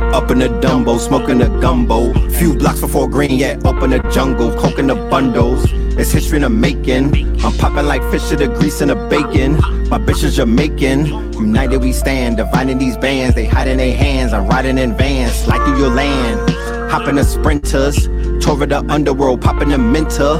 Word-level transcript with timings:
Up 0.00 0.30
in 0.30 0.38
the 0.38 0.48
Dumbo, 0.48 0.98
smoking 0.98 1.42
a 1.42 1.48
gumbo. 1.60 2.12
Few 2.30 2.54
blocks 2.54 2.80
before 2.80 3.08
green, 3.08 3.32
yet 3.32 3.64
open 3.66 3.90
the 3.90 3.98
jungle, 4.10 4.54
coconut 4.54 5.10
bundles. 5.10 5.66
It's 5.98 6.12
history 6.12 6.36
in 6.36 6.42
the 6.42 6.50
making. 6.50 7.42
I'm 7.42 7.52
popping 7.58 7.86
like 7.86 8.02
fish 8.10 8.28
to 8.28 8.36
the 8.36 8.46
grease 8.46 8.80
and 8.80 8.90
the 8.90 8.94
bacon. 8.94 9.56
My 9.88 9.98
bitch 9.98 10.22
is 10.22 10.36
Jamaican. 10.36 11.06
United 11.32 11.78
we 11.78 11.92
stand, 11.92 12.36
dividing 12.36 12.78
these 12.78 12.96
bands. 12.96 13.34
They 13.34 13.46
hide 13.46 13.66
in 13.66 13.78
their 13.78 13.96
hands. 13.96 14.32
I'm 14.32 14.46
riding 14.46 14.78
in 14.78 14.96
vans, 14.96 15.32
slide 15.32 15.64
through 15.66 15.78
your 15.78 15.90
land. 15.90 16.48
Hopping 16.90 17.16
the 17.16 17.24
sprinters, 17.24 18.06
tore 18.40 18.64
the 18.64 18.84
underworld, 18.88 19.42
popping 19.42 19.70
the 19.70 19.78
minter. 19.78 20.34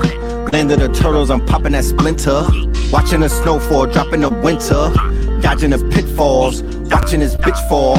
Land 0.52 0.70
of 0.70 0.78
the 0.78 0.88
turtles, 0.94 1.30
I'm 1.30 1.44
popping 1.44 1.72
that 1.72 1.84
splinter. 1.84 2.46
Watching 2.92 3.20
the 3.20 3.28
snowfall, 3.28 3.86
dropping 3.86 4.20
the 4.20 4.30
winter. 4.30 4.92
Dodging 5.40 5.70
the 5.70 5.78
pitfalls, 5.90 6.62
watching 6.90 7.20
this 7.20 7.34
bitch 7.34 7.68
fall. 7.68 7.96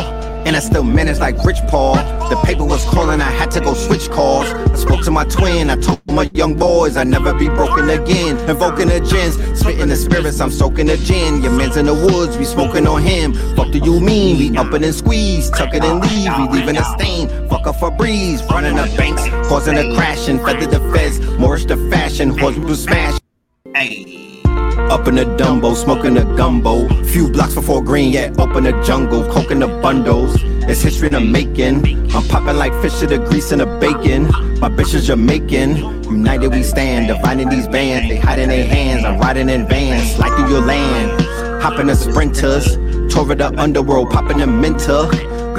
And 0.50 0.56
I 0.56 0.62
still 0.62 0.82
managed 0.82 1.20
like 1.20 1.38
Rich 1.46 1.60
Paul. 1.68 1.94
The 2.28 2.36
paper 2.44 2.66
was 2.66 2.84
calling, 2.86 3.22
I 3.22 3.30
had 3.30 3.52
to 3.52 3.60
go 3.60 3.76
switch 3.76 4.10
calls. 4.10 4.48
I 4.48 4.76
spoke 4.78 5.04
to 5.04 5.12
my 5.12 5.24
twin, 5.26 5.70
I 5.70 5.76
told 5.76 6.02
my 6.08 6.28
young 6.34 6.56
boys 6.56 6.98
I'd 6.98 7.06
never 7.06 7.36
be 7.36 7.48
broken 7.50 7.88
again. 7.88 8.36
Invoking 8.50 8.88
the 8.88 9.00
gins, 9.00 9.36
spitting 9.60 9.90
the 9.90 9.96
spirits, 9.96 10.40
I'm 10.42 10.50
soaking 10.50 10.88
the 10.88 10.98
gin. 10.98 11.44
Your 11.44 11.52
man's 11.52 11.78
in 11.78 11.86
the 11.86 11.94
woods, 11.94 12.36
we 12.36 12.46
smoking 12.46 12.88
on 12.88 13.04
him. 13.04 13.36
Fuck 13.56 13.72
do 13.72 13.78
you 13.78 14.00
mean? 14.00 14.40
We 14.40 14.58
up 14.58 14.74
and 14.74 14.96
squeeze, 14.96 15.52
tuck 15.52 15.76
it 15.76 15.84
and 15.84 16.02
leave, 16.02 16.32
we 16.40 16.58
leaving 16.58 16.78
a 16.78 16.84
stain. 16.98 17.30
Fuck 17.48 17.68
up 17.68 17.76
for 17.76 17.92
breeze, 17.92 18.42
running 18.46 18.76
the 18.76 18.92
banks, 18.98 19.22
causing 19.48 19.78
a 19.78 19.94
crash 19.94 20.30
and 20.30 20.42
Feather 20.42 20.66
the 20.66 20.80
feds, 20.92 21.20
Morris 21.38 21.66
the 21.66 21.78
fashion, 21.92 22.36
horse 22.36 22.58
will 22.58 22.76
smash. 22.76 23.20
Ayy. 23.76 24.29
Up 24.90 25.08
in 25.08 25.16
the 25.16 25.24
Dumbo, 25.24 25.76
smoking 25.76 26.18
a 26.18 26.26
gumbo. 26.36 26.88
Few 27.04 27.30
blocks 27.30 27.54
before 27.54 27.84
green, 27.84 28.12
yet 28.12 28.40
open 28.40 28.64
the 28.64 28.72
jungle, 28.82 29.24
coconut 29.32 29.84
bundles. 29.84 30.36
It's 30.68 30.82
history 30.82 31.08
in 31.10 31.14
the 31.14 31.20
making. 31.20 32.12
I'm 32.12 32.28
popping 32.28 32.58
like 32.58 32.74
fish 32.82 32.98
to 33.00 33.06
the 33.06 33.20
grease 33.20 33.52
and 33.52 33.62
the 33.62 33.68
bacon. 33.68 34.24
My 34.60 34.68
bitch 34.68 34.96
is 34.96 35.06
Jamaican. 35.06 35.78
United 36.06 36.52
we 36.52 36.64
stand, 36.64 37.08
dividing 37.08 37.50
these 37.50 37.68
bands. 37.68 38.10
They 38.10 38.18
hide 38.18 38.40
in 38.40 38.50
their 38.50 38.66
hands. 38.66 39.06
I'm 39.06 39.20
riding 39.20 39.48
in 39.48 39.68
vans, 39.68 40.16
slide 40.16 40.36
through 40.36 40.50
your 40.50 40.66
land. 40.66 41.22
Hopping 41.62 41.86
the 41.86 41.96
sprinters, 41.96 42.76
tore 43.14 43.36
the 43.36 43.54
underworld, 43.60 44.10
popping 44.10 44.40
the 44.40 44.48
minter. 44.48 45.04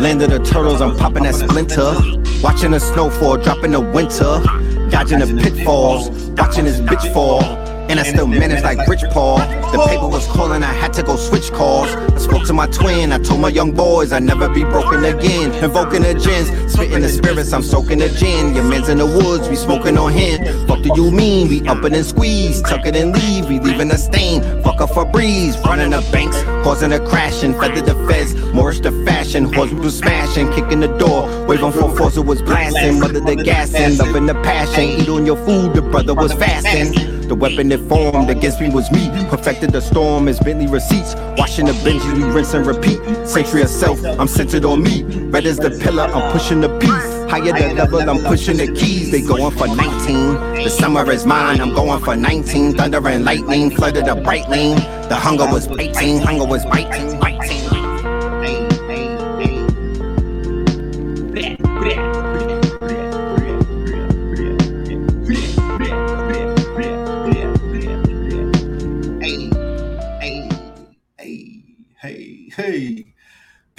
Land 0.01 0.23
of 0.23 0.31
the 0.31 0.41
turtles, 0.41 0.81
I'm 0.81 0.97
popping 0.97 1.23
that 1.23 1.37
splinter. 1.37 1.95
Watching 2.43 2.73
the 2.73 2.81
snowfall, 2.81 3.37
dropping 3.37 3.71
the 3.71 3.81
winter. 3.81 4.43
Dodging 4.91 5.21
the 5.21 5.41
pitfalls, 5.41 6.11
watching 6.31 6.65
this 6.65 6.81
bitch 6.81 7.13
fall. 7.15 7.70
And 7.91 7.99
I 7.99 8.05
still 8.05 8.29
managed 8.29 8.63
like 8.63 8.87
Rich 8.87 9.03
Paul. 9.11 9.39
The 9.39 9.85
paper 9.89 10.07
was 10.07 10.25
calling, 10.29 10.63
I 10.63 10.73
had 10.73 10.93
to 10.93 11.03
go 11.03 11.17
switch 11.17 11.51
calls. 11.51 11.89
I 11.89 12.19
spoke 12.19 12.47
to 12.47 12.53
my 12.53 12.69
twin, 12.69 13.11
I 13.11 13.19
told 13.19 13.41
my 13.41 13.49
young 13.49 13.73
boys 13.73 14.13
I'd 14.13 14.23
never 14.23 14.49
be 14.49 14.63
broken 14.63 15.05
again. 15.05 15.53
Invoking 15.55 16.03
the 16.03 16.15
gins, 16.15 16.73
spitting 16.73 17.01
the 17.01 17.09
spirits, 17.09 17.53
I'm 17.53 17.65
soaking 17.65 17.99
the 17.99 18.09
gin. 18.09 18.55
Your 18.55 18.63
man's 18.63 18.89
in 18.89 18.99
the 18.99 19.07
woods, 19.07 19.49
we 19.49 19.57
smoking 19.57 19.99
on 19.99 20.13
him. 20.13 20.69
Fuck 20.69 20.83
do 20.83 20.93
you 20.95 21.11
mean? 21.11 21.49
We 21.49 21.67
up 21.67 21.83
and 21.83 22.07
squeeze, 22.07 22.63
tuck 22.63 22.87
it 22.87 22.95
and 22.95 23.13
leave, 23.13 23.49
we 23.49 23.59
leaving 23.59 23.91
a 23.91 23.99
stain. 23.99 24.41
Fuck 24.63 24.81
up 24.81 24.91
for 24.91 25.05
breeze, 25.05 25.59
running 25.59 25.91
the 25.91 26.01
banks, 26.13 26.41
causing 26.63 26.93
a 26.93 27.01
crash 27.01 27.43
and 27.43 27.57
Feather 27.57 27.83
the 27.83 27.95
feds, 28.07 28.37
Morris 28.55 28.79
the 28.79 28.93
fashion, 29.05 29.53
horse 29.53 29.73
was 29.73 29.99
smashing, 29.99 30.53
kicking 30.53 30.79
the 30.79 30.97
door. 30.97 31.29
Waving 31.47 31.73
for 31.73 31.95
force, 31.97 32.17
it 32.17 32.25
was 32.25 32.41
blasting. 32.41 33.01
Mother 33.01 33.19
the 33.19 33.35
gas 33.35 33.73
gassing, 33.73 33.99
loving 33.99 34.27
the 34.27 34.35
passion. 34.35 34.85
Eat 34.85 35.09
on 35.09 35.27
your 35.27 35.37
food, 35.45 35.75
the 35.75 35.83
brother 35.83 36.15
was 36.15 36.33
fasting. 36.33 37.20
The 37.31 37.37
weapon 37.37 37.71
it 37.71 37.79
formed 37.89 38.29
against 38.29 38.61
me 38.61 38.71
was 38.71 38.91
me. 38.91 39.09
Perfected 39.29 39.71
the 39.71 39.81
storm 39.81 40.27
as 40.27 40.41
Bentley 40.41 40.67
receipts. 40.67 41.15
Washing 41.39 41.67
the 41.67 41.75
benches, 41.85 42.13
we 42.13 42.25
rinse 42.25 42.55
and 42.55 42.67
repeat. 42.67 42.99
Century 43.25 43.63
of 43.63 43.69
self, 43.69 44.05
I'm 44.05 44.27
centered 44.27 44.65
on 44.65 44.83
me. 44.83 45.05
Red 45.05 45.47
is 45.47 45.57
the 45.57 45.71
pillar, 45.71 46.11
I'm 46.13 46.33
pushing 46.33 46.61
the 46.61 46.77
piece. 46.81 47.31
Higher 47.31 47.53
the 47.53 47.73
level, 47.73 48.01
I'm 48.01 48.19
pushing 48.25 48.57
the 48.57 48.67
keys. 48.67 49.13
They 49.13 49.21
going 49.21 49.57
for 49.57 49.69
19. 49.69 50.65
The 50.65 50.71
summer 50.71 51.09
is 51.13 51.25
mine, 51.25 51.61
I'm 51.61 51.73
going 51.73 52.03
for 52.03 52.17
19. 52.17 52.75
Thunder 52.75 53.07
and 53.07 53.25
lightning 53.25 53.71
flooded 53.71 54.07
the 54.07 54.17
bright 54.17 54.49
lane. 54.49 54.79
The 55.09 55.15
hunger 55.15 55.47
was 55.47 55.69
biting, 55.69 56.19
hunger 56.19 56.47
was 56.47 56.67
biting, 56.67 57.21
biting. 57.21 57.70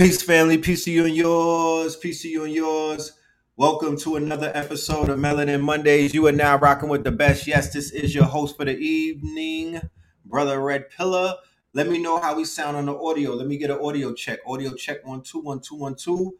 Peace, 0.02 0.24
family. 0.24 0.58
Peace 0.58 0.86
to 0.86 0.92
you 0.92 1.06
and 1.06 1.16
yours. 1.16 1.96
Peace 1.96 2.24
to 2.24 2.28
you 2.28 2.44
and 2.44 2.52
yours. 2.52 3.12
Welcome 3.56 3.96
to 4.00 4.16
another 4.16 4.52
episode 4.56 5.10
of 5.10 5.20
Melanin 5.20 5.62
Mondays. 5.62 6.12
You 6.12 6.26
are 6.26 6.32
now 6.32 6.58
rocking 6.58 6.90
with 6.90 7.04
the 7.04 7.12
best. 7.12 7.46
Yes, 7.46 7.72
this 7.72 7.92
is 7.92 8.16
your 8.16 8.24
host 8.24 8.58
for 8.58 8.66
the 8.66 8.76
evening, 8.76 9.80
Brother 10.26 10.60
Red 10.60 10.90
Pillar. 10.90 11.36
Let 11.74 11.88
me 11.88 12.00
know 12.00 12.20
how 12.20 12.36
we 12.36 12.46
sound 12.46 12.78
on 12.78 12.88
the 12.88 12.98
audio. 12.98 13.36
Let 13.36 13.46
me 13.46 13.58
get 13.58 13.70
an 13.70 13.78
audio 13.80 14.12
check. 14.12 14.40
Audio 14.48 14.74
check 14.74 15.06
one, 15.06 15.22
two, 15.22 15.40
one, 15.40 15.60
two, 15.60 15.76
one, 15.76 15.94
two. 15.94 16.36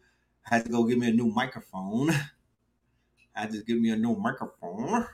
I 0.50 0.56
had 0.56 0.64
to 0.64 0.72
go 0.72 0.82
get 0.82 0.98
me 0.98 1.10
a 1.10 1.12
new 1.12 1.28
microphone. 1.28 2.10
I 3.36 3.46
just 3.46 3.64
give 3.64 3.78
me 3.78 3.90
a 3.90 3.96
new 3.96 4.16
microphone. 4.16 5.06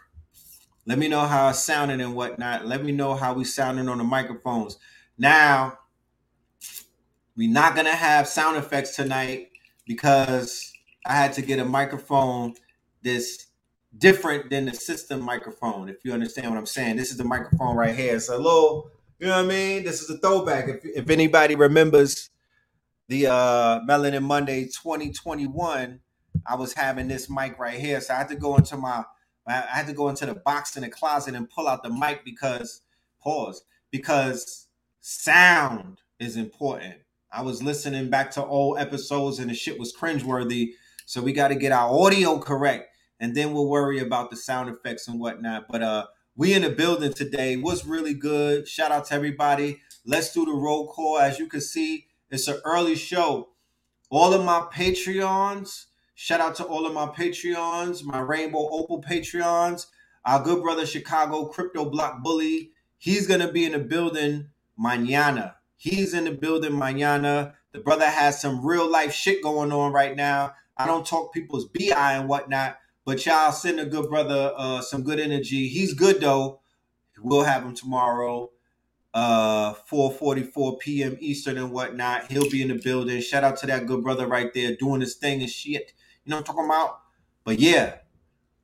Let 0.86 0.98
me 0.98 1.08
know 1.08 1.26
how 1.26 1.50
it's 1.50 1.58
sounding 1.58 2.00
and 2.00 2.14
whatnot. 2.14 2.64
Let 2.64 2.82
me 2.82 2.92
know 2.92 3.14
how 3.14 3.34
we 3.34 3.44
sounding 3.44 3.90
on 3.90 3.98
the 3.98 4.04
microphones. 4.04 4.78
Now, 5.18 5.80
we're 7.38 7.48
not 7.48 7.76
gonna 7.76 7.94
have 7.94 8.26
sound 8.26 8.56
effects 8.56 8.96
tonight 8.96 9.50
because 9.86 10.72
I 11.06 11.14
had 11.14 11.32
to 11.34 11.42
get 11.42 11.60
a 11.60 11.64
microphone 11.64 12.54
that's 13.04 13.46
different 13.96 14.50
than 14.50 14.66
the 14.66 14.74
system 14.74 15.22
microphone. 15.22 15.88
If 15.88 16.04
you 16.04 16.12
understand 16.12 16.50
what 16.50 16.58
I'm 16.58 16.66
saying, 16.66 16.96
this 16.96 17.12
is 17.12 17.16
the 17.16 17.24
microphone 17.24 17.76
right 17.76 17.94
here. 17.94 18.16
It's 18.16 18.28
a 18.28 18.36
little, 18.36 18.90
you 19.20 19.28
know 19.28 19.36
what 19.36 19.44
I 19.44 19.48
mean. 19.48 19.84
This 19.84 20.02
is 20.02 20.10
a 20.10 20.18
throwback. 20.18 20.68
If 20.68 20.84
if 20.84 21.10
anybody 21.10 21.54
remembers 21.54 22.28
the 23.06 23.28
uh 23.28 23.80
Melanin 23.88 24.24
Monday 24.24 24.64
2021, 24.64 26.00
I 26.44 26.54
was 26.56 26.72
having 26.72 27.06
this 27.06 27.30
mic 27.30 27.56
right 27.60 27.78
here, 27.78 28.00
so 28.00 28.14
I 28.14 28.18
had 28.18 28.28
to 28.30 28.36
go 28.36 28.56
into 28.56 28.76
my 28.76 29.04
I 29.46 29.60
had 29.68 29.86
to 29.86 29.92
go 29.92 30.08
into 30.08 30.26
the 30.26 30.34
box 30.34 30.76
in 30.76 30.82
the 30.82 30.88
closet 30.90 31.36
and 31.36 31.48
pull 31.48 31.68
out 31.68 31.84
the 31.84 31.90
mic 31.90 32.24
because 32.24 32.82
pause 33.22 33.62
because 33.92 34.66
sound 35.00 36.00
is 36.18 36.36
important. 36.36 36.96
I 37.30 37.42
was 37.42 37.62
listening 37.62 38.10
back 38.10 38.30
to 38.32 38.44
old 38.44 38.78
episodes 38.78 39.38
and 39.38 39.50
the 39.50 39.54
shit 39.54 39.78
was 39.78 39.94
cringeworthy. 39.94 40.72
So 41.04 41.22
we 41.22 41.32
got 41.32 41.48
to 41.48 41.54
get 41.54 41.72
our 41.72 41.90
audio 41.90 42.38
correct, 42.38 42.94
and 43.18 43.34
then 43.34 43.52
we'll 43.54 43.68
worry 43.68 43.98
about 43.98 44.30
the 44.30 44.36
sound 44.36 44.68
effects 44.68 45.08
and 45.08 45.18
whatnot. 45.18 45.66
But 45.70 45.82
uh, 45.82 46.06
we 46.36 46.52
in 46.52 46.62
the 46.62 46.70
building 46.70 47.12
today 47.14 47.56
was 47.56 47.86
really 47.86 48.14
good. 48.14 48.68
Shout 48.68 48.92
out 48.92 49.06
to 49.06 49.14
everybody. 49.14 49.80
Let's 50.04 50.32
do 50.32 50.44
the 50.44 50.52
roll 50.52 50.88
call. 50.88 51.18
As 51.18 51.38
you 51.38 51.46
can 51.46 51.62
see, 51.62 52.06
it's 52.30 52.46
an 52.48 52.60
early 52.64 52.94
show. 52.94 53.50
All 54.10 54.34
of 54.34 54.44
my 54.44 54.66
Patreons. 54.72 55.86
Shout 56.14 56.40
out 56.40 56.56
to 56.56 56.64
all 56.64 56.86
of 56.86 56.92
my 56.92 57.06
Patreons, 57.06 58.04
my 58.04 58.20
Rainbow 58.20 58.68
Opal 58.70 59.02
Patreons. 59.02 59.86
Our 60.24 60.42
good 60.42 60.62
brother 60.62 60.84
Chicago 60.86 61.46
Crypto 61.46 61.88
Block 61.88 62.22
Bully. 62.22 62.72
He's 62.98 63.26
gonna 63.26 63.50
be 63.50 63.64
in 63.64 63.72
the 63.72 63.78
building 63.78 64.50
mañana. 64.78 65.54
He's 65.78 66.12
in 66.12 66.24
the 66.24 66.32
building 66.32 66.72
mañana. 66.72 67.54
The 67.72 67.78
brother 67.78 68.06
has 68.06 68.40
some 68.40 68.66
real 68.66 68.90
life 68.90 69.12
shit 69.14 69.42
going 69.42 69.70
on 69.70 69.92
right 69.92 70.16
now. 70.16 70.54
I 70.76 70.86
don't 70.86 71.06
talk 71.06 71.32
people's 71.32 71.66
BI 71.66 72.12
and 72.14 72.28
whatnot, 72.28 72.78
but 73.04 73.24
y'all 73.24 73.52
send 73.52 73.78
a 73.78 73.86
good 73.86 74.08
brother 74.08 74.52
uh, 74.56 74.80
some 74.80 75.04
good 75.04 75.20
energy. 75.20 75.68
He's 75.68 75.94
good 75.94 76.20
though. 76.20 76.60
We'll 77.20 77.44
have 77.44 77.62
him 77.62 77.74
tomorrow, 77.74 78.50
uh, 79.14 79.74
4:44 79.74 80.80
p.m. 80.80 81.16
Eastern 81.20 81.58
and 81.58 81.70
whatnot. 81.70 82.30
He'll 82.30 82.50
be 82.50 82.60
in 82.62 82.68
the 82.68 82.74
building. 82.74 83.20
Shout 83.20 83.44
out 83.44 83.56
to 83.58 83.66
that 83.68 83.86
good 83.86 84.02
brother 84.02 84.26
right 84.26 84.52
there 84.52 84.74
doing 84.74 85.00
his 85.00 85.14
thing 85.14 85.42
and 85.42 85.50
shit. 85.50 85.92
You 86.24 86.30
know 86.30 86.36
what 86.36 86.48
I'm 86.48 86.56
talking 86.56 86.64
about? 86.64 87.00
But 87.44 87.60
yeah, 87.60 87.98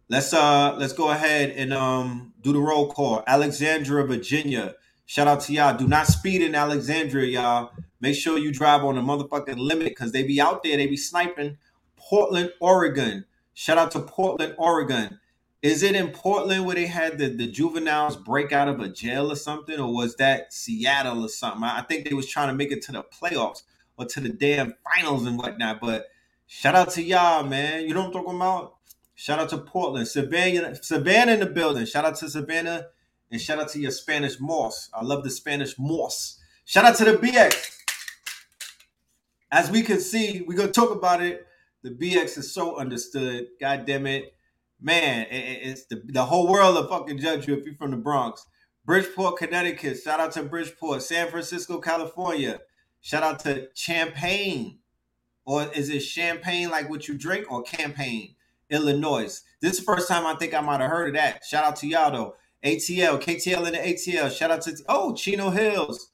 let's 0.09 0.35
uh 0.35 0.75
let's 0.79 0.93
go 0.93 1.11
ahead 1.11 1.51
and 1.51 1.73
um 1.73 2.33
do 2.41 2.53
the 2.53 2.59
roll 2.59 2.91
call. 2.93 3.23
Alexandra, 3.29 4.05
Virginia. 4.05 4.75
Shout 5.07 5.29
out 5.29 5.41
to 5.43 5.53
y'all. 5.53 5.77
Do 5.77 5.87
not 5.87 6.07
speed 6.07 6.43
in 6.43 6.55
Alexandria, 6.55 7.27
y'all. 7.27 7.71
Make 8.01 8.17
sure 8.17 8.39
you 8.39 8.53
drive 8.53 8.85
on 8.85 8.95
the 8.95 9.01
motherfucking 9.01 9.59
limit 9.59 9.89
because 9.89 10.13
they 10.13 10.23
be 10.23 10.41
out 10.41 10.63
there, 10.63 10.77
they 10.77 10.87
be 10.87 10.97
sniping. 10.97 11.59
Portland, 11.97 12.53
Oregon. 12.61 13.25
Shout 13.55 13.79
out 13.79 13.91
to 13.93 14.01
Portland, 14.01 14.55
Oregon. 14.59 15.21
Is 15.63 15.83
it 15.83 15.95
in 15.95 16.09
Portland 16.09 16.67
where 16.67 16.75
they 16.75 16.87
had 16.87 17.17
the, 17.17 17.29
the 17.29 17.47
juveniles 17.47 18.17
break 18.17 18.53
out 18.53 18.69
of 18.69 18.81
a 18.81 18.89
jail 18.89 19.33
or 19.33 19.37
something? 19.37 19.81
Or 19.81 19.95
was 19.95 20.17
that 20.17 20.53
Seattle 20.53 21.25
or 21.25 21.29
something? 21.29 21.65
I 21.65 21.81
think 21.83 22.07
they 22.07 22.15
was 22.15 22.29
trying 22.29 22.49
to 22.49 22.55
make 22.55 22.71
it 22.71 22.83
to 22.83 22.93
the 22.93 23.03
playoffs 23.03 23.63
or 23.97 24.05
to 24.05 24.21
the 24.21 24.29
damn 24.29 24.75
finals 24.85 25.27
and 25.27 25.39
whatnot. 25.39 25.81
But 25.81 26.09
shout 26.47 26.75
out 26.75 26.91
to 26.91 27.03
y'all, 27.03 27.45
man. 27.45 27.89
You 27.89 27.95
know 27.95 28.01
what 28.01 28.09
I'm 28.09 28.13
talking 28.13 28.37
about? 28.37 28.75
Shout 29.15 29.39
out 29.39 29.49
to 29.51 29.59
Portland. 29.59 30.09
Savannah, 30.09 30.75
Savannah 30.83 31.33
in 31.33 31.41
the 31.41 31.47
building. 31.47 31.87
Shout 31.87 32.05
out 32.05 32.17
to 32.17 32.29
Savannah. 32.29 32.89
And 33.35 33.43
shout 33.43 33.59
out 33.59 33.69
to 33.71 33.81
your 33.81 33.91
Spanish 33.91 34.39
moss. 34.39 34.89
I 34.95 35.03
love 35.03 35.25
the 35.25 35.31
Spanish 35.31 35.77
moss. 35.77 36.39
Shout 36.65 36.85
out 36.85 36.95
to 36.99 37.05
the 37.05 37.15
BX. 37.15 37.79
As 39.51 39.73
we 39.73 39.83
can 39.83 39.99
see, 39.99 40.45
we're 40.47 40.57
gonna 40.57 40.71
talk 40.71 40.93
about 40.93 41.21
it. 41.21 41.45
The 41.83 41.91
BX 41.91 42.39
is 42.39 42.55
so 42.55 42.77
understood. 42.77 43.49
God 43.61 43.87
damn 43.87 44.07
it. 44.07 44.37
Man, 44.81 45.27
it's 45.33 45.87
the, 45.87 46.01
the 46.05 46.25
whole 46.25 46.47
world 46.47 46.77
will 46.77 46.87
fucking 46.87 47.19
judge 47.19 47.49
you 47.49 47.55
if 47.55 47.67
you're 47.67 47.75
from 47.75 47.91
the 47.91 47.97
Bronx. 47.97 48.47
Bridgeport, 48.85 49.39
Connecticut. 49.39 49.99
Shout 49.99 50.21
out 50.21 50.31
to 50.35 50.45
Bridgeport. 50.45 51.03
San 51.03 51.29
Francisco, 51.29 51.81
California. 51.81 52.61
Shout 53.01 53.25
out 53.25 53.41
to 53.41 53.67
Champaign. 53.75 54.79
Or 55.45 55.65
is 55.75 55.91
it 55.91 56.05
champagne 56.05 56.71
like 56.71 56.89
what 56.89 57.09
you 57.09 57.19
drink 57.19 57.51
or 57.51 57.65
campaign? 57.65 58.37
Illinois. 58.71 59.43
This 59.61 59.73
is 59.73 59.79
the 59.79 59.85
first 59.85 60.09
time 60.09 60.25
I 60.25 60.37
think 60.37 60.55
I 60.55 60.61
might 60.61 60.81
have 60.81 60.91
heard 60.91 61.09
of 61.09 61.15
that. 61.15 61.45
Shout 61.45 61.65
out 61.65 61.77
to 61.77 61.89
y'all 61.89 62.13
though. 62.13 62.37
ATL, 62.65 63.21
KTL 63.21 63.67
in 63.67 63.73
the 63.75 63.79
ATL. 63.79 64.31
Shout 64.35 64.51
out 64.51 64.63
to 64.63 64.77
oh 64.89 65.15
Chino 65.15 65.51
Hills. 65.51 66.11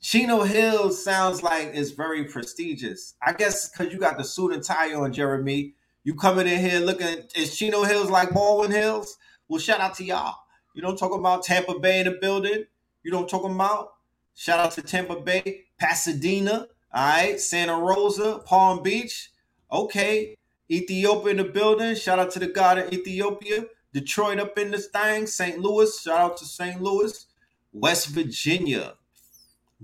Chino 0.00 0.42
Hills 0.42 1.02
sounds 1.02 1.42
like 1.42 1.70
it's 1.74 1.90
very 1.90 2.24
prestigious. 2.24 3.14
I 3.22 3.32
guess 3.32 3.68
because 3.68 3.92
you 3.92 3.98
got 3.98 4.16
the 4.16 4.24
suit 4.24 4.52
and 4.52 4.62
tie 4.62 4.94
on, 4.94 5.12
Jeremy. 5.12 5.74
You 6.04 6.14
coming 6.14 6.46
in 6.46 6.60
here 6.60 6.80
looking 6.80 7.24
is 7.36 7.56
Chino 7.56 7.82
Hills 7.84 8.10
like 8.10 8.30
Baldwin 8.30 8.70
Hills? 8.70 9.16
Well, 9.48 9.60
shout 9.60 9.80
out 9.80 9.94
to 9.96 10.04
y'all. 10.04 10.36
You 10.74 10.82
don't 10.82 10.96
talk 10.96 11.12
about 11.12 11.44
Tampa 11.44 11.78
Bay 11.78 12.00
in 12.00 12.06
the 12.06 12.18
building. 12.20 12.64
You 13.02 13.10
don't 13.10 13.28
talk 13.28 13.44
about 13.44 13.94
shout 14.34 14.60
out 14.60 14.72
to 14.72 14.82
Tampa 14.82 15.20
Bay, 15.20 15.64
Pasadena, 15.78 16.68
all 16.94 17.08
right, 17.08 17.40
Santa 17.40 17.76
Rosa, 17.76 18.40
Palm 18.44 18.82
Beach. 18.82 19.30
Okay, 19.70 20.36
Ethiopia 20.70 21.30
in 21.30 21.36
the 21.38 21.44
building. 21.44 21.94
Shout 21.96 22.18
out 22.18 22.30
to 22.32 22.38
the 22.38 22.46
God 22.46 22.78
of 22.78 22.92
Ethiopia. 22.92 23.64
Detroit 23.92 24.38
up 24.38 24.58
in 24.58 24.70
this 24.70 24.88
thing. 24.88 25.26
St. 25.26 25.58
Louis. 25.58 26.00
Shout 26.00 26.20
out 26.20 26.36
to 26.38 26.44
St. 26.44 26.80
Louis. 26.80 27.26
West 27.72 28.08
Virginia. 28.08 28.94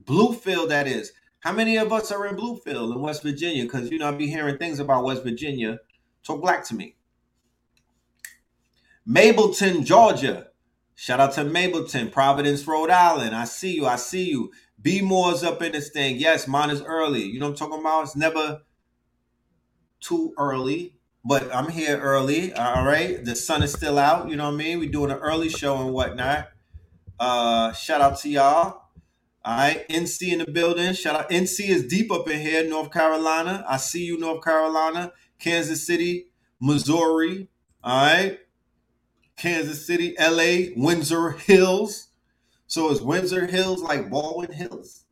Bluefield, 0.05 0.69
that 0.69 0.87
is. 0.87 1.13
How 1.41 1.53
many 1.53 1.77
of 1.77 1.93
us 1.93 2.11
are 2.11 2.27
in 2.27 2.37
Bluefield 2.37 2.95
in 2.95 3.01
West 3.01 3.23
Virginia? 3.23 3.65
Because, 3.65 3.91
you 3.91 3.99
know, 3.99 4.09
I 4.09 4.11
be 4.13 4.29
hearing 4.29 4.59
things 4.59 4.81
about 4.81 5.05
West 5.05 5.23
Virginia. 5.23 5.79
Talk 6.23 6.41
black 6.41 6.65
to 6.65 6.75
me. 6.75 6.97
Mableton, 9.09 9.85
Georgia. 9.85 10.49
Shout 10.95 11.21
out 11.21 11.33
to 11.35 11.45
Mableton, 11.45 12.11
Providence, 12.11 12.67
Rhode 12.67 12.91
Island. 12.91 13.35
I 13.35 13.45
see 13.45 13.75
you. 13.75 13.87
I 13.87 13.97
see 13.97 14.29
you. 14.29 14.51
B 14.81 15.01
Moore's 15.01 15.43
up 15.43 15.63
in 15.63 15.73
this 15.73 15.91
thing. 15.91 16.17
Yes, 16.17 16.47
mine 16.47 16.71
is 16.71 16.83
early. 16.83 17.23
You 17.23 17.41
know 17.41 17.47
what 17.47 17.61
I'm 17.61 17.69
talking 17.69 17.81
about? 17.81 18.03
It's 18.03 18.17
never 18.17 18.63
too 20.01 20.35
early, 20.39 20.98
but 21.29 21.55
I'm 21.55 21.69
here 21.69 21.99
early. 22.01 22.55
All 22.55 22.87
right. 22.87 23.23
The 23.23 23.37
sun 23.37 23.63
is 23.63 23.75
still 23.75 23.99
out. 23.99 24.31
You 24.31 24.37
know 24.37 24.47
what 24.47 24.55
I 24.55 24.57
mean? 24.57 24.79
We're 24.79 24.91
doing 24.91 25.11
an 25.11 25.19
early 25.19 25.51
show 25.51 25.77
and 25.77 25.93
whatnot. 25.93 26.49
Uh, 27.21 27.71
shout 27.73 28.01
out 28.01 28.19
to 28.21 28.31
y'all. 28.31 28.85
All 29.45 29.59
right. 29.59 29.87
NC 29.91 30.33
in 30.33 30.39
the 30.39 30.51
building. 30.51 30.95
Shout 30.95 31.17
out. 31.17 31.29
NC 31.29 31.69
is 31.69 31.87
deep 31.87 32.11
up 32.11 32.31
in 32.31 32.41
here, 32.41 32.67
North 32.67 32.91
Carolina. 32.91 33.63
I 33.69 33.77
see 33.77 34.07
you, 34.07 34.19
North 34.19 34.43
Carolina, 34.43 35.13
Kansas 35.39 35.87
City, 35.87 36.29
Missouri. 36.63 37.49
All 37.85 38.07
right. 38.07 38.39
Kansas 39.37 39.87
City, 39.87 40.17
LA, 40.19 40.73
Windsor 40.83 41.33
Hills. 41.33 42.09
So 42.69 42.91
is 42.91 43.03
Windsor 43.03 43.47
Hills 43.47 43.83
like 43.83 44.09
Baldwin 44.09 44.53
Hills? 44.53 45.05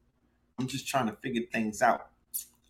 I'm 0.58 0.66
just 0.66 0.88
trying 0.88 1.08
to 1.08 1.16
figure 1.16 1.42
things 1.52 1.82
out. 1.82 2.08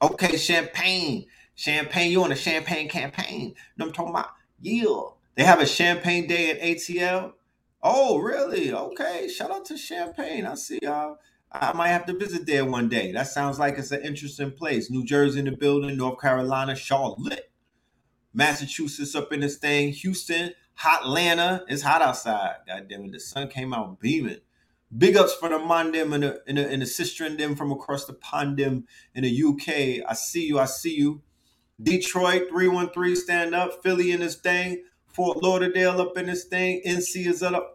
Okay, 0.03 0.37
Champaign. 0.37 1.27
Champagne, 1.57 2.13
you 2.13 2.23
on 2.23 2.33
a 2.33 2.37
champagne 2.37 2.89
campaign. 2.89 3.49
You 3.49 3.55
know 3.79 3.87
I'm 3.87 3.93
talking 3.93 4.11
about? 4.11 4.29
Yeah. 4.61 5.01
They 5.35 5.45
have 5.45 5.61
a 5.61 5.67
champagne 5.67 6.27
day 6.27 6.51
at 6.51 6.61
ATL. 6.61 7.33
Oh, 7.83 8.19
really? 8.19 8.73
Okay. 8.73 9.29
Shout 9.29 9.51
out 9.51 9.65
to 9.67 9.77
Champagne. 9.77 10.47
I 10.47 10.55
see 10.55 10.79
y'all. 10.83 11.19
I 11.53 11.73
might 11.73 11.89
have 11.89 12.07
to 12.07 12.19
visit 12.19 12.47
there 12.47 12.65
one 12.65 12.89
day. 12.89 13.13
That 13.13 13.29
sounds 13.29 13.59
like 13.59 13.79
it's 13.79 13.91
an 13.91 14.03
interesting 14.03 14.53
place. 14.53 14.91
New 14.91 15.05
Jersey 15.05 15.39
in 15.39 15.45
the 15.47 15.53
building, 15.53 15.97
North 15.97 16.21
Carolina, 16.21 16.75
Charlotte, 16.75 17.51
Massachusetts 18.35 19.15
up 19.15 19.33
in 19.33 19.41
this 19.41 19.57
thing, 19.57 19.93
Houston, 19.93 20.53
hot 20.75 21.03
Atlanta. 21.03 21.65
It's 21.69 21.83
hot 21.83 22.03
outside. 22.03 22.57
God 22.67 22.89
damn 22.89 23.05
it. 23.05 23.13
The 23.13 23.21
sun 23.21 23.49
came 23.49 23.73
out 23.73 24.01
beaming. 24.01 24.39
Big 24.97 25.17
ups 25.17 25.35
for 25.35 25.49
the 25.49 25.59
Mandem 25.59 26.13
and 26.13 26.23
the, 26.23 26.43
and 26.47 26.59
the, 26.59 26.69
and 26.69 26.83
the 26.83 26.87
sister 26.87 27.25
and 27.25 27.39
them 27.39 27.57
from 27.57 27.73
across 27.73 28.05
the 28.05 28.13
pond 28.13 28.59
them 28.59 28.87
in 29.15 29.25
the 29.25 29.43
UK. 29.43 30.09
I 30.09 30.15
see 30.15 30.47
you. 30.47 30.59
I 30.59 30.67
see 30.67 30.97
you. 30.97 31.23
Detroit 31.83 32.49
313 32.49 33.17
stand 33.17 33.55
up. 33.55 33.83
Philly 33.83 34.13
in 34.13 34.21
this 34.21 34.37
thing. 34.37 34.83
Fort 35.07 35.43
Lauderdale 35.43 36.01
up 36.01 36.17
in 36.17 36.27
this 36.27 36.45
thing. 36.45 36.83
NC 36.87 37.27
is 37.27 37.43
up. 37.43 37.75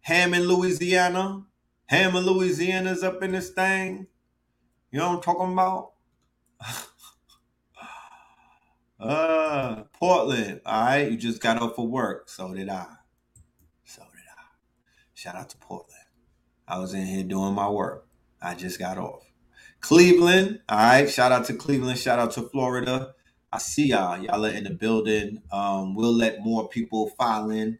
Hammond, 0.00 0.46
Louisiana. 0.46 1.44
Hammond, 1.86 2.26
Louisiana's 2.26 3.02
up 3.02 3.22
in 3.22 3.32
this 3.32 3.50
thing. 3.50 4.06
You 4.90 4.98
know 4.98 5.08
what 5.08 5.16
I'm 5.16 5.22
talking 5.22 5.52
about? 5.52 5.92
uh, 9.00 9.82
Portland. 9.92 10.60
All 10.66 10.84
right, 10.84 11.10
you 11.10 11.16
just 11.16 11.40
got 11.40 11.60
off 11.60 11.76
for 11.76 11.86
work. 11.86 12.28
So 12.28 12.52
did 12.52 12.68
I. 12.68 12.86
So 13.84 14.02
did 14.02 14.24
I. 14.36 14.42
Shout 15.14 15.34
out 15.34 15.48
to 15.50 15.56
Portland. 15.58 15.88
I 16.68 16.78
was 16.78 16.94
in 16.94 17.06
here 17.06 17.24
doing 17.24 17.54
my 17.54 17.68
work. 17.68 18.06
I 18.40 18.54
just 18.54 18.78
got 18.78 18.98
off. 18.98 19.31
Cleveland. 19.82 20.60
All 20.68 20.78
right. 20.78 21.10
Shout 21.10 21.32
out 21.32 21.44
to 21.46 21.54
Cleveland. 21.54 21.98
Shout 21.98 22.18
out 22.18 22.32
to 22.32 22.42
Florida. 22.42 23.14
I 23.52 23.58
see 23.58 23.88
y'all. 23.88 24.18
Y'all 24.22 24.46
are 24.46 24.50
in 24.50 24.64
the 24.64 24.70
building. 24.70 25.42
Um, 25.52 25.94
we'll 25.94 26.14
let 26.14 26.40
more 26.40 26.68
people 26.68 27.08
file 27.10 27.50
in. 27.50 27.78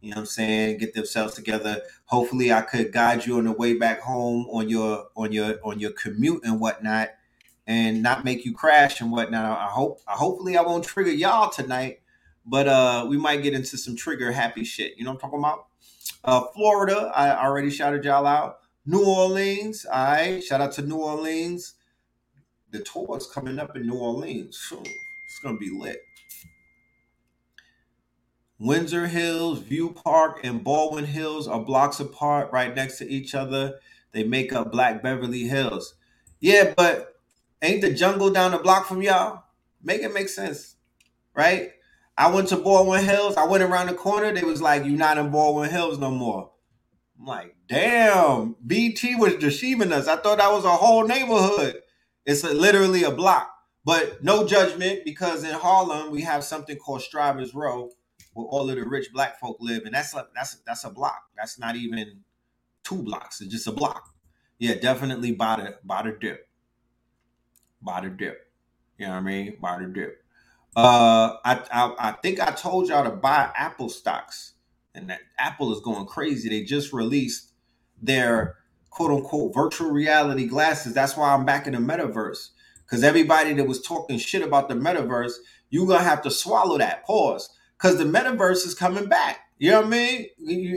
You 0.00 0.10
know 0.10 0.16
what 0.16 0.20
I'm 0.20 0.26
saying? 0.26 0.78
Get 0.78 0.92
themselves 0.92 1.34
together. 1.34 1.80
Hopefully 2.06 2.52
I 2.52 2.60
could 2.60 2.92
guide 2.92 3.24
you 3.24 3.38
on 3.38 3.44
the 3.44 3.52
way 3.52 3.72
back 3.78 4.00
home 4.00 4.46
on 4.50 4.68
your 4.68 5.06
on 5.16 5.32
your 5.32 5.58
on 5.64 5.80
your 5.80 5.92
commute 5.92 6.44
and 6.44 6.60
whatnot 6.60 7.10
and 7.66 8.02
not 8.02 8.24
make 8.24 8.44
you 8.44 8.52
crash 8.52 9.00
and 9.00 9.10
whatnot. 9.10 9.58
I 9.58 9.68
hope 9.68 10.00
I 10.06 10.12
hopefully 10.12 10.58
I 10.58 10.62
won't 10.62 10.84
trigger 10.84 11.10
y'all 11.12 11.50
tonight, 11.50 12.00
but 12.44 12.68
uh 12.68 13.06
we 13.08 13.16
might 13.16 13.42
get 13.42 13.54
into 13.54 13.78
some 13.78 13.96
trigger 13.96 14.30
happy 14.32 14.64
shit. 14.64 14.98
You 14.98 15.04
know 15.04 15.12
what 15.12 15.24
I'm 15.24 15.30
talking 15.30 15.38
about? 15.38 15.66
Uh 16.22 16.42
Florida, 16.54 17.10
I 17.16 17.42
already 17.42 17.70
shouted 17.70 18.04
y'all 18.04 18.26
out. 18.26 18.58
New 18.86 19.04
Orleans. 19.04 19.86
All 19.86 20.04
right. 20.04 20.42
Shout 20.42 20.60
out 20.60 20.72
to 20.72 20.82
New 20.82 20.96
Orleans. 20.96 21.74
The 22.70 22.80
tour 22.80 23.16
is 23.16 23.26
coming 23.26 23.58
up 23.58 23.76
in 23.76 23.86
New 23.86 23.98
Orleans. 23.98 24.72
It's 24.72 25.40
to 25.42 25.56
be 25.58 25.70
lit. 25.70 26.00
Windsor 28.58 29.08
Hills, 29.08 29.58
View 29.60 29.90
Park, 29.90 30.40
and 30.44 30.62
Baldwin 30.62 31.04
Hills 31.06 31.48
are 31.48 31.60
blocks 31.60 32.00
apart, 32.00 32.52
right 32.52 32.74
next 32.74 32.98
to 32.98 33.10
each 33.10 33.34
other. 33.34 33.74
They 34.12 34.24
make 34.24 34.52
up 34.52 34.70
Black 34.70 35.02
Beverly 35.02 35.44
Hills. 35.44 35.94
Yeah, 36.40 36.72
but 36.76 37.16
ain't 37.62 37.80
the 37.80 37.92
jungle 37.92 38.30
down 38.30 38.52
the 38.52 38.58
block 38.58 38.86
from 38.86 39.02
y'all? 39.02 39.44
Make 39.82 40.02
it 40.02 40.14
make 40.14 40.28
sense, 40.28 40.76
right? 41.34 41.72
I 42.16 42.30
went 42.30 42.48
to 42.48 42.56
Baldwin 42.56 43.04
Hills. 43.04 43.36
I 43.36 43.44
went 43.44 43.64
around 43.64 43.88
the 43.88 43.94
corner. 43.94 44.32
They 44.32 44.44
was 44.44 44.62
like, 44.62 44.84
"You're 44.84 44.96
not 44.96 45.18
in 45.18 45.30
Baldwin 45.30 45.70
Hills 45.70 45.98
no 45.98 46.10
more." 46.10 46.52
I'm 47.18 47.26
like, 47.26 47.56
damn, 47.68 48.56
BT 48.66 49.16
was 49.16 49.36
deceiving 49.36 49.92
us. 49.92 50.08
I 50.08 50.16
thought 50.16 50.38
that 50.38 50.52
was 50.52 50.64
a 50.66 50.70
whole 50.70 51.06
neighborhood. 51.06 51.82
It's 52.26 52.44
a, 52.44 52.52
literally 52.54 53.04
a 53.04 53.10
block. 53.12 53.50
But 53.84 54.24
no 54.24 54.46
judgment 54.46 55.00
because 55.04 55.44
in 55.44 55.54
Harlem 55.54 56.10
we 56.10 56.22
have 56.22 56.44
something 56.44 56.76
called 56.78 57.02
Strivers 57.02 57.54
Row 57.54 57.90
where 58.34 58.46
all 58.46 58.70
of 58.70 58.76
the 58.76 58.84
rich 58.86 59.08
black 59.12 59.38
folk 59.40 59.58
live, 59.60 59.84
and 59.84 59.94
that's 59.94 60.14
a, 60.14 60.26
that's 60.34 60.56
that's 60.66 60.84
a 60.84 60.90
block. 60.90 61.22
That's 61.36 61.58
not 61.58 61.76
even 61.76 62.20
two 62.84 63.02
blocks. 63.02 63.40
It's 63.40 63.52
just 63.52 63.66
a 63.68 63.72
block. 63.72 64.10
Yeah, 64.58 64.74
definitely 64.76 65.32
by 65.32 65.56
the 65.56 65.76
by 65.84 66.02
the 66.02 66.12
dip, 66.12 66.48
by 67.82 68.02
the 68.02 68.10
dip. 68.10 68.52
You 68.98 69.06
know 69.06 69.12
what 69.12 69.18
I 69.18 69.22
mean? 69.22 69.56
By 69.60 69.78
the 69.80 69.86
dip. 69.86 70.24
Uh, 70.76 71.36
I, 71.44 71.62
I 71.72 71.94
I 71.98 72.12
think 72.22 72.40
I 72.40 72.52
told 72.52 72.88
y'all 72.88 73.04
to 73.04 73.10
buy 73.10 73.50
Apple 73.56 73.90
stocks 73.90 74.53
and 74.94 75.10
that 75.10 75.20
Apple 75.38 75.72
is 75.72 75.80
going 75.80 76.06
crazy. 76.06 76.48
They 76.48 76.62
just 76.62 76.92
released 76.92 77.50
their 78.00 78.56
quote 78.90 79.10
unquote 79.10 79.54
virtual 79.54 79.90
reality 79.90 80.46
glasses. 80.46 80.94
That's 80.94 81.16
why 81.16 81.32
I'm 81.34 81.44
back 81.44 81.66
in 81.66 81.72
the 81.72 81.78
metaverse. 81.78 82.50
Because 82.84 83.02
everybody 83.02 83.54
that 83.54 83.66
was 83.66 83.82
talking 83.82 84.18
shit 84.18 84.42
about 84.42 84.68
the 84.68 84.74
metaverse, 84.74 85.32
you're 85.70 85.86
gonna 85.86 86.04
have 86.04 86.22
to 86.22 86.30
swallow 86.30 86.78
that 86.78 87.04
pause. 87.04 87.50
Because 87.76 87.98
the 87.98 88.04
metaverse 88.04 88.66
is 88.66 88.74
coming 88.74 89.06
back. 89.06 89.40
You 89.58 89.70
know 89.70 89.80
what 89.80 89.86
I 89.86 89.90
mean? 89.90 90.26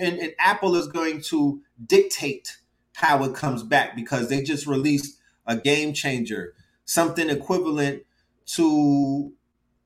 And, 0.02 0.20
and 0.20 0.34
Apple 0.40 0.76
is 0.76 0.88
going 0.88 1.22
to 1.24 1.62
dictate 1.86 2.58
how 2.96 3.24
it 3.24 3.36
comes 3.36 3.64
back 3.64 3.96
because 3.96 4.30
they 4.30 4.42
just 4.42 4.66
released 4.66 5.20
a 5.46 5.56
game 5.56 5.94
changer, 5.94 6.54
something 6.86 7.30
equivalent 7.30 8.04
to 8.48 9.34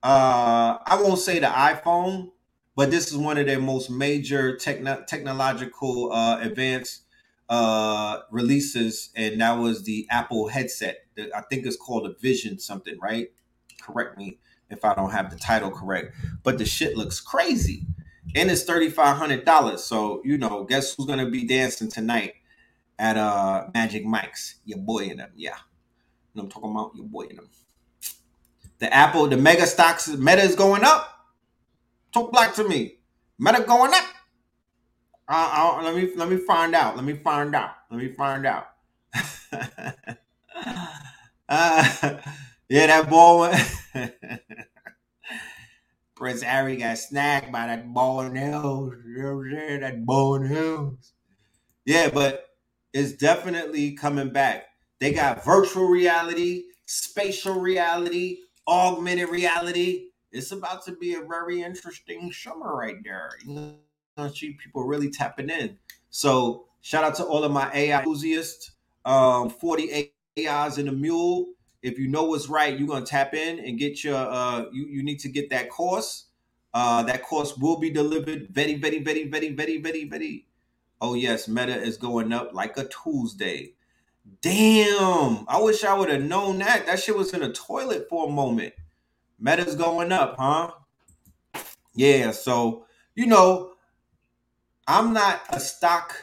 uh 0.03 0.77
I 0.85 0.99
won't 1.01 1.19
say 1.19 1.39
the 1.39 1.47
iPhone, 1.47 2.30
but 2.75 2.91
this 2.91 3.11
is 3.11 3.17
one 3.17 3.37
of 3.37 3.47
their 3.47 3.59
most 3.59 3.89
major 3.89 4.55
techno- 4.57 5.03
technological 5.07 6.11
uh, 6.13 6.39
advanced 6.41 7.03
uh, 7.49 8.19
releases, 8.31 9.11
and 9.15 9.41
that 9.41 9.53
was 9.59 9.83
the 9.83 10.07
Apple 10.09 10.47
headset. 10.49 11.05
I 11.35 11.41
think 11.49 11.65
it's 11.65 11.77
called 11.77 12.07
a 12.07 12.15
Vision 12.21 12.59
something, 12.59 12.97
right? 13.01 13.29
Correct 13.81 14.17
me 14.17 14.39
if 14.69 14.85
I 14.85 14.95
don't 14.95 15.11
have 15.11 15.29
the 15.31 15.37
title 15.37 15.71
correct. 15.71 16.15
But 16.43 16.57
the 16.57 16.65
shit 16.65 16.97
looks 16.97 17.19
crazy, 17.19 17.85
and 18.35 18.51
it's 18.51 18.63
thirty 18.63 18.89
five 18.89 19.17
hundred 19.17 19.45
dollars. 19.45 19.83
So 19.83 20.21
you 20.25 20.37
know, 20.37 20.63
guess 20.63 20.95
who's 20.95 21.07
gonna 21.07 21.29
be 21.29 21.45
dancing 21.45 21.89
tonight 21.91 22.35
at 22.99 23.17
uh 23.17 23.67
Magic 23.73 24.05
Mike's? 24.05 24.55
Your 24.65 24.79
boy 24.79 25.05
in 25.05 25.17
them, 25.17 25.31
yeah. 25.35 25.57
Know 26.35 26.43
I'm 26.43 26.49
talking 26.49 26.71
about 26.71 26.93
your 26.95 27.05
boy 27.07 27.23
in 27.23 27.37
them. 27.37 27.49
The 28.79 28.93
Apple, 28.93 29.27
the 29.27 29.37
mega 29.37 29.67
stocks, 29.67 30.07
Meta 30.09 30.41
is 30.41 30.55
going 30.55 30.83
up. 30.83 31.10
Talk 32.11 32.31
black 32.31 32.53
to 32.55 32.67
me. 32.67 32.97
Meta 33.39 33.63
going 33.63 33.93
up. 33.93 34.03
Uh, 35.27 35.81
let 35.83 35.95
me 35.95 36.11
let 36.15 36.29
me 36.29 36.37
find 36.37 36.75
out. 36.75 36.95
Let 36.95 37.05
me 37.05 37.13
find 37.13 37.55
out. 37.55 37.71
Let 37.89 37.99
me 37.99 38.09
find 38.13 38.45
out. 38.45 38.67
uh, 41.49 42.17
yeah, 42.69 42.87
that 42.87 43.09
ball. 43.09 43.51
Prince 46.15 46.43
Harry 46.43 46.75
got 46.75 46.99
snagged 46.99 47.51
by 47.51 47.65
that 47.65 47.91
ball 47.93 48.29
the 48.29 48.39
hills. 48.39 48.93
You? 49.07 49.79
That 49.79 50.05
ball 50.05 50.39
the 50.39 50.47
hills. 50.47 51.13
Yeah, 51.85 52.09
but 52.13 52.45
it's 52.93 53.13
definitely 53.13 53.93
coming 53.93 54.31
back. 54.31 54.65
They 54.99 55.13
got 55.13 55.43
virtual 55.43 55.85
reality, 55.87 56.65
spatial 56.85 57.59
reality, 57.59 58.37
augmented 58.67 59.29
reality. 59.29 60.09
It's 60.31 60.51
about 60.53 60.85
to 60.85 60.93
be 60.93 61.15
a 61.15 61.23
very 61.23 61.63
interesting 61.63 62.31
summer 62.33 62.75
right 62.77 62.97
there. 63.03 63.31
You 63.45 63.77
know, 64.17 64.29
see 64.29 64.53
people 64.53 64.85
really 64.85 65.09
tapping 65.11 65.49
in. 65.49 65.79
So 66.11 66.67
shout 66.81 67.05
out 67.05 67.15
to 67.17 67.25
all 67.25 67.43
of 67.45 67.51
my 67.51 67.71
AI 67.73 67.99
enthusiasts. 67.99 68.73
Um, 69.05 69.49
40 69.49 70.11
AI 70.37 70.67
and 70.77 70.89
A 70.89 70.93
Mule. 70.93 71.47
If 71.83 71.99
you 71.99 72.09
know 72.09 72.25
what's 72.25 72.49
right, 72.49 72.77
you're 72.79 72.87
gonna 72.89 73.05
tap 73.05 73.33
in 73.35 73.59
and 73.59 73.79
get 73.79 74.03
your 74.03 74.17
uh 74.17 74.65
you, 74.73 74.87
you 74.87 75.03
need 75.03 75.19
to 75.21 75.29
get 75.29 75.49
that 75.51 75.69
course. 75.71 76.27
Uh 76.73 77.03
that 77.05 77.23
course 77.23 77.57
will 77.57 77.79
be 77.79 77.89
delivered 77.91 78.49
very, 78.51 78.75
very, 78.75 78.99
very, 79.03 79.27
very, 79.27 79.49
very, 79.51 79.77
very, 79.79 80.05
very. 80.05 80.47
Oh 81.01 81.15
yes, 81.15 81.47
meta 81.47 81.75
is 81.77 81.97
going 81.97 82.33
up 82.33 82.53
like 82.53 82.77
a 82.77 82.87
Tuesday. 82.89 83.73
Damn, 84.41 85.45
I 85.49 85.59
wish 85.61 85.83
I 85.83 85.95
would 85.97 86.09
have 86.09 86.23
known 86.23 86.59
that. 86.59 86.85
That 86.87 87.01
shit 87.01 87.17
was 87.17 87.33
in 87.33 87.43
a 87.43 87.53
toilet 87.53 88.07
for 88.09 88.27
a 88.29 88.31
moment. 88.31 88.73
Meta's 89.41 89.75
going 89.75 90.11
up, 90.11 90.35
huh? 90.37 90.71
Yeah, 91.95 92.31
so 92.31 92.85
you 93.15 93.25
know, 93.25 93.73
I'm 94.87 95.13
not 95.13 95.41
a 95.49 95.59
stock 95.59 96.15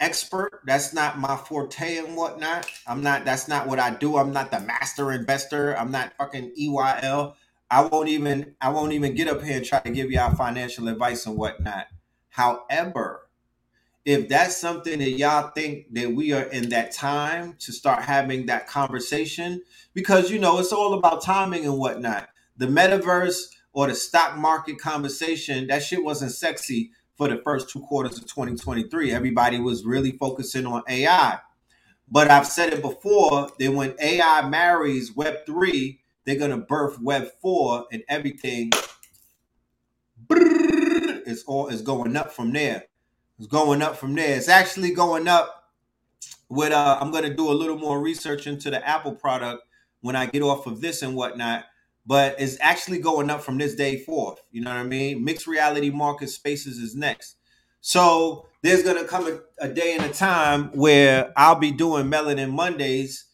expert. 0.00 0.60
That's 0.66 0.92
not 0.92 1.18
my 1.18 1.36
forte 1.36 1.98
and 1.98 2.16
whatnot. 2.16 2.70
I'm 2.86 3.02
not, 3.02 3.24
that's 3.24 3.48
not 3.48 3.66
what 3.66 3.78
I 3.78 3.90
do. 3.90 4.16
I'm 4.18 4.32
not 4.32 4.50
the 4.50 4.60
master 4.60 5.12
investor. 5.12 5.76
I'm 5.78 5.90
not 5.90 6.12
fucking 6.18 6.52
EYL. 6.60 7.34
I 7.70 7.86
won't 7.86 8.08
even, 8.08 8.54
I 8.60 8.68
won't 8.68 8.92
even 8.92 9.14
get 9.14 9.28
up 9.28 9.42
here 9.42 9.56
and 9.56 9.64
try 9.64 9.80
to 9.80 9.90
give 9.90 10.10
y'all 10.10 10.34
financial 10.34 10.88
advice 10.88 11.26
and 11.26 11.36
whatnot. 11.36 11.86
However, 12.28 13.28
if 14.04 14.28
that's 14.28 14.56
something 14.56 14.98
that 14.98 15.12
y'all 15.12 15.50
think 15.54 15.94
that 15.94 16.12
we 16.12 16.32
are 16.32 16.42
in 16.44 16.68
that 16.68 16.92
time 16.92 17.54
to 17.60 17.72
start 17.72 18.02
having 18.02 18.46
that 18.46 18.66
conversation, 18.66 19.62
because 19.94 20.30
you 20.30 20.38
know 20.38 20.58
it's 20.58 20.72
all 20.72 20.94
about 20.94 21.22
timing 21.22 21.64
and 21.64 21.78
whatnot. 21.78 22.28
The 22.56 22.66
metaverse 22.66 23.48
or 23.72 23.88
the 23.88 23.94
stock 23.94 24.36
market 24.36 24.78
conversation, 24.78 25.66
that 25.66 25.82
shit 25.82 26.04
wasn't 26.04 26.32
sexy 26.32 26.90
for 27.16 27.28
the 27.28 27.40
first 27.44 27.68
two 27.68 27.80
quarters 27.80 28.18
of 28.18 28.26
2023. 28.26 29.12
Everybody 29.12 29.60
was 29.60 29.84
really 29.84 30.12
focusing 30.12 30.66
on 30.66 30.82
AI. 30.88 31.38
But 32.10 32.30
I've 32.30 32.46
said 32.46 32.72
it 32.72 32.82
before 32.82 33.50
that 33.58 33.72
when 33.72 33.94
AI 34.00 34.48
marries 34.48 35.12
Web3, 35.12 35.98
they're 36.24 36.38
gonna 36.38 36.58
birth 36.58 37.00
Web 37.00 37.28
4 37.40 37.86
and 37.92 38.02
everything 38.08 38.70
is 41.26 41.44
all 41.46 41.68
is 41.68 41.82
going 41.82 42.16
up 42.16 42.32
from 42.32 42.52
there. 42.52 42.84
It's 43.38 43.48
going 43.48 43.82
up 43.82 43.96
from 43.96 44.14
there. 44.14 44.36
It's 44.36 44.48
actually 44.48 44.92
going 44.92 45.28
up 45.28 45.72
with 46.48 46.72
uh 46.72 46.98
I'm 47.00 47.10
gonna 47.10 47.34
do 47.34 47.50
a 47.50 47.52
little 47.52 47.78
more 47.78 48.00
research 48.00 48.46
into 48.46 48.70
the 48.70 48.86
Apple 48.86 49.14
product 49.14 49.62
when 50.00 50.16
I 50.16 50.26
get 50.26 50.42
off 50.42 50.66
of 50.66 50.80
this 50.80 51.02
and 51.02 51.16
whatnot. 51.16 51.64
But 52.06 52.36
it's 52.38 52.58
actually 52.60 52.98
going 52.98 53.30
up 53.30 53.42
from 53.42 53.58
this 53.58 53.74
day 53.74 53.98
forth. 53.98 54.40
You 54.50 54.62
know 54.62 54.70
what 54.70 54.80
I 54.80 54.84
mean? 54.84 55.24
Mixed 55.24 55.46
reality 55.46 55.90
market 55.90 56.28
spaces 56.28 56.78
is 56.78 56.94
next. 56.94 57.36
So 57.80 58.46
there's 58.62 58.82
gonna 58.82 59.04
come 59.04 59.26
a, 59.28 59.40
a 59.64 59.68
day 59.68 59.94
and 59.96 60.04
a 60.04 60.12
time 60.12 60.70
where 60.72 61.32
I'll 61.36 61.58
be 61.58 61.70
doing 61.70 62.06
Melanin 62.10 62.50
Mondays 62.52 63.26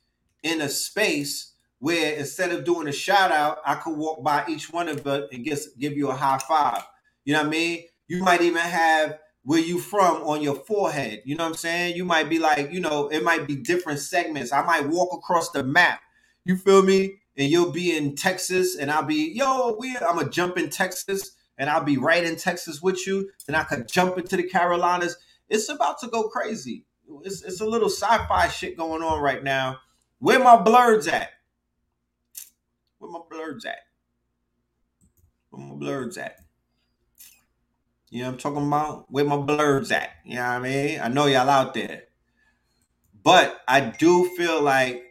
in 0.42 0.60
a 0.60 0.68
space 0.68 1.52
where 1.78 2.14
instead 2.16 2.52
of 2.52 2.64
doing 2.64 2.88
a 2.88 2.92
shout 2.92 3.32
out, 3.32 3.58
I 3.64 3.76
could 3.76 3.96
walk 3.96 4.22
by 4.22 4.44
each 4.48 4.72
one 4.72 4.88
of 4.88 5.04
them 5.04 5.26
and 5.32 5.44
just 5.44 5.78
give 5.78 5.94
you 5.94 6.10
a 6.10 6.14
high 6.14 6.38
five. 6.38 6.82
You 7.24 7.32
know 7.34 7.40
what 7.40 7.48
I 7.48 7.50
mean? 7.50 7.84
You 8.08 8.22
might 8.22 8.42
even 8.42 8.60
have 8.60 9.18
where 9.44 9.60
you 9.60 9.78
from 9.78 10.22
on 10.22 10.42
your 10.42 10.56
forehead. 10.56 11.22
You 11.24 11.36
know 11.36 11.44
what 11.44 11.50
I'm 11.50 11.56
saying? 11.56 11.96
You 11.96 12.04
might 12.04 12.28
be 12.28 12.38
like, 12.38 12.72
you 12.72 12.80
know, 12.80 13.08
it 13.08 13.24
might 13.24 13.46
be 13.46 13.56
different 13.56 14.00
segments. 14.00 14.52
I 14.52 14.62
might 14.64 14.88
walk 14.88 15.10
across 15.14 15.50
the 15.50 15.62
map. 15.64 16.00
You 16.44 16.56
feel 16.56 16.82
me? 16.82 17.19
And 17.40 17.50
you'll 17.50 17.72
be 17.72 17.96
in 17.96 18.16
Texas, 18.16 18.76
and 18.76 18.90
I'll 18.90 19.02
be, 19.02 19.32
yo, 19.34 19.74
we 19.78 19.96
I'm 19.96 20.16
gonna 20.16 20.28
jump 20.28 20.58
in 20.58 20.68
Texas, 20.68 21.32
and 21.56 21.70
I'll 21.70 21.82
be 21.82 21.96
right 21.96 22.22
in 22.22 22.36
Texas 22.36 22.82
with 22.82 23.06
you. 23.06 23.30
Then 23.46 23.56
I 23.56 23.62
could 23.62 23.88
jump 23.88 24.18
into 24.18 24.36
the 24.36 24.42
Carolinas. 24.42 25.16
It's 25.48 25.70
about 25.70 25.98
to 26.00 26.08
go 26.08 26.28
crazy. 26.28 26.84
It's, 27.24 27.42
it's 27.42 27.62
a 27.62 27.66
little 27.66 27.88
sci-fi 27.88 28.48
shit 28.48 28.76
going 28.76 29.02
on 29.02 29.22
right 29.22 29.42
now. 29.42 29.78
Where 30.18 30.38
my 30.38 30.58
blerds 30.58 31.10
at? 31.10 31.30
Where 32.98 33.10
my 33.10 33.20
blerds 33.32 33.64
at? 33.64 33.78
Where 35.48 35.66
my 35.66 35.74
blerds 35.76 36.18
at? 36.18 36.36
You 38.10 38.22
know 38.22 38.28
I'm 38.28 38.36
talking 38.36 38.66
about? 38.66 39.06
Where 39.10 39.24
my 39.24 39.36
blerds 39.36 39.90
at? 39.92 40.10
You 40.26 40.34
know 40.34 40.42
what 40.42 40.50
I 40.50 40.58
mean? 40.58 41.00
I 41.00 41.08
know 41.08 41.24
y'all 41.24 41.48
out 41.48 41.72
there. 41.72 42.02
But 43.22 43.62
I 43.66 43.80
do 43.80 44.28
feel 44.36 44.60
like 44.60 45.04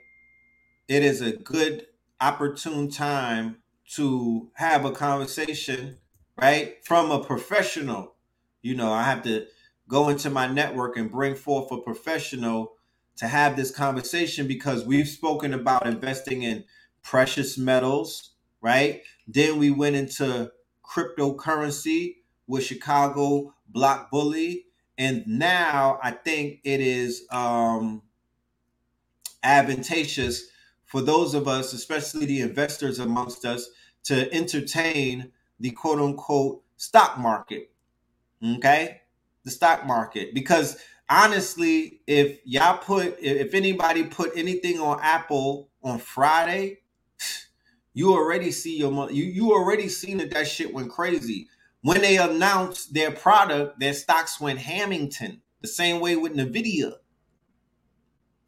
it 0.87 1.03
is 1.03 1.21
a 1.21 1.31
good 1.31 1.87
opportune 2.21 2.89
time 2.89 3.57
to 3.95 4.51
have 4.55 4.85
a 4.85 4.91
conversation, 4.91 5.97
right? 6.39 6.75
From 6.85 7.11
a 7.11 7.23
professional. 7.23 8.15
You 8.61 8.75
know, 8.75 8.91
I 8.91 9.03
have 9.03 9.23
to 9.23 9.45
go 9.87 10.09
into 10.09 10.29
my 10.29 10.47
network 10.47 10.97
and 10.97 11.11
bring 11.11 11.35
forth 11.35 11.71
a 11.71 11.77
professional 11.77 12.73
to 13.17 13.27
have 13.27 13.55
this 13.55 13.71
conversation 13.71 14.47
because 14.47 14.85
we've 14.85 15.07
spoken 15.07 15.53
about 15.53 15.85
investing 15.85 16.43
in 16.43 16.63
precious 17.03 17.57
metals, 17.57 18.31
right? 18.61 19.01
Then 19.27 19.57
we 19.57 19.71
went 19.71 19.95
into 19.95 20.51
cryptocurrency 20.83 22.15
with 22.47 22.63
Chicago 22.63 23.53
Block 23.67 24.11
Bully. 24.11 24.65
And 24.97 25.25
now 25.27 25.99
I 26.03 26.11
think 26.11 26.59
it 26.63 26.81
is 26.81 27.25
um, 27.31 28.03
advantageous 29.43 30.49
for 30.89 31.01
those 31.01 31.33
of 31.33 31.47
us, 31.47 31.73
especially 31.73 32.25
the 32.25 32.41
investors 32.41 32.99
amongst 32.99 33.45
us, 33.45 33.69
to 34.05 34.31
entertain 34.33 35.31
the 35.59 35.71
quote 35.71 35.99
unquote 35.99 36.63
stock 36.77 37.17
market. 37.17 37.71
Okay? 38.43 39.01
The 39.43 39.51
stock 39.51 39.85
market. 39.85 40.33
Because 40.33 40.77
honestly, 41.09 42.01
if 42.07 42.39
y'all 42.43 42.77
put, 42.77 43.17
if 43.21 43.53
anybody 43.53 44.03
put 44.03 44.31
anything 44.35 44.79
on 44.79 44.99
Apple 45.01 45.69
on 45.83 45.99
Friday, 45.99 46.79
you 47.93 48.11
already 48.11 48.51
see 48.51 48.77
your 48.77 49.11
you 49.11 49.25
you 49.25 49.51
already 49.51 49.89
seen 49.89 50.17
that 50.17 50.31
that 50.31 50.47
shit 50.47 50.73
went 50.73 50.89
crazy 50.89 51.49
when 51.81 52.01
they 52.01 52.17
announced 52.17 52.93
their 52.93 53.11
product, 53.11 53.79
their 53.79 53.93
stocks 53.93 54.39
went 54.39 54.59
Hamilton. 54.59 55.41
The 55.61 55.67
same 55.67 55.99
way 55.99 56.15
with 56.15 56.33
Nvidia. 56.33 56.93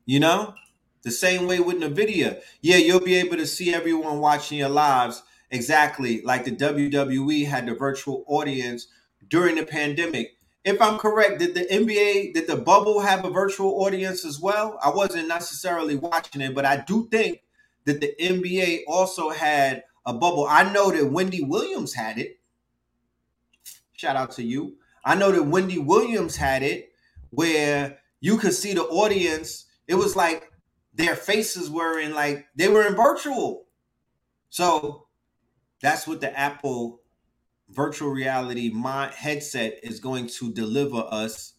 You 0.06 0.20
know, 0.20 0.54
the 1.04 1.12
same 1.12 1.48
way 1.48 1.60
with 1.60 1.78
Nvidia. 1.78 2.42
Yeah, 2.62 2.78
you'll 2.78 3.00
be 3.00 3.16
able 3.16 3.38
to 3.38 3.48
see 3.48 3.74
everyone 3.74 4.20
watching 4.20 4.58
your 4.58 4.70
lives 4.70 5.24
exactly 5.50 6.22
like 6.22 6.46
the 6.46 6.52
WWE 6.52 7.48
had 7.48 7.66
the 7.66 7.76
virtual 7.76 8.24
audience 8.28 8.88
during 9.28 9.56
the 9.56 9.66
pandemic. 9.66 10.38
If 10.64 10.82
I'm 10.82 11.00
correct, 11.00 11.40
did 11.40 11.56
the 11.56 11.66
NBA, 11.66 12.34
did 12.34 12.48
the 12.48 12.56
bubble 12.56 13.00
have 13.00 13.26
a 13.26 13.32
virtual 13.32 13.84
audience 13.84 14.24
as 14.26 14.40
well? 14.40 14.80
I 14.84 14.90
wasn't 14.90 15.28
necessarily 15.28 15.96
watching 15.96 16.42
it, 16.42 16.54
but 16.54 16.66
I 16.66 16.78
do 16.78 17.08
think 17.10 17.42
that 17.86 18.00
the 18.00 18.14
NBA 18.20 18.82
also 18.88 19.30
had 19.30 19.84
a 20.06 20.14
bubble. 20.14 20.46
I 20.48 20.72
know 20.72 20.92
that 20.92 21.12
Wendy 21.12 21.44
Williams 21.44 21.94
had 21.94 22.20
it. 22.20 22.40
Shout 23.94 24.16
out 24.16 24.32
to 24.34 24.44
you. 24.44 24.76
I 25.04 25.16
know 25.16 25.32
that 25.32 25.44
Wendy 25.44 25.80
Williams 25.80 26.36
had 26.36 26.62
it 26.62 26.92
where 27.32 27.98
you 28.20 28.38
could 28.38 28.54
see 28.54 28.74
the 28.74 28.84
audience. 28.84 29.66
It 29.88 29.96
was 29.96 30.16
like 30.16 30.51
their 30.94 31.16
faces 31.16 31.70
were 31.70 32.00
in 32.00 32.14
like 32.14 32.48
they 32.56 32.68
were 32.68 32.86
in 32.88 32.96
virtual. 32.96 33.66
So 34.50 35.08
that's 35.82 36.08
what 36.08 36.22
the 36.22 36.38
Apple 36.38 37.02
virtual 37.70 38.10
reality 38.10 38.70
my 38.72 39.12
headset 39.16 39.80
is 39.84 40.00
going 40.00 40.28
to 40.28 40.52
deliver 40.54 41.06
us. 41.10 41.54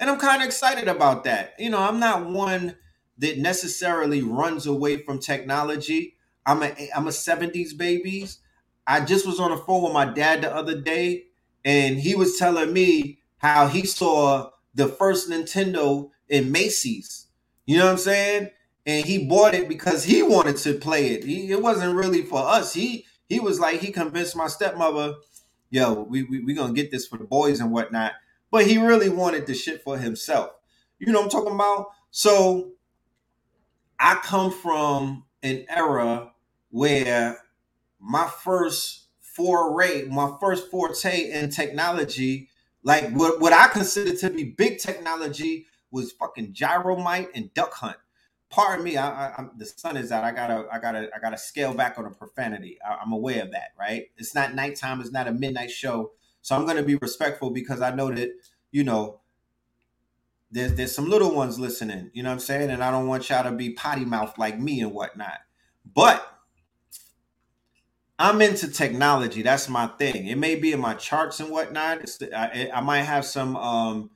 And 0.00 0.10
I'm 0.10 0.18
kind 0.18 0.42
of 0.42 0.46
excited 0.46 0.88
about 0.88 1.24
that. 1.24 1.54
You 1.58 1.70
know, 1.70 1.80
I'm 1.80 2.00
not 2.00 2.28
one 2.28 2.76
that 3.18 3.38
necessarily 3.38 4.22
runs 4.22 4.66
away 4.66 4.98
from 4.98 5.18
technology. 5.20 6.16
I'm 6.46 6.62
a 6.62 6.74
I'm 6.96 7.06
a 7.06 7.12
70s 7.12 7.76
babies. 7.76 8.40
I 8.86 9.04
just 9.04 9.26
was 9.26 9.40
on 9.40 9.52
the 9.52 9.58
phone 9.58 9.82
with 9.84 9.92
my 9.92 10.06
dad 10.06 10.42
the 10.42 10.54
other 10.54 10.80
day 10.80 11.26
and 11.64 11.98
he 11.98 12.14
was 12.14 12.36
telling 12.36 12.72
me 12.72 13.20
how 13.38 13.68
he 13.68 13.86
saw 13.86 14.50
the 14.74 14.88
first 14.88 15.30
Nintendo 15.30 16.10
in 16.28 16.52
Macy's. 16.52 17.28
You 17.66 17.78
know 17.78 17.86
what 17.86 17.92
I'm 17.92 17.98
saying? 17.98 18.50
And 18.86 19.06
he 19.06 19.26
bought 19.26 19.54
it 19.54 19.68
because 19.68 20.04
he 20.04 20.22
wanted 20.22 20.56
to 20.58 20.74
play 20.74 21.08
it. 21.08 21.24
He, 21.24 21.50
it 21.50 21.62
wasn't 21.62 21.94
really 21.94 22.22
for 22.22 22.40
us. 22.40 22.74
He 22.74 23.06
he 23.28 23.40
was 23.40 23.60
like 23.60 23.80
he 23.80 23.92
convinced 23.92 24.36
my 24.36 24.48
stepmother, 24.48 25.14
yo, 25.70 26.02
we 26.02 26.22
we 26.24 26.42
we 26.42 26.54
gonna 26.54 26.72
get 26.72 26.90
this 26.90 27.06
for 27.06 27.18
the 27.18 27.24
boys 27.24 27.60
and 27.60 27.70
whatnot. 27.70 28.12
But 28.50 28.66
he 28.66 28.78
really 28.78 29.08
wanted 29.08 29.46
the 29.46 29.54
shit 29.54 29.82
for 29.82 29.96
himself. 29.96 30.50
You 30.98 31.12
know 31.12 31.20
what 31.20 31.24
I'm 31.24 31.30
talking 31.30 31.54
about? 31.54 31.86
So 32.10 32.72
I 33.98 34.16
come 34.16 34.50
from 34.50 35.24
an 35.42 35.64
era 35.68 36.32
where 36.70 37.38
my 37.98 38.28
first 38.42 39.06
foray, 39.20 40.02
my 40.04 40.32
first 40.40 40.70
forte 40.70 41.30
in 41.30 41.50
technology, 41.50 42.50
like 42.82 43.10
what, 43.12 43.40
what 43.40 43.52
I 43.52 43.68
consider 43.68 44.14
to 44.16 44.30
be 44.30 44.44
big 44.44 44.78
technology, 44.78 45.66
was 45.90 46.12
fucking 46.12 46.52
Gyromite 46.52 47.28
and 47.34 47.52
Duck 47.54 47.72
Hunt 47.74 47.96
pardon 48.52 48.84
me, 48.84 48.96
I, 48.98 49.30
I, 49.30 49.46
the 49.56 49.66
sun 49.66 49.96
is 49.96 50.12
out. 50.12 50.24
I 50.24 50.32
gotta, 50.32 50.66
I 50.72 50.78
gotta, 50.78 51.10
I 51.16 51.18
gotta 51.18 51.38
scale 51.38 51.74
back 51.74 51.98
on 51.98 52.04
the 52.04 52.10
profanity. 52.10 52.78
I, 52.86 52.98
I'm 53.04 53.12
aware 53.12 53.42
of 53.42 53.50
that, 53.52 53.70
right? 53.80 54.06
It's 54.18 54.34
not 54.34 54.54
nighttime. 54.54 55.00
It's 55.00 55.10
not 55.10 55.26
a 55.26 55.32
midnight 55.32 55.72
show, 55.72 56.12
so 56.42 56.54
I'm 56.54 56.66
gonna 56.66 56.84
be 56.84 56.96
respectful 56.96 57.50
because 57.50 57.80
I 57.80 57.94
know 57.94 58.12
that 58.12 58.30
you 58.70 58.84
know 58.84 59.20
there's 60.52 60.74
there's 60.74 60.94
some 60.94 61.08
little 61.08 61.34
ones 61.34 61.58
listening. 61.58 62.10
You 62.12 62.22
know 62.22 62.28
what 62.30 62.34
I'm 62.34 62.40
saying? 62.40 62.70
And 62.70 62.84
I 62.84 62.90
don't 62.92 63.08
want 63.08 63.28
y'all 63.30 63.44
to 63.44 63.52
be 63.52 63.70
potty 63.70 64.04
mouth 64.04 64.38
like 64.38 64.60
me 64.60 64.80
and 64.82 64.92
whatnot. 64.92 65.40
But 65.94 66.26
I'm 68.18 68.42
into 68.42 68.70
technology. 68.70 69.42
That's 69.42 69.68
my 69.68 69.88
thing. 69.88 70.28
It 70.28 70.38
may 70.38 70.56
be 70.56 70.72
in 70.72 70.80
my 70.80 70.94
charts 70.94 71.40
and 71.40 71.50
whatnot. 71.50 72.02
The, 72.02 72.30
I, 72.34 72.78
I 72.78 72.80
might 72.82 73.02
have 73.02 73.24
some 73.24 73.56
um 73.56 74.10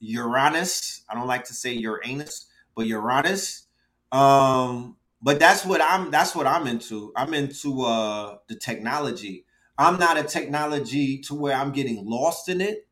Uranus. 0.00 1.02
I 1.08 1.14
don't 1.14 1.28
like 1.28 1.44
to 1.46 1.54
say 1.54 1.72
Uranus, 1.74 2.46
but 2.74 2.86
Uranus 2.86 3.67
um, 4.12 4.96
but 5.22 5.38
that's 5.38 5.64
what 5.64 5.80
I'm 5.82 6.10
that's 6.10 6.34
what 6.34 6.46
I'm 6.46 6.66
into. 6.66 7.12
I'm 7.16 7.34
into 7.34 7.82
uh 7.82 8.38
the 8.48 8.56
technology. 8.56 9.44
I'm 9.76 9.98
not 9.98 10.18
a 10.18 10.24
technology 10.24 11.18
to 11.22 11.34
where 11.34 11.54
I'm 11.54 11.72
getting 11.72 12.04
lost 12.04 12.48
in 12.48 12.60
it. 12.60 12.86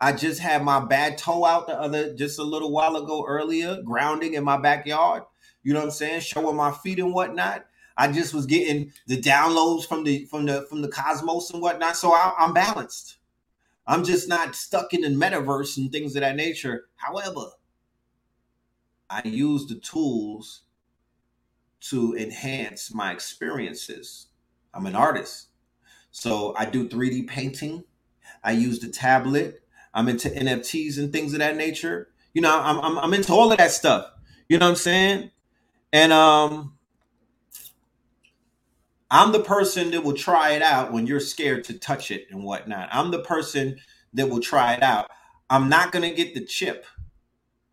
I 0.00 0.12
just 0.12 0.40
had 0.40 0.64
my 0.64 0.84
bad 0.84 1.16
toe 1.18 1.44
out 1.44 1.66
the 1.66 1.78
other 1.78 2.14
just 2.14 2.38
a 2.38 2.42
little 2.42 2.72
while 2.72 2.96
ago 2.96 3.24
earlier, 3.26 3.80
grounding 3.84 4.34
in 4.34 4.44
my 4.44 4.56
backyard. 4.56 5.22
You 5.62 5.72
know 5.72 5.80
what 5.80 5.86
I'm 5.86 5.92
saying? 5.92 6.20
Showing 6.20 6.56
my 6.56 6.72
feet 6.72 6.98
and 6.98 7.14
whatnot. 7.14 7.66
I 7.96 8.10
just 8.10 8.34
was 8.34 8.46
getting 8.46 8.92
the 9.06 9.20
downloads 9.20 9.86
from 9.86 10.04
the 10.04 10.24
from 10.26 10.46
the 10.46 10.66
from 10.68 10.82
the 10.82 10.88
cosmos 10.88 11.50
and 11.50 11.62
whatnot. 11.62 11.96
So 11.96 12.12
I, 12.12 12.34
I'm 12.38 12.52
balanced. 12.52 13.18
I'm 13.86 14.04
just 14.04 14.28
not 14.28 14.54
stuck 14.54 14.94
in 14.94 15.02
the 15.02 15.08
metaverse 15.08 15.76
and 15.76 15.90
things 15.90 16.16
of 16.16 16.20
that 16.20 16.36
nature. 16.36 16.86
However, 16.96 17.46
I 19.12 19.28
use 19.28 19.66
the 19.66 19.74
tools 19.74 20.62
to 21.82 22.16
enhance 22.16 22.94
my 22.94 23.12
experiences. 23.12 24.28
I'm 24.72 24.86
an 24.86 24.94
artist. 24.94 25.48
So 26.12 26.54
I 26.56 26.64
do 26.64 26.88
3D 26.88 27.28
painting. 27.28 27.84
I 28.42 28.52
use 28.52 28.78
the 28.78 28.88
tablet. 28.88 29.62
I'm 29.92 30.08
into 30.08 30.30
NFTs 30.30 30.98
and 30.98 31.12
things 31.12 31.34
of 31.34 31.40
that 31.40 31.56
nature. 31.56 32.08
You 32.32 32.40
know, 32.40 32.58
I'm, 32.58 32.80
I'm, 32.80 32.98
I'm 32.98 33.12
into 33.12 33.34
all 33.34 33.52
of 33.52 33.58
that 33.58 33.72
stuff. 33.72 34.06
You 34.48 34.58
know 34.58 34.66
what 34.66 34.70
I'm 34.70 34.76
saying? 34.76 35.30
And 35.92 36.10
um, 36.10 36.78
I'm 39.10 39.32
the 39.32 39.40
person 39.40 39.90
that 39.90 40.04
will 40.04 40.14
try 40.14 40.52
it 40.52 40.62
out 40.62 40.90
when 40.90 41.06
you're 41.06 41.20
scared 41.20 41.64
to 41.64 41.78
touch 41.78 42.10
it 42.10 42.28
and 42.30 42.44
whatnot. 42.44 42.88
I'm 42.90 43.10
the 43.10 43.22
person 43.22 43.78
that 44.14 44.30
will 44.30 44.40
try 44.40 44.72
it 44.72 44.82
out. 44.82 45.10
I'm 45.50 45.68
not 45.68 45.92
going 45.92 46.08
to 46.08 46.16
get 46.16 46.34
the 46.34 46.46
chip 46.46 46.86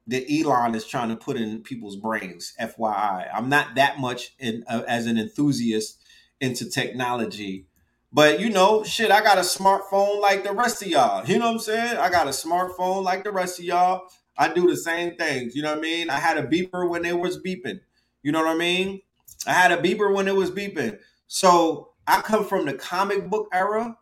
that 0.10 0.26
Elon 0.32 0.76
is 0.76 0.86
trying 0.86 1.10
to 1.10 1.16
put 1.16 1.38
in 1.38 1.62
people's 1.62 1.96
brains. 1.96 2.54
FYI, 2.60 3.30
I'm 3.34 3.50
not 3.50 3.76
that 3.76 4.00
much 4.00 4.36
in 4.40 4.64
uh, 4.68 4.84
as 4.88 5.06
an 5.06 5.18
enthusiast 5.18 6.04
into 6.42 6.70
technology, 6.70 7.68
but 8.12 8.40
you 8.40 8.50
know, 8.50 8.84
shit, 8.84 9.12
I 9.12 9.22
got 9.22 9.38
a 9.38 9.42
smartphone 9.42 10.20
like 10.20 10.44
the 10.44 10.54
rest 10.54 10.82
of 10.82 10.88
y'all. 10.88 11.26
You 11.26 11.38
know 11.40 11.46
what 11.46 11.54
I'm 11.54 11.60
saying? 11.60 11.98
I 11.98 12.10
got 12.10 12.28
a 12.28 12.32
smartphone 12.32 13.04
like 13.04 13.24
the 13.24 13.32
rest 13.32 13.60
of 13.60 13.66
y'all. 13.66 14.08
I 14.38 14.52
do 14.52 14.68
the 14.68 14.78
same 14.78 15.16
things. 15.16 15.56
You 15.56 15.62
know 15.62 15.70
what 15.70 15.80
I 15.80 15.82
mean? 15.82 16.10
I 16.10 16.20
had 16.20 16.38
a 16.38 16.48
beeper 16.48 16.90
when 16.90 17.06
it 17.06 17.20
was 17.20 17.38
beeping. 17.38 17.82
You 18.24 18.32
know 18.32 18.44
what 18.44 18.56
I 18.56 18.58
mean? 18.58 19.02
I 19.46 19.54
had 19.54 19.72
a 19.72 19.78
beeper 19.78 20.14
when 20.14 20.28
it 20.28 20.36
was 20.36 20.52
beeping. 20.52 20.98
So 21.28 21.92
I 22.08 22.22
come 22.22 22.46
from 22.46 22.66
the 22.66 22.74
comic 22.74 23.30
book 23.30 23.48
era. 23.54 23.98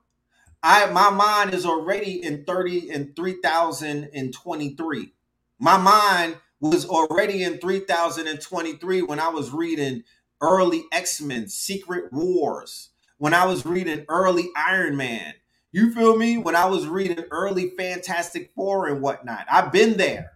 I 0.63 0.85
my 0.87 1.09
mind 1.09 1.53
is 1.53 1.65
already 1.65 2.23
in 2.23 2.45
30 2.45 2.89
and 2.91 3.15
3023. 3.15 5.13
My 5.59 5.77
mind 5.77 6.37
was 6.59 6.85
already 6.85 7.43
in 7.43 7.57
3023 7.57 9.01
when 9.01 9.19
I 9.19 9.29
was 9.29 9.51
reading 9.51 10.03
early 10.41 10.85
X-Men 10.91 11.47
Secret 11.47 12.11
Wars, 12.13 12.89
when 13.17 13.33
I 13.33 13.45
was 13.45 13.65
reading 13.65 14.05
early 14.07 14.49
Iron 14.55 14.95
Man. 14.95 15.33
You 15.71 15.93
feel 15.93 16.15
me? 16.15 16.37
When 16.37 16.55
I 16.55 16.65
was 16.65 16.87
reading 16.87 17.25
early 17.31 17.71
Fantastic 17.77 18.51
Four 18.55 18.87
and 18.87 19.01
whatnot. 19.01 19.45
I've 19.51 19.71
been 19.71 19.97
there. 19.97 20.31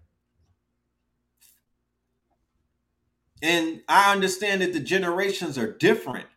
And 3.41 3.81
I 3.87 4.11
understand 4.11 4.61
that 4.61 4.73
the 4.73 4.79
generations 4.79 5.57
are 5.57 5.71
different. 5.77 6.27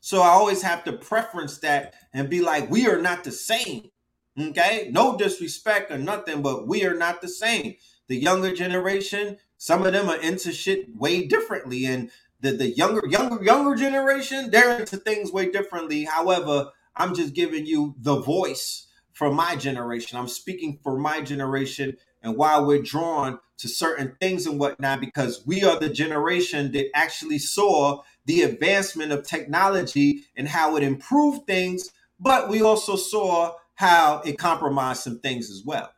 So 0.00 0.22
I 0.22 0.28
always 0.28 0.62
have 0.62 0.84
to 0.84 0.92
preference 0.92 1.58
that 1.58 1.94
and 2.14 2.30
be 2.30 2.40
like, 2.40 2.70
we 2.70 2.86
are 2.86 3.00
not 3.00 3.24
the 3.24 3.32
same. 3.32 3.90
Okay? 4.38 4.88
No 4.90 5.18
disrespect 5.18 5.90
or 5.90 5.98
nothing, 5.98 6.40
but 6.40 6.66
we 6.66 6.84
are 6.84 6.96
not 6.96 7.20
the 7.20 7.28
same 7.28 7.74
the 8.08 8.16
younger 8.16 8.54
generation, 8.54 9.38
some 9.56 9.84
of 9.84 9.92
them 9.92 10.08
are 10.08 10.20
into 10.20 10.52
shit 10.52 10.96
way 10.96 11.26
differently. 11.26 11.84
And 11.86 12.10
the, 12.40 12.52
the 12.52 12.70
younger, 12.70 13.06
younger, 13.06 13.42
younger 13.42 13.74
generation, 13.74 14.50
they're 14.50 14.80
into 14.80 14.96
things 14.96 15.32
way 15.32 15.50
differently. 15.50 16.04
However, 16.04 16.70
I'm 16.96 17.14
just 17.14 17.34
giving 17.34 17.66
you 17.66 17.94
the 17.98 18.16
voice 18.16 18.86
for 19.12 19.32
my 19.32 19.56
generation. 19.56 20.18
I'm 20.18 20.28
speaking 20.28 20.78
for 20.82 20.98
my 20.98 21.20
generation 21.20 21.96
and 22.22 22.36
why 22.36 22.60
we're 22.60 22.82
drawn 22.82 23.38
to 23.58 23.68
certain 23.68 24.16
things 24.20 24.46
and 24.46 24.58
whatnot, 24.58 25.00
because 25.00 25.44
we 25.44 25.64
are 25.64 25.78
the 25.78 25.88
generation 25.88 26.72
that 26.72 26.86
actually 26.94 27.38
saw 27.38 28.02
the 28.24 28.42
advancement 28.42 29.10
of 29.10 29.26
technology 29.26 30.24
and 30.36 30.48
how 30.48 30.76
it 30.76 30.82
improved 30.82 31.46
things, 31.46 31.90
but 32.20 32.48
we 32.48 32.62
also 32.62 32.94
saw 32.94 33.54
how 33.74 34.20
it 34.24 34.38
compromised 34.38 35.02
some 35.02 35.18
things 35.18 35.50
as 35.50 35.62
well. 35.64 35.90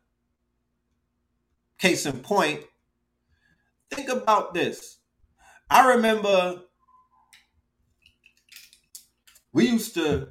Case 1.80 2.04
in 2.04 2.20
point, 2.20 2.62
think 3.90 4.10
about 4.10 4.52
this. 4.52 4.98
I 5.70 5.94
remember 5.94 6.60
we 9.52 9.66
used 9.66 9.94
to 9.94 10.28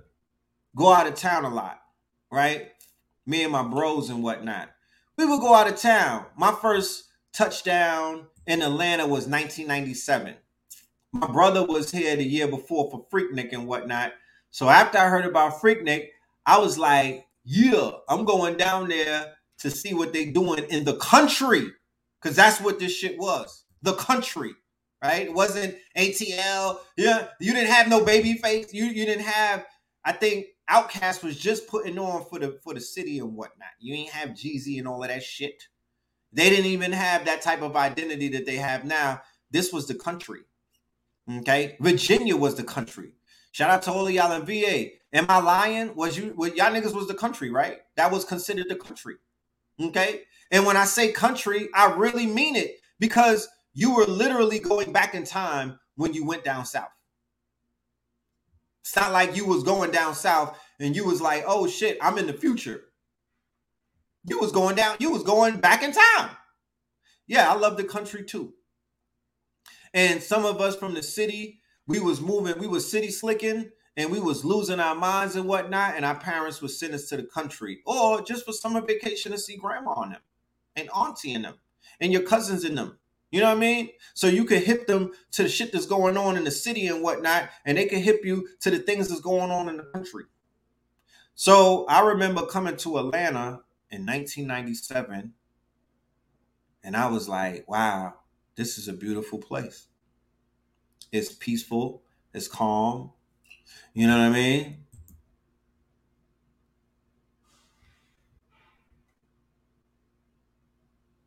go 0.76 0.94
out 0.94 1.08
of 1.08 1.16
town 1.16 1.46
a 1.46 1.50
lot, 1.54 1.80
right? 2.32 2.68
Me 3.26 3.44
and 3.44 3.52
my 3.52 3.64
bros 3.64 4.12
and 4.12 4.22
whatnot. 4.22 4.70
We 5.18 5.26
would 5.26 5.42
go 5.42 5.56
out 5.56 5.68
of 5.68 5.78
town. 5.78 6.26
My 6.38 6.52
first 6.52 7.06
touchdown 7.34 8.28
in 8.46 8.62
Atlanta 8.62 9.04
was 9.04 9.28
1997. 9.28 10.36
My 11.14 11.28
brother 11.28 11.66
was 11.66 11.92
here 11.92 12.16
the 12.16 12.24
year 12.24 12.48
before 12.48 12.92
for 12.92 13.08
Freaknik 13.12 13.54
and 13.54 13.66
whatnot. 13.66 14.14
So 14.52 14.70
after 14.70 15.00
I 15.00 15.10
heard 15.10 15.26
about 15.26 15.60
Freaknik, 15.60 16.10
I 16.46 16.60
was 16.60 16.78
like, 16.78 17.26
yeah, 17.44 17.90
I'm 18.08 18.24
going 18.26 18.58
down 18.58 18.88
there 18.88 19.34
to 19.60 19.70
see 19.70 19.94
what 19.94 20.14
they 20.14 20.26
doing 20.26 20.64
in 20.66 20.84
the 20.84 20.96
country 20.98 21.68
because 22.22 22.36
that's 22.36 22.60
what 22.62 22.80
this 22.80 22.96
shit 22.96 23.18
was 23.18 23.66
the 23.82 23.94
country 23.94 24.54
right? 25.02 25.28
It 25.28 25.34
wasn't 25.34 25.76
atl 25.98 26.80
yeah 26.98 27.28
you 27.40 27.54
didn't 27.54 27.72
have 27.72 27.88
no 27.88 28.04
Babyface 28.04 28.74
you, 28.74 28.86
you 28.86 29.06
didn't 29.06 29.26
have 29.26 29.66
i 30.06 30.12
think 30.12 30.48
OutKast 30.70 31.24
was 31.24 31.38
just 31.38 31.68
putting 31.68 31.98
on 31.98 32.26
for 32.26 32.38
the 32.38 32.60
for 32.64 32.76
the 32.76 32.80
city 32.80 33.18
and 33.18 33.36
whatnot. 33.36 33.70
You 33.80 33.96
ain't 33.96 34.12
have 34.12 34.30
Jeezy 34.30 34.78
and 34.78 34.88
all 34.88 35.02
of 35.02 35.10
that 35.10 35.24
shit. 35.24 35.64
They 36.32 36.48
didn't 36.52 36.68
even 36.68 36.92
have 36.92 37.26
that 37.26 37.42
type 37.42 37.64
of 37.64 37.76
identity 37.76 38.28
that 38.30 38.46
they 38.46 38.58
have 38.58 38.86
now. 38.86 39.22
This 39.50 39.74
was 39.74 39.88
the 39.88 39.96
country 39.96 40.42
okay? 41.38 41.76
Virginia 41.80 42.36
was 42.36 42.56
the 42.56 42.64
country. 42.64 43.12
Shout 43.52 43.70
out 43.70 43.82
to 43.84 43.92
all 43.92 44.08
of 44.08 44.14
y'all 44.14 44.32
in 44.32 44.46
va 44.46 44.90
am 45.14 45.26
i 45.28 45.40
lying? 45.40 45.96
Was 45.96 46.18
you 46.18 46.34
well, 46.36 46.50
y'all 46.52 46.72
niggas 46.72 46.94
was 46.94 47.08
the 47.08 47.14
country 47.14 47.50
right? 47.50 47.80
That 47.96 48.12
was 48.12 48.26
considered 48.26 48.70
the 48.70 48.76
country 48.76 49.16
Okay. 49.82 50.22
And 50.52 50.66
when 50.66 50.78
I 50.78 50.86
say 50.86 51.12
country, 51.12 51.70
I 51.74 51.94
really 51.94 52.26
mean 52.26 52.56
it 52.56 52.78
because 53.00 53.48
you 53.74 53.96
were 53.96 54.06
literally 54.06 54.60
going 54.60 54.92
back 54.92 55.14
in 55.16 55.24
time 55.24 55.80
when 55.96 56.14
you 56.14 56.26
went 56.26 56.44
down 56.44 56.66
south. 56.66 56.90
It's 58.82 58.96
not 58.96 59.12
like 59.12 59.36
you 59.36 59.46
was 59.46 59.64
going 59.64 59.92
down 59.92 60.16
south 60.16 60.58
and 60.80 60.96
you 60.96 61.06
was 61.06 61.22
like, 61.22 61.44
oh 61.48 61.68
shit, 61.68 61.98
I'm 62.02 62.18
in 62.18 62.28
the 62.28 62.34
future. 62.34 62.82
You 64.26 64.40
was 64.40 64.52
going 64.52 64.76
down, 64.76 64.98
you 65.00 65.12
was 65.12 65.24
going 65.24 65.60
back 65.60 65.84
in 65.84 65.92
time. 65.92 66.32
Yeah, 67.28 67.52
I 67.52 67.56
love 67.56 67.78
the 67.78 67.84
country 67.84 68.24
too. 68.24 68.54
And 69.94 70.22
some 70.22 70.46
of 70.46 70.60
us 70.60 70.76
from 70.76 70.94
the 70.94 71.04
city, 71.04 71.62
we 71.88 72.00
was 72.00 72.22
moving, 72.22 72.58
we 72.60 72.68
was 72.68 72.90
city 72.90 73.12
slicking 73.12 73.70
and 74.00 74.10
we 74.10 74.20
was 74.22 74.46
losing 74.46 74.80
our 74.80 74.96
minds 74.96 75.36
and 75.36 75.46
whatnot, 75.46 75.96
and 75.98 76.06
our 76.06 76.18
parents 76.18 76.62
would 76.62 76.72
send 76.72 76.94
us 76.94 77.10
to 77.10 77.18
the 77.18 77.24
country 77.24 77.82
or 77.86 78.22
just 78.22 78.46
for 78.46 78.54
summer 78.54 78.80
vacation 78.80 79.34
to 79.34 79.38
see 79.38 79.58
grandma 79.58 80.02
and 80.04 80.14
them 80.14 80.22
and 80.78 80.90
auntie 80.92 81.34
and 81.34 81.44
them 81.44 81.56
and 82.00 82.14
your 82.14 82.22
cousins 82.22 82.64
and 82.64 82.78
them. 82.78 82.98
You 83.30 83.42
know 83.42 83.48
what 83.48 83.58
I 83.58 83.60
mean? 83.60 83.90
So 84.14 84.28
you 84.28 84.46
could 84.46 84.64
hip 84.64 84.88
them 84.88 85.12
to 85.34 85.44
the 85.44 85.50
shit 85.50 85.74
that's 85.74 85.86
going 85.86 86.16
on 86.16 86.38
in 86.38 86.46
the 86.46 86.52
city 86.52 86.88
and 86.88 87.04
whatnot, 87.04 87.50
and 87.66 87.78
they 87.78 87.88
could 87.88 88.00
hip 88.00 88.22
you 88.24 88.48
to 88.62 88.72
the 88.72 88.80
things 88.80 89.10
that's 89.10 89.20
going 89.20 89.52
on 89.52 89.68
in 89.68 89.76
the 89.76 89.84
country. 89.84 90.24
So 91.36 91.86
I 91.88 92.00
remember 92.00 92.46
coming 92.46 92.78
to 92.78 93.00
Atlanta 93.00 93.64
in 93.92 94.06
1997, 94.06 95.34
and 96.86 96.96
I 96.96 97.08
was 97.08 97.28
like, 97.28 97.70
wow, 97.70 98.14
this 98.56 98.78
is 98.78 98.88
a 98.88 98.94
beautiful 98.94 99.40
place. 99.40 99.88
It's 101.12 101.34
peaceful, 101.34 102.04
it's 102.34 102.48
calm. 102.48 103.12
You 103.94 104.08
know 104.08 104.18
what 104.18 104.28
I 104.28 104.30
mean? 104.30 104.78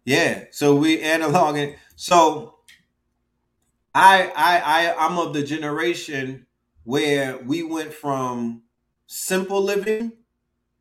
Yeah. 0.05 0.44
So 0.51 0.75
we 0.77 1.01
analog 1.01 1.57
it. 1.57 1.79
So 1.96 2.57
I 3.94 4.33
I 4.37 4.59
I 4.90 5.07
I'm 5.07 5.18
of 5.18 5.35
the 5.35 5.42
generation 5.42 6.46
where 6.85 7.38
we 7.38 7.62
went 7.62 7.92
from 7.92 8.62
simple 9.07 9.62
living, 9.62 10.12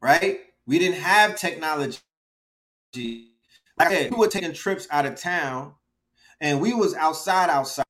right? 0.02 0.41
We 0.65 0.80
didn't 0.80 1.00
have 1.02 1.38
technology. 1.38 2.00
Like 2.96 3.89
I 3.89 3.89
said, 3.89 4.12
we 4.12 4.17
were 4.17 4.28
taking 4.28 4.54
trips 4.54 4.88
out 4.91 5.06
of 5.06 5.15
town 5.15 5.74
and 6.41 6.62
we 6.62 6.74
was 6.74 6.94
outside 6.96 7.50
outside. 7.50 7.86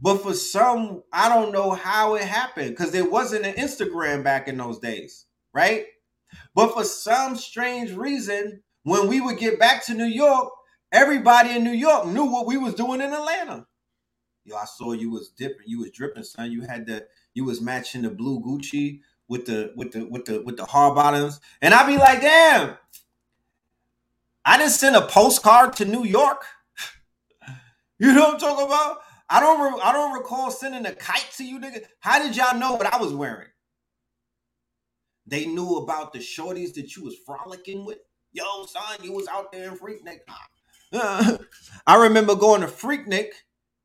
But 0.00 0.18
for 0.18 0.34
some, 0.34 1.02
I 1.12 1.28
don't 1.28 1.52
know 1.52 1.70
how 1.70 2.14
it 2.14 2.24
happened 2.24 2.70
because 2.70 2.90
there 2.90 3.08
wasn't 3.08 3.46
an 3.46 3.54
Instagram 3.54 4.22
back 4.22 4.48
in 4.48 4.56
those 4.56 4.78
days, 4.78 5.26
right? 5.52 5.86
But 6.54 6.74
for 6.74 6.84
some 6.84 7.36
strange 7.36 7.92
reason, 7.92 8.62
when 8.82 9.08
we 9.08 9.20
would 9.20 9.38
get 9.38 9.58
back 9.58 9.84
to 9.86 9.94
New 9.94 10.04
York, 10.04 10.50
everybody 10.92 11.50
in 11.50 11.64
New 11.64 11.72
York 11.72 12.06
knew 12.06 12.24
what 12.24 12.46
we 12.46 12.56
was 12.56 12.74
doing 12.74 13.00
in 13.00 13.12
Atlanta. 13.12 13.66
Yo, 14.44 14.56
I 14.56 14.66
saw 14.66 14.92
you 14.92 15.10
was 15.10 15.30
dipping, 15.30 15.66
you 15.66 15.80
was 15.80 15.90
dripping, 15.90 16.22
son. 16.22 16.52
You 16.52 16.62
had 16.62 16.86
the 16.86 17.06
you 17.32 17.44
was 17.44 17.62
matching 17.62 18.02
the 18.02 18.10
blue 18.10 18.40
Gucci 18.40 19.00
with 19.26 19.46
the 19.46 19.72
with 19.74 19.92
the 19.92 20.06
with 20.06 20.26
the 20.26 20.42
with 20.42 20.56
the 20.58 20.66
hard 20.66 20.94
bottoms, 20.94 21.40
and 21.62 21.72
I'd 21.72 21.86
be 21.86 21.96
like, 21.96 22.20
damn, 22.20 22.76
I 24.44 24.58
didn't 24.58 24.72
send 24.72 24.96
a 24.96 25.06
postcard 25.06 25.72
to 25.76 25.86
New 25.86 26.04
York. 26.04 26.44
you 27.98 28.12
know 28.12 28.24
what 28.24 28.34
I'm 28.34 28.40
talking 28.40 28.66
about? 28.66 28.98
I 29.34 29.40
don't 29.40 29.60
re- 29.60 29.80
I 29.82 29.92
don't 29.92 30.12
recall 30.12 30.52
sending 30.52 30.86
a 30.86 30.94
kite 30.94 31.26
to 31.38 31.44
you, 31.44 31.58
nigga. 31.58 31.80
How 31.98 32.22
did 32.22 32.36
y'all 32.36 32.56
know 32.56 32.74
what 32.74 32.86
I 32.86 32.98
was 32.98 33.12
wearing? 33.12 33.48
They 35.26 35.46
knew 35.46 35.78
about 35.78 36.12
the 36.12 36.20
shorties 36.20 36.74
that 36.74 36.94
you 36.94 37.02
was 37.02 37.16
frolicking 37.26 37.84
with. 37.84 37.98
Yo, 38.30 38.64
son, 38.66 38.98
you 39.02 39.10
was 39.10 39.26
out 39.26 39.50
there 39.50 39.72
in 39.72 39.76
Freaknik. 39.76 40.18
Uh, 40.92 41.38
I 41.88 41.96
remember 41.96 42.36
going 42.36 42.60
to 42.60 42.68
Freaknik 42.68 43.30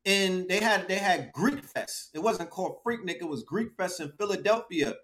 and 0.04 0.48
they 0.48 0.60
had 0.60 0.86
they 0.86 0.94
had 0.94 1.32
Greek 1.32 1.64
Fest. 1.64 2.10
It 2.14 2.20
wasn't 2.20 2.50
called 2.50 2.76
Freaknik, 2.86 3.16
it 3.20 3.28
was 3.28 3.42
Greek 3.42 3.70
Fest 3.76 3.98
in 3.98 4.12
Philadelphia. 4.18 4.94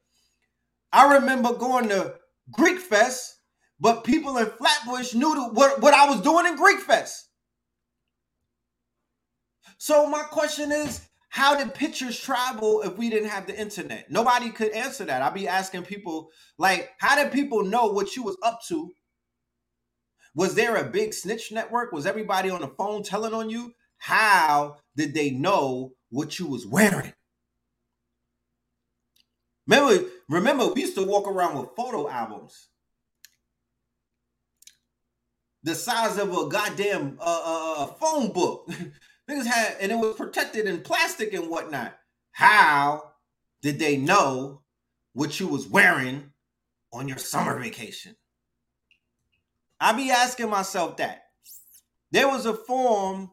I 0.92 1.14
remember 1.14 1.54
going 1.54 1.88
to 1.88 2.14
Greek 2.52 2.78
Fest, 2.78 3.40
but 3.80 4.04
people 4.04 4.38
in 4.38 4.46
Flatbush 4.46 5.12
knew 5.12 5.48
what, 5.48 5.80
what 5.82 5.92
I 5.92 6.08
was 6.08 6.20
doing 6.20 6.46
in 6.46 6.54
Greek 6.54 6.78
Fest. 6.78 7.25
So 9.78 10.06
my 10.06 10.22
question 10.22 10.72
is, 10.72 11.08
how 11.28 11.56
did 11.56 11.74
pictures 11.74 12.18
travel 12.18 12.82
if 12.82 12.96
we 12.96 13.10
didn't 13.10 13.28
have 13.28 13.46
the 13.46 13.58
internet? 13.58 14.10
Nobody 14.10 14.50
could 14.50 14.72
answer 14.72 15.04
that. 15.04 15.22
I'd 15.22 15.34
be 15.34 15.48
asking 15.48 15.82
people, 15.82 16.30
like, 16.56 16.90
how 16.98 17.22
did 17.22 17.32
people 17.32 17.64
know 17.64 17.86
what 17.86 18.16
you 18.16 18.22
was 18.22 18.36
up 18.42 18.60
to 18.68 18.90
was 20.36 20.54
there 20.54 20.76
a 20.76 20.84
big 20.84 21.14
snitch 21.14 21.50
network? 21.50 21.92
Was 21.92 22.04
everybody 22.04 22.50
on 22.50 22.60
the 22.60 22.68
phone 22.68 23.02
telling 23.02 23.32
on 23.32 23.48
you? 23.48 23.72
How 23.96 24.76
did 24.94 25.14
they 25.14 25.30
know 25.30 25.94
what 26.10 26.38
you 26.38 26.46
was 26.46 26.66
wearing? 26.66 27.14
Remember, 29.66 30.04
remember, 30.28 30.66
we 30.68 30.82
used 30.82 30.94
to 30.96 31.04
walk 31.04 31.26
around 31.26 31.58
with 31.58 31.70
photo 31.74 32.08
albums. 32.08 32.68
The 35.62 35.74
size 35.74 36.18
of 36.18 36.30
a 36.36 36.48
goddamn 36.48 37.16
uh, 37.18 37.42
uh, 37.44 37.82
uh 37.82 37.86
phone 37.94 38.30
book. 38.30 38.68
Niggas 39.28 39.46
had, 39.46 39.76
and 39.80 39.90
it 39.90 39.96
was 39.96 40.14
protected 40.14 40.66
in 40.66 40.80
plastic 40.82 41.32
and 41.32 41.48
whatnot. 41.50 41.98
How 42.32 43.12
did 43.62 43.78
they 43.78 43.96
know 43.96 44.62
what 45.14 45.40
you 45.40 45.48
was 45.48 45.66
wearing 45.66 46.32
on 46.92 47.08
your 47.08 47.18
summer 47.18 47.58
vacation? 47.58 48.16
I 49.80 49.92
be 49.92 50.10
asking 50.10 50.50
myself 50.50 50.96
that. 50.98 51.24
There 52.12 52.28
was 52.28 52.46
a 52.46 52.54
form 52.54 53.30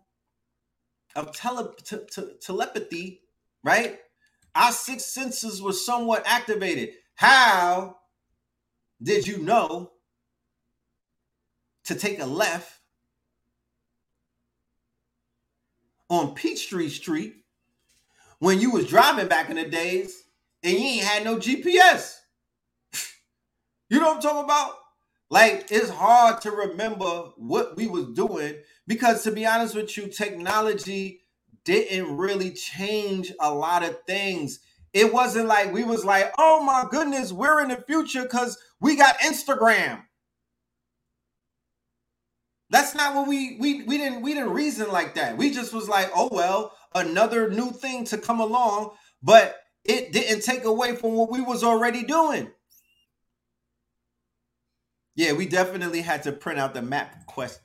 of 1.16 1.36
tele- 1.36 1.76
telepathy, 2.42 3.22
right? 3.64 4.00
Our 4.56 4.72
six 4.72 5.06
senses 5.06 5.62
were 5.62 5.74
somewhat 5.74 6.24
activated. 6.26 6.90
How 7.16 7.98
did 9.02 9.28
you 9.28 9.38
know 9.38 9.92
to 11.86 11.96
take 11.96 12.20
a 12.20 12.26
left 12.26 12.73
on 16.10 16.36
Peachtree 16.36 16.90
Street 16.90 17.36
when 18.40 18.60
you 18.60 18.72
was 18.72 18.88
driving 18.88 19.28
back 19.28 19.50
in 19.50 19.56
the 19.56 19.66
days 19.66 20.24
and 20.64 20.74
you 20.74 20.80
ain't 20.80 21.04
had 21.04 21.24
no 21.24 21.38
GPS? 21.38 22.18
you 23.90 24.00
know 24.00 24.08
what 24.08 24.18
I'm 24.18 24.22
talking 24.22 24.44
about? 24.44 24.76
Like 25.30 25.68
it's 25.72 25.90
hard 25.90 26.42
to 26.42 26.52
remember 26.52 27.32
what 27.38 27.76
we 27.76 27.88
was 27.88 28.06
doing 28.10 28.56
because 28.86 29.24
to 29.24 29.32
be 29.32 29.46
honest 29.46 29.76
with 29.76 29.98
you, 29.98 30.08
technology 30.08 31.22
didn't 31.64 32.18
really 32.18 32.52
change 32.52 33.34
a 33.40 33.54
lot 33.54 33.84
of 33.84 33.98
things. 34.06 34.60
It 34.94 35.12
wasn't 35.12 35.48
like 35.48 35.74
we 35.74 35.84
was 35.84 36.06
like, 36.06 36.32
"Oh 36.38 36.62
my 36.62 36.86
goodness, 36.88 37.32
we're 37.32 37.62
in 37.62 37.70
the 37.70 37.78
future 37.88 38.28
cuz 38.28 38.58
we 38.80 38.96
got 38.96 39.18
Instagram." 39.20 40.04
That's 42.74 42.96
not 42.96 43.14
what 43.14 43.28
we 43.28 43.56
we 43.60 43.84
we 43.84 44.00
didn't 44.00 44.24
we 44.24 44.34
didn't 44.34 44.50
reason 44.50 44.92
like 44.92 45.14
that. 45.14 45.38
We 45.38 45.52
just 45.52 45.74
was 45.74 45.88
like, 45.88 46.10
"Oh 46.16 46.28
well, 46.32 46.76
another 46.96 47.48
new 47.52 47.70
thing 47.70 48.04
to 48.06 48.18
come 48.18 48.40
along," 48.40 48.96
but 49.22 49.58
it 49.86 50.12
didn't 50.12 50.42
take 50.42 50.64
away 50.64 50.96
from 50.96 51.14
what 51.14 51.30
we 51.30 51.40
was 51.40 51.64
already 51.64 52.04
doing. 52.04 52.50
Yeah, 55.14 55.34
we 55.34 55.46
definitely 55.46 56.02
had 56.02 56.24
to 56.24 56.32
print 56.32 56.60
out 56.60 56.74
the 56.74 56.80
MapQuest. 56.80 57.60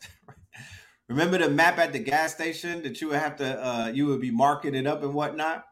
Remember 1.09 1.39
the 1.39 1.49
map 1.49 1.79
at 1.79 1.95
the 1.95 2.01
gas 2.01 2.35
station 2.35 2.83
that 2.83 3.01
you 3.01 3.09
would 3.09 3.19
have 3.19 3.37
to 3.37 3.67
uh 3.67 3.87
you 3.87 4.05
would 4.09 4.21
be 4.21 4.31
marking 4.31 4.75
it 4.75 4.87
up 4.87 5.03
and 5.03 5.15
whatnot? 5.15 5.65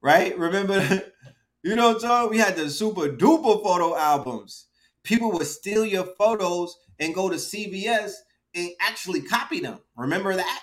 Right? 0.00 0.38
Remember 0.38 1.02
you 1.64 1.74
know 1.74 1.88
what 1.88 1.96
I'm 1.96 2.00
talking? 2.00 2.30
We 2.30 2.38
had 2.38 2.54
the 2.54 2.70
super 2.70 3.08
duper 3.08 3.60
photo 3.60 3.96
albums. 3.96 4.66
People 5.02 5.32
would 5.32 5.48
steal 5.48 5.84
your 5.84 6.06
photos 6.16 6.76
and 7.00 7.12
go 7.12 7.28
to 7.28 7.34
CVS 7.34 8.12
and 8.56 8.70
actually 8.80 9.20
copy 9.22 9.60
them. 9.60 9.78
Remember 9.96 10.34
that? 10.34 10.60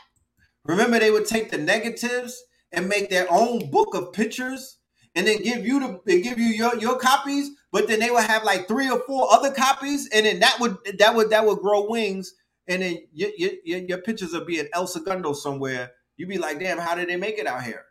Remember 0.65 0.99
they 0.99 1.12
would 1.12 1.25
take 1.25 1.51
the 1.51 1.58
negatives 1.58 2.43
and 2.71 2.89
make 2.89 3.10
their 3.10 3.27
own 3.32 3.69
book 3.69 3.93
of 3.95 4.12
pictures 4.13 4.77
and 5.15 5.27
then 5.27 5.43
give 5.43 5.65
you 5.65 5.79
the 5.79 6.12
and 6.12 6.23
give 6.23 6.39
you 6.39 6.47
your, 6.47 6.75
your 6.77 6.97
copies 6.97 7.51
but 7.73 7.88
then 7.88 7.99
they 7.99 8.12
would 8.12 8.23
have 8.23 8.43
like 8.43 8.67
three 8.67 8.88
or 8.88 8.99
four 8.99 9.34
other 9.34 9.51
copies, 9.51 10.08
and 10.13 10.27
then 10.27 10.39
that 10.41 10.60
would 10.60 10.77
that 10.99 11.15
would 11.15 11.32
that 11.32 11.43
would 11.43 11.58
grow 11.58 11.89
wings, 11.89 12.36
and 12.67 12.84
then 12.84 12.99
your 13.12 13.32
your, 13.36 13.79
your 13.79 13.97
pictures 13.97 14.32
would 14.34 14.45
be 14.45 14.60
in 14.60 14.69
El 14.73 14.86
Segundo 14.86 15.34
somewhere. 15.34 15.91
You'd 16.15 16.29
be 16.29 16.38
like, 16.38 16.60
damn, 16.60 16.77
how 16.77 16.93
did 16.93 17.10
they 17.10 17.15
make 17.15 17.39
it 17.39 17.47
out 17.47 17.63
here? 17.63 17.84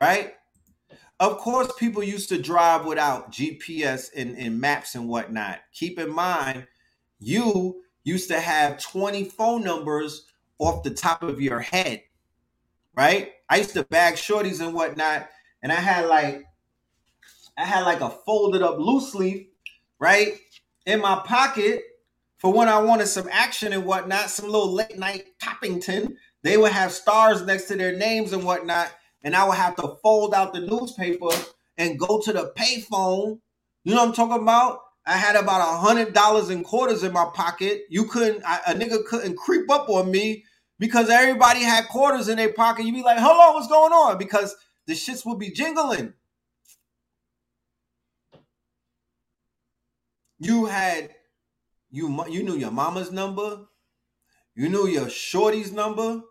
Right? 0.00 0.32
Of 1.20 1.36
course, 1.36 1.70
people 1.78 2.02
used 2.02 2.30
to 2.30 2.40
drive 2.40 2.86
without 2.86 3.30
GPS 3.30 4.08
and, 4.16 4.36
and 4.38 4.58
maps 4.58 4.94
and 4.94 5.06
whatnot. 5.06 5.60
Keep 5.74 5.98
in 5.98 6.14
mind, 6.14 6.66
you 7.18 7.82
used 8.06 8.28
to 8.28 8.40
have 8.40 8.80
20 8.80 9.24
phone 9.24 9.64
numbers 9.64 10.26
off 10.58 10.84
the 10.84 10.90
top 10.90 11.24
of 11.24 11.40
your 11.40 11.58
head, 11.58 12.02
right? 12.94 13.32
I 13.50 13.56
used 13.58 13.74
to 13.74 13.84
bag 13.84 14.14
shorties 14.14 14.64
and 14.64 14.72
whatnot, 14.72 15.28
and 15.60 15.72
I 15.72 15.76
had 15.76 16.06
like 16.06 16.44
I 17.58 17.64
had 17.64 17.82
like 17.82 18.00
a 18.00 18.08
folded 18.08 18.62
up 18.62 18.78
loose 18.78 19.14
leaf, 19.14 19.48
right, 19.98 20.38
in 20.86 21.00
my 21.00 21.20
pocket 21.24 21.82
for 22.38 22.52
when 22.52 22.68
I 22.68 22.78
wanted 22.78 23.08
some 23.08 23.28
action 23.30 23.72
and 23.72 23.84
whatnot, 23.84 24.30
some 24.30 24.46
little 24.46 24.72
late 24.72 24.96
night 24.96 25.26
Toppington. 25.42 26.14
They 26.42 26.56
would 26.56 26.72
have 26.72 26.92
stars 26.92 27.42
next 27.42 27.64
to 27.64 27.76
their 27.76 27.96
names 27.96 28.32
and 28.32 28.44
whatnot, 28.44 28.92
and 29.24 29.34
I 29.34 29.44
would 29.48 29.56
have 29.56 29.74
to 29.76 29.96
fold 30.00 30.32
out 30.32 30.54
the 30.54 30.60
newspaper 30.60 31.30
and 31.76 31.98
go 31.98 32.20
to 32.22 32.32
the 32.32 32.52
payphone. 32.56 33.40
You 33.82 33.94
know 33.94 34.02
what 34.02 34.08
I'm 34.10 34.14
talking 34.14 34.42
about? 34.42 34.80
I 35.06 35.16
had 35.18 35.36
about 35.36 35.60
a 35.62 35.78
hundred 35.78 36.14
dollars 36.14 36.50
in 36.50 36.64
quarters 36.64 37.02
in 37.04 37.12
my 37.12 37.26
pocket. 37.34 37.82
You 37.90 38.06
couldn't, 38.06 38.42
I, 38.46 38.60
a 38.68 38.74
nigga 38.74 39.04
couldn't 39.06 39.36
creep 39.36 39.70
up 39.70 39.88
on 39.90 40.10
me 40.10 40.44
because 40.78 41.10
everybody 41.10 41.62
had 41.62 41.88
quarters 41.88 42.28
in 42.28 42.38
their 42.38 42.52
pocket. 42.52 42.86
You'd 42.86 42.94
be 42.94 43.02
like, 43.02 43.18
"Hello, 43.20 43.54
what's 43.54 43.68
going 43.68 43.92
on?" 43.92 44.18
Because 44.18 44.56
the 44.86 44.94
shits 44.94 45.26
would 45.26 45.38
be 45.40 45.52
jingling. 45.52 46.14
You 50.40 50.66
had 50.66 51.10
you 51.90 52.24
you 52.28 52.42
knew 52.44 52.56
your 52.56 52.72
mama's 52.72 53.12
number, 53.12 53.60
You 54.56 54.68
knew 54.70 54.86
your 54.88 55.10
shorty's 55.10 55.72
number. 55.72 56.22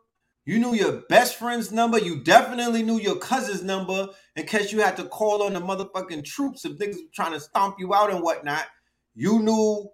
You 0.45 0.59
knew 0.59 0.75
your 0.75 1.03
best 1.09 1.37
friend's 1.37 1.71
number. 1.71 1.99
You 1.99 2.21
definitely 2.23 2.83
knew 2.83 2.99
your 2.99 3.17
cousin's 3.17 3.63
number 3.63 4.09
in 4.35 4.45
case 4.45 4.71
you 4.71 4.81
had 4.81 4.97
to 4.97 5.05
call 5.05 5.43
on 5.43 5.53
the 5.53 5.61
motherfucking 5.61 6.25
troops 6.25 6.65
if 6.65 6.77
niggas 6.77 6.97
trying 7.13 7.33
to 7.33 7.39
stomp 7.39 7.77
you 7.79 7.93
out 7.93 8.11
and 8.11 8.21
whatnot. 8.21 8.65
You 9.15 9.39
knew 9.39 9.89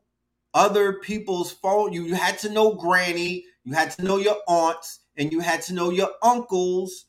other 0.54 0.94
people's 0.94 1.52
phone. 1.52 1.94
You 1.94 2.16
had 2.16 2.40
to 2.40 2.50
know 2.50 2.74
granny. 2.74 3.46
You 3.64 3.74
had 3.74 3.92
to 3.92 4.04
know 4.04 4.18
your 4.18 4.38
aunts, 4.48 5.02
and 5.18 5.32
you 5.32 5.40
had 5.40 5.62
to 5.64 5.74
know 5.74 5.92
your 5.92 6.10
uncle's 6.24 7.06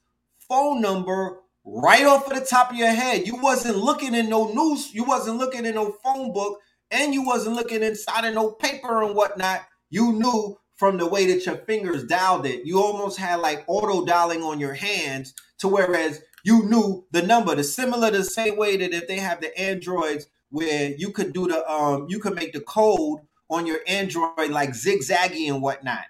phone 0.48 0.82
number 0.82 1.38
right 1.64 2.04
off 2.04 2.30
of 2.30 2.38
the 2.38 2.44
top 2.44 2.70
of 2.70 2.76
your 2.76 2.88
head. 2.88 3.26
You 3.26 3.36
wasn't 3.36 3.78
looking 3.78 4.14
in 4.14 4.28
no 4.28 4.52
news. 4.52 4.92
You 4.92 5.04
wasn't 5.04 5.38
looking 5.38 5.64
in 5.64 5.76
no 5.76 5.92
phone 6.04 6.32
book, 6.32 6.58
and 6.90 7.14
you 7.14 7.24
wasn't 7.24 7.56
looking 7.56 7.82
inside 7.82 8.26
of 8.26 8.34
no 8.34 8.50
paper 8.50 9.02
and 9.02 9.14
whatnot. 9.14 9.62
You 9.88 10.12
knew 10.12 10.58
from 10.76 10.98
the 10.98 11.06
way 11.06 11.26
that 11.32 11.46
your 11.46 11.56
fingers 11.58 12.04
dialed 12.04 12.44
it. 12.44 12.66
You 12.66 12.82
almost 12.82 13.18
had 13.18 13.36
like 13.36 13.64
auto 13.68 14.04
dialing 14.04 14.42
on 14.42 14.60
your 14.60 14.74
hands 14.74 15.32
to 15.58 15.68
whereas 15.68 16.20
you 16.44 16.64
knew 16.64 17.04
the 17.10 17.22
number. 17.22 17.54
The 17.54 17.64
similar 17.64 18.10
the 18.10 18.24
same 18.24 18.56
way 18.56 18.76
that 18.76 18.92
if 18.92 19.06
they 19.08 19.18
have 19.18 19.40
the 19.40 19.56
androids 19.58 20.26
where 20.50 20.92
you 20.96 21.10
could 21.10 21.32
do 21.32 21.48
the 21.48 21.68
um 21.70 22.06
you 22.08 22.18
could 22.18 22.34
make 22.34 22.52
the 22.52 22.60
code 22.60 23.20
on 23.48 23.66
your 23.66 23.80
android 23.86 24.50
like 24.50 24.70
zigzaggy 24.70 25.48
and 25.48 25.62
whatnot. 25.62 26.04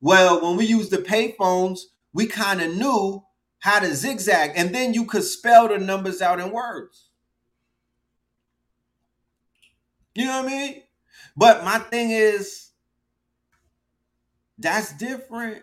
Well, 0.00 0.42
when 0.42 0.56
we 0.56 0.66
used 0.66 0.90
the 0.90 0.98
payphones, 0.98 1.80
we 2.12 2.26
kind 2.26 2.60
of 2.60 2.74
knew 2.74 3.22
how 3.58 3.80
to 3.80 3.94
zigzag, 3.94 4.52
and 4.54 4.74
then 4.74 4.94
you 4.94 5.04
could 5.06 5.24
spell 5.24 5.68
the 5.68 5.78
numbers 5.78 6.22
out 6.22 6.40
in 6.40 6.50
words. 6.50 7.08
You 10.14 10.26
know 10.26 10.42
what 10.42 10.46
I 10.46 10.48
mean? 10.48 10.82
But 11.36 11.64
my 11.64 11.78
thing 11.78 12.10
is, 12.10 12.70
that's 14.58 14.96
different. 14.96 15.62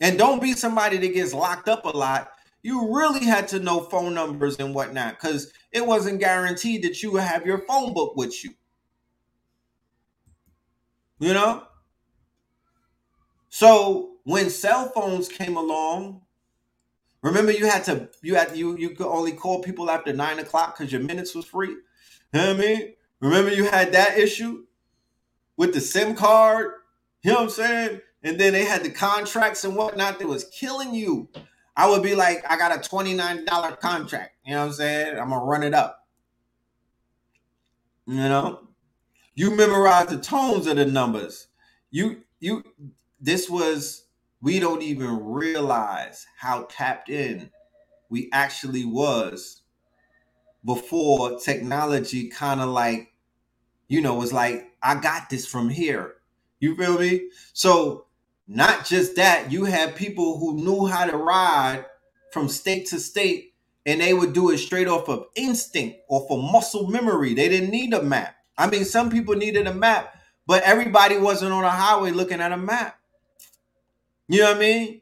And 0.00 0.18
don't 0.18 0.42
be 0.42 0.52
somebody 0.52 0.98
that 0.98 1.14
gets 1.14 1.32
locked 1.32 1.68
up 1.68 1.84
a 1.84 1.88
lot. 1.88 2.30
You 2.62 2.94
really 2.94 3.24
had 3.24 3.48
to 3.48 3.58
know 3.58 3.80
phone 3.80 4.14
numbers 4.14 4.56
and 4.58 4.74
whatnot 4.74 5.20
because 5.20 5.52
it 5.72 5.84
wasn't 5.84 6.20
guaranteed 6.20 6.84
that 6.84 7.02
you 7.02 7.12
would 7.12 7.22
have 7.22 7.44
your 7.44 7.58
phone 7.66 7.92
book 7.92 8.16
with 8.16 8.44
you. 8.44 8.50
You 11.18 11.34
know? 11.34 11.64
So 13.48 14.12
when 14.24 14.48
cell 14.48 14.88
phones 14.90 15.28
came 15.28 15.56
along, 15.56 16.22
remember 17.22 17.52
you 17.52 17.66
had 17.66 17.84
to 17.84 18.08
you 18.22 18.34
had 18.34 18.56
you 18.56 18.76
you 18.76 18.90
could 18.90 19.06
only 19.08 19.32
call 19.32 19.62
people 19.62 19.90
after 19.90 20.12
nine 20.12 20.38
o'clock 20.38 20.76
because 20.76 20.92
your 20.92 21.02
minutes 21.02 21.34
was 21.34 21.44
free. 21.44 21.68
You 21.68 21.76
know 22.32 22.54
what 22.54 22.56
I 22.56 22.58
mean? 22.58 22.94
Remember 23.20 23.52
you 23.52 23.64
had 23.64 23.92
that 23.92 24.18
issue 24.18 24.64
with 25.56 25.74
the 25.74 25.80
SIM 25.80 26.14
card? 26.14 26.72
You 27.22 27.32
know 27.32 27.38
what 27.38 27.44
I'm 27.44 27.50
saying? 27.50 28.00
And 28.24 28.38
then 28.38 28.52
they 28.52 28.64
had 28.64 28.84
the 28.84 28.90
contracts 28.90 29.64
and 29.64 29.76
whatnot 29.76 30.18
that 30.18 30.28
was 30.28 30.44
killing 30.44 30.94
you. 30.94 31.28
I 31.76 31.88
would 31.88 32.02
be 32.02 32.14
like, 32.14 32.44
I 32.50 32.56
got 32.56 32.74
a 32.74 32.80
$29 32.80 33.80
contract. 33.80 34.36
You 34.44 34.52
know 34.52 34.60
what 34.60 34.66
I'm 34.66 34.72
saying? 34.72 35.18
I'm 35.18 35.30
gonna 35.30 35.44
run 35.44 35.62
it 35.62 35.74
up. 35.74 36.06
You 38.06 38.16
know? 38.16 38.68
You 39.34 39.56
memorize 39.56 40.08
the 40.08 40.18
tones 40.18 40.66
of 40.66 40.76
the 40.76 40.84
numbers. 40.84 41.48
You 41.90 42.22
you 42.40 42.62
this 43.20 43.48
was 43.48 44.04
we 44.42 44.58
don't 44.58 44.82
even 44.82 45.24
realize 45.24 46.26
how 46.36 46.66
tapped 46.70 47.08
in 47.08 47.50
we 48.10 48.28
actually 48.32 48.84
was 48.84 49.62
before 50.64 51.38
technology 51.38 52.28
kind 52.28 52.60
of 52.60 52.68
like 52.68 53.12
you 53.88 54.00
know 54.00 54.14
was 54.14 54.32
like 54.32 54.72
I 54.82 54.96
got 54.96 55.30
this 55.30 55.46
from 55.46 55.70
here. 55.70 56.16
You 56.60 56.76
feel 56.76 56.98
me? 56.98 57.30
So 57.54 58.06
not 58.46 58.84
just 58.84 59.16
that, 59.16 59.50
you 59.52 59.64
had 59.64 59.96
people 59.96 60.38
who 60.38 60.56
knew 60.56 60.86
how 60.86 61.06
to 61.06 61.16
ride 61.16 61.86
from 62.32 62.48
state 62.48 62.86
to 62.86 62.98
state 62.98 63.52
and 63.86 64.00
they 64.00 64.14
would 64.14 64.32
do 64.32 64.50
it 64.50 64.58
straight 64.58 64.88
off 64.88 65.08
of 65.08 65.26
instinct, 65.34 65.98
or 66.08 66.26
of 66.30 66.38
muscle 66.38 66.86
memory. 66.88 67.34
They 67.34 67.48
didn't 67.48 67.70
need 67.70 67.92
a 67.92 68.02
map. 68.02 68.36
I 68.56 68.68
mean, 68.68 68.84
some 68.84 69.10
people 69.10 69.34
needed 69.34 69.66
a 69.66 69.74
map, 69.74 70.14
but 70.46 70.62
everybody 70.62 71.18
wasn't 71.18 71.52
on 71.52 71.64
a 71.64 71.70
highway 71.70 72.10
looking 72.10 72.40
at 72.40 72.52
a 72.52 72.56
map. 72.56 72.98
You 74.28 74.40
know 74.40 74.48
what 74.48 74.56
I 74.56 74.60
mean? 74.60 75.00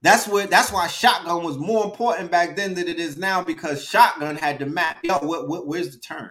That's 0.00 0.26
what 0.26 0.50
that's 0.50 0.70
why 0.70 0.86
shotgun 0.86 1.44
was 1.44 1.56
more 1.56 1.84
important 1.84 2.30
back 2.30 2.56
then 2.56 2.74
than 2.74 2.88
it 2.88 2.98
is 2.98 3.16
now 3.16 3.42
because 3.42 3.84
shotgun 3.84 4.36
had 4.36 4.58
the 4.58 4.66
map. 4.66 4.98
Yo, 5.02 5.18
what, 5.18 5.48
what 5.48 5.66
where's 5.66 5.94
the 5.94 5.98
turn? 5.98 6.30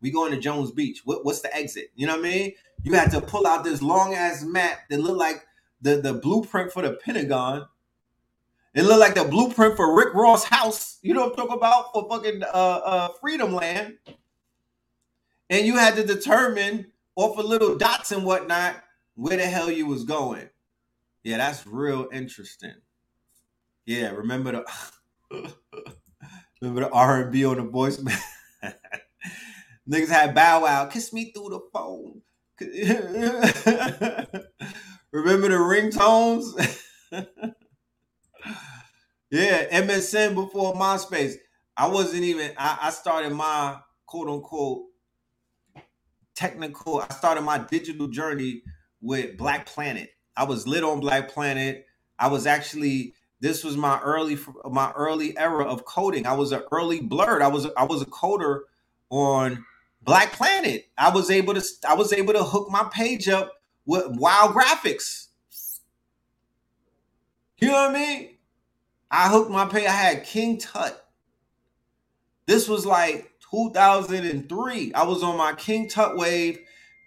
We 0.00 0.10
going 0.10 0.32
to 0.32 0.38
Jones 0.38 0.70
Beach. 0.70 1.02
What, 1.04 1.24
what's 1.24 1.40
the 1.40 1.54
exit? 1.54 1.90
You 1.94 2.06
know 2.06 2.16
what 2.16 2.26
I 2.26 2.28
mean? 2.28 2.52
You 2.82 2.92
had 2.94 3.10
to 3.12 3.20
pull 3.20 3.46
out 3.46 3.64
this 3.64 3.82
long 3.82 4.14
ass 4.14 4.44
map 4.44 4.80
that 4.90 5.00
looked 5.00 5.18
like 5.18 5.44
the, 5.80 5.96
the 5.96 6.14
blueprint 6.14 6.72
for 6.72 6.82
the 6.82 6.92
Pentagon. 6.94 7.66
It 8.74 8.82
looked 8.82 9.00
like 9.00 9.14
the 9.14 9.24
blueprint 9.24 9.76
for 9.76 9.96
Rick 9.96 10.14
Ross' 10.14 10.44
house. 10.44 10.98
You 11.02 11.14
know 11.14 11.22
what 11.22 11.30
I'm 11.30 11.36
talking 11.36 11.56
about 11.56 11.92
for 11.92 12.08
fucking 12.08 12.42
uh, 12.42 12.46
uh, 12.46 13.08
Freedomland 13.22 13.94
and 15.50 15.66
you 15.66 15.76
had 15.76 15.96
to 15.96 16.04
determine 16.04 16.86
off 17.16 17.38
of 17.38 17.44
little 17.46 17.76
dots 17.76 18.12
and 18.12 18.24
whatnot 18.24 18.76
where 19.14 19.36
the 19.36 19.46
hell 19.46 19.70
you 19.70 19.86
was 19.86 20.04
going. 20.04 20.48
Yeah, 21.24 21.38
that's 21.38 21.66
real 21.66 22.08
interesting. 22.12 22.74
Yeah, 23.86 24.10
remember 24.10 24.64
the 25.30 25.30
remember 26.60 26.80
the 26.82 26.90
R 26.90 27.22
and 27.22 27.32
B 27.32 27.44
on 27.44 27.56
the 27.56 27.64
voicemail. 27.64 28.20
Niggas 29.90 30.08
had 30.08 30.34
Bow 30.34 30.62
Wow 30.62 30.86
kiss 30.86 31.12
me 31.12 31.32
through 31.32 31.50
the 31.50 31.60
phone. 31.72 32.22
remember 35.12 35.48
the 35.48 35.54
ringtones? 35.54 36.54
yeah, 39.30 39.80
MSN 39.80 40.34
before 40.34 40.74
MySpace. 40.74 41.34
I 41.76 41.86
wasn't 41.86 42.24
even. 42.24 42.52
I, 42.56 42.78
I 42.82 42.90
started 42.90 43.32
my 43.32 43.78
quote 44.06 44.28
unquote 44.28 44.84
technical. 46.34 47.00
I 47.00 47.12
started 47.14 47.42
my 47.42 47.58
digital 47.58 48.08
journey 48.08 48.62
with 49.00 49.36
Black 49.36 49.66
Planet. 49.66 50.10
I 50.36 50.44
was 50.44 50.66
lit 50.66 50.84
on 50.84 51.00
Black 51.00 51.30
Planet. 51.30 51.86
I 52.18 52.28
was 52.28 52.46
actually 52.46 53.14
this 53.40 53.62
was 53.62 53.76
my 53.76 54.00
early 54.00 54.38
my 54.70 54.92
early 54.92 55.36
era 55.38 55.64
of 55.64 55.84
coding. 55.84 56.26
I 56.26 56.32
was 56.32 56.52
an 56.52 56.62
early 56.72 57.00
blerd. 57.00 57.42
I 57.42 57.48
was 57.48 57.66
I 57.76 57.84
was 57.84 58.02
a 58.02 58.06
coder 58.06 58.60
on 59.10 59.64
Black 60.02 60.32
Planet. 60.32 60.86
I 60.96 61.10
was 61.10 61.30
able 61.30 61.54
to 61.54 61.64
I 61.88 61.94
was 61.94 62.12
able 62.12 62.32
to 62.32 62.42
hook 62.42 62.70
my 62.70 62.88
page 62.92 63.28
up 63.28 63.52
with 63.88 64.06
wild 64.18 64.54
graphics. 64.54 65.28
You 67.56 67.68
know 67.68 67.72
what 67.72 67.90
I 67.90 67.94
mean? 67.94 68.36
I 69.10 69.28
hooked 69.30 69.50
my 69.50 69.64
pay. 69.64 69.86
I 69.86 69.92
had 69.92 70.24
King 70.24 70.58
Tut. 70.58 71.06
This 72.46 72.68
was 72.68 72.84
like 72.84 73.32
2003. 73.50 74.92
I 74.92 75.02
was 75.04 75.22
on 75.22 75.38
my 75.38 75.54
King 75.54 75.88
Tut 75.88 76.18
wave. 76.18 76.60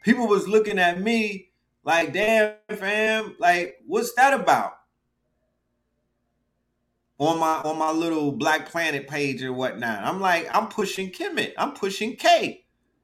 People 0.04 0.28
was 0.28 0.48
looking 0.48 0.80
at 0.80 1.00
me 1.00 1.52
like, 1.84 2.14
damn, 2.14 2.56
fam, 2.72 3.36
like, 3.40 3.78
what's 3.86 4.14
that 4.16 4.34
about? 4.34 4.74
On 7.20 7.40
my 7.40 7.62
on 7.62 7.78
my 7.78 7.92
little 7.92 8.32
Black 8.32 8.68
Planet 8.72 9.08
page 9.08 9.44
or 9.44 9.54
whatnot. 9.54 10.04
I'm 10.04 10.20
like, 10.20 10.50
I'm 10.52 10.68
pushing 10.68 11.12
Kemet. 11.12 11.54
I'm 11.60 11.74
pushing 11.74 12.16
K. 12.16 12.61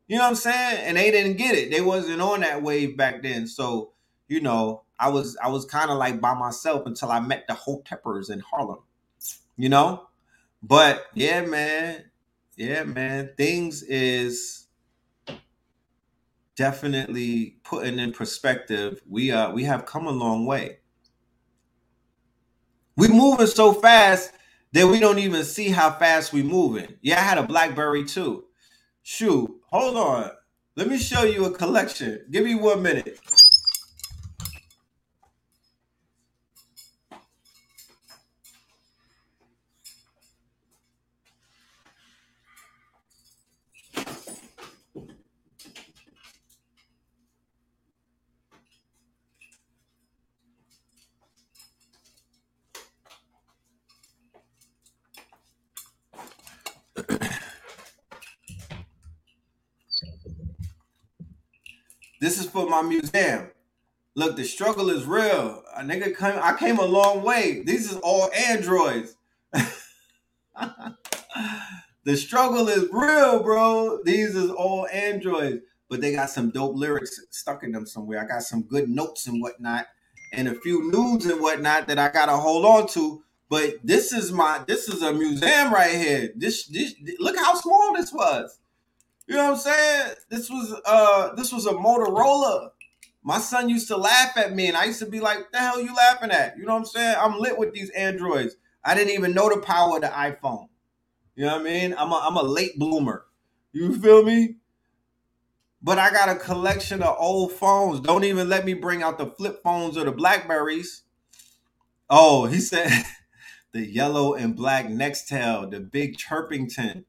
You 0.07 0.17
know 0.17 0.23
what 0.23 0.29
I'm 0.29 0.35
saying? 0.35 0.79
And 0.85 0.97
they 0.97 1.11
didn't 1.11 1.37
get 1.37 1.55
it. 1.55 1.71
They 1.71 1.81
wasn't 1.81 2.21
on 2.21 2.41
that 2.41 2.63
wave 2.63 2.95
back 2.97 3.23
then. 3.23 3.47
So, 3.47 3.91
you 4.27 4.41
know, 4.41 4.83
I 4.99 5.09
was 5.09 5.37
I 5.43 5.49
was 5.49 5.65
kind 5.65 5.91
of 5.91 5.97
like 5.97 6.21
by 6.21 6.33
myself 6.33 6.85
until 6.85 7.11
I 7.11 7.19
met 7.19 7.45
the 7.47 7.53
Hoteppers 7.53 8.29
in 8.29 8.39
Harlem. 8.39 8.79
You 9.57 9.69
know? 9.69 10.07
But 10.63 11.05
yeah, 11.13 11.41
man, 11.45 12.05
yeah, 12.55 12.83
man. 12.83 13.31
Things 13.37 13.83
is 13.83 14.67
definitely 16.55 17.57
putting 17.63 17.99
in 17.99 18.13
perspective. 18.13 19.01
We 19.09 19.31
uh 19.31 19.51
we 19.51 19.65
have 19.65 19.85
come 19.85 20.07
a 20.07 20.11
long 20.11 20.45
way. 20.45 20.79
We 22.95 23.09
moving 23.09 23.47
so 23.47 23.73
fast 23.73 24.31
that 24.73 24.87
we 24.87 24.99
don't 24.99 25.19
even 25.19 25.43
see 25.43 25.69
how 25.69 25.91
fast 25.91 26.33
we 26.33 26.43
moving. 26.43 26.95
Yeah, 27.01 27.19
I 27.19 27.23
had 27.23 27.37
a 27.37 27.43
BlackBerry 27.43 28.05
too. 28.05 28.45
Shoot, 29.09 29.61
hold 29.71 29.95
on. 29.95 30.31
Let 30.75 30.89
me 30.89 30.97
show 30.97 31.23
you 31.23 31.45
a 31.45 31.51
collection. 31.51 32.25
Give 32.29 32.43
me 32.43 32.55
one 32.55 32.81
minute. 32.81 33.17
For 62.57 62.67
my 62.67 62.81
museum. 62.81 63.51
Look, 64.15 64.35
the 64.35 64.43
struggle 64.43 64.89
is 64.89 65.05
real. 65.05 65.63
A 65.75 65.81
nigga 65.81 66.19
I 66.41 66.57
came 66.57 66.79
a 66.79 66.85
long 66.85 67.21
way. 67.21 67.61
These 67.63 67.91
is 67.91 67.97
all 67.97 68.31
androids. 68.33 69.15
the 72.03 72.17
struggle 72.17 72.67
is 72.67 72.89
real, 72.91 73.43
bro. 73.43 73.99
These 74.03 74.35
is 74.35 74.49
all 74.49 74.87
androids, 74.87 75.61
but 75.87 76.01
they 76.01 76.13
got 76.13 76.31
some 76.31 76.49
dope 76.49 76.75
lyrics 76.75 77.21
stuck 77.29 77.61
in 77.61 77.73
them 77.73 77.85
somewhere. 77.85 78.19
I 78.19 78.25
got 78.25 78.41
some 78.41 78.63
good 78.63 78.89
notes 78.89 79.27
and 79.27 79.39
whatnot, 79.39 79.85
and 80.33 80.47
a 80.47 80.55
few 80.55 80.91
nudes 80.91 81.27
and 81.27 81.39
whatnot 81.39 81.87
that 81.89 81.99
I 81.99 82.09
gotta 82.09 82.37
hold 82.37 82.65
on 82.65 82.87
to. 82.93 83.21
But 83.49 83.75
this 83.83 84.11
is 84.11 84.31
my 84.31 84.63
this 84.67 84.89
is 84.89 85.03
a 85.03 85.13
museum 85.13 85.71
right 85.71 85.93
here. 85.93 86.31
This 86.35 86.65
this 86.65 86.95
look 87.19 87.37
how 87.37 87.53
small 87.53 87.93
this 87.93 88.11
was. 88.11 88.57
You 89.27 89.35
know 89.35 89.43
what 89.43 89.51
I'm 89.51 89.57
saying? 89.57 90.15
This 90.29 90.49
was 90.49 90.79
uh 90.85 91.35
this 91.35 91.51
was 91.51 91.65
a 91.65 91.73
Motorola. 91.73 92.71
My 93.23 93.39
son 93.39 93.67
used 93.67 93.89
to 93.89 93.97
laugh 93.97 94.37
at 94.37 94.55
me, 94.55 94.67
and 94.67 94.77
I 94.77 94.85
used 94.85 94.99
to 94.99 95.05
be 95.05 95.19
like, 95.19 95.51
"The 95.51 95.59
hell 95.59 95.81
you 95.81 95.93
laughing 95.93 96.31
at?" 96.31 96.57
You 96.57 96.65
know 96.65 96.73
what 96.73 96.79
I'm 96.79 96.85
saying? 96.85 97.15
I'm 97.19 97.39
lit 97.39 97.57
with 97.57 97.73
these 97.73 97.89
androids. 97.89 98.55
I 98.85 98.95
didn't 98.95 99.13
even 99.13 99.33
know 99.33 99.49
the 99.49 99.61
power 99.61 99.97
of 99.97 100.01
the 100.01 100.07
iPhone. 100.07 100.69
You 101.35 101.45
know 101.45 101.57
what 101.57 101.61
I 101.61 101.63
mean? 101.65 101.93
I'm 101.97 102.11
a, 102.11 102.21
I'm 102.23 102.37
a 102.37 102.43
late 102.43 102.79
bloomer. 102.79 103.25
You 103.73 103.99
feel 103.99 104.23
me? 104.23 104.55
But 105.81 105.99
I 105.99 106.09
got 106.09 106.29
a 106.29 106.35
collection 106.35 107.03
of 107.03 107.15
old 107.19 107.51
phones. 107.51 107.99
Don't 107.99 108.23
even 108.23 108.49
let 108.49 108.65
me 108.65 108.73
bring 108.73 109.03
out 109.03 109.17
the 109.17 109.27
flip 109.27 109.61
phones 109.61 109.97
or 109.97 110.05
the 110.05 110.11
Blackberries. 110.11 111.03
Oh, 112.09 112.45
he 112.45 112.59
said 112.59 113.05
the 113.73 113.85
yellow 113.85 114.33
and 114.33 114.55
black 114.55 114.87
Nextel, 114.87 115.69
the 115.69 115.79
big 115.79 116.17
chirping 116.17 116.67
Chirpington. 116.67 117.03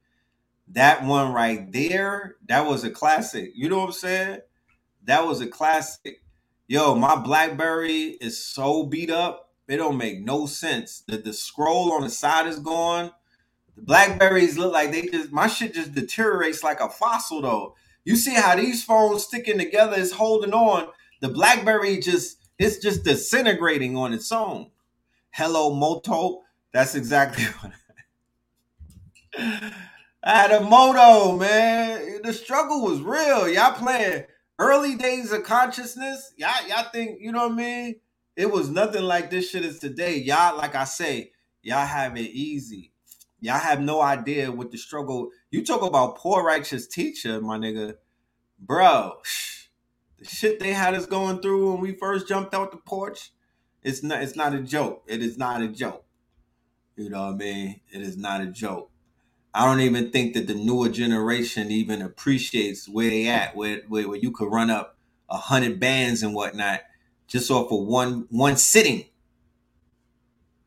That 0.72 1.04
one 1.04 1.32
right 1.32 1.72
there, 1.72 2.36
that 2.48 2.66
was 2.66 2.84
a 2.84 2.90
classic. 2.90 3.52
You 3.54 3.68
know 3.70 3.78
what 3.80 3.86
I'm 3.86 3.92
saying? 3.92 4.40
That 5.04 5.26
was 5.26 5.40
a 5.40 5.48
classic. 5.48 6.22
Yo, 6.68 6.94
my 6.94 7.16
BlackBerry 7.16 8.18
is 8.20 8.42
so 8.44 8.84
beat 8.84 9.10
up, 9.10 9.50
it 9.68 9.78
don't 9.78 9.98
make 9.98 10.20
no 10.20 10.46
sense. 10.46 11.02
The 11.08 11.18
the 11.18 11.32
scroll 11.34 11.92
on 11.92 12.02
the 12.02 12.10
side 12.10 12.46
is 12.48 12.58
gone. 12.60 13.12
The 13.76 13.82
Blackberries 13.82 14.58
look 14.58 14.72
like 14.72 14.92
they 14.92 15.02
just 15.08 15.32
my 15.32 15.48
shit 15.48 15.74
just 15.74 15.94
deteriorates 15.94 16.64
like 16.64 16.80
a 16.80 16.88
fossil 16.90 17.42
though. 17.42 17.76
You 18.04 18.16
see 18.16 18.34
how 18.34 18.56
these 18.56 18.84
phones 18.84 19.24
sticking 19.24 19.58
together 19.58 19.96
is 19.96 20.12
holding 20.12 20.54
on. 20.54 20.88
The 21.20 21.28
BlackBerry 21.30 22.00
just 22.00 22.38
it's 22.58 22.78
just 22.78 23.04
disintegrating 23.04 23.96
on 23.96 24.12
its 24.14 24.32
own. 24.32 24.70
Hello 25.32 25.74
Moto. 25.74 26.42
That's 26.72 26.94
exactly 26.96 27.44
what 27.60 27.72
I 30.28 30.36
had 30.36 30.52
a 30.52 30.60
moto, 30.60 31.38
man. 31.38 32.20
The 32.22 32.34
struggle 32.34 32.82
was 32.82 33.00
real. 33.00 33.48
Y'all 33.48 33.72
playing 33.72 34.24
early 34.58 34.94
days 34.94 35.32
of 35.32 35.42
consciousness. 35.42 36.34
Y'all, 36.36 36.68
y'all 36.68 36.84
think, 36.92 37.18
you 37.22 37.32
know 37.32 37.48
what 37.48 37.54
I 37.54 37.56
mean? 37.56 37.94
It 38.36 38.52
was 38.52 38.68
nothing 38.68 39.04
like 39.04 39.30
this 39.30 39.48
shit 39.48 39.64
is 39.64 39.78
today. 39.78 40.18
Y'all, 40.18 40.54
like 40.58 40.74
I 40.74 40.84
say, 40.84 41.32
y'all 41.62 41.86
have 41.86 42.18
it 42.18 42.30
easy. 42.30 42.92
Y'all 43.40 43.58
have 43.58 43.80
no 43.80 44.02
idea 44.02 44.52
what 44.52 44.70
the 44.70 44.76
struggle. 44.76 45.30
You 45.50 45.64
talk 45.64 45.80
about 45.80 46.18
poor 46.18 46.44
righteous 46.44 46.86
teacher, 46.86 47.40
my 47.40 47.56
nigga. 47.56 47.94
Bro, 48.58 49.14
the 50.18 50.26
shit 50.26 50.60
they 50.60 50.74
had 50.74 50.92
us 50.92 51.06
going 51.06 51.40
through 51.40 51.72
when 51.72 51.80
we 51.80 51.94
first 51.94 52.28
jumped 52.28 52.52
out 52.52 52.70
the 52.70 52.76
porch, 52.76 53.32
it's 53.82 54.02
not 54.02 54.22
it's 54.22 54.36
not 54.36 54.54
a 54.54 54.60
joke. 54.60 55.04
It 55.06 55.22
is 55.22 55.38
not 55.38 55.62
a 55.62 55.68
joke. 55.68 56.04
You 56.96 57.08
know 57.08 57.28
what 57.28 57.36
I 57.36 57.38
mean? 57.38 57.80
It 57.90 58.02
is 58.02 58.18
not 58.18 58.42
a 58.42 58.46
joke. 58.48 58.90
I 59.54 59.64
don't 59.64 59.80
even 59.80 60.10
think 60.10 60.34
that 60.34 60.46
the 60.46 60.54
newer 60.54 60.88
generation 60.88 61.70
even 61.70 62.02
appreciates 62.02 62.88
where 62.88 63.10
they 63.10 63.28
at, 63.28 63.56
where 63.56 63.82
where, 63.88 64.08
where 64.08 64.18
you 64.18 64.30
could 64.30 64.52
run 64.52 64.70
up 64.70 64.96
a 65.30 65.36
hundred 65.36 65.80
bands 65.80 66.22
and 66.22 66.34
whatnot 66.34 66.80
just 67.28 67.50
off 67.50 67.72
of 67.72 67.86
one 67.86 68.26
one 68.30 68.56
sitting. 68.56 69.06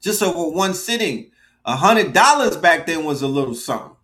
Just 0.02 0.24
over 0.24 0.56
one 0.56 0.74
sitting. 0.74 1.32
A 1.66 1.76
hundred 1.76 2.14
dollars 2.14 2.58
back 2.58 2.88
then 2.88 3.06
was 3.06 3.22
a 3.22 3.28
little 3.28 3.56
something. 3.56 3.96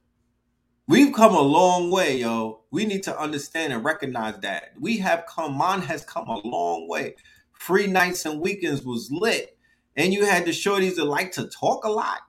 We've 0.87 1.13
come 1.13 1.35
a 1.35 1.41
long 1.41 1.91
way, 1.91 2.17
yo. 2.19 2.61
We 2.71 2.85
need 2.85 3.03
to 3.03 3.19
understand 3.19 3.73
and 3.73 3.83
recognize 3.83 4.39
that. 4.41 4.71
We 4.79 4.97
have 4.99 5.25
come, 5.27 5.57
mine 5.57 5.81
has 5.81 6.05
come 6.05 6.27
a 6.29 6.39
long 6.47 6.87
way. 6.87 7.15
Free 7.53 7.87
nights 7.87 8.25
and 8.25 8.39
weekends 8.39 8.83
was 8.83 9.09
lit. 9.11 9.57
And 9.97 10.13
you 10.13 10.25
had 10.25 10.45
the 10.45 10.51
shorties 10.51 10.95
that 10.95 11.05
like 11.05 11.33
to 11.33 11.47
talk 11.47 11.83
a 11.83 11.89
lot. 11.89 12.19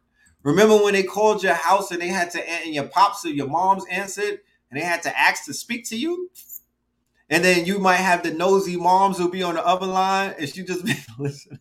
Remember 0.42 0.76
when 0.76 0.94
they 0.94 1.02
called 1.02 1.42
your 1.42 1.54
house 1.54 1.90
and 1.90 2.00
they 2.00 2.08
had 2.08 2.30
to, 2.30 2.50
and 2.50 2.74
your 2.74 2.88
pops 2.88 3.24
or 3.24 3.30
your 3.30 3.48
moms 3.48 3.84
answered 3.90 4.40
and 4.70 4.80
they 4.80 4.84
had 4.84 5.02
to 5.02 5.18
ask 5.18 5.44
to 5.46 5.54
speak 5.54 5.88
to 5.88 5.96
you? 5.96 6.30
And 7.30 7.44
then 7.44 7.66
you 7.66 7.78
might 7.78 7.96
have 7.96 8.22
the 8.22 8.32
nosy 8.32 8.76
moms 8.76 9.18
who'll 9.18 9.30
be 9.30 9.42
on 9.42 9.54
the 9.54 9.66
other 9.66 9.86
line 9.86 10.34
and 10.38 10.48
she 10.48 10.62
just 10.62 10.84
be 10.86 10.94
listening. 11.18 11.58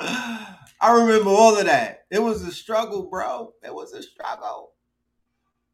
I 0.00 0.92
remember 0.92 1.30
all 1.30 1.58
of 1.58 1.66
that. 1.66 2.06
It 2.10 2.22
was 2.22 2.42
a 2.42 2.52
struggle, 2.52 3.02
bro. 3.10 3.52
It 3.62 3.74
was 3.74 3.92
a 3.92 4.02
struggle. 4.02 4.72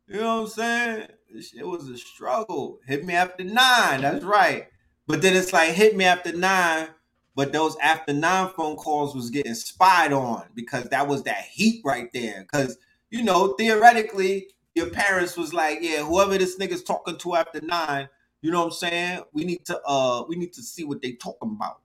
You 0.08 0.20
know 0.20 0.36
what 0.36 0.42
I'm 0.42 0.48
saying? 0.48 1.08
It 1.28 1.66
was 1.66 1.88
a 1.88 1.96
struggle. 1.96 2.80
Hit 2.86 3.04
me 3.04 3.14
after 3.14 3.44
nine. 3.44 4.02
That's 4.02 4.24
right. 4.24 4.68
But 5.06 5.22
then 5.22 5.36
it's 5.36 5.52
like 5.52 5.70
hit 5.70 5.96
me 5.96 6.04
after 6.04 6.32
nine. 6.32 6.88
But 7.36 7.52
those 7.52 7.76
after 7.82 8.14
nine 8.14 8.50
phone 8.56 8.76
calls 8.76 9.14
was 9.14 9.28
getting 9.30 9.54
spied 9.54 10.12
on 10.12 10.46
because 10.54 10.86
that 10.86 11.06
was 11.06 11.22
that 11.24 11.42
heat 11.42 11.82
right 11.84 12.10
there. 12.14 12.40
Because 12.50 12.78
you 13.10 13.22
know, 13.22 13.52
theoretically, 13.52 14.48
your 14.74 14.88
parents 14.90 15.36
was 15.36 15.52
like, 15.54 15.78
yeah, 15.82 15.98
whoever 16.02 16.38
this 16.38 16.58
nigga's 16.58 16.82
talking 16.82 17.18
to 17.18 17.36
after 17.36 17.60
nine, 17.60 18.08
you 18.40 18.50
know 18.50 18.60
what 18.60 18.66
I'm 18.66 18.72
saying? 18.72 19.20
We 19.34 19.44
need 19.44 19.66
to 19.66 19.78
uh 19.86 20.24
we 20.26 20.36
need 20.36 20.54
to 20.54 20.62
see 20.62 20.84
what 20.84 21.02
they 21.02 21.12
talking 21.12 21.54
about. 21.54 21.80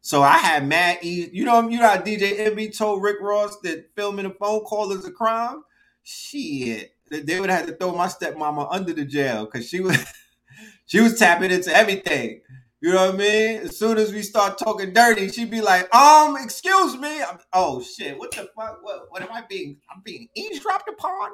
So 0.00 0.22
I 0.22 0.38
had 0.38 0.66
mad 0.66 0.98
you 1.02 1.44
know 1.44 1.68
you 1.68 1.78
know 1.78 1.88
how 1.88 1.96
DJ 1.96 2.38
Envy 2.38 2.70
told 2.70 3.02
Rick 3.02 3.16
Ross 3.20 3.58
that 3.64 3.90
filming 3.96 4.26
a 4.26 4.30
phone 4.30 4.60
call 4.60 4.92
is 4.92 5.04
a 5.04 5.10
crime? 5.10 5.64
Shit. 6.04 6.94
They 7.10 7.40
would 7.40 7.50
have 7.50 7.60
had 7.60 7.68
to 7.68 7.76
throw 7.76 7.92
my 7.94 8.06
stepmama 8.06 8.68
under 8.70 8.92
the 8.92 9.04
jail 9.04 9.46
because 9.46 9.68
she 9.68 9.80
was 9.80 9.98
she 10.86 11.00
was 11.00 11.18
tapping 11.18 11.50
into 11.50 11.74
everything. 11.74 12.40
You 12.82 12.92
know 12.92 13.06
what 13.06 13.14
I 13.14 13.16
mean? 13.16 13.60
As 13.60 13.78
soon 13.78 13.96
as 13.96 14.12
we 14.12 14.22
start 14.22 14.58
talking 14.58 14.92
dirty, 14.92 15.30
she'd 15.30 15.52
be 15.52 15.60
like, 15.60 15.94
um, 15.94 16.36
excuse 16.36 16.96
me. 16.96 17.22
I'm, 17.22 17.38
oh 17.52 17.80
shit, 17.80 18.18
what 18.18 18.32
the 18.32 18.48
fuck? 18.56 18.80
What, 18.82 19.06
what 19.08 19.22
am 19.22 19.28
I 19.30 19.44
being? 19.48 19.76
I'm 19.88 20.02
being 20.04 20.26
eavesdropped 20.34 20.88
upon? 20.88 21.30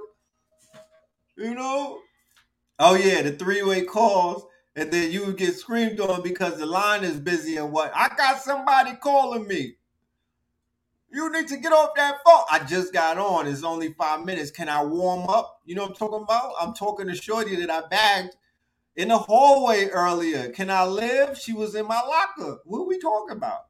You 1.39 1.55
know? 1.55 2.01
Oh 2.79 2.97
yeah, 2.97 3.23
the 3.23 3.33
three-way 3.33 3.87
calls, 3.87 4.45
and 4.77 4.93
then 4.93 5.11
you 5.11 5.25
would 5.25 5.39
get 5.39 5.55
screamed 5.55 5.99
on 6.01 6.23
because 6.23 6.59
the 6.59 6.67
line 6.67 7.03
is 7.03 7.19
busy 7.19 7.57
and 7.57 7.73
what? 7.73 7.93
I 7.95 8.15
got 8.15 8.43
somebody 8.43 8.97
calling 8.97 9.49
me. 9.49 9.77
You 11.11 11.33
need 11.33 11.49
to 11.49 11.57
get 11.57 11.73
off 11.73 11.95
that 11.97 12.19
phone. 12.27 12.43
I 12.51 12.59
just 12.59 12.93
got 12.93 13.17
on. 13.17 13.47
It's 13.47 13.65
only 13.65 13.95
five 13.95 14.23
minutes. 14.23 14.51
Can 14.51 14.69
I 14.69 14.85
warm 14.85 15.31
up? 15.31 15.61
You 15.65 15.77
know 15.77 15.85
what 15.85 15.93
I'm 15.93 15.97
talking 15.97 16.23
about? 16.25 16.53
I'm 16.61 16.75
talking 16.75 17.07
to 17.07 17.15
Shorty 17.15 17.57
that 17.57 17.71
I 17.71 17.89
bagged 17.89 18.37
in 18.99 19.09
the 19.09 19.17
hallway 19.19 19.87
earlier. 19.87 20.51
Can 20.51 20.69
I 20.71 20.85
live? 20.85 21.39
She 21.39 21.53
was 21.53 21.77
in 21.77 21.87
my 21.87 22.03
locker. 22.03 22.59
What 22.65 22.81
are 22.81 22.87
we 22.87 22.99
talking 22.99 23.37
about? 23.37 23.61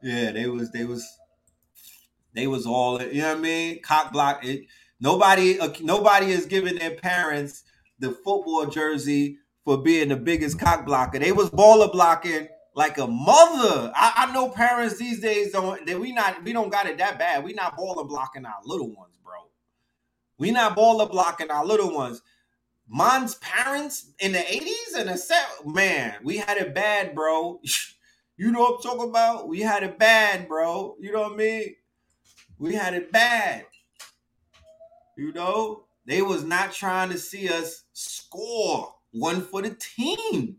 Yeah, 0.00 0.30
they 0.30 0.46
was 0.46 0.70
they 0.70 0.84
was 0.84 1.04
they 2.34 2.46
was 2.46 2.64
all 2.64 3.02
you 3.02 3.20
know 3.20 3.30
what 3.30 3.38
I 3.38 3.40
mean. 3.40 3.82
Cock 3.82 4.12
block. 4.12 4.44
It 4.44 4.66
nobody 5.00 5.58
uh, 5.58 5.72
nobody 5.80 6.30
is 6.30 6.46
giving 6.46 6.78
their 6.78 6.94
parents 6.94 7.64
the 7.98 8.12
football 8.12 8.66
jersey 8.66 9.38
for 9.64 9.82
being 9.82 10.08
the 10.08 10.16
biggest 10.16 10.60
cock 10.60 10.86
blocker. 10.86 11.18
They 11.18 11.32
was 11.32 11.50
baller 11.50 11.90
blocking 11.90 12.46
like 12.76 12.96
a 12.98 13.08
mother. 13.08 13.92
I, 13.92 14.28
I 14.28 14.32
know 14.32 14.50
parents 14.50 14.98
these 14.98 15.18
days 15.18 15.50
don't 15.50 15.84
that 15.84 15.98
we 15.98 16.12
not 16.12 16.44
we 16.44 16.52
don't 16.52 16.70
got 16.70 16.86
it 16.86 16.98
that 16.98 17.18
bad. 17.18 17.42
We 17.42 17.54
not 17.54 17.76
baller 17.76 18.06
blocking 18.06 18.46
our 18.46 18.60
little 18.64 18.94
ones, 18.94 19.18
bro. 19.24 19.32
We 20.38 20.52
not 20.52 20.76
baller 20.76 21.10
blocking 21.10 21.50
our 21.50 21.66
little 21.66 21.92
ones. 21.92 22.22
Mine's 22.88 23.34
parents 23.36 24.12
in 24.18 24.32
the 24.32 24.38
80s 24.38 24.98
and 24.98 25.10
the 25.10 25.16
set 25.16 25.44
man, 25.66 26.14
we 26.22 26.38
had 26.38 26.56
it 26.56 26.74
bad, 26.74 27.14
bro. 27.14 27.60
you 28.36 28.50
know 28.50 28.60
what 28.60 28.76
I'm 28.76 28.82
talking 28.82 29.10
about? 29.10 29.48
We 29.48 29.60
had 29.60 29.82
it 29.82 29.98
bad, 29.98 30.48
bro. 30.48 30.96
You 30.98 31.12
know 31.12 31.22
what 31.22 31.32
I 31.32 31.36
mean? 31.36 31.74
We 32.58 32.74
had 32.74 32.94
it 32.94 33.12
bad. 33.12 33.66
You 35.16 35.32
know, 35.32 35.84
they 36.06 36.22
was 36.22 36.44
not 36.44 36.72
trying 36.72 37.10
to 37.10 37.18
see 37.18 37.48
us 37.48 37.84
score 37.92 38.94
one 39.12 39.42
for 39.42 39.60
the 39.60 39.76
team. 39.78 40.56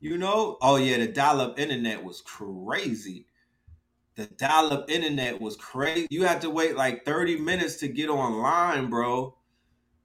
You 0.00 0.18
know? 0.18 0.58
Oh 0.60 0.76
yeah, 0.76 0.98
the 0.98 1.08
dial-up 1.08 1.58
internet 1.58 2.04
was 2.04 2.20
crazy. 2.20 3.26
The 4.16 4.26
dial-up 4.26 4.88
internet 4.88 5.40
was 5.40 5.56
crazy. 5.56 6.06
You 6.10 6.24
had 6.24 6.42
to 6.42 6.50
wait 6.50 6.76
like 6.76 7.04
30 7.04 7.38
minutes 7.38 7.76
to 7.76 7.88
get 7.88 8.08
online, 8.08 8.88
bro. 8.88 9.34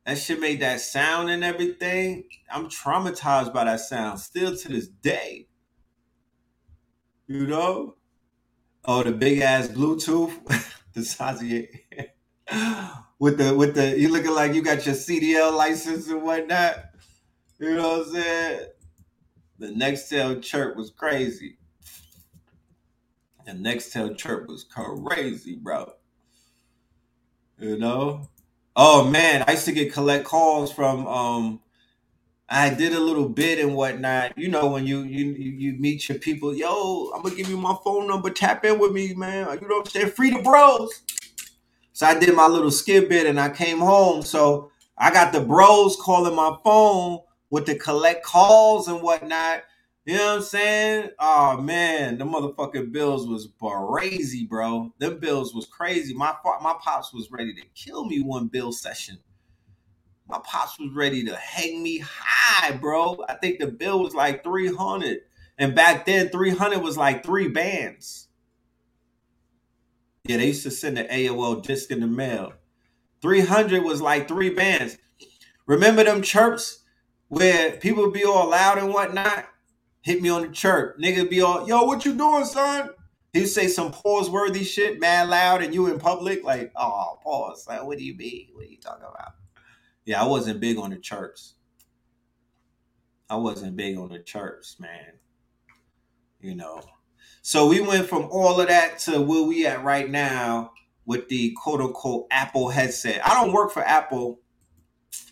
That 0.06 0.18
shit 0.18 0.40
made 0.40 0.62
that 0.62 0.82
sound 0.82 1.30
and 1.30 1.44
everything. 1.44 2.24
I'm 2.52 2.68
traumatized 2.68 3.54
by 3.54 3.66
that 3.66 3.82
sound 3.82 4.20
still 4.20 4.56
to 4.56 4.68
this 4.68 4.88
day. 4.88 5.48
You 7.28 7.46
know? 7.46 7.96
Oh, 8.86 9.04
the 9.04 9.12
big 9.12 9.42
ass 9.42 9.68
Bluetooth, 9.68 10.32
the 10.94 11.04
size 11.04 11.42
of 11.42 11.48
your 11.48 11.64
with 13.20 13.38
the 13.38 13.54
with 13.56 13.76
the 13.76 14.00
you 14.00 14.10
looking 14.10 14.32
like 14.34 14.54
you 14.54 14.64
got 14.64 14.86
your 14.86 14.96
CDL 14.96 15.56
license 15.56 16.08
and 16.08 16.24
whatnot. 16.24 16.86
You 17.60 17.76
know 17.76 18.00
what 18.00 18.08
I'm 18.08 18.14
saying? 18.14 18.60
the 19.60 19.68
Nextel 19.68 20.42
chirp 20.42 20.78
was 20.78 20.90
crazy. 20.90 21.58
The 23.46 23.52
Nextel 23.52 24.18
chirp 24.18 24.48
was 24.48 24.64
crazy, 24.64 25.56
bro. 25.56 25.92
You 27.60 27.78
know? 27.78 28.30
Oh 28.82 29.04
man, 29.04 29.44
I 29.46 29.52
used 29.52 29.66
to 29.66 29.74
get 29.74 29.92
collect 29.92 30.24
calls 30.24 30.72
from 30.72 31.06
um 31.06 31.60
I 32.48 32.74
did 32.74 32.94
a 32.94 33.00
little 33.02 33.28
bit 33.28 33.60
and 33.60 33.76
whatnot. 33.76 34.38
You 34.38 34.48
know, 34.48 34.68
when 34.68 34.88
you 34.88 35.02
you 35.02 35.34
you 35.34 35.74
meet 35.74 36.08
your 36.08 36.18
people, 36.18 36.56
yo, 36.56 37.12
I'm 37.14 37.22
gonna 37.22 37.36
give 37.36 37.50
you 37.50 37.58
my 37.58 37.76
phone 37.84 38.08
number. 38.08 38.30
Tap 38.30 38.64
in 38.64 38.80
with 38.80 38.94
me, 38.94 39.14
man. 39.16 39.48
You 39.62 39.68
know 39.68 39.80
what 39.80 39.88
I'm 39.88 39.92
saying? 39.92 40.12
Free 40.12 40.32
the 40.32 40.42
bros. 40.42 41.02
So 41.92 42.08
I 42.08 42.18
did 42.18 42.34
my 42.34 42.48
little 42.48 42.72
skip 42.72 43.10
bit 43.10 43.28
and 43.28 43.38
I 43.38 43.50
came 43.50 43.80
home. 43.80 44.22
So 44.22 44.72
I 44.98 45.12
got 45.12 45.34
the 45.34 45.42
bros 45.42 45.98
calling 45.98 46.34
my 46.34 46.56
phone 46.64 47.20
with 47.50 47.66
the 47.66 47.76
collect 47.76 48.24
calls 48.26 48.88
and 48.88 49.02
whatnot. 49.02 49.64
You 50.10 50.16
know 50.16 50.26
what 50.26 50.36
I'm 50.38 50.42
saying? 50.42 51.10
Oh 51.20 51.62
man, 51.62 52.18
the 52.18 52.26
motherfucking 52.26 52.92
bills 52.92 53.28
was 53.28 53.48
crazy, 53.62 54.44
bro. 54.44 54.92
Them 54.98 55.20
bills 55.20 55.54
was 55.54 55.68
crazy. 55.68 56.16
My 56.16 56.34
my 56.64 56.74
pops 56.82 57.14
was 57.14 57.30
ready 57.30 57.54
to 57.54 57.62
kill 57.76 58.06
me 58.06 58.20
one 58.20 58.48
bill 58.48 58.72
session. 58.72 59.20
My 60.28 60.40
pops 60.44 60.80
was 60.80 60.90
ready 60.96 61.24
to 61.26 61.36
hang 61.36 61.84
me 61.84 62.00
high, 62.04 62.72
bro. 62.72 63.24
I 63.30 63.36
think 63.36 63.60
the 63.60 63.68
bill 63.68 64.02
was 64.02 64.16
like 64.16 64.44
300. 64.44 65.20
And 65.60 65.76
back 65.76 66.08
then, 66.08 66.30
300 66.30 66.80
was 66.80 66.98
like 66.98 67.24
three 67.24 67.50
bands. 67.50 68.30
Yeah, 70.24 70.38
they 70.38 70.48
used 70.48 70.64
to 70.64 70.72
send 70.72 70.98
an 70.98 71.06
AOL 71.10 71.62
disc 71.62 71.92
in 71.92 72.00
the 72.00 72.08
mail. 72.08 72.54
300 73.22 73.84
was 73.84 74.02
like 74.02 74.28
three 74.28 74.50
bands. 74.50 74.98
Remember 75.68 76.04
them 76.04 76.24
chirps 76.24 76.80
where 77.28 77.74
people 77.74 78.10
be 78.10 78.24
all 78.24 78.50
loud 78.50 78.80
and 78.80 78.92
whatnot? 78.92 79.46
Hit 80.02 80.22
me 80.22 80.30
on 80.30 80.44
the 80.44 80.50
chirp. 80.50 80.98
Nigga 81.00 81.30
be 81.30 81.42
all, 81.42 81.68
yo, 81.68 81.84
what 81.84 82.06
you 82.06 82.16
doing, 82.16 82.46
son? 82.46 82.90
He 83.34 83.46
say 83.46 83.68
some 83.68 83.92
pause 83.92 84.30
worthy 84.30 84.64
shit, 84.64 85.00
mad 85.00 85.30
loud, 85.30 85.62
and 85.62 85.74
you 85.74 85.88
in 85.88 86.00
public, 86.00 86.44
like, 86.44 86.72
oh, 86.76 87.20
pause. 87.22 87.66
Like, 87.68 87.84
what 87.84 87.98
do 87.98 88.04
you 88.04 88.16
mean? 88.16 88.48
What 88.54 88.66
are 88.66 88.70
you 88.70 88.80
talking 88.80 89.04
about? 89.04 89.34
Yeah, 90.06 90.22
I 90.22 90.26
wasn't 90.26 90.60
big 90.60 90.78
on 90.78 90.90
the 90.90 90.98
chirps. 90.98 91.56
I 93.30 93.36
wasn't 93.36 93.76
big 93.76 93.98
on 93.98 94.10
the 94.10 94.20
chirps, 94.20 94.80
man. 94.80 95.14
You 96.40 96.56
know, 96.56 96.82
so 97.42 97.68
we 97.68 97.82
went 97.82 98.08
from 98.08 98.28
all 98.32 98.60
of 98.60 98.68
that 98.68 99.00
to 99.00 99.22
where 99.22 99.44
we 99.44 99.66
at 99.66 99.84
right 99.84 100.10
now 100.10 100.72
with 101.06 101.28
the 101.30 101.56
quote 101.62 101.82
unquote 101.82 102.28
Apple 102.32 102.70
headset. 102.70 103.26
I 103.28 103.34
don't 103.34 103.54
work 103.54 103.72
for 103.72 103.84
Apple. 103.84 104.40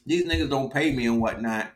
These 0.06 0.26
niggas 0.26 0.50
don't 0.50 0.72
pay 0.72 0.92
me 0.92 1.08
and 1.08 1.22
whatnot. 1.22 1.72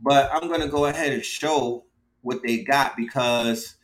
But 0.00 0.30
I'm 0.32 0.48
gonna 0.48 0.68
go 0.68 0.86
ahead 0.86 1.12
and 1.12 1.24
show 1.24 1.86
what 2.22 2.42
they 2.42 2.58
got 2.64 2.96
because 2.96 3.76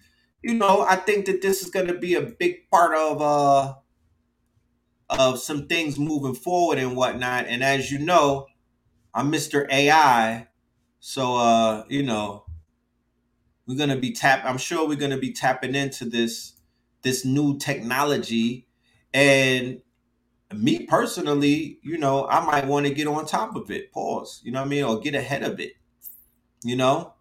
you 0.42 0.54
know 0.54 0.84
I 0.88 0.96
think 0.96 1.26
that 1.26 1.42
this 1.42 1.62
is 1.62 1.70
gonna 1.70 1.94
be 1.94 2.14
a 2.14 2.22
big 2.22 2.70
part 2.70 2.96
of 2.96 3.22
uh 3.22 3.74
of 5.10 5.38
some 5.38 5.66
things 5.66 5.98
moving 5.98 6.34
forward 6.34 6.78
and 6.78 6.96
whatnot. 6.96 7.46
And 7.46 7.62
as 7.62 7.90
you 7.90 7.98
know, 7.98 8.46
I'm 9.14 9.32
Mr. 9.32 9.66
AI. 9.70 10.48
So 11.00 11.36
uh, 11.36 11.84
you 11.88 12.02
know, 12.02 12.44
we're 13.66 13.78
gonna 13.78 13.96
be 13.96 14.12
tap. 14.12 14.44
I'm 14.44 14.58
sure 14.58 14.86
we're 14.86 14.96
gonna 14.96 15.18
be 15.18 15.32
tapping 15.32 15.74
into 15.74 16.04
this 16.04 16.54
this 17.02 17.24
new 17.24 17.58
technology, 17.58 18.66
and 19.14 19.80
me 20.54 20.86
personally, 20.86 21.78
you 21.82 21.98
know, 21.98 22.26
I 22.28 22.44
might 22.44 22.66
want 22.66 22.86
to 22.86 22.94
get 22.94 23.06
on 23.06 23.26
top 23.26 23.56
of 23.56 23.70
it. 23.70 23.92
Pause. 23.92 24.42
You 24.44 24.52
know 24.52 24.60
what 24.60 24.66
I 24.66 24.70
mean, 24.70 24.84
or 24.84 25.00
get 25.00 25.14
ahead 25.14 25.42
of 25.42 25.60
it. 25.60 25.72
You 26.64 26.76
know, 26.76 27.14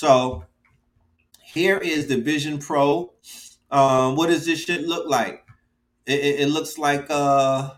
so 0.00 0.44
here 1.42 1.78
is 1.78 2.06
the 2.06 2.16
Vision 2.16 2.58
Pro. 2.58 3.12
Um, 3.70 4.16
what 4.16 4.28
does 4.28 4.46
this 4.46 4.60
shit 4.64 4.82
look 4.86 5.08
like? 5.08 5.44
It, 6.06 6.20
it, 6.20 6.40
it 6.40 6.46
looks 6.48 6.78
like 6.78 7.06
uh, 7.10 7.70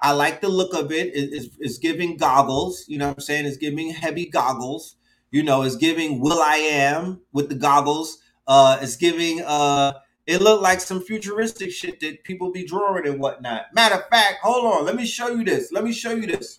I 0.00 0.12
like 0.12 0.40
the 0.40 0.48
look 0.48 0.74
of 0.74 0.90
it. 0.92 1.14
it 1.14 1.32
it's, 1.32 1.56
it's 1.58 1.78
giving 1.78 2.16
goggles. 2.16 2.84
You 2.88 2.98
know 2.98 3.08
what 3.08 3.18
I'm 3.18 3.20
saying? 3.20 3.46
It's 3.46 3.56
giving 3.56 3.90
heavy 3.90 4.26
goggles 4.26 4.96
you 5.30 5.42
know, 5.42 5.62
it's 5.62 5.76
giving 5.76 6.20
Will 6.20 6.40
I 6.40 6.56
Am 6.56 7.20
with 7.32 7.48
the 7.48 7.54
goggles. 7.54 8.18
Uh, 8.46 8.78
it's 8.80 8.96
giving 8.96 9.42
uh, 9.42 9.92
it 10.26 10.40
looked 10.40 10.62
like 10.62 10.80
some 10.80 11.00
futuristic 11.00 11.70
shit 11.70 12.00
that 12.00 12.24
people 12.24 12.52
be 12.52 12.64
drawing 12.64 13.06
and 13.06 13.20
whatnot. 13.20 13.66
Matter 13.74 13.96
of 13.96 14.08
fact, 14.08 14.38
hold 14.42 14.64
on, 14.64 14.84
let 14.84 14.96
me 14.96 15.04
show 15.04 15.28
you 15.28 15.44
this. 15.44 15.72
Let 15.72 15.84
me 15.84 15.92
show 15.92 16.12
you 16.12 16.26
this. 16.26 16.58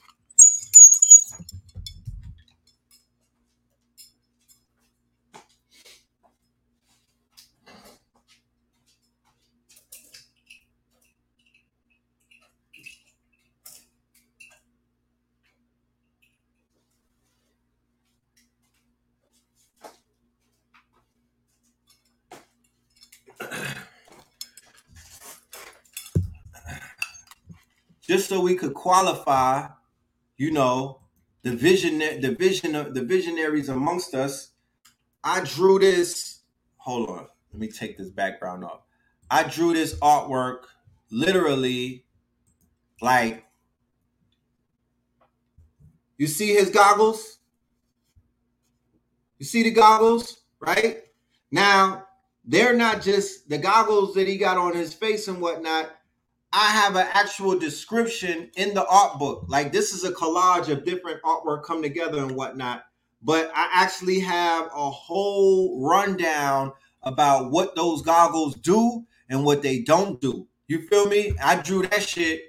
Just 28.08 28.30
so 28.30 28.40
we 28.40 28.56
could 28.56 28.74
qualify, 28.74 29.68
you 30.38 30.52
know, 30.52 31.02
the 31.44 31.52
vision, 31.52 32.00
the 32.00 32.36
vision 32.38 32.76
of 32.76 32.94
the 32.94 33.04
visionaries 33.04 33.70
amongst 33.70 34.16
us. 34.16 34.52
I 35.24 35.42
drew 35.42 35.80
this. 35.80 36.42
Hold 36.78 37.10
on, 37.10 37.28
let 37.52 37.60
me 37.60 37.68
take 37.68 37.98
this 37.98 38.10
background 38.10 38.64
off. 38.64 38.82
I 39.30 39.44
drew 39.44 39.74
this 39.74 39.96
artwork 40.00 40.60
literally 41.12 42.06
like 43.02 43.44
you 46.18 46.28
see 46.28 46.54
his 46.54 46.70
goggles? 46.70 47.38
You 49.38 49.46
see 49.46 49.64
the 49.64 49.72
goggles, 49.72 50.42
right? 50.60 51.04
Now, 51.52 52.06
they're 52.44 52.76
not 52.76 53.02
just 53.02 53.50
the 53.50 53.58
goggles 53.58 54.16
that 54.16 54.28
he 54.28 54.38
got 54.38 54.58
on 54.58 54.76
his 54.76 54.94
face 54.94 55.28
and 55.28 55.40
whatnot. 55.40 55.92
I 56.54 56.68
have 56.72 56.96
an 56.96 57.08
actual 57.14 57.58
description 57.60 58.50
in 58.56 58.74
the 58.74 58.86
art 58.88 59.20
book. 59.20 59.46
Like 59.48 59.72
this 59.72 59.94
is 59.94 60.04
a 60.04 60.12
collage 60.12 60.70
of 60.70 60.86
different 60.86 61.22
artwork 61.24 61.64
come 61.64 61.82
together 61.82 62.20
and 62.20 62.32
whatnot. 62.32 62.84
But 63.22 63.52
I 63.54 63.70
actually 63.74 64.20
have 64.20 64.66
a 64.66 64.90
whole 64.90 65.86
rundown 65.86 66.72
about 67.04 67.52
what 67.52 67.76
those 67.76 68.02
goggles 68.02 68.56
do 68.56 69.06
and 69.30 69.44
what 69.44 69.62
they 69.62 69.80
don't 69.80 70.22
do. 70.22 70.48
You 70.68 70.88
feel 70.88 71.08
me? 71.08 71.34
I 71.44 71.62
drew 71.62 71.82
that 71.88 72.04
shit 72.04 72.42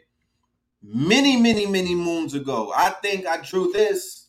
many, 0.82 1.36
many, 1.36 1.66
many 1.66 1.94
moons 1.94 2.34
ago. 2.34 2.72
I 2.74 2.90
think 2.90 3.26
I 3.26 3.42
drew 3.42 3.72
this 3.72 4.28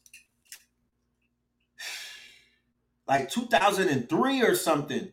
like 3.08 3.30
2003 3.30 4.42
or 4.42 4.56
something. 4.56 5.12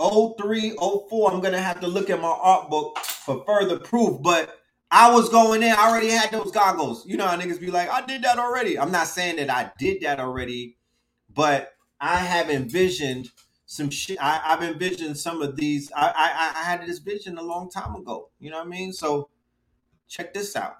03, 0.00 0.76
04. 0.78 1.32
I'm 1.32 1.40
gonna 1.40 1.60
have 1.60 1.80
to 1.80 1.86
look 1.86 2.10
at 2.10 2.20
my 2.20 2.28
art 2.28 2.68
book 2.70 2.98
for 2.98 3.44
further 3.44 3.78
proof. 3.78 4.20
But 4.22 4.58
I 4.90 5.12
was 5.12 5.28
going 5.28 5.62
in, 5.62 5.72
I 5.72 5.88
already 5.90 6.10
had 6.10 6.30
those 6.30 6.50
goggles. 6.52 7.06
You 7.06 7.16
know 7.16 7.26
how 7.26 7.36
niggas 7.36 7.60
be 7.60 7.70
like, 7.70 7.88
I 7.88 8.04
did 8.04 8.22
that 8.22 8.38
already. 8.38 8.78
I'm 8.78 8.92
not 8.92 9.08
saying 9.08 9.36
that 9.36 9.50
I 9.50 9.72
did 9.78 10.02
that 10.02 10.20
already, 10.20 10.76
but 11.34 11.72
I 12.00 12.18
have 12.18 12.50
envisioned 12.50 13.30
some 13.66 13.90
shit. 13.90 14.18
I, 14.20 14.38
have 14.44 14.62
envisioned 14.62 15.18
some 15.18 15.42
of 15.42 15.56
these. 15.56 15.90
I, 15.94 16.06
I 16.06 16.60
I 16.60 16.64
had 16.64 16.86
this 16.86 16.98
vision 16.98 17.36
a 17.38 17.42
long 17.42 17.68
time 17.68 17.96
ago. 17.96 18.30
You 18.38 18.50
know 18.50 18.58
what 18.58 18.66
I 18.66 18.70
mean? 18.70 18.92
So 18.92 19.28
check 20.08 20.32
this 20.32 20.54
out. 20.54 20.76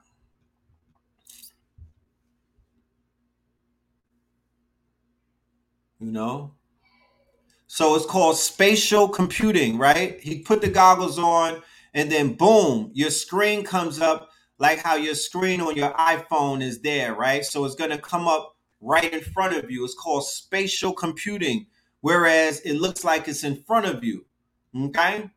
You 5.99 6.13
know, 6.13 6.53
so 7.77 7.95
it's 7.95 8.07
called 8.07 8.39
spatial 8.39 9.07
computing, 9.07 9.77
right? 9.77 10.19
He 10.19 10.39
put 10.39 10.63
the 10.63 10.71
goggles 10.71 11.19
on, 11.19 11.63
and 11.93 12.11
then 12.11 12.33
boom, 12.33 12.91
your 12.95 13.11
screen 13.11 13.65
comes 13.65 14.01
up 14.01 14.31
like 14.59 14.79
how 14.79 14.95
your 14.95 15.15
screen 15.15 15.61
on 15.61 15.77
your 15.77 15.93
iPhone 15.93 16.63
is 16.63 16.81
there, 16.81 17.15
right? 17.15 17.45
So 17.45 17.67
it's 17.67 17.75
going 17.75 17.91
to 17.91 17.99
come 17.99 18.27
up 18.27 18.57
right 18.81 19.13
in 19.13 19.21
front 19.21 19.59
of 19.59 19.71
you. 19.71 19.85
It's 19.85 19.93
called 19.93 20.27
spatial 20.27 20.95
computing, 20.95 21.67
whereas 22.01 22.61
it 22.61 22.81
looks 22.81 23.05
like 23.05 23.29
it's 23.29 23.45
in 23.45 23.63
front 23.65 23.85
of 23.85 24.03
you. 24.03 24.25
Okay? 24.75 25.29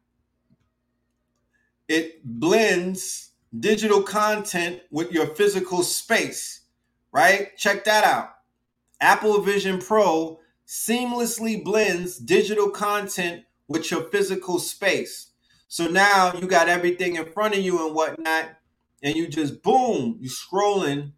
It 1.90 2.22
blends 2.24 3.32
digital 3.60 4.02
content 4.02 4.80
with 4.92 5.12
your 5.12 5.28
physical 5.36 5.84
space, 5.84 6.62
right? 7.12 7.58
Check 7.58 7.84
that 7.84 8.06
out. 8.06 8.30
Apple 9.02 9.42
Vision 9.42 9.80
Pro 9.80 10.40
seamlessly 10.70 11.64
blends 11.64 12.20
digital 12.20 12.70
content 12.70 13.44
with 13.68 13.90
your 13.90 14.04
physical 14.04 14.60
space. 14.60 15.32
So 15.68 15.88
now 15.88 16.32
you 16.34 16.46
got 16.46 16.70
everything 16.70 17.16
in 17.16 17.26
front 17.26 17.56
of 17.56 17.62
you 17.62 17.84
and 17.84 17.96
whatnot, 17.96 18.52
and 19.02 19.16
you 19.16 19.28
just 19.28 19.64
boom, 19.64 20.20
you 20.22 20.30
scrolling. 20.30 21.14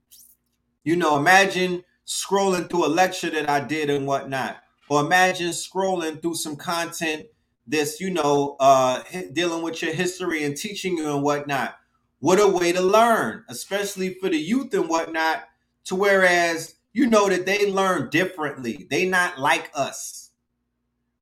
You 0.86 0.95
know, 0.95 1.18
imagine 1.18 1.84
scrolling 2.08 2.70
through 2.70 2.86
a 2.86 2.88
lecture 2.88 3.30
that 3.30 3.49
I 3.49 3.60
did 3.60 3.89
and 3.89 4.08
whatnot, 4.08 4.56
or 4.88 5.02
imagine 5.02 5.49
scrolling 5.49 6.22
through 6.22 6.36
some 6.36 6.56
content 6.56 7.26
that's 7.68 7.99
you 7.99 8.10
know 8.10 8.56
uh, 8.62 9.04
dealing 9.34 9.64
with 9.64 9.82
your 9.82 9.93
history 9.93 10.45
and 10.45 10.56
teaching 10.56 10.95
you 10.97 11.14
and 11.14 11.24
whatnot. 11.24 11.76
What 12.20 12.39
a 12.39 12.47
way 12.47 12.72
to 12.72 12.82
learn, 12.82 13.43
especially 13.49 14.14
for 14.14 14.30
the 14.30 14.38
youth 14.38 14.74
and 14.74 14.88
whatnot. 14.88 15.43
To 15.86 15.95
whereas 15.95 16.76
you 16.93 17.07
know 17.07 17.29
that 17.29 17.45
they 17.45 17.71
learn 17.71 18.09
differently, 18.09 18.87
they 18.89 19.05
not 19.05 19.39
like 19.39 19.71
us, 19.73 20.31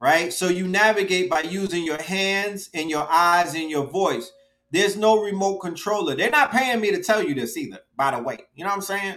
right? 0.02 0.34
So 0.34 0.48
you 0.48 0.68
navigate 0.68 1.30
by 1.30 1.42
using 1.42 1.84
your 1.84 2.02
hands 2.02 2.70
and 2.74 2.90
your 2.90 3.08
eyes 3.10 3.56
and 3.56 3.70
your 3.70 3.86
voice. 3.86 4.32
There's 4.72 4.98
no 4.98 5.22
remote 5.24 5.60
controller. 5.60 6.16
They're 6.16 6.30
not 6.30 6.52
paying 6.52 6.80
me 6.80 6.92
to 6.92 7.04
tell 7.04 7.24
you 7.24 7.34
this 7.36 7.58
either, 7.58 7.80
by 7.96 8.16
the 8.16 8.22
way. 8.22 8.40
You 8.56 8.64
know 8.64 8.70
what 8.70 8.78
I'm 8.78 8.82
saying? 8.82 9.16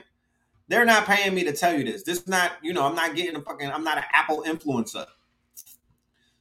They're 0.68 0.84
not 0.86 1.06
paying 1.06 1.34
me 1.34 1.44
to 1.44 1.52
tell 1.52 1.76
you 1.76 1.84
this. 1.84 2.02
This 2.02 2.20
is 2.20 2.28
not, 2.28 2.52
you 2.62 2.72
know, 2.72 2.86
I'm 2.86 2.94
not 2.94 3.14
getting 3.14 3.36
a 3.36 3.42
fucking, 3.42 3.70
I'm 3.70 3.84
not 3.84 3.98
an 3.98 4.04
Apple 4.12 4.44
influencer. 4.46 5.06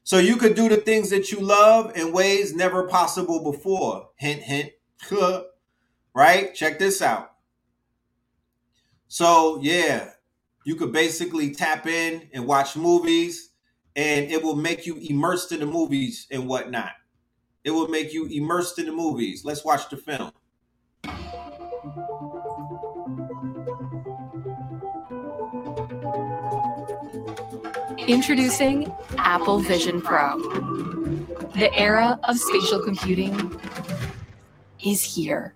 So 0.03 0.17
you 0.17 0.37
could 0.37 0.55
do 0.55 0.69
the 0.69 0.77
things 0.77 1.09
that 1.09 1.31
you 1.31 1.39
love 1.39 1.95
in 1.95 2.11
ways 2.13 2.55
never 2.55 2.87
possible 2.87 3.43
before. 3.43 4.09
Hint, 4.15 4.41
hint. 4.41 4.71
right? 6.15 6.53
Check 6.55 6.79
this 6.79 7.01
out. 7.01 7.30
So, 9.13 9.59
yeah, 9.61 10.11
you 10.63 10.75
could 10.75 10.93
basically 10.93 11.53
tap 11.53 11.85
in 11.85 12.29
and 12.33 12.47
watch 12.47 12.77
movies, 12.77 13.49
and 13.93 14.31
it 14.31 14.41
will 14.41 14.55
make 14.55 14.85
you 14.85 14.95
immersed 14.95 15.51
in 15.51 15.59
the 15.59 15.65
movies 15.65 16.27
and 16.31 16.47
whatnot. 16.47 16.93
It 17.65 17.71
will 17.71 17.89
make 17.89 18.13
you 18.13 18.27
immersed 18.27 18.79
in 18.79 18.85
the 18.85 18.93
movies. 18.93 19.43
Let's 19.43 19.65
watch 19.65 19.89
the 19.89 19.97
film. 19.97 20.31
Introducing 28.07 28.93
Apple 29.17 29.59
Vision 29.59 30.01
Pro. 30.01 30.39
The 31.55 31.69
era 31.75 32.17
of 32.23 32.39
spatial 32.39 32.79
computing 32.81 33.59
is 34.81 35.03
here. 35.03 35.53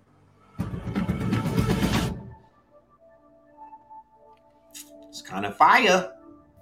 Kind 5.26 5.44
of 5.44 5.56
fire. 5.56 6.12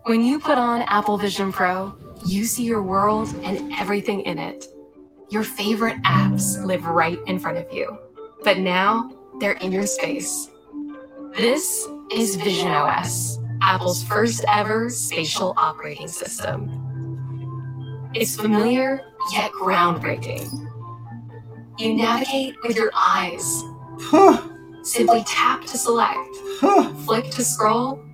When 0.04 0.24
you 0.24 0.40
put 0.40 0.58
on 0.58 0.82
Apple 0.82 1.18
Vision 1.18 1.52
Pro, 1.52 1.94
you 2.26 2.44
see 2.44 2.64
your 2.64 2.82
world 2.82 3.28
and 3.42 3.72
everything 3.74 4.20
in 4.22 4.38
it. 4.38 4.66
Your 5.30 5.42
favorite 5.42 6.02
apps 6.02 6.62
live 6.64 6.86
right 6.86 7.18
in 7.26 7.38
front 7.38 7.58
of 7.58 7.72
you, 7.72 7.98
but 8.42 8.58
now 8.58 9.10
they're 9.40 9.52
in 9.52 9.72
your 9.72 9.86
space. 9.86 10.48
This 11.36 11.86
is 12.12 12.36
Vision 12.36 12.68
OS 12.68 13.38
Apple's 13.62 14.02
first 14.04 14.44
ever 14.48 14.90
spatial 14.90 15.54
operating 15.56 16.08
system. 16.08 16.70
It's 18.14 18.36
familiar 18.36 19.00
yet 19.32 19.50
groundbreaking. 19.52 20.70
You 21.78 21.94
navigate 21.94 22.56
with 22.62 22.76
your 22.76 22.92
eyes. 22.94 23.62
Simply 24.82 25.24
tap 25.26 25.62
to 25.62 25.78
select, 25.78 26.36
flick 27.04 27.30
to 27.30 27.42
scroll, 27.42 28.04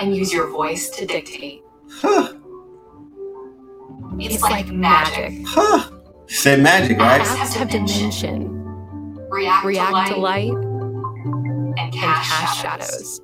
and 0.00 0.14
use 0.16 0.32
your 0.32 0.48
voice 0.48 0.90
to 0.90 1.06
dictate. 1.06 1.62
It's 4.18 4.42
like 4.42 4.68
magic. 4.68 5.46
Said 6.28 6.60
magic, 6.60 6.98
right? 6.98 7.20
Apps 7.20 7.54
have 7.54 7.68
dimension, 7.70 8.48
react, 9.28 9.64
react 9.66 10.12
to 10.12 10.16
light, 10.16 10.50
and 10.50 11.92
cast 11.92 12.60
shadows. 12.60 13.20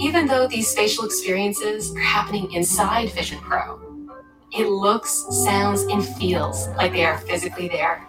Even 0.00 0.26
though 0.26 0.46
these 0.46 0.68
spatial 0.68 1.04
experiences 1.04 1.94
are 1.94 2.00
happening 2.00 2.52
inside 2.52 3.10
Vision 3.12 3.38
Pro, 3.38 3.80
it 4.52 4.68
looks, 4.68 5.24
sounds, 5.44 5.82
and 5.82 6.04
feels 6.04 6.68
like 6.76 6.92
they 6.92 7.04
are 7.04 7.18
physically 7.18 7.68
there. 7.68 8.06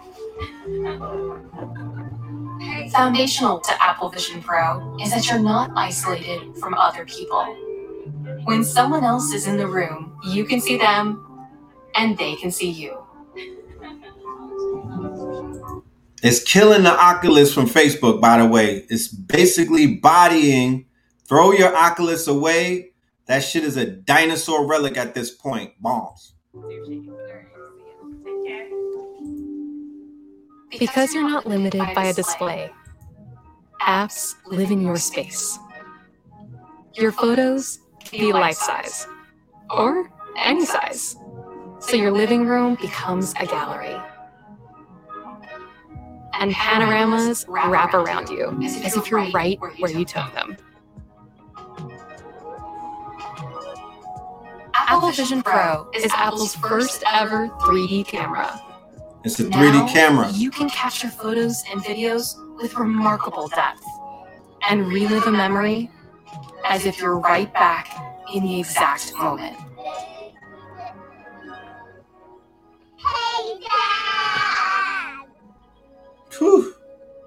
Foundational 2.90 3.60
to 3.60 3.82
Apple 3.82 4.08
Vision 4.08 4.42
Pro 4.42 4.96
is 5.00 5.10
that 5.10 5.28
you're 5.28 5.38
not 5.38 5.70
isolated 5.76 6.56
from 6.56 6.74
other 6.74 7.04
people. 7.04 7.44
When 8.44 8.64
someone 8.64 9.04
else 9.04 9.32
is 9.32 9.46
in 9.46 9.56
the 9.56 9.66
room, 9.66 10.18
you 10.24 10.44
can 10.44 10.60
see 10.60 10.78
them 10.78 11.24
and 11.94 12.16
they 12.18 12.36
can 12.36 12.50
see 12.50 12.70
you. 12.70 12.98
It's 16.22 16.42
killing 16.42 16.82
the 16.82 16.92
Oculus 16.92 17.54
from 17.54 17.66
Facebook, 17.66 18.20
by 18.20 18.38
the 18.38 18.46
way. 18.46 18.86
It's 18.88 19.08
basically 19.08 19.94
bodying 19.94 20.86
Throw 21.28 21.52
your 21.52 21.76
Oculus 21.76 22.26
away. 22.26 22.92
That 23.26 23.40
shit 23.40 23.62
is 23.62 23.76
a 23.76 23.84
dinosaur 23.84 24.66
relic 24.66 24.96
at 24.96 25.14
this 25.14 25.30
point. 25.30 25.74
Bombs. 25.78 26.32
Because 30.78 31.12
you're 31.12 31.28
not 31.28 31.44
limited 31.46 31.82
by 31.94 32.06
a 32.06 32.14
display, 32.14 32.70
apps 33.80 34.34
live 34.46 34.70
in 34.70 34.80
your 34.80 34.96
space. 34.96 35.58
Your 36.94 37.12
photos 37.12 37.78
can 38.04 38.20
be 38.20 38.32
life 38.32 38.56
size 38.56 39.06
or 39.70 40.10
any 40.36 40.64
size. 40.64 41.16
So 41.80 41.96
your 41.96 42.10
living 42.10 42.46
room 42.46 42.76
becomes 42.80 43.34
a 43.38 43.46
gallery. 43.46 43.96
And 46.40 46.52
panoramas 46.52 47.44
wrap 47.48 47.94
around 47.94 48.28
you 48.28 48.58
as 48.62 48.96
if 48.96 49.10
you're 49.10 49.30
right 49.30 49.58
where 49.60 49.90
you 49.90 50.04
took 50.04 50.32
them. 50.34 50.56
Apple 54.74 55.10
Vision 55.10 55.42
Pro 55.42 55.90
is 55.94 56.10
Apple's 56.14 56.54
first 56.56 57.02
ever 57.12 57.48
3D 57.48 58.06
camera. 58.06 58.60
It's 59.24 59.38
a 59.38 59.44
3D 59.44 59.52
now, 59.52 59.88
camera. 59.88 60.30
You 60.32 60.50
can 60.50 60.70
capture 60.70 61.08
photos 61.08 61.62
and 61.70 61.82
videos 61.82 62.34
with 62.58 62.74
remarkable 62.74 63.48
depth 63.48 63.84
and 64.68 64.88
relive 64.88 65.26
a 65.26 65.30
memory 65.30 65.90
as 66.64 66.84
if 66.86 67.00
you're 67.00 67.18
right 67.18 67.52
back 67.54 67.88
in 68.34 68.44
the 68.44 68.60
exact 68.60 69.14
moment. 69.14 69.56
Hey, 72.96 73.58
Dad! 73.60 75.26
Whew. 76.38 76.74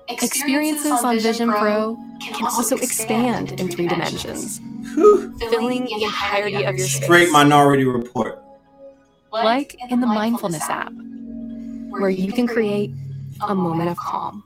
Experiences 0.10 1.04
on 1.04 1.20
Vision 1.20 1.50
Pro 1.52 1.98
can 2.22 2.46
also 2.46 2.76
expand 2.76 3.60
in 3.60 3.70
three 3.70 3.88
dimensions 3.88 4.60
filling 4.94 5.86
the 5.86 6.04
entirety 6.04 6.66
of 6.66 6.76
your 6.76 6.88
space. 6.88 7.04
Straight 7.04 7.32
Minority 7.32 7.86
Report. 7.86 8.42
Like 9.32 9.76
in 9.90 10.02
the 10.02 10.08
Mindfulness 10.08 10.70
app, 10.70 10.92
where 11.90 12.10
you 12.10 12.34
can 12.34 12.48
create 12.48 12.92
a 13.48 13.56
moment 13.56 13.90
of 13.90 13.98
calm. 13.98 14.44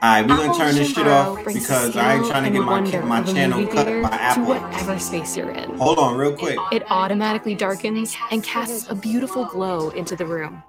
All 0.00 0.08
right, 0.08 0.22
we're 0.22 0.36
gonna 0.36 0.56
turn 0.56 0.74
this 0.76 0.92
shit 0.92 1.06
off 1.08 1.44
because 1.44 1.96
I 1.96 2.14
ain't 2.14 2.26
trying 2.26 2.44
to 2.44 2.50
get 2.50 2.64
my 2.64 2.80
my 3.00 3.22
channel 3.22 3.66
cut 3.66 3.86
by 3.86 4.16
Apple. 4.16 4.54
To 4.54 4.60
whatever 4.60 4.98
space 4.98 5.36
you're 5.36 5.50
in. 5.50 5.76
Hold 5.76 5.98
on, 5.98 6.16
real 6.16 6.36
quick. 6.36 6.58
It 6.70 6.84
automatically 6.90 7.54
darkens 7.56 8.16
and 8.30 8.44
casts 8.44 8.88
a 8.90 8.94
beautiful 8.94 9.44
glow 9.44 9.90
into 9.90 10.14
the 10.14 10.24
room 10.24 10.62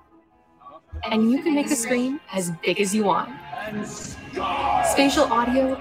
and 1.05 1.31
you 1.31 1.41
can 1.41 1.55
make 1.55 1.69
the 1.69 1.75
screen 1.75 2.19
as 2.31 2.51
big 2.63 2.79
as 2.79 2.93
you 2.93 3.03
want. 3.05 3.29
Spatial 4.91 5.25
audio. 5.25 5.79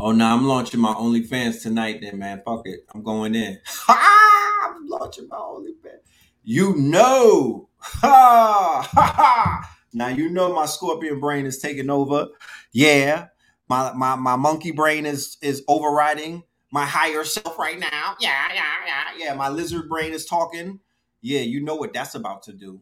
Oh 0.00 0.12
no, 0.12 0.26
I'm 0.26 0.46
launching 0.46 0.80
my 0.80 0.94
OnlyFans 0.94 1.62
tonight. 1.62 2.00
Then 2.00 2.18
man, 2.18 2.42
fuck 2.44 2.62
it, 2.66 2.86
I'm 2.94 3.02
going 3.02 3.34
in. 3.34 3.58
Ha! 3.66 4.70
I'm 4.74 4.86
launching 4.86 5.28
my 5.28 5.36
OnlyFans. 5.36 6.00
You 6.44 6.74
know, 6.76 7.68
ha 7.78 8.88
ha 8.90 9.12
ha. 9.16 9.77
Now 9.92 10.08
you 10.08 10.30
know 10.30 10.54
my 10.54 10.66
scorpion 10.66 11.20
brain 11.20 11.46
is 11.46 11.58
taking 11.58 11.90
over. 11.90 12.28
Yeah, 12.72 13.28
my 13.68 13.92
my 13.92 14.16
my 14.16 14.36
monkey 14.36 14.70
brain 14.70 15.06
is 15.06 15.36
is 15.42 15.62
overriding 15.68 16.42
my 16.70 16.84
higher 16.84 17.24
self 17.24 17.58
right 17.58 17.78
now. 17.78 18.16
Yeah, 18.20 18.52
yeah, 18.54 18.62
yeah, 18.86 19.02
yeah. 19.16 19.34
My 19.34 19.48
lizard 19.48 19.88
brain 19.88 20.12
is 20.12 20.26
talking. 20.26 20.80
Yeah, 21.20 21.40
you 21.40 21.60
know 21.62 21.74
what 21.74 21.92
that's 21.92 22.14
about 22.14 22.42
to 22.44 22.52
do. 22.52 22.80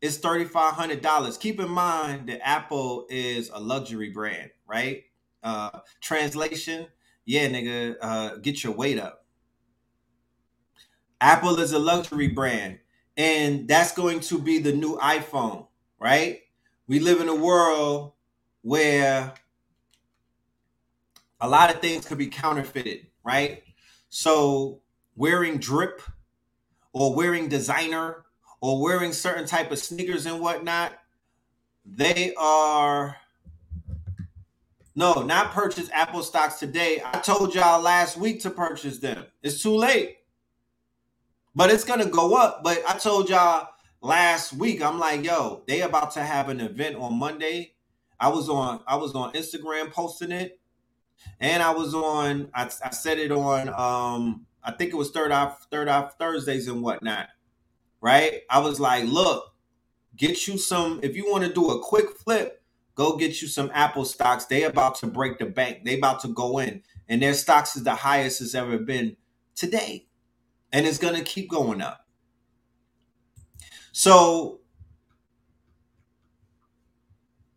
it's 0.00 0.18
$3,500. 0.18 1.40
Keep 1.40 1.60
in 1.60 1.68
mind 1.68 2.28
that 2.28 2.46
Apple 2.46 3.06
is 3.08 3.50
a 3.52 3.58
luxury 3.58 4.10
brand, 4.10 4.50
right? 4.66 5.04
Uh, 5.42 5.80
translation, 6.00 6.86
yeah, 7.24 7.48
nigga, 7.48 7.96
uh, 8.00 8.36
get 8.36 8.62
your 8.62 8.72
weight 8.72 8.98
up. 8.98 9.24
Apple 11.20 11.58
is 11.58 11.72
a 11.72 11.78
luxury 11.78 12.28
brand, 12.28 12.78
and 13.18 13.66
that's 13.66 13.92
going 13.92 14.20
to 14.20 14.38
be 14.38 14.60
the 14.60 14.72
new 14.72 14.96
iPhone, 14.98 15.66
right? 15.98 16.42
We 16.86 17.00
live 17.00 17.20
in 17.20 17.28
a 17.28 17.34
world 17.34 18.12
where 18.62 19.34
a 21.40 21.48
lot 21.48 21.74
of 21.74 21.80
things 21.80 22.06
could 22.06 22.16
be 22.16 22.28
counterfeited, 22.28 23.08
right? 23.24 23.64
So 24.08 24.80
wearing 25.16 25.58
drip 25.58 26.00
or 26.92 27.14
wearing 27.14 27.48
designer 27.48 28.24
or 28.60 28.80
wearing 28.80 29.12
certain 29.12 29.46
type 29.46 29.72
of 29.72 29.78
sneakers 29.80 30.24
and 30.24 30.40
whatnot, 30.40 30.92
they 31.84 32.34
are 32.36 33.16
no, 34.94 35.22
not 35.22 35.52
purchase 35.52 35.90
Apple 35.92 36.22
stocks 36.22 36.58
today. 36.58 37.02
I 37.04 37.18
told 37.18 37.54
y'all 37.54 37.80
last 37.80 38.16
week 38.16 38.42
to 38.42 38.50
purchase 38.50 38.98
them. 38.98 39.26
It's 39.42 39.62
too 39.62 39.76
late. 39.76 40.18
But 41.54 41.70
it's 41.70 41.84
gonna 41.84 42.06
go 42.06 42.34
up. 42.36 42.62
But 42.62 42.82
I 42.88 42.98
told 42.98 43.28
y'all 43.28 43.68
last 44.00 44.52
week, 44.52 44.82
I'm 44.82 44.98
like, 44.98 45.24
yo, 45.24 45.62
they 45.66 45.82
about 45.82 46.12
to 46.12 46.22
have 46.22 46.48
an 46.48 46.60
event 46.60 46.96
on 46.96 47.18
Monday. 47.18 47.74
I 48.20 48.28
was 48.28 48.48
on 48.48 48.80
I 48.86 48.96
was 48.96 49.14
on 49.14 49.32
Instagram 49.32 49.92
posting 49.92 50.32
it, 50.32 50.60
and 51.40 51.62
I 51.62 51.72
was 51.72 51.94
on 51.94 52.50
I, 52.54 52.64
I 52.84 52.90
said 52.90 53.18
it 53.18 53.32
on 53.32 53.68
um 53.70 54.46
I 54.62 54.72
think 54.72 54.92
it 54.92 54.96
was 54.96 55.10
third 55.10 55.32
off 55.32 55.66
third 55.70 55.88
off 55.88 56.18
Thursdays 56.18 56.68
and 56.68 56.82
whatnot. 56.82 57.28
Right? 58.00 58.42
I 58.50 58.60
was 58.60 58.78
like, 58.80 59.04
look, 59.06 59.54
get 60.16 60.46
you 60.46 60.58
some 60.58 61.00
if 61.02 61.16
you 61.16 61.30
want 61.30 61.44
to 61.44 61.52
do 61.52 61.70
a 61.70 61.80
quick 61.82 62.10
flip 62.18 62.58
Go 62.98 63.16
get 63.16 63.40
you 63.40 63.46
some 63.46 63.70
Apple 63.74 64.04
stocks. 64.04 64.46
They 64.46 64.64
about 64.64 64.96
to 64.96 65.06
break 65.06 65.38
the 65.38 65.46
bank. 65.46 65.84
They 65.84 65.98
about 65.98 66.18
to 66.22 66.28
go 66.28 66.58
in, 66.58 66.82
and 67.08 67.22
their 67.22 67.32
stocks 67.34 67.76
is 67.76 67.84
the 67.84 67.94
highest 67.94 68.40
it's 68.40 68.56
ever 68.56 68.76
been 68.76 69.16
today, 69.54 70.07
and 70.72 70.86
it's 70.86 70.98
gonna 70.98 71.22
keep 71.22 71.50
going 71.50 71.80
up. 71.80 72.06
So 73.92 74.60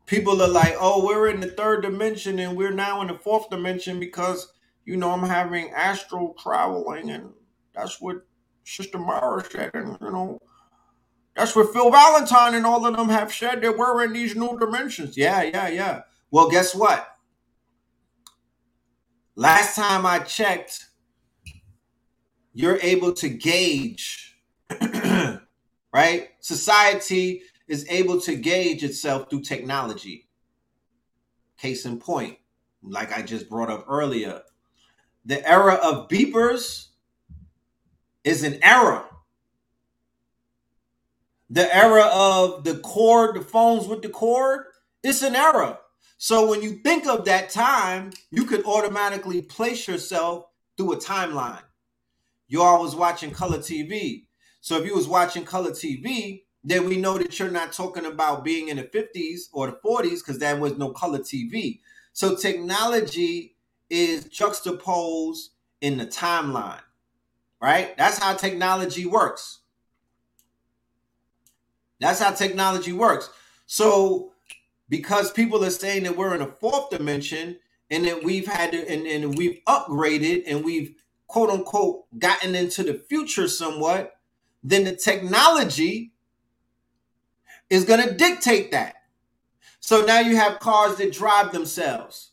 people 0.05 0.41
are 0.41 0.47
like, 0.47 0.75
"Oh, 0.79 1.05
we're 1.05 1.29
in 1.29 1.39
the 1.39 1.51
third 1.51 1.81
dimension, 1.83 2.39
and 2.39 2.57
we're 2.57 2.71
now 2.73 3.01
in 3.01 3.07
the 3.07 3.17
fourth 3.19 3.49
dimension 3.49 3.99
because 3.99 4.51
you 4.85 4.97
know 4.97 5.11
I'm 5.11 5.27
having 5.27 5.71
astral 5.71 6.35
traveling, 6.41 7.09
and 7.11 7.33
that's 7.73 8.01
what 8.01 8.17
Sister 8.65 8.97
Mara 8.97 9.43
said, 9.49 9.71
and 9.73 9.97
you 10.01 10.11
know." 10.11 10.39
That's 11.35 11.55
what 11.55 11.71
Phil 11.71 11.89
Valentine 11.91 12.55
and 12.55 12.65
all 12.65 12.85
of 12.85 12.97
them 12.97 13.09
have 13.09 13.33
said 13.33 13.61
that 13.61 13.77
we're 13.77 14.03
in 14.03 14.13
these 14.13 14.35
new 14.35 14.59
dimensions. 14.59 15.15
Yeah, 15.15 15.41
yeah, 15.43 15.69
yeah. 15.69 16.01
Well, 16.29 16.49
guess 16.49 16.75
what? 16.75 17.07
Last 19.35 19.75
time 19.75 20.05
I 20.05 20.19
checked, 20.19 20.87
you're 22.53 22.79
able 22.81 23.13
to 23.13 23.29
gauge, 23.29 24.37
right? 25.93 26.29
Society 26.39 27.43
is 27.67 27.85
able 27.89 28.19
to 28.21 28.35
gauge 28.35 28.83
itself 28.83 29.29
through 29.29 29.41
technology. 29.41 30.27
Case 31.57 31.85
in 31.85 31.99
point, 31.99 32.37
like 32.83 33.11
I 33.11 33.21
just 33.21 33.49
brought 33.49 33.69
up 33.69 33.85
earlier, 33.87 34.41
the 35.25 35.47
era 35.47 35.75
of 35.75 36.07
beepers 36.09 36.87
is 38.23 38.43
an 38.43 38.59
era 38.63 39.05
the 41.51 41.75
era 41.75 42.09
of 42.13 42.63
the 42.63 42.77
cord, 42.77 43.35
the 43.35 43.41
phones 43.41 43.85
with 43.85 44.01
the 44.01 44.09
cord, 44.09 44.67
it's 45.03 45.21
an 45.21 45.35
era. 45.35 45.79
So 46.17 46.49
when 46.49 46.61
you 46.61 46.75
think 46.77 47.05
of 47.05 47.25
that 47.25 47.49
time, 47.49 48.11
you 48.31 48.45
could 48.45 48.63
automatically 48.65 49.41
place 49.41 49.85
yourself 49.85 50.45
through 50.77 50.93
a 50.93 50.97
timeline. 50.97 51.61
You 52.51 52.61
always 52.61 52.95
watching 52.95 53.31
color 53.31 53.59
TV. 53.59 54.25
So 54.59 54.77
if 54.77 54.85
you 54.85 54.93
was 54.93 55.07
watching 55.07 55.45
color 55.45 55.71
TV, 55.71 56.43
then 56.65 56.85
we 56.85 56.97
know 56.97 57.17
that 57.17 57.39
you're 57.39 57.49
not 57.49 57.71
talking 57.71 58.05
about 58.05 58.43
being 58.43 58.67
in 58.67 58.75
the 58.75 58.83
50s 58.83 59.43
or 59.53 59.67
the 59.67 59.79
40s 59.83 60.19
because 60.19 60.39
there 60.39 60.57
was 60.57 60.77
no 60.77 60.89
color 60.89 61.19
TV. 61.19 61.79
So 62.11 62.35
technology 62.35 63.55
is 63.89 64.25
juxtaposed 64.25 65.51
in 65.79 65.97
the 65.97 66.05
timeline, 66.05 66.81
right? 67.61 67.97
That's 67.97 68.19
how 68.19 68.33
technology 68.33 69.05
works. 69.05 69.59
That's 72.01 72.19
how 72.19 72.31
technology 72.31 72.91
works. 72.91 73.29
So, 73.65 74.33
because 74.89 75.31
people 75.31 75.63
are 75.63 75.69
saying 75.69 76.03
that 76.03 76.17
we're 76.17 76.35
in 76.35 76.41
a 76.41 76.51
fourth 76.51 76.89
dimension 76.89 77.59
and 77.89 78.03
that 78.03 78.25
we've 78.25 78.47
had 78.47 78.73
to, 78.73 78.91
and, 78.91 79.07
and 79.07 79.37
we've 79.37 79.61
upgraded 79.69 80.43
and 80.47 80.65
we've 80.65 80.95
quote 81.31 81.49
unquote 81.49 82.03
gotten 82.19 82.55
into 82.55 82.83
the 82.83 82.93
future 82.93 83.47
somewhat, 83.47 84.17
then 84.61 84.83
the 84.83 84.93
technology 84.93 86.11
is 87.69 87.85
going 87.85 88.05
to 88.05 88.13
dictate 88.13 88.71
that. 88.71 88.95
So 89.79 90.03
now 90.03 90.19
you 90.19 90.35
have 90.35 90.59
cars 90.59 90.97
that 90.97 91.13
drive 91.13 91.53
themselves. 91.53 92.31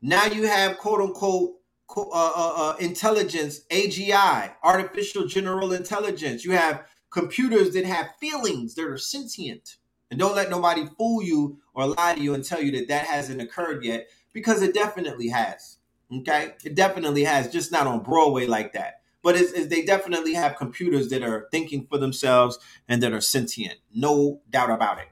Now 0.00 0.26
you 0.26 0.46
have 0.46 0.78
quote 0.78 1.00
unquote 1.00 1.56
uh, 1.96 2.00
uh, 2.00 2.52
uh, 2.56 2.76
intelligence, 2.78 3.62
AGI, 3.72 4.52
artificial 4.62 5.26
general 5.26 5.72
intelligence. 5.72 6.44
You 6.44 6.52
have 6.52 6.84
computers 7.10 7.72
that 7.72 7.86
have 7.86 8.14
feelings 8.20 8.76
that 8.76 8.84
are 8.84 8.98
sentient. 8.98 9.78
And 10.12 10.20
don't 10.20 10.36
let 10.36 10.48
nobody 10.48 10.86
fool 10.96 11.24
you 11.24 11.58
or 11.74 11.88
lie 11.88 12.14
to 12.14 12.20
you 12.20 12.34
and 12.34 12.44
tell 12.44 12.62
you 12.62 12.70
that 12.78 12.86
that 12.86 13.06
hasn't 13.06 13.42
occurred 13.42 13.84
yet, 13.84 14.06
because 14.32 14.62
it 14.62 14.74
definitely 14.74 15.28
has. 15.28 15.77
Okay, 16.12 16.54
it 16.64 16.74
definitely 16.74 17.24
has, 17.24 17.50
just 17.50 17.70
not 17.70 17.86
on 17.86 18.02
Broadway 18.02 18.46
like 18.46 18.72
that. 18.72 19.02
But 19.22 19.36
it's, 19.36 19.52
it's, 19.52 19.66
they 19.66 19.82
definitely 19.84 20.34
have 20.34 20.56
computers 20.56 21.08
that 21.10 21.22
are 21.22 21.48
thinking 21.50 21.86
for 21.86 21.98
themselves 21.98 22.58
and 22.88 23.02
that 23.02 23.12
are 23.12 23.20
sentient. 23.20 23.74
No 23.94 24.40
doubt 24.48 24.70
about 24.70 24.98
it. 24.98 25.08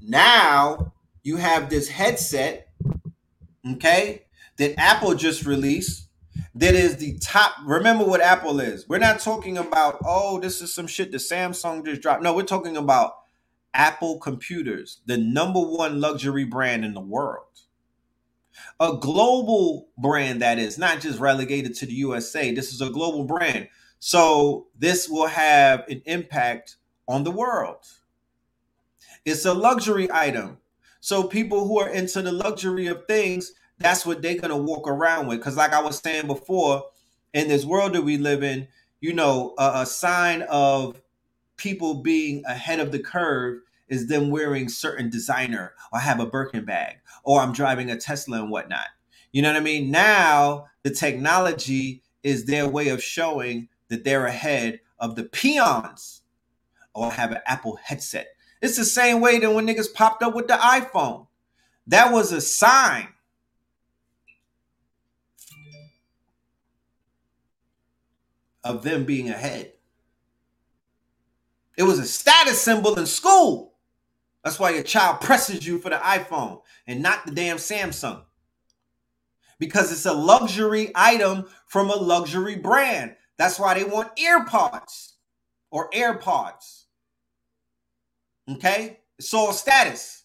Now 0.00 0.92
you 1.22 1.36
have 1.36 1.70
this 1.70 1.88
headset, 1.88 2.68
okay, 3.72 4.26
that 4.58 4.78
Apple 4.78 5.14
just 5.14 5.44
released 5.44 6.04
that 6.54 6.74
is 6.74 6.96
the 6.96 7.18
top. 7.18 7.52
Remember 7.64 8.04
what 8.04 8.20
Apple 8.20 8.60
is. 8.60 8.88
We're 8.88 8.98
not 8.98 9.18
talking 9.20 9.58
about, 9.58 9.98
oh, 10.04 10.38
this 10.38 10.60
is 10.60 10.72
some 10.72 10.86
shit 10.86 11.10
that 11.10 11.18
Samsung 11.18 11.84
just 11.84 12.00
dropped. 12.00 12.22
No, 12.22 12.34
we're 12.34 12.44
talking 12.44 12.76
about 12.76 13.14
Apple 13.72 14.18
computers, 14.20 15.00
the 15.06 15.16
number 15.18 15.60
one 15.60 16.00
luxury 16.00 16.44
brand 16.44 16.84
in 16.84 16.94
the 16.94 17.00
world. 17.00 17.46
A 18.80 18.96
global 18.96 19.88
brand 19.98 20.42
that 20.42 20.58
is 20.58 20.78
not 20.78 21.00
just 21.00 21.18
relegated 21.18 21.74
to 21.76 21.86
the 21.86 21.94
USA. 21.94 22.52
This 22.52 22.72
is 22.72 22.80
a 22.80 22.90
global 22.90 23.24
brand. 23.24 23.68
So 23.98 24.66
this 24.78 25.08
will 25.08 25.26
have 25.26 25.88
an 25.88 26.02
impact 26.06 26.76
on 27.08 27.24
the 27.24 27.30
world. 27.30 27.78
It's 29.24 29.44
a 29.44 29.54
luxury 29.54 30.08
item. 30.12 30.58
So 31.00 31.24
people 31.24 31.66
who 31.66 31.78
are 31.80 31.88
into 31.88 32.22
the 32.22 32.32
luxury 32.32 32.86
of 32.86 33.06
things, 33.06 33.52
that's 33.78 34.06
what 34.06 34.22
they're 34.22 34.38
gonna 34.38 34.56
walk 34.56 34.88
around 34.88 35.26
with. 35.26 35.38
Because, 35.38 35.56
like 35.56 35.72
I 35.72 35.80
was 35.80 35.98
saying 35.98 36.26
before, 36.26 36.84
in 37.32 37.48
this 37.48 37.64
world 37.64 37.94
that 37.94 38.02
we 38.02 38.16
live 38.16 38.42
in, 38.42 38.68
you 39.00 39.12
know, 39.12 39.54
a, 39.58 39.82
a 39.82 39.86
sign 39.86 40.42
of 40.42 41.00
people 41.56 41.94
being 41.94 42.44
ahead 42.46 42.80
of 42.80 42.92
the 42.92 42.98
curve 42.98 43.60
is 43.88 44.06
them 44.06 44.30
wearing 44.30 44.68
certain 44.68 45.10
designer 45.10 45.74
or 45.92 45.98
have 45.98 46.20
a 46.20 46.26
Birkin 46.26 46.64
bag 46.64 46.96
or 47.22 47.40
I'm 47.40 47.52
driving 47.52 47.90
a 47.90 47.96
Tesla 47.96 48.40
and 48.40 48.50
whatnot. 48.50 48.86
You 49.32 49.42
know 49.42 49.50
what 49.50 49.60
I 49.60 49.64
mean? 49.64 49.90
Now 49.90 50.66
the 50.82 50.90
technology 50.90 52.02
is 52.22 52.46
their 52.46 52.68
way 52.68 52.88
of 52.88 53.02
showing 53.02 53.68
that 53.88 54.04
they're 54.04 54.26
ahead 54.26 54.80
of 54.98 55.16
the 55.16 55.24
peons 55.24 56.22
or 56.94 57.12
have 57.12 57.32
an 57.32 57.40
Apple 57.46 57.78
headset. 57.82 58.28
It's 58.62 58.76
the 58.76 58.84
same 58.84 59.20
way 59.20 59.38
that 59.38 59.52
when 59.52 59.66
niggas 59.66 59.92
popped 59.92 60.22
up 60.22 60.34
with 60.34 60.48
the 60.48 60.54
iPhone. 60.54 61.26
That 61.86 62.12
was 62.12 62.32
a 62.32 62.40
sign 62.40 63.08
of 68.62 68.82
them 68.82 69.04
being 69.04 69.28
ahead. 69.28 69.72
It 71.76 71.82
was 71.82 71.98
a 71.98 72.06
status 72.06 72.60
symbol 72.60 72.98
in 72.98 73.06
school. 73.06 73.73
That's 74.44 74.58
why 74.58 74.70
your 74.70 74.82
child 74.82 75.20
presses 75.22 75.66
you 75.66 75.78
for 75.78 75.88
the 75.88 75.96
iPhone 75.96 76.60
and 76.86 77.02
not 77.02 77.24
the 77.26 77.32
damn 77.32 77.56
Samsung. 77.56 78.22
Because 79.58 79.90
it's 79.90 80.04
a 80.04 80.12
luxury 80.12 80.92
item 80.94 81.46
from 81.66 81.88
a 81.88 81.96
luxury 81.96 82.56
brand. 82.56 83.16
That's 83.38 83.58
why 83.58 83.74
they 83.74 83.84
want 83.84 84.14
earpods 84.16 85.12
or 85.70 85.90
AirPods. 85.90 86.84
Okay? 88.50 89.00
It's 89.18 89.32
all 89.32 89.52
status. 89.52 90.24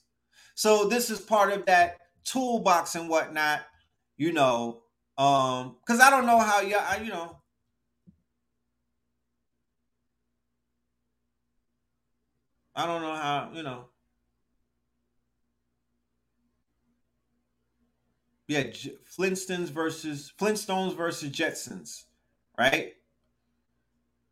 So 0.55 0.85
this 0.85 1.09
is 1.09 1.21
part 1.21 1.53
of 1.53 1.65
that 1.67 1.97
toolbox 2.25 2.95
and 2.95 3.07
whatnot, 3.09 3.61
you 4.17 4.33
know. 4.33 4.81
Um, 5.17 5.77
because 5.85 6.01
I 6.01 6.09
don't 6.09 6.25
know 6.25 6.39
how 6.39 6.61
you 6.61 6.77
you 7.03 7.09
know, 7.09 7.37
I 12.75 12.85
don't 12.85 13.01
know 13.01 13.15
how, 13.15 13.51
you 13.53 13.63
know. 13.63 13.85
Yeah, 18.49 18.63
Flintstones 18.63 19.69
versus 19.69 20.33
Flintstones 20.37 20.97
versus 20.97 21.29
Jetsons, 21.29 22.05
right? 22.57 22.95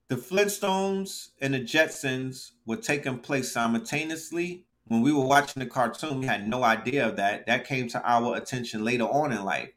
The 0.09 0.15
Flintstones 0.15 1.29
and 1.39 1.53
the 1.53 1.59
Jetsons 1.59 2.51
were 2.65 2.77
taking 2.77 3.19
place 3.19 3.51
simultaneously. 3.51 4.65
When 4.87 5.01
we 5.01 5.13
were 5.13 5.25
watching 5.25 5.61
the 5.61 5.69
cartoon, 5.69 6.19
we 6.19 6.25
had 6.25 6.49
no 6.49 6.63
idea 6.63 7.07
of 7.07 7.15
that. 7.17 7.45
That 7.45 7.67
came 7.67 7.87
to 7.89 8.01
our 8.09 8.35
attention 8.35 8.83
later 8.83 9.05
on 9.05 9.31
in 9.31 9.45
life. 9.45 9.69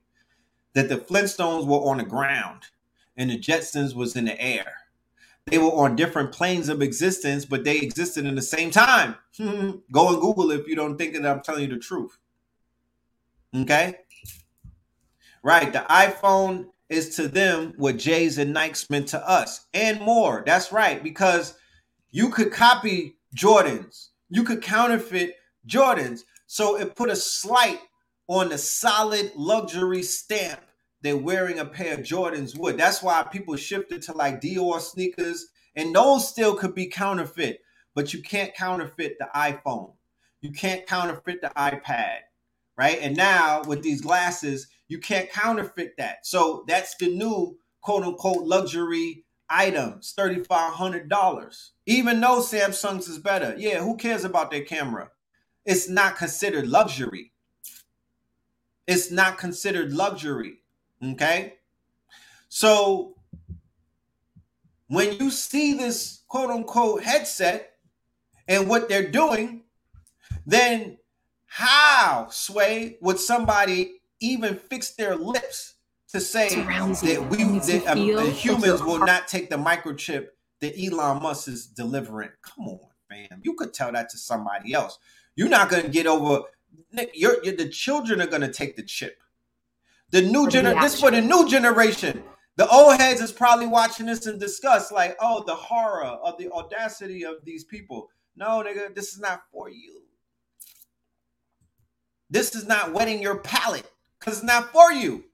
That 0.73 0.89
the 0.89 0.97
Flintstones 0.97 1.67
were 1.67 1.91
on 1.91 1.99
the 1.99 2.05
ground 2.05 2.63
and 3.17 3.31
the 3.31 3.39
Jetsons 3.39 3.95
was 3.95 4.17
in 4.17 4.25
the 4.25 4.41
air 4.41 4.81
they 5.47 5.59
were 5.59 5.73
on 5.73 5.97
different 5.97 6.33
planes 6.33 6.69
of 6.69 6.83
existence, 6.83 7.45
but 7.45 7.65
they 7.65 7.79
existed 7.79 8.27
in 8.27 8.35
the 8.35 8.43
same 8.43 8.71
time. 8.71 9.17
Go 9.39 10.09
and 10.09 10.21
Google 10.21 10.51
if 10.51 10.67
you 10.69 10.77
don't 10.77 10.97
think 10.97 11.15
that 11.15 11.27
I'm 11.27 11.41
telling 11.41 11.63
you 11.63 11.75
the 11.75 11.79
truth. 11.79 12.17
Okay? 13.55 13.97
Right. 15.43 15.73
The 15.73 15.87
iPhone 15.89 16.67
is 16.89 17.17
to 17.17 17.29
them 17.29 17.73
what 17.77 17.97
J's 17.97 18.39
and 18.39 18.55
Nikes 18.55 18.91
meant 18.91 19.09
to 19.09 19.29
us 19.29 19.67
and 19.73 20.01
more. 20.01 20.43
That's 20.45 20.73
right. 20.73 21.03
Because 21.03 21.55
you 22.11 22.31
could 22.31 22.53
copy 22.53 23.17
Jordans, 23.35 24.09
you 24.29 24.45
could 24.45 24.63
counterfeit 24.63 25.37
Jordans. 25.67 26.23
So 26.47 26.77
it 26.77 26.97
put 26.97 27.11
a 27.11 27.17
slight 27.17 27.81
on 28.27 28.49
the 28.49 28.59
solid 28.59 29.33
luxury 29.37 30.03
stamp 30.03 30.61
that 31.03 31.23
wearing 31.23 31.59
a 31.59 31.65
pair 31.65 31.95
of 31.95 32.01
Jordans 32.01 32.59
would. 32.59 32.77
That's 32.77 33.03
why 33.03 33.23
people 33.23 33.57
shifted 33.57 34.03
to 34.03 34.13
like 34.13 34.41
Dior 34.41 34.81
sneakers, 34.81 35.47
and 35.75 35.95
those 35.95 36.29
still 36.29 36.55
could 36.55 36.75
be 36.75 36.87
counterfeit, 36.87 37.61
but 37.95 38.13
you 38.13 38.23
can't 38.23 38.55
counterfeit 38.55 39.17
the 39.19 39.29
iPhone. 39.35 39.95
You 40.43 40.53
can't 40.53 40.87
counterfeit 40.87 41.41
the 41.41 41.49
iPad, 41.57 42.19
right? 42.77 42.99
And 43.01 43.17
now 43.17 43.63
with 43.67 43.83
these 43.83 44.01
glasses, 44.01 44.69
you 44.91 44.99
can't 44.99 45.31
counterfeit 45.31 45.97
that. 45.99 46.27
So 46.27 46.65
that's 46.67 46.97
the 46.97 47.09
new 47.09 47.57
quote 47.81 48.03
unquote 48.03 48.45
luxury 48.45 49.25
items, 49.49 50.13
$3,500. 50.19 51.71
Even 51.87 52.21
though 52.21 52.41
Samsung's 52.41 53.09
is 53.09 53.19
better. 53.19 53.55
Yeah, 53.57 53.79
who 53.83 53.97
cares 53.97 54.25
about 54.25 54.51
their 54.51 54.65
camera? 54.65 55.11
It's 55.65 55.89
not 55.89 56.17
considered 56.17 56.67
luxury. 56.67 57.33
It's 58.89 59.13
not 59.13 59.39
considered 59.39 59.93
luxury. 59.93 60.59
Okay. 61.03 61.55
So 62.49 63.15
when 64.89 65.13
you 65.19 65.31
see 65.31 65.75
this 65.75 66.23
quote 66.27 66.51
unquote 66.51 67.05
headset 67.05 67.75
and 68.49 68.69
what 68.69 68.89
they're 68.89 69.09
doing, 69.09 69.63
then 70.47 70.99
how, 71.47 72.27
Sway, 72.31 72.99
would 73.01 73.21
somebody 73.21 74.00
even 74.21 74.57
fix 74.57 74.93
their 74.93 75.17
lips 75.17 75.75
to 76.13 76.21
say 76.21 76.49
that 76.49 77.27
we 77.31 77.45
that, 77.45 77.87
um, 77.87 78.07
the 78.07 78.31
humans 78.31 78.83
will 78.83 78.99
not 78.99 79.29
take 79.29 79.49
the 79.49 79.57
microchip 79.57 80.29
that 80.61 80.75
Elon 80.79 81.23
Musk 81.23 81.49
is 81.49 81.67
delivering? 81.67 82.31
Come 82.43 82.69
on, 82.69 82.81
man. 83.09 83.41
You 83.43 83.55
could 83.55 83.73
tell 83.73 83.93
that 83.93 84.11
to 84.11 84.19
somebody 84.19 84.75
else. 84.75 84.99
You're 85.37 85.49
not 85.49 85.71
going 85.71 85.85
to 85.85 85.89
get 85.89 86.07
over. 86.07 86.43
You're, 87.15 87.43
you're, 87.45 87.57
the 87.57 87.69
children 87.69 88.21
are 88.21 88.27
going 88.27 88.43
to 88.43 88.53
take 88.53 88.77
the 88.77 88.83
chip. 88.83 89.23
The 90.11 90.23
new 90.23 90.49
gener 90.49 90.81
this 90.81 91.01
for 91.01 91.11
the 91.11 91.21
new 91.21 91.49
generation. 91.49 92.25
The 92.57 92.69
old 92.69 93.01
heads 93.01 93.21
is 93.21 93.33
probably 93.33 93.69
watching 93.69 94.07
this 94.07 94.27
and 94.27 94.39
discuss 94.39 94.91
like, 94.91 95.17
oh, 95.21 95.45
the 95.47 95.55
horror 95.55 96.05
of 96.05 96.37
the 96.37 96.51
audacity 96.51 97.25
of 97.25 97.37
these 97.45 97.65
people. 97.65 98.11
No, 98.37 98.63
nigga, 98.67 98.95
this 98.95 99.15
is 99.15 99.21
not 99.21 99.45
for 99.53 99.71
you. 99.71 100.03
This 102.29 102.55
is 102.55 102.67
not 102.67 102.93
wetting 102.93 103.23
your 103.23 103.37
palate 103.39 103.91
because 104.21 104.39
it's 104.39 104.47
not 104.47 104.73
for 104.73 104.93
you. 104.93 105.25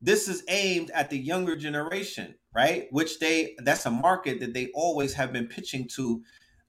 This 0.00 0.28
is 0.28 0.44
aimed 0.48 0.90
at 0.90 1.10
the 1.10 1.18
younger 1.18 1.56
generation, 1.56 2.36
right? 2.54 2.86
Which 2.92 3.18
they 3.18 3.56
that's 3.58 3.86
a 3.86 3.90
market 3.90 4.40
that 4.40 4.54
they 4.54 4.70
always 4.74 5.14
have 5.14 5.32
been 5.32 5.48
pitching 5.48 5.88
to 5.96 6.22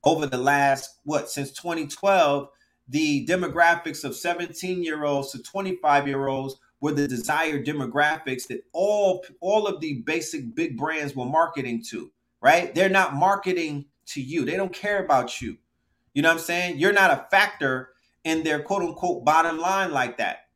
over 0.03 0.26
the 0.26 0.38
last 0.38 0.99
what 1.03 1.30
since 1.30 1.51
2012 1.51 2.49
the 2.88 3.26
demographics 3.28 4.03
of 4.03 4.16
17 4.16 4.84
year 4.84 5.03
olds 5.03 5.32
to 5.32 5.43
25 5.43 6.07
year 6.07 6.28
olds 6.28 6.55
were 6.82 6.91
the 6.91 7.07
desired 7.07 7.66
demographics 7.66 8.47
that 8.47 8.64
all 8.74 9.24
all 9.41 9.68
of 9.68 9.80
the 9.80 10.01
basic 10.05 10.55
big 10.55 10.78
brands 10.78 11.16
were 11.16 11.26
marketing 11.26 11.84
to, 11.89 12.12
right? 12.41 12.74
They're 12.74 12.89
not 12.89 13.14
marketing 13.14 13.86
to 14.07 14.22
you. 14.22 14.45
They 14.45 14.57
don't 14.57 14.74
care 14.74 15.03
about 15.03 15.41
you. 15.41 15.57
You 16.14 16.24
know 16.24 16.30
what 16.30 16.39
I'm 16.39 16.43
saying? 16.43 16.80
You're 16.80 16.93
not 16.93 17.12
a 17.12 17.28
factor 17.30 17.89
in 18.24 18.43
their 18.43 18.62
quote 18.62 18.82
unquote 18.82 19.24
bottom 19.24 19.60
line 19.60 19.91
like 19.91 20.18
that. 20.18 20.49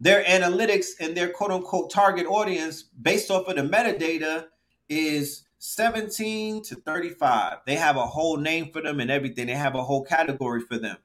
Their 0.00 0.24
analytics 0.24 0.88
and 0.98 1.16
their 1.16 1.28
quote 1.28 1.50
unquote 1.50 1.90
target 1.90 2.26
audience 2.26 2.82
based 2.82 3.30
off 3.30 3.48
of 3.48 3.56
the 3.56 3.62
metadata 3.62 4.46
is 4.88 5.44
17 5.58 6.62
to 6.64 6.74
35. 6.74 7.58
They 7.66 7.76
have 7.76 7.96
a 7.96 8.06
whole 8.06 8.38
name 8.38 8.70
for 8.72 8.80
them 8.80 8.98
and 9.00 9.10
everything. 9.10 9.46
They 9.46 9.54
have 9.54 9.74
a 9.74 9.84
whole 9.84 10.04
category 10.04 10.62
for 10.62 10.78
them. 10.78 10.96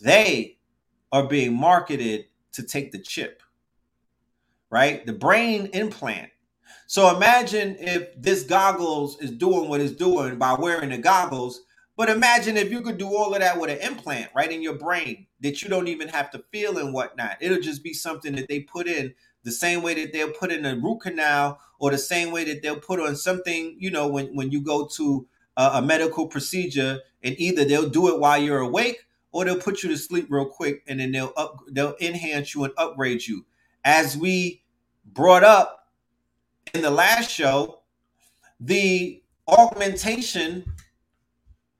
They 0.00 0.58
are 1.10 1.26
being 1.26 1.54
marketed 1.54 2.26
to 2.52 2.62
take 2.62 2.92
the 2.92 2.98
chip 2.98 3.42
right? 4.70 5.04
The 5.06 5.12
brain 5.12 5.66
implant. 5.72 6.30
So 6.86 7.14
imagine 7.14 7.76
if 7.78 8.20
this 8.20 8.44
goggles 8.44 9.20
is 9.20 9.30
doing 9.30 9.68
what 9.68 9.80
it's 9.80 9.92
doing 9.92 10.38
by 10.38 10.54
wearing 10.54 10.90
the 10.90 10.98
goggles. 10.98 11.62
But 11.96 12.08
imagine 12.08 12.56
if 12.56 12.70
you 12.70 12.80
could 12.80 12.98
do 12.98 13.08
all 13.08 13.34
of 13.34 13.40
that 13.40 13.60
with 13.60 13.70
an 13.70 13.78
implant 13.78 14.30
right 14.34 14.50
in 14.50 14.62
your 14.62 14.78
brain 14.78 15.26
that 15.40 15.62
you 15.62 15.68
don't 15.68 15.88
even 15.88 16.08
have 16.08 16.30
to 16.32 16.42
feel 16.50 16.78
and 16.78 16.92
whatnot. 16.92 17.36
It'll 17.40 17.60
just 17.60 17.82
be 17.82 17.92
something 17.92 18.34
that 18.36 18.48
they 18.48 18.60
put 18.60 18.86
in 18.86 19.14
the 19.44 19.52
same 19.52 19.82
way 19.82 19.94
that 19.94 20.12
they'll 20.12 20.32
put 20.32 20.52
in 20.52 20.66
a 20.66 20.76
root 20.76 21.02
canal 21.02 21.60
or 21.78 21.90
the 21.90 21.98
same 21.98 22.32
way 22.32 22.44
that 22.44 22.62
they'll 22.62 22.80
put 22.80 23.00
on 23.00 23.14
something, 23.16 23.76
you 23.78 23.90
know, 23.90 24.08
when, 24.08 24.34
when 24.34 24.50
you 24.50 24.60
go 24.60 24.86
to 24.96 25.26
a, 25.56 25.70
a 25.74 25.82
medical 25.82 26.26
procedure 26.26 27.00
and 27.22 27.34
either 27.38 27.64
they'll 27.64 27.88
do 27.88 28.08
it 28.08 28.20
while 28.20 28.38
you're 28.38 28.60
awake 28.60 29.06
or 29.32 29.44
they'll 29.44 29.60
put 29.60 29.82
you 29.82 29.88
to 29.88 29.96
sleep 29.96 30.26
real 30.28 30.46
quick 30.46 30.82
and 30.86 31.00
then 31.00 31.12
they'll 31.12 31.32
up 31.36 31.60
they'll 31.70 31.94
enhance 32.00 32.54
you 32.54 32.64
and 32.64 32.72
upgrade 32.76 33.26
you 33.26 33.44
as 33.84 34.16
we 34.16 34.62
brought 35.04 35.44
up 35.44 35.88
in 36.74 36.82
the 36.82 36.90
last 36.90 37.30
show, 37.30 37.80
the 38.60 39.22
augmentation 39.46 40.64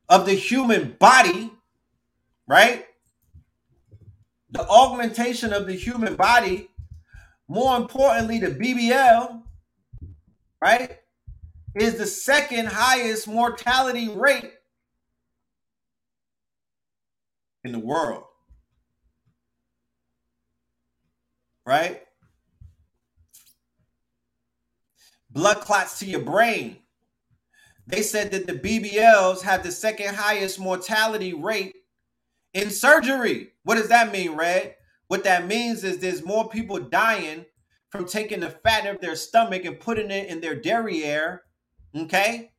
of 0.08 0.24
the 0.26 0.34
human 0.34 0.96
body, 0.98 1.52
right? 2.46 2.86
The 4.50 4.66
augmentation 4.68 5.52
of 5.52 5.66
the 5.66 5.74
human 5.74 6.16
body, 6.16 6.70
more 7.48 7.76
importantly, 7.76 8.38
the 8.38 8.48
BBL, 8.48 9.42
right, 10.62 10.98
is 11.74 11.96
the 11.96 12.06
second 12.06 12.66
highest 12.66 13.28
mortality 13.28 14.08
rate 14.08 14.52
in 17.64 17.72
the 17.72 17.78
world. 17.78 18.24
Right? 21.66 22.02
blood 25.38 25.60
clots 25.60 26.00
to 26.00 26.06
your 26.06 26.22
brain. 26.22 26.78
They 27.86 28.02
said 28.02 28.32
that 28.32 28.46
the 28.46 28.54
BBLs 28.54 29.42
have 29.42 29.62
the 29.62 29.70
second 29.70 30.14
highest 30.14 30.58
mortality 30.58 31.32
rate 31.32 31.76
in 32.54 32.70
surgery. 32.70 33.52
What 33.64 33.76
does 33.76 33.88
that 33.88 34.12
mean, 34.12 34.32
Red? 34.32 34.76
What 35.08 35.24
that 35.24 35.46
means 35.46 35.84
is 35.84 35.98
there's 35.98 36.24
more 36.24 36.48
people 36.48 36.78
dying 36.78 37.46
from 37.90 38.06
taking 38.06 38.40
the 38.40 38.50
fat 38.50 38.86
of 38.86 39.00
their 39.00 39.16
stomach 39.16 39.64
and 39.64 39.80
putting 39.80 40.10
it 40.10 40.28
in 40.28 40.40
their 40.40 40.54
derriere. 40.54 41.40
Okay? 41.96 42.52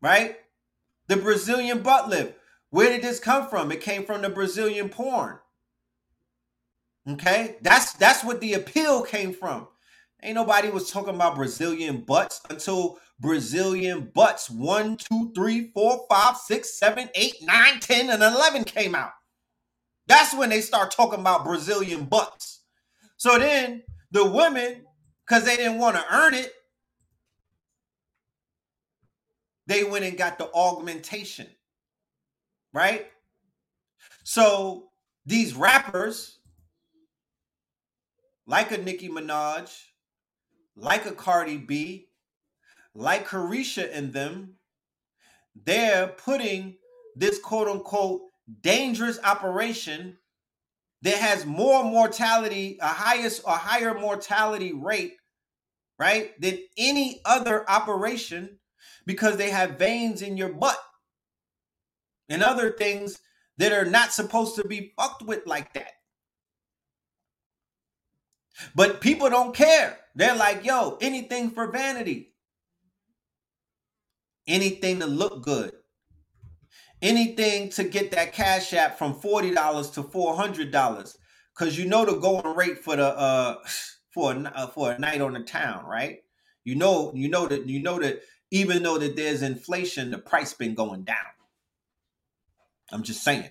Right? 0.00 0.36
The 1.08 1.16
Brazilian 1.16 1.82
butt 1.82 2.08
lift. 2.08 2.34
Where 2.70 2.90
did 2.90 3.02
this 3.02 3.20
come 3.20 3.48
from? 3.48 3.70
It 3.70 3.80
came 3.80 4.04
from 4.04 4.22
the 4.22 4.30
Brazilian 4.30 4.88
porn. 4.88 5.38
Okay, 7.08 7.56
that's 7.60 7.92
that's 7.92 8.24
what 8.24 8.40
the 8.40 8.54
appeal 8.54 9.02
came 9.02 9.32
from. 9.34 9.68
Ain't 10.22 10.36
nobody 10.36 10.70
was 10.70 10.90
talking 10.90 11.14
about 11.14 11.36
Brazilian 11.36 12.00
butts 12.00 12.40
until 12.48 12.98
Brazilian 13.20 14.10
butts 14.14 14.50
one, 14.50 14.96
two, 14.96 15.32
three, 15.34 15.70
four, 15.72 16.04
five, 16.10 16.36
six, 16.36 16.78
seven, 16.78 17.08
eight, 17.14 17.36
nine, 17.42 17.80
ten, 17.80 18.10
and 18.10 18.22
eleven 18.22 18.64
came 18.64 18.94
out. 18.94 19.12
That's 20.06 20.34
when 20.34 20.50
they 20.50 20.60
start 20.60 20.90
talking 20.90 21.20
about 21.20 21.44
Brazilian 21.44 22.04
butts. 22.04 22.60
So 23.16 23.38
then 23.38 23.82
the 24.10 24.24
women, 24.24 24.84
because 25.26 25.44
they 25.44 25.56
didn't 25.56 25.78
want 25.78 25.96
to 25.96 26.04
earn 26.12 26.34
it, 26.34 26.52
they 29.66 29.84
went 29.84 30.04
and 30.04 30.18
got 30.18 30.38
the 30.38 30.52
augmentation. 30.52 31.46
Right? 32.72 33.06
So 34.24 34.88
these 35.24 35.54
rappers 35.54 36.38
like 38.46 38.72
a 38.72 38.78
Nicki 38.78 39.08
Minaj, 39.08 39.70
like 40.76 41.06
a 41.06 41.12
Cardi 41.12 41.56
B, 41.56 42.08
like 42.94 43.28
Caresha 43.28 43.88
and 43.92 44.12
them, 44.12 44.54
they're 45.64 46.08
putting 46.08 46.76
this 47.16 47.38
quote 47.38 47.68
unquote 47.68 48.22
dangerous 48.62 49.18
operation 49.24 50.18
that 51.02 51.16
has 51.16 51.44
more 51.44 51.84
mortality, 51.84 52.78
a 52.80 52.86
highest 52.88 53.42
a 53.46 53.52
higher 53.52 53.98
mortality 53.98 54.72
rate, 54.72 55.14
right, 55.98 56.38
than 56.40 56.58
any 56.78 57.20
other 57.24 57.68
operation 57.68 58.58
because 59.06 59.36
they 59.36 59.50
have 59.50 59.78
veins 59.78 60.22
in 60.22 60.36
your 60.36 60.48
butt 60.48 60.78
and 62.28 62.42
other 62.42 62.70
things 62.72 63.18
that 63.58 63.72
are 63.72 63.84
not 63.84 64.12
supposed 64.12 64.56
to 64.56 64.66
be 64.66 64.92
fucked 64.96 65.22
with 65.22 65.46
like 65.46 65.72
that. 65.74 65.92
But 68.74 69.00
people 69.00 69.28
don't 69.30 69.54
care. 69.54 69.98
They're 70.14 70.36
like, 70.36 70.64
yo, 70.64 70.96
anything 71.00 71.50
for 71.50 71.70
vanity. 71.70 72.33
Anything 74.46 75.00
to 75.00 75.06
look 75.06 75.42
good, 75.42 75.72
anything 77.02 77.70
to 77.70 77.84
get 77.84 78.10
that 78.12 78.32
cash 78.32 78.72
app 78.72 78.98
from 78.98 79.14
$40 79.14 79.94
to 79.94 80.02
$400 80.02 81.16
cuz 81.54 81.78
you 81.78 81.86
know 81.86 82.04
the 82.04 82.14
going 82.14 82.56
rate 82.56 82.78
for 82.78 82.96
the 82.96 83.06
uh 83.06 83.56
for 84.14 84.32
a, 84.32 84.38
uh, 84.40 84.66
for 84.68 84.92
a 84.92 84.98
night 84.98 85.20
on 85.20 85.32
the 85.34 85.40
town, 85.40 85.84
right? 85.86 86.20
You 86.64 86.76
know 86.76 87.12
you 87.14 87.28
know 87.28 87.46
that 87.46 87.66
you 87.66 87.82
know 87.82 87.98
that 87.98 88.22
even 88.50 88.84
though 88.84 88.98
that 88.98 89.16
there's 89.16 89.42
inflation, 89.42 90.12
the 90.12 90.18
price 90.18 90.52
been 90.52 90.74
going 90.74 91.02
down. 91.02 91.16
I'm 92.92 93.02
just 93.02 93.24
saying. 93.24 93.50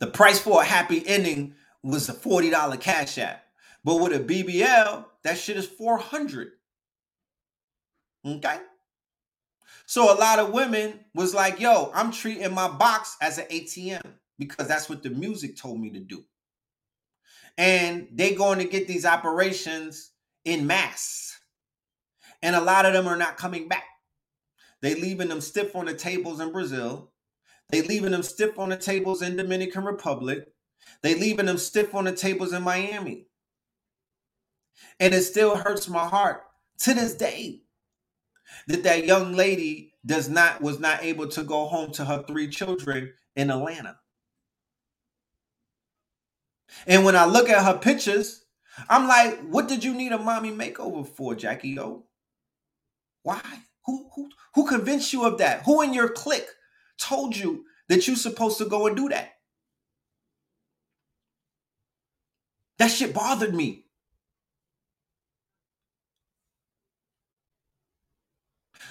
The 0.00 0.06
price 0.08 0.40
for 0.40 0.62
a 0.62 0.64
happy 0.64 1.06
ending 1.06 1.54
was 1.82 2.08
a 2.08 2.14
$40 2.14 2.80
cash 2.80 3.18
app. 3.18 3.44
But 3.84 3.96
with 3.96 4.12
a 4.12 4.20
BBL, 4.20 5.04
that 5.24 5.38
shit 5.38 5.56
is 5.56 5.66
400. 5.66 6.48
Okay? 8.26 8.58
So 9.86 10.12
a 10.12 10.18
lot 10.18 10.38
of 10.38 10.52
women 10.52 11.00
was 11.14 11.34
like, 11.34 11.60
yo, 11.60 11.90
I'm 11.94 12.12
treating 12.12 12.52
my 12.52 12.68
box 12.68 13.16
as 13.22 13.38
an 13.38 13.46
ATM 13.46 14.02
because 14.38 14.68
that's 14.68 14.88
what 14.88 15.02
the 15.02 15.10
music 15.10 15.56
told 15.56 15.80
me 15.80 15.90
to 15.90 16.00
do. 16.00 16.24
And 17.56 18.08
they 18.12 18.34
going 18.34 18.58
to 18.58 18.66
get 18.66 18.86
these 18.86 19.06
operations 19.06 20.12
in 20.44 20.66
mass. 20.66 21.38
And 22.42 22.54
a 22.54 22.60
lot 22.60 22.86
of 22.86 22.92
them 22.92 23.08
are 23.08 23.16
not 23.16 23.36
coming 23.36 23.66
back. 23.66 23.84
They 24.82 24.94
leaving 24.94 25.28
them 25.28 25.40
stiff 25.40 25.74
on 25.74 25.86
the 25.86 25.94
tables 25.94 26.38
in 26.38 26.52
Brazil. 26.52 27.12
They 27.70 27.82
leaving 27.82 28.12
them 28.12 28.22
stiff 28.22 28.58
on 28.58 28.68
the 28.68 28.76
tables 28.76 29.22
in 29.22 29.36
Dominican 29.36 29.84
Republic. 29.84 30.46
They 31.02 31.14
leaving 31.14 31.46
them 31.46 31.58
stiff 31.58 31.94
on 31.94 32.04
the 32.04 32.12
tables 32.12 32.52
in 32.52 32.62
Miami. 32.62 33.27
And 35.00 35.14
it 35.14 35.22
still 35.22 35.56
hurts 35.56 35.88
my 35.88 36.06
heart 36.06 36.42
to 36.80 36.94
this 36.94 37.14
day 37.14 37.62
that 38.68 38.84
that 38.84 39.06
young 39.06 39.34
lady 39.34 39.94
does 40.06 40.28
not 40.28 40.62
was 40.62 40.80
not 40.80 41.04
able 41.04 41.28
to 41.28 41.44
go 41.44 41.66
home 41.66 41.92
to 41.92 42.06
her 42.06 42.24
three 42.26 42.48
children 42.48 43.12
in 43.36 43.50
Atlanta. 43.50 43.98
And 46.86 47.04
when 47.04 47.16
I 47.16 47.26
look 47.26 47.48
at 47.50 47.64
her 47.64 47.78
pictures, 47.78 48.44
I'm 48.88 49.08
like, 49.08 49.40
what 49.48 49.68
did 49.68 49.84
you 49.84 49.94
need 49.94 50.12
a 50.12 50.18
mommy 50.18 50.50
makeover 50.52 51.06
for, 51.06 51.34
Jackie 51.34 51.78
O? 51.80 52.06
Why? 53.22 53.42
Who 53.86 54.10
who 54.14 54.30
who 54.54 54.66
convinced 54.66 55.12
you 55.12 55.24
of 55.24 55.38
that? 55.38 55.62
Who 55.64 55.82
in 55.82 55.94
your 55.94 56.08
clique 56.10 56.48
told 56.98 57.36
you 57.36 57.64
that 57.88 58.06
you're 58.06 58.16
supposed 58.16 58.58
to 58.58 58.66
go 58.66 58.86
and 58.86 58.96
do 58.96 59.08
that? 59.10 59.32
That 62.78 62.90
shit 62.90 63.14
bothered 63.14 63.54
me. 63.54 63.86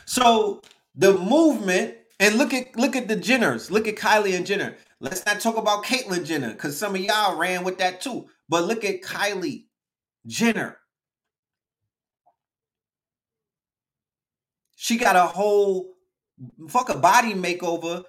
So 0.08 0.62
the 0.96 1.14
movement, 1.18 1.96
and 2.20 2.36
look 2.36 2.54
at 2.54 2.76
look 2.76 2.96
at 2.96 3.08
the 3.08 3.16
Jenners, 3.16 3.70
look 3.70 3.88
at 3.88 3.96
Kylie 3.98 4.36
and 4.36 4.46
Jenner. 4.46 4.76
Let's 5.00 5.26
not 5.26 5.40
talk 5.40 5.58
about 5.58 5.84
Caitlyn 5.84 6.26
Jenner, 6.26 6.54
because 6.54 6.76
some 6.76 6.96
of 6.96 7.02
y'all 7.02 7.38
ran 7.38 7.64
with 7.64 7.78
that 7.78 8.02
too. 8.02 8.28
But 8.50 8.64
look 8.64 8.84
at 8.84 9.02
Kylie 9.04 9.66
Jenner. 10.26 10.78
She 14.76 14.98
got 14.98 15.16
a 15.16 15.26
whole 15.26 15.94
fuck 16.70 16.90
a 16.90 16.98
body 16.98 17.34
makeover. 17.34 18.04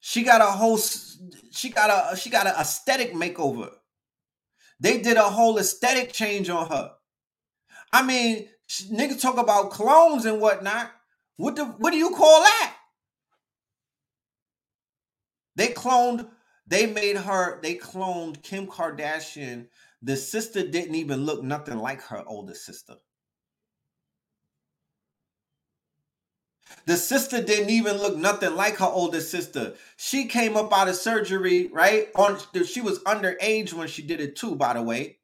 She 0.00 0.24
got 0.24 0.40
a 0.40 0.46
whole 0.46 0.76
she 0.76 1.70
got 1.70 1.88
a 1.88 2.16
she 2.16 2.30
got 2.30 2.48
an 2.48 2.54
aesthetic 2.58 3.14
makeover. 3.14 3.70
They 4.80 5.00
did 5.00 5.16
a 5.16 5.22
whole 5.22 5.56
aesthetic 5.58 6.12
change 6.12 6.50
on 6.50 6.68
her. 6.68 6.92
I 7.92 8.02
mean, 8.02 8.48
niggas 8.68 9.22
talk 9.22 9.38
about 9.38 9.70
clones 9.70 10.24
and 10.26 10.40
whatnot. 10.40 10.90
What 11.36 11.56
the 11.56 11.64
what 11.64 11.92
do 11.92 11.98
you 11.98 12.10
call 12.10 12.40
that? 12.40 12.76
They 15.56 15.68
cloned, 15.68 16.28
they 16.66 16.86
made 16.86 17.16
her, 17.16 17.60
they 17.62 17.76
cloned 17.76 18.42
Kim 18.42 18.66
Kardashian. 18.66 19.68
The 20.02 20.16
sister 20.16 20.66
didn't 20.66 20.96
even 20.96 21.24
look 21.24 21.42
nothing 21.42 21.78
like 21.78 22.02
her 22.02 22.24
older 22.26 22.54
sister. 22.54 22.96
The 26.86 26.96
sister 26.96 27.42
didn't 27.42 27.70
even 27.70 27.98
look 27.98 28.16
nothing 28.16 28.56
like 28.56 28.76
her 28.76 28.86
older 28.86 29.20
sister. 29.20 29.74
She 29.96 30.26
came 30.26 30.56
up 30.56 30.72
out 30.72 30.88
of 30.88 30.96
surgery, 30.96 31.68
right? 31.72 32.08
On 32.16 32.38
she 32.66 32.80
was 32.80 32.98
underage 33.00 33.72
when 33.72 33.88
she 33.88 34.02
did 34.02 34.20
it 34.20 34.36
too, 34.36 34.56
by 34.56 34.74
the 34.74 34.82
way. 34.82 35.18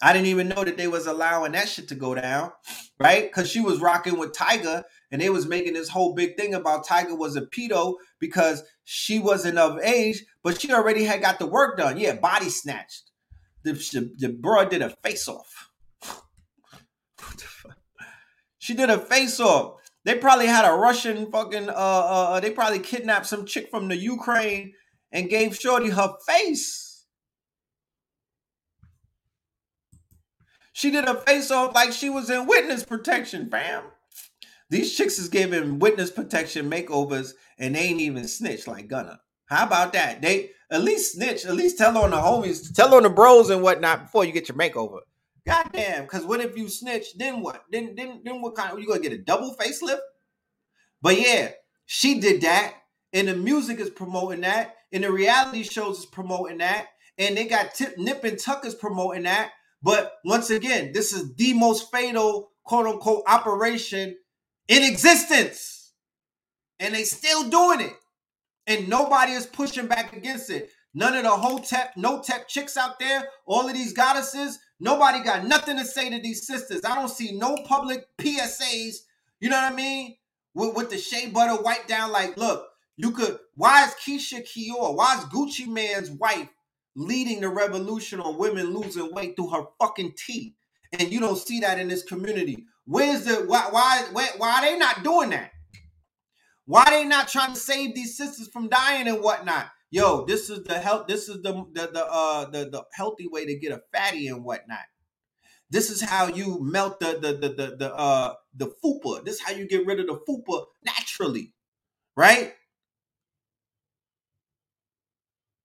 I 0.00 0.12
didn't 0.12 0.28
even 0.28 0.48
know 0.48 0.62
that 0.62 0.76
they 0.76 0.86
was 0.86 1.06
allowing 1.06 1.52
that 1.52 1.68
shit 1.68 1.88
to 1.88 1.94
go 1.96 2.14
down, 2.14 2.52
right? 3.00 3.24
Because 3.24 3.50
she 3.50 3.60
was 3.60 3.80
rocking 3.80 4.16
with 4.16 4.32
Tyga, 4.32 4.84
and 5.10 5.20
they 5.20 5.30
was 5.30 5.46
making 5.46 5.72
this 5.72 5.88
whole 5.88 6.14
big 6.14 6.36
thing 6.36 6.54
about 6.54 6.86
Tyga 6.86 7.18
was 7.18 7.34
a 7.34 7.42
pedo 7.42 7.94
because 8.20 8.62
she 8.84 9.18
wasn't 9.18 9.58
of 9.58 9.80
age, 9.80 10.24
but 10.44 10.60
she 10.60 10.72
already 10.72 11.04
had 11.04 11.20
got 11.20 11.38
the 11.38 11.46
work 11.46 11.76
done. 11.76 11.98
Yeah, 11.98 12.14
body 12.14 12.48
snatched. 12.48 13.10
The, 13.64 13.72
the, 13.72 14.12
the 14.16 14.28
bro 14.28 14.68
did 14.68 14.82
a 14.82 14.90
face 15.02 15.26
off. 15.26 15.70
she 18.58 18.74
did 18.74 18.90
a 18.90 18.98
face 18.98 19.40
off. 19.40 19.80
They 20.04 20.16
probably 20.16 20.46
had 20.46 20.68
a 20.68 20.76
Russian 20.76 21.30
fucking 21.30 21.68
uh, 21.68 21.72
uh, 21.72 22.28
uh 22.30 22.40
they 22.40 22.50
probably 22.50 22.78
kidnapped 22.78 23.26
some 23.26 23.44
chick 23.44 23.68
from 23.70 23.88
the 23.88 23.96
Ukraine 23.96 24.72
and 25.10 25.28
gave 25.28 25.56
Shorty 25.56 25.90
her 25.90 26.14
face. 26.26 26.87
She 30.78 30.92
did 30.92 31.06
a 31.06 31.16
face 31.22 31.50
off 31.50 31.74
like 31.74 31.90
she 31.90 32.08
was 32.08 32.30
in 32.30 32.46
witness 32.46 32.84
protection, 32.84 33.50
fam. 33.50 33.82
These 34.70 34.96
chicks 34.96 35.18
is 35.18 35.28
giving 35.28 35.80
witness 35.80 36.08
protection 36.08 36.70
makeovers 36.70 37.32
and 37.58 37.74
they 37.74 37.80
ain't 37.80 38.00
even 38.00 38.28
snitch 38.28 38.68
like 38.68 38.86
Gunna. 38.86 39.18
How 39.46 39.66
about 39.66 39.92
that? 39.94 40.22
They 40.22 40.50
at 40.70 40.84
least 40.84 41.14
snitch, 41.14 41.44
at 41.44 41.56
least 41.56 41.78
tell 41.78 41.98
on 41.98 42.10
the 42.10 42.16
homies, 42.16 42.72
tell 42.72 42.94
on 42.94 43.02
the 43.02 43.10
bros 43.10 43.50
and 43.50 43.60
whatnot 43.60 44.04
before 44.04 44.24
you 44.24 44.30
get 44.30 44.48
your 44.48 44.56
makeover. 44.56 45.00
Goddamn, 45.44 46.04
because 46.04 46.24
what 46.24 46.40
if 46.40 46.56
you 46.56 46.68
snitch? 46.68 47.06
Then 47.16 47.42
what? 47.42 47.64
Then 47.72 47.96
then 47.96 48.22
then 48.24 48.40
what 48.40 48.54
kind? 48.54 48.70
Of, 48.70 48.78
you 48.78 48.86
gonna 48.86 49.00
get 49.00 49.10
a 49.10 49.18
double 49.18 49.56
facelift? 49.56 49.98
But 51.02 51.20
yeah, 51.20 51.54
she 51.86 52.20
did 52.20 52.42
that, 52.42 52.74
and 53.12 53.26
the 53.26 53.34
music 53.34 53.80
is 53.80 53.90
promoting 53.90 54.42
that, 54.42 54.76
and 54.92 55.02
the 55.02 55.10
reality 55.10 55.64
shows 55.64 55.98
is 55.98 56.06
promoting 56.06 56.58
that, 56.58 56.86
and 57.18 57.36
they 57.36 57.46
got 57.46 57.74
Tip 57.74 57.98
Nip 57.98 58.22
and 58.22 58.38
Tucker's 58.38 58.76
promoting 58.76 59.24
that. 59.24 59.50
But 59.82 60.14
once 60.24 60.50
again, 60.50 60.92
this 60.92 61.12
is 61.12 61.34
the 61.34 61.52
most 61.54 61.90
fatal 61.90 62.50
quote 62.64 62.86
unquote 62.86 63.22
operation 63.26 64.16
in 64.68 64.82
existence, 64.82 65.92
and 66.78 66.94
they 66.94 67.04
still 67.04 67.48
doing 67.48 67.80
it, 67.80 67.94
and 68.66 68.88
nobody 68.88 69.32
is 69.32 69.46
pushing 69.46 69.86
back 69.86 70.16
against 70.16 70.50
it. 70.50 70.70
None 70.94 71.14
of 71.16 71.22
the 71.22 71.30
hotep, 71.30 71.92
no 71.96 72.20
tech 72.20 72.48
chicks 72.48 72.76
out 72.76 72.98
there, 72.98 73.28
all 73.46 73.68
of 73.68 73.74
these 73.74 73.92
goddesses, 73.92 74.58
Nobody 74.80 75.22
got 75.24 75.46
nothing 75.46 75.76
to 75.76 75.84
say 75.84 76.08
to 76.10 76.20
these 76.20 76.46
sisters. 76.46 76.82
I 76.84 76.94
don't 76.94 77.08
see 77.08 77.36
no 77.36 77.56
public 77.64 78.06
PSAs, 78.18 78.98
you 79.40 79.48
know 79.48 79.56
what 79.56 79.72
I 79.72 79.76
mean? 79.76 80.16
With, 80.54 80.76
with 80.76 80.90
the 80.90 80.98
shea 80.98 81.28
butter 81.28 81.60
wipe 81.62 81.86
down, 81.88 82.12
like, 82.12 82.36
look, 82.36 82.66
you 82.96 83.10
could, 83.10 83.38
why 83.54 83.84
is 83.84 83.94
Keyshia 83.94 84.44
Ka'oir, 84.44 84.94
why 84.94 85.18
is 85.18 85.24
Gucci 85.24 85.66
Mane's 85.66 86.10
wife 86.10 86.48
leading 86.98 87.40
the 87.40 87.48
revolution 87.48 88.20
on 88.20 88.38
women 88.38 88.74
losing 88.74 89.14
weight 89.14 89.36
through 89.36 89.50
her 89.50 89.64
fucking 89.80 90.14
teeth? 90.26 90.54
And 90.92 91.10
you 91.12 91.20
don't 91.20 91.38
see 91.38 91.60
that 91.60 91.78
in 91.78 91.88
this 91.88 92.02
community. 92.02 92.66
Where's 92.86 93.24
the, 93.24 93.44
why, 93.46 93.68
why, 93.70 94.04
why, 94.12 94.58
are 94.58 94.62
they 94.62 94.78
not 94.78 95.04
doing 95.04 95.30
that? 95.30 95.52
Why 96.66 96.84
are 96.84 96.90
they 96.90 97.04
not 97.04 97.28
trying 97.28 97.54
to 97.54 97.60
save 97.60 97.94
these 97.94 98.16
sisters 98.16 98.48
from 98.48 98.68
dying 98.68 99.08
and 99.08 99.22
whatnot? 99.22 99.68
yo, 99.90 100.24
this 100.26 100.50
is 100.50 100.64
the 100.64 100.78
health, 100.78 101.06
this 101.06 101.28
is 101.28 101.42
the 101.42 101.52
the 101.72 101.90
the 101.92 102.06
uh 102.06 102.44
the, 102.50 102.70
the 102.70 102.84
healthy 102.92 103.26
way 103.28 103.46
to 103.46 103.58
get 103.58 103.72
a 103.72 103.80
fatty 103.92 104.28
and 104.28 104.44
whatnot. 104.44 104.80
This 105.70 105.90
is 105.90 106.00
how 106.02 106.28
you 106.28 106.58
melt 106.62 107.00
the 107.00 107.18
the 107.20 107.32
the 107.34 107.48
the, 107.54 107.76
the 107.76 107.94
uh 107.94 108.34
the 108.54 108.72
fupa. 108.84 109.24
This 109.24 109.36
is 109.36 109.42
how 109.42 109.52
you 109.52 109.66
get 109.68 109.86
rid 109.86 110.00
of 110.00 110.06
the 110.06 110.18
fupa 110.28 110.64
naturally, 110.84 111.54
right? 112.16 112.54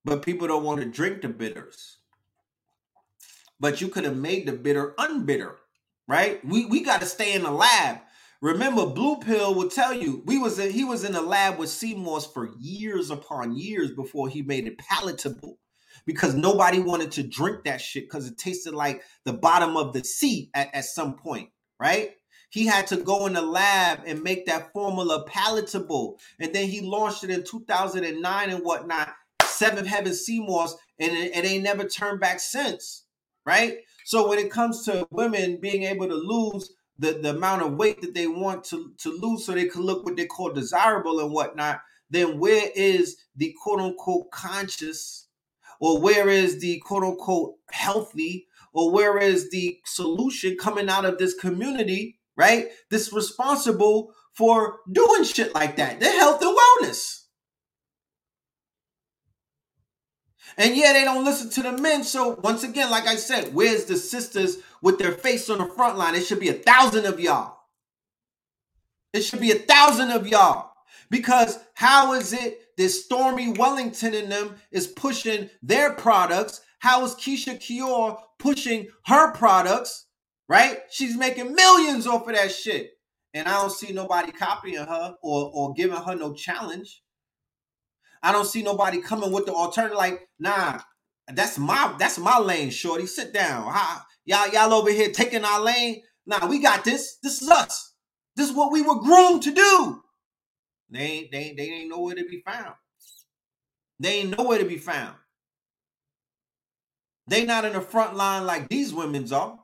But 0.05 0.23
people 0.23 0.47
don't 0.47 0.63
want 0.63 0.81
to 0.81 0.85
drink 0.85 1.21
the 1.21 1.29
bitters. 1.29 1.97
But 3.59 3.81
you 3.81 3.87
could 3.87 4.03
have 4.03 4.17
made 4.17 4.45
the 4.45 4.53
bitter 4.53 4.93
unbitter, 4.99 5.55
right? 6.07 6.43
We 6.45 6.65
we 6.65 6.83
got 6.83 7.01
to 7.01 7.07
stay 7.07 7.33
in 7.33 7.43
the 7.43 7.51
lab. 7.51 7.99
Remember, 8.41 8.85
Blue 8.85 9.17
Pill 9.19 9.55
will 9.55 9.69
tell 9.69 9.93
you 9.93 10.21
we 10.25 10.37
was 10.37 10.59
in, 10.59 10.71
he 10.71 10.83
was 10.83 11.05
in 11.05 11.13
the 11.13 11.21
lab 11.21 11.57
with 11.57 11.69
sea 11.69 11.95
moss 11.95 12.27
for 12.27 12.51
years 12.59 13.09
upon 13.09 13.55
years 13.55 13.91
before 13.91 14.27
he 14.27 14.41
made 14.41 14.67
it 14.67 14.77
palatable 14.77 15.59
because 16.05 16.35
nobody 16.35 16.79
wanted 16.79 17.11
to 17.13 17.23
drink 17.23 17.63
that 17.63 17.79
shit 17.79 18.03
because 18.03 18.27
it 18.27 18.37
tasted 18.37 18.73
like 18.73 19.01
the 19.23 19.33
bottom 19.33 19.77
of 19.77 19.93
the 19.93 20.03
sea 20.03 20.49
at, 20.53 20.73
at 20.75 20.85
some 20.85 21.15
point, 21.15 21.49
right? 21.79 22.11
He 22.49 22.65
had 22.67 22.87
to 22.87 22.97
go 22.97 23.25
in 23.25 23.33
the 23.33 23.41
lab 23.41 24.01
and 24.05 24.21
make 24.21 24.45
that 24.45 24.73
formula 24.73 25.25
palatable. 25.25 26.19
And 26.39 26.53
then 26.53 26.67
he 26.67 26.81
launched 26.81 27.23
it 27.23 27.31
in 27.31 27.43
2009 27.43 28.49
and 28.49 28.63
whatnot, 28.63 29.13
Seventh 29.53 29.87
Heaven 29.87 30.13
Sea 30.15 30.41
Moss, 30.41 30.75
and 30.99 31.13
it, 31.13 31.35
it 31.37 31.45
ain't 31.45 31.63
never 31.65 31.85
turned 31.85 32.21
back 32.21 32.41
since. 32.41 33.03
right? 33.45 33.79
So 34.05 34.29
when 34.29 34.39
it 34.39 34.51
comes 34.51 34.85
to 34.85 35.07
women 35.11 35.59
being 35.61 35.83
able 35.85 36.07
to 36.09 36.15
lose 36.15 36.71
the, 36.99 37.13
the 37.13 37.31
amount 37.31 37.63
of 37.63 37.75
weight 37.75 38.01
that 38.03 38.15
they 38.15 38.27
want 38.27 38.65
to, 38.65 38.93
to 38.99 39.11
lose 39.11 39.45
so 39.45 39.53
they 39.53 39.67
can 39.67 39.83
look 39.83 40.05
what 40.05 40.17
they 40.17 40.27
call 40.27 40.53
desirable 40.53 41.21
and 41.21 41.31
whatnot, 41.33 41.81
then 42.11 42.39
where 42.39 42.69
is 42.75 43.17
the 43.37 43.55
quote 43.63 43.81
unquote 43.81 44.31
conscious 44.31 45.27
or 45.81 46.01
where 46.01 46.29
is 46.29 46.61
the 46.61 46.79
quote 46.85 47.03
unquote 47.03 47.55
healthy 47.71 48.47
or 48.73 48.91
where 48.93 49.19
is 49.19 49.51
the 49.51 49.79
solution 49.85 50.57
coming 50.59 50.89
out 50.89 51.05
of 51.05 51.19
this 51.19 51.35
community, 51.35 52.19
right? 52.37 52.69
This 52.91 53.13
responsible 53.13 54.13
for 54.35 54.79
doing 54.91 55.25
shit 55.25 55.55
like 55.55 55.77
that, 55.77 55.99
the 56.01 56.07
health 56.11 56.43
and 56.43 56.57
wellness. 56.57 57.22
And 60.57 60.75
yeah, 60.75 60.93
they 60.93 61.03
don't 61.03 61.25
listen 61.25 61.49
to 61.51 61.63
the 61.63 61.81
men. 61.81 62.03
So 62.03 62.39
once 62.43 62.63
again, 62.63 62.89
like 62.89 63.07
I 63.07 63.15
said, 63.15 63.53
where's 63.53 63.85
the 63.85 63.97
sisters 63.97 64.57
with 64.81 64.99
their 64.99 65.11
face 65.11 65.49
on 65.49 65.59
the 65.59 65.65
front 65.65 65.97
line? 65.97 66.15
It 66.15 66.25
should 66.25 66.39
be 66.39 66.49
a 66.49 66.53
thousand 66.53 67.05
of 67.05 67.19
y'all. 67.19 67.57
It 69.13 69.21
should 69.21 69.41
be 69.41 69.51
a 69.51 69.55
thousand 69.55 70.11
of 70.11 70.27
y'all. 70.27 70.71
Because 71.09 71.59
how 71.75 72.13
is 72.13 72.33
it 72.33 72.75
that 72.77 72.89
Stormy 72.89 73.53
Wellington 73.53 74.15
and 74.15 74.31
them 74.31 74.55
is 74.71 74.87
pushing 74.87 75.49
their 75.61 75.93
products? 75.93 76.61
How 76.79 77.05
is 77.05 77.13
Keyshia 77.15 77.59
Ka'oir 77.59 78.17
pushing 78.39 78.87
her 79.05 79.31
products? 79.31 80.07
Right? 80.49 80.79
She's 80.89 81.15
making 81.15 81.53
millions 81.53 82.07
off 82.07 82.27
of 82.27 82.35
that 82.35 82.51
shit. 82.51 82.91
And 83.35 83.47
I 83.47 83.53
don't 83.53 83.71
see 83.71 83.93
nobody 83.93 84.31
copying 84.31 84.77
her 84.85 85.15
or, 85.21 85.51
or 85.53 85.73
giving 85.73 85.97
her 85.97 86.15
no 86.15 86.33
challenge. 86.33 87.02
I 88.23 88.31
don't 88.31 88.45
see 88.45 88.63
nobody 88.63 89.01
coming 89.01 89.31
with 89.31 89.45
the 89.45 89.53
alternative. 89.53 89.97
Like, 89.97 90.27
nah, 90.39 90.79
that's 91.27 91.59
my 91.59 91.93
that's 91.99 92.17
my 92.17 92.39
lane, 92.39 92.69
shorty. 92.69 93.05
Sit 93.05 93.33
down. 93.33 93.71
Y'all 94.25 94.47
y'all 94.49 94.73
over 94.73 94.89
here 94.89 95.11
taking 95.11 95.43
our 95.43 95.61
lane. 95.61 96.01
Nah, 96.25 96.47
we 96.47 96.59
got 96.59 96.85
this. 96.85 97.17
This 97.21 97.41
is 97.41 97.49
us. 97.49 97.93
This 98.35 98.49
is 98.49 98.55
what 98.55 98.71
we 98.71 98.81
were 98.81 98.99
groomed 98.99 99.43
to 99.43 99.51
do. 99.51 100.01
They 100.89 100.99
ain't 100.99 101.31
they 101.31 101.37
ain't, 101.39 101.57
they 101.57 101.69
ain't 101.69 101.89
nowhere 101.89 102.15
to 102.15 102.25
be 102.25 102.41
found. 102.45 102.75
They 103.99 104.19
ain't 104.19 104.37
nowhere 104.37 104.59
to 104.59 104.65
be 104.65 104.77
found. 104.77 105.15
They 107.27 107.45
not 107.45 107.65
in 107.65 107.73
the 107.73 107.81
front 107.81 108.15
line 108.15 108.45
like 108.45 108.69
these 108.69 108.93
women's 108.93 109.31
are. 109.31 109.59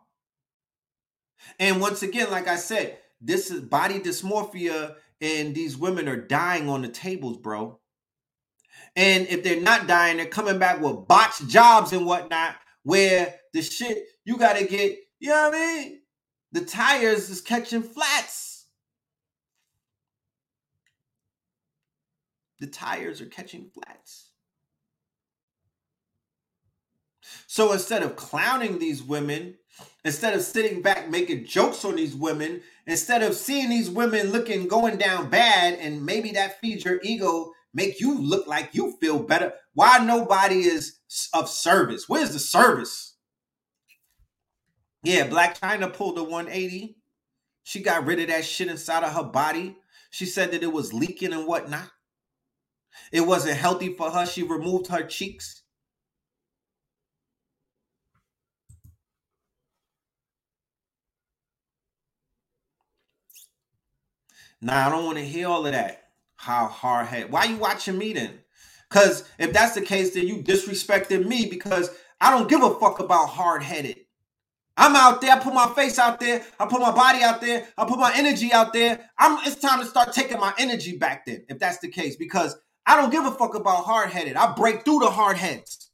And 1.59 1.81
once 1.81 2.03
again, 2.03 2.31
like 2.31 2.47
I 2.47 2.55
said, 2.57 2.97
this 3.21 3.51
is 3.51 3.61
body 3.61 3.99
dysmorphia, 3.99 4.95
and 5.21 5.55
these 5.55 5.77
women 5.77 6.07
are 6.07 6.17
dying 6.17 6.69
on 6.69 6.81
the 6.81 6.87
tables, 6.87 7.37
bro. 7.37 7.79
And 8.95 9.27
if 9.27 9.43
they're 9.43 9.61
not 9.61 9.87
dying, 9.87 10.17
they're 10.17 10.25
coming 10.25 10.59
back 10.59 10.81
with 10.81 11.07
botched 11.07 11.47
jobs 11.47 11.93
and 11.93 12.05
whatnot, 12.05 12.55
where 12.83 13.35
the 13.53 13.61
shit 13.61 14.05
you 14.25 14.37
gotta 14.37 14.65
get, 14.65 14.97
you 15.19 15.29
know 15.29 15.49
what 15.49 15.55
I 15.55 15.59
mean? 15.59 15.99
The 16.51 16.61
tires 16.61 17.29
is 17.29 17.41
catching 17.41 17.83
flats. 17.83 18.65
The 22.59 22.67
tires 22.67 23.21
are 23.21 23.25
catching 23.25 23.69
flats. 23.73 24.31
So 27.47 27.71
instead 27.71 28.03
of 28.03 28.15
clowning 28.15 28.79
these 28.79 29.01
women, 29.01 29.55
instead 30.03 30.33
of 30.33 30.41
sitting 30.41 30.81
back 30.81 31.09
making 31.09 31.45
jokes 31.45 31.85
on 31.85 31.95
these 31.95 32.15
women, 32.15 32.61
instead 32.85 33.23
of 33.23 33.35
seeing 33.35 33.69
these 33.69 33.89
women 33.89 34.31
looking 34.31 34.67
going 34.67 34.97
down 34.97 35.29
bad, 35.29 35.75
and 35.75 36.05
maybe 36.05 36.31
that 36.31 36.59
feeds 36.59 36.83
your 36.83 36.99
ego 37.03 37.53
make 37.73 37.99
you 37.99 38.19
look 38.19 38.47
like 38.47 38.69
you 38.73 38.97
feel 38.99 39.19
better. 39.19 39.53
Why 39.73 39.99
nobody 39.99 40.61
is 40.61 40.99
of 41.33 41.49
service? 41.49 42.07
Where's 42.07 42.33
the 42.33 42.39
service? 42.39 43.15
Yeah, 45.03 45.27
Blac 45.27 45.59
Chyna 45.59 45.93
pulled 45.93 46.17
a 46.17 46.23
180. 46.23 46.97
She 47.63 47.81
got 47.81 48.05
rid 48.05 48.19
of 48.19 48.27
that 48.27 48.45
shit 48.45 48.67
inside 48.67 49.03
of 49.03 49.13
her 49.13 49.23
body. 49.23 49.77
She 50.11 50.25
said 50.25 50.51
that 50.51 50.63
it 50.63 50.73
was 50.73 50.93
leaking 50.93 51.33
and 51.33 51.47
whatnot. 51.47 51.89
It 53.11 53.21
wasn't 53.21 53.57
healthy 53.57 53.93
for 53.93 54.11
her. 54.11 54.25
She 54.25 54.43
removed 54.43 54.87
her 54.87 55.03
cheeks. 55.03 55.63
Now, 64.61 64.87
I 64.87 64.89
don't 64.91 65.05
want 65.05 65.17
to 65.17 65.25
hear 65.25 65.47
all 65.47 65.65
of 65.65 65.71
that 65.71 66.08
how 66.39 66.67
hard 66.67 67.07
headed. 67.07 67.31
Why 67.31 67.43
you 67.43 67.57
watching 67.57 67.97
me 67.97 68.13
then? 68.13 68.39
Because 68.89 69.25
if 69.37 69.51
that's 69.51 69.75
the 69.75 69.81
case, 69.81 70.13
then 70.13 70.25
you 70.25 70.37
disrespected 70.41 71.27
me 71.27 71.47
because 71.47 71.89
I 72.21 72.31
don't 72.31 72.49
give 72.49 72.63
a 72.63 72.75
fuck 72.75 72.99
about 72.99 73.27
hard 73.27 73.61
headed. 73.61 73.97
I'm 74.77 74.95
out 74.95 75.19
there. 75.19 75.33
I 75.33 75.39
put 75.39 75.53
my 75.53 75.67
face 75.75 75.99
out 75.99 76.21
there. 76.21 76.41
I 76.57 76.65
put 76.65 76.79
my 76.79 76.91
body 76.91 77.21
out 77.23 77.41
there. 77.41 77.67
I 77.77 77.83
put 77.83 77.99
my 77.99 78.13
energy 78.15 78.53
out 78.53 78.71
there. 78.71 79.09
I'm. 79.17 79.37
It's 79.45 79.57
time 79.57 79.81
to 79.81 79.85
start 79.85 80.13
taking 80.13 80.39
my 80.39 80.53
energy 80.57 80.97
back 80.97 81.25
then, 81.25 81.43
if 81.49 81.59
that's 81.59 81.79
the 81.79 81.89
case, 81.89 82.15
because 82.15 82.55
I 82.85 82.95
don't 82.95 83.11
give 83.11 83.25
a 83.25 83.31
fuck 83.31 83.55
about 83.55 83.83
hard 83.83 84.09
headed. 84.09 84.37
I 84.37 84.53
break 84.53 84.85
through 84.85 84.99
the 84.99 85.09
hard 85.09 85.35
heads. 85.35 85.91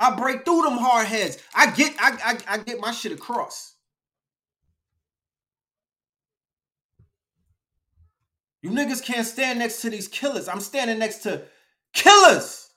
I 0.00 0.16
break 0.16 0.44
through 0.44 0.62
them 0.62 0.76
hard 0.76 1.06
heads. 1.06 1.38
I 1.54 1.70
get. 1.70 1.94
I. 2.00 2.18
I, 2.48 2.54
I 2.54 2.58
get 2.58 2.80
my 2.80 2.90
shit 2.90 3.12
across. 3.12 3.73
You 8.64 8.70
niggas 8.70 9.04
can't 9.04 9.26
stand 9.26 9.58
next 9.58 9.82
to 9.82 9.90
these 9.90 10.08
killers. 10.08 10.48
I'm 10.48 10.60
standing 10.60 10.98
next 10.98 11.18
to 11.24 11.42
killers. 11.92 12.70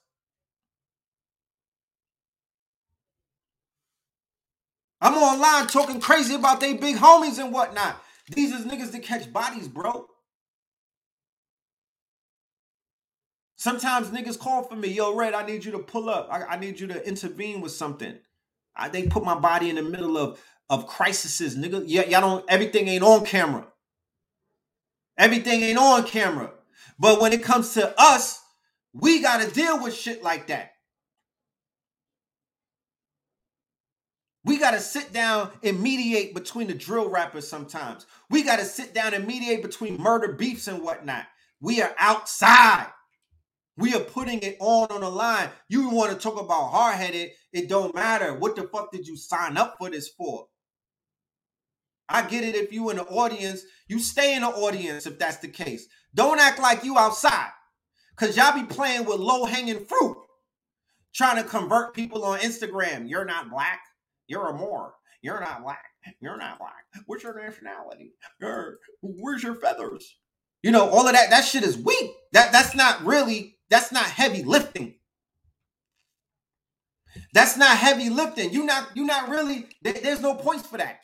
I'm 4.99 5.13
online 5.15 5.67
talking 5.67 6.01
crazy 6.01 6.35
about 6.35 6.59
they 6.59 6.73
big 6.73 6.97
homies 6.97 7.39
and 7.39 7.53
whatnot. 7.53 8.03
These 8.29 8.51
is 8.51 8.65
niggas 8.65 8.91
that 8.91 9.03
catch 9.03 9.31
bodies, 9.31 9.69
bro. 9.69 10.07
Sometimes 13.55 14.09
niggas 14.09 14.37
call 14.37 14.63
for 14.63 14.75
me, 14.75 14.89
yo, 14.89 15.15
Red, 15.15 15.33
I 15.33 15.45
need 15.45 15.63
you 15.63 15.71
to 15.71 15.79
pull 15.79 16.09
up. 16.09 16.27
I, 16.29 16.43
I 16.43 16.59
need 16.59 16.81
you 16.81 16.87
to 16.87 17.07
intervene 17.07 17.61
with 17.61 17.71
something. 17.71 18.15
I, 18.75 18.89
they 18.89 19.07
put 19.07 19.23
my 19.23 19.39
body 19.39 19.69
in 19.69 19.77
the 19.77 19.83
middle 19.83 20.17
of 20.17 20.41
of 20.69 20.85
crises, 20.87 21.57
nigga. 21.57 21.83
Y'all 21.87 22.21
don't. 22.21 22.45
Everything 22.49 22.89
ain't 22.89 23.03
on 23.03 23.25
camera. 23.25 23.65
Everything 25.17 25.61
ain't 25.63 25.79
on 25.79 26.05
camera. 26.05 26.51
But 26.99 27.21
when 27.21 27.33
it 27.33 27.43
comes 27.43 27.73
to 27.73 27.93
us, 27.99 28.41
we 28.93 29.21
got 29.21 29.41
to 29.41 29.51
deal 29.51 29.81
with 29.81 29.95
shit 29.95 30.23
like 30.23 30.47
that. 30.47 30.71
We 34.43 34.57
got 34.59 34.71
to 34.71 34.79
sit 34.79 35.11
down 35.11 35.51
and 35.63 35.81
mediate 35.81 36.33
between 36.33 36.67
the 36.67 36.73
drill 36.73 37.09
rappers 37.09 37.47
sometimes. 37.47 38.05
We 38.29 38.43
got 38.43 38.59
to 38.59 38.65
sit 38.65 38.93
down 38.93 39.13
and 39.13 39.27
mediate 39.27 39.61
between 39.61 40.01
murder 40.01 40.33
beefs 40.33 40.67
and 40.67 40.81
whatnot. 40.81 41.25
We 41.59 41.81
are 41.81 41.93
outside. 41.99 42.87
We 43.77 43.93
are 43.93 43.99
putting 43.99 44.39
it 44.39 44.57
on 44.59 44.87
on 44.89 45.01
the 45.01 45.09
line. 45.09 45.49
You 45.69 45.89
want 45.89 46.11
to 46.11 46.17
talk 46.17 46.39
about 46.39 46.71
hard 46.71 46.95
headed? 46.95 47.31
It 47.53 47.69
don't 47.69 47.93
matter. 47.93 48.33
What 48.35 48.55
the 48.55 48.63
fuck 48.63 48.91
did 48.91 49.07
you 49.07 49.17
sign 49.17 49.57
up 49.57 49.75
for 49.77 49.89
this 49.89 50.09
for? 50.09 50.47
I 52.09 52.27
get 52.27 52.43
it 52.43 52.55
if 52.55 52.71
you 52.71 52.89
in 52.89 52.97
the 52.97 53.05
audience, 53.05 53.63
you 53.87 53.99
stay 53.99 54.35
in 54.35 54.41
the 54.41 54.47
audience 54.47 55.05
if 55.05 55.19
that's 55.19 55.37
the 55.37 55.47
case. 55.47 55.87
Don't 56.15 56.39
act 56.39 56.59
like 56.59 56.83
you 56.83 56.97
outside. 56.97 57.51
Cause 58.15 58.35
y'all 58.35 58.59
be 58.59 58.65
playing 58.65 59.05
with 59.05 59.19
low-hanging 59.19 59.85
fruit. 59.85 60.17
Trying 61.13 61.41
to 61.41 61.49
convert 61.49 61.93
people 61.93 62.23
on 62.23 62.39
Instagram. 62.39 63.09
You're 63.09 63.25
not 63.25 63.49
black. 63.49 63.79
You're 64.27 64.49
a 64.49 64.53
Moor. 64.57 64.93
You're 65.21 65.39
not 65.39 65.63
black. 65.63 65.83
You're 66.21 66.37
not 66.37 66.59
black. 66.59 66.85
What's 67.05 67.23
your 67.23 67.39
nationality? 67.39 68.13
You're, 68.39 68.77
where's 69.01 69.43
your 69.43 69.55
feathers? 69.55 70.15
You 70.63 70.71
know, 70.71 70.87
all 70.89 71.07
of 71.07 71.13
that, 71.13 71.29
that 71.29 71.41
shit 71.41 71.63
is 71.63 71.77
weak. 71.77 72.11
That 72.33 72.51
that's 72.51 72.75
not 72.75 73.03
really, 73.05 73.57
that's 73.69 73.91
not 73.91 74.05
heavy 74.05 74.43
lifting. 74.43 74.95
That's 77.33 77.57
not 77.57 77.77
heavy 77.77 78.09
lifting. 78.09 78.53
You 78.53 78.63
not, 78.65 78.89
you 78.95 79.05
not 79.05 79.29
really, 79.29 79.67
there's 79.81 80.21
no 80.21 80.35
points 80.35 80.67
for 80.67 80.77
that. 80.77 80.99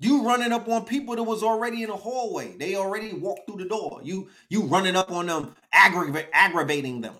You 0.00 0.24
running 0.24 0.52
up 0.52 0.68
on 0.68 0.84
people 0.84 1.16
that 1.16 1.22
was 1.24 1.42
already 1.42 1.82
in 1.82 1.90
the 1.90 1.96
hallway. 1.96 2.56
They 2.56 2.76
already 2.76 3.12
walked 3.14 3.48
through 3.48 3.58
the 3.62 3.68
door. 3.68 4.00
You 4.04 4.28
you 4.48 4.64
running 4.64 4.96
up 4.96 5.10
on 5.10 5.26
them, 5.26 5.56
aggravating 5.72 6.30
aggravating 6.32 7.00
them. 7.00 7.14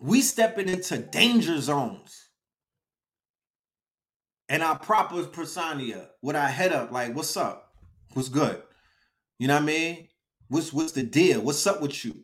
We 0.00 0.22
stepping 0.22 0.68
into 0.68 0.98
danger 0.98 1.60
zones. 1.60 2.28
And 4.48 4.62
our 4.62 4.78
proper 4.78 5.24
persona 5.24 6.08
with 6.22 6.36
our 6.36 6.48
head 6.48 6.72
up, 6.72 6.92
like, 6.92 7.14
what's 7.14 7.36
up? 7.36 7.74
What's 8.14 8.28
good? 8.30 8.62
You 9.38 9.48
know 9.48 9.54
what 9.56 9.64
I 9.64 9.66
mean? 9.66 10.08
What's 10.48 10.72
what's 10.72 10.92
the 10.92 11.02
deal? 11.02 11.40
What's 11.42 11.66
up 11.66 11.82
with 11.82 12.04
you? 12.04 12.14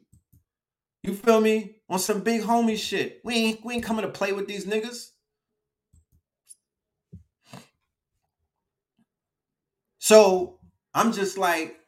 You 1.04 1.12
feel 1.12 1.42
me? 1.42 1.76
On 1.90 1.98
some 1.98 2.20
big 2.20 2.40
homie 2.40 2.78
shit. 2.78 3.20
We 3.24 3.34
ain't 3.34 3.64
we 3.64 3.74
ain't 3.74 3.84
coming 3.84 4.06
to 4.06 4.10
play 4.10 4.32
with 4.32 4.48
these 4.48 4.64
niggas. 4.64 5.10
So 9.98 10.58
I'm 10.94 11.12
just 11.12 11.36
like, 11.36 11.78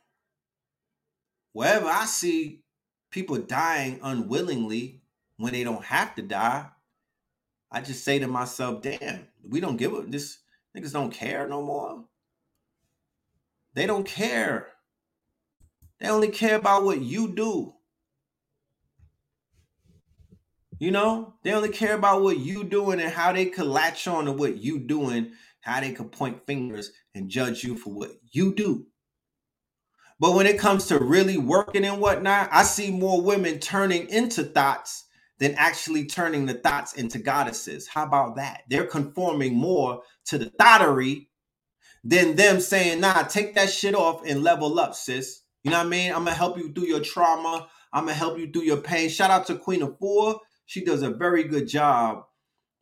wherever 1.54 1.86
I 1.86 2.04
see 2.04 2.62
people 3.10 3.38
dying 3.38 4.00
unwillingly 4.02 5.00
when 5.38 5.54
they 5.54 5.64
don't 5.64 5.84
have 5.84 6.14
to 6.16 6.22
die, 6.22 6.66
I 7.72 7.80
just 7.80 8.04
say 8.04 8.18
to 8.18 8.26
myself, 8.26 8.82
damn, 8.82 9.28
we 9.48 9.60
don't 9.60 9.78
give 9.78 9.94
a 9.94 10.02
this 10.02 10.40
niggas 10.76 10.92
don't 10.92 11.10
care 11.10 11.48
no 11.48 11.62
more. 11.62 12.04
They 13.72 13.86
don't 13.86 14.06
care. 14.06 14.68
They 16.00 16.08
only 16.08 16.28
care 16.28 16.56
about 16.56 16.84
what 16.84 17.00
you 17.00 17.34
do. 17.34 17.75
You 20.78 20.90
know, 20.90 21.34
they 21.42 21.52
only 21.52 21.70
care 21.70 21.94
about 21.94 22.22
what 22.22 22.38
you 22.38 22.62
doing 22.64 23.00
and 23.00 23.10
how 23.12 23.32
they 23.32 23.46
could 23.46 23.66
latch 23.66 24.06
on 24.06 24.26
to 24.26 24.32
what 24.32 24.58
you 24.58 24.78
doing, 24.78 25.32
how 25.62 25.80
they 25.80 25.92
could 25.92 26.12
point 26.12 26.46
fingers 26.46 26.92
and 27.14 27.30
judge 27.30 27.64
you 27.64 27.76
for 27.76 27.94
what 27.94 28.10
you 28.32 28.54
do. 28.54 28.86
But 30.20 30.34
when 30.34 30.46
it 30.46 30.58
comes 30.58 30.86
to 30.86 30.98
really 30.98 31.38
working 31.38 31.84
and 31.84 32.00
whatnot, 32.00 32.48
I 32.52 32.62
see 32.62 32.90
more 32.90 33.20
women 33.22 33.58
turning 33.58 34.08
into 34.08 34.44
thoughts 34.44 35.04
than 35.38 35.54
actually 35.56 36.06
turning 36.06 36.46
the 36.46 36.54
thoughts 36.54 36.94
into 36.94 37.18
goddesses. 37.18 37.86
How 37.86 38.04
about 38.04 38.36
that? 38.36 38.62
They're 38.68 38.86
conforming 38.86 39.54
more 39.54 40.02
to 40.26 40.38
the 40.38 40.50
thottery 40.58 41.28
than 42.04 42.36
them 42.36 42.60
saying, 42.60 43.00
nah, 43.00 43.22
take 43.22 43.54
that 43.54 43.70
shit 43.70 43.94
off 43.94 44.22
and 44.26 44.42
level 44.42 44.78
up, 44.78 44.94
sis. 44.94 45.40
You 45.62 45.70
know 45.70 45.78
what 45.78 45.86
I 45.86 45.90
mean? 45.90 46.12
I'm 46.12 46.24
gonna 46.24 46.34
help 46.34 46.56
you 46.56 46.72
through 46.72 46.86
your 46.86 47.00
trauma. 47.00 47.68
I'm 47.92 48.04
gonna 48.04 48.14
help 48.14 48.38
you 48.38 48.50
through 48.50 48.62
your 48.62 48.76
pain. 48.78 49.08
Shout 49.10 49.30
out 49.30 49.46
to 49.48 49.56
Queen 49.56 49.80
Afua. 49.80 50.38
She 50.66 50.84
does 50.84 51.02
a 51.02 51.10
very 51.10 51.44
good 51.44 51.68
job 51.68 52.24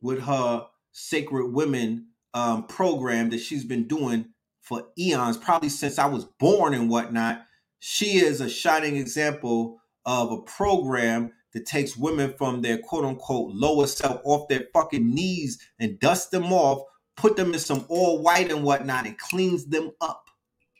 with 0.01 0.21
her 0.21 0.67
Sacred 0.91 1.53
Women 1.53 2.07
um, 2.33 2.67
program 2.67 3.29
that 3.29 3.39
she's 3.39 3.63
been 3.63 3.87
doing 3.87 4.25
for 4.61 4.87
eons, 4.97 5.37
probably 5.37 5.69
since 5.69 5.99
I 5.99 6.07
was 6.07 6.25
born 6.25 6.73
and 6.73 6.89
whatnot. 6.89 7.45
She 7.79 8.17
is 8.17 8.41
a 8.41 8.49
shining 8.49 8.97
example 8.97 9.79
of 10.05 10.31
a 10.31 10.41
program 10.41 11.31
that 11.53 11.65
takes 11.65 11.95
women 11.95 12.33
from 12.37 12.61
their 12.61 12.79
quote 12.79 13.05
unquote 13.05 13.53
lower 13.53 13.87
self 13.87 14.19
off 14.23 14.47
their 14.49 14.65
fucking 14.73 15.13
knees 15.13 15.59
and 15.79 15.99
dust 15.99 16.31
them 16.31 16.51
off, 16.51 16.81
put 17.15 17.37
them 17.37 17.53
in 17.53 17.59
some 17.59 17.85
all 17.87 18.21
white 18.21 18.51
and 18.51 18.63
whatnot, 18.63 19.05
and 19.05 19.17
cleans 19.17 19.65
them 19.67 19.91
up. 20.01 20.23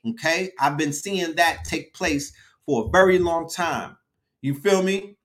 Okay. 0.07 0.51
I've 0.59 0.77
been 0.77 0.93
seeing 0.93 1.35
that 1.35 1.63
take 1.63 1.93
place 1.93 2.33
for 2.65 2.85
a 2.85 2.89
very 2.89 3.19
long 3.19 3.47
time. 3.47 3.97
You 4.41 4.53
feel 4.53 4.83
me? 4.83 5.17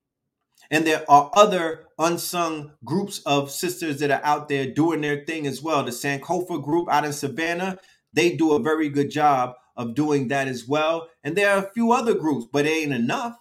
And 0.71 0.87
there 0.87 1.05
are 1.11 1.31
other 1.35 1.87
unsung 1.99 2.73
groups 2.85 3.21
of 3.27 3.51
sisters 3.51 3.99
that 3.99 4.11
are 4.11 4.25
out 4.25 4.49
there 4.49 4.67
doing 4.67 5.01
their 5.01 5.25
thing 5.25 5.47
as 5.47 5.61
well. 5.63 5.83
The 5.83 5.91
Sankofa 5.91 6.63
group 6.63 6.89
out 6.89 7.05
in 7.05 7.13
Savannah, 7.13 7.79
they 8.13 8.37
do 8.37 8.53
a 8.53 8.63
very 8.63 8.89
good 8.89 9.11
job 9.11 9.55
of 9.77 9.95
doing 9.95 10.29
that 10.29 10.47
as 10.47 10.67
well. 10.69 11.09
And 11.25 11.37
there 11.37 11.51
are 11.51 11.65
a 11.65 11.71
few 11.73 11.93
other 11.93 12.15
groups, 12.15 12.47
but 12.51 12.67
it 12.67 12.71
ain't 12.71 12.93
enough. 12.93 13.37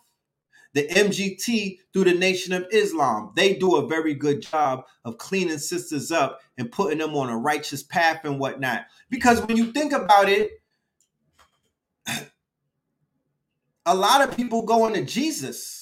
The 0.73 0.87
MGT 0.87 1.79
through 1.91 2.03
the 2.05 2.13
Nation 2.13 2.53
of 2.53 2.65
Islam, 2.71 3.31
they 3.35 3.55
do 3.55 3.75
a 3.75 3.87
very 3.87 4.13
good 4.13 4.41
job 4.41 4.85
of 5.03 5.17
cleaning 5.17 5.57
sisters 5.57 6.11
up 6.11 6.41
and 6.57 6.71
putting 6.71 6.99
them 6.99 7.15
on 7.15 7.29
a 7.29 7.37
righteous 7.37 7.81
path 7.81 8.23
and 8.23 8.39
whatnot. 8.39 8.85
Because 9.09 9.41
when 9.41 9.57
you 9.57 9.71
think 9.71 9.93
about 9.93 10.29
it, 10.29 10.51
a 13.85 13.95
lot 13.95 14.21
of 14.21 14.35
people 14.37 14.61
going 14.61 14.93
to 14.93 15.03
Jesus, 15.03 15.78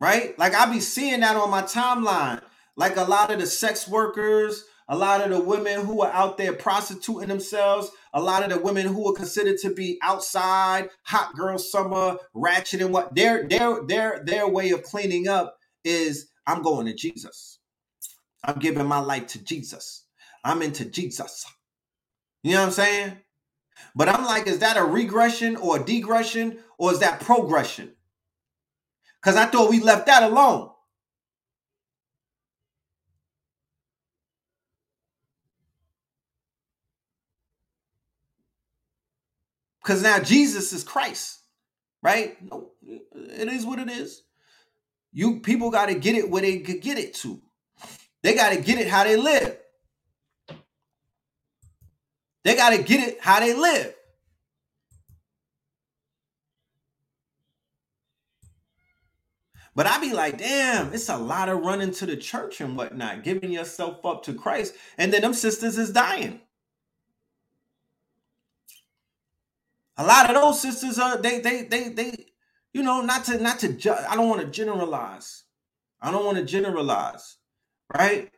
right? 0.00 0.38
Like 0.38 0.54
I 0.54 0.70
be 0.72 0.80
seeing 0.80 1.20
that 1.20 1.36
on 1.36 1.50
my 1.50 1.62
timeline. 1.62 2.42
Like 2.76 2.96
a 2.96 3.04
lot 3.04 3.32
of 3.32 3.40
the 3.40 3.46
sex 3.46 3.88
workers, 3.88 4.64
a 4.88 4.96
lot 4.96 5.22
of 5.22 5.30
the 5.30 5.40
women 5.40 5.84
who 5.86 6.02
are 6.02 6.12
out 6.12 6.36
there 6.38 6.52
prostituting 6.52 7.28
themselves, 7.28 7.90
a 8.12 8.20
lot 8.20 8.42
of 8.44 8.50
the 8.50 8.58
women 8.60 8.86
who 8.86 9.08
are 9.10 9.14
considered 9.16 9.58
to 9.60 9.74
be 9.74 9.98
outside, 10.02 10.90
hot 11.04 11.34
girl 11.34 11.58
summer, 11.58 12.18
ratchet 12.34 12.82
and 12.82 12.92
what 12.92 13.14
their 13.14 13.48
their 13.48 13.84
their 13.86 14.22
their 14.24 14.48
way 14.48 14.70
of 14.70 14.82
cleaning 14.82 15.28
up 15.28 15.56
is 15.84 16.28
I'm 16.46 16.62
going 16.62 16.86
to 16.86 16.94
Jesus. 16.94 17.58
I'm 18.44 18.58
giving 18.58 18.86
my 18.86 19.00
life 19.00 19.28
to 19.28 19.44
Jesus. 19.44 20.04
I'm 20.44 20.62
into 20.62 20.84
Jesus. 20.86 21.46
You 22.42 22.52
know 22.52 22.60
what 22.60 22.66
I'm 22.66 22.72
saying? 22.72 23.18
But 23.96 24.08
I'm 24.08 24.24
like, 24.26 24.48
is 24.48 24.60
that 24.60 24.78
a 24.78 24.84
regression 24.84 25.56
or 25.56 25.78
a 25.78 25.80
degression 25.80 26.58
or 26.78 26.92
is 26.92 27.00
that 27.00 27.20
progression? 27.20 27.95
Because 29.26 29.40
I 29.40 29.46
thought 29.46 29.70
we 29.70 29.80
left 29.80 30.06
that 30.06 30.22
alone. 30.22 30.70
Because 39.82 40.00
now 40.00 40.20
Jesus 40.20 40.72
is 40.72 40.84
Christ, 40.84 41.40
right? 42.04 42.40
No, 42.40 42.70
it 42.84 43.48
is 43.48 43.66
what 43.66 43.80
it 43.80 43.90
is. 43.90 44.22
You 45.12 45.40
people 45.40 45.72
got 45.72 45.86
to 45.86 45.96
get 45.96 46.14
it 46.14 46.30
where 46.30 46.42
they 46.42 46.60
could 46.60 46.80
get 46.80 46.96
it 46.96 47.14
to. 47.14 47.42
They 48.22 48.36
got 48.36 48.50
to 48.50 48.60
get 48.60 48.78
it 48.78 48.86
how 48.86 49.02
they 49.02 49.16
live. 49.16 49.58
They 52.44 52.54
got 52.54 52.70
to 52.70 52.80
get 52.80 53.00
it 53.00 53.20
how 53.20 53.40
they 53.40 53.54
live. 53.54 53.92
But 59.76 59.86
I 59.86 60.00
be 60.00 60.14
like, 60.14 60.38
damn, 60.38 60.94
it's 60.94 61.10
a 61.10 61.18
lot 61.18 61.50
of 61.50 61.60
running 61.60 61.92
to 61.92 62.06
the 62.06 62.16
church 62.16 62.62
and 62.62 62.78
whatnot, 62.78 63.24
giving 63.24 63.52
yourself 63.52 64.04
up 64.06 64.24
to 64.24 64.34
Christ. 64.34 64.74
And 64.98 65.12
then 65.14 65.22
them 65.22 65.34
sisters 65.34 65.78
is 65.78 65.92
dying. 65.92 66.40
A 69.98 70.06
lot 70.06 70.28
of 70.30 70.36
those 70.36 70.60
sisters 70.60 70.98
are 70.98 71.18
they 71.18 71.40
they 71.40 71.64
they 71.64 71.90
they 71.90 72.26
you 72.74 72.82
know 72.82 73.02
not 73.02 73.24
to 73.26 73.38
not 73.38 73.60
to 73.60 73.72
ju- 73.74 73.94
I 74.08 74.16
don't 74.16 74.28
want 74.28 74.42
to 74.42 74.48
generalize. 74.48 75.44
I 76.02 76.10
don't 76.10 76.26
want 76.26 76.38
to 76.38 76.44
generalize, 76.44 77.36
right? 77.96 78.30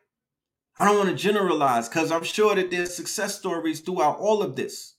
I 0.79 0.87
don't 0.87 0.99
want 0.99 1.11
to 1.11 1.17
generalize 1.17 1.89
because 1.89 2.13
I'm 2.13 2.25
sure 2.25 2.55
that 2.57 2.71
there's 2.71 2.95
success 2.95 3.39
stories 3.39 3.81
throughout 3.81 4.19
all 4.19 4.43
of 4.43 4.57
this. 4.57 4.95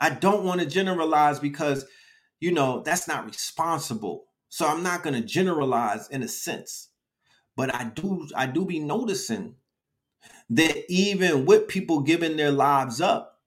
I 0.00 0.10
don't 0.10 0.44
want 0.44 0.60
to 0.60 0.66
generalize 0.66 1.40
because 1.40 1.86
you 2.40 2.52
know 2.52 2.82
that's 2.82 3.08
not 3.08 3.26
responsible. 3.26 4.26
So 4.56 4.66
I'm 4.66 4.82
not 4.82 5.02
going 5.02 5.12
to 5.12 5.20
generalize 5.20 6.08
in 6.08 6.22
a 6.22 6.28
sense. 6.28 6.88
But 7.58 7.74
I 7.74 7.84
do 7.84 8.26
I 8.34 8.46
do 8.46 8.64
be 8.64 8.78
noticing 8.80 9.56
that 10.50 10.90
even 10.90 11.44
with 11.44 11.68
people 11.68 12.00
giving 12.00 12.38
their 12.38 12.52
lives 12.52 13.02
up, 13.02 13.40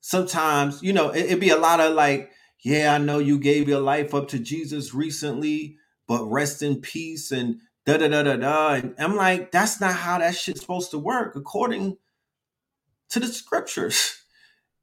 sometimes, 0.00 0.82
you 0.82 0.92
know, 0.92 1.10
it, 1.10 1.26
it'd 1.26 1.40
be 1.40 1.50
a 1.50 1.56
lot 1.58 1.78
of 1.78 1.94
like, 1.94 2.32
yeah, 2.64 2.92
I 2.94 2.98
know 2.98 3.20
you 3.20 3.38
gave 3.38 3.68
your 3.68 3.80
life 3.80 4.14
up 4.14 4.26
to 4.30 4.40
Jesus 4.40 4.92
recently, 4.92 5.76
but 6.08 6.24
rest 6.26 6.60
in 6.60 6.80
peace 6.80 7.30
and 7.30 7.60
da 7.86 7.98
da 7.98 8.08
da 8.08 8.24
da 8.24 8.36
da. 8.36 8.72
And 8.74 8.96
I'm 8.98 9.14
like, 9.14 9.52
that's 9.52 9.80
not 9.80 9.94
how 9.94 10.18
that 10.18 10.34
shit's 10.34 10.62
supposed 10.62 10.90
to 10.90 10.98
work 10.98 11.36
according 11.36 11.98
to 13.10 13.20
the 13.20 13.28
scriptures. 13.28 14.24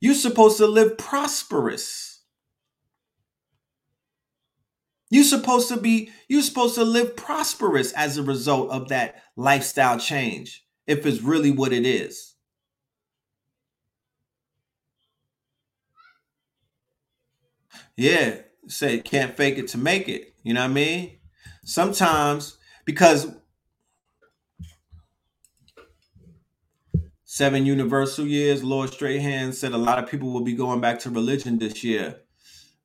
You're 0.01 0.15
supposed 0.15 0.57
to 0.57 0.67
live 0.67 0.97
prosperous. 0.97 2.09
You're 5.10 5.23
supposed 5.23 5.69
to 5.69 5.77
be, 5.77 6.11
you're 6.27 6.41
supposed 6.41 6.76
to 6.76 6.84
live 6.84 7.15
prosperous 7.15 7.91
as 7.94 8.18
a 8.18 8.23
result 8.23 8.69
of 8.69 8.90
that 8.90 9.23
lifestyle 9.36 9.99
change, 9.99 10.65
if 10.86 11.06
it's 11.06 11.22
really 11.22 11.52
what 11.52 11.73
it 11.73 11.86
is. 11.86 12.36
Yeah, 17.98 18.38
say 18.68 18.99
can't 18.99 19.36
fake 19.36 19.57
it 19.57 19.68
to 19.69 19.77
make 19.77 20.07
it. 20.07 20.36
You 20.44 20.53
know 20.53 20.61
what 20.61 20.69
I 20.69 20.73
mean? 20.73 21.18
Sometimes 21.65 22.57
because 22.86 23.27
seven 27.26 27.65
universal 27.65 28.26
years, 28.26 28.64
Lord 28.64 28.91
Strahan 28.91 29.53
said 29.53 29.73
a 29.73 29.77
lot 29.77 30.02
of 30.02 30.10
people 30.10 30.31
will 30.31 30.44
be 30.44 30.53
going 30.53 30.81
back 30.81 30.99
to 30.99 31.10
religion 31.10 31.60
this 31.60 31.84
year. 31.84 32.22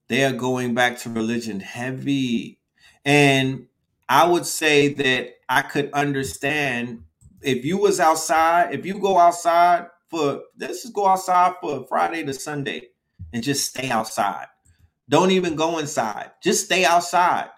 They 0.09 0.25
are 0.25 0.33
going 0.33 0.75
back 0.75 0.99
to 1.01 1.11
religion 1.11 1.61
heavy. 1.61 2.61
And 3.05 3.67
I 4.09 4.27
would 4.27 4.47
say 4.47 4.89
that 4.95 5.35
I 5.49 5.63
could 5.63 5.93
understand 5.93 7.05
if 7.43 7.65
you 7.65 7.79
was 7.79 8.01
outside, 8.01 8.75
if 8.75 8.87
you 8.87 8.99
go 8.99 9.19
outside 9.19 9.87
for 10.11 10.43
let's 10.59 10.83
just 10.83 10.95
go 10.95 11.07
outside 11.07 11.55
for 11.61 11.87
Friday 11.89 12.25
to 12.25 12.35
Sunday 12.35 12.89
and 13.33 13.43
just 13.43 13.69
stay 13.69 13.91
outside 13.91 14.47
don't 15.09 15.31
even 15.31 15.55
go 15.55 15.79
inside. 15.79 16.31
Just 16.43 16.65
stay 16.67 16.85
outside 16.85 17.49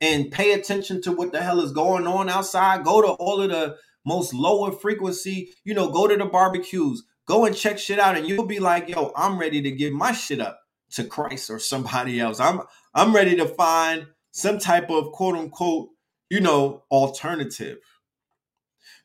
and 0.00 0.30
pay 0.30 0.52
attention 0.52 1.02
to 1.02 1.12
what 1.12 1.32
the 1.32 1.42
hell 1.42 1.60
is 1.60 1.72
going 1.72 2.06
on 2.06 2.28
outside. 2.28 2.84
Go 2.84 3.02
to 3.02 3.08
all 3.08 3.40
of 3.42 3.50
the 3.50 3.76
most 4.06 4.34
lower 4.34 4.72
frequency, 4.72 5.50
you 5.64 5.74
know, 5.74 5.90
go 5.90 6.06
to 6.06 6.16
the 6.16 6.26
barbecues, 6.26 7.04
go 7.26 7.44
and 7.44 7.56
check 7.56 7.78
shit 7.78 7.98
out, 7.98 8.16
and 8.16 8.26
you'll 8.26 8.46
be 8.46 8.60
like, 8.60 8.88
yo, 8.88 9.12
I'm 9.16 9.38
ready 9.38 9.62
to 9.62 9.70
give 9.70 9.92
my 9.92 10.12
shit 10.12 10.40
up 10.40 10.60
to 10.94 11.04
Christ 11.04 11.50
or 11.50 11.58
somebody 11.58 12.20
else. 12.20 12.40
I'm 12.40 12.60
I'm 12.94 13.14
ready 13.14 13.36
to 13.36 13.46
find 13.46 14.06
some 14.30 14.58
type 14.58 14.90
of 14.90 15.12
quote 15.12 15.36
unquote, 15.36 15.90
you 16.30 16.40
know, 16.40 16.84
alternative. 16.90 17.78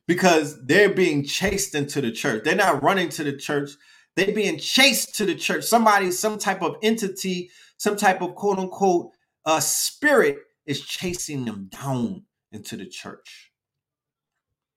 Because 0.08 0.66
they're 0.66 0.94
being 0.94 1.24
chased 1.24 1.76
into 1.76 2.02
the 2.02 2.12
church. 2.12 2.44
They're 2.44 2.56
not 2.56 2.82
running 2.82 3.10
to 3.10 3.24
the 3.24 3.38
church. 3.38 3.72
They're 4.16 4.34
being 4.34 4.58
chased 4.58 5.16
to 5.18 5.26
the 5.26 5.36
church. 5.36 5.64
Somebody, 5.64 6.10
some 6.12 6.40
type 6.40 6.64
of 6.64 6.78
entity, 6.82 7.52
some 7.78 7.96
type 7.96 8.22
of 8.22 8.34
quote 8.36 8.58
unquote 8.58 9.12
uh, 9.46 9.60
spirit 9.60 10.40
is 10.66 10.82
chasing 10.82 11.46
them 11.46 11.70
down 11.72 12.24
into 12.52 12.76
the 12.76 12.88
church. 12.88 13.52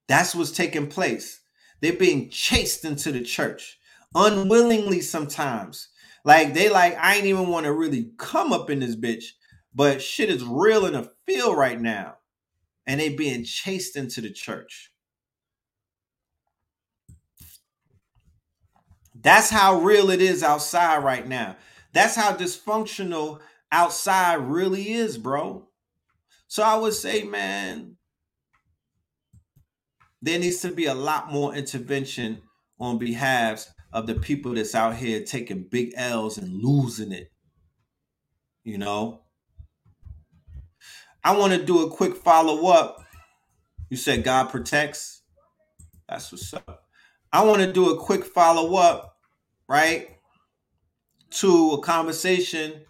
That's 0.07 0.35
what's 0.35 0.51
taking 0.51 0.87
place. 0.87 1.41
They're 1.81 1.93
being 1.93 2.29
chased 2.29 2.85
into 2.85 3.11
the 3.11 3.21
church 3.21 3.79
unwillingly 4.15 5.01
sometimes. 5.01 5.89
Like 6.23 6.53
they 6.53 6.69
like, 6.69 6.97
I 6.97 7.15
ain't 7.15 7.25
even 7.25 7.47
want 7.47 7.65
to 7.65 7.73
really 7.73 8.11
come 8.17 8.53
up 8.53 8.69
in 8.69 8.79
this 8.79 8.95
bitch, 8.95 9.25
but 9.73 10.01
shit 10.01 10.29
is 10.29 10.43
real 10.43 10.85
in 10.85 10.93
the 10.93 11.11
field 11.25 11.57
right 11.57 11.79
now. 11.79 12.17
And 12.87 12.99
they 12.99 13.09
being 13.09 13.43
chased 13.43 13.95
into 13.95 14.21
the 14.21 14.29
church. 14.29 14.91
That's 19.15 19.49
how 19.49 19.79
real 19.79 20.09
it 20.09 20.21
is 20.21 20.43
outside 20.43 21.03
right 21.03 21.27
now. 21.27 21.55
That's 21.93 22.15
how 22.15 22.35
dysfunctional 22.35 23.39
outside 23.71 24.35
really 24.35 24.91
is, 24.91 25.17
bro. 25.17 25.67
So 26.47 26.63
I 26.63 26.75
would 26.75 26.93
say, 26.93 27.23
man, 27.23 27.97
there 30.21 30.39
needs 30.39 30.61
to 30.61 30.71
be 30.71 30.85
a 30.85 30.93
lot 30.93 31.31
more 31.31 31.53
intervention 31.53 32.41
on 32.79 32.97
behalf 32.97 33.67
of 33.93 34.07
the 34.07 34.15
people 34.15 34.55
that's 34.55 34.73
out 34.75 34.95
here 34.95 35.23
taking 35.23 35.63
big 35.63 35.93
L's 35.95 36.37
and 36.37 36.51
losing 36.61 37.11
it. 37.11 37.31
You 38.63 38.79
know, 38.79 39.21
I 41.23 41.37
want 41.37 41.53
to 41.53 41.63
do 41.63 41.85
a 41.85 41.89
quick 41.89 42.15
follow 42.15 42.67
up. 42.67 43.05
You 43.89 43.97
said 43.97 44.23
God 44.23 44.49
protects. 44.49 45.21
That's 46.09 46.31
what's 46.31 46.53
up. 46.53 46.87
I 47.31 47.43
want 47.43 47.61
to 47.61 47.71
do 47.71 47.91
a 47.91 47.97
quick 47.97 48.25
follow 48.25 48.75
up, 48.75 49.17
right, 49.67 50.09
to 51.31 51.71
a 51.71 51.81
conversation 51.81 52.81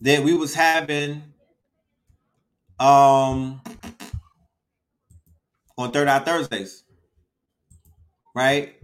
that 0.00 0.22
we 0.22 0.34
was 0.34 0.54
having 0.54 1.22
um 2.78 3.60
on 5.76 5.92
Third 5.92 6.08
Eye 6.08 6.20
Thursdays, 6.20 6.84
right? 8.34 8.79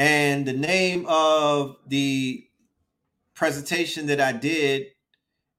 And 0.00 0.46
the 0.46 0.54
name 0.54 1.04
of 1.10 1.76
the 1.86 2.46
presentation 3.34 4.06
that 4.06 4.18
I 4.18 4.32
did 4.32 4.86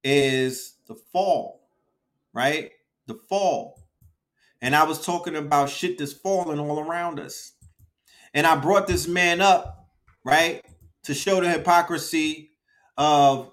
is 0.03 0.77
The 0.87 0.95
Fall, 0.95 1.69
right? 2.33 2.71
The 3.05 3.19
Fall. 3.29 3.83
And 4.59 4.75
I 4.75 4.85
was 4.85 5.05
talking 5.05 5.35
about 5.35 5.69
shit 5.69 5.99
that's 5.99 6.11
falling 6.11 6.57
all 6.57 6.79
around 6.79 7.19
us. 7.19 7.51
And 8.33 8.47
I 8.47 8.55
brought 8.55 8.87
this 8.87 9.07
man 9.07 9.41
up, 9.41 9.91
right, 10.25 10.65
to 11.03 11.13
show 11.13 11.39
the 11.39 11.47
hypocrisy 11.47 12.49
of 12.97 13.51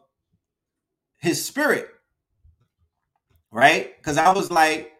his 1.19 1.45
spirit, 1.45 1.87
right? 3.53 3.95
Because 3.99 4.17
I 4.17 4.33
was 4.33 4.51
like, 4.51 4.91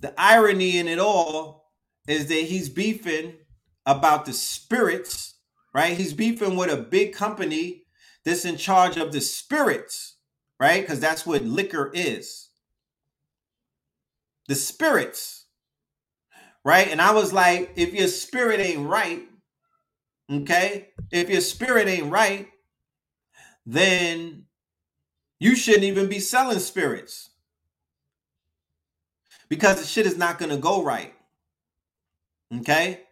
the 0.00 0.12
irony 0.20 0.76
in 0.76 0.86
it 0.86 0.98
all 0.98 1.72
is 2.06 2.26
that 2.26 2.34
he's 2.34 2.68
beefing 2.68 3.37
about 3.88 4.26
the 4.26 4.34
spirits, 4.34 5.36
right? 5.74 5.96
He's 5.98 6.14
beefing 6.14 6.56
with 6.56 6.70
a 6.70 6.76
big 6.76 7.14
company 7.14 7.84
that's 8.24 8.44
in 8.44 8.58
charge 8.58 8.98
of 8.98 9.12
the 9.12 9.22
spirits, 9.22 10.16
right? 10.60 10.82
Because 10.82 11.00
that's 11.00 11.26
what 11.26 11.42
liquor 11.44 11.90
is. 11.94 12.50
The 14.48 14.56
spirits, 14.56 15.46
right? 16.64 16.88
And 16.88 17.00
I 17.00 17.12
was 17.12 17.32
like, 17.32 17.72
if 17.76 17.94
your 17.94 18.08
spirit 18.08 18.60
ain't 18.60 18.88
right, 18.88 19.22
okay, 20.30 20.90
if 21.10 21.30
your 21.30 21.40
spirit 21.40 21.88
ain't 21.88 22.12
right, 22.12 22.48
then 23.66 24.44
you 25.40 25.56
shouldn't 25.56 25.84
even 25.84 26.08
be 26.08 26.20
selling 26.20 26.60
spirits 26.60 27.30
because 29.48 29.80
the 29.80 29.86
shit 29.86 30.06
is 30.06 30.18
not 30.18 30.38
going 30.38 30.50
to 30.50 30.58
go 30.58 30.82
right. 30.84 31.14
Okay? 32.54 33.02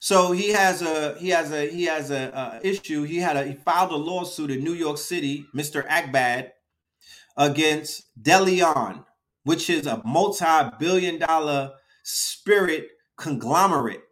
So 0.00 0.32
he 0.32 0.48
has 0.48 0.80
a 0.80 1.14
he 1.18 1.28
has 1.28 1.52
a 1.52 1.68
he 1.70 1.84
has 1.84 2.10
a, 2.10 2.60
a 2.62 2.66
issue. 2.66 3.02
He 3.02 3.18
had 3.18 3.36
a 3.36 3.44
he 3.44 3.54
filed 3.54 3.92
a 3.92 3.96
lawsuit 3.96 4.50
in 4.50 4.64
New 4.64 4.72
York 4.72 4.96
City, 4.96 5.44
Mr. 5.54 5.86
Akbad, 5.86 6.50
against 7.36 8.04
Delion, 8.20 9.04
which 9.44 9.68
is 9.68 9.86
a 9.86 10.02
multi-billion 10.04 11.18
dollar 11.18 11.72
spirit 12.02 12.88
conglomerate. 13.18 14.02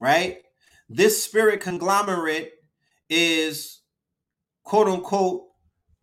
Right? 0.00 0.38
This 0.88 1.22
spirit 1.22 1.60
conglomerate 1.60 2.52
is 3.08 3.82
quote 4.64 4.88
unquote 4.88 5.44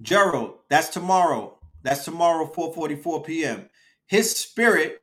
Gerald. 0.01 0.59
That's 0.69 0.87
tomorrow. 0.87 1.59
That's 1.83 2.05
tomorrow, 2.05 2.45
4:44 2.45 3.25
p.m. 3.25 3.69
His 4.05 4.33
spirit 4.33 5.01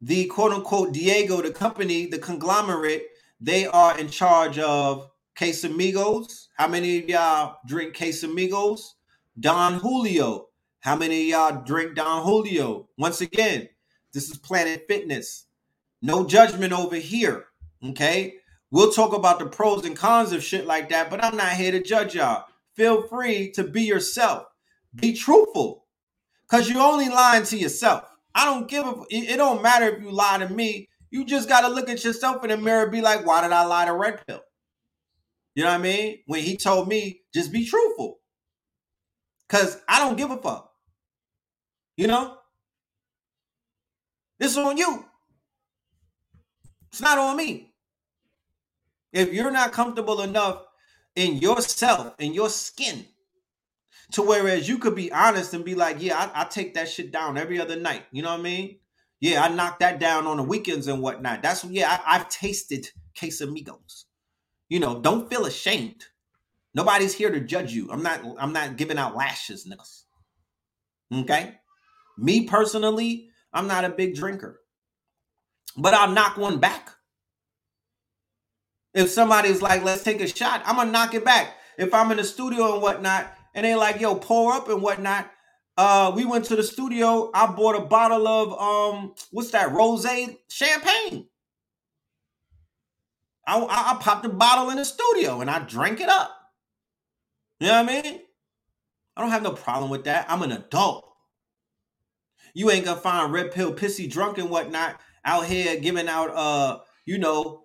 the 0.00 0.26
quote 0.26 0.52
unquote 0.52 0.94
Diageo, 0.94 1.42
the 1.42 1.50
company, 1.50 2.06
the 2.06 2.18
conglomerate, 2.18 3.04
they 3.40 3.66
are 3.66 3.98
in 3.98 4.08
charge 4.08 4.58
of 4.58 5.10
Casamigos. 5.38 6.48
How 6.56 6.68
many 6.68 6.98
of 6.98 7.08
y'all 7.08 7.56
drink 7.66 7.94
Casamigos? 7.94 8.80
Don 9.38 9.74
Julio. 9.74 10.48
How 10.80 10.96
many 10.96 11.22
of 11.22 11.28
y'all 11.28 11.64
drink 11.64 11.94
Don 11.94 12.22
Julio? 12.22 12.88
Once 12.98 13.20
again, 13.20 13.68
this 14.12 14.30
is 14.30 14.38
Planet 14.38 14.84
Fitness. 14.88 15.46
No 16.02 16.26
judgment 16.26 16.72
over 16.72 16.96
here. 16.96 17.46
Okay. 17.84 18.34
We'll 18.70 18.92
talk 18.92 19.12
about 19.12 19.38
the 19.38 19.46
pros 19.46 19.84
and 19.84 19.96
cons 19.96 20.32
of 20.32 20.44
shit 20.44 20.66
like 20.66 20.90
that, 20.90 21.10
but 21.10 21.22
I'm 21.24 21.36
not 21.36 21.52
here 21.52 21.72
to 21.72 21.82
judge 21.82 22.14
y'all. 22.14 22.44
Feel 22.74 23.02
free 23.02 23.50
to 23.52 23.64
be 23.64 23.82
yourself. 23.82 24.46
Be 24.94 25.12
truthful. 25.12 25.86
Because 26.48 26.68
you're 26.68 26.82
only 26.82 27.08
lying 27.08 27.44
to 27.44 27.56
yourself. 27.56 28.09
I 28.34 28.44
don't 28.44 28.68
give 28.68 28.86
a. 28.86 29.04
It 29.10 29.36
don't 29.36 29.62
matter 29.62 29.88
if 29.88 30.02
you 30.02 30.10
lie 30.10 30.38
to 30.38 30.48
me. 30.48 30.88
You 31.10 31.24
just 31.24 31.48
got 31.48 31.62
to 31.62 31.68
look 31.68 31.88
at 31.88 32.04
yourself 32.04 32.44
in 32.44 32.50
the 32.50 32.56
mirror 32.56 32.88
be 32.88 33.00
like, 33.00 33.26
why 33.26 33.42
did 33.42 33.52
I 33.52 33.64
lie 33.64 33.86
to 33.86 33.92
Red 33.92 34.24
Pill? 34.26 34.40
You 35.54 35.64
know 35.64 35.70
what 35.70 35.80
I 35.80 35.82
mean? 35.82 36.18
When 36.26 36.40
he 36.42 36.56
told 36.56 36.88
me, 36.88 37.22
just 37.34 37.52
be 37.52 37.66
truthful. 37.66 38.20
Because 39.48 39.80
I 39.88 39.98
don't 39.98 40.16
give 40.16 40.30
a 40.30 40.36
fuck. 40.36 40.70
You 41.96 42.06
know? 42.06 42.36
It's 44.38 44.56
on 44.56 44.76
you. 44.76 45.04
It's 46.92 47.00
not 47.00 47.18
on 47.18 47.36
me. 47.36 47.74
If 49.12 49.32
you're 49.32 49.50
not 49.50 49.72
comfortable 49.72 50.22
enough 50.22 50.62
in 51.16 51.38
yourself, 51.38 52.14
in 52.18 52.32
your 52.32 52.48
skin, 52.48 53.04
to 54.12 54.22
whereas 54.22 54.68
you 54.68 54.78
could 54.78 54.94
be 54.94 55.12
honest 55.12 55.54
and 55.54 55.64
be 55.64 55.74
like, 55.74 56.00
yeah, 56.00 56.30
I, 56.34 56.42
I 56.42 56.44
take 56.44 56.74
that 56.74 56.88
shit 56.88 57.12
down 57.12 57.38
every 57.38 57.60
other 57.60 57.76
night. 57.76 58.04
You 58.12 58.22
know 58.22 58.30
what 58.30 58.40
I 58.40 58.42
mean? 58.42 58.78
Yeah, 59.20 59.44
I 59.44 59.48
knock 59.48 59.80
that 59.80 60.00
down 60.00 60.26
on 60.26 60.38
the 60.38 60.42
weekends 60.42 60.88
and 60.88 61.02
whatnot. 61.02 61.42
That's 61.42 61.64
yeah, 61.64 61.98
I, 62.06 62.16
I've 62.16 62.28
tasted 62.28 62.88
Casamigos. 63.16 64.04
You 64.68 64.80
know, 64.80 65.00
don't 65.00 65.28
feel 65.28 65.44
ashamed. 65.44 66.04
Nobody's 66.74 67.14
here 67.14 67.30
to 67.30 67.40
judge 67.40 67.72
you. 67.72 67.90
I'm 67.90 68.02
not. 68.02 68.20
I'm 68.38 68.52
not 68.52 68.76
giving 68.76 68.98
out 68.98 69.16
lashes, 69.16 69.66
niggas. 69.66 70.04
Okay. 71.22 71.56
Me 72.16 72.46
personally, 72.46 73.28
I'm 73.52 73.66
not 73.66 73.84
a 73.84 73.88
big 73.88 74.14
drinker, 74.14 74.60
but 75.76 75.94
I'll 75.94 76.10
knock 76.12 76.36
one 76.36 76.58
back. 76.58 76.90
If 78.94 79.10
somebody's 79.10 79.62
like, 79.62 79.82
"Let's 79.82 80.02
take 80.02 80.20
a 80.20 80.28
shot," 80.28 80.62
I'm 80.64 80.76
gonna 80.76 80.92
knock 80.92 81.14
it 81.14 81.24
back. 81.24 81.54
If 81.76 81.92
I'm 81.92 82.10
in 82.10 82.18
the 82.18 82.24
studio 82.24 82.74
and 82.74 82.82
whatnot, 82.82 83.34
and 83.54 83.64
they 83.64 83.74
like, 83.74 84.00
yo, 84.00 84.14
pour 84.14 84.52
up 84.52 84.68
and 84.68 84.82
whatnot. 84.82 85.30
Uh, 85.76 86.12
we 86.14 86.24
went 86.24 86.44
to 86.46 86.56
the 86.56 86.62
studio. 86.62 87.30
I 87.32 87.46
bought 87.46 87.76
a 87.76 87.84
bottle 87.86 88.26
of 88.26 88.52
um, 88.60 89.14
what's 89.30 89.50
that, 89.52 89.72
rose 89.72 90.06
champagne. 90.48 91.26
I, 93.46 93.58
I, 93.58 93.92
I 93.92 93.98
popped 94.00 94.26
a 94.26 94.28
bottle 94.28 94.70
in 94.70 94.76
the 94.76 94.84
studio 94.84 95.40
and 95.40 95.50
I 95.50 95.60
drank 95.60 96.00
it 96.00 96.08
up. 96.08 96.30
You 97.60 97.68
know 97.68 97.82
what 97.82 97.90
I 97.92 98.02
mean? 98.02 98.20
I 99.16 99.20
don't 99.22 99.30
have 99.30 99.42
no 99.42 99.52
problem 99.52 99.90
with 99.90 100.04
that. 100.04 100.26
I'm 100.28 100.42
an 100.42 100.52
adult. 100.52 101.06
You 102.54 102.70
ain't 102.70 102.84
gonna 102.84 103.00
find 103.00 103.32
red 103.32 103.52
pill 103.52 103.72
pissy 103.72 104.10
drunk 104.10 104.38
and 104.38 104.50
whatnot 104.50 105.00
out 105.24 105.46
here 105.46 105.76
giving 105.78 106.08
out 106.08 106.30
uh, 106.34 106.80
you 107.04 107.18
know, 107.18 107.64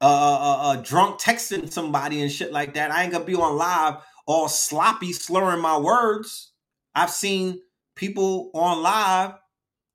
uh, 0.00 0.04
uh, 0.04 0.58
uh, 0.62 0.76
drunk 0.76 1.20
texting 1.20 1.70
somebody 1.70 2.22
and 2.22 2.32
shit 2.32 2.52
like 2.52 2.74
that. 2.74 2.90
I 2.90 3.02
ain't 3.02 3.12
gonna 3.12 3.24
be 3.24 3.34
on 3.34 3.56
live 3.56 3.96
all 4.26 4.48
sloppy, 4.48 5.12
slurring 5.12 5.60
my 5.60 5.78
words. 5.78 6.52
I've 6.94 7.10
seen 7.10 7.60
people 7.94 8.50
on 8.54 8.82
live 8.82 9.34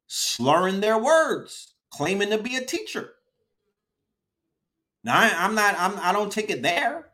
slurring 0.07 0.81
their 0.81 0.97
words, 0.97 1.73
claiming 1.89 2.29
to 2.29 2.37
be 2.37 2.55
a 2.55 2.61
teacher. 2.61 3.11
Now 5.03 5.19
I, 5.19 5.45
am 5.45 5.55
not. 5.55 5.75
I'm. 5.77 5.97
I 5.99 6.11
don't 6.11 6.31
take 6.31 6.49
it 6.49 6.63
there. 6.63 7.09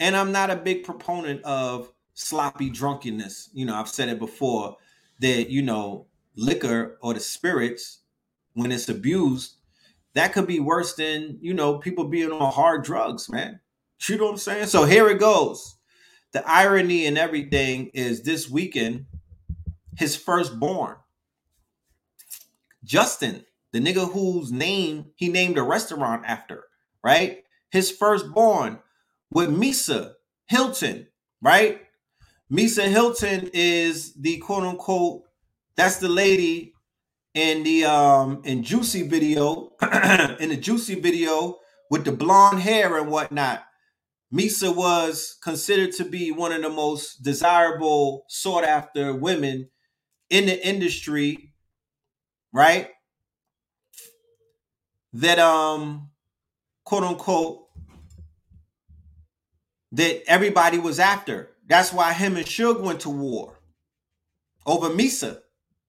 And 0.00 0.16
I'm 0.16 0.32
not 0.32 0.50
a 0.50 0.56
big 0.56 0.84
proponent 0.84 1.42
of 1.44 1.92
sloppy 2.14 2.70
drunkenness. 2.70 3.50
You 3.52 3.66
know, 3.66 3.74
I've 3.74 3.88
said 3.88 4.08
it 4.08 4.18
before 4.18 4.76
that 5.20 5.50
you 5.50 5.62
know 5.62 6.06
liquor 6.34 6.98
or 7.02 7.14
the 7.14 7.20
spirits, 7.20 8.00
when 8.54 8.72
it's 8.72 8.88
abused, 8.88 9.56
that 10.14 10.32
could 10.32 10.46
be 10.46 10.60
worse 10.60 10.94
than 10.94 11.38
you 11.40 11.54
know 11.54 11.78
people 11.78 12.04
being 12.04 12.32
on 12.32 12.52
hard 12.52 12.84
drugs, 12.84 13.30
man. 13.30 13.60
You 14.08 14.18
know 14.18 14.26
what 14.26 14.32
I'm 14.32 14.38
saying? 14.38 14.66
So 14.68 14.84
here 14.84 15.08
it 15.08 15.20
goes. 15.20 15.76
The 16.32 16.48
irony 16.48 17.06
and 17.06 17.18
everything 17.18 17.90
is 17.94 18.22
this 18.22 18.50
weekend, 18.50 19.06
his 19.96 20.16
firstborn, 20.16 20.96
Justin, 22.84 23.44
the 23.72 23.80
nigga 23.80 24.12
whose 24.12 24.52
name 24.52 25.06
he 25.16 25.28
named 25.28 25.58
a 25.58 25.62
restaurant 25.62 26.24
after, 26.26 26.64
right? 27.04 27.44
His 27.70 27.90
firstborn 27.90 28.80
with 29.32 29.50
Misa 29.50 30.14
Hylton, 30.46 31.08
right? 31.42 31.82
Misa 32.52 32.88
Hylton 32.88 33.50
is 33.54 34.14
the 34.14 34.38
quote 34.38 34.64
unquote, 34.64 35.24
that's 35.76 35.98
the 35.98 36.08
lady 36.08 36.74
in 37.34 37.64
the 37.64 37.84
um 37.86 38.42
in 38.44 38.62
Juicy 38.62 39.08
video, 39.08 39.72
in 40.40 40.50
the 40.50 40.58
Juicy 40.60 41.00
video 41.00 41.58
with 41.90 42.04
the 42.04 42.12
blonde 42.12 42.60
hair 42.60 42.98
and 42.98 43.10
whatnot. 43.10 43.64
Misa 44.32 44.74
was 44.74 45.38
considered 45.42 45.92
to 45.92 46.04
be 46.04 46.32
one 46.32 46.52
of 46.52 46.62
the 46.62 46.70
most 46.70 47.22
desirable, 47.22 48.24
sought 48.28 48.64
after 48.64 49.14
women 49.14 49.70
in 50.30 50.46
the 50.46 50.66
industry, 50.66 51.52
right? 52.52 52.90
That 55.12 55.38
um 55.38 56.10
quote 56.84 57.04
unquote 57.04 57.66
that 59.92 60.22
everybody 60.28 60.78
was 60.78 60.98
after. 61.00 61.50
That's 61.66 61.92
why 61.92 62.12
him 62.12 62.36
and 62.36 62.46
Suge 62.46 62.80
went 62.80 63.00
to 63.00 63.10
war 63.10 63.58
over 64.66 64.90
Misa, 64.90 65.40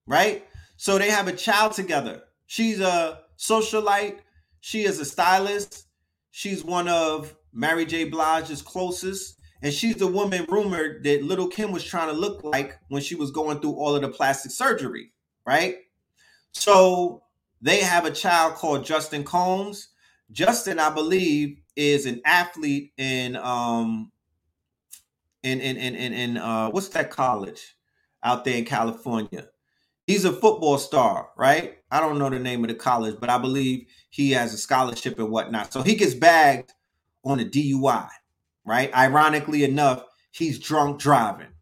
right? 0.06 0.46
So 0.76 0.98
they 0.98 1.10
have 1.10 1.28
a 1.28 1.32
child 1.32 1.72
together. 1.72 2.22
She's 2.46 2.80
a 2.80 3.20
socialite. 3.38 4.18
She 4.60 4.84
is 4.84 5.00
a 5.00 5.04
stylist. 5.04 5.86
She's 6.30 6.64
one 6.64 6.88
of 6.88 7.34
Mary 7.58 7.84
J. 7.84 8.04
Blige's 8.04 8.62
closest. 8.62 9.36
And 9.60 9.74
she's 9.74 9.96
the 9.96 10.06
woman 10.06 10.46
rumored 10.48 11.02
that 11.02 11.24
Lil' 11.24 11.48
Kim 11.48 11.72
was 11.72 11.82
trying 11.82 12.08
to 12.08 12.14
look 12.14 12.44
like 12.44 12.78
when 12.88 13.02
she 13.02 13.16
was 13.16 13.32
going 13.32 13.58
through 13.58 13.72
all 13.72 13.96
of 13.96 14.02
the 14.02 14.08
plastic 14.08 14.52
surgery, 14.52 15.12
right? 15.44 15.78
So 16.52 17.24
they 17.60 17.80
have 17.80 18.04
a 18.04 18.12
child 18.12 18.54
called 18.54 18.84
Justin 18.84 19.24
Combs. 19.24 19.88
Justin, 20.30 20.78
I 20.78 20.90
believe, 20.90 21.58
is 21.74 22.06
an 22.06 22.20
athlete 22.24 22.92
in 22.96 23.34
um 23.36 24.12
in 25.42 25.60
in 25.60 25.76
in 25.76 25.94
in, 25.96 26.12
in 26.12 26.36
uh 26.36 26.70
what's 26.70 26.88
that 26.90 27.10
college 27.10 27.76
out 28.22 28.44
there 28.44 28.56
in 28.56 28.64
California? 28.64 29.48
he's 30.08 30.24
a 30.24 30.32
football 30.32 30.78
star, 30.78 31.28
right? 31.36 31.76
I 31.92 32.00
don't 32.00 32.18
know 32.18 32.30
the 32.30 32.38
name 32.38 32.64
of 32.64 32.68
the 32.68 32.74
college, 32.74 33.16
but 33.20 33.30
I 33.30 33.38
believe 33.38 33.86
he 34.10 34.32
has 34.32 34.52
a 34.52 34.58
scholarship 34.58 35.18
and 35.18 35.30
whatnot. 35.30 35.72
So 35.72 35.82
he 35.82 35.94
gets 35.94 36.14
bagged 36.14 36.72
on 37.28 37.40
a 37.40 37.44
DUI, 37.44 38.08
right? 38.64 38.94
Ironically 38.94 39.64
enough, 39.64 40.04
he's 40.30 40.58
drunk 40.58 41.00
driving, 41.00 41.52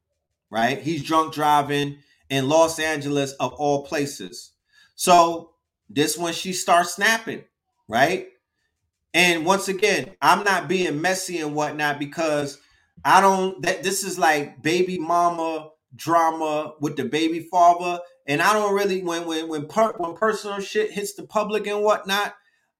right? 0.50 0.80
He's 0.80 1.02
drunk 1.02 1.34
driving 1.34 1.98
in 2.28 2.48
Los 2.48 2.78
Angeles, 2.78 3.32
of 3.32 3.52
all 3.54 3.84
places. 3.84 4.52
So 4.94 5.50
this 5.88 6.18
when 6.18 6.32
she 6.32 6.52
starts 6.52 6.94
snapping, 6.94 7.44
right? 7.88 8.28
And 9.14 9.46
once 9.46 9.68
again, 9.68 10.14
I'm 10.20 10.44
not 10.44 10.68
being 10.68 11.00
messy 11.00 11.38
and 11.38 11.54
whatnot 11.54 11.98
because 11.98 12.58
I 13.04 13.20
don't 13.20 13.62
that 13.62 13.82
this 13.82 14.04
is 14.04 14.18
like 14.18 14.62
baby 14.62 14.98
mama 14.98 15.70
drama 15.94 16.74
with 16.80 16.96
the 16.96 17.04
baby 17.04 17.40
father 17.40 18.00
and 18.26 18.42
I 18.42 18.52
don't 18.52 18.74
really 18.74 19.02
when 19.02 19.24
when 19.26 19.48
when 19.48 19.66
per, 19.68 19.92
when 19.96 20.14
personal 20.14 20.60
shit 20.60 20.90
hits 20.90 21.14
the 21.14 21.22
public 21.22 21.66
and 21.66 21.82
whatnot, 21.82 22.34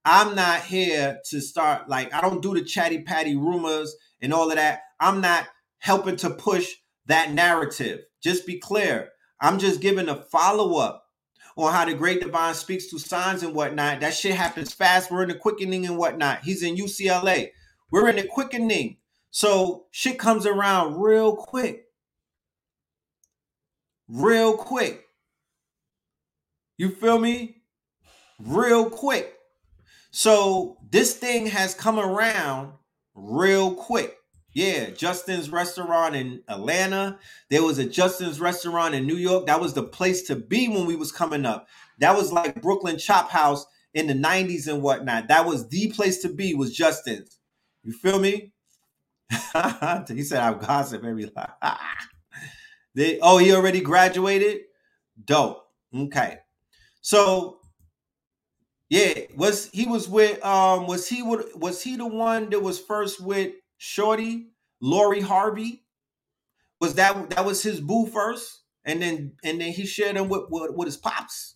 I'm 0.09 0.35
not 0.35 0.61
here 0.61 1.19
to 1.31 1.41
start 1.41 1.89
like 1.89 2.13
I 2.13 2.21
don't 2.21 2.41
do 2.41 2.53
the 2.53 2.63
chatty 2.63 3.01
patty 3.01 3.35
rumors 3.35 3.93
and 4.21 4.33
all 4.33 4.49
of 4.49 4.55
that. 4.55 4.83
I'm 5.01 5.19
not 5.19 5.49
helping 5.79 6.15
to 6.17 6.29
push 6.29 6.75
that 7.07 7.33
narrative. 7.33 8.05
Just 8.23 8.47
be 8.47 8.57
clear. 8.57 9.09
I'm 9.41 9.59
just 9.59 9.81
giving 9.81 10.07
a 10.07 10.15
follow 10.15 10.77
up 10.77 11.03
on 11.57 11.73
how 11.73 11.83
the 11.83 11.93
great 11.93 12.21
divine 12.21 12.53
speaks 12.53 12.87
to 12.87 12.99
signs 12.99 13.43
and 13.43 13.53
whatnot. 13.53 13.99
That 13.99 14.13
shit 14.13 14.33
happens 14.33 14.73
fast. 14.73 15.11
We're 15.11 15.23
in 15.23 15.27
the 15.27 15.35
quickening 15.35 15.85
and 15.85 15.97
whatnot. 15.97 16.41
He's 16.41 16.63
in 16.63 16.77
UCLA. 16.77 17.49
We're 17.91 18.07
in 18.07 18.15
the 18.15 18.23
quickening. 18.23 18.99
So 19.31 19.87
shit 19.91 20.17
comes 20.17 20.45
around 20.45 21.01
real 21.01 21.35
quick. 21.35 21.83
Real 24.07 24.55
quick. 24.55 25.03
You 26.77 26.91
feel 26.91 27.19
me? 27.19 27.57
Real 28.39 28.89
quick. 28.89 29.36
So 30.17 30.77
this 30.89 31.13
thing 31.13 31.45
has 31.45 31.75
come 31.75 31.99
around 31.99 32.73
real 33.13 33.75
quick. 33.75 34.15
Yeah, 34.51 34.89
Justin's 34.89 35.51
restaurant 35.51 36.15
in 36.15 36.41
Atlanta. 36.47 37.19
There 37.51 37.61
was 37.61 37.77
a 37.77 37.85
Justin's 37.85 38.39
restaurant 38.39 38.95
in 38.95 39.05
New 39.05 39.17
York. 39.17 39.45
That 39.45 39.61
was 39.61 39.75
the 39.75 39.83
place 39.83 40.23
to 40.23 40.35
be 40.35 40.69
when 40.69 40.87
we 40.87 40.95
was 40.95 41.11
coming 41.11 41.45
up. 41.45 41.67
That 41.99 42.15
was 42.15 42.31
like 42.33 42.63
Brooklyn 42.63 42.97
Chop 42.97 43.29
House 43.29 43.67
in 43.93 44.07
the 44.07 44.15
90s 44.15 44.67
and 44.67 44.81
whatnot. 44.81 45.27
That 45.27 45.45
was 45.45 45.69
the 45.69 45.91
place 45.91 46.17
to 46.23 46.29
be 46.29 46.55
was 46.55 46.75
Justin's. 46.75 47.37
You 47.83 47.93
feel 47.93 48.17
me? 48.17 48.53
he 49.29 50.23
said 50.23 50.41
I'm 50.41 50.57
gossip 50.57 51.03
every 51.03 51.31
they, 52.95 53.19
oh, 53.19 53.37
he 53.37 53.53
already 53.53 53.81
graduated? 53.81 54.61
Dope. 55.23 55.63
Okay. 55.95 56.39
So 57.01 57.59
yeah, 58.89 59.13
was 59.35 59.69
he 59.71 59.85
was 59.85 60.07
with 60.07 60.43
um 60.45 60.87
was 60.87 61.07
he 61.07 61.21
would 61.21 61.45
was 61.55 61.81
he 61.81 61.97
the 61.97 62.07
one 62.07 62.49
that 62.51 62.61
was 62.61 62.79
first 62.79 63.19
with 63.21 63.53
Shorty, 63.77 64.47
Lori 64.81 65.21
Harvey? 65.21 65.83
Was 66.79 66.95
that 66.95 67.31
that 67.31 67.45
was 67.45 67.61
his 67.61 67.81
boo 67.81 68.05
first? 68.05 68.63
And 68.85 69.01
then 69.01 69.33
and 69.43 69.59
then 69.59 69.71
he 69.73 69.85
shared 69.85 70.15
him 70.15 70.29
with, 70.29 70.43
with, 70.49 70.71
with 70.73 70.87
his 70.87 70.97
pops. 70.97 71.55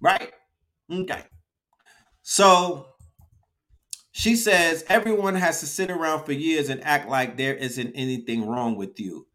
Right? 0.00 0.32
Okay. 0.90 1.22
So 2.22 2.86
she 4.10 4.34
says 4.34 4.84
everyone 4.88 5.36
has 5.36 5.60
to 5.60 5.66
sit 5.66 5.90
around 5.90 6.24
for 6.24 6.32
years 6.32 6.68
and 6.68 6.82
act 6.82 7.08
like 7.08 7.36
there 7.36 7.54
isn't 7.54 7.92
anything 7.94 8.46
wrong 8.46 8.76
with 8.76 8.98
you. 8.98 9.26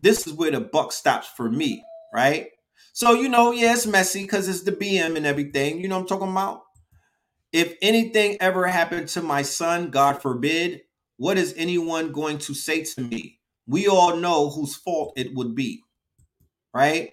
This 0.00 0.26
is 0.26 0.32
where 0.32 0.50
the 0.50 0.60
buck 0.60 0.92
stops 0.92 1.28
for 1.28 1.50
me, 1.50 1.84
right? 2.14 2.48
So, 2.92 3.14
you 3.14 3.28
know, 3.28 3.52
yeah, 3.52 3.72
it's 3.72 3.86
messy 3.86 4.22
because 4.22 4.48
it's 4.48 4.62
the 4.62 4.72
BM 4.72 5.16
and 5.16 5.24
everything. 5.24 5.80
You 5.80 5.88
know 5.88 5.98
I'm 5.98 6.06
talking 6.06 6.30
about? 6.30 6.62
If 7.50 7.74
anything 7.80 8.36
ever 8.40 8.66
happened 8.66 9.08
to 9.08 9.22
my 9.22 9.42
son, 9.42 9.90
God 9.90 10.20
forbid, 10.20 10.82
what 11.16 11.38
is 11.38 11.54
anyone 11.56 12.12
going 12.12 12.38
to 12.38 12.54
say 12.54 12.84
to 12.84 13.00
me? 13.00 13.40
We 13.66 13.88
all 13.88 14.16
know 14.16 14.50
whose 14.50 14.76
fault 14.76 15.14
it 15.16 15.34
would 15.34 15.54
be. 15.54 15.82
Right? 16.74 17.12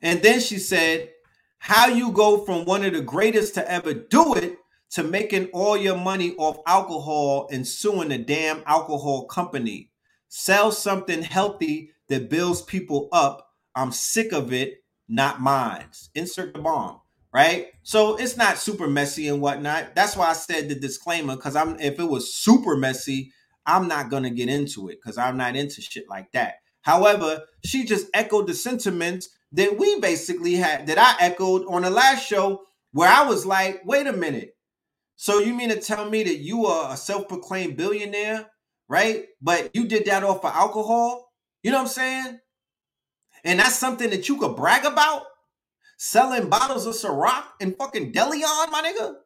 And 0.00 0.22
then 0.22 0.40
she 0.40 0.58
said, 0.58 1.10
How 1.58 1.88
you 1.88 2.12
go 2.12 2.44
from 2.44 2.64
one 2.64 2.84
of 2.84 2.94
the 2.94 3.02
greatest 3.02 3.54
to 3.54 3.70
ever 3.70 3.92
do 3.94 4.34
it 4.34 4.56
to 4.92 5.02
making 5.02 5.46
all 5.52 5.76
your 5.76 5.96
money 5.96 6.34
off 6.36 6.58
alcohol 6.66 7.48
and 7.50 7.66
suing 7.66 8.12
a 8.12 8.18
damn 8.18 8.62
alcohol 8.66 9.26
company. 9.26 9.90
Sell 10.28 10.72
something 10.72 11.22
healthy 11.22 11.90
that 12.08 12.30
builds 12.30 12.62
people 12.62 13.08
up 13.12 13.53
I'm 13.74 13.92
sick 13.92 14.32
of 14.32 14.52
it, 14.52 14.84
not 15.08 15.40
mine. 15.40 15.86
Insert 16.14 16.54
the 16.54 16.60
bomb, 16.60 17.00
right? 17.32 17.68
So 17.82 18.16
it's 18.16 18.36
not 18.36 18.58
super 18.58 18.86
messy 18.86 19.28
and 19.28 19.40
whatnot. 19.40 19.94
That's 19.94 20.16
why 20.16 20.28
I 20.28 20.34
said 20.34 20.68
the 20.68 20.74
disclaimer, 20.74 21.36
because 21.36 21.56
I'm 21.56 21.78
if 21.80 21.98
it 21.98 22.04
was 22.04 22.34
super 22.34 22.76
messy, 22.76 23.32
I'm 23.66 23.88
not 23.88 24.10
gonna 24.10 24.30
get 24.30 24.48
into 24.48 24.88
it 24.88 24.98
because 25.02 25.18
I'm 25.18 25.36
not 25.36 25.56
into 25.56 25.80
shit 25.80 26.04
like 26.08 26.32
that. 26.32 26.54
However, 26.82 27.42
she 27.64 27.84
just 27.84 28.08
echoed 28.12 28.46
the 28.46 28.54
sentiments 28.54 29.28
that 29.52 29.78
we 29.78 30.00
basically 30.00 30.54
had 30.54 30.86
that 30.88 30.98
I 30.98 31.16
echoed 31.24 31.64
on 31.66 31.82
the 31.82 31.90
last 31.90 32.26
show 32.26 32.62
where 32.92 33.08
I 33.08 33.24
was 33.26 33.46
like, 33.46 33.82
wait 33.84 34.06
a 34.06 34.12
minute. 34.12 34.56
So 35.16 35.38
you 35.38 35.54
mean 35.54 35.70
to 35.70 35.80
tell 35.80 36.08
me 36.10 36.24
that 36.24 36.38
you 36.38 36.66
are 36.66 36.92
a 36.92 36.96
self-proclaimed 36.96 37.76
billionaire, 37.76 38.46
right? 38.88 39.26
But 39.40 39.70
you 39.74 39.86
did 39.86 40.06
that 40.06 40.24
off 40.24 40.44
of 40.44 40.52
alcohol? 40.52 41.32
You 41.62 41.70
know 41.70 41.78
what 41.78 41.84
I'm 41.84 41.88
saying? 41.88 42.38
And 43.44 43.60
that's 43.60 43.78
something 43.78 44.10
that 44.10 44.28
you 44.28 44.38
could 44.38 44.56
brag 44.56 44.84
about? 44.84 45.22
Selling 45.96 46.48
bottles 46.48 46.86
of 46.86 46.94
Ciroc 46.94 47.44
and 47.60 47.76
fucking 47.76 48.12
Deleon, 48.12 48.70
my 48.70 48.82
nigga? 48.82 49.16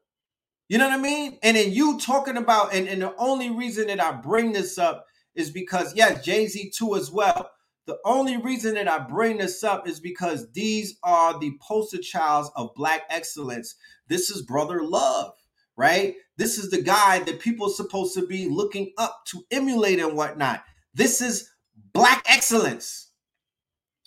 You 0.69 0.77
know 0.77 0.89
what 0.89 0.99
I 0.99 1.03
mean? 1.03 1.39
And 1.43 1.57
then 1.57 1.73
you 1.73 1.99
talking 1.99 2.37
about, 2.37 2.75
and, 2.75 2.89
and 2.89 3.01
the 3.01 3.15
only 3.17 3.51
reason 3.51 3.87
that 3.87 4.03
I 4.03 4.13
bring 4.13 4.53
this 4.53 4.77
up 4.77 5.07
is 5.35 5.51
because, 5.51 5.95
yes, 5.95 6.25
Jay 6.25 6.47
Z 6.47 6.73
too 6.77 6.95
as 6.95 7.11
well. 7.11 7.51
The 7.87 7.97
only 8.05 8.37
reason 8.37 8.75
that 8.75 8.87
I 8.87 8.99
bring 8.99 9.39
this 9.39 9.65
up 9.65 9.89
is 9.89 9.99
because 9.99 10.53
these 10.53 10.99
are 11.03 11.39
the 11.39 11.57
poster 11.63 11.97
childs 11.97 12.51
of 12.55 12.75
black 12.75 13.05
excellence. 13.09 13.77
This 14.09 14.29
is 14.29 14.43
brother 14.43 14.83
love, 14.83 15.33
right? 15.75 16.17
This 16.37 16.59
is 16.59 16.71
the 16.71 16.83
guy 16.83 17.21
that 17.21 17.41
people 17.41 17.69
are 17.69 17.75
supposed 17.75 18.13
to 18.15 18.27
be 18.27 18.47
looking 18.47 18.93
up 18.99 19.23
to 19.29 19.43
emulate 19.51 20.01
and 20.01 20.15
whatnot. 20.15 20.65
This 20.93 21.23
is 21.23 21.51
black 21.95 22.27
excellence. 22.29 23.08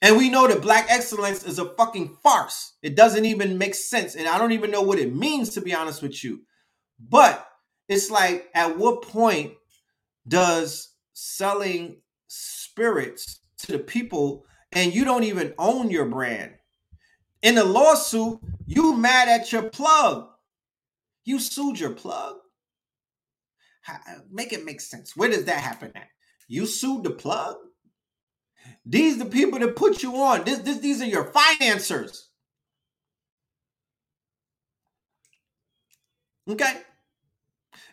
And 0.01 0.17
we 0.17 0.29
know 0.29 0.47
that 0.47 0.61
black 0.61 0.87
excellence 0.89 1.43
is 1.43 1.59
a 1.59 1.73
fucking 1.75 2.17
farce. 2.23 2.73
It 2.81 2.95
doesn't 2.95 3.25
even 3.25 3.59
make 3.59 3.75
sense. 3.75 4.15
And 4.15 4.27
I 4.27 4.39
don't 4.39 4.51
even 4.51 4.71
know 4.71 4.81
what 4.81 4.97
it 4.97 5.15
means, 5.15 5.51
to 5.51 5.61
be 5.61 5.75
honest 5.75 6.01
with 6.01 6.23
you. 6.23 6.41
But 6.99 7.47
it's 7.87 8.09
like, 8.09 8.49
at 8.55 8.77
what 8.77 9.03
point 9.03 9.53
does 10.27 10.95
selling 11.13 12.01
spirits 12.27 13.41
to 13.59 13.73
the 13.73 13.79
people 13.79 14.45
and 14.71 14.93
you 14.93 15.05
don't 15.05 15.25
even 15.25 15.53
own 15.59 15.91
your 15.91 16.05
brand? 16.05 16.53
In 17.43 17.57
a 17.57 17.63
lawsuit, 17.63 18.39
you 18.65 18.95
mad 18.95 19.27
at 19.27 19.51
your 19.51 19.63
plug. 19.63 20.29
You 21.25 21.39
sued 21.39 21.79
your 21.79 21.91
plug. 21.91 22.37
Make 24.31 24.53
it 24.53 24.65
make 24.65 24.81
sense. 24.81 25.15
Where 25.15 25.29
does 25.29 25.45
that 25.45 25.59
happen 25.59 25.91
at? 25.95 26.07
You 26.47 26.65
sued 26.65 27.03
the 27.03 27.11
plug? 27.11 27.57
These 28.85 29.19
the 29.19 29.25
people 29.25 29.59
that 29.59 29.75
put 29.75 30.01
you 30.01 30.15
on. 30.15 30.43
This, 30.43 30.59
this, 30.59 30.79
these 30.79 31.01
are 31.01 31.05
your 31.05 31.25
financiers. 31.25 32.29
Okay. 36.49 36.81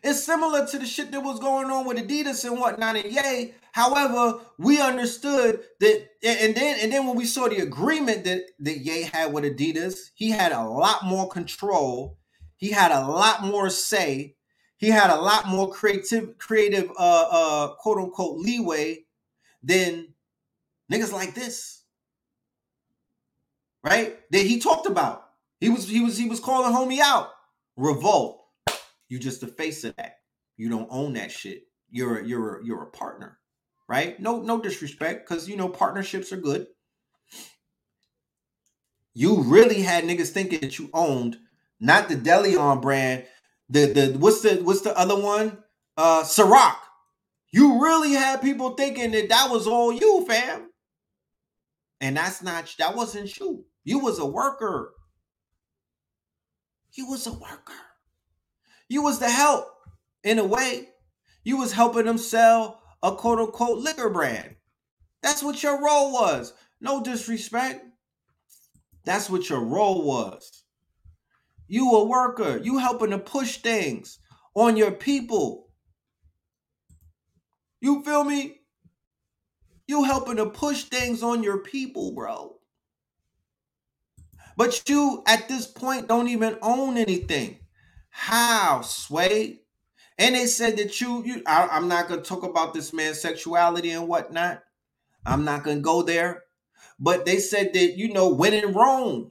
It's 0.02 0.22
similar 0.22 0.66
to 0.66 0.78
the 0.78 0.86
shit 0.86 1.10
that 1.10 1.20
was 1.20 1.40
going 1.40 1.70
on 1.70 1.86
with 1.86 1.98
Adidas 1.98 2.44
and 2.44 2.58
whatnot 2.58 2.96
and 2.96 3.12
Ye. 3.12 3.54
However, 3.72 4.40
we 4.56 4.80
understood 4.80 5.60
that, 5.80 6.08
and 6.22 6.54
then 6.54 6.78
and 6.80 6.92
then 6.92 7.06
when 7.06 7.16
we 7.16 7.26
saw 7.26 7.48
the 7.48 7.58
agreement 7.58 8.24
that 8.24 8.42
that 8.60 8.78
Ye 8.78 9.02
had 9.02 9.32
with 9.32 9.44
Adidas, 9.44 10.10
he 10.14 10.30
had 10.30 10.52
a 10.52 10.64
lot 10.64 11.04
more 11.04 11.28
control. 11.28 12.18
He 12.56 12.70
had 12.70 12.90
a 12.90 13.06
lot 13.06 13.44
more 13.44 13.70
say. 13.70 14.36
He 14.78 14.88
had 14.88 15.10
a 15.10 15.20
lot 15.20 15.48
more 15.48 15.70
creative, 15.70 16.38
creative, 16.38 16.90
uh, 16.96 17.28
uh, 17.30 17.74
quote 17.74 17.98
unquote 17.98 18.38
leeway 18.38 19.04
than 19.62 20.14
Niggas 20.92 21.12
like 21.12 21.34
this. 21.34 21.82
Right? 23.84 24.18
That 24.30 24.42
he 24.46 24.60
talked 24.60 24.86
about. 24.86 25.24
He 25.60 25.68
was 25.68 25.88
he 25.88 26.00
was 26.00 26.16
he 26.16 26.28
was 26.28 26.40
calling 26.40 26.74
homie 26.74 27.00
out. 27.00 27.30
Revolt. 27.76 28.44
You 29.08 29.18
just 29.18 29.40
the 29.40 29.46
face 29.46 29.84
of 29.84 29.96
that. 29.96 30.18
You 30.56 30.68
don't 30.68 30.88
own 30.90 31.14
that 31.14 31.32
shit. 31.32 31.64
You're 31.90 32.18
a, 32.18 32.26
you're 32.26 32.56
a, 32.56 32.64
you're 32.64 32.82
a 32.82 32.90
partner. 32.90 33.38
Right? 33.88 34.18
No 34.20 34.40
no 34.42 34.60
disrespect 34.60 35.28
cuz 35.28 35.48
you 35.48 35.56
know 35.56 35.68
partnerships 35.68 36.32
are 36.32 36.36
good. 36.36 36.66
You 39.14 39.42
really 39.42 39.82
had 39.82 40.04
niggas 40.04 40.30
thinking 40.30 40.60
that 40.60 40.78
you 40.78 40.90
owned 40.94 41.38
not 41.80 42.08
the 42.08 42.16
Deleon 42.16 42.82
brand, 42.82 43.24
the 43.68 43.86
the 43.86 44.18
what's 44.18 44.42
the 44.42 44.56
what's 44.62 44.82
the 44.82 44.96
other 44.96 45.18
one? 45.18 45.58
Uh 45.96 46.22
Ciroc. 46.22 46.76
You 47.50 47.82
really 47.82 48.12
had 48.12 48.42
people 48.42 48.70
thinking 48.70 49.12
that 49.12 49.30
that 49.30 49.50
was 49.50 49.66
all 49.66 49.92
you, 49.92 50.24
fam. 50.26 50.67
And 52.00 52.16
that's 52.16 52.42
not 52.42 52.74
that 52.78 52.96
wasn't 52.96 53.38
you. 53.38 53.64
You 53.84 53.98
was 54.00 54.18
a 54.18 54.26
worker. 54.26 54.92
You 56.94 57.08
was 57.08 57.26
a 57.26 57.32
worker. 57.32 57.72
You 58.88 59.02
was 59.02 59.18
the 59.18 59.30
help 59.30 59.66
in 60.24 60.38
a 60.38 60.44
way. 60.44 60.88
You 61.44 61.56
was 61.58 61.72
helping 61.72 62.06
them 62.06 62.18
sell 62.18 62.82
a 63.02 63.14
quote 63.14 63.38
unquote 63.38 63.78
liquor 63.78 64.10
brand. 64.10 64.56
That's 65.22 65.42
what 65.42 65.62
your 65.62 65.82
role 65.82 66.12
was. 66.12 66.52
No 66.80 67.02
disrespect. 67.02 67.84
That's 69.04 69.30
what 69.30 69.48
your 69.48 69.64
role 69.64 70.04
was. 70.04 70.64
You 71.66 71.90
a 71.92 72.04
worker. 72.04 72.58
You 72.62 72.78
helping 72.78 73.10
to 73.10 73.18
push 73.18 73.58
things 73.58 74.18
on 74.54 74.76
your 74.76 74.92
people. 74.92 75.68
You 77.80 78.02
feel 78.04 78.24
me? 78.24 78.57
You 79.88 80.04
helping 80.04 80.36
to 80.36 80.46
push 80.46 80.84
things 80.84 81.22
on 81.22 81.42
your 81.42 81.58
people, 81.58 82.12
bro. 82.12 82.56
But 84.56 84.88
you 84.88 85.22
at 85.26 85.48
this 85.48 85.66
point 85.66 86.08
don't 86.08 86.28
even 86.28 86.58
own 86.62 86.98
anything. 86.98 87.58
How, 88.10 88.82
Sway? 88.82 89.60
And 90.18 90.34
they 90.34 90.46
said 90.46 90.76
that 90.76 91.00
you, 91.00 91.24
you 91.24 91.42
I, 91.46 91.68
I'm 91.68 91.88
not 91.88 92.08
gonna 92.08 92.22
talk 92.22 92.42
about 92.42 92.74
this 92.74 92.92
man's 92.92 93.20
sexuality 93.20 93.90
and 93.92 94.08
whatnot. 94.08 94.62
I'm 95.24 95.44
not 95.44 95.64
gonna 95.64 95.80
go 95.80 96.02
there. 96.02 96.44
But 97.00 97.24
they 97.24 97.38
said 97.38 97.72
that 97.74 97.96
you 97.96 98.12
know 98.12 98.28
when 98.28 98.52
in 98.52 98.74
Rome. 98.74 99.30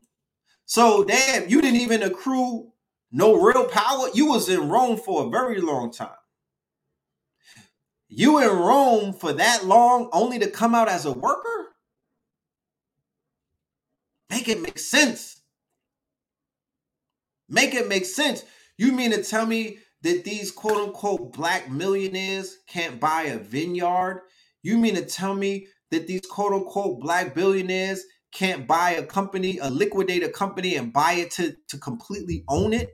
So 0.65 1.03
damn, 1.03 1.49
you 1.49 1.61
didn't 1.61 1.81
even 1.81 2.03
accrue 2.03 2.71
no 3.11 3.41
real 3.41 3.65
power. 3.65 4.07
You 4.13 4.27
was 4.27 4.49
in 4.49 4.69
Rome 4.69 4.97
for 4.97 5.27
a 5.27 5.29
very 5.29 5.61
long 5.61 5.91
time. 5.91 6.09
You 8.09 8.39
in 8.39 8.47
Rome 8.47 9.13
for 9.13 9.33
that 9.33 9.65
long 9.65 10.09
only 10.13 10.39
to 10.39 10.49
come 10.49 10.73
out 10.73 10.87
as 10.87 11.05
a 11.05 11.11
worker? 11.11 11.67
Make 14.29 14.47
it 14.47 14.61
make 14.61 14.79
sense. 14.79 15.41
Make 17.49 17.73
it 17.73 17.87
make 17.87 18.05
sense. 18.05 18.43
You 18.77 18.91
mean 18.91 19.11
to 19.11 19.23
tell 19.23 19.45
me 19.45 19.79
that 20.03 20.23
these 20.23 20.51
quote 20.51 20.87
unquote 20.87 21.33
black 21.33 21.69
millionaires 21.69 22.57
can't 22.67 22.99
buy 22.99 23.23
a 23.23 23.37
vineyard? 23.37 24.21
You 24.63 24.77
mean 24.77 24.95
to 24.95 25.05
tell 25.05 25.33
me 25.33 25.67
that 25.91 26.07
these 26.07 26.25
quote 26.29 26.53
unquote 26.53 26.99
black 26.99 27.33
billionaires 27.33 28.03
can't 28.31 28.67
buy 28.67 28.91
a 28.91 29.03
company, 29.03 29.57
a 29.59 29.69
liquidate 29.69 30.23
a 30.23 30.29
company 30.29 30.75
and 30.75 30.93
buy 30.93 31.13
it 31.13 31.31
to, 31.31 31.55
to 31.69 31.77
completely 31.77 32.43
own 32.47 32.73
it? 32.73 32.89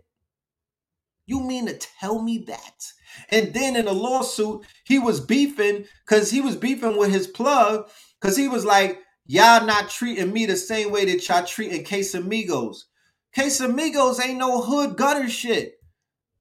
You 1.25 1.41
mean 1.41 1.67
to 1.67 1.77
tell 1.77 2.21
me 2.21 2.43
that? 2.47 2.85
And 3.29 3.53
then 3.53 3.75
in 3.75 3.87
a 3.87 3.91
lawsuit, 3.91 4.65
he 4.83 4.99
was 4.99 5.19
beefing 5.19 5.85
because 6.05 6.31
he 6.31 6.41
was 6.41 6.55
beefing 6.55 6.97
with 6.97 7.11
his 7.11 7.27
plug 7.27 7.89
because 8.19 8.37
he 8.37 8.47
was 8.47 8.65
like, 8.65 8.99
y'all 9.25 9.65
not 9.65 9.89
treating 9.89 10.31
me 10.33 10.45
the 10.45 10.55
same 10.55 10.91
way 10.91 11.05
that 11.05 11.27
y'all 11.27 11.45
treating 11.45 11.83
Casamigos. 11.83 12.83
Casamigos 13.35 14.23
ain't 14.23 14.37
no 14.37 14.61
hood 14.61 14.95
gutter 14.95 15.29
shit. 15.29 15.73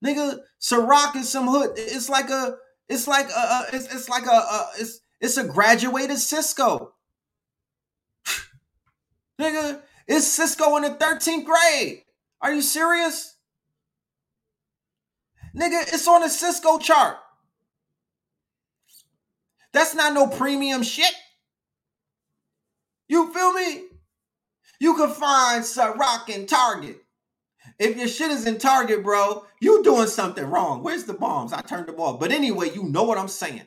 Nigga, 0.05 0.41
Ciroc 0.61 1.17
is 1.17 1.31
some 1.31 1.49
hood. 1.49 1.71
It's 1.77 2.09
like 2.09 2.29
a, 2.29 2.57
it's 2.89 3.07
like 3.07 3.31
a, 3.31 3.33
a 3.33 3.67
it's, 3.73 3.95
it's 3.95 4.09
like 4.09 4.27
a, 4.27 4.31
a, 4.31 4.67
it's, 4.79 5.01
it's 5.21 5.37
a 5.37 5.45
graduated 5.45 6.19
Cisco. 6.19 6.95
Nigga, 9.41 9.81
it's 10.09 10.27
Cisco 10.27 10.77
in 10.77 10.83
the 10.83 10.91
13th 10.91 11.45
grade. 11.45 12.03
Are 12.41 12.53
you 12.53 12.61
serious? 12.61 13.32
Nigga, 15.57 15.83
it's 15.93 16.09
on 16.09 16.23
the 16.23 16.29
Cisco 16.29 16.79
chart. 16.79 17.17
That's 19.73 19.95
not 19.95 20.15
no 20.15 20.27
premium 20.27 20.83
shit. 20.83 21.13
You 23.09 23.33
feel 23.33 23.53
me? 23.53 23.85
You 24.81 24.97
can 24.97 25.11
find 25.11 25.63
Ciroc 25.65 26.29
in 26.29 26.47
Target. 26.47 26.97
If 27.79 27.97
your 27.97 28.09
shit 28.09 28.31
is 28.31 28.47
in 28.47 28.59
Target, 28.59 29.03
bro, 29.03 29.45
you 29.61 29.83
doing 29.83 30.07
something 30.09 30.45
wrong. 30.45 30.83
Where's 30.83 31.05
the 31.05 31.15
bombs? 31.15 31.53
I 31.53 31.61
turned 31.63 31.87
them 31.89 32.01
off. 32.01 32.21
But 32.21 32.33
anyway, 32.33 32.71
you 32.75 32.85
know 32.85 33.05
what 33.05 33.19
I'm 33.19 33.29
saying. 33.29 33.63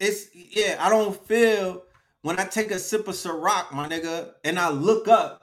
It's 0.00 0.28
yeah, 0.34 0.76
I 0.80 0.90
don't 0.90 1.16
feel 1.26 1.82
when 2.22 2.38
I 2.38 2.44
take 2.44 2.70
a 2.70 2.78
sip 2.78 3.06
of 3.08 3.14
Ciroc, 3.14 3.72
my 3.72 3.88
nigga, 3.88 4.32
and 4.44 4.58
I 4.58 4.70
look 4.70 5.08
up 5.08 5.42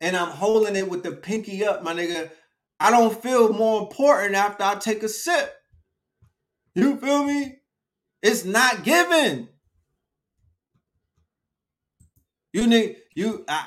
and 0.00 0.16
I'm 0.16 0.28
holding 0.28 0.76
it 0.76 0.88
with 0.88 1.02
the 1.02 1.12
pinky 1.12 1.64
up, 1.64 1.82
my 1.82 1.94
nigga, 1.94 2.30
I 2.78 2.90
don't 2.90 3.22
feel 3.22 3.52
more 3.52 3.82
important 3.82 4.34
after 4.34 4.64
I 4.64 4.74
take 4.74 5.02
a 5.02 5.08
sip. 5.08 5.54
You 6.74 6.96
feel 6.96 7.24
me? 7.24 7.58
It's 8.22 8.44
not 8.44 8.84
given. 8.84 9.48
You 12.52 12.66
need 12.66 12.96
you 13.14 13.44
I, 13.48 13.66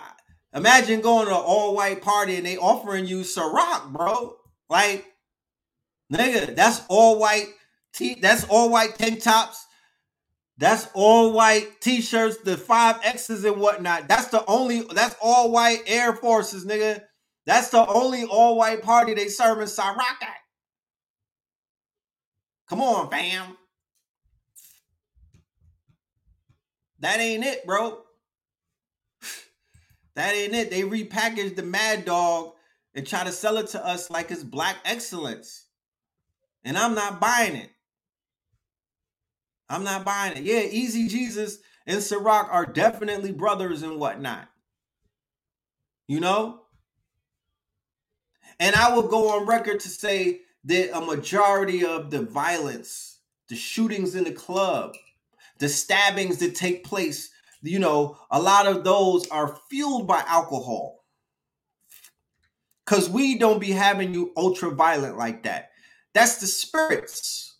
imagine 0.53 1.01
going 1.01 1.27
to 1.27 1.31
an 1.31 1.41
all 1.43 1.75
white 1.75 2.01
party 2.01 2.35
and 2.35 2.45
they 2.45 2.57
offering 2.57 3.05
you 3.05 3.21
Ciroc, 3.21 3.91
bro. 3.91 4.35
Like, 4.69 5.05
nigga, 6.13 6.55
that's 6.55 6.81
all 6.87 7.19
white. 7.19 7.47
That's 8.21 8.45
all 8.45 8.69
white 8.69 8.95
tank 8.95 9.23
tops 9.23 9.66
that's 10.57 10.89
all 10.93 11.33
white 11.33 11.81
t-shirts, 11.81 12.37
the 12.37 12.57
five 12.57 12.99
X's 13.03 13.45
and 13.45 13.57
whatnot. 13.61 14.07
That's 14.07 14.27
the 14.27 14.43
only 14.47 14.81
that's 14.81 15.15
all 15.21 15.51
white 15.51 15.83
Air 15.85 16.13
Forces, 16.13 16.65
nigga. 16.65 17.01
That's 17.45 17.69
the 17.69 17.85
only 17.85 18.25
all 18.25 18.57
white 18.57 18.81
party 18.81 19.13
they 19.13 19.27
serve 19.27 19.59
in 19.59 19.65
Ciroc 19.67 19.97
Come 22.67 22.81
on, 22.81 23.09
fam. 23.09 23.55
That 26.99 27.19
ain't 27.19 27.45
it, 27.45 27.65
bro. 27.65 27.99
That 30.15 30.33
ain't 30.33 30.55
it. 30.55 30.71
They 30.71 30.81
repackaged 30.81 31.55
the 31.55 31.61
Mad 31.61 32.03
Dog 32.03 32.53
and 32.95 33.05
try 33.05 33.23
to 33.23 33.31
sell 33.31 33.57
it 33.57 33.67
to 33.67 33.85
us 33.85 34.09
like 34.09 34.31
it's 34.31 34.43
black 34.43 34.77
excellence. 34.83 35.65
And 36.63 36.75
I'm 36.75 36.95
not 36.95 37.21
buying 37.21 37.55
it. 37.55 37.69
I'm 39.69 39.83
not 39.83 40.05
buying 40.05 40.37
it. 40.37 40.43
Yeah, 40.43 40.61
Easy 40.61 41.07
Jesus 41.07 41.59
and 41.85 41.99
Ciroc 41.99 42.49
are 42.51 42.65
definitely 42.65 43.31
brothers 43.31 43.83
and 43.83 43.99
whatnot. 43.99 44.47
You 46.07 46.19
know? 46.19 46.61
And 48.59 48.75
I 48.75 48.93
will 48.93 49.07
go 49.07 49.29
on 49.37 49.45
record 49.45 49.79
to 49.81 49.89
say 49.89 50.41
that 50.65 50.95
a 50.95 51.01
majority 51.01 51.85
of 51.85 52.09
the 52.09 52.21
violence, 52.21 53.19
the 53.49 53.55
shootings 53.55 54.15
in 54.15 54.23
the 54.23 54.31
club, 54.31 54.95
the 55.59 55.69
stabbings 55.69 56.37
that 56.37 56.55
take 56.55 56.83
place, 56.83 57.29
you 57.61 57.79
know, 57.79 58.17
a 58.31 58.41
lot 58.41 58.67
of 58.67 58.83
those 58.83 59.27
are 59.29 59.59
fueled 59.69 60.07
by 60.07 60.23
alcohol. 60.27 61.05
Cause 62.85 63.09
we 63.09 63.37
don't 63.37 63.59
be 63.59 63.71
having 63.71 64.13
you 64.13 64.31
ultra 64.37 64.71
violent 64.71 65.17
like 65.17 65.43
that. 65.43 65.71
That's 66.13 66.37
the 66.37 66.47
spirits. 66.47 67.56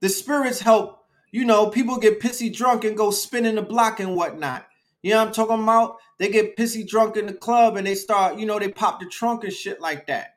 The 0.00 0.08
spirits 0.08 0.60
help, 0.60 1.04
you 1.30 1.44
know, 1.44 1.68
people 1.68 1.98
get 1.98 2.20
pissy 2.20 2.54
drunk 2.54 2.84
and 2.84 2.96
go 2.96 3.10
spinning 3.10 3.54
the 3.54 3.62
block 3.62 4.00
and 4.00 4.16
whatnot. 4.16 4.66
You 5.02 5.10
know 5.10 5.18
what 5.18 5.28
I'm 5.28 5.32
talking 5.32 5.62
about? 5.62 5.96
They 6.18 6.28
get 6.28 6.56
pissy 6.56 6.86
drunk 6.86 7.16
in 7.16 7.26
the 7.26 7.32
club 7.32 7.76
and 7.76 7.86
they 7.86 7.94
start, 7.94 8.38
you 8.38 8.46
know, 8.46 8.58
they 8.58 8.68
pop 8.68 9.00
the 9.00 9.06
trunk 9.06 9.44
and 9.44 9.52
shit 9.52 9.80
like 9.80 10.06
that. 10.08 10.36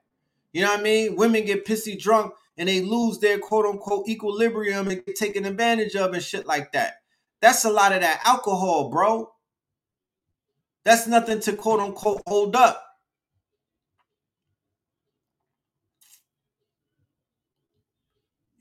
You 0.53 0.61
know 0.61 0.69
what 0.69 0.80
I 0.80 0.84
mean? 0.84 1.15
Women 1.15 1.45
get 1.45 1.65
pissy 1.65 1.99
drunk 1.99 2.34
and 2.57 2.69
they 2.69 2.81
lose 2.81 3.19
their 3.19 3.40
quote 3.40 3.65
unquote 3.65 4.07
equilibrium 4.07 4.88
and 4.88 5.06
get 5.06 5.15
taken 5.15 5.45
advantage 5.45 5.95
of 5.95 6.14
and 6.14 6.23
shit 6.23 6.45
like 6.45 6.72
that. 6.73 6.95
That's 7.41 7.65
a 7.65 7.69
lot 7.69 7.91
of 7.91 8.02
that 8.02 8.22
alcohol, 8.23 8.90
bro. 8.90 9.34
That's 10.85 11.07
nothing 11.07 11.40
to 11.41 11.53
quote 11.53 11.80
unquote 11.80 12.22
hold 12.27 12.56
up. 12.56 12.85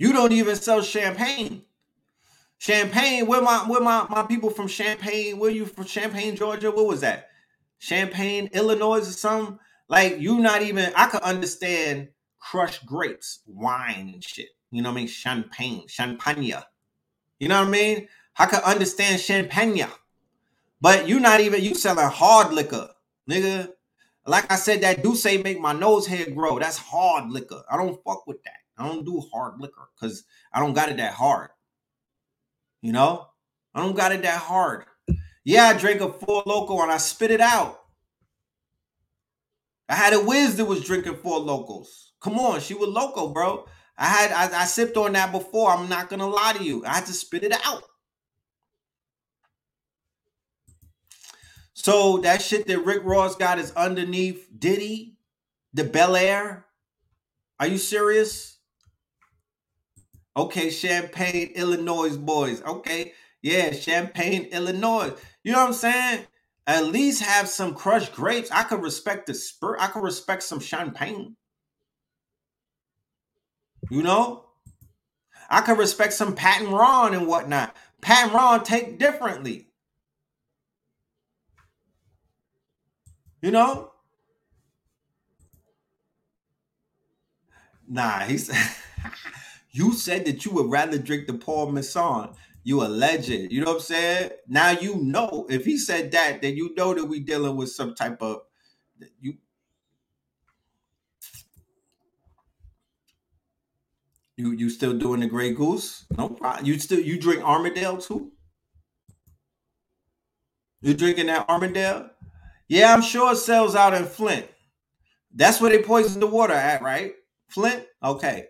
You 0.02 0.12
don't 0.12 0.32
even 0.32 0.56
sell 0.56 0.82
champagne. 0.82 1.62
Champagne, 2.58 3.24
where 3.24 3.40
my 3.40 3.58
where 3.58 3.80
my, 3.80 4.04
my 4.10 4.24
people 4.24 4.50
from 4.50 4.66
Champaign, 4.66 5.38
where 5.38 5.48
you 5.48 5.64
from 5.64 5.84
Champaign, 5.84 6.34
Georgia? 6.34 6.72
What 6.72 6.88
was 6.88 7.02
that? 7.02 7.28
Champaign, 7.78 8.50
Illinois 8.52 8.98
or 8.98 9.12
something? 9.12 9.60
Like 9.88 10.18
you 10.18 10.40
not 10.40 10.62
even 10.62 10.92
I 10.96 11.06
could 11.06 11.22
understand 11.22 12.08
crushed 12.40 12.84
grapes, 12.84 13.42
wine 13.46 14.10
and 14.12 14.24
shit. 14.24 14.48
You 14.72 14.82
know 14.82 14.88
what 14.88 14.96
I 14.96 15.02
mean? 15.02 15.06
Champagne, 15.06 15.86
champagne. 15.86 16.52
You 17.38 17.46
know 17.46 17.60
what 17.60 17.68
I 17.68 17.70
mean? 17.70 18.08
I 18.36 18.46
could 18.46 18.64
understand 18.64 19.20
champagne. 19.20 19.86
But 20.80 21.06
you 21.06 21.20
not 21.20 21.38
even 21.38 21.62
you 21.62 21.76
selling 21.76 22.08
hard 22.08 22.52
liquor, 22.52 22.90
nigga. 23.30 23.68
Like 24.26 24.50
I 24.50 24.56
said, 24.56 24.80
that 24.80 25.04
do 25.04 25.14
say 25.14 25.40
make 25.40 25.60
my 25.60 25.72
nose 25.72 26.08
hair 26.08 26.28
grow. 26.28 26.58
That's 26.58 26.76
hard 26.76 27.30
liquor. 27.30 27.62
I 27.70 27.76
don't 27.76 28.02
fuck 28.02 28.26
with 28.26 28.42
that. 28.42 28.61
I 28.82 28.88
don't 28.88 29.04
do 29.04 29.22
hard 29.32 29.60
liquor 29.60 29.88
because 29.94 30.24
I 30.52 30.60
don't 30.60 30.74
got 30.74 30.88
it 30.88 30.96
that 30.96 31.14
hard. 31.14 31.50
You 32.80 32.92
know, 32.92 33.28
I 33.74 33.80
don't 33.80 33.96
got 33.96 34.12
it 34.12 34.22
that 34.22 34.40
hard. 34.40 34.84
Yeah, 35.44 35.66
I 35.66 35.78
drank 35.78 36.00
a 36.00 36.12
Four 36.12 36.42
Loko 36.44 36.82
and 36.82 36.90
I 36.90 36.96
spit 36.96 37.30
it 37.30 37.40
out. 37.40 37.80
I 39.88 39.94
had 39.94 40.14
a 40.14 40.20
whiz 40.20 40.56
that 40.56 40.64
was 40.64 40.84
drinking 40.84 41.16
Four 41.16 41.40
Lokos. 41.40 41.86
Come 42.20 42.38
on, 42.38 42.60
she 42.60 42.74
was 42.74 42.88
loco, 42.88 43.28
bro. 43.28 43.66
I 43.96 44.06
had 44.06 44.32
I, 44.32 44.62
I 44.62 44.64
sipped 44.64 44.96
on 44.96 45.12
that 45.12 45.32
before. 45.32 45.70
I'm 45.70 45.88
not 45.88 46.08
gonna 46.08 46.26
lie 46.26 46.54
to 46.56 46.64
you. 46.64 46.84
I 46.84 46.94
had 46.94 47.06
to 47.06 47.12
spit 47.12 47.44
it 47.44 47.52
out. 47.64 47.84
So 51.74 52.18
that 52.18 52.42
shit 52.42 52.66
that 52.66 52.84
Rick 52.84 53.02
Ross 53.04 53.36
got 53.36 53.58
is 53.58 53.72
underneath 53.72 54.48
Diddy, 54.56 55.16
the 55.72 55.84
Belaire. 55.84 56.64
Are 57.60 57.66
you 57.66 57.78
serious? 57.78 58.58
Okay, 60.36 60.70
Champaign, 60.70 61.52
Illinois 61.54 62.16
boys. 62.16 62.62
Okay, 62.62 63.12
yeah, 63.42 63.70
Champaign, 63.70 64.44
Illinois. 64.44 65.12
You 65.44 65.52
know 65.52 65.58
what 65.58 65.68
I'm 65.68 65.72
saying? 65.74 66.26
At 66.66 66.86
least 66.86 67.22
have 67.22 67.48
some 67.48 67.74
crushed 67.74 68.14
grapes. 68.14 68.50
I 68.50 68.62
could 68.62 68.82
respect 68.82 69.26
the 69.26 69.34
spur. 69.34 69.76
I 69.78 69.88
could 69.88 70.02
respect 70.02 70.42
some 70.44 70.60
champagne. 70.60 71.36
You 73.90 74.02
know, 74.02 74.46
I 75.50 75.60
could 75.60 75.78
respect 75.78 76.12
some 76.12 76.34
Patrón 76.36 77.16
and 77.16 77.26
whatnot. 77.26 77.76
Patrón 78.00 78.64
take 78.64 78.98
differently. 78.98 79.68
You 83.42 83.50
know? 83.50 83.90
Nah, 87.88 88.20
he's 88.20 88.50
You 89.72 89.94
said 89.94 90.26
that 90.26 90.44
you 90.44 90.52
would 90.52 90.70
rather 90.70 90.98
drink 90.98 91.26
the 91.26 91.34
Paul 91.34 91.72
Masson. 91.72 92.30
You 92.62 92.82
a 92.82 92.86
legend. 92.86 93.50
You 93.50 93.62
know 93.62 93.68
what 93.68 93.76
I'm 93.76 93.80
saying? 93.82 94.30
Now 94.46 94.70
you 94.70 94.96
know. 94.96 95.46
If 95.48 95.64
he 95.64 95.76
said 95.78 96.12
that, 96.12 96.42
then 96.42 96.56
you 96.56 96.74
know 96.76 96.94
that 96.94 97.04
we 97.06 97.20
dealing 97.20 97.56
with 97.56 97.70
some 97.70 97.94
type 97.94 98.22
of 98.22 98.42
you. 99.20 99.34
You 104.36 104.52
you 104.52 104.70
still 104.70 104.96
doing 104.96 105.20
the 105.20 105.26
Grey 105.26 105.52
Goose? 105.52 106.04
No 106.16 106.28
problem. 106.28 106.66
You 106.66 106.78
still 106.78 107.00
you 107.00 107.18
drink 107.18 107.42
Armadale 107.42 107.98
too? 107.98 108.30
You 110.82 110.94
drinking 110.94 111.26
that 111.26 111.48
Armadale? 111.48 112.10
Yeah, 112.68 112.92
I'm 112.92 113.02
sure 113.02 113.32
it 113.32 113.36
sells 113.36 113.74
out 113.74 113.94
in 113.94 114.04
Flint. 114.04 114.46
That's 115.34 115.60
where 115.60 115.70
they 115.70 115.82
poison 115.82 116.20
the 116.20 116.26
water 116.26 116.54
at, 116.54 116.82
right? 116.82 117.14
Flint? 117.48 117.84
Okay. 118.02 118.46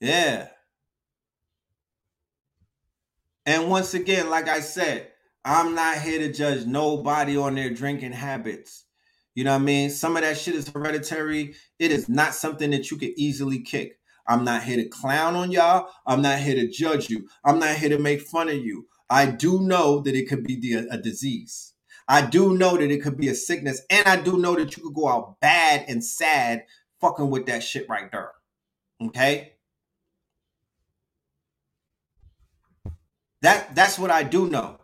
Yeah. 0.00 0.48
And 3.46 3.68
once 3.68 3.94
again, 3.94 4.30
like 4.30 4.48
I 4.48 4.60
said, 4.60 5.08
I'm 5.44 5.74
not 5.74 5.98
here 5.98 6.18
to 6.20 6.32
judge 6.32 6.66
nobody 6.66 7.36
on 7.36 7.54
their 7.54 7.70
drinking 7.70 8.12
habits. 8.12 8.84
You 9.34 9.44
know 9.44 9.52
what 9.52 9.62
I 9.62 9.64
mean? 9.64 9.90
Some 9.90 10.16
of 10.16 10.22
that 10.22 10.38
shit 10.38 10.54
is 10.54 10.68
hereditary. 10.68 11.54
It 11.78 11.90
is 11.90 12.08
not 12.08 12.34
something 12.34 12.70
that 12.70 12.90
you 12.90 12.96
can 12.96 13.14
easily 13.16 13.60
kick. 13.60 13.98
I'm 14.26 14.44
not 14.44 14.62
here 14.62 14.76
to 14.76 14.88
clown 14.88 15.34
on 15.34 15.50
y'all. 15.50 15.88
I'm 16.06 16.22
not 16.22 16.38
here 16.38 16.54
to 16.56 16.68
judge 16.68 17.10
you. 17.10 17.28
I'm 17.44 17.58
not 17.58 17.76
here 17.76 17.88
to 17.90 17.98
make 17.98 18.20
fun 18.20 18.48
of 18.48 18.56
you. 18.56 18.86
I 19.08 19.26
do 19.26 19.60
know 19.60 20.00
that 20.00 20.14
it 20.14 20.28
could 20.28 20.44
be 20.44 20.60
the, 20.60 20.88
a 20.90 20.98
disease. 20.98 21.72
I 22.06 22.26
do 22.26 22.56
know 22.56 22.76
that 22.76 22.90
it 22.90 23.02
could 23.02 23.16
be 23.16 23.28
a 23.28 23.34
sickness. 23.34 23.82
And 23.90 24.06
I 24.06 24.16
do 24.16 24.38
know 24.38 24.54
that 24.56 24.76
you 24.76 24.82
could 24.82 24.94
go 24.94 25.08
out 25.08 25.40
bad 25.40 25.84
and 25.88 26.04
sad 26.04 26.64
fucking 27.00 27.30
with 27.30 27.46
that 27.46 27.62
shit 27.64 27.88
right 27.88 28.10
there. 28.12 28.32
Okay? 29.02 29.54
That 33.42 33.74
that's 33.74 33.98
what 33.98 34.10
I 34.10 34.22
do 34.22 34.48
know. 34.48 34.78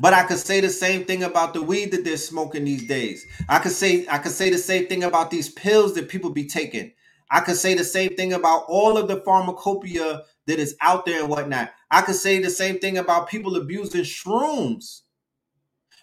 But 0.00 0.12
I 0.12 0.24
could 0.24 0.38
say 0.38 0.60
the 0.60 0.70
same 0.70 1.04
thing 1.04 1.22
about 1.22 1.54
the 1.54 1.62
weed 1.62 1.92
that 1.92 2.04
they're 2.04 2.16
smoking 2.16 2.64
these 2.64 2.86
days. 2.86 3.26
I 3.48 3.58
could 3.58 3.72
say 3.72 4.06
I 4.10 4.18
could 4.18 4.32
say 4.32 4.50
the 4.50 4.58
same 4.58 4.86
thing 4.86 5.04
about 5.04 5.30
these 5.30 5.50
pills 5.50 5.94
that 5.94 6.08
people 6.08 6.30
be 6.30 6.46
taking. 6.46 6.92
I 7.30 7.40
could 7.40 7.56
say 7.56 7.74
the 7.74 7.84
same 7.84 8.16
thing 8.16 8.32
about 8.32 8.64
all 8.68 8.96
of 8.96 9.08
the 9.08 9.20
pharmacopoeia 9.20 10.22
that 10.46 10.58
is 10.58 10.76
out 10.80 11.04
there 11.04 11.20
and 11.20 11.28
whatnot. 11.28 11.72
I 11.90 12.02
could 12.02 12.14
say 12.14 12.40
the 12.40 12.50
same 12.50 12.78
thing 12.78 12.98
about 12.98 13.28
people 13.28 13.56
abusing 13.56 14.02
shrooms. 14.02 15.02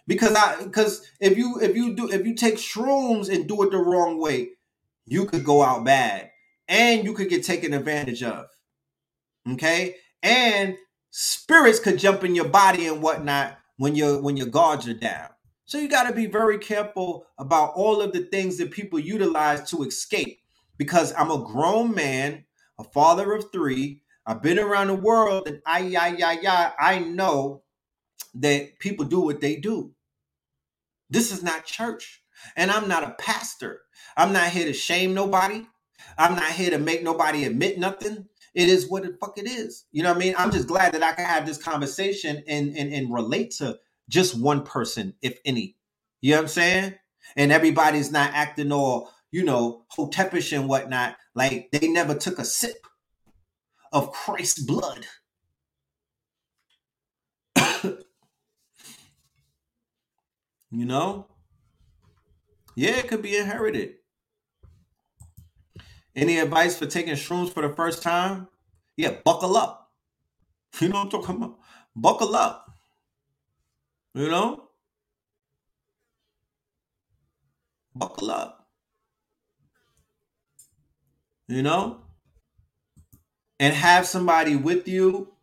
Because 0.08 0.36
I 0.36 0.64
because 0.64 1.02
if 1.20 1.38
you 1.38 1.60
if 1.62 1.76
you 1.76 1.96
do 1.96 2.10
if 2.10 2.26
you 2.26 2.36
take 2.36 2.56
shrooms 2.56 3.34
and 3.34 3.48
do 3.48 3.64
it 3.64 3.72
the 3.72 3.78
wrong 3.78 4.20
way, 4.20 4.52
you 5.06 5.26
could 5.26 5.44
go 5.44 5.64
out 5.64 5.84
bad 5.84 6.30
and 6.68 7.04
you 7.04 7.14
could 7.14 7.30
get 7.30 7.44
taken 7.44 7.74
advantage 7.74 8.22
of. 8.24 8.46
Okay? 9.52 9.96
And 10.22 10.78
spirits 11.18 11.80
could 11.80 11.98
jump 11.98 12.26
in 12.26 12.36
your 12.36 12.50
body 12.50 12.88
and 12.88 13.02
whatnot 13.02 13.58
when 13.78 13.96
your 13.96 14.22
when 14.22 14.36
your 14.36 14.48
guards 14.48 14.86
are 14.86 14.94
down. 14.94 15.30
So 15.64 15.78
you 15.78 15.88
got 15.88 16.10
to 16.10 16.14
be 16.14 16.26
very 16.26 16.58
careful 16.58 17.26
about 17.38 17.72
all 17.74 18.02
of 18.02 18.12
the 18.12 18.20
things 18.20 18.58
that 18.58 18.72
people 18.72 19.00
utilize 19.00 19.70
to 19.70 19.84
escape. 19.84 20.42
Because 20.78 21.14
I'm 21.18 21.32
a 21.32 21.42
grown 21.42 21.96
man, 21.96 22.44
a 22.78 22.84
father 22.84 23.32
of 23.32 23.50
three. 23.54 24.02
I've 24.26 24.42
been 24.42 24.60
around 24.60 24.88
the 24.88 24.96
world, 24.96 25.48
and 25.48 25.62
I, 25.66 25.96
I, 25.98 26.18
I, 26.22 26.38
I, 26.48 26.96
I 26.96 27.00
know 27.00 27.64
that 28.34 28.78
people 28.80 29.06
do 29.06 29.22
what 29.22 29.40
they 29.40 29.56
do. 29.56 29.94
This 31.10 31.32
is 31.32 31.42
not 31.42 31.66
church, 31.66 32.24
and 32.58 32.70
I'm 32.70 32.90
not 32.90 33.04
a 33.04 33.16
pastor. 33.18 33.84
I'm 34.18 34.34
not 34.34 34.50
here 34.50 34.66
to 34.66 34.74
shame 34.74 35.14
nobody. 35.14 35.66
I'm 36.18 36.36
not 36.36 36.52
here 36.52 36.72
to 36.72 36.78
make 36.78 37.04
nobody 37.04 37.46
admit 37.46 37.80
nothing 37.80 38.28
it 38.56 38.70
is 38.70 38.90
what 38.90 39.04
the 39.04 39.16
fuck 39.20 39.38
it 39.38 39.48
is. 39.48 39.86
You 39.92 40.02
know 40.02 40.10
what 40.10 40.18
I 40.18 40.20
mean? 40.20 40.36
I'm 40.38 40.52
just 40.52 40.68
glad 40.68 40.94
that 40.94 41.04
I 41.04 41.12
can 41.12 41.26
have 41.26 41.46
this 41.46 41.62
conversation 41.62 42.42
and 42.48 42.76
and, 42.76 42.92
and 42.92 43.14
relate 43.14 43.52
to 43.58 43.78
just 44.10 44.40
one 44.40 44.64
person, 44.64 45.14
if 45.22 45.38
any. 45.46 45.76
You 46.22 46.32
know 46.32 46.38
what 46.38 46.44
I'm 46.44 46.48
saying? 46.48 46.96
And 47.36 47.52
everybody's 47.52 48.12
not 48.12 48.32
acting 48.34 48.72
all, 48.72 49.12
you 49.32 49.44
know, 49.44 49.86
hotepish 49.96 50.58
and 50.58 50.70
whatnot, 50.70 51.18
like 51.34 51.70
they 51.72 51.88
never 51.88 52.16
took 52.16 52.40
a 52.40 52.46
sip 52.46 52.88
of 53.92 54.12
Christ's 54.12 54.64
blood. 54.64 55.06
you 57.84 57.98
know? 60.86 61.28
Yeah, 62.76 62.98
it 62.98 63.08
could 63.08 63.22
be 63.22 63.38
inherited. 63.38 63.96
Any 66.16 66.40
advice 66.40 66.78
for 66.78 66.86
taking 66.88 67.14
shrooms 67.16 67.52
for 67.54 67.68
the 67.68 67.76
first 67.76 68.04
time? 68.04 68.48
Yeah, 68.98 69.16
buckle 69.24 69.58
up. 69.58 69.82
You 70.82 70.90
know 70.90 70.96
what 70.96 71.06
I'm 71.06 71.10
talking 71.12 71.36
about? 71.38 71.60
Buckle 71.96 72.36
up. 72.36 72.72
You 74.14 74.30
know? 74.30 74.70
Buckle 77.96 78.32
up. 78.32 78.56
you 81.48 81.62
know, 81.62 82.02
and 83.60 83.74
have 83.74 84.06
somebody 84.06 84.56
with 84.56 84.88
you 84.88 85.34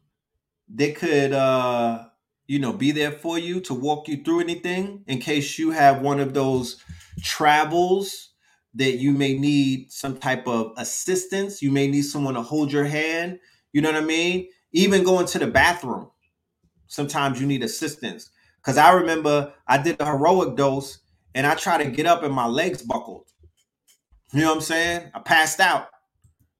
that 0.74 0.96
could, 0.96 1.32
uh, 1.32 2.04
you 2.46 2.58
know, 2.58 2.72
be 2.72 2.92
there 2.92 3.12
for 3.12 3.38
you 3.38 3.60
to 3.62 3.74
walk 3.74 4.08
you 4.08 4.22
through 4.22 4.40
anything 4.40 5.04
in 5.06 5.18
case 5.18 5.58
you 5.58 5.70
have 5.70 6.02
one 6.02 6.20
of 6.20 6.34
those 6.34 6.82
travels 7.22 8.31
that 8.74 8.92
you 8.98 9.12
may 9.12 9.38
need 9.38 9.92
some 9.92 10.16
type 10.18 10.46
of 10.46 10.72
assistance. 10.76 11.60
You 11.60 11.70
may 11.70 11.88
need 11.88 12.02
someone 12.02 12.34
to 12.34 12.42
hold 12.42 12.72
your 12.72 12.84
hand. 12.84 13.38
You 13.72 13.82
know 13.82 13.92
what 13.92 14.02
I 14.02 14.06
mean? 14.06 14.48
Even 14.72 15.04
going 15.04 15.26
to 15.26 15.38
the 15.38 15.46
bathroom, 15.46 16.10
sometimes 16.86 17.40
you 17.40 17.46
need 17.46 17.62
assistance. 17.62 18.30
Because 18.56 18.78
I 18.78 18.92
remember 18.92 19.52
I 19.66 19.78
did 19.78 19.98
the 19.98 20.06
heroic 20.06 20.56
dose 20.56 20.98
and 21.34 21.46
I 21.46 21.54
tried 21.54 21.84
to 21.84 21.90
get 21.90 22.06
up 22.06 22.22
and 22.22 22.34
my 22.34 22.46
legs 22.46 22.82
buckled. 22.82 23.26
You 24.32 24.40
know 24.40 24.48
what 24.48 24.56
I'm 24.56 24.62
saying? 24.62 25.10
I 25.14 25.18
passed 25.18 25.60
out. 25.60 25.88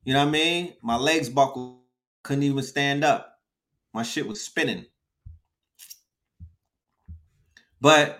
You 0.05 0.13
know 0.13 0.21
what 0.21 0.29
I 0.29 0.33
mean? 0.33 0.75
My 0.83 0.97
legs 0.97 1.29
buckled, 1.29 1.79
couldn't 2.23 2.43
even 2.43 2.63
stand 2.63 3.05
up. 3.05 3.39
My 3.95 4.03
shit 4.03 4.27
was 4.27 4.43
spinning. 4.43 4.87
But 7.81 8.19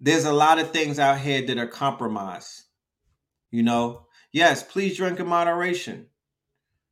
there's 0.00 0.24
a 0.24 0.32
lot 0.32 0.58
of 0.58 0.70
things 0.70 0.98
out 0.98 1.18
here 1.18 1.46
that 1.46 1.58
are 1.58 1.66
compromised. 1.66 2.61
You 3.52 3.62
know, 3.62 4.06
yes, 4.32 4.64
please 4.64 4.96
drink 4.96 5.20
in 5.20 5.28
moderation. 5.28 6.06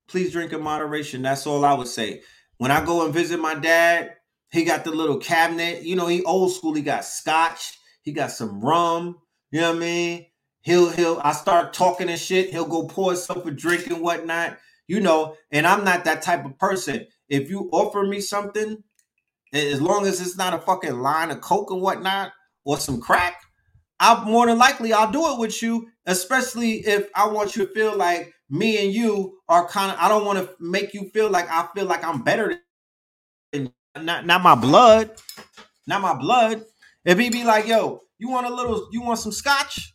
Please 0.09 0.33
drink 0.33 0.53
in 0.53 0.63
moderation. 0.63 1.23
That's 1.23 1.47
all 1.47 1.65
I 1.65 1.75
would 1.75 1.89
say. 1.89 2.23
When 2.59 2.71
I 2.71 2.85
go 2.85 3.05
and 3.05 3.15
visit 3.15 3.41
my 3.41 3.55
dad, 3.55 4.15
he 4.53 4.65
got 4.65 4.85
the 4.85 4.91
little 4.91 5.19
cabinet. 5.19 5.83
You 5.83 5.97
know, 5.97 6.07
he 6.07 6.23
old 6.25 6.53
school. 6.53 6.75
He 6.75 6.83
got 6.83 7.05
scotch. 7.05 7.79
He 8.03 8.13
got 8.13 8.31
some 8.31 8.61
rum. 8.61 9.19
You 9.51 9.63
know 9.63 9.71
what 9.71 9.77
I 9.77 9.81
mean? 9.81 10.27
He'll 10.63 10.91
he'll 10.91 11.21
I 11.25 11.33
start 11.33 11.73
talking 11.73 12.11
and 12.11 12.21
shit. 12.21 12.51
He'll 12.51 12.67
go 12.67 12.87
pour 12.87 13.13
himself 13.13 13.47
a 13.47 13.51
drink 13.51 13.87
and 13.87 14.03
whatnot. 14.03 14.59
You 14.87 15.01
know, 15.01 15.37
and 15.51 15.67
I'm 15.67 15.85
not 15.85 16.05
that 16.05 16.23
type 16.23 16.45
of 16.45 16.59
person. 16.59 17.07
If 17.29 17.49
you 17.49 17.71
offer 17.73 18.03
me 18.05 18.21
something, 18.21 18.83
as 19.53 19.81
long 19.81 20.07
as 20.07 20.21
it's 20.21 20.37
not 20.37 20.55
a 20.55 20.59
fucking 20.59 20.99
line 20.99 21.31
of 21.31 21.41
coke 21.41 21.71
and 21.71 21.81
whatnot 21.81 22.33
or 22.65 22.77
some 22.79 23.01
crack, 23.01 23.41
I'll 24.01 24.25
more 24.27 24.47
than 24.49 24.59
likely 24.59 24.95
I'll 24.95 25.13
do 25.13 25.33
it 25.35 25.41
with 25.41 25.63
you, 25.63 25.89
especially 26.07 26.87
if 26.87 27.11
I 27.17 27.29
want 27.29 27.57
you 27.57 27.67
to 27.67 27.75
feel 27.75 27.97
like 27.97 28.33
me 28.51 28.85
and 28.85 28.95
you 28.95 29.39
are 29.49 29.69
kind 29.69 29.93
of 29.93 29.99
I 30.01 30.09
don't 30.11 30.27
want 30.27 30.41
to 30.41 30.51
make 30.61 30.95
you 30.95 31.11
feel 31.11 31.31
like 31.31 31.51
I 31.51 31.69
feel 31.77 31.87
like 31.87 32.05
I'm 32.05 32.23
better 32.23 32.61
than 33.53 33.73
not 33.99 34.27
not 34.27 34.43
my 34.43 34.55
blood, 34.57 35.13
not 35.87 36.03
my 36.03 36.15
blood. 36.15 36.65
If 37.05 37.19
he 37.19 37.31
be 37.31 37.45
like, 37.45 37.69
yo, 37.69 38.01
you 38.19 38.31
want 38.31 38.47
a 38.47 38.55
little, 38.55 38.89
you 38.93 39.03
want 39.03 39.21
some 39.21 39.33
scotch? 39.33 39.95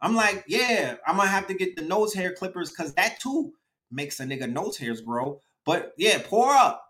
I'm 0.00 0.14
like, 0.16 0.44
yeah, 0.48 0.96
I'm 1.06 1.16
gonna 1.16 1.28
have 1.30 1.48
to 1.48 1.54
get 1.54 1.76
the 1.76 1.82
nose 1.82 2.14
hair 2.14 2.34
clippers 2.34 2.70
because 2.70 2.94
that 2.94 3.20
too 3.20 3.52
makes 3.90 4.20
a 4.20 4.24
nigga 4.24 4.50
nose 4.50 4.78
hairs 4.78 5.00
grow. 5.02 5.40
But 5.66 5.92
yeah, 5.98 6.20
pour 6.24 6.50
up. 6.52 6.84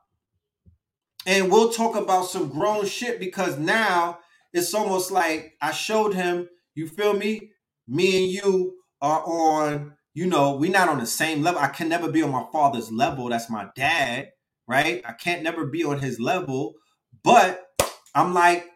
And 1.26 1.50
we'll 1.50 1.72
talk 1.72 1.96
about 1.96 2.26
some 2.26 2.48
grown 2.48 2.86
shit 2.86 3.20
because 3.20 3.58
now 3.58 4.18
it's 4.52 4.74
almost 4.74 5.10
like 5.10 5.54
I 5.60 5.72
showed 5.72 6.14
him, 6.14 6.48
you 6.74 6.86
feel 6.86 7.14
me? 7.14 7.50
Me 7.88 8.24
and 8.24 8.32
you 8.32 8.76
are 9.00 9.22
on, 9.24 9.94
you 10.14 10.26
know, 10.26 10.56
we're 10.56 10.70
not 10.70 10.88
on 10.88 10.98
the 10.98 11.06
same 11.06 11.42
level. 11.42 11.60
I 11.60 11.68
can 11.68 11.88
never 11.88 12.10
be 12.10 12.22
on 12.22 12.30
my 12.30 12.44
father's 12.52 12.90
level. 12.90 13.28
That's 13.28 13.50
my 13.50 13.68
dad, 13.74 14.30
right? 14.66 15.02
I 15.04 15.12
can't 15.12 15.42
never 15.42 15.66
be 15.66 15.84
on 15.84 16.00
his 16.00 16.20
level. 16.20 16.74
But 17.22 17.66
I'm 18.14 18.34
like, 18.34 18.66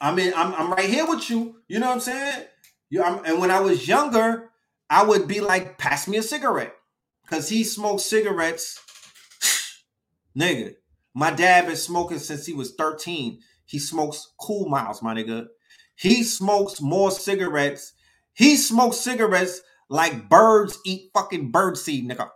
I 0.00 0.14
mean, 0.14 0.32
I'm, 0.36 0.54
I'm 0.54 0.70
right 0.72 0.88
here 0.88 1.06
with 1.06 1.28
you. 1.30 1.56
You 1.68 1.78
know 1.78 1.88
what 1.88 1.94
I'm 1.94 2.00
saying? 2.00 2.44
You, 2.90 3.02
I'm, 3.02 3.24
and 3.24 3.40
when 3.40 3.50
I 3.50 3.60
was 3.60 3.88
younger, 3.88 4.50
I 4.90 5.02
would 5.04 5.26
be 5.26 5.40
like, 5.40 5.78
pass 5.78 6.06
me 6.06 6.18
a 6.18 6.22
cigarette. 6.22 6.74
Because 7.24 7.48
he 7.48 7.64
smoked 7.64 8.02
cigarettes. 8.02 8.78
nigga, 10.38 10.74
my 11.14 11.30
dad 11.30 11.66
been 11.66 11.76
smoking 11.76 12.18
since 12.18 12.46
he 12.46 12.52
was 12.52 12.74
13. 12.74 13.40
He 13.64 13.78
smokes 13.78 14.32
Kool 14.40 14.68
Milds, 14.68 15.02
my 15.02 15.14
nigga. 15.14 15.46
He 15.96 16.22
smokes 16.22 16.80
more 16.80 17.10
cigarettes. 17.10 17.92
He 18.34 18.56
smokes 18.56 18.98
cigarettes 18.98 19.60
like 19.88 20.28
birds 20.28 20.78
eat 20.84 21.10
fucking 21.14 21.50
bird 21.50 21.76
seed, 21.76 22.08
nigga. 22.08 22.28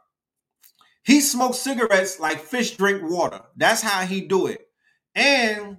He 1.05 1.20
smokes 1.20 1.59
cigarettes 1.59 2.19
like 2.19 2.40
fish 2.40 2.77
drink 2.77 3.03
water. 3.09 3.40
That's 3.57 3.82
how 3.82 4.05
he 4.05 4.23
do 4.23 4.47
it. 4.47 4.69
And 5.15 5.78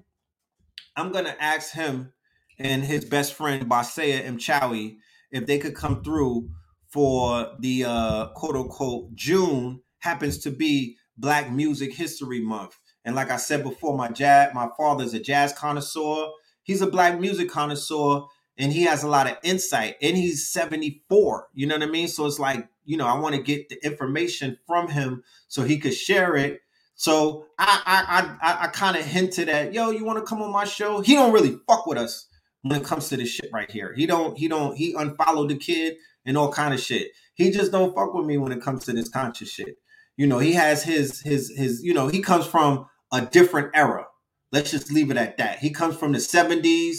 I'm 0.95 1.11
gonna 1.11 1.35
ask 1.39 1.73
him 1.73 2.13
and 2.59 2.83
his 2.83 3.05
best 3.05 3.33
friend 3.33 3.69
Basaya 3.69 4.25
Mchawi 4.25 4.97
if 5.31 5.45
they 5.45 5.59
could 5.59 5.75
come 5.75 6.03
through 6.03 6.49
for 6.87 7.51
the 7.59 7.85
uh, 7.85 8.27
quote 8.29 8.55
unquote 8.55 9.13
June 9.15 9.81
happens 9.99 10.39
to 10.39 10.51
be 10.51 10.97
Black 11.17 11.51
Music 11.51 11.93
History 11.93 12.41
Month. 12.41 12.77
And 13.07 13.15
like 13.15 13.31
I 13.31 13.37
said 13.37 13.63
before, 13.63 13.95
my 13.95 14.09
jazz, 14.09 14.53
my 14.53 14.67
father's 14.75 15.13
a 15.13 15.19
jazz 15.21 15.53
connoisseur. 15.53 16.27
He's 16.63 16.81
a 16.81 16.87
black 16.87 17.17
music 17.17 17.49
connoisseur, 17.49 18.23
and 18.57 18.73
he 18.73 18.83
has 18.83 19.01
a 19.01 19.07
lot 19.07 19.31
of 19.31 19.37
insight. 19.43 19.95
And 20.01 20.17
he's 20.17 20.49
74. 20.49 21.47
You 21.53 21.67
know 21.67 21.75
what 21.75 21.87
I 21.87 21.89
mean? 21.89 22.09
So 22.09 22.25
it's 22.25 22.37
like, 22.37 22.67
you 22.83 22.97
know, 22.97 23.07
I 23.07 23.17
want 23.17 23.33
to 23.35 23.41
get 23.41 23.69
the 23.69 23.77
information 23.85 24.57
from 24.67 24.89
him 24.89 25.23
so 25.47 25.63
he 25.63 25.79
could 25.79 25.93
share 25.93 26.35
it. 26.35 26.59
So 26.95 27.45
I 27.57 27.81
I 27.85 28.35
I, 28.41 28.63
I 28.65 28.67
kind 28.67 28.97
of 28.97 29.05
hinted 29.05 29.47
at, 29.47 29.73
yo, 29.73 29.91
you 29.91 30.03
want 30.03 30.19
to 30.19 30.25
come 30.25 30.41
on 30.41 30.51
my 30.51 30.65
show? 30.65 30.99
He 30.99 31.13
don't 31.13 31.31
really 31.31 31.57
fuck 31.65 31.87
with 31.87 31.97
us 31.97 32.27
when 32.63 32.81
it 32.81 32.85
comes 32.85 33.07
to 33.07 33.15
this 33.15 33.29
shit 33.29 33.51
right 33.53 33.71
here. 33.71 33.93
He 33.95 34.05
don't 34.05 34.37
he 34.37 34.49
don't 34.49 34.75
he 34.75 34.95
unfollowed 34.95 35.49
the 35.49 35.55
kid 35.55 35.95
and 36.25 36.37
all 36.37 36.51
kind 36.51 36.73
of 36.73 36.81
shit. 36.81 37.11
He 37.35 37.51
just 37.51 37.71
don't 37.71 37.95
fuck 37.95 38.13
with 38.13 38.25
me 38.25 38.37
when 38.37 38.51
it 38.51 38.61
comes 38.61 38.83
to 38.83 38.91
this 38.91 39.07
conscious 39.07 39.49
shit. 39.49 39.77
You 40.17 40.27
know, 40.27 40.39
he 40.39 40.51
has 40.53 40.83
his 40.83 41.21
his 41.21 41.53
his 41.55 41.81
you 41.81 41.93
know, 41.93 42.09
he 42.09 42.21
comes 42.21 42.45
from 42.45 42.87
a 43.11 43.21
different 43.21 43.71
era. 43.73 44.07
Let's 44.51 44.71
just 44.71 44.91
leave 44.91 45.11
it 45.11 45.17
at 45.17 45.37
that. 45.37 45.59
He 45.59 45.71
comes 45.71 45.95
from 45.97 46.13
the 46.13 46.19
70s, 46.19 46.97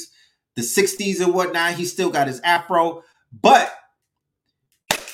the 0.57 0.63
60s 0.63 1.21
and 1.21 1.35
whatnot. 1.35 1.75
He 1.75 1.85
still 1.85 2.11
got 2.11 2.27
his 2.27 2.41
afro, 2.41 3.03
but 3.33 3.75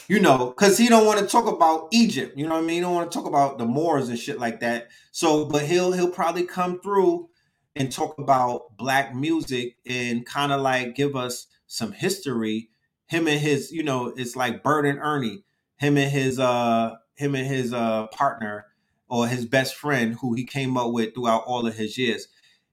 you 0.08 0.20
know, 0.20 0.48
because 0.48 0.76
he 0.76 0.88
don't 0.88 1.06
want 1.06 1.20
to 1.20 1.26
talk 1.26 1.46
about 1.46 1.88
Egypt. 1.90 2.36
You 2.36 2.46
know 2.46 2.54
what 2.54 2.64
I 2.64 2.66
mean? 2.66 2.76
He 2.76 2.80
don't 2.80 2.94
want 2.94 3.10
to 3.10 3.18
talk 3.18 3.26
about 3.26 3.58
the 3.58 3.64
Moors 3.64 4.08
and 4.08 4.18
shit 4.18 4.38
like 4.38 4.60
that. 4.60 4.88
So, 5.12 5.46
but 5.46 5.62
he'll 5.62 5.92
he'll 5.92 6.10
probably 6.10 6.44
come 6.44 6.80
through 6.80 7.28
and 7.74 7.90
talk 7.90 8.18
about 8.18 8.76
black 8.76 9.14
music 9.14 9.76
and 9.86 10.26
kind 10.26 10.52
of 10.52 10.60
like 10.60 10.94
give 10.94 11.16
us 11.16 11.46
some 11.66 11.92
history. 11.92 12.68
Him 13.06 13.26
and 13.28 13.40
his, 13.40 13.72
you 13.72 13.82
know, 13.82 14.12
it's 14.14 14.36
like 14.36 14.62
Bert 14.62 14.86
and 14.86 14.98
Ernie. 14.98 15.44
Him 15.78 15.96
and 15.96 16.10
his 16.10 16.38
uh 16.38 16.94
him 17.14 17.34
and 17.34 17.46
his 17.46 17.72
uh 17.72 18.06
partner 18.08 18.66
or 19.08 19.28
his 19.28 19.46
best 19.46 19.74
friend 19.74 20.16
who 20.20 20.34
he 20.34 20.44
came 20.44 20.76
up 20.76 20.92
with 20.92 21.14
throughout 21.14 21.44
all 21.46 21.66
of 21.66 21.76
his 21.76 21.98
years. 21.98 22.28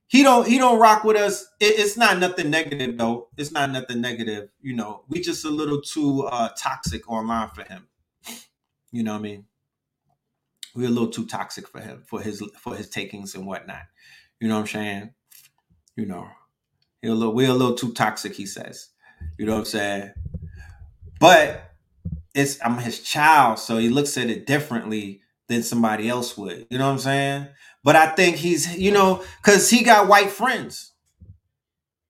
He 0.08 0.24
don't 0.24 0.48
he 0.48 0.58
don't 0.58 0.80
rock 0.80 1.04
with 1.04 1.16
us. 1.16 1.48
It, 1.60 1.80
it's 1.80 1.96
not 1.96 2.20
nothing 2.20 2.50
negative 2.50 2.98
though. 2.98 3.30
It's 3.38 3.52
not 3.52 3.72
nothing 3.72 4.02
negative. 4.02 4.50
You 4.62 4.76
know, 4.76 5.04
we 5.08 5.22
just 5.22 5.46
a 5.46 5.50
little 5.50 5.82
too 5.82 6.24
uh 6.24 6.50
toxic 6.58 7.10
online 7.10 7.50
for 7.50 7.64
him. 7.64 7.88
You 8.92 9.04
know 9.04 9.14
what 9.14 9.20
I 9.20 9.22
mean? 9.22 9.46
We're 10.76 10.88
a 10.88 10.92
little 10.92 11.10
too 11.10 11.26
toxic 11.26 11.68
for 11.68 11.80
him 11.80 12.04
for 12.06 12.22
his 12.22 12.44
for 12.60 12.76
his 12.76 12.90
takings 12.90 13.36
and 13.36 13.46
whatnot. 13.46 13.84
You 14.40 14.48
know 14.48 14.56
what 14.56 14.62
I'm 14.62 14.68
saying? 14.68 15.14
You 15.96 16.06
know, 16.08 16.28
a 17.04 17.10
little, 17.10 17.34
we're 17.34 17.50
a 17.50 17.54
little 17.54 17.76
too 17.76 17.94
toxic. 17.94 18.34
He 18.34 18.46
says. 18.46 18.90
You 19.38 19.46
know 19.46 19.54
what 19.54 19.60
I'm 19.60 19.66
saying? 19.66 20.12
But 21.20 21.72
it's 22.34 22.58
I'm 22.64 22.78
his 22.80 23.02
child, 23.02 23.60
so 23.60 23.78
he 23.78 23.90
looks 23.90 24.18
at 24.18 24.30
it 24.30 24.46
differently 24.46 25.22
than 25.52 25.64
somebody 25.64 26.08
else 26.08 26.38
would. 26.38 26.66
You 26.70 26.78
know 26.78 26.86
what 26.88 26.94
I'm 26.94 27.00
saying? 27.00 27.48
But 27.84 27.98
I 27.98 28.08
think 28.08 28.38
he's, 28.38 28.78
you 28.78 28.92
know, 28.92 29.24
because 29.42 29.70
he 29.70 29.84
got 29.84 30.08
white 30.08 30.32
friends. 30.32 30.94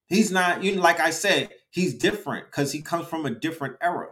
He's 0.07 0.31
not, 0.31 0.63
you 0.63 0.75
know, 0.75 0.81
like 0.81 0.99
I 0.99 1.09
said, 1.09 1.49
he's 1.71 1.95
different 1.95 2.45
because 2.45 2.71
he 2.71 2.81
comes 2.81 3.07
from 3.07 3.25
a 3.25 3.31
different 3.31 3.77
era. 3.81 4.09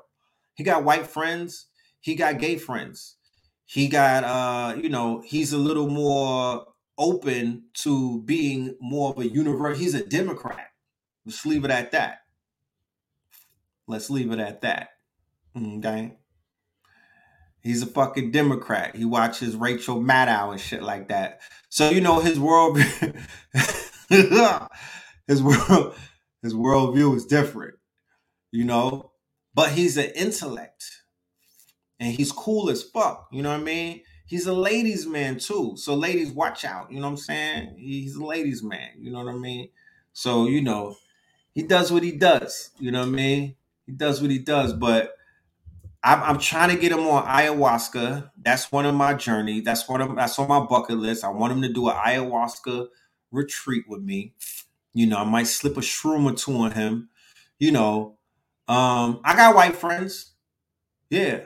He 0.55 0.63
got 0.63 0.83
white 0.83 1.05
friends, 1.07 1.67
he 1.99 2.15
got 2.15 2.39
gay 2.39 2.57
friends. 2.57 3.17
He 3.65 3.87
got 3.87 4.23
uh, 4.23 4.75
you 4.81 4.89
know, 4.89 5.21
he's 5.23 5.53
a 5.53 5.57
little 5.59 5.87
more 5.89 6.65
open 6.97 7.65
to 7.75 8.21
being 8.23 8.75
more 8.81 9.11
of 9.11 9.19
a 9.19 9.27
universe. 9.27 9.77
He's 9.77 9.93
a 9.93 10.03
Democrat. 10.03 10.71
Let's 11.23 11.45
leave 11.45 11.65
it 11.65 11.71
at 11.71 11.91
that. 11.91 12.21
Let's 13.87 14.09
leave 14.09 14.31
it 14.31 14.39
at 14.39 14.61
that. 14.61 14.89
Okay. 15.55 16.18
He's 17.61 17.81
a 17.81 17.87
fucking 17.87 18.31
Democrat. 18.31 18.95
He 18.95 19.05
watches 19.05 19.55
Rachel 19.55 20.01
Maddow 20.01 20.51
and 20.51 20.61
shit 20.61 20.81
like 20.81 21.09
that. 21.09 21.41
So 21.69 21.89
you 21.89 22.01
know 22.01 22.19
his 22.19 22.39
world, 22.39 22.79
his 24.09 25.43
world, 25.43 25.93
his 26.41 26.53
worldview 26.53 27.15
is 27.15 27.25
different. 27.25 27.75
You 28.51 28.65
know, 28.65 29.11
but 29.53 29.71
he's 29.71 29.97
an 29.97 30.09
intellect, 30.15 31.03
and 31.99 32.13
he's 32.13 32.31
cool 32.31 32.69
as 32.69 32.81
fuck. 32.81 33.27
You 33.31 33.43
know 33.43 33.51
what 33.51 33.59
I 33.59 33.63
mean? 33.63 34.01
He's 34.25 34.47
a 34.47 34.53
ladies' 34.53 35.05
man 35.05 35.37
too. 35.37 35.73
So 35.75 35.95
ladies, 35.95 36.31
watch 36.31 36.63
out. 36.65 36.91
You 36.91 36.97
know 36.97 37.07
what 37.07 37.11
I'm 37.11 37.17
saying? 37.17 37.75
He's 37.77 38.15
a 38.15 38.23
ladies' 38.23 38.63
man. 38.63 38.91
You 38.97 39.11
know 39.11 39.23
what 39.23 39.33
I 39.33 39.37
mean? 39.37 39.69
So 40.13 40.47
you 40.47 40.61
know, 40.61 40.95
he 41.53 41.61
does 41.63 41.91
what 41.91 42.03
he 42.03 42.13
does. 42.13 42.71
You 42.79 42.91
know 42.91 42.99
what 43.01 43.09
I 43.09 43.11
mean? 43.11 43.55
He 43.85 43.91
does 43.91 44.21
what 44.21 44.31
he 44.31 44.39
does, 44.39 44.73
but 44.73 45.13
I'm, 46.03 46.23
I'm 46.23 46.39
trying 46.39 46.69
to 46.69 46.81
get 46.81 46.91
him 46.91 47.07
on 47.07 47.25
ayahuasca. 47.25 48.31
That's 48.41 48.71
one 48.71 48.85
of 48.85 48.95
my 48.95 49.13
journey. 49.13 49.61
That's 49.61 49.87
one 49.89 50.01
of 50.01 50.15
that's 50.15 50.39
on 50.39 50.47
my 50.47 50.61
bucket 50.65 50.97
list. 50.97 51.23
I 51.23 51.29
want 51.29 51.53
him 51.53 51.61
to 51.61 51.73
do 51.73 51.89
an 51.89 51.95
ayahuasca 51.95 52.87
retreat 53.31 53.85
with 53.87 54.01
me. 54.01 54.33
You 54.93 55.07
know, 55.07 55.17
I 55.17 55.23
might 55.25 55.47
slip 55.47 55.77
a 55.77 55.81
shroom 55.81 56.31
or 56.31 56.35
two 56.35 56.55
on 56.57 56.71
him. 56.71 57.09
You 57.59 57.71
know, 57.71 58.17
um, 58.67 59.21
I 59.25 59.35
got 59.35 59.55
white 59.55 59.75
friends. 59.75 60.33
Yeah, 61.09 61.45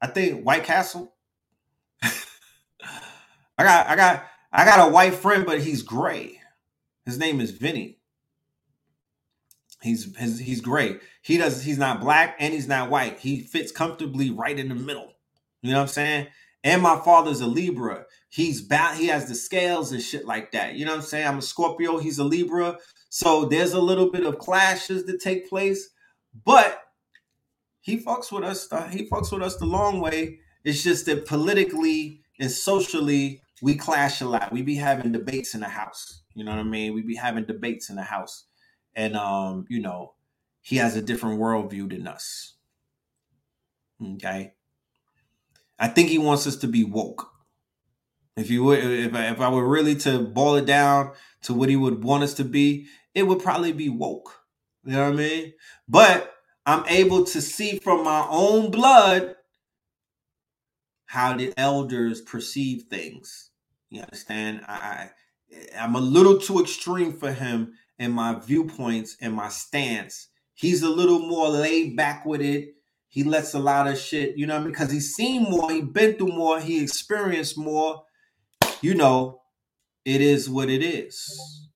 I 0.00 0.06
think 0.06 0.44
White 0.44 0.64
Castle. 0.64 1.14
I 2.02 3.64
got, 3.64 3.86
I 3.88 3.96
got, 3.96 4.24
I 4.52 4.64
got 4.64 4.88
a 4.88 4.92
white 4.92 5.14
friend, 5.14 5.44
but 5.44 5.60
he's 5.60 5.82
gray. 5.82 6.40
His 7.04 7.18
name 7.18 7.40
is 7.40 7.50
Vinny. 7.50 7.97
He's 9.82 10.16
his, 10.16 10.38
he's 10.40 10.60
great. 10.60 11.00
He 11.22 11.36
does 11.36 11.62
he's 11.62 11.78
not 11.78 12.00
black 12.00 12.36
and 12.40 12.52
he's 12.52 12.68
not 12.68 12.90
white. 12.90 13.20
He 13.20 13.40
fits 13.40 13.70
comfortably 13.70 14.30
right 14.30 14.58
in 14.58 14.68
the 14.68 14.74
middle. 14.74 15.12
You 15.62 15.70
know 15.72 15.78
what 15.78 15.82
I'm 15.82 15.88
saying? 15.88 16.26
And 16.64 16.82
my 16.82 16.98
father's 16.98 17.40
a 17.40 17.46
Libra. 17.46 18.04
He's 18.28 18.60
ba- 18.60 18.94
he 18.96 19.06
has 19.06 19.28
the 19.28 19.34
scales 19.34 19.92
and 19.92 20.02
shit 20.02 20.26
like 20.26 20.52
that. 20.52 20.74
You 20.74 20.84
know 20.84 20.92
what 20.92 20.98
I'm 20.98 21.06
saying? 21.06 21.26
I'm 21.26 21.38
a 21.38 21.42
Scorpio, 21.42 21.98
he's 21.98 22.18
a 22.18 22.24
Libra. 22.24 22.76
So 23.10 23.44
there's 23.44 23.72
a 23.72 23.80
little 23.80 24.10
bit 24.10 24.26
of 24.26 24.38
clashes 24.38 25.06
that 25.06 25.20
take 25.20 25.48
place, 25.48 25.88
but 26.44 26.82
he 27.80 27.98
fucks 27.98 28.30
with 28.32 28.44
us. 28.44 28.70
Uh, 28.70 28.88
he 28.88 29.08
fucks 29.08 29.32
with 29.32 29.42
us 29.42 29.56
the 29.56 29.64
long 29.64 30.00
way. 30.00 30.40
It's 30.64 30.82
just 30.82 31.06
that 31.06 31.24
politically 31.24 32.22
and 32.38 32.50
socially 32.50 33.40
we 33.62 33.76
clash 33.76 34.20
a 34.20 34.28
lot. 34.28 34.52
We 34.52 34.62
be 34.62 34.74
having 34.74 35.12
debates 35.12 35.54
in 35.54 35.60
the 35.60 35.68
house. 35.68 36.22
You 36.34 36.44
know 36.44 36.50
what 36.50 36.60
I 36.60 36.64
mean? 36.64 36.94
We 36.94 37.02
be 37.02 37.14
having 37.14 37.44
debates 37.44 37.88
in 37.88 37.96
the 37.96 38.02
house 38.02 38.44
and 38.98 39.16
um, 39.16 39.64
you 39.68 39.80
know, 39.80 40.14
he 40.60 40.76
has 40.76 40.96
a 40.96 41.00
different 41.00 41.40
worldview 41.40 41.88
than 41.88 42.08
us. 42.08 42.54
Okay, 44.02 44.54
I 45.78 45.88
think 45.88 46.08
he 46.08 46.18
wants 46.18 46.46
us 46.46 46.56
to 46.56 46.66
be 46.66 46.82
woke. 46.84 47.30
If 48.36 48.50
you 48.50 48.64
would, 48.64 48.80
if 48.80 49.14
I, 49.14 49.28
if 49.28 49.40
I 49.40 49.48
were 49.50 49.66
really 49.66 49.94
to 49.96 50.18
boil 50.18 50.56
it 50.56 50.66
down 50.66 51.12
to 51.42 51.54
what 51.54 51.68
he 51.68 51.76
would 51.76 52.02
want 52.02 52.24
us 52.24 52.34
to 52.34 52.44
be, 52.44 52.86
it 53.14 53.22
would 53.22 53.40
probably 53.40 53.72
be 53.72 53.88
woke. 53.88 54.40
You 54.84 54.92
know 54.92 55.04
what 55.04 55.14
I 55.14 55.16
mean? 55.16 55.52
But 55.88 56.34
I'm 56.66 56.84
able 56.88 57.24
to 57.24 57.40
see 57.40 57.78
from 57.78 58.04
my 58.04 58.26
own 58.28 58.70
blood 58.72 59.36
how 61.06 61.36
the 61.36 61.54
elders 61.56 62.20
perceive 62.20 62.84
things. 62.90 63.50
You 63.90 64.02
understand? 64.02 64.62
I, 64.66 64.74
I 64.74 65.10
I'm 65.78 65.94
a 65.94 66.00
little 66.00 66.38
too 66.38 66.60
extreme 66.60 67.12
for 67.12 67.32
him 67.32 67.74
and 67.98 68.12
my 68.12 68.34
viewpoints 68.34 69.16
and 69.20 69.34
my 69.34 69.48
stance. 69.48 70.28
He's 70.54 70.82
a 70.82 70.88
little 70.88 71.20
more 71.20 71.48
laid 71.48 71.96
back 71.96 72.24
with 72.24 72.40
it. 72.40 72.74
He 73.08 73.24
lets 73.24 73.54
a 73.54 73.58
lot 73.58 73.86
of 73.86 73.98
shit, 73.98 74.36
you 74.36 74.46
know? 74.46 74.60
Because 74.60 74.90
he's 74.90 75.14
seen 75.14 75.44
more, 75.44 75.70
he's 75.70 75.84
been 75.84 76.14
through 76.14 76.28
more, 76.28 76.60
he 76.60 76.82
experienced 76.82 77.56
more. 77.56 78.02
You 78.80 78.94
know, 78.94 79.40
it 80.04 80.20
is 80.20 80.48
what 80.48 80.68
it 80.68 80.82
is. 80.82 81.68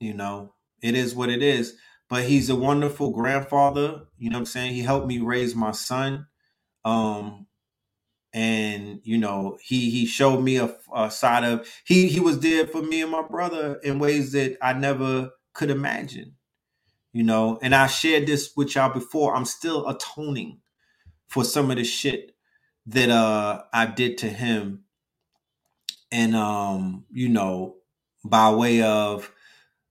You 0.00 0.14
know, 0.14 0.54
it 0.82 0.94
is 0.94 1.14
what 1.14 1.28
it 1.28 1.42
is. 1.42 1.76
But 2.08 2.24
he's 2.24 2.50
a 2.50 2.56
wonderful 2.56 3.10
grandfather. 3.10 4.02
You 4.18 4.30
know 4.30 4.38
what 4.38 4.40
I'm 4.40 4.46
saying? 4.46 4.74
He 4.74 4.80
helped 4.80 5.06
me 5.06 5.18
raise 5.18 5.54
my 5.54 5.70
son. 5.70 6.26
Um, 6.84 7.46
and 8.32 9.00
you 9.02 9.18
know 9.18 9.58
he 9.62 9.90
he 9.90 10.06
showed 10.06 10.40
me 10.40 10.56
a, 10.56 10.74
a, 10.94 11.10
side 11.10 11.44
of 11.44 11.66
he 11.84 12.08
he 12.08 12.20
was 12.20 12.40
there 12.40 12.66
for 12.66 12.82
me 12.82 13.02
and 13.02 13.10
my 13.10 13.22
brother 13.22 13.74
in 13.82 13.98
ways 13.98 14.32
that 14.32 14.56
i 14.62 14.72
never 14.72 15.30
could 15.52 15.70
imagine 15.70 16.34
you 17.12 17.24
know? 17.24 17.58
And 17.62 17.74
i 17.74 17.86
shared 17.88 18.26
this 18.26 18.52
with 18.56 18.74
y'all 18.74 18.92
before 18.92 19.34
i'm 19.34 19.44
still 19.44 19.88
atoning 19.88 20.60
for 21.28 21.44
some 21.44 21.70
of 21.70 21.76
the 21.76 21.84
shit 21.84 22.36
that 22.86 23.10
uh 23.10 23.62
i 23.72 23.86
did 23.86 24.18
to 24.18 24.28
him. 24.28 24.84
And 26.12 26.36
um 26.36 27.04
you 27.10 27.28
know 27.28 27.76
by 28.24 28.50
way 28.52 28.82
of 28.82 29.32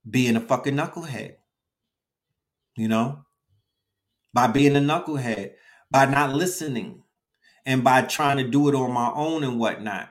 being 0.09 0.35
a 0.35 0.41
fucking 0.41 0.75
knucklehead 0.75 1.35
you 2.77 2.87
know? 2.87 3.25
By 4.33 4.47
being 4.47 4.77
a 4.77 4.79
knucklehead 4.79 5.51
by 5.91 6.05
not 6.05 6.33
listening 6.33 7.03
and 7.65 7.83
by 7.83 8.01
trying 8.01 8.37
to 8.37 8.47
do 8.47 8.69
it 8.69 8.75
on 8.75 8.91
my 8.91 9.11
own 9.13 9.43
and 9.43 9.59
whatnot. 9.59 10.09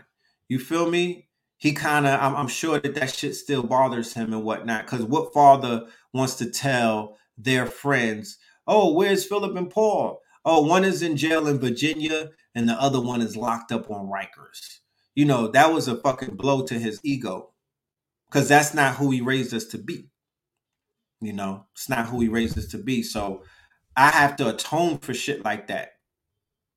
You 0.49 0.59
feel 0.59 0.91
me? 0.91 1.29
He 1.57 1.73
kind 1.73 2.07
of, 2.07 2.21
I'm, 2.21 2.37
I'm, 2.37 2.49
sure 2.49 2.79
that 2.79 2.95
that 2.95 3.13
shit 3.13 3.35
still 3.35 3.65
bothers 3.65 4.15
him 4.15 4.33
and 4.33 4.45
whatnot. 4.45 4.87
Because 4.87 5.05
what 5.05 5.35
father 5.35 5.87
wants 6.13 6.37
to 6.37 6.51
tell 6.51 7.17
their 7.37 7.67
friends, 7.67 8.39
oh, 8.67 8.93
where's 8.93 9.27
Philip 9.27 9.57
and 9.57 9.69
Paul? 9.69 10.21
Oh, 10.45 10.65
one 10.65 10.85
is 10.85 11.03
in 11.03 11.17
jail 11.17 11.49
in 11.49 11.59
Virginia 11.59 12.31
and 12.55 12.69
the 12.69 12.81
other 12.81 13.01
one 13.01 13.21
is 13.21 13.37
locked 13.37 13.73
up 13.73 13.91
on 13.91 14.07
Rikers. 14.07 14.79
You 15.15 15.25
know, 15.25 15.49
that 15.49 15.73
was 15.73 15.89
a 15.89 15.97
fucking 15.97 16.37
blow 16.37 16.65
to 16.67 16.79
his 16.79 17.01
ego 17.03 17.51
because 18.31 18.49
that's 18.49 18.73
not 18.73 18.95
who 18.95 19.11
he 19.11 19.21
raised 19.21 19.53
us 19.53 19.65
to 19.67 19.79
be. 19.79 20.11
You 21.21 21.33
know, 21.33 21.67
it's 21.75 21.89
not 21.89 22.07
who 22.07 22.21
he 22.21 22.29
raised 22.29 22.57
us 22.57 22.69
to 22.69 22.79
be. 22.79 23.03
So 23.03 23.43
I 23.97 24.11
have 24.11 24.37
to 24.37 24.49
atone 24.49 24.99
for 24.99 25.13
shit 25.13 25.45
like 25.45 25.67
that 25.67 25.98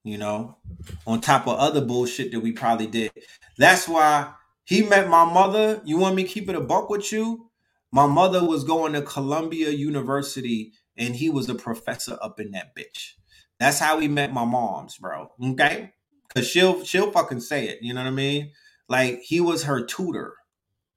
you 0.04 0.18
know, 0.18 0.58
on 1.06 1.22
top 1.22 1.48
of 1.48 1.58
other 1.58 1.82
bullshit 1.82 2.32
that 2.32 2.40
we 2.40 2.52
probably 2.52 2.88
did. 2.88 3.12
That's 3.58 3.88
why 3.88 4.34
he 4.64 4.84
met 4.84 5.10
my 5.10 5.26
mother. 5.26 5.82
You 5.86 5.98
want 5.98 6.16
me 6.16 6.24
to 6.24 6.30
keep 6.30 6.50
it 6.50 6.56
a 6.56 6.62
buck 6.62 6.90
with 6.90 7.12
you? 7.12 7.50
My 7.92 8.08
mother 8.08 8.46
was 8.46 8.64
going 8.64 8.94
to 8.94 9.02
Columbia 9.02 9.70
University 9.70 10.74
and 10.98 11.16
he 11.16 11.30
was 11.30 11.50
a 11.50 11.56
professor 11.56 12.18
up 12.22 12.40
in 12.40 12.52
that 12.52 12.76
bitch. 12.76 13.14
That's 13.60 13.80
how 13.80 14.00
we 14.00 14.08
met 14.08 14.34
my 14.34 14.46
moms, 14.46 14.98
bro. 14.98 15.32
Okay? 15.44 15.92
Cause 16.34 16.48
she'll 16.48 16.84
she'll 16.86 17.12
fucking 17.12 17.42
say 17.42 17.68
it. 17.68 17.80
You 17.82 17.94
know 17.94 18.02
what 18.02 18.08
I 18.08 18.12
mean? 18.12 18.52
Like 18.88 19.22
he 19.22 19.42
was 19.42 19.64
her 19.64 19.84
tutor. 19.86 20.36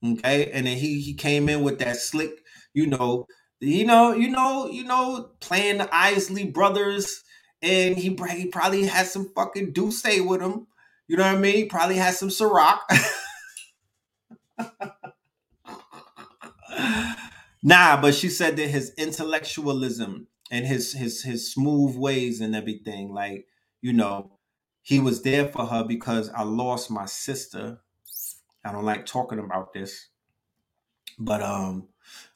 Okay. 0.04 0.50
And 0.52 0.66
then 0.66 0.78
he 0.78 1.00
he 1.00 1.14
came 1.14 1.48
in 1.48 1.62
with 1.62 1.80
that 1.80 1.96
slick, 1.96 2.30
you 2.72 2.86
know, 2.86 3.26
you 3.60 3.84
know, 3.84 4.12
you 4.12 4.28
know, 4.28 4.68
you 4.68 4.84
know, 4.84 5.30
playing 5.40 5.78
the 5.78 5.94
Isley 5.94 6.44
brothers 6.44 7.23
and 7.64 7.96
he, 7.96 8.14
he 8.30 8.46
probably 8.46 8.84
had 8.84 9.06
some 9.06 9.30
fucking 9.34 9.72
D'ussé 9.72 10.24
with 10.24 10.42
him. 10.42 10.66
You 11.08 11.16
know 11.16 11.24
what 11.24 11.36
I 11.36 11.38
mean? 11.38 11.54
He 11.56 11.64
probably 11.64 11.96
had 11.96 12.14
some 12.14 12.28
Ciroc. 12.28 12.80
nah, 17.62 18.00
but 18.00 18.14
she 18.14 18.28
said 18.28 18.56
that 18.56 18.68
his 18.68 18.92
intellectualism 18.98 20.26
and 20.50 20.66
his 20.66 20.92
his 20.92 21.22
his 21.22 21.50
smooth 21.50 21.96
ways 21.96 22.42
and 22.42 22.54
everything, 22.54 23.12
like 23.12 23.46
you 23.80 23.94
know, 23.94 24.38
he 24.82 25.00
was 25.00 25.22
there 25.22 25.48
for 25.48 25.66
her 25.66 25.84
because 25.84 26.28
I 26.30 26.42
lost 26.42 26.90
my 26.90 27.06
sister. 27.06 27.80
I 28.64 28.72
don't 28.72 28.84
like 28.84 29.06
talking 29.06 29.38
about 29.38 29.72
this, 29.72 30.08
but 31.18 31.42
um, 31.42 31.88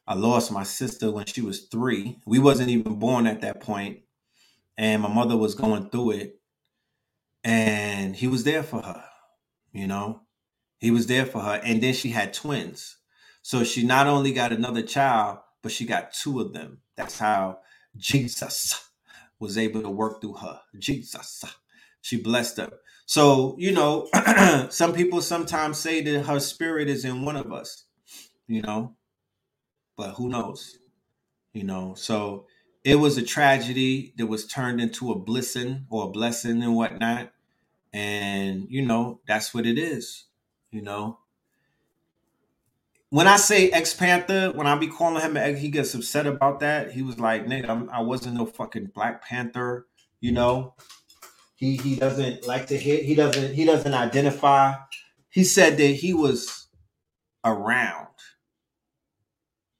I 0.06 0.14
lost 0.14 0.52
my 0.52 0.62
sister 0.62 1.10
when 1.10 1.26
she 1.26 1.42
was 1.42 1.66
three. 1.66 2.18
We 2.26 2.38
wasn't 2.38 2.70
even 2.70 2.98
born 2.98 3.26
at 3.26 3.42
that 3.42 3.60
point 3.60 4.00
and 4.78 5.02
my 5.02 5.10
mother 5.10 5.36
was 5.36 5.56
going 5.56 5.90
through 5.90 6.12
it 6.12 6.40
and 7.44 8.16
he 8.16 8.28
was 8.28 8.44
there 8.44 8.64
for 8.64 8.82
her 8.82 9.04
you 9.72 9.86
know? 9.86 10.22
He 10.78 10.90
was 10.90 11.06
there 11.08 11.26
for 11.26 11.40
her 11.40 11.60
and 11.64 11.82
then 11.82 11.94
she 11.94 12.10
had 12.10 12.34
twins. 12.34 12.98
So 13.42 13.64
she 13.64 13.84
not 13.84 14.06
only 14.08 14.32
got 14.32 14.52
another 14.52 14.82
child 14.82 15.40
but 15.62 15.72
she 15.72 15.86
got 15.86 16.14
two 16.14 16.40
of 16.40 16.54
them. 16.54 16.80
That's 16.96 17.18
how 17.18 17.60
jesus 17.96 18.90
was 19.40 19.58
able 19.58 19.82
to 19.82 19.90
work 19.90 20.20
through 20.20 20.34
her. 20.34 20.60
Jesus 20.78 21.44
she 22.02 22.20
blessed 22.22 22.58
her. 22.58 22.70
So 23.06 23.56
you 23.58 23.72
know 23.72 24.08
some 24.70 24.94
people 24.94 25.22
sometimes 25.22 25.78
say 25.78 26.02
that 26.02 26.24
her 26.26 26.40
spirit 26.40 26.88
is 26.88 27.04
in 27.04 27.24
one 27.24 27.36
of 27.36 27.52
us 27.52 27.86
you 28.48 28.62
know? 28.62 28.96
But 29.96 30.12
who 30.12 30.28
knows 30.30 30.78
you 31.54 31.64
know? 31.64 31.94
So 31.96 32.46
it 32.84 32.96
was 32.96 33.18
a 33.18 33.22
tragedy 33.22 34.14
that 34.16 34.26
was 34.26 34.46
turned 34.46 34.80
into 34.80 35.10
a 35.10 35.18
blessing 35.18 35.86
or 35.90 36.04
a 36.04 36.10
blessing 36.10 36.62
and 36.62 36.76
whatnot. 36.76 37.32
And, 37.92 38.66
you 38.68 38.82
know, 38.82 39.20
that's 39.26 39.52
what 39.52 39.66
it 39.66 39.78
is, 39.78 40.24
you 40.70 40.82
know. 40.82 41.18
When 43.10 43.26
I 43.26 43.36
say 43.36 43.70
ex 43.70 43.94
Panther, 43.94 44.52
when 44.54 44.66
I 44.66 44.76
be 44.76 44.86
calling 44.86 45.22
him, 45.22 45.56
he 45.56 45.70
gets 45.70 45.94
upset 45.94 46.26
about 46.26 46.60
that. 46.60 46.92
He 46.92 47.00
was 47.00 47.18
like, 47.18 47.46
"Nigga, 47.46 47.70
I'm, 47.70 47.88
I 47.88 48.02
wasn't 48.02 48.36
no 48.36 48.44
fucking 48.44 48.90
Black 48.94 49.24
Panther," 49.24 49.86
you 50.20 50.30
know. 50.30 50.74
He 51.56 51.76
he 51.78 51.96
doesn't 51.96 52.46
like 52.46 52.66
to 52.66 52.76
hit. 52.76 53.04
He 53.04 53.14
doesn't 53.14 53.54
he 53.54 53.64
doesn't 53.64 53.94
identify. 53.94 54.74
He 55.30 55.42
said 55.42 55.78
that 55.78 55.86
he 55.86 56.12
was 56.12 56.68
around. 57.44 58.06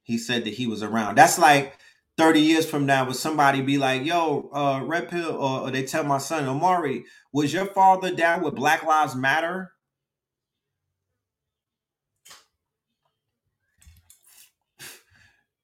He 0.01 0.17
said 0.17 0.43
that 0.45 0.55
he 0.55 0.65
was 0.65 0.81
around. 0.81 1.15
That's 1.15 1.37
like 1.37 1.77
30 2.19 2.41
years 2.41 2.69
from 2.69 2.85
now, 2.85 3.05
would 3.05 3.15
somebody 3.15 3.61
be 3.61 3.77
like, 3.77 4.03
yo, 4.03 4.49
uh, 4.53 4.81
Red 4.83 5.09
Pill, 5.09 5.31
or, 5.31 5.61
or 5.61 5.71
they 5.71 5.83
tell 5.83 6.03
my 6.03 6.17
son, 6.17 6.49
Omari, 6.49 7.05
was 7.31 7.53
your 7.53 7.65
father 7.67 8.13
down 8.13 8.43
with 8.43 8.55
Black 8.55 8.83
Lives 8.83 9.15
Matter? 9.15 9.71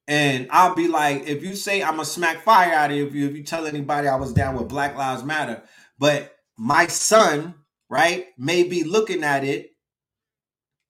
And 0.07 0.48
I'll 0.49 0.73
be 0.76 0.88
like, 0.88 1.27
if 1.27 1.44
you 1.44 1.57
say 1.57 1.84
I'm 1.84 1.94
gonna 1.95 2.06
smack 2.06 2.44
fire 2.44 2.72
out 2.72 2.91
of 2.91 2.95
you, 2.95 3.06
if 3.06 3.14
you 3.14 3.27
if 3.27 3.36
you 3.36 3.44
tell 3.44 3.65
anybody 3.65 4.07
I 4.07 4.15
was 4.15 4.32
down 4.32 4.56
with 4.56 4.69
Black 4.69 4.95
Lives 4.95 5.26
Matter, 5.26 5.61
but 5.99 6.38
my 6.57 6.88
son, 6.88 7.56
right, 7.90 8.27
may 8.38 8.64
be 8.64 8.86
looking 8.86 9.26
at 9.26 9.44
it 9.44 9.72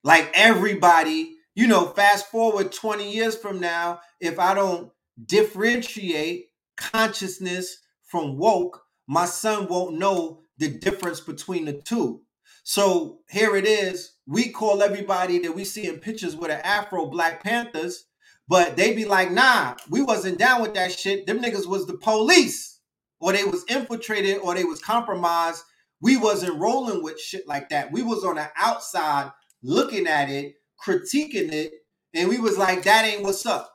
like 0.03 0.29
everybody, 0.35 1.37
you 1.55 1.65
know, 1.65 1.87
fast 1.87 2.29
forward 2.29 2.71
20 2.71 3.11
years 3.11 3.35
from 3.35 3.59
now, 3.59 4.01
if 4.19 4.37
I 4.37 4.53
don't 4.53 4.91
differentiate 5.23 6.47
consciousness 6.77 7.79
from 8.03 8.37
woke, 8.37 8.83
my 9.07 9.25
son 9.25 9.67
won't 9.67 9.97
know 9.97 10.41
the 10.57 10.69
difference 10.69 11.19
between 11.19 11.65
the 11.65 11.73
two. 11.73 12.21
So 12.63 13.19
here 13.29 13.55
it 13.55 13.65
is. 13.65 14.13
We 14.25 14.49
call 14.49 14.81
everybody 14.81 15.37
that 15.39 15.55
we 15.55 15.65
see 15.65 15.87
in 15.87 15.99
pictures 15.99 16.35
with 16.35 16.49
an 16.49 16.61
afro 16.63 17.05
Black 17.05 17.43
Panthers, 17.43 18.05
but 18.47 18.75
they 18.75 18.93
be 18.93 19.05
like, 19.05 19.31
nah, 19.31 19.75
we 19.89 20.01
wasn't 20.01 20.39
down 20.39 20.61
with 20.61 20.73
that 20.73 20.91
shit. 20.91 21.27
Them 21.27 21.39
niggas 21.39 21.67
was 21.67 21.85
the 21.85 21.97
police, 21.97 22.79
or 23.19 23.33
they 23.33 23.43
was 23.43 23.65
infiltrated, 23.67 24.39
or 24.39 24.55
they 24.55 24.63
was 24.63 24.81
compromised. 24.81 25.63
We 26.01 26.17
wasn't 26.17 26.59
rolling 26.59 27.03
with 27.03 27.19
shit 27.19 27.47
like 27.47 27.69
that. 27.69 27.91
We 27.91 28.01
was 28.01 28.23
on 28.23 28.35
the 28.35 28.49
outside 28.57 29.31
looking 29.61 30.07
at 30.07 30.29
it, 30.29 30.55
critiquing 30.83 31.51
it, 31.51 31.73
and 32.13 32.29
we 32.29 32.39
was 32.39 32.57
like, 32.57 32.83
that 32.83 33.05
ain't 33.05 33.23
what's 33.23 33.45
up. 33.45 33.74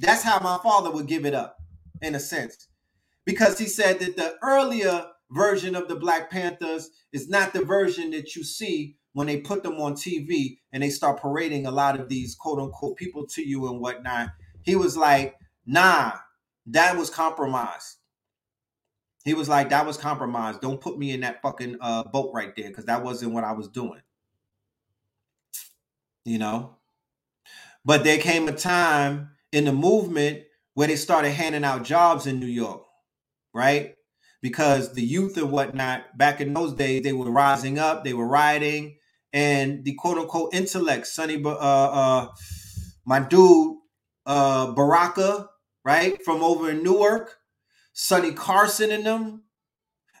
That's 0.00 0.22
how 0.22 0.40
my 0.40 0.58
father 0.62 0.90
would 0.90 1.06
give 1.06 1.24
it 1.24 1.34
up, 1.34 1.56
in 2.02 2.14
a 2.14 2.20
sense. 2.20 2.68
Because 3.24 3.58
he 3.58 3.66
said 3.66 3.98
that 4.00 4.16
the 4.16 4.36
earlier 4.42 5.06
version 5.30 5.74
of 5.74 5.88
the 5.88 5.96
Black 5.96 6.30
Panthers 6.30 6.90
is 7.12 7.28
not 7.28 7.52
the 7.52 7.64
version 7.64 8.10
that 8.10 8.34
you 8.34 8.44
see 8.44 8.96
when 9.12 9.26
they 9.26 9.38
put 9.38 9.62
them 9.62 9.80
on 9.80 9.94
TV 9.94 10.58
and 10.72 10.82
they 10.82 10.90
start 10.90 11.20
parading 11.20 11.66
a 11.66 11.70
lot 11.70 11.98
of 11.98 12.08
these 12.08 12.34
quote 12.34 12.58
unquote 12.58 12.96
people 12.96 13.26
to 13.26 13.46
you 13.46 13.68
and 13.68 13.80
whatnot. 13.80 14.28
He 14.62 14.76
was 14.76 14.96
like, 14.96 15.36
nah, 15.66 16.12
that 16.66 16.96
was 16.96 17.10
compromised. 17.10 17.96
He 19.24 19.34
was 19.34 19.48
like, 19.48 19.70
that 19.70 19.86
was 19.86 19.96
compromised. 19.96 20.60
Don't 20.60 20.80
put 20.80 20.98
me 20.98 21.10
in 21.10 21.20
that 21.20 21.42
fucking 21.42 21.76
uh, 21.80 22.04
boat 22.04 22.30
right 22.32 22.54
there 22.56 22.68
because 22.68 22.86
that 22.86 23.02
wasn't 23.02 23.32
what 23.32 23.44
I 23.44 23.52
was 23.52 23.68
doing. 23.68 24.00
You 26.24 26.38
know? 26.38 26.76
But 27.84 28.04
there 28.04 28.18
came 28.18 28.48
a 28.48 28.52
time 28.52 29.30
in 29.52 29.64
the 29.64 29.72
movement 29.72 30.42
where 30.74 30.88
they 30.88 30.96
started 30.96 31.30
handing 31.30 31.64
out 31.64 31.84
jobs 31.84 32.26
in 32.26 32.40
New 32.40 32.46
York, 32.46 32.82
right? 33.54 33.94
because 34.42 34.92
the 34.94 35.02
youth 35.02 35.36
and 35.36 35.50
whatnot 35.50 36.16
back 36.16 36.40
in 36.40 36.52
those 36.54 36.74
days 36.74 37.02
they 37.02 37.12
were 37.12 37.30
rising 37.30 37.78
up, 37.78 38.04
they 38.04 38.12
were 38.12 38.26
rioting, 38.26 38.96
and 39.32 39.84
the 39.84 39.94
quote 39.94 40.18
unquote 40.18 40.54
intellect, 40.54 41.06
Sonny, 41.06 41.42
uh, 41.44 41.48
uh, 41.50 42.28
my 43.04 43.20
dude, 43.20 43.76
uh, 44.26 44.72
Baraka, 44.72 45.48
right 45.84 46.22
from 46.24 46.42
over 46.42 46.70
in 46.70 46.82
Newark, 46.82 47.36
Sonny 47.92 48.32
Carson 48.32 48.90
and 48.90 49.06
them, 49.06 49.42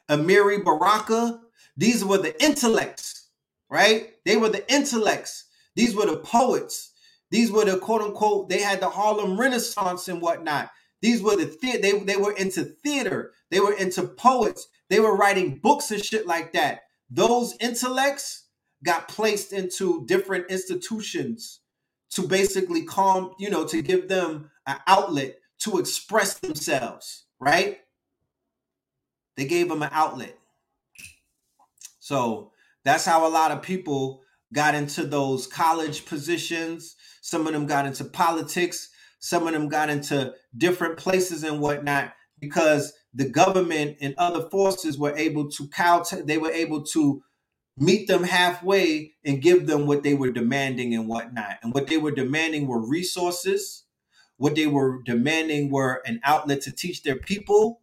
Amiri 0.08 0.64
Baraka. 0.64 1.40
These 1.76 2.04
were 2.04 2.18
the 2.18 2.40
intellects, 2.42 3.28
right? 3.70 4.10
They 4.24 4.36
were 4.36 4.48
the 4.48 4.70
intellects. 4.72 5.44
These 5.76 5.94
were 5.94 6.06
the 6.06 6.16
poets. 6.16 6.87
These 7.30 7.50
were 7.52 7.64
the 7.64 7.78
quote 7.78 8.02
unquote. 8.02 8.48
They 8.48 8.60
had 8.60 8.80
the 8.80 8.88
Harlem 8.88 9.38
Renaissance 9.38 10.08
and 10.08 10.20
whatnot. 10.20 10.70
These 11.00 11.22
were 11.22 11.36
the, 11.36 11.44
the 11.60 11.78
they 11.78 11.98
they 12.00 12.16
were 12.16 12.32
into 12.32 12.64
theater. 12.64 13.32
They 13.50 13.60
were 13.60 13.74
into 13.74 14.02
poets. 14.04 14.68
They 14.90 15.00
were 15.00 15.16
writing 15.16 15.58
books 15.62 15.90
and 15.90 16.04
shit 16.04 16.26
like 16.26 16.52
that. 16.52 16.82
Those 17.10 17.56
intellects 17.60 18.46
got 18.84 19.08
placed 19.08 19.52
into 19.52 20.04
different 20.06 20.50
institutions 20.50 21.60
to 22.10 22.26
basically 22.26 22.84
calm, 22.84 23.32
you 23.38 23.50
know, 23.50 23.66
to 23.66 23.82
give 23.82 24.08
them 24.08 24.50
an 24.66 24.78
outlet 24.86 25.36
to 25.60 25.78
express 25.78 26.38
themselves, 26.38 27.24
right? 27.40 27.78
They 29.36 29.46
gave 29.46 29.68
them 29.68 29.82
an 29.82 29.90
outlet. 29.92 30.36
So 31.98 32.52
that's 32.84 33.04
how 33.04 33.26
a 33.26 33.28
lot 33.28 33.50
of 33.50 33.62
people 33.62 34.22
got 34.52 34.74
into 34.74 35.04
those 35.04 35.46
college 35.46 36.06
positions. 36.06 36.96
Some 37.20 37.46
of 37.46 37.52
them 37.52 37.66
got 37.66 37.86
into 37.86 38.04
politics. 38.04 38.88
Some 39.18 39.46
of 39.46 39.52
them 39.52 39.68
got 39.68 39.90
into 39.90 40.34
different 40.56 40.96
places 40.96 41.42
and 41.44 41.60
whatnot 41.60 42.12
because 42.40 42.92
the 43.14 43.28
government 43.28 43.96
and 44.00 44.14
other 44.16 44.48
forces 44.48 44.98
were 44.98 45.16
able 45.16 45.50
to 45.50 45.68
count 45.68 46.12
they 46.26 46.38
were 46.38 46.52
able 46.52 46.82
to 46.84 47.22
meet 47.76 48.06
them 48.08 48.24
halfway 48.24 49.12
and 49.24 49.42
give 49.42 49.66
them 49.66 49.86
what 49.86 50.02
they 50.02 50.14
were 50.14 50.30
demanding 50.30 50.94
and 50.94 51.08
whatnot 51.08 51.58
and 51.62 51.72
what 51.74 51.86
they 51.86 51.96
were 51.96 52.10
demanding 52.10 52.66
were 52.66 52.86
resources 52.86 53.84
what 54.36 54.54
they 54.54 54.66
were 54.66 55.02
demanding 55.04 55.70
were 55.70 56.02
an 56.06 56.20
outlet 56.24 56.60
to 56.62 56.72
teach 56.72 57.02
their 57.02 57.16
people 57.16 57.80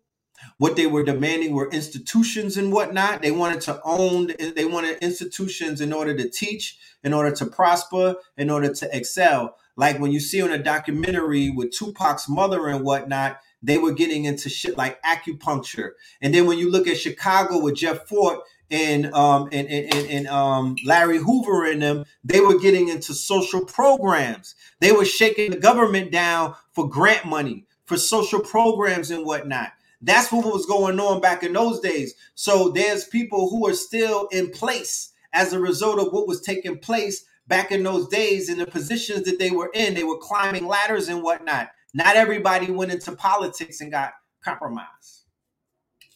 what 0.57 0.75
they 0.75 0.87
were 0.87 1.03
demanding 1.03 1.53
were 1.53 1.69
institutions 1.71 2.57
and 2.57 2.71
whatnot 2.71 3.21
they 3.21 3.31
wanted 3.31 3.61
to 3.61 3.79
own 3.83 4.31
they 4.55 4.65
wanted 4.65 4.97
institutions 5.01 5.81
in 5.81 5.93
order 5.93 6.15
to 6.15 6.29
teach 6.29 6.77
in 7.03 7.13
order 7.13 7.31
to 7.31 7.45
prosper 7.45 8.15
in 8.37 8.49
order 8.49 8.73
to 8.73 8.95
excel 8.95 9.57
like 9.77 9.99
when 9.99 10.11
you 10.11 10.19
see 10.19 10.41
on 10.41 10.51
a 10.51 10.57
documentary 10.57 11.49
with 11.49 11.71
tupac's 11.71 12.27
mother 12.29 12.67
and 12.67 12.83
whatnot 12.83 13.39
they 13.65 13.77
were 13.79 13.93
getting 13.93 14.25
into 14.25 14.47
shit 14.47 14.77
like 14.77 15.01
acupuncture. 15.01 15.91
And 16.21 16.33
then 16.33 16.45
when 16.45 16.59
you 16.59 16.69
look 16.71 16.87
at 16.87 16.97
Chicago 16.97 17.59
with 17.59 17.75
Jeff 17.75 18.07
Fort 18.07 18.39
and 18.69 19.13
um 19.13 19.49
and, 19.51 19.67
and, 19.67 19.93
and, 19.93 20.09
and 20.09 20.27
um 20.27 20.75
Larry 20.85 21.17
Hoover 21.17 21.65
and 21.65 21.81
them, 21.81 22.05
they 22.23 22.39
were 22.39 22.59
getting 22.59 22.89
into 22.89 23.13
social 23.13 23.65
programs. 23.65 24.55
They 24.79 24.91
were 24.91 25.05
shaking 25.05 25.51
the 25.51 25.57
government 25.57 26.11
down 26.11 26.55
for 26.73 26.87
grant 26.87 27.25
money, 27.25 27.65
for 27.85 27.97
social 27.97 28.39
programs 28.39 29.09
and 29.09 29.25
whatnot. 29.25 29.71
That's 30.05 30.31
what 30.31 30.45
was 30.45 30.67
going 30.67 30.99
on 30.99 31.19
back 31.19 31.41
in 31.41 31.53
those 31.53 31.79
days. 31.79 32.13
So 32.35 32.69
there's 32.69 33.05
people 33.05 33.49
who 33.49 33.67
are 33.67 33.73
still 33.73 34.27
in 34.31 34.51
place 34.51 35.11
as 35.33 35.51
a 35.51 35.59
result 35.59 35.99
of 35.99 36.13
what 36.13 36.27
was 36.27 36.41
taking 36.41 36.77
place 36.77 37.25
back 37.47 37.71
in 37.71 37.81
those 37.81 38.07
days 38.07 38.47
in 38.47 38.59
the 38.59 38.67
positions 38.67 39.23
that 39.23 39.39
they 39.39 39.49
were 39.49 39.71
in. 39.73 39.95
They 39.95 40.03
were 40.03 40.19
climbing 40.19 40.67
ladders 40.67 41.09
and 41.09 41.23
whatnot. 41.23 41.69
Not 41.95 42.15
everybody 42.15 42.71
went 42.71 42.91
into 42.91 43.15
politics 43.15 43.81
and 43.81 43.91
got 43.91 44.13
compromised. 44.43 45.23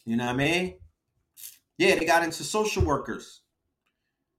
You 0.04 0.16
know 0.16 0.26
what 0.26 0.34
I 0.34 0.38
mean? 0.38 0.76
Yeah, 1.76 1.96
they 1.96 2.04
got 2.04 2.22
into 2.22 2.44
social 2.44 2.84
workers. 2.84 3.40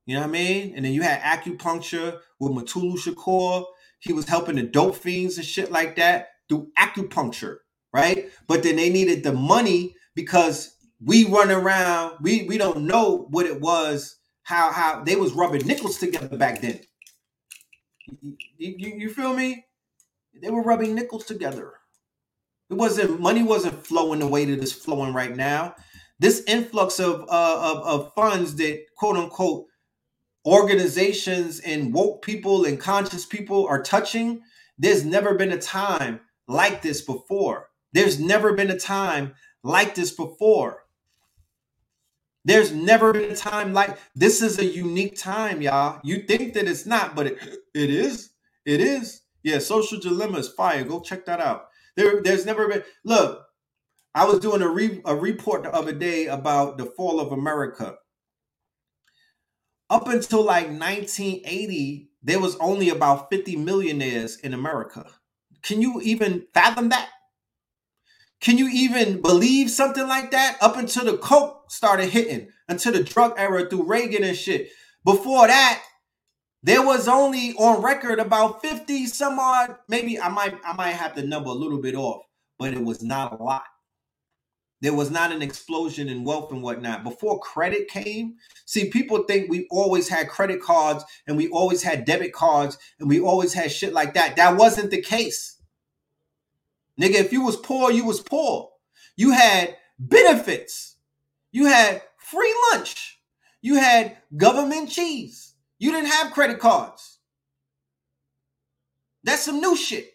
You 0.05 0.15
know 0.15 0.21
what 0.21 0.29
I 0.29 0.31
mean? 0.31 0.73
And 0.75 0.85
then 0.85 0.93
you 0.93 1.01
had 1.01 1.21
acupuncture 1.21 2.19
with 2.39 2.53
Mutulu 2.53 2.97
Shakur. 2.97 3.65
He 3.99 4.13
was 4.13 4.29
helping 4.29 4.55
the 4.55 4.63
dope 4.63 4.95
fiends 4.95 5.37
and 5.37 5.45
shit 5.45 5.71
like 5.71 5.97
that 5.97 6.29
through 6.47 6.69
acupuncture, 6.79 7.57
right? 7.93 8.29
But 8.47 8.63
then 8.63 8.75
they 8.75 8.89
needed 8.89 9.23
the 9.23 9.33
money 9.33 9.95
because 10.15 10.75
we 11.03 11.25
run 11.25 11.51
around, 11.51 12.17
we 12.21 12.43
we 12.43 12.57
don't 12.57 12.85
know 12.85 13.27
what 13.29 13.45
it 13.45 13.59
was, 13.59 14.17
how 14.43 14.71
how 14.71 15.03
they 15.03 15.15
was 15.15 15.33
rubbing 15.33 15.65
nickels 15.65 15.97
together 15.97 16.37
back 16.37 16.61
then. 16.61 16.79
You, 18.21 18.35
you, 18.57 18.93
you 18.97 19.09
feel 19.09 19.33
me? 19.33 19.65
They 20.41 20.49
were 20.49 20.63
rubbing 20.63 20.95
nickels 20.95 21.25
together. 21.25 21.73
It 22.69 22.75
wasn't 22.75 23.19
money 23.19 23.43
wasn't 23.43 23.85
flowing 23.85 24.19
the 24.19 24.27
way 24.27 24.45
that 24.45 24.61
it's 24.61 24.71
flowing 24.71 25.13
right 25.13 25.35
now. 25.35 25.75
This 26.19 26.43
influx 26.47 26.99
of 26.99 27.21
uh, 27.29 27.73
of, 27.73 27.77
of 27.83 28.13
funds 28.13 28.55
that 28.55 28.85
quote 28.97 29.17
unquote 29.17 29.65
organizations 30.45 31.59
and 31.61 31.93
woke 31.93 32.21
people 32.23 32.65
and 32.65 32.79
conscious 32.79 33.25
people 33.25 33.67
are 33.67 33.81
touching. 33.83 34.41
There's 34.77 35.05
never 35.05 35.35
been 35.35 35.51
a 35.51 35.61
time 35.61 36.21
like 36.47 36.81
this 36.81 37.01
before. 37.01 37.67
There's 37.93 38.19
never 38.19 38.53
been 38.53 38.71
a 38.71 38.79
time 38.79 39.33
like 39.63 39.95
this 39.95 40.11
before. 40.11 40.83
There's 42.43 42.71
never 42.71 43.13
been 43.13 43.31
a 43.31 43.35
time 43.35 43.73
like 43.73 43.99
this 44.15 44.41
is 44.41 44.57
a 44.57 44.65
unique 44.65 45.17
time, 45.19 45.61
y'all. 45.61 45.99
You 46.03 46.23
think 46.23 46.53
that 46.53 46.67
it's 46.67 46.85
not, 46.85 47.15
but 47.15 47.27
it, 47.27 47.37
it 47.73 47.89
is. 47.89 48.31
It 48.65 48.81
is. 48.81 49.21
Yeah, 49.43 49.59
Social 49.59 49.99
Dilemma 49.99 50.39
is 50.39 50.49
fire. 50.49 50.83
Go 50.83 51.01
check 51.01 51.25
that 51.25 51.39
out. 51.39 51.65
There, 51.95 52.21
there's 52.21 52.45
never 52.45 52.67
been. 52.67 52.83
Look, 53.05 53.43
I 54.15 54.25
was 54.25 54.39
doing 54.39 54.61
a 54.61 54.67
re, 54.69 55.01
a 55.05 55.15
report 55.15 55.63
the 55.63 55.73
other 55.73 55.93
day 55.93 56.27
about 56.27 56.77
the 56.77 56.85
fall 56.85 57.19
of 57.19 57.31
America. 57.31 57.95
Up 59.89 60.07
until 60.07 60.43
like 60.43 60.67
1980, 60.67 62.09
there 62.23 62.39
was 62.39 62.55
only 62.57 62.89
about 62.89 63.29
50 63.29 63.55
millionaires 63.57 64.37
in 64.37 64.53
America. 64.53 65.05
Can 65.63 65.81
you 65.81 66.01
even 66.01 66.45
fathom 66.53 66.89
that? 66.89 67.09
Can 68.41 68.57
you 68.57 68.67
even 68.69 69.21
believe 69.21 69.69
something 69.69 70.07
like 70.07 70.31
that? 70.31 70.57
Up 70.61 70.75
until 70.75 71.05
the 71.05 71.17
coke 71.17 71.71
started 71.71 72.09
hitting, 72.09 72.49
until 72.67 72.91
the 72.91 73.03
drug 73.03 73.35
era 73.37 73.69
through 73.69 73.83
Reagan 73.83 74.23
and 74.23 74.35
shit. 74.35 74.69
Before 75.05 75.47
that, 75.47 75.83
there 76.63 76.85
was 76.85 77.07
only 77.07 77.53
on 77.53 77.83
record 77.83 78.19
about 78.19 78.61
50 78.61 79.05
some 79.07 79.39
odd, 79.39 79.77
maybe 79.87 80.19
I 80.19 80.29
might 80.29 80.55
I 80.65 80.73
might 80.73 80.91
have 80.91 81.15
the 81.15 81.23
number 81.23 81.49
a 81.49 81.53
little 81.53 81.79
bit 81.79 81.95
off, 81.95 82.23
but 82.59 82.73
it 82.73 82.83
was 82.83 83.03
not 83.03 83.39
a 83.39 83.43
lot. 83.43 83.63
There 84.81 84.93
was 84.93 85.11
not 85.11 85.31
an 85.31 85.43
explosion 85.43 86.09
in 86.09 86.23
wealth 86.23 86.51
and 86.51 86.63
whatnot. 86.63 87.03
Before 87.03 87.39
credit 87.39 87.87
came, 87.87 88.37
see, 88.65 88.89
people 88.89 89.23
think 89.23 89.49
we 89.49 89.67
always 89.69 90.09
had 90.09 90.27
credit 90.27 90.61
cards 90.61 91.03
and 91.27 91.37
we 91.37 91.47
always 91.49 91.83
had 91.83 92.05
debit 92.05 92.33
cards 92.33 92.79
and 92.99 93.07
we 93.07 93.19
always 93.19 93.53
had 93.53 93.71
shit 93.71 93.93
like 93.93 94.15
that. 94.15 94.35
That 94.35 94.57
wasn't 94.57 94.89
the 94.89 95.01
case. 95.01 95.60
Nigga, 96.99 97.15
if 97.15 97.33
you 97.33 97.43
was 97.43 97.57
poor, 97.57 97.91
you 97.91 98.05
was 98.05 98.21
poor. 98.21 98.69
You 99.15 99.31
had 99.31 99.75
benefits. 99.99 100.95
You 101.51 101.65
had 101.67 102.01
free 102.17 102.53
lunch. 102.71 103.19
You 103.61 103.75
had 103.75 104.17
government 104.35 104.89
cheese. 104.89 105.53
You 105.79 105.91
didn't 105.91 106.11
have 106.11 106.33
credit 106.33 106.59
cards. 106.59 107.19
That's 109.23 109.43
some 109.43 109.59
new 109.61 109.75
shit. 109.75 110.11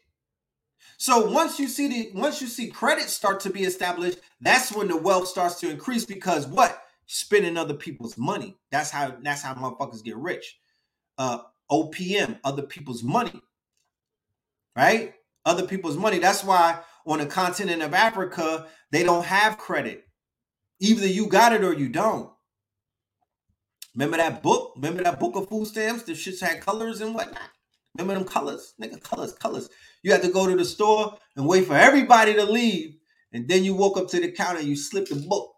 So 0.99 1.31
once 1.31 1.59
you 1.59 1.69
see 1.69 1.89
the 1.89 2.11
once 2.19 2.41
you 2.41 2.47
see 2.47 2.69
credit 2.69 3.09
start 3.11 3.41
to 3.41 3.51
be 3.51 3.65
established, 3.65 4.19
that's 4.41 4.73
when 4.73 4.89
the 4.89 4.97
wealth 4.97 5.29
starts 5.29 5.61
to 5.61 5.71
increase 5.71 6.05
because 6.07 6.47
what? 6.47 6.83
Spending 7.07 7.57
other 7.57 7.75
people's 7.75 8.17
money. 8.17 8.57
That's 8.71 8.91
how 8.91 9.17
that's 9.23 9.43
how 9.43 9.55
motherfuckers 9.55 10.03
get 10.05 10.17
rich. 10.17 10.59
Uh 11.19 11.41
OPM, 11.71 12.39
other 12.45 12.63
people's 12.63 13.03
money. 13.03 13.41
Right? 14.77 15.15
Other 15.47 15.67
people's 15.67 15.97
money. 15.97 16.19
That's 16.19 16.45
why 16.45 16.81
on 17.07 17.19
the 17.21 17.27
continent 17.27 17.81
of 17.81 17.95
Africa, 17.95 18.67
they 18.91 19.05
don't 19.05 19.25
have 19.25 19.57
credit. 19.57 20.05
Either 20.81 21.07
you 21.07 21.29
got 21.29 21.53
it 21.53 21.65
or 21.65 21.73
you 21.73 21.89
don't. 21.89 22.31
Remember 23.95 24.19
that 24.19 24.43
book? 24.43 24.73
Remember 24.77 25.05
that 25.05 25.21
book 25.21 25.37
of 25.37 25.49
food 25.49 25.69
stamps? 25.69 26.03
The 26.03 26.13
shits 26.13 26.41
had 26.41 26.61
colors 26.61 27.01
and 27.01 27.15
whatnot. 27.15 27.49
Remember 27.97 28.15
them 28.15 28.29
colors? 28.29 28.75
Nigga, 28.83 29.01
colors, 29.01 29.33
colors. 29.33 29.71
You 30.03 30.13
had 30.13 30.23
to 30.23 30.29
go 30.31 30.47
to 30.47 30.57
the 30.57 30.65
store 30.65 31.17
and 31.37 31.47
wait 31.47 31.67
for 31.67 31.77
everybody 31.77 32.35
to 32.35 32.45
leave. 32.45 32.97
And 33.33 33.49
then 33.49 33.65
you 33.65 33.75
walk 33.75 33.97
up 33.97 34.09
to 34.09 34.21
the 34.21 34.33
counter, 34.33 34.61
you 34.61 34.77
slip 34.77 35.09
the 35.09 35.15
book. 35.15 35.53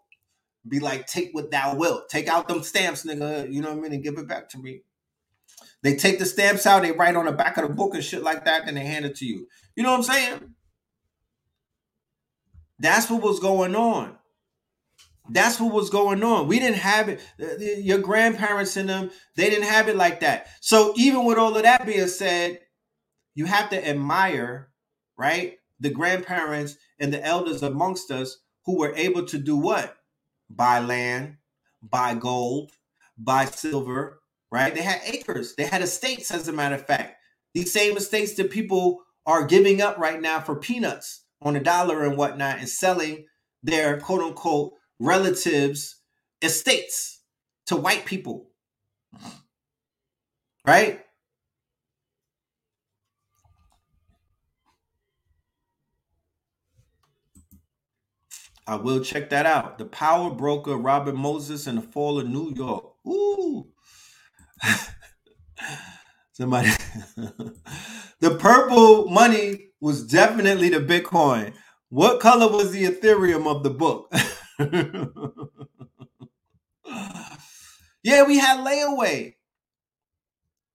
Be 0.68 0.80
like, 0.80 1.06
take 1.06 1.30
what 1.32 1.50
thou 1.50 1.74
wilt. 1.76 2.10
Take 2.10 2.28
out 2.28 2.46
them 2.46 2.62
stamps, 2.62 3.04
nigga. 3.04 3.50
You 3.50 3.62
know 3.62 3.70
what 3.70 3.78
I 3.78 3.80
mean? 3.80 3.92
And 3.94 4.04
give 4.04 4.18
it 4.18 4.28
back 4.28 4.50
to 4.50 4.58
me. 4.58 4.82
They 5.82 5.94
take 5.94 6.18
the 6.18 6.26
stamps 6.26 6.66
out, 6.66 6.82
they 6.82 6.92
write 6.92 7.16
on 7.16 7.26
the 7.26 7.32
back 7.32 7.56
of 7.56 7.68
the 7.68 7.74
book 7.74 7.94
and 7.94 8.02
shit 8.02 8.22
like 8.22 8.44
that, 8.44 8.66
and 8.66 8.76
they 8.76 8.84
hand 8.84 9.04
it 9.04 9.16
to 9.16 9.26
you. 9.26 9.46
You 9.76 9.82
know 9.82 9.90
what 9.90 9.98
I'm 9.98 10.02
saying? 10.02 10.54
That's 12.80 13.10
what 13.10 13.22
was 13.22 13.40
going 13.40 13.76
on. 13.76 14.16
That's 15.30 15.60
what 15.60 15.74
was 15.74 15.90
going 15.90 16.22
on. 16.24 16.48
We 16.48 16.58
didn't 16.58 16.78
have 16.78 17.08
it. 17.08 17.20
Your 17.84 17.98
grandparents 17.98 18.76
and 18.76 18.88
them, 18.88 19.10
they 19.36 19.50
didn't 19.50 19.68
have 19.68 19.88
it 19.88 19.96
like 19.96 20.20
that. 20.20 20.48
So 20.60 20.94
even 20.96 21.24
with 21.24 21.38
all 21.38 21.56
of 21.56 21.62
that 21.62 21.86
being 21.86 22.08
said, 22.08 22.60
you 23.34 23.44
have 23.44 23.70
to 23.70 23.88
admire, 23.88 24.70
right? 25.16 25.58
The 25.80 25.90
grandparents 25.90 26.76
and 26.98 27.12
the 27.12 27.24
elders 27.24 27.62
amongst 27.62 28.10
us 28.10 28.38
who 28.64 28.78
were 28.78 28.94
able 28.96 29.26
to 29.26 29.38
do 29.38 29.56
what? 29.56 29.96
Buy 30.50 30.80
land, 30.80 31.36
buy 31.82 32.14
gold, 32.14 32.72
buy 33.16 33.44
silver, 33.44 34.17
right? 34.52 34.74
They 34.74 34.82
had 34.82 35.00
acres, 35.04 35.54
they 35.56 35.64
had 35.66 35.82
estates, 35.82 36.30
as 36.30 36.48
a 36.48 36.52
matter 36.52 36.76
of 36.76 36.86
fact. 36.86 37.16
These 37.54 37.72
same 37.72 37.96
estates 37.96 38.34
that 38.34 38.50
people 38.50 39.02
are 39.26 39.46
giving 39.46 39.82
up 39.82 39.98
right 39.98 40.20
now 40.20 40.40
for 40.40 40.56
peanuts 40.56 41.24
on 41.42 41.56
a 41.56 41.62
dollar 41.62 42.04
and 42.04 42.16
whatnot 42.16 42.58
and 42.58 42.68
selling 42.68 43.26
their 43.62 44.00
quote 44.00 44.22
unquote 44.22 44.72
relatives' 45.00 45.96
estates 46.42 47.20
to 47.66 47.76
white 47.76 48.06
people. 48.06 48.50
Right? 50.66 51.00
I 58.66 58.76
will 58.76 59.00
check 59.02 59.30
that 59.30 59.46
out. 59.46 59.78
The 59.78 59.86
Power 59.86 60.30
Broker, 60.30 60.76
Robert 60.76 61.16
Moses, 61.16 61.66
and 61.66 61.78
the 61.78 61.82
Fall 61.82 62.18
of 62.20 62.28
New 62.28 62.54
York. 62.54 62.84
Ooh. 63.06 63.68
Somebody. 66.32 66.68
the 68.20 68.36
purple 68.38 69.08
money 69.08 69.68
was 69.80 70.06
definitely 70.06 70.68
the 70.68 70.80
Bitcoin. 70.80 71.54
What 71.88 72.20
color 72.20 72.50
was 72.50 72.72
the 72.72 72.84
Ethereum 72.84 73.46
of 73.46 73.62
the 73.62 73.70
book? 73.70 74.12
yeah, 78.02 78.24
we 78.24 78.38
had 78.38 78.58
layaway. 78.58 79.34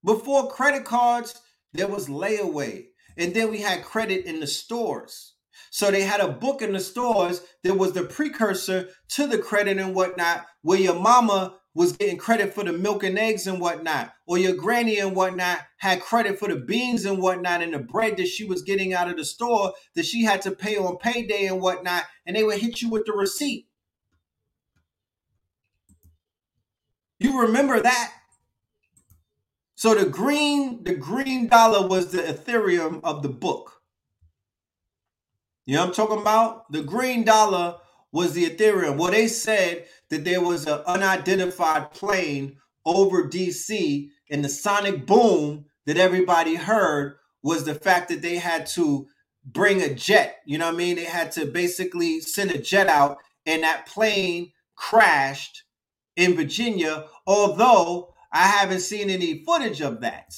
Before 0.04 0.50
credit 0.50 0.86
cards, 0.86 1.40
there 1.72 1.88
was 1.88 2.10
layaway. 2.10 2.88
And 3.16 3.34
then 3.34 3.52
we 3.52 3.62
had 3.62 3.84
credit 3.84 4.26
in 4.26 4.40
the 4.40 4.48
stores. 4.48 5.36
So 5.70 5.92
they 5.92 6.02
had 6.02 6.20
a 6.20 6.28
book 6.28 6.62
in 6.62 6.74
the 6.74 6.80
stores 6.80 7.42
that 7.64 7.76
was 7.76 7.94
the 7.94 8.04
precursor 8.04 8.90
to 9.10 9.28
the 9.28 9.38
credit 9.38 9.78
and 9.78 9.96
whatnot, 9.96 10.46
where 10.62 10.80
your 10.80 10.96
mama 10.96 11.58
was 11.76 11.98
getting 11.98 12.18
credit 12.18 12.54
for 12.54 12.64
the 12.64 12.74
milk 12.74 13.04
and 13.04 13.18
eggs 13.18 13.48
and 13.48 13.60
whatnot, 13.60 14.14
or 14.28 14.38
your 14.38 14.54
granny 14.56 15.00
and 15.00 15.16
whatnot 15.16 15.60
had 15.78 16.02
credit 16.02 16.38
for 16.38 16.48
the 16.48 16.56
beans 16.56 17.06
and 17.06 17.22
whatnot 17.22 17.62
and 17.62 17.74
the 17.74 17.80
bread 17.80 18.18
that 18.18 18.28
she 18.28 18.44
was 18.46 18.62
getting 18.62 18.94
out 18.94 19.10
of 19.10 19.18
the 19.18 19.26
store 19.26 19.74
that 19.96 20.06
she 20.06 20.24
had 20.24 20.42
to 20.42 20.52
pay 20.52 20.78
on 20.78 20.98
payday 20.98 21.46
and 21.46 21.62
whatnot, 21.62 22.04
and 22.26 22.36
they 22.36 22.44
would 22.44 22.60
hit 22.60 22.82
you 22.82 22.90
with 22.90 23.06
the 23.06 23.14
receipt. 23.14 23.68
You 27.20 27.42
remember 27.42 27.80
that? 27.80 28.14
So 29.76 29.96
the 29.96 30.06
green, 30.06 30.84
the 30.84 30.94
green 30.94 31.48
dollar 31.48 31.88
was 31.88 32.12
the 32.12 32.22
Ethereum 32.22 33.02
of 33.04 33.24
the 33.24 33.30
book. 33.30 33.82
You 35.66 35.76
know 35.76 35.82
what 35.82 35.88
I'm 35.88 35.94
talking 35.94 36.22
about? 36.22 36.72
The 36.72 36.84
green 36.84 37.24
dollar 37.24 37.78
was 38.12 38.34
the 38.34 38.50
Ethereum. 38.50 38.98
Well, 38.98 39.12
they 39.12 39.28
said 39.28 39.86
that 40.14 40.26
there 40.26 40.42
was 40.42 40.68
an 40.68 40.80
unidentified 40.86 41.92
plane 41.92 42.58
over 42.86 43.28
DC, 43.28 44.10
and 44.30 44.46
the 44.46 44.50
sonic 44.50 45.08
boom 45.08 45.66
that 45.88 45.98
everybody 45.98 46.56
heard 46.56 47.16
was 47.42 47.64
the 47.64 47.74
fact 47.74 48.10
that 48.10 48.22
they 48.22 48.36
had 48.36 48.68
to 48.68 49.08
bring 49.44 49.82
a 49.82 49.94
jet. 49.94 50.38
You 50.46 50.60
know 50.60 50.68
what 50.68 50.76
I 50.76 50.78
mean? 50.78 50.96
They 50.98 51.06
had 51.06 51.32
to 51.34 51.48
basically 51.48 52.20
send 52.20 52.52
a 52.52 52.60
jet 52.60 52.88
out, 52.88 53.18
and 53.48 53.64
that 53.64 53.88
plane 53.88 54.52
crashed 54.76 55.64
in 56.16 56.36
Virginia, 56.36 57.06
although 57.26 58.14
I 58.32 58.46
haven't 58.46 58.82
seen 58.82 59.10
any 59.10 59.44
footage 59.44 59.82
of 59.82 60.02
that. 60.02 60.32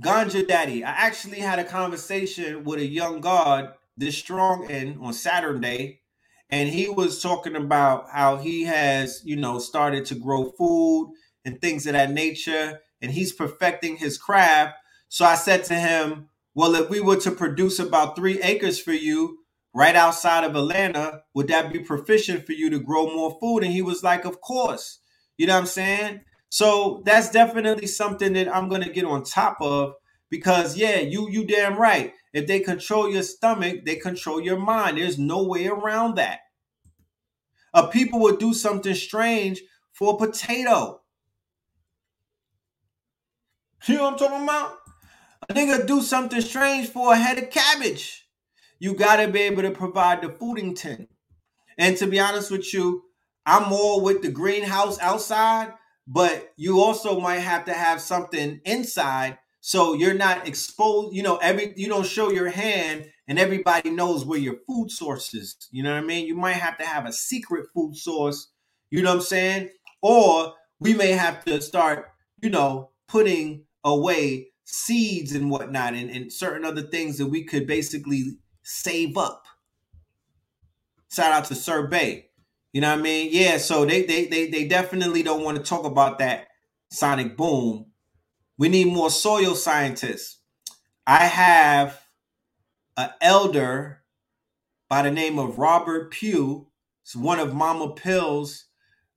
Ganja 0.00 0.46
Daddy. 0.46 0.82
I 0.82 0.90
actually 0.90 1.40
had 1.40 1.58
a 1.58 1.64
conversation 1.64 2.64
with 2.64 2.80
a 2.80 2.86
young 2.86 3.20
god 3.20 3.74
this 3.96 4.16
strong 4.16 4.68
in 4.70 4.98
on 5.00 5.12
Saturday, 5.12 6.00
and 6.48 6.68
he 6.68 6.88
was 6.88 7.20
talking 7.22 7.54
about 7.54 8.06
how 8.10 8.38
he 8.38 8.64
has, 8.64 9.20
you 9.24 9.36
know, 9.36 9.58
started 9.58 10.06
to 10.06 10.14
grow 10.14 10.52
food 10.52 11.12
and 11.44 11.60
things 11.60 11.86
of 11.86 11.92
that 11.92 12.10
nature, 12.12 12.80
and 13.02 13.12
he's 13.12 13.32
perfecting 13.32 13.96
his 13.96 14.16
craft. 14.16 14.74
So 15.08 15.24
I 15.24 15.34
said 15.34 15.64
to 15.64 15.74
him, 15.74 16.28
Well, 16.54 16.74
if 16.76 16.88
we 16.88 17.00
were 17.00 17.20
to 17.20 17.30
produce 17.30 17.78
about 17.78 18.16
three 18.16 18.40
acres 18.42 18.80
for 18.80 18.92
you 18.92 19.38
right 19.74 19.96
outside 19.96 20.44
of 20.44 20.56
Atlanta, 20.56 21.22
would 21.34 21.48
that 21.48 21.72
be 21.72 21.80
proficient 21.80 22.46
for 22.46 22.52
you 22.52 22.70
to 22.70 22.78
grow 22.80 23.06
more 23.14 23.36
food? 23.38 23.64
And 23.64 23.72
he 23.72 23.82
was 23.82 24.02
like, 24.02 24.24
Of 24.24 24.40
course. 24.40 24.98
You 25.36 25.46
know 25.46 25.54
what 25.54 25.60
I'm 25.60 25.66
saying? 25.66 26.20
So 26.50 27.02
that's 27.06 27.30
definitely 27.30 27.86
something 27.86 28.32
that 28.34 28.54
I'm 28.54 28.68
gonna 28.68 28.90
get 28.90 29.04
on 29.04 29.22
top 29.22 29.56
of 29.60 29.94
because 30.28 30.76
yeah, 30.76 30.98
you 30.98 31.30
you 31.30 31.46
damn 31.46 31.78
right. 31.78 32.12
If 32.32 32.46
they 32.46 32.60
control 32.60 33.10
your 33.10 33.22
stomach, 33.22 33.84
they 33.84 33.96
control 33.96 34.40
your 34.40 34.58
mind. 34.58 34.98
There's 34.98 35.18
no 35.18 35.44
way 35.44 35.68
around 35.68 36.16
that. 36.16 36.40
A 37.72 37.86
people 37.86 38.20
would 38.20 38.38
do 38.38 38.52
something 38.52 38.94
strange 38.94 39.62
for 39.92 40.14
a 40.14 40.16
potato. 40.16 41.00
You 43.86 43.94
know 43.96 44.04
what 44.04 44.12
I'm 44.14 44.18
talking 44.18 44.44
about? 44.44 44.76
A 45.48 45.54
nigga 45.54 45.86
do 45.86 46.02
something 46.02 46.40
strange 46.40 46.88
for 46.88 47.12
a 47.12 47.16
head 47.16 47.38
of 47.38 47.50
cabbage. 47.50 48.28
You 48.80 48.94
gotta 48.94 49.28
be 49.28 49.40
able 49.42 49.62
to 49.62 49.70
provide 49.70 50.22
the 50.22 50.28
foodington. 50.28 51.06
And 51.78 51.96
to 51.98 52.08
be 52.08 52.18
honest 52.18 52.50
with 52.50 52.74
you, 52.74 53.04
I'm 53.46 53.68
more 53.68 54.00
with 54.00 54.22
the 54.22 54.30
greenhouse 54.30 54.98
outside 55.00 55.72
but 56.12 56.52
you 56.56 56.80
also 56.80 57.20
might 57.20 57.38
have 57.38 57.64
to 57.64 57.72
have 57.72 58.00
something 58.00 58.60
inside 58.64 59.38
so 59.60 59.94
you're 59.94 60.12
not 60.14 60.48
exposed 60.48 61.14
you 61.14 61.22
know 61.22 61.36
every 61.36 61.72
you 61.76 61.88
don't 61.88 62.06
show 62.06 62.30
your 62.30 62.50
hand 62.50 63.06
and 63.28 63.38
everybody 63.38 63.90
knows 63.90 64.24
where 64.24 64.38
your 64.38 64.56
food 64.66 64.90
source 64.90 65.32
is 65.32 65.68
you 65.70 65.82
know 65.82 65.94
what 65.94 66.02
i 66.02 66.06
mean? 66.06 66.26
You 66.26 66.34
might 66.34 66.54
have 66.54 66.76
to 66.78 66.84
have 66.84 67.06
a 67.06 67.12
secret 67.12 67.66
food 67.72 67.96
source 67.96 68.48
you 68.90 69.02
know 69.02 69.10
what 69.10 69.16
i'm 69.16 69.22
saying? 69.22 69.70
Or 70.02 70.54
we 70.80 70.94
may 70.94 71.12
have 71.12 71.44
to 71.44 71.62
start 71.62 72.08
you 72.42 72.50
know 72.50 72.90
putting 73.06 73.64
away 73.84 74.48
seeds 74.64 75.32
and 75.32 75.50
whatnot 75.50 75.94
and, 75.94 76.10
and 76.10 76.32
certain 76.32 76.64
other 76.64 76.82
things 76.82 77.18
that 77.18 77.26
we 77.26 77.44
could 77.44 77.66
basically 77.66 78.38
save 78.62 79.16
up. 79.16 79.44
Shout 81.10 81.32
out 81.32 81.44
to 81.46 81.54
sir 81.54 81.86
bay 81.86 82.29
you 82.72 82.80
know 82.80 82.90
what 82.90 83.00
I 83.00 83.02
mean? 83.02 83.30
Yeah, 83.32 83.58
so 83.58 83.84
they 83.84 84.02
they 84.04 84.26
they 84.26 84.48
they 84.48 84.66
definitely 84.68 85.22
don't 85.22 85.44
want 85.44 85.58
to 85.58 85.62
talk 85.62 85.84
about 85.84 86.18
that 86.18 86.48
sonic 86.90 87.36
boom. 87.36 87.86
We 88.58 88.68
need 88.68 88.88
more 88.88 89.10
soil 89.10 89.54
scientists. 89.54 90.38
I 91.06 91.26
have 91.26 92.00
an 92.96 93.10
elder 93.20 94.02
by 94.88 95.02
the 95.02 95.10
name 95.10 95.38
of 95.38 95.58
Robert 95.58 96.12
Pugh. 96.12 96.68
It's 97.02 97.16
one 97.16 97.40
of 97.40 97.54
Mama 97.54 97.94
Pill's 97.94 98.66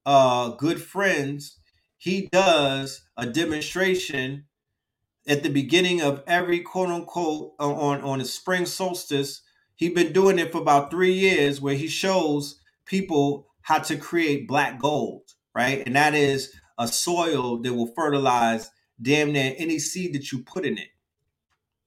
uh, 0.05 0.49
good 0.51 0.81
friends. 0.81 1.59
He 1.97 2.29
does 2.31 3.03
a 3.17 3.25
demonstration 3.27 4.45
at 5.27 5.43
the 5.43 5.49
beginning 5.49 6.01
of 6.01 6.23
every 6.27 6.59
quote 6.61 6.89
unquote 6.89 7.53
on 7.59 8.01
on 8.01 8.19
the 8.19 8.25
spring 8.25 8.65
solstice. 8.65 9.41
He's 9.75 9.93
been 9.93 10.13
doing 10.13 10.39
it 10.39 10.51
for 10.51 10.59
about 10.61 10.91
three 10.91 11.13
years, 11.13 11.61
where 11.61 11.75
he 11.75 11.87
shows 11.87 12.61
people 12.85 13.47
how 13.61 13.79
to 13.79 13.97
create 13.97 14.47
black 14.47 14.79
gold, 14.79 15.23
right? 15.55 15.83
And 15.85 15.95
that 15.95 16.13
is 16.13 16.53
a 16.77 16.87
soil 16.87 17.61
that 17.61 17.73
will 17.73 17.93
fertilize 17.95 18.69
damn 19.01 19.31
near 19.31 19.53
any 19.57 19.79
seed 19.79 20.13
that 20.13 20.31
you 20.31 20.43
put 20.43 20.65
in 20.65 20.77
it. 20.77 20.89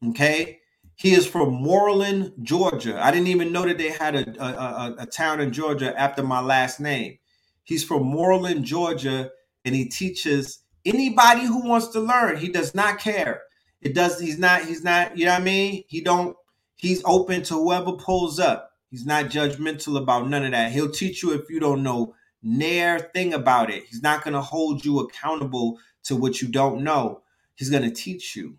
Okay. 0.08 0.60
He 0.94 1.12
is 1.12 1.26
from 1.26 1.52
Moreland, 1.52 2.32
Georgia. 2.42 2.98
I 3.02 3.10
didn't 3.10 3.26
even 3.28 3.52
know 3.52 3.66
that 3.66 3.76
they 3.76 3.90
had 3.90 4.14
a, 4.14 4.42
a, 4.42 4.46
a, 4.46 4.96
a 5.00 5.06
town 5.06 5.40
in 5.40 5.52
Georgia 5.52 5.98
after 5.98 6.22
my 6.22 6.40
last 6.40 6.80
name. 6.80 7.18
He's 7.64 7.84
from 7.84 8.04
Moreland, 8.04 8.64
Georgia, 8.64 9.30
and 9.64 9.74
he 9.74 9.86
teaches 9.86 10.60
anybody 10.86 11.44
who 11.44 11.68
wants 11.68 11.88
to 11.88 12.00
learn. 12.00 12.38
He 12.38 12.48
does 12.48 12.74
not 12.74 12.98
care. 12.98 13.42
It 13.82 13.94
does. 13.94 14.18
He's 14.18 14.38
not. 14.38 14.64
He's 14.64 14.82
not. 14.82 15.18
You 15.18 15.26
know 15.26 15.32
what 15.32 15.42
I 15.42 15.44
mean? 15.44 15.84
He 15.88 16.00
don't. 16.00 16.34
He's 16.76 17.02
open 17.04 17.42
to 17.44 17.54
whoever 17.54 17.92
pulls 17.92 18.38
up. 18.38 18.70
He's 18.90 19.06
not 19.06 19.26
judgmental 19.26 20.00
about 20.00 20.28
none 20.28 20.44
of 20.44 20.52
that. 20.52 20.72
He'll 20.72 20.90
teach 20.90 21.22
you 21.22 21.32
if 21.34 21.50
you 21.50 21.60
don't 21.60 21.82
know 21.82 22.14
near 22.42 22.98
thing 22.98 23.34
about 23.34 23.70
it. 23.70 23.84
He's 23.84 24.02
not 24.02 24.22
going 24.22 24.34
to 24.34 24.40
hold 24.40 24.84
you 24.84 25.00
accountable 25.00 25.78
to 26.04 26.16
what 26.16 26.40
you 26.40 26.48
don't 26.48 26.82
know. 26.82 27.22
He's 27.56 27.70
going 27.70 27.82
to 27.82 27.90
teach 27.90 28.36
you. 28.36 28.56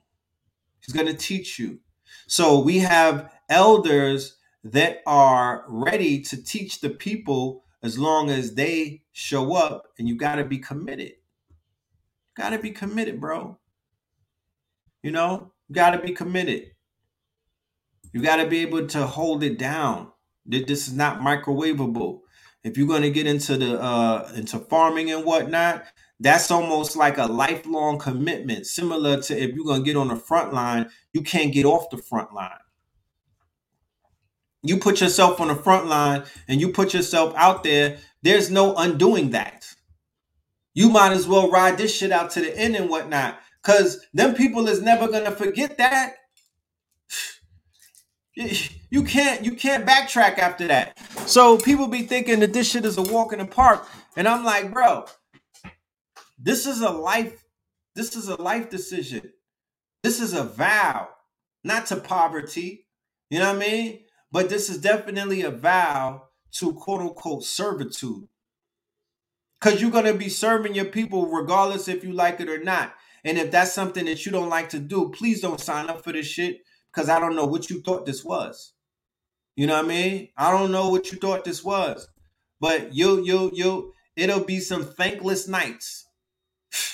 He's 0.85 0.93
going 0.93 1.07
to 1.07 1.13
teach 1.13 1.57
you. 1.57 1.79
So 2.27 2.59
we 2.59 2.79
have 2.79 3.33
elders 3.49 4.37
that 4.63 5.01
are 5.05 5.63
ready 5.67 6.21
to 6.21 6.43
teach 6.43 6.81
the 6.81 6.89
people 6.89 7.63
as 7.81 7.97
long 7.97 8.29
as 8.29 8.55
they 8.55 9.03
show 9.11 9.55
up 9.55 9.87
and 9.97 10.07
you 10.07 10.15
got 10.17 10.35
to 10.35 10.43
be 10.43 10.57
committed. 10.57 11.13
Got 12.35 12.49
to 12.49 12.59
be 12.59 12.71
committed, 12.71 13.21
bro. 13.21 13.57
You 15.01 15.11
know, 15.11 15.53
got 15.71 15.91
to 15.91 15.99
be 15.99 16.11
committed. 16.11 16.71
You 18.11 18.21
got 18.21 18.37
to 18.37 18.47
be 18.47 18.59
able 18.59 18.87
to 18.87 19.05
hold 19.07 19.43
it 19.43 19.57
down. 19.57 20.11
This 20.47 20.87
is 20.87 20.93
not 20.93 21.19
microwavable. 21.19 22.21
If 22.63 22.77
you're 22.77 22.87
going 22.87 23.03
to 23.03 23.11
get 23.11 23.27
into 23.27 23.57
the 23.57 23.81
uh 23.81 24.31
into 24.35 24.59
farming 24.59 25.11
and 25.11 25.25
whatnot, 25.25 25.83
that's 26.19 26.49
almost 26.49 26.95
like 26.95 27.17
a 27.17 27.25
lifelong 27.25 27.99
commitment, 27.99 28.65
similar 28.65 29.21
to 29.21 29.37
if 29.37 29.53
you're 29.53 29.65
going 29.65 29.83
to 29.83 29.85
get 29.85 29.97
on 29.97 30.07
the 30.07 30.15
front 30.15 30.53
line, 30.53 30.89
you 31.13 31.21
can't 31.21 31.53
get 31.53 31.65
off 31.65 31.89
the 31.89 31.97
front 31.97 32.33
line. 32.33 32.59
You 34.63 34.77
put 34.77 35.01
yourself 35.01 35.39
on 35.39 35.49
the 35.49 35.55
front 35.55 35.87
line 35.87 36.23
and 36.47 36.59
you 36.59 36.69
put 36.69 36.93
yourself 36.93 37.33
out 37.35 37.63
there, 37.63 37.97
there's 38.23 38.49
no 38.49 38.75
undoing 38.75 39.31
that. 39.31 39.67
You 40.73 40.89
might 40.89 41.11
as 41.11 41.27
well 41.27 41.49
ride 41.49 41.77
this 41.77 41.95
shit 41.95 42.11
out 42.11 42.31
to 42.31 42.41
the 42.41 42.57
end 42.57 42.75
and 42.75 42.89
whatnot, 42.89 43.39
because 43.61 44.05
them 44.13 44.35
people 44.35 44.67
is 44.67 44.81
never 44.81 45.07
going 45.07 45.25
to 45.25 45.31
forget 45.31 45.77
that. 45.77 46.15
You 48.89 49.03
can't 49.03 49.43
you 49.43 49.53
can't 49.53 49.85
backtrack 49.85 50.37
after 50.37 50.67
that. 50.67 50.97
So 51.27 51.57
people 51.57 51.87
be 51.87 52.03
thinking 52.03 52.39
that 52.41 52.53
this 52.53 52.69
shit 52.69 52.85
is 52.85 52.97
a 52.97 53.01
walk 53.01 53.33
in 53.33 53.39
the 53.39 53.45
park, 53.45 53.87
and 54.15 54.27
I'm 54.27 54.43
like, 54.45 54.71
bro, 54.71 55.05
this 56.37 56.67
is 56.67 56.81
a 56.81 56.91
life, 56.91 57.43
this 57.95 58.15
is 58.15 58.27
a 58.27 58.39
life 58.39 58.69
decision. 58.69 59.33
This 60.03 60.21
is 60.21 60.33
a 60.33 60.43
vow, 60.43 61.09
not 61.63 61.87
to 61.87 61.95
poverty. 61.95 62.85
You 63.31 63.39
know 63.39 63.53
what 63.53 63.63
I 63.63 63.67
mean? 63.67 63.99
But 64.31 64.49
this 64.49 64.69
is 64.69 64.77
definitely 64.77 65.41
a 65.41 65.51
vow 65.51 66.27
to 66.53 66.73
quote 66.73 67.01
unquote 67.01 67.43
servitude. 67.43 68.27
Because 69.59 69.81
you're 69.81 69.89
to 69.89 70.13
be 70.13 70.29
serving 70.29 70.75
your 70.75 70.85
people 70.85 71.25
regardless 71.25 71.87
if 71.87 72.03
you 72.03 72.13
like 72.13 72.39
it 72.39 72.49
or 72.49 72.63
not. 72.63 72.93
And 73.25 73.39
if 73.39 73.49
that's 73.49 73.73
something 73.73 74.05
that 74.05 74.23
you 74.27 74.31
don't 74.31 74.49
like 74.49 74.69
to 74.69 74.79
do, 74.79 75.09
please 75.09 75.41
don't 75.41 75.59
sign 75.59 75.89
up 75.89 76.03
for 76.03 76.13
this 76.13 76.27
shit 76.27 76.61
because 76.97 77.09
I 77.09 77.19
don't 77.19 77.35
know 77.35 77.45
what 77.45 77.69
you 77.69 77.79
thought 77.81 78.07
this 78.07 78.25
was. 78.25 78.73
You 79.55 79.67
know 79.67 79.75
what 79.75 79.85
I 79.85 79.87
mean? 79.87 80.29
I 80.35 80.49
don't 80.49 80.71
know 80.71 80.89
what 80.89 81.11
you 81.11 81.19
thought 81.19 81.45
this 81.45 81.63
was, 81.63 82.07
but 82.59 82.95
you 82.95 83.23
you 83.23 83.51
you 83.53 83.93
it'll 84.15 84.43
be 84.43 84.59
some 84.59 84.83
thankless 84.83 85.47
nights. 85.47 86.05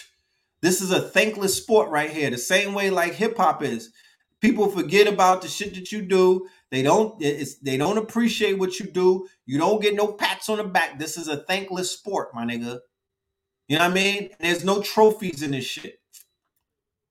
This 0.61 0.79
is 0.79 0.91
a 0.91 1.01
thankless 1.01 1.57
sport 1.57 1.89
right 1.89 2.09
here. 2.09 2.29
The 2.29 2.37
same 2.37 2.73
way 2.73 2.89
like 2.89 3.15
hip 3.15 3.35
hop 3.35 3.61
is. 3.63 3.91
People 4.39 4.69
forget 4.69 5.07
about 5.07 5.41
the 5.41 5.49
shit 5.49 5.73
that 5.75 5.91
you 5.91 6.01
do. 6.01 6.47
They 6.71 6.81
don't 6.81 7.19
they 7.19 7.75
don't 7.77 7.97
appreciate 7.97 8.57
what 8.57 8.79
you 8.79 8.85
do. 8.85 9.27
You 9.45 9.57
don't 9.57 9.81
get 9.81 9.93
no 9.93 10.13
pats 10.13 10.47
on 10.47 10.59
the 10.59 10.63
back. 10.63 10.99
This 10.99 11.17
is 11.17 11.27
a 11.27 11.43
thankless 11.43 11.91
sport, 11.91 12.33
my 12.33 12.45
nigga. 12.45 12.79
You 13.67 13.77
know 13.77 13.83
what 13.83 13.91
I 13.91 13.93
mean? 13.93 14.29
There's 14.39 14.63
no 14.63 14.81
trophies 14.81 15.43
in 15.43 15.51
this 15.51 15.65
shit. 15.65 15.99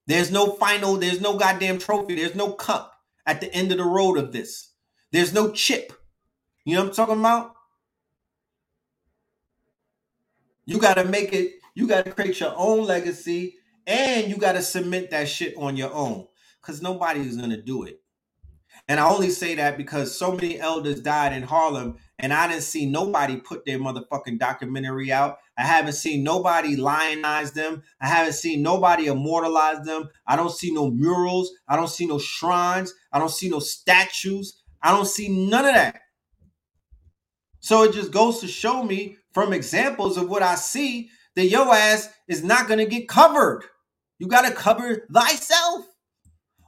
There's 0.05 0.31
no 0.31 0.51
final, 0.51 0.97
there's 0.97 1.21
no 1.21 1.37
goddamn 1.37 1.79
trophy, 1.79 2.15
there's 2.15 2.35
no 2.35 2.51
cup 2.53 2.93
at 3.25 3.41
the 3.41 3.53
end 3.53 3.71
of 3.71 3.77
the 3.77 3.85
road 3.85 4.17
of 4.17 4.33
this. 4.33 4.71
There's 5.11 5.33
no 5.33 5.51
chip. 5.51 5.93
You 6.65 6.75
know 6.75 6.81
what 6.81 6.89
I'm 6.89 6.95
talking 6.95 7.19
about? 7.19 7.53
You 10.65 10.79
got 10.79 10.95
to 10.95 11.05
make 11.05 11.33
it, 11.33 11.53
you 11.75 11.87
got 11.87 12.05
to 12.05 12.11
create 12.11 12.39
your 12.39 12.53
own 12.55 12.85
legacy 12.85 13.55
and 13.85 14.29
you 14.29 14.37
got 14.37 14.53
to 14.53 14.61
submit 14.61 15.11
that 15.11 15.27
shit 15.27 15.55
on 15.57 15.75
your 15.75 15.93
own 15.93 16.27
because 16.61 16.81
nobody 16.81 17.19
is 17.19 17.37
going 17.37 17.49
to 17.49 17.61
do 17.61 17.83
it. 17.83 18.01
And 18.87 18.99
I 18.99 19.09
only 19.09 19.29
say 19.29 19.55
that 19.55 19.77
because 19.77 20.17
so 20.17 20.33
many 20.33 20.59
elders 20.59 20.99
died 21.01 21.33
in 21.33 21.43
Harlem 21.43 21.97
and 22.19 22.33
I 22.33 22.47
didn't 22.47 22.63
see 22.63 22.85
nobody 22.85 23.37
put 23.37 23.65
their 23.65 23.79
motherfucking 23.79 24.39
documentary 24.39 25.11
out. 25.11 25.37
I 25.57 25.63
haven't 25.63 25.93
seen 25.93 26.23
nobody 26.23 26.75
lionize 26.75 27.53
them. 27.53 27.83
I 28.01 28.07
haven't 28.07 28.33
seen 28.33 28.63
nobody 28.63 29.07
immortalize 29.07 29.85
them. 29.85 30.09
I 30.25 30.35
don't 30.35 30.51
see 30.51 30.73
no 30.73 30.89
murals. 30.89 31.51
I 31.67 31.75
don't 31.75 31.89
see 31.89 32.07
no 32.07 32.17
shrines. 32.17 32.93
I 33.11 33.19
don't 33.19 33.31
see 33.31 33.49
no 33.49 33.59
statues. 33.59 34.61
I 34.81 34.91
don't 34.91 35.05
see 35.05 35.29
none 35.29 35.65
of 35.65 35.73
that. 35.75 36.01
So 37.59 37.83
it 37.83 37.93
just 37.93 38.11
goes 38.11 38.39
to 38.39 38.47
show 38.47 38.83
me 38.83 39.17
from 39.31 39.53
examples 39.53 40.17
of 40.17 40.29
what 40.29 40.43
I 40.43 40.55
see 40.55 41.09
that 41.35 41.47
your 41.47 41.73
ass 41.73 42.09
is 42.27 42.43
not 42.43 42.67
going 42.67 42.79
to 42.79 42.85
get 42.85 43.07
covered. 43.07 43.63
You 44.19 44.27
got 44.27 44.47
to 44.47 44.53
cover 44.53 45.07
thyself. 45.11 45.85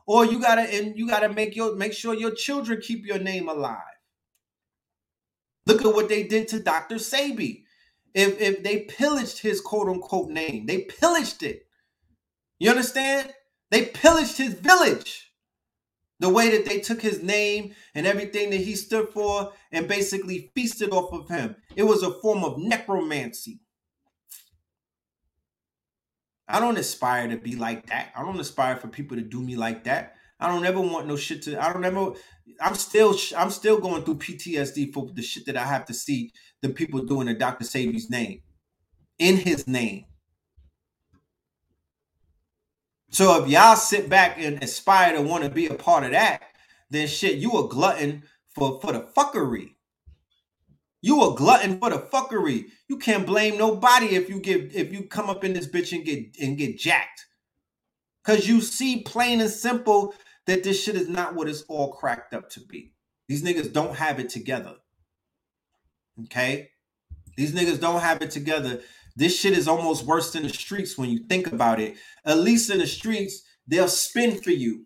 Or 0.08 0.24
you 0.24 0.40
got 0.40 0.56
to 0.56 0.62
and 0.62 0.96
you 0.96 1.08
got 1.08 1.22
to 1.22 1.30
make 1.30 1.56
your 1.56 1.76
make 1.76 1.92
sure 1.94 2.14
your 2.14 2.32
children 2.32 2.80
keep 2.80 3.08
your 3.08 3.18
name 3.18 3.50
alive. 3.50 3.80
Look 5.66 5.84
at 5.84 5.96
what 5.96 6.10
they 6.10 6.24
did 6.24 6.48
to 6.50 6.60
Dr. 6.60 6.96
Sebi. 6.96 7.64
If 8.16 8.40
if 8.40 8.64
they 8.64 8.80
pillaged 8.80 9.40
his 9.40 9.62
quote 9.62 9.90
unquote 9.90 10.30
name, 10.30 10.66
they 10.66 10.80
pillaged 10.80 11.44
it. 11.44 11.68
You 12.58 12.70
understand? 12.72 13.34
They 13.70 13.88
pillaged 13.88 14.38
his 14.38 14.54
village. 14.54 15.34
The 16.22 16.30
way 16.30 16.50
that 16.52 16.66
they 16.66 16.80
took 16.80 17.02
his 17.02 17.22
name 17.22 17.76
and 17.94 18.08
everything 18.08 18.50
that 18.52 18.62
he 18.62 18.76
stood 18.76 19.10
for 19.10 19.52
and 19.74 19.86
basically 19.86 20.50
feasted 20.56 20.92
off 20.92 21.12
of 21.12 21.28
him. 21.28 21.58
It 21.76 21.84
was 21.84 22.04
a 22.04 22.14
form 22.22 22.46
of 22.46 22.58
necromancy. 22.58 23.60
I 26.48 26.62
don't 26.62 26.78
aspire 26.78 27.28
to 27.28 27.38
be 27.38 27.58
like 27.58 27.88
that. 27.88 28.14
I 28.16 28.24
don't 28.24 28.40
aspire 28.40 28.78
for 28.78 28.88
people 28.88 29.18
to 29.18 29.24
do 29.24 29.42
me 29.42 29.58
like 29.58 29.84
that. 29.84 30.16
I 30.46 30.48
don't 30.50 30.66
ever 30.66 30.80
want 30.80 31.08
no 31.08 31.16
shit 31.16 31.42
to. 31.44 31.60
I 31.60 31.74
don't 31.74 31.84
ever. 31.84 32.12
I'm 32.62 32.76
still. 32.76 33.18
I'm 33.36 33.50
still 33.50 33.80
going 33.80 34.04
through 34.04 34.20
PTSD 34.20 34.94
for 34.94 35.10
the 35.12 35.24
shit 35.24 35.48
that 35.48 35.58
I 35.58 35.66
have 35.66 35.86
to 35.86 35.94
see 35.94 36.32
the 36.62 36.70
people 36.70 37.04
doing 37.04 37.28
in 37.28 37.40
Dr. 37.40 37.66
Sebi's 37.66 38.12
name, 38.12 38.42
in 39.18 39.38
his 39.38 39.68
name. 39.68 40.06
So 43.10 43.44
if 43.44 43.50
y'all 43.50 43.76
sit 43.76 44.08
back 44.08 44.38
and 44.38 44.62
aspire 44.62 45.16
to 45.16 45.22
want 45.24 45.44
to 45.46 45.50
be 45.50 45.66
a 45.66 45.74
part 45.74 46.04
of 46.04 46.12
that, 46.12 46.44
then 46.92 47.08
shit, 47.08 47.40
you 47.40 47.58
a 47.58 47.68
glutton 47.68 48.22
for 48.54 48.80
for 48.82 48.94
the 48.94 49.02
fuckery. 49.18 49.72
You 51.02 51.32
a 51.32 51.36
glutton 51.36 51.80
for 51.80 51.90
the 51.90 51.98
fuckery. 51.98 52.66
You 52.88 52.98
can't 52.98 53.26
blame 53.26 53.58
nobody 53.58 54.16
if 54.16 54.30
you 54.30 54.40
get 54.40 54.76
if 54.76 54.94
you 54.94 55.08
come 55.08 55.28
up 55.28 55.44
in 55.44 55.54
this 55.54 55.68
bitch 55.68 55.92
and 55.92 56.06
get 56.06 56.38
and 56.40 56.56
get 56.56 56.78
jacked. 56.78 57.26
Cause 58.24 58.48
you 58.48 58.62
see 58.62 59.02
plain 59.02 59.42
and 59.42 59.50
simple 59.50 60.14
that 60.48 60.64
this 60.64 60.82
shit 60.82 60.96
is 60.96 61.10
not 61.10 61.36
what 61.36 61.50
it's 61.50 61.64
all 61.64 61.92
cracked 61.94 62.34
up 62.34 62.50
to 62.52 62.60
be. 62.60 62.94
These 63.28 63.44
niggas 63.44 63.74
don't 63.74 63.96
have 63.96 64.20
it 64.20 64.30
together. 64.30 64.76
Okay? 66.26 66.70
These 67.36 67.54
niggas 67.54 67.80
don't 67.80 68.02
have 68.02 68.22
it 68.22 68.32
together. 68.32 68.82
This 69.16 69.38
shit 69.40 69.58
is 69.58 69.68
almost 69.68 70.06
worse 70.06 70.34
than 70.34 70.44
the 70.44 70.50
streets 70.50 70.98
when 70.98 71.10
you 71.10 71.20
think 71.20 71.48
about 71.48 71.80
it. 71.80 71.96
At 72.26 72.40
least 72.40 72.70
in 72.70 72.80
the 72.80 72.88
streets, 72.88 73.44
they'll 73.68 73.88
spin 73.88 74.42
for 74.42 74.52
you. 74.52 74.86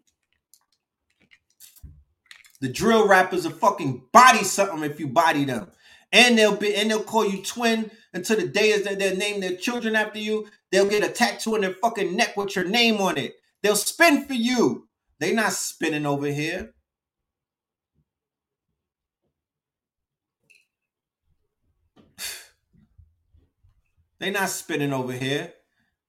The 2.61 2.69
drill 2.69 3.07
rappers 3.07 3.45
are 3.45 3.51
fucking 3.51 4.03
body 4.11 4.43
something 4.43 4.83
if 4.83 4.99
you 4.99 5.07
body 5.07 5.45
them. 5.45 5.71
And 6.11 6.37
they'll 6.37 6.55
be 6.55 6.75
and 6.75 6.89
they'll 6.89 7.03
call 7.03 7.25
you 7.25 7.43
twin 7.43 7.91
until 8.13 8.37
the 8.37 8.47
day 8.47 8.69
is 8.69 8.83
that 8.83 8.97
they'll 8.97 9.15
name 9.15 9.39
their 9.41 9.55
children 9.55 9.95
after 9.95 10.19
you. 10.19 10.47
They'll 10.71 10.89
get 10.89 11.03
a 11.03 11.09
tattoo 11.09 11.55
on 11.55 11.61
their 11.61 11.73
fucking 11.73 12.15
neck 12.15 12.35
with 12.35 12.55
your 12.55 12.65
name 12.65 12.97
on 12.97 13.17
it. 13.17 13.35
They'll 13.61 13.75
spin 13.75 14.25
for 14.25 14.33
you. 14.33 14.88
They 15.19 15.33
not 15.33 15.53
spinning 15.53 16.05
over 16.05 16.27
here. 16.27 16.73
They 24.19 24.31
not 24.31 24.49
spinning 24.49 24.93
over 24.93 25.13
here. 25.13 25.53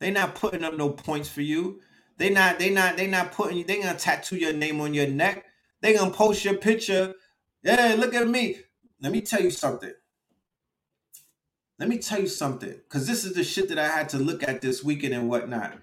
They 0.01 0.11
not 0.11 0.35
putting 0.35 0.65
up 0.65 0.77
no 0.77 0.91
points 0.91 1.29
for 1.29 1.43
you. 1.43 1.81
They 2.19 2.31
not 2.31 2.59
they 2.59 2.71
not 2.71 2.97
they 2.97 3.07
not 3.07 3.33
putting 3.33 3.59
you. 3.59 3.65
They 3.65 3.81
gonna 3.83 3.99
tattoo 3.99 4.37
your 4.37 4.53
name 4.53 4.81
on 4.81 4.95
your 4.95 5.09
neck. 5.09 5.45
They 5.81 5.95
gonna 5.95 6.11
post 6.11 6.45
your 6.45 6.55
picture. 6.57 7.15
Yeah, 7.63 7.97
look 7.99 8.15
at 8.15 8.29
me. 8.29 8.59
Let 9.01 9.13
me 9.13 9.21
tell 9.21 9.43
you 9.43 9.51
something. 9.51 9.93
Let 11.79 11.89
me 11.89 11.99
tell 11.99 12.21
you 12.21 12.29
something, 12.29 12.71
because 12.73 13.07
this 13.07 13.25
is 13.25 13.35
the 13.35 13.45
shit 13.45 13.69
that 13.71 13.79
I 13.79 13.89
had 13.89 14.09
to 14.11 14.19
look 14.19 14.43
at 14.49 14.61
this 14.63 14.85
weekend 14.85 15.15
and 15.15 15.29
whatnot. 15.31 15.79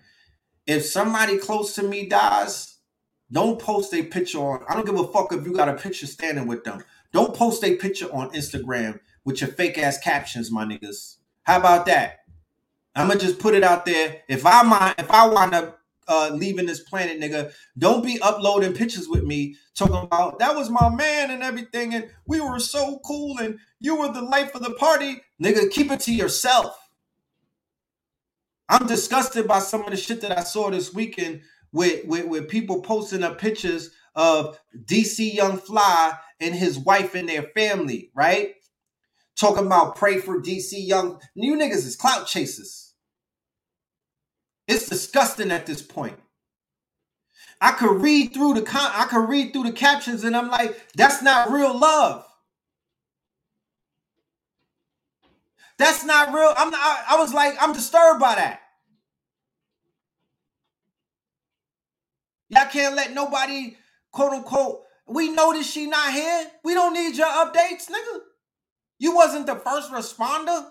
If 0.67 0.85
somebody 0.85 1.37
close 1.37 1.75
to 1.75 1.83
me 1.83 2.07
dies, 2.07 2.76
don't 3.31 3.59
post 3.59 3.93
a 3.93 4.03
picture 4.03 4.39
on. 4.39 4.63
I 4.67 4.73
don't 4.73 4.85
give 4.85 4.97
a 4.97 5.07
fuck 5.07 5.33
if 5.33 5.45
you 5.45 5.53
got 5.53 5.69
a 5.69 5.73
picture 5.73 6.07
standing 6.07 6.47
with 6.47 6.63
them. 6.63 6.83
Don't 7.11 7.35
post 7.35 7.63
a 7.63 7.75
picture 7.75 8.11
on 8.13 8.31
Instagram 8.31 8.99
with 9.25 9.41
your 9.41 9.49
fake 9.49 9.77
ass 9.77 9.97
captions, 9.97 10.51
my 10.51 10.65
niggas. 10.65 11.17
How 11.43 11.57
about 11.59 11.85
that? 11.87 12.19
I'm 12.95 13.07
gonna 13.07 13.19
just 13.19 13.39
put 13.39 13.53
it 13.53 13.63
out 13.63 13.85
there. 13.85 14.21
If 14.27 14.45
I 14.45 14.63
mind, 14.63 14.95
if 14.97 15.11
I 15.11 15.27
wind 15.27 15.53
up 15.53 15.79
uh, 16.07 16.31
leaving 16.33 16.65
this 16.65 16.79
planet, 16.79 17.19
nigga, 17.19 17.51
don't 17.77 18.03
be 18.03 18.19
uploading 18.21 18.73
pictures 18.73 19.07
with 19.07 19.23
me 19.23 19.55
talking 19.75 19.97
about 19.97 20.39
that 20.39 20.55
was 20.55 20.69
my 20.69 20.89
man 20.89 21.29
and 21.29 21.43
everything, 21.43 21.93
and 21.93 22.09
we 22.25 22.41
were 22.41 22.59
so 22.59 22.99
cool, 23.05 23.37
and 23.39 23.59
you 23.79 23.95
were 23.97 24.11
the 24.11 24.21
life 24.21 24.55
of 24.55 24.63
the 24.63 24.71
party, 24.71 25.21
nigga. 25.41 25.69
Keep 25.69 25.91
it 25.91 25.99
to 26.01 26.13
yourself. 26.13 26.89
I'm 28.69 28.87
disgusted 28.87 29.47
by 29.47 29.59
some 29.59 29.83
of 29.83 29.91
the 29.91 29.97
shit 29.97 30.21
that 30.21 30.37
I 30.37 30.43
saw 30.43 30.69
this 30.69 30.93
weekend 30.93 31.41
with 31.71 32.05
with, 32.05 32.27
with 32.27 32.49
people 32.49 32.81
posting 32.81 33.23
up 33.23 33.39
pictures 33.39 33.91
of 34.15 34.59
DC 34.85 35.33
Young 35.33 35.57
Fly 35.57 36.17
and 36.39 36.55
his 36.55 36.79
wife 36.79 37.15
and 37.15 37.29
their 37.29 37.43
family, 37.55 38.11
right? 38.15 38.55
Talking 39.35 39.67
about 39.67 39.95
pray 39.95 40.19
for 40.19 40.41
DC 40.41 40.73
Young. 40.73 41.19
You 41.35 41.55
niggas 41.55 41.85
is 41.85 41.95
clout 41.95 42.27
chasers. 42.27 42.93
It's 44.67 44.89
disgusting 44.89 45.51
at 45.51 45.65
this 45.65 45.81
point. 45.81 46.19
I 47.61 47.71
could 47.71 48.01
read 48.01 48.33
through 48.33 48.55
the 48.55 48.61
con- 48.61 48.91
I 48.93 49.05
could 49.05 49.29
read 49.29 49.53
through 49.53 49.63
the 49.63 49.71
captions 49.71 50.23
and 50.23 50.35
I'm 50.37 50.49
like, 50.49 50.79
that's 50.95 51.21
not 51.21 51.51
real 51.51 51.77
love. 51.77 52.25
That's 55.77 56.03
not 56.03 56.33
real. 56.33 56.53
I'm 56.57 56.71
not, 56.71 56.79
I, 56.81 57.15
I 57.15 57.19
was 57.19 57.33
like, 57.33 57.55
I'm 57.61 57.73
disturbed 57.73 58.19
by 58.19 58.35
that. 58.35 58.61
Y'all 62.49 62.67
can't 62.67 62.95
let 62.95 63.13
nobody, 63.13 63.75
quote 64.11 64.33
unquote, 64.33 64.81
we 65.07 65.29
notice 65.29 65.69
she 65.69 65.87
not 65.87 66.13
here. 66.13 66.47
We 66.63 66.73
don't 66.73 66.93
need 66.93 67.15
your 67.15 67.27
updates, 67.27 67.89
nigga. 67.89 68.19
You 68.99 69.15
wasn't 69.15 69.45
the 69.45 69.55
first 69.55 69.91
responder. 69.91 70.67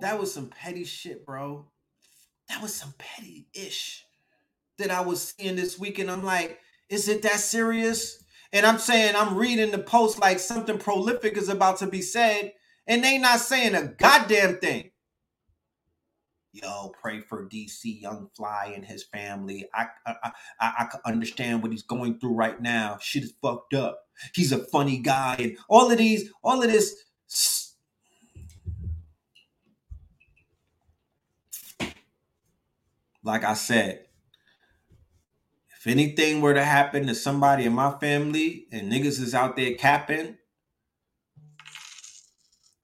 That 0.00 0.18
was 0.18 0.32
some 0.32 0.48
petty 0.48 0.84
shit, 0.84 1.24
bro. 1.24 1.66
That 2.48 2.60
was 2.60 2.74
some 2.74 2.94
petty 2.98 3.46
ish 3.54 4.04
that 4.78 4.90
I 4.90 5.00
was 5.00 5.34
seeing 5.38 5.56
this 5.56 5.78
weekend. 5.78 6.10
I'm 6.10 6.24
like, 6.24 6.58
is 6.90 7.08
it 7.08 7.22
that 7.22 7.40
serious? 7.40 8.22
And 8.52 8.66
I'm 8.66 8.78
saying 8.78 9.14
I'm 9.16 9.36
reading 9.36 9.70
the 9.70 9.78
post 9.78 10.20
like 10.20 10.40
something 10.40 10.78
prolific 10.78 11.36
is 11.36 11.48
about 11.48 11.78
to 11.78 11.86
be 11.86 12.02
said, 12.02 12.52
and 12.86 13.02
they 13.02 13.18
not 13.18 13.40
saying 13.40 13.74
a 13.74 13.88
goddamn 13.88 14.58
thing. 14.58 14.90
Yo, 16.52 16.92
pray 17.02 17.20
for 17.20 17.48
DC 17.48 18.00
Young 18.00 18.28
Fly 18.36 18.72
and 18.74 18.84
his 18.84 19.02
family. 19.02 19.66
I 19.74 19.86
I 20.06 20.14
I, 20.22 20.30
I, 20.60 20.88
I 21.04 21.10
understand 21.10 21.62
what 21.62 21.72
he's 21.72 21.82
going 21.82 22.20
through 22.20 22.34
right 22.34 22.60
now. 22.60 22.98
Shit 23.00 23.24
is 23.24 23.34
fucked 23.42 23.74
up. 23.74 24.02
He's 24.34 24.52
a 24.52 24.58
funny 24.58 24.98
guy, 24.98 25.36
and 25.40 25.56
all 25.68 25.90
of 25.90 25.98
these, 25.98 26.30
all 26.44 26.62
of 26.62 26.70
this 26.70 26.94
like 33.24 33.42
I 33.42 33.54
said, 33.54 34.04
if 35.78 35.86
anything 35.86 36.40
were 36.40 36.54
to 36.54 36.64
happen 36.64 37.06
to 37.06 37.14
somebody 37.14 37.64
in 37.64 37.72
my 37.72 37.90
family 37.98 38.66
and 38.70 38.92
niggas 38.92 39.20
is 39.20 39.34
out 39.34 39.56
there 39.56 39.74
capping, 39.74 40.36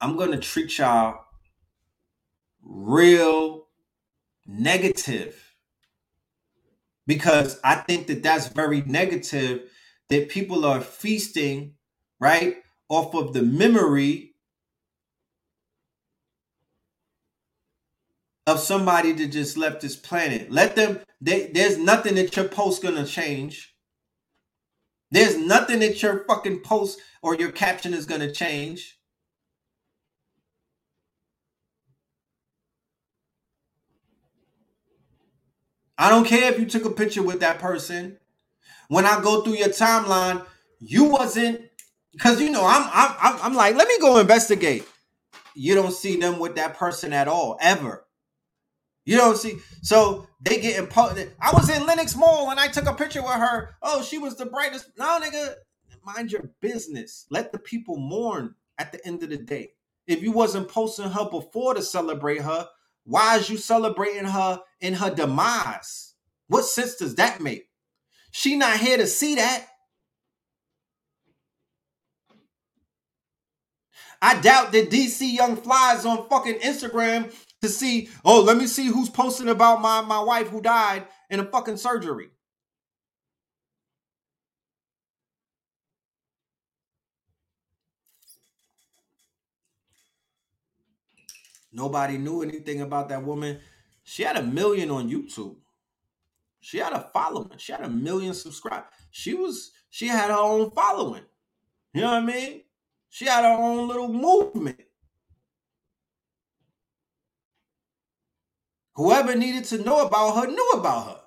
I'm 0.01 0.17
gonna 0.17 0.39
treat 0.39 0.77
y'all 0.79 1.25
real 2.63 3.67
negative 4.47 5.55
because 7.07 7.59
I 7.63 7.75
think 7.75 8.07
that 8.07 8.23
that's 8.23 8.47
very 8.47 8.81
negative 8.81 9.69
that 10.09 10.29
people 10.29 10.65
are 10.65 10.81
feasting 10.81 11.75
right 12.19 12.57
off 12.89 13.13
of 13.15 13.33
the 13.33 13.43
memory 13.43 14.33
of 18.47 18.59
somebody 18.59 19.11
that 19.13 19.27
just 19.27 19.57
left 19.57 19.81
this 19.81 19.95
planet. 19.95 20.51
Let 20.51 20.75
them. 20.75 20.99
They, 21.21 21.47
there's 21.53 21.77
nothing 21.77 22.15
that 22.15 22.35
your 22.35 22.47
post 22.47 22.81
gonna 22.83 23.05
change. 23.05 23.75
There's 25.11 25.37
nothing 25.37 25.79
that 25.79 26.01
your 26.01 26.25
fucking 26.25 26.61
post 26.61 26.99
or 27.21 27.35
your 27.35 27.51
caption 27.51 27.93
is 27.93 28.05
gonna 28.05 28.31
change. 28.31 28.99
I 36.01 36.09
don't 36.09 36.25
care 36.25 36.51
if 36.51 36.59
you 36.59 36.65
took 36.65 36.85
a 36.85 36.89
picture 36.89 37.21
with 37.21 37.41
that 37.41 37.59
person. 37.59 38.17
When 38.87 39.05
I 39.05 39.21
go 39.21 39.43
through 39.43 39.57
your 39.57 39.69
timeline, 39.69 40.43
you 40.79 41.03
wasn't 41.03 41.61
because 42.11 42.41
you 42.41 42.49
know 42.49 42.65
I'm 42.65 42.89
I'm 42.91 43.39
I'm 43.43 43.53
like 43.53 43.75
let 43.75 43.87
me 43.87 43.99
go 43.99 44.17
investigate. 44.17 44.83
You 45.53 45.75
don't 45.75 45.93
see 45.93 46.15
them 46.15 46.39
with 46.39 46.55
that 46.55 46.75
person 46.75 47.13
at 47.13 47.27
all 47.27 47.55
ever. 47.61 48.03
You 49.05 49.17
don't 49.17 49.37
see, 49.37 49.57
so 49.83 50.27
they 50.41 50.59
get 50.59 50.79
imposed. 50.79 51.19
I 51.39 51.51
was 51.53 51.69
in 51.69 51.85
Lenox 51.85 52.15
Mall 52.15 52.49
and 52.49 52.59
I 52.59 52.67
took 52.67 52.87
a 52.87 52.95
picture 52.95 53.21
with 53.21 53.33
her. 53.33 53.75
Oh, 53.83 54.01
she 54.01 54.17
was 54.17 54.35
the 54.35 54.47
brightest. 54.47 54.89
No, 54.97 55.19
nigga, 55.21 55.53
mind 56.03 56.31
your 56.31 56.49
business. 56.61 57.27
Let 57.29 57.51
the 57.51 57.59
people 57.59 57.97
mourn 57.97 58.55
at 58.79 58.91
the 58.91 59.05
end 59.05 59.21
of 59.21 59.29
the 59.29 59.37
day. 59.37 59.73
If 60.07 60.23
you 60.23 60.31
wasn't 60.31 60.67
posting 60.67 61.11
her 61.11 61.29
before 61.29 61.75
to 61.75 61.83
celebrate 61.83 62.41
her, 62.41 62.67
why 63.03 63.37
is 63.37 63.51
you 63.51 63.57
celebrating 63.57 64.25
her 64.25 64.61
in 64.81 64.95
her 64.95 65.13
demise? 65.13 66.13
What 66.47 66.65
sense 66.65 66.95
does 66.95 67.15
that 67.15 67.41
make? 67.41 67.69
She 68.31 68.57
not 68.57 68.77
here 68.79 68.97
to 68.97 69.07
see 69.07 69.35
that. 69.35 69.67
I 74.21 74.39
doubt 74.41 74.71
that 74.73 74.91
DC 74.91 75.33
Young 75.33 75.55
Flies 75.55 76.05
on 76.05 76.27
fucking 76.29 76.59
Instagram 76.59 77.33
to 77.61 77.69
see, 77.69 78.09
oh, 78.25 78.41
let 78.41 78.57
me 78.57 78.67
see 78.67 78.87
who's 78.87 79.09
posting 79.09 79.49
about 79.49 79.81
my, 79.81 80.01
my 80.01 80.19
wife 80.21 80.49
who 80.49 80.61
died 80.61 81.05
in 81.29 81.39
a 81.39 81.45
fucking 81.45 81.77
surgery. 81.77 82.29
Nobody 91.71 92.17
knew 92.17 92.41
anything 92.43 92.81
about 92.81 93.09
that 93.09 93.23
woman. 93.23 93.59
She 94.03 94.23
had 94.23 94.37
a 94.37 94.43
million 94.43 94.91
on 94.91 95.09
YouTube. 95.09 95.55
She 96.59 96.77
had 96.77 96.93
a 96.93 97.09
following. 97.13 97.57
She 97.57 97.71
had 97.71 97.81
a 97.81 97.89
million 97.89 98.33
subscribers. 98.33 98.89
She 99.09 99.33
was 99.33 99.71
she 99.89 100.07
had 100.07 100.29
her 100.29 100.37
own 100.37 100.71
following. 100.71 101.23
You 101.93 102.01
know 102.01 102.11
what 102.11 102.23
I 102.23 102.25
mean? 102.25 102.61
She 103.09 103.25
had 103.25 103.43
her 103.43 103.61
own 103.61 103.87
little 103.87 104.07
movement. 104.07 104.79
Whoever 108.95 109.35
needed 109.35 109.65
to 109.65 109.83
know 109.83 110.05
about 110.05 110.35
her 110.35 110.47
knew 110.47 110.69
about 110.73 111.07
her. 111.07 111.21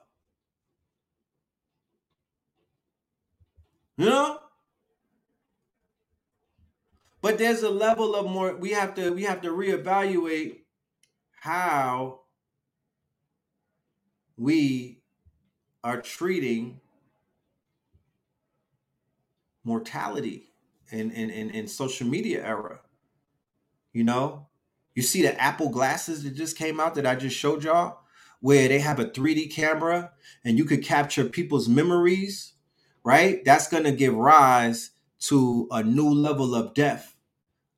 You 3.96 4.06
know? 4.06 4.38
But 7.20 7.38
there's 7.38 7.62
a 7.62 7.70
level 7.70 8.14
of 8.14 8.26
more 8.26 8.55
we 8.55 8.70
have 8.70 8.94
to 8.96 9.10
we 9.10 9.22
have 9.22 9.40
to 9.42 9.48
reevaluate 9.48 10.59
how 11.40 12.23
we 14.36 15.01
are 15.82 16.01
treating 16.01 16.81
mortality 19.65 20.52
in, 20.90 21.11
in, 21.11 21.31
in, 21.31 21.51
in 21.51 21.69
social 21.69 22.06
media 22.06 22.44
era. 22.44 22.81
You 23.93 24.05
know, 24.05 24.48
you 24.94 25.02
see 25.02 25.23
the 25.23 25.40
Apple 25.40 25.70
glasses 25.70 26.24
that 26.24 26.35
just 26.35 26.59
came 26.59 26.81
out 26.81 26.94
that 26.97 27.06
I 27.06 27.15
just 27.15 27.36
showed 27.36 27.65
y'all, 27.65 28.01
where 28.40 28.69
they 28.69 28.78
have 28.78 28.98
a 28.98 29.06
3D 29.06 29.52
camera 29.52 30.12
and 30.44 30.59
you 30.59 30.65
could 30.65 30.85
capture 30.85 31.24
people's 31.24 31.69
memories, 31.69 32.52
right? 33.05 33.44
That's 33.44 33.69
to 33.85 33.93
give 33.93 34.15
rise 34.15 34.90
to 35.20 35.66
a 35.70 35.82
new 35.82 36.11
level 36.11 36.55
of 36.55 36.74
death. 36.74 37.15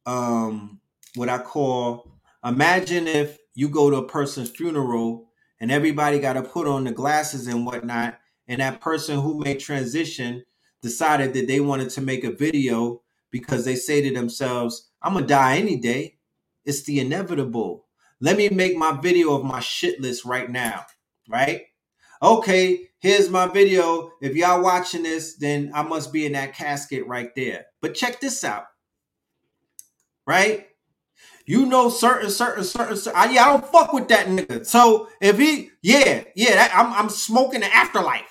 Um, 0.04 0.80
what 1.14 1.28
I 1.28 1.38
call 1.38 2.12
imagine 2.44 3.06
if 3.08 3.38
you 3.54 3.68
go 3.68 3.90
to 3.90 3.96
a 3.96 4.08
person's 4.08 4.50
funeral 4.50 5.25
and 5.60 5.70
everybody 5.70 6.18
got 6.18 6.34
to 6.34 6.42
put 6.42 6.66
on 6.66 6.84
the 6.84 6.92
glasses 6.92 7.46
and 7.46 7.64
whatnot, 7.66 8.18
and 8.48 8.60
that 8.60 8.80
person 8.80 9.20
who 9.20 9.38
made 9.38 9.60
transition 9.60 10.44
decided 10.82 11.34
that 11.34 11.46
they 11.48 11.60
wanted 11.60 11.90
to 11.90 12.00
make 12.00 12.24
a 12.24 12.30
video 12.30 13.02
because 13.30 13.64
they 13.64 13.74
say 13.74 14.00
to 14.02 14.14
themselves, 14.14 14.88
I'm 15.02 15.14
gonna 15.14 15.26
die 15.26 15.56
any 15.56 15.76
day. 15.76 16.18
It's 16.64 16.82
the 16.84 17.00
inevitable. 17.00 17.86
Let 18.20 18.36
me 18.36 18.48
make 18.48 18.76
my 18.76 18.98
video 19.00 19.34
of 19.34 19.44
my 19.44 19.60
shit 19.60 20.00
list 20.00 20.24
right 20.24 20.50
now, 20.50 20.86
right? 21.28 21.62
Okay, 22.22 22.88
here's 22.98 23.28
my 23.28 23.46
video. 23.46 24.12
If 24.22 24.34
y'all 24.34 24.62
watching 24.62 25.02
this, 25.02 25.36
then 25.36 25.70
I 25.74 25.82
must 25.82 26.12
be 26.12 26.24
in 26.24 26.32
that 26.32 26.54
casket 26.54 27.06
right 27.06 27.34
there. 27.34 27.66
But 27.80 27.94
check 27.94 28.20
this 28.20 28.42
out, 28.42 28.64
right? 30.26 30.66
You 31.46 31.66
know 31.66 31.88
certain, 31.88 32.28
certain, 32.28 32.64
certain, 32.64 32.96
certain 32.96 33.20
I, 33.20 33.32
yeah, 33.32 33.44
I 33.44 33.48
don't 33.52 33.66
fuck 33.66 33.92
with 33.92 34.08
that 34.08 34.26
nigga. 34.26 34.66
So 34.66 35.08
if 35.20 35.38
he, 35.38 35.70
yeah, 35.80 36.24
yeah, 36.34 36.54
that, 36.54 36.72
I'm, 36.74 36.92
I'm 36.92 37.08
smoking 37.08 37.60
the 37.60 37.72
afterlife. 37.72 38.28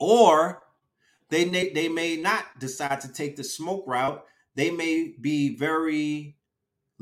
Or 0.00 0.62
they 1.28 1.44
may, 1.44 1.70
they 1.70 1.88
may 1.88 2.16
not 2.16 2.44
decide 2.58 3.02
to 3.02 3.12
take 3.12 3.36
the 3.36 3.44
smoke 3.44 3.84
route. 3.86 4.24
They 4.54 4.70
may 4.70 5.14
be 5.20 5.54
very 5.56 6.36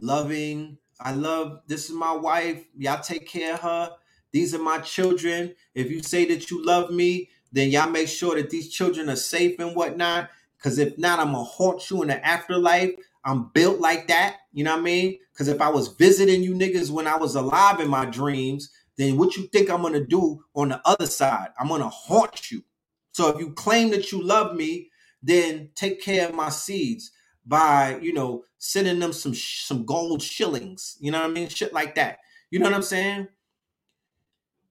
loving. 0.00 0.78
I 0.98 1.12
love 1.12 1.60
this 1.68 1.84
is 1.88 1.94
my 1.94 2.12
wife. 2.12 2.64
Y'all 2.76 3.00
take 3.00 3.28
care 3.28 3.54
of 3.54 3.60
her. 3.60 3.90
These 4.32 4.54
are 4.54 4.62
my 4.62 4.78
children. 4.78 5.54
If 5.74 5.90
you 5.90 6.02
say 6.02 6.24
that 6.26 6.50
you 6.50 6.64
love 6.64 6.90
me, 6.90 7.30
then 7.52 7.70
y'all 7.70 7.88
make 7.88 8.08
sure 8.08 8.34
that 8.34 8.50
these 8.50 8.68
children 8.70 9.08
are 9.08 9.16
safe 9.16 9.60
and 9.60 9.76
whatnot. 9.76 10.28
Because 10.66 10.80
if 10.80 10.98
not, 10.98 11.20
I'm 11.20 11.26
gonna 11.30 11.44
haunt 11.44 11.88
you 11.90 12.02
in 12.02 12.08
the 12.08 12.26
afterlife. 12.26 12.90
I'm 13.24 13.50
built 13.54 13.78
like 13.78 14.08
that. 14.08 14.38
You 14.52 14.64
know 14.64 14.72
what 14.72 14.80
I 14.80 14.82
mean? 14.82 15.20
Because 15.32 15.46
if 15.46 15.60
I 15.60 15.68
was 15.68 15.94
visiting 15.94 16.42
you 16.42 16.54
niggas 16.54 16.90
when 16.90 17.06
I 17.06 17.16
was 17.16 17.36
alive 17.36 17.78
in 17.78 17.88
my 17.88 18.04
dreams, 18.04 18.72
then 18.96 19.16
what 19.16 19.36
you 19.36 19.44
think 19.46 19.70
I'm 19.70 19.80
gonna 19.80 20.04
do 20.04 20.42
on 20.56 20.70
the 20.70 20.80
other 20.84 21.06
side? 21.06 21.50
I'm 21.60 21.68
gonna 21.68 21.88
haunt 21.88 22.50
you. 22.50 22.64
So 23.12 23.28
if 23.28 23.38
you 23.38 23.52
claim 23.52 23.90
that 23.90 24.10
you 24.10 24.20
love 24.20 24.56
me, 24.56 24.90
then 25.22 25.70
take 25.76 26.02
care 26.02 26.28
of 26.28 26.34
my 26.34 26.48
seeds 26.48 27.12
by, 27.46 28.00
you 28.02 28.12
know, 28.12 28.42
sending 28.58 28.98
them 28.98 29.12
some 29.12 29.36
some 29.36 29.84
gold 29.84 30.20
shillings. 30.20 30.96
You 30.98 31.12
know 31.12 31.20
what 31.20 31.30
I 31.30 31.32
mean? 31.32 31.48
Shit 31.48 31.72
like 31.74 31.94
that. 31.94 32.18
You 32.50 32.58
know 32.58 32.66
what 32.66 32.74
I'm 32.74 32.82
saying? 32.82 33.28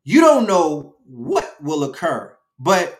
You 0.03 0.19
don't 0.19 0.45
know 0.45 0.97
what 1.05 1.55
will 1.63 1.85
occur, 1.85 2.35
but 2.59 2.99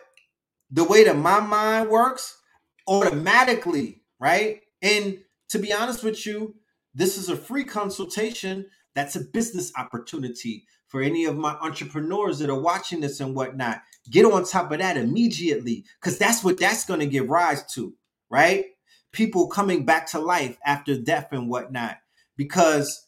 the 0.70 0.84
way 0.84 1.04
that 1.04 1.18
my 1.18 1.40
mind 1.40 1.90
works, 1.90 2.38
automatically, 2.86 4.02
right? 4.18 4.60
And 4.82 5.18
to 5.50 5.58
be 5.58 5.72
honest 5.72 6.02
with 6.02 6.26
you, 6.26 6.54
this 6.94 7.18
is 7.18 7.28
a 7.28 7.36
free 7.36 7.64
consultation. 7.64 8.66
That's 8.94 9.16
a 9.16 9.20
business 9.20 9.72
opportunity 9.76 10.64
for 10.88 11.02
any 11.02 11.24
of 11.24 11.36
my 11.36 11.52
entrepreneurs 11.60 12.38
that 12.38 12.50
are 12.50 12.60
watching 12.60 13.00
this 13.00 13.20
and 13.20 13.34
whatnot. 13.34 13.82
Get 14.10 14.24
on 14.24 14.44
top 14.44 14.70
of 14.72 14.78
that 14.78 14.96
immediately 14.96 15.84
because 16.00 16.18
that's 16.18 16.44
what 16.44 16.58
that's 16.58 16.84
going 16.84 17.00
to 17.00 17.06
give 17.06 17.28
rise 17.28 17.64
to, 17.74 17.94
right? 18.30 18.66
People 19.12 19.48
coming 19.48 19.84
back 19.84 20.10
to 20.10 20.18
life 20.18 20.58
after 20.64 20.96
death 20.96 21.28
and 21.32 21.48
whatnot. 21.48 21.98
Because 22.36 23.06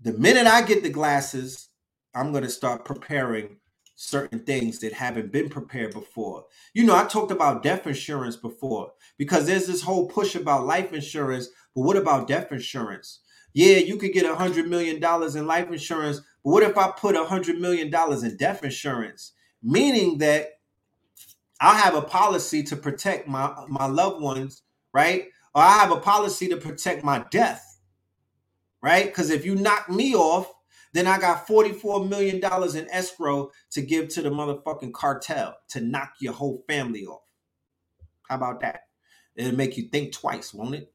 the 0.00 0.12
minute 0.12 0.46
I 0.46 0.62
get 0.62 0.82
the 0.82 0.90
glasses, 0.90 1.68
I'm 2.14 2.32
going 2.32 2.44
to 2.44 2.50
start 2.50 2.84
preparing 2.84 3.57
certain 4.00 4.38
things 4.40 4.78
that 4.78 4.92
haven't 4.92 5.32
been 5.32 5.48
prepared 5.48 5.92
before. 5.92 6.44
You 6.74 6.84
know, 6.84 6.94
I 6.94 7.04
talked 7.04 7.32
about 7.32 7.62
death 7.62 7.86
insurance 7.86 8.36
before 8.36 8.92
because 9.16 9.46
there's 9.46 9.66
this 9.66 9.82
whole 9.82 10.08
push 10.08 10.34
about 10.34 10.66
life 10.66 10.92
insurance, 10.92 11.48
but 11.74 11.82
what 11.82 11.96
about 11.96 12.28
death 12.28 12.52
insurance? 12.52 13.20
Yeah, 13.54 13.78
you 13.78 13.96
could 13.96 14.12
get 14.12 14.24
a 14.24 14.36
hundred 14.36 14.68
million 14.68 15.00
dollars 15.00 15.34
in 15.34 15.46
life 15.46 15.70
insurance, 15.70 16.18
but 16.44 16.50
what 16.50 16.62
if 16.62 16.78
I 16.78 16.92
put 16.92 17.16
a 17.16 17.24
hundred 17.24 17.58
million 17.58 17.90
dollars 17.90 18.22
in 18.22 18.36
death 18.36 18.62
insurance? 18.62 19.32
meaning 19.62 20.18
that 20.18 20.48
I 21.60 21.76
have 21.78 21.94
a 21.94 22.02
policy 22.02 22.62
to 22.64 22.76
protect 22.76 23.26
my 23.26 23.52
my 23.68 23.86
loved 23.86 24.22
ones, 24.22 24.62
right? 24.92 25.24
Or 25.54 25.62
I 25.62 25.78
have 25.78 25.90
a 25.90 26.00
policy 26.00 26.48
to 26.48 26.56
protect 26.56 27.02
my 27.02 27.24
death, 27.30 27.80
right? 28.82 29.06
Because 29.06 29.30
if 29.30 29.44
you 29.44 29.56
knock 29.56 29.88
me 29.88 30.14
off, 30.14 30.52
then 30.94 31.06
I 31.06 31.18
got 31.18 31.46
$44 31.46 32.08
million 32.08 32.36
in 32.36 32.90
escrow 32.90 33.50
to 33.70 33.82
give 33.82 34.08
to 34.10 34.22
the 34.22 34.30
motherfucking 34.30 34.92
cartel 34.92 35.56
to 35.68 35.80
knock 35.80 36.14
your 36.20 36.32
whole 36.32 36.64
family 36.66 37.06
off. 37.06 37.22
How 38.28 38.36
about 38.36 38.60
that? 38.60 38.82
It'll 39.36 39.56
make 39.56 39.76
you 39.76 39.84
think 39.84 40.12
twice, 40.12 40.52
won't 40.52 40.74
it? 40.74 40.92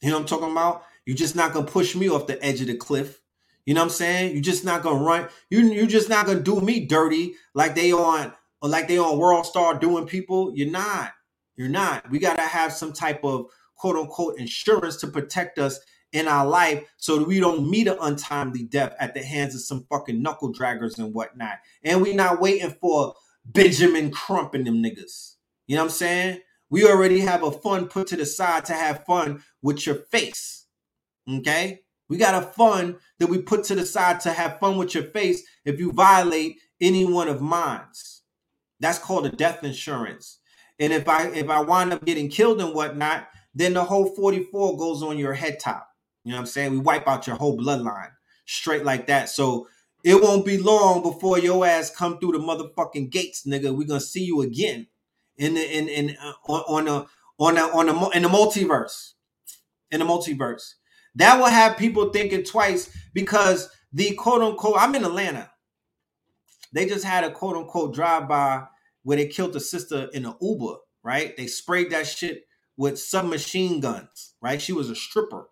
You 0.00 0.10
know 0.10 0.16
what 0.16 0.22
I'm 0.22 0.26
talking 0.26 0.52
about? 0.52 0.84
You're 1.06 1.16
just 1.16 1.36
not 1.36 1.52
gonna 1.52 1.66
push 1.66 1.94
me 1.94 2.08
off 2.08 2.26
the 2.26 2.42
edge 2.44 2.60
of 2.60 2.66
the 2.68 2.76
cliff 2.76 3.20
you 3.66 3.72
know 3.72 3.80
what 3.80 3.86
I'm 3.86 3.90
saying? 3.90 4.32
You're 4.32 4.42
just 4.42 4.64
not 4.64 4.82
gonna 4.82 5.02
run. 5.02 5.28
You 5.48 5.60
you're 5.60 5.86
just 5.86 6.08
not 6.08 6.26
gonna 6.26 6.40
do 6.40 6.60
me 6.60 6.84
dirty 6.84 7.34
like 7.54 7.74
they 7.74 7.92
on 7.92 8.32
or 8.60 8.68
like 8.68 8.88
they 8.88 8.98
on 8.98 9.18
World 9.18 9.46
Star 9.46 9.78
doing 9.78 10.06
people. 10.06 10.52
You're 10.54 10.70
not. 10.70 11.12
You're 11.56 11.68
not. 11.68 12.10
We 12.10 12.18
gotta 12.18 12.42
have 12.42 12.72
some 12.72 12.92
type 12.92 13.24
of 13.24 13.46
quote 13.76 13.96
unquote 13.96 14.38
insurance 14.38 14.96
to 14.96 15.06
protect 15.06 15.58
us 15.58 15.80
in 16.14 16.28
our 16.28 16.46
life 16.46 16.88
so 16.96 17.18
that 17.18 17.28
we 17.28 17.40
don't 17.40 17.68
meet 17.68 17.88
an 17.88 17.98
untimely 18.00 18.62
death 18.62 18.94
at 19.00 19.14
the 19.14 19.22
hands 19.22 19.54
of 19.54 19.60
some 19.60 19.84
fucking 19.90 20.22
knuckle 20.22 20.54
draggers 20.54 20.96
and 20.96 21.12
whatnot. 21.12 21.58
And 21.82 22.00
we're 22.00 22.14
not 22.14 22.40
waiting 22.40 22.70
for 22.80 23.14
Benjamin 23.44 24.12
Crump 24.12 24.54
and 24.54 24.64
them 24.66 24.82
niggas. 24.82 25.34
You 25.66 25.74
know 25.74 25.82
what 25.82 25.86
I'm 25.86 25.90
saying? 25.90 26.40
We 26.70 26.88
already 26.88 27.20
have 27.20 27.42
a 27.42 27.50
fund 27.50 27.90
put 27.90 28.06
to 28.08 28.16
the 28.16 28.24
side 28.24 28.64
to 28.66 28.74
have 28.74 29.04
fun 29.04 29.42
with 29.60 29.84
your 29.86 29.96
face. 29.96 30.66
Okay? 31.28 31.80
We 32.08 32.16
got 32.16 32.40
a 32.40 32.46
fund 32.46 32.96
that 33.18 33.28
we 33.28 33.42
put 33.42 33.64
to 33.64 33.74
the 33.74 33.84
side 33.84 34.20
to 34.20 34.32
have 34.32 34.60
fun 34.60 34.76
with 34.76 34.94
your 34.94 35.04
face 35.04 35.42
if 35.64 35.80
you 35.80 35.90
violate 35.92 36.58
any 36.80 37.04
one 37.04 37.28
of 37.28 37.42
mine's. 37.42 38.22
That's 38.78 38.98
called 38.98 39.26
a 39.26 39.30
death 39.30 39.64
insurance. 39.64 40.38
And 40.78 40.92
if 40.92 41.08
I 41.08 41.28
if 41.28 41.48
I 41.48 41.60
wind 41.60 41.92
up 41.92 42.04
getting 42.04 42.28
killed 42.28 42.60
and 42.60 42.74
whatnot, 42.74 43.28
then 43.54 43.74
the 43.74 43.84
whole 43.84 44.14
44 44.14 44.76
goes 44.76 45.02
on 45.02 45.18
your 45.18 45.32
head 45.32 45.58
top. 45.60 45.93
You 46.24 46.30
know 46.30 46.36
what 46.36 46.40
I'm 46.40 46.46
saying? 46.46 46.72
We 46.72 46.78
wipe 46.78 47.06
out 47.06 47.26
your 47.26 47.36
whole 47.36 47.58
bloodline 47.58 48.10
straight 48.46 48.84
like 48.84 49.06
that. 49.06 49.28
So 49.28 49.68
it 50.04 50.20
won't 50.22 50.44
be 50.44 50.58
long 50.58 51.02
before 51.02 51.38
your 51.38 51.66
ass 51.66 51.94
come 51.94 52.18
through 52.18 52.32
the 52.32 52.38
motherfucking 52.38 53.10
gates, 53.10 53.44
nigga. 53.46 53.76
We're 53.76 53.86
gonna 53.86 54.00
see 54.00 54.24
you 54.24 54.42
again 54.42 54.86
in 55.36 55.54
the 55.54 55.78
in 55.78 55.88
in 55.88 56.16
uh, 56.22 56.32
on, 56.46 56.86
on 56.86 56.88
a 56.88 57.06
on 57.38 57.56
a 57.58 57.62
on 57.62 57.88
a 57.88 58.10
in 58.10 58.22
the 58.22 58.28
multiverse. 58.28 59.12
In 59.90 60.00
the 60.00 60.06
multiverse. 60.06 60.74
That 61.14 61.38
will 61.38 61.46
have 61.46 61.76
people 61.76 62.10
thinking 62.10 62.42
twice 62.42 62.90
because 63.12 63.68
the 63.92 64.14
quote 64.14 64.42
unquote, 64.42 64.76
I'm 64.78 64.94
in 64.94 65.04
Atlanta. 65.04 65.50
They 66.72 66.86
just 66.86 67.04
had 67.04 67.22
a 67.24 67.30
quote 67.30 67.56
unquote 67.56 67.94
drive 67.94 68.28
by 68.28 68.64
where 69.04 69.16
they 69.16 69.28
killed 69.28 69.54
a 69.54 69.60
sister 69.60 70.08
in 70.12 70.26
an 70.26 70.34
Uber, 70.40 70.76
right? 71.04 71.36
They 71.36 71.46
sprayed 71.46 71.90
that 71.90 72.06
shit 72.06 72.44
with 72.76 72.98
submachine 72.98 73.80
guns, 73.80 74.34
right? 74.42 74.60
She 74.60 74.72
was 74.72 74.90
a 74.90 74.96
stripper, 74.96 75.44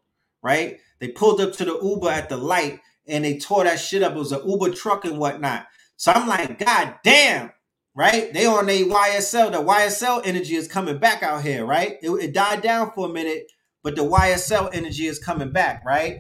right? 0.43 0.79
They 1.01 1.09
pulled 1.09 1.41
up 1.41 1.53
to 1.55 1.65
the 1.65 1.79
Uber 1.83 2.11
at 2.11 2.29
the 2.29 2.37
light 2.37 2.81
and 3.09 3.25
they 3.25 3.39
tore 3.39 3.65
that 3.65 3.81
shit 3.81 4.03
up. 4.03 4.13
It 4.15 4.19
was 4.19 4.33
an 4.33 4.49
Uber 4.49 4.71
truck 4.71 5.05
and 5.05 5.19
whatnot. 5.19 5.67
So 5.97 6.13
I'm 6.13 6.29
like, 6.29 6.59
God 6.59 6.97
damn, 7.05 7.53
right? 7.95 8.33
They 8.33 8.47
on 8.47 8.69
a 8.69 8.85
YSL. 8.85 9.53
The 9.53 9.63
YSL 9.63 10.23
energy 10.25 10.57
is 10.57 10.69
coming 10.69 10.99
back 10.99 11.23
out 11.23 11.43
here, 11.43 11.65
right? 11.65 11.97
It, 12.03 12.11
it 12.11 12.35
died 12.35 12.63
down 12.63 12.93
for 12.95 13.09
a 13.09 13.13
minute, 13.13 13.51
but 13.83 13.97
the 13.97 14.03
YSL 14.03 14.71
energy 14.73 15.07
is 15.07 15.19
coming 15.19 15.53
back, 15.53 15.85
right? 15.85 16.19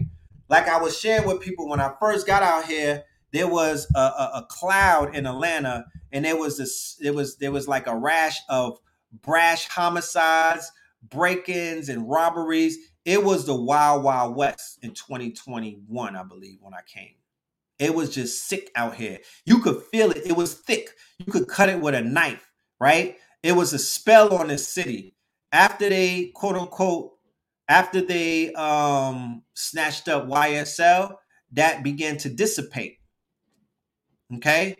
Like 0.48 0.68
I 0.68 0.80
was 0.80 0.98
sharing 0.98 1.26
with 1.26 1.40
people 1.40 1.68
when 1.68 1.80
I 1.80 1.92
first 2.00 2.26
got 2.26 2.42
out 2.42 2.66
here, 2.66 3.04
there 3.32 3.48
was 3.48 3.88
a, 3.96 4.00
a, 4.00 4.30
a 4.36 4.46
cloud 4.50 5.16
in 5.16 5.26
Atlanta, 5.26 5.86
and 6.12 6.24
there 6.24 6.36
was 6.36 6.58
this, 6.58 6.96
there 7.00 7.14
was 7.14 7.36
there 7.38 7.52
was 7.52 7.66
like 7.66 7.86
a 7.86 7.96
rash 7.96 8.38
of 8.50 8.78
brash 9.22 9.68
homicides, 9.68 10.70
break-ins, 11.02 11.88
and 11.88 12.08
robberies. 12.08 12.78
It 13.04 13.22
was 13.22 13.46
the 13.46 13.54
wild, 13.54 14.04
wild 14.04 14.36
west 14.36 14.78
in 14.82 14.90
2021, 14.90 16.16
I 16.16 16.22
believe, 16.22 16.58
when 16.60 16.74
I 16.74 16.82
came. 16.86 17.14
It 17.78 17.94
was 17.94 18.14
just 18.14 18.46
sick 18.46 18.70
out 18.76 18.94
here. 18.94 19.18
You 19.44 19.58
could 19.58 19.82
feel 19.82 20.10
it. 20.12 20.22
It 20.24 20.36
was 20.36 20.54
thick. 20.54 20.90
You 21.18 21.32
could 21.32 21.48
cut 21.48 21.68
it 21.68 21.80
with 21.80 21.94
a 21.94 22.02
knife, 22.02 22.48
right? 22.78 23.16
It 23.42 23.52
was 23.52 23.72
a 23.72 23.78
spell 23.78 24.34
on 24.34 24.48
the 24.48 24.58
city. 24.58 25.16
After 25.50 25.88
they 25.88 26.30
quote 26.34 26.56
unquote 26.56 27.12
after 27.68 28.00
they 28.02 28.52
um, 28.52 29.42
snatched 29.54 30.08
up 30.08 30.28
YSL, 30.28 31.16
that 31.52 31.82
began 31.82 32.16
to 32.18 32.28
dissipate. 32.28 32.98
Okay, 34.36 34.76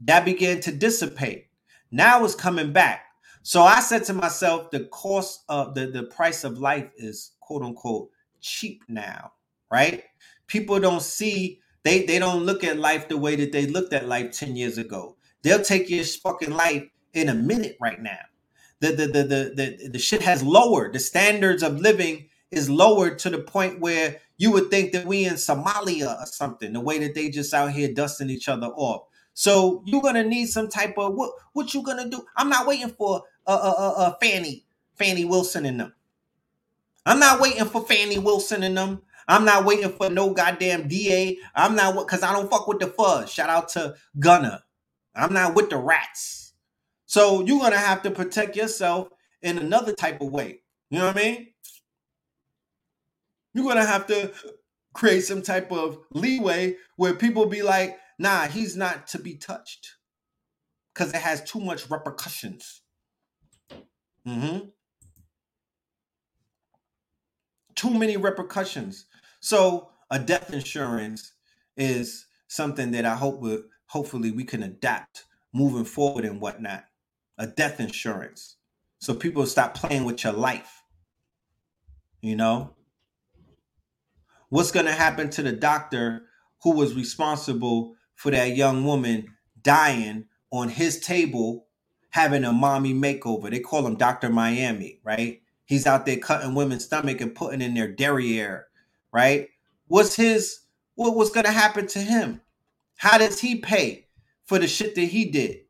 that 0.00 0.24
began 0.24 0.60
to 0.60 0.72
dissipate. 0.72 1.46
Now 1.90 2.24
it's 2.24 2.34
coming 2.34 2.72
back. 2.72 3.04
So 3.42 3.62
I 3.62 3.80
said 3.80 4.04
to 4.04 4.14
myself, 4.14 4.70
the 4.70 4.84
cost 4.86 5.44
of 5.48 5.74
the, 5.74 5.86
the 5.86 6.04
price 6.04 6.44
of 6.44 6.58
life 6.58 6.90
is 6.96 7.32
quote 7.52 7.62
unquote 7.62 8.10
cheap 8.40 8.82
now, 8.88 9.32
right? 9.70 10.04
People 10.46 10.80
don't 10.80 11.02
see, 11.02 11.60
they, 11.82 12.04
they 12.04 12.18
don't 12.18 12.44
look 12.44 12.64
at 12.64 12.78
life 12.78 13.08
the 13.08 13.16
way 13.16 13.36
that 13.36 13.52
they 13.52 13.66
looked 13.66 13.92
at 13.92 14.08
life 14.08 14.32
10 14.32 14.56
years 14.56 14.78
ago. 14.78 15.16
They'll 15.42 15.62
take 15.62 15.90
your 15.90 16.04
fucking 16.04 16.50
life 16.50 16.84
in 17.14 17.28
a 17.28 17.34
minute 17.34 17.76
right 17.80 18.00
now 18.00 18.18
the 18.82 18.88
the 18.88 19.06
the 19.06 19.22
the 19.22 19.52
the, 19.54 19.88
the 19.90 19.98
shit 19.98 20.22
has 20.22 20.42
lowered. 20.42 20.92
The 20.92 20.98
standards 20.98 21.62
of 21.62 21.80
living 21.80 22.28
is 22.50 22.68
lowered 22.68 23.18
to 23.20 23.30
the 23.30 23.38
point 23.38 23.80
where 23.80 24.20
you 24.38 24.50
would 24.50 24.70
think 24.70 24.92
that 24.92 25.06
we 25.06 25.24
in 25.24 25.34
Somalia 25.34 26.20
or 26.20 26.26
something. 26.26 26.72
The 26.72 26.80
way 26.80 26.98
that 26.98 27.14
they 27.14 27.30
just 27.30 27.54
out 27.54 27.70
here 27.70 27.92
dusting 27.94 28.28
each 28.28 28.48
other 28.48 28.66
off. 28.66 29.04
So 29.34 29.82
you're 29.86 30.02
gonna 30.02 30.24
need 30.24 30.46
some 30.46 30.68
type 30.68 30.98
of 30.98 31.14
what? 31.14 31.30
What 31.52 31.72
you 31.72 31.82
gonna 31.82 32.08
do? 32.08 32.26
I'm 32.36 32.48
not 32.48 32.66
waiting 32.66 32.90
for 32.90 33.22
a 33.46 33.52
uh, 33.52 33.94
uh, 33.96 34.14
Fani 34.20 34.64
Fani 34.96 35.24
Willis 35.24 35.54
and 35.54 35.80
them. 35.80 35.94
I'm 37.04 37.18
not 37.18 37.40
waiting 37.40 37.64
for 37.64 37.84
Fani 37.84 38.18
Willis 38.18 38.52
and 38.52 38.76
them. 38.76 39.02
I'm 39.28 39.44
not 39.44 39.64
waiting 39.64 39.90
for 39.90 40.10
no 40.10 40.32
goddamn 40.32 40.88
DA. 40.88 41.38
I'm 41.54 41.74
not 41.76 41.96
because 41.96 42.22
I 42.22 42.32
don't 42.32 42.50
fuck 42.50 42.66
with 42.66 42.80
the 42.80 42.88
fuzz. 42.88 43.30
Shout 43.30 43.50
out 43.50 43.68
to 43.70 43.94
Gunna. 44.18 44.64
I'm 45.14 45.32
not 45.32 45.54
with 45.54 45.70
the 45.70 45.76
rats. 45.76 46.54
So 47.06 47.44
you're 47.44 47.60
gonna 47.60 47.76
have 47.76 48.02
to 48.02 48.10
protect 48.10 48.56
yourself 48.56 49.08
in 49.42 49.58
another 49.58 49.92
type 49.92 50.20
of 50.20 50.30
way. 50.30 50.60
You 50.90 50.98
know 50.98 51.06
what 51.06 51.16
I 51.16 51.22
mean? 51.22 51.46
You're 53.54 53.66
gonna 53.66 53.84
have 53.84 54.06
to 54.06 54.32
create 54.92 55.22
some 55.22 55.42
type 55.42 55.72
of 55.72 55.98
leeway 56.12 56.76
where 56.96 57.14
people 57.14 57.46
be 57.46 57.62
like, 57.62 57.98
nah, 58.18 58.46
he's 58.46 58.76
not 58.76 59.06
to 59.08 59.18
be 59.18 59.34
touched. 59.34 59.96
Because 60.92 61.10
it 61.14 61.20
has 61.20 61.42
too 61.44 61.60
much 61.60 61.88
repercussions. 61.90 62.82
Mm-hmm. 64.26 64.68
Too 67.74 67.90
many 67.90 68.16
repercussions. 68.16 69.06
So 69.40 69.90
a 70.10 70.18
death 70.18 70.52
insurance 70.52 71.32
is 71.76 72.26
something 72.48 72.90
that 72.92 73.04
I 73.04 73.14
hope 73.14 73.40
will 73.40 73.62
hopefully 73.86 74.30
we 74.30 74.44
can 74.44 74.62
adapt 74.62 75.24
moving 75.52 75.84
forward 75.84 76.24
and 76.24 76.40
whatnot. 76.40 76.84
A 77.38 77.46
death 77.46 77.80
insurance. 77.80 78.56
So 78.98 79.14
people 79.14 79.46
stop 79.46 79.74
playing 79.74 80.04
with 80.04 80.22
your 80.24 80.32
life. 80.32 80.82
You 82.20 82.36
know? 82.36 82.74
What's 84.48 84.70
gonna 84.70 84.92
happen 84.92 85.30
to 85.30 85.42
the 85.42 85.52
doctor 85.52 86.26
who 86.62 86.72
was 86.72 86.94
responsible 86.94 87.94
for 88.14 88.30
that 88.30 88.54
young 88.56 88.84
woman 88.84 89.34
dying 89.62 90.26
on 90.50 90.68
his 90.68 91.00
table 91.00 91.66
having 92.10 92.44
a 92.44 92.52
mommy 92.52 92.94
makeover? 92.94 93.50
They 93.50 93.60
call 93.60 93.86
him 93.86 93.96
Dr. 93.96 94.28
Miami, 94.28 95.00
right? 95.02 95.40
He's 95.64 95.86
out 95.86 96.06
there 96.06 96.16
cutting 96.18 96.54
women's 96.54 96.84
stomach 96.84 97.20
and 97.20 97.34
putting 97.34 97.60
in 97.60 97.74
their 97.74 97.88
derriere, 97.88 98.66
right? 99.12 99.48
What's 99.86 100.16
his 100.16 100.60
what 100.94 101.16
was 101.16 101.30
gonna 101.30 101.52
happen 101.52 101.86
to 101.88 101.98
him? 101.98 102.40
How 102.96 103.18
does 103.18 103.40
he 103.40 103.56
pay 103.56 104.06
for 104.44 104.58
the 104.58 104.68
shit 104.68 104.94
that 104.94 105.02
he 105.02 105.26
did? 105.30 105.60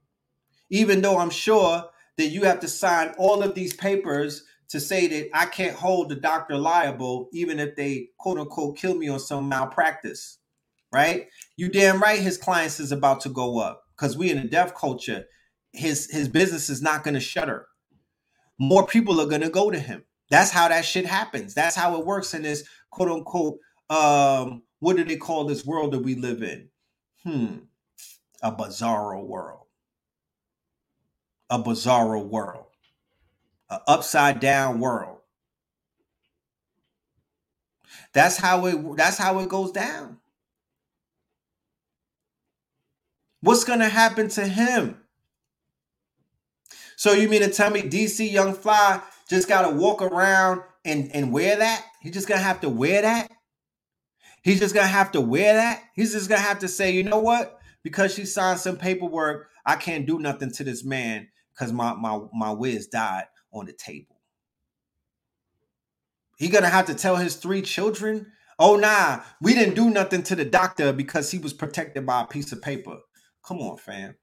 Even 0.70 1.02
though 1.02 1.18
I'm 1.18 1.30
sure 1.30 1.84
that 2.16 2.28
you 2.28 2.44
have 2.44 2.60
to 2.60 2.68
sign 2.68 3.14
all 3.18 3.42
of 3.42 3.54
these 3.54 3.74
papers 3.74 4.44
to 4.70 4.80
say 4.80 5.06
that 5.06 5.28
I 5.34 5.46
can't 5.46 5.76
hold 5.76 6.08
the 6.08 6.16
doctor 6.16 6.56
liable, 6.56 7.28
even 7.32 7.58
if 7.58 7.76
they 7.76 8.08
quote 8.18 8.38
unquote 8.38 8.78
kill 8.78 8.94
me 8.94 9.08
on 9.08 9.20
some 9.20 9.48
malpractice, 9.48 10.38
right? 10.92 11.28
You 11.56 11.68
damn 11.68 12.00
right 12.00 12.20
his 12.20 12.38
clients 12.38 12.80
is 12.80 12.92
about 12.92 13.20
to 13.22 13.28
go 13.28 13.58
up 13.58 13.84
because 13.96 14.16
we 14.16 14.30
in 14.30 14.38
a 14.38 14.48
deaf 14.48 14.74
culture, 14.74 15.26
his 15.72 16.10
his 16.10 16.28
business 16.28 16.70
is 16.70 16.82
not 16.82 17.04
gonna 17.04 17.20
shutter. 17.20 17.66
More 18.62 18.86
people 18.86 19.20
are 19.20 19.26
gonna 19.26 19.50
go 19.50 19.72
to 19.72 19.78
him. 19.80 20.04
That's 20.30 20.52
how 20.52 20.68
that 20.68 20.84
shit 20.84 21.04
happens. 21.04 21.52
That's 21.52 21.74
how 21.74 21.98
it 21.98 22.06
works 22.06 22.32
in 22.32 22.42
this 22.42 22.62
quote 22.90 23.10
unquote 23.10 23.58
um 23.90 24.62
what 24.78 24.96
do 24.96 25.02
they 25.02 25.16
call 25.16 25.46
this 25.46 25.66
world 25.66 25.92
that 25.92 25.98
we 25.98 26.14
live 26.14 26.44
in? 26.44 26.68
Hmm. 27.24 27.56
A 28.40 28.52
bizarro 28.52 29.26
world. 29.26 29.66
A 31.50 31.58
bizarro 31.58 32.24
world. 32.24 32.66
An 33.68 33.80
upside 33.88 34.38
down 34.38 34.78
world. 34.78 35.18
That's 38.12 38.36
how 38.36 38.66
it 38.66 38.96
that's 38.96 39.18
how 39.18 39.40
it 39.40 39.48
goes 39.48 39.72
down. 39.72 40.18
What's 43.40 43.64
gonna 43.64 43.88
happen 43.88 44.28
to 44.28 44.46
him? 44.46 45.01
So 47.02 47.14
you 47.14 47.28
mean 47.28 47.40
to 47.40 47.50
tell 47.50 47.68
me 47.68 47.82
DC 47.82 48.30
Young 48.30 48.54
Fly 48.54 49.00
just 49.28 49.48
gotta 49.48 49.74
walk 49.74 50.02
around 50.02 50.62
and, 50.84 51.10
and 51.12 51.32
wear 51.32 51.56
that? 51.56 51.84
He 52.00 52.12
just 52.12 52.28
gonna 52.28 52.40
have 52.40 52.60
to 52.60 52.68
wear 52.68 53.02
that? 53.02 53.28
He's 54.44 54.60
just 54.60 54.72
gonna 54.72 54.86
have 54.86 55.10
to 55.10 55.20
wear 55.20 55.54
that. 55.54 55.82
He's 55.96 56.12
just 56.12 56.28
gonna 56.28 56.42
have 56.42 56.60
to 56.60 56.68
say, 56.68 56.92
you 56.92 57.02
know 57.02 57.18
what? 57.18 57.58
Because 57.82 58.14
she 58.14 58.24
signed 58.24 58.60
some 58.60 58.76
paperwork, 58.76 59.48
I 59.66 59.74
can't 59.74 60.06
do 60.06 60.20
nothing 60.20 60.52
to 60.52 60.62
this 60.62 60.84
man 60.84 61.26
because 61.52 61.72
my 61.72 61.92
my 61.94 62.20
my 62.32 62.52
whiz 62.52 62.86
died 62.86 63.24
on 63.52 63.66
the 63.66 63.72
table. 63.72 64.20
He 66.36 66.46
gonna 66.50 66.68
have 66.68 66.86
to 66.86 66.94
tell 66.94 67.16
his 67.16 67.34
three 67.34 67.62
children, 67.62 68.30
oh 68.60 68.76
nah, 68.76 69.22
we 69.40 69.54
didn't 69.54 69.74
do 69.74 69.90
nothing 69.90 70.22
to 70.22 70.36
the 70.36 70.44
doctor 70.44 70.92
because 70.92 71.32
he 71.32 71.38
was 71.38 71.52
protected 71.52 72.06
by 72.06 72.22
a 72.22 72.26
piece 72.28 72.52
of 72.52 72.62
paper. 72.62 72.98
Come 73.44 73.58
on, 73.58 73.76
fam. 73.76 74.14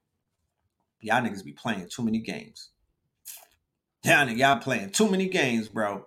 Y'all 1.00 1.22
niggas 1.22 1.44
be 1.44 1.52
playing 1.52 1.88
too 1.88 2.02
many 2.02 2.18
games. 2.18 2.70
Y'all, 4.04 4.28
y'all 4.28 4.58
playing 4.58 4.90
too 4.90 5.10
many 5.10 5.28
games, 5.28 5.68
bro. 5.68 6.06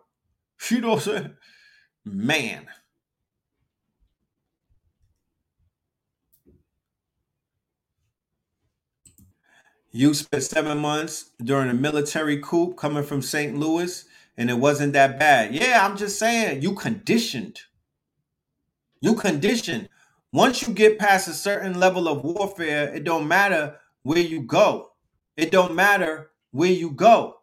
You 0.70 0.82
know 0.82 0.90
what 0.92 1.08
I'm 1.08 1.14
saying? 1.14 1.34
Man. 2.06 2.68
You 9.92 10.14
spent 10.16 10.44
seven 10.44 10.80
months 10.80 11.32
during 11.44 11.70
a 11.70 11.74
military 11.74 12.40
coup 12.40 12.74
coming 12.74 13.04
from 13.04 13.22
St. 13.22 13.56
Louis, 13.56 14.06
and 14.38 14.50
it 14.50 14.58
wasn't 14.58 14.94
that 14.94 15.20
bad. 15.20 15.54
Yeah, 15.54 15.86
I'm 15.86 15.98
just 15.98 16.18
saying, 16.18 16.64
you 16.64 16.74
conditioned. 16.74 17.62
You 19.02 19.14
conditioned. 19.16 19.90
Once 20.32 20.64
you 20.64 20.74
get 20.74 20.98
past 20.98 21.28
a 21.28 21.34
certain 21.34 21.80
level 21.80 22.08
of 22.08 22.24
warfare, 22.24 22.92
it 22.94 23.04
don't 23.04 23.28
matter 23.28 23.76
where 24.04 24.20
you 24.20 24.42
go. 24.42 24.90
It 25.36 25.52
don't 25.52 25.76
matter 25.76 26.32
where 26.52 26.72
you 26.72 26.92
go. 26.92 27.36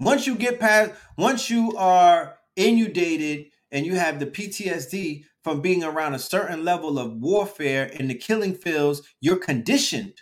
Once 0.00 0.26
you 0.26 0.34
get 0.34 0.60
past, 0.60 0.92
once 1.16 1.50
you 1.50 1.74
are 1.76 2.38
inundated 2.56 3.46
and 3.70 3.84
you 3.86 3.96
have 3.96 4.18
the 4.18 4.26
PTSD 4.26 5.24
from 5.42 5.60
being 5.60 5.84
around 5.84 6.14
a 6.14 6.18
certain 6.18 6.64
level 6.64 6.98
of 6.98 7.16
warfare 7.16 7.84
in 7.84 8.08
the 8.08 8.14
killing 8.14 8.54
fields, 8.54 9.02
you're 9.20 9.36
conditioned. 9.36 10.14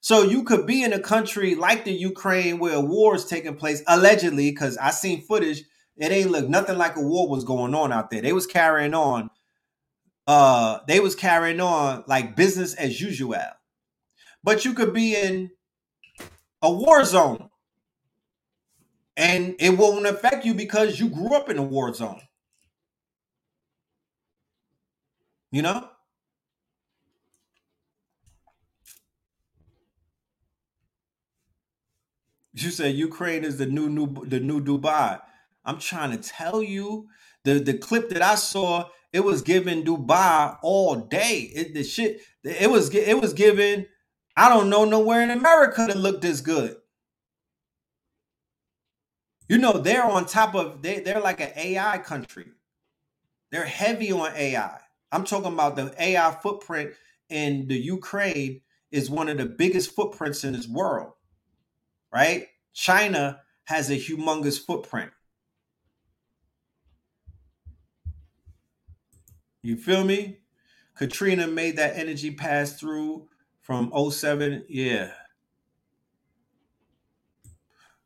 So 0.00 0.22
you 0.22 0.42
could 0.42 0.66
be 0.66 0.82
in 0.82 0.92
a 0.92 0.98
country 0.98 1.54
like 1.54 1.84
the 1.84 1.92
Ukraine 1.92 2.58
where 2.58 2.74
a 2.74 2.80
war 2.80 3.14
is 3.14 3.24
taking 3.24 3.54
place, 3.54 3.82
allegedly, 3.86 4.50
because 4.50 4.76
I 4.76 4.90
seen 4.90 5.22
footage. 5.22 5.62
It 5.96 6.10
ain't 6.10 6.30
look 6.30 6.48
nothing 6.48 6.78
like 6.78 6.96
a 6.96 7.00
war 7.00 7.28
was 7.28 7.44
going 7.44 7.74
on 7.74 7.92
out 7.92 8.10
there. 8.10 8.22
They 8.22 8.32
was 8.32 8.46
carrying 8.46 8.94
on. 8.94 9.30
Uh, 10.26 10.78
they 10.88 10.98
was 10.98 11.14
carrying 11.14 11.60
on 11.60 12.02
like 12.08 12.34
business 12.34 12.74
as 12.74 13.00
usual. 13.00 13.36
But 14.44 14.64
you 14.64 14.74
could 14.74 14.92
be 14.92 15.14
in 15.14 15.50
a 16.62 16.70
war 16.72 17.04
zone, 17.04 17.50
and 19.16 19.54
it 19.58 19.70
won't 19.78 20.06
affect 20.06 20.44
you 20.44 20.54
because 20.54 20.98
you 20.98 21.08
grew 21.08 21.34
up 21.34 21.48
in 21.48 21.58
a 21.58 21.62
war 21.62 21.92
zone. 21.94 22.20
You 25.50 25.62
know. 25.62 25.88
You 32.54 32.70
say 32.70 32.90
Ukraine 32.90 33.44
is 33.44 33.58
the 33.58 33.66
new 33.66 33.88
new 33.88 34.06
the 34.26 34.40
new 34.40 34.62
Dubai. 34.62 35.20
I'm 35.64 35.78
trying 35.78 36.10
to 36.10 36.18
tell 36.18 36.62
you 36.62 37.08
the 37.44 37.54
the 37.54 37.74
clip 37.78 38.10
that 38.10 38.22
I 38.22 38.34
saw. 38.34 38.88
It 39.12 39.24
was 39.24 39.42
given 39.42 39.84
Dubai 39.84 40.58
all 40.62 40.96
day. 40.96 41.50
It 41.54 41.74
the 41.74 41.84
shit. 41.84 42.20
It 42.44 42.70
was 42.70 42.94
it 42.94 43.20
was 43.20 43.32
giving. 43.32 43.86
I 44.36 44.48
don't 44.48 44.70
know 44.70 44.84
nowhere 44.84 45.22
in 45.22 45.30
America 45.30 45.86
that 45.88 45.98
looked 45.98 46.22
this 46.22 46.40
good. 46.40 46.76
You 49.48 49.58
know 49.58 49.74
they're 49.74 50.04
on 50.04 50.26
top 50.26 50.54
of 50.54 50.82
they 50.82 51.00
they're 51.00 51.20
like 51.20 51.40
an 51.40 51.52
AI 51.56 51.98
country. 51.98 52.46
They're 53.52 53.64
heavy 53.66 54.12
on 54.12 54.32
AI. 54.36 54.78
I'm 55.12 55.24
talking 55.24 55.52
about 55.52 55.76
the 55.76 55.94
AI 55.98 56.32
footprint 56.42 56.92
in 57.30 57.68
the 57.68 57.78
Ukraine 57.78 58.62
is 58.92 59.10
one 59.10 59.28
of 59.28 59.38
the 59.38 59.46
biggest 59.46 59.94
footprints 59.94 60.44
in 60.44 60.54
this 60.54 60.68
world 60.68 61.12
right? 62.12 62.46
China 62.72 63.40
has 63.64 63.90
a 63.90 63.96
humongous 63.96 64.58
footprint. 64.64 65.10
You 69.62 69.76
feel 69.76 70.04
me? 70.04 70.38
Katrina 70.96 71.46
made 71.46 71.76
that 71.76 71.96
energy 71.96 72.32
pass 72.32 72.78
through 72.78 73.28
from 73.72 74.10
07. 74.10 74.66
Yeah. 74.68 75.12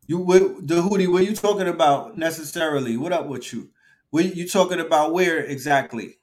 You 0.05 0.61
the 0.61 0.81
hoodie, 0.81 1.07
what 1.07 1.25
you 1.25 1.35
talking 1.35 1.67
about 1.67 2.17
necessarily? 2.17 2.95
What 2.95 3.11
up 3.11 3.27
with 3.27 3.51
you? 3.51 3.71
What 4.09 4.33
you 4.33 4.47
talking 4.47 4.79
about 4.79 5.11
where 5.11 5.39
exactly? 5.39 6.19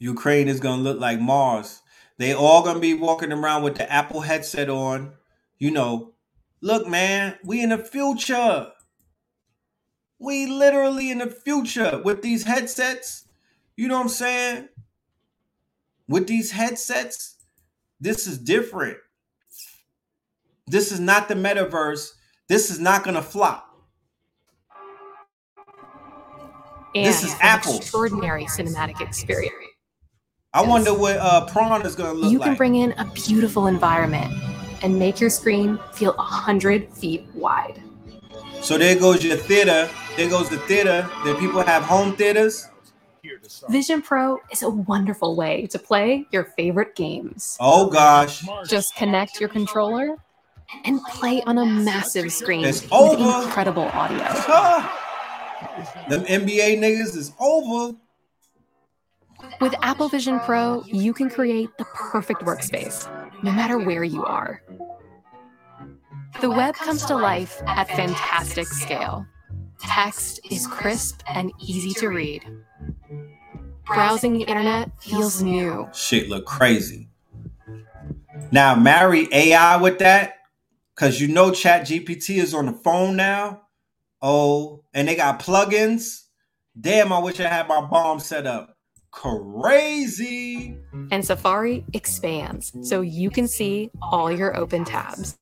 Ukraine 0.00 0.48
is 0.48 0.58
gonna 0.58 0.82
look 0.82 0.98
like 0.98 1.20
Mars. 1.20 1.82
They 2.18 2.34
all 2.34 2.64
gonna 2.64 2.80
be 2.80 2.94
walking 2.94 3.30
around 3.30 3.62
with 3.62 3.76
the 3.76 3.90
Apple 3.92 4.22
headset 4.22 4.68
on. 4.68 5.12
You 5.58 5.70
know, 5.70 6.14
look, 6.60 6.88
man, 6.88 7.38
we 7.44 7.62
in 7.62 7.68
the 7.68 7.78
future. 7.78 8.72
We 10.20 10.46
literally 10.46 11.10
in 11.10 11.18
the 11.18 11.26
future 11.26 12.00
with 12.04 12.20
these 12.22 12.44
headsets. 12.44 13.24
You 13.76 13.88
know 13.88 13.96
what 13.96 14.02
I'm 14.02 14.08
saying? 14.10 14.68
With 16.08 16.26
these 16.28 16.50
headsets, 16.50 17.36
this 18.00 18.26
is 18.26 18.36
different. 18.38 18.98
This 20.66 20.92
is 20.92 21.00
not 21.00 21.28
the 21.28 21.34
metaverse. 21.34 22.12
This 22.48 22.70
is 22.70 22.78
not 22.78 23.02
gonna 23.02 23.22
flop. 23.22 23.66
And 26.94 27.06
This 27.06 27.22
is 27.22 27.34
Apple. 27.40 27.76
extraordinary 27.78 28.44
cinematic 28.44 29.00
experience. 29.00 29.54
I 30.52 30.62
wonder 30.62 30.92
what 30.92 31.16
uh 31.16 31.46
prawn 31.46 31.86
is 31.86 31.94
gonna 31.94 32.12
look 32.12 32.24
like 32.24 32.32
You 32.32 32.38
like. 32.40 32.48
can 32.48 32.56
bring 32.56 32.74
in 32.74 32.92
a 32.98 33.04
beautiful 33.14 33.68
environment 33.68 34.34
and 34.82 34.98
make 34.98 35.20
your 35.20 35.30
screen 35.30 35.78
feel 35.94 36.12
a 36.18 36.22
hundred 36.22 36.92
feet 36.92 37.24
wide. 37.34 37.80
So 38.62 38.78
there 38.78 38.96
goes 38.98 39.24
your 39.24 39.36
theater. 39.36 39.88
There 40.16 40.28
goes 40.28 40.48
the 40.48 40.58
theater. 40.58 41.08
Then 41.24 41.36
people 41.36 41.62
have 41.62 41.82
home 41.82 42.16
theaters. 42.16 42.68
Vision 43.68 44.00
Pro 44.02 44.38
is 44.50 44.62
a 44.62 44.70
wonderful 44.70 45.36
way 45.36 45.66
to 45.66 45.78
play 45.78 46.26
your 46.30 46.44
favorite 46.56 46.94
games. 46.96 47.56
Oh 47.60 47.90
gosh. 47.90 48.44
Just 48.66 48.94
connect 48.96 49.40
your 49.40 49.48
controller 49.48 50.16
and 50.84 51.02
play 51.04 51.42
on 51.42 51.58
a 51.58 51.66
massive 51.66 52.32
screen 52.32 52.64
It's 52.64 52.82
with 52.82 53.20
incredible 53.20 53.84
audio. 53.84 54.18
Them 56.08 56.24
NBA 56.24 56.78
niggas 56.78 57.16
is 57.16 57.32
over. 57.38 57.96
With 59.60 59.74
Apple 59.82 60.08
Vision 60.08 60.40
Pro, 60.40 60.82
you 60.86 61.12
can 61.12 61.28
create 61.30 61.70
the 61.78 61.84
perfect 61.84 62.42
workspace, 62.42 63.08
no 63.42 63.52
matter 63.52 63.78
where 63.78 64.04
you 64.04 64.24
are. 64.24 64.62
The 66.40 66.50
web 66.50 66.74
comes 66.74 67.04
to 67.06 67.16
life 67.16 67.60
at 67.66 67.88
fantastic 67.88 68.66
scale. 68.66 69.26
Text 69.80 70.40
is 70.50 70.66
crisp 70.66 71.22
and 71.26 71.52
easy 71.60 71.92
to 71.94 72.08
read. 72.08 72.44
Browsing 73.86 74.34
the 74.34 74.44
internet 74.44 74.90
feels 75.02 75.42
new. 75.42 75.88
Shit 75.92 76.28
look 76.28 76.46
crazy. 76.46 77.08
Now 78.52 78.74
marry 78.74 79.28
AI 79.32 79.76
with 79.76 79.98
that, 79.98 80.34
cause 80.94 81.20
you 81.20 81.28
know 81.28 81.50
Chat 81.50 81.82
GPT 81.82 82.38
is 82.38 82.54
on 82.54 82.66
the 82.66 82.72
phone 82.72 83.16
now. 83.16 83.62
Oh, 84.22 84.84
and 84.94 85.08
they 85.08 85.16
got 85.16 85.40
plugins. 85.40 86.24
Damn, 86.80 87.12
I 87.12 87.18
wish 87.18 87.40
I 87.40 87.48
had 87.48 87.68
my 87.68 87.80
bomb 87.80 88.20
set 88.20 88.46
up. 88.46 88.76
Crazy. 89.10 90.76
And 91.10 91.24
Safari 91.24 91.84
expands 91.92 92.72
so 92.88 93.00
you 93.00 93.30
can 93.30 93.48
see 93.48 93.90
all 94.00 94.30
your 94.30 94.56
open 94.56 94.84
tabs. 94.84 95.36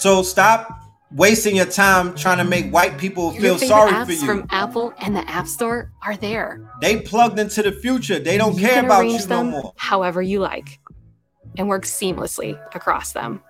So 0.00 0.22
stop 0.22 0.80
wasting 1.12 1.56
your 1.56 1.66
time 1.66 2.14
trying 2.14 2.38
to 2.38 2.44
make 2.44 2.70
white 2.72 2.96
people 2.96 3.34
Your 3.34 3.58
feel 3.58 3.68
sorry 3.68 3.92
apps 3.92 4.06
for 4.06 4.12
you. 4.12 4.24
from 4.24 4.46
Apple 4.48 4.94
and 4.98 5.14
the 5.14 5.28
App 5.28 5.46
Store 5.46 5.92
are 6.02 6.16
there. 6.16 6.66
They 6.80 7.02
plugged 7.02 7.38
into 7.38 7.62
the 7.62 7.70
future. 7.72 8.18
They 8.18 8.38
don't 8.38 8.54
you 8.54 8.60
care 8.62 8.76
can 8.76 8.86
about 8.86 9.00
arrange 9.02 9.20
you 9.22 9.28
no 9.28 9.44
more. 9.44 9.74
however 9.76 10.22
you 10.22 10.40
like 10.40 10.78
and 11.58 11.68
work 11.68 11.84
seamlessly 11.84 12.58
across 12.74 13.12
them. 13.12 13.42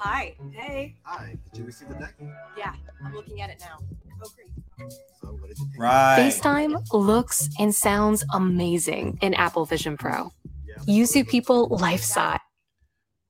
Hi. 0.00 0.34
Hey. 0.52 0.96
Hi, 1.04 1.36
did 1.52 1.58
you 1.60 1.64
receive 1.64 1.88
the 1.90 1.94
deck? 1.94 2.14
Yeah, 2.56 2.72
I'm 3.04 3.14
looking 3.14 3.40
at 3.40 3.50
it 3.50 3.60
now. 3.60 3.78
Oh, 4.24 4.28
great. 4.34 4.92
So 5.20 5.28
what 5.28 5.48
did 5.50 5.58
you 5.58 5.66
think? 5.66 5.78
Right. 5.78 6.16
FaceTime 6.18 6.84
looks 6.92 7.48
and 7.60 7.72
sounds 7.72 8.24
amazing 8.34 9.18
in 9.22 9.34
Apple 9.34 9.66
Vision 9.66 9.96
Pro. 9.96 10.32
Yeah. 10.66 10.74
You 10.84 11.06
see 11.06 11.22
people 11.22 11.68
life 11.68 12.02
size. 12.02 12.40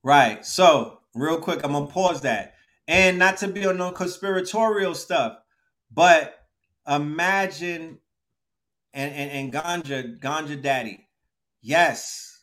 Right. 0.02 0.44
So, 0.46 0.97
real 1.20 1.38
quick, 1.38 1.64
I'm 1.64 1.72
gonna 1.72 1.86
pause 1.86 2.22
that. 2.22 2.54
And 2.86 3.18
not 3.18 3.38
to 3.38 3.48
be 3.48 3.66
on 3.66 3.78
no 3.78 3.92
conspiratorial 3.92 4.94
stuff, 4.94 5.38
but 5.92 6.38
imagine 6.88 7.98
and 8.94 9.14
and, 9.14 9.30
and 9.30 9.52
Ganja, 9.52 10.18
Ganja 10.20 10.60
Daddy. 10.60 11.08
Yes. 11.62 12.42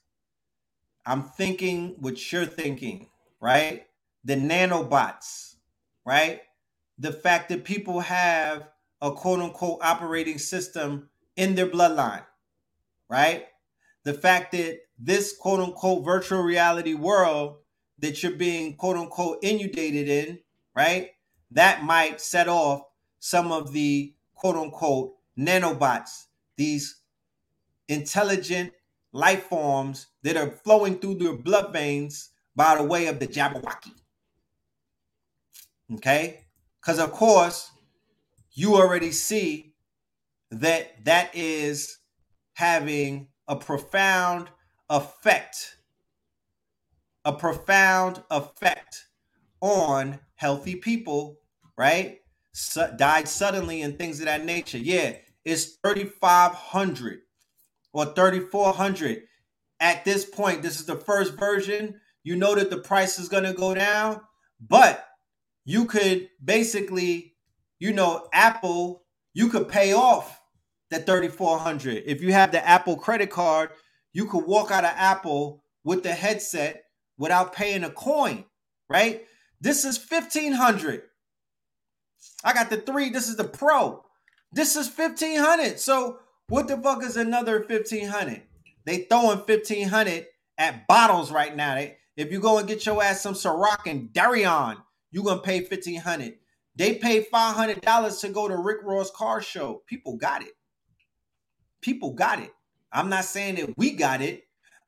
I'm 1.06 1.24
thinking 1.24 1.96
what 2.00 2.32
you're 2.32 2.46
thinking, 2.46 3.10
right? 3.42 3.86
The 4.24 4.36
nanobots, 4.36 5.56
right? 6.06 6.42
The 6.98 7.12
fact 7.12 7.50
that 7.50 7.64
people 7.64 8.00
have 8.00 8.68
a 9.02 9.12
quote 9.12 9.40
unquote 9.40 9.80
operating 9.84 10.40
system 10.40 11.10
in 11.38 11.56
their 11.56 11.68
bloodline, 11.68 12.26
right? 13.10 13.46
the 14.06 14.14
fact 14.14 14.54
that 14.54 14.80
this 14.98 15.36
quote 15.38 15.60
unquote 15.60 16.06
virtual 16.06 16.42
reality 16.42 16.94
world 16.94 17.58
that 18.00 18.22
you're 18.22 18.34
being 18.34 18.76
quote 18.76 18.98
unquote 18.98 19.40
inundated 19.42 20.10
in, 20.10 20.40
right? 20.76 21.12
That 21.52 21.84
might 21.84 22.22
set 22.22 22.48
off 22.48 22.84
some 23.20 23.52
of 23.52 23.72
the 23.74 24.14
quote 24.34 24.56
unquote 24.56 25.14
nanobots, 25.38 26.26
these 26.58 27.02
intelligent 27.88 28.74
life 29.12 29.44
forms 29.44 30.08
that 30.24 30.38
are 30.38 30.52
flowing 30.52 31.00
through 31.00 31.18
your 31.20 31.38
blood 31.38 31.72
veins 31.72 32.32
by 32.56 32.76
the 32.76 32.84
way 32.84 33.08
of 33.08 33.20
the 33.20 33.28
Jabberwocky. 33.28 33.92
Okay? 35.94 36.46
Because, 36.82 37.00
of 37.00 37.12
course, 37.12 37.72
you 38.52 38.76
already 38.76 39.12
see 39.12 39.74
that 40.52 41.04
that 41.06 41.36
is 41.36 41.98
having 42.54 43.28
a 43.48 43.56
profound 43.56 44.50
effect, 44.90 45.78
a 47.26 47.34
profound 47.34 48.24
effect 48.32 49.08
on 49.62 50.20
healthy 50.36 50.76
people, 50.76 51.40
right? 51.78 52.20
Su- 52.54 52.94
died 52.98 53.28
suddenly 53.28 53.82
and 53.82 53.98
things 53.98 54.20
of 54.20 54.28
that 54.28 54.46
nature. 54.46 54.78
Yeah, 54.78 55.14
it's 55.44 55.78
3,500 55.84 57.20
or 57.94 58.06
3,400. 58.06 59.24
At 59.80 60.06
this 60.06 60.24
point, 60.26 60.62
this 60.62 60.80
is 60.80 60.86
the 60.86 60.96
first 60.96 61.34
version. 61.34 62.00
You 62.24 62.36
know 62.36 62.56
that 62.56 62.70
the 62.70 62.78
price 62.78 63.20
is 63.20 63.28
going 63.28 63.44
to 63.44 63.54
go 63.54 63.74
down, 63.74 64.22
but 64.66 65.06
you 65.66 65.86
could 65.86 66.30
basically, 66.44 67.36
you 67.80 67.92
know, 67.92 68.28
Apple, 68.34 69.04
you 69.34 69.50
could 69.50 69.68
pay 69.68 69.94
off 69.94 70.40
that 70.92 71.06
3400 71.06 72.04
if 72.06 72.22
you 72.22 72.32
have 72.32 72.52
the 72.52 72.68
apple 72.68 72.96
credit 72.96 73.30
card 73.30 73.72
you 74.14 74.26
could 74.26 74.46
walk 74.46 74.72
out 74.72 74.86
of 74.86 74.92
apple 74.96 75.64
with 75.84 76.04
the 76.04 76.14
headset 76.14 76.85
without 77.18 77.54
paying 77.54 77.84
a 77.84 77.90
coin 77.90 78.46
right? 78.90 79.26
This 79.62 79.86
is 79.86 79.98
1500 79.98 81.04
i 82.44 82.54
got 82.54 82.70
the 82.70 82.78
three 82.78 83.10
this 83.10 83.28
is 83.28 83.36
the 83.36 83.44
pro. 83.44 84.04
This 84.52 84.76
is 84.76 84.88
1500 84.88 85.80
so 85.80 86.20
what 86.48 86.68
the 86.68 86.78
fuck 86.78 87.04
is 87.04 87.18
another 87.18 87.66
1500 87.68 88.44
they 88.86 89.00
throwing 89.00 89.40
1500 89.40 90.28
at 90.58 90.88
bottles 90.88 91.32
right 91.32 91.56
now. 91.56 91.76
They, 91.76 91.98
if 92.16 92.32
you 92.32 92.40
go 92.40 92.60
and 92.60 92.68
get 92.68 92.86
your 92.86 93.04
ass 93.04 93.22
some 93.22 93.34
Ciroc 93.34 93.88
and 93.88 94.14
Darien, 94.14 94.78
you 95.12 95.24
gonna 95.24 95.42
pay 95.42 95.60
1500 95.62 96.36
they 96.78 96.96
paid 96.96 97.26
$500 97.34 98.22
to 98.22 98.30
go 98.30 98.48
to 98.48 98.58
rick 98.58 98.80
ross 98.84 99.10
car 99.10 99.42
show. 99.42 99.82
People 99.88 100.18
got 100.18 100.42
it. 100.42 100.52
People 101.82 102.14
got 102.14 102.40
it. 102.40 102.52
I'm 102.92 103.10
not 103.10 103.26
saying 103.26 103.56
that 103.56 103.78
we 103.78 103.92
got 103.92 104.22
it, 104.22 104.44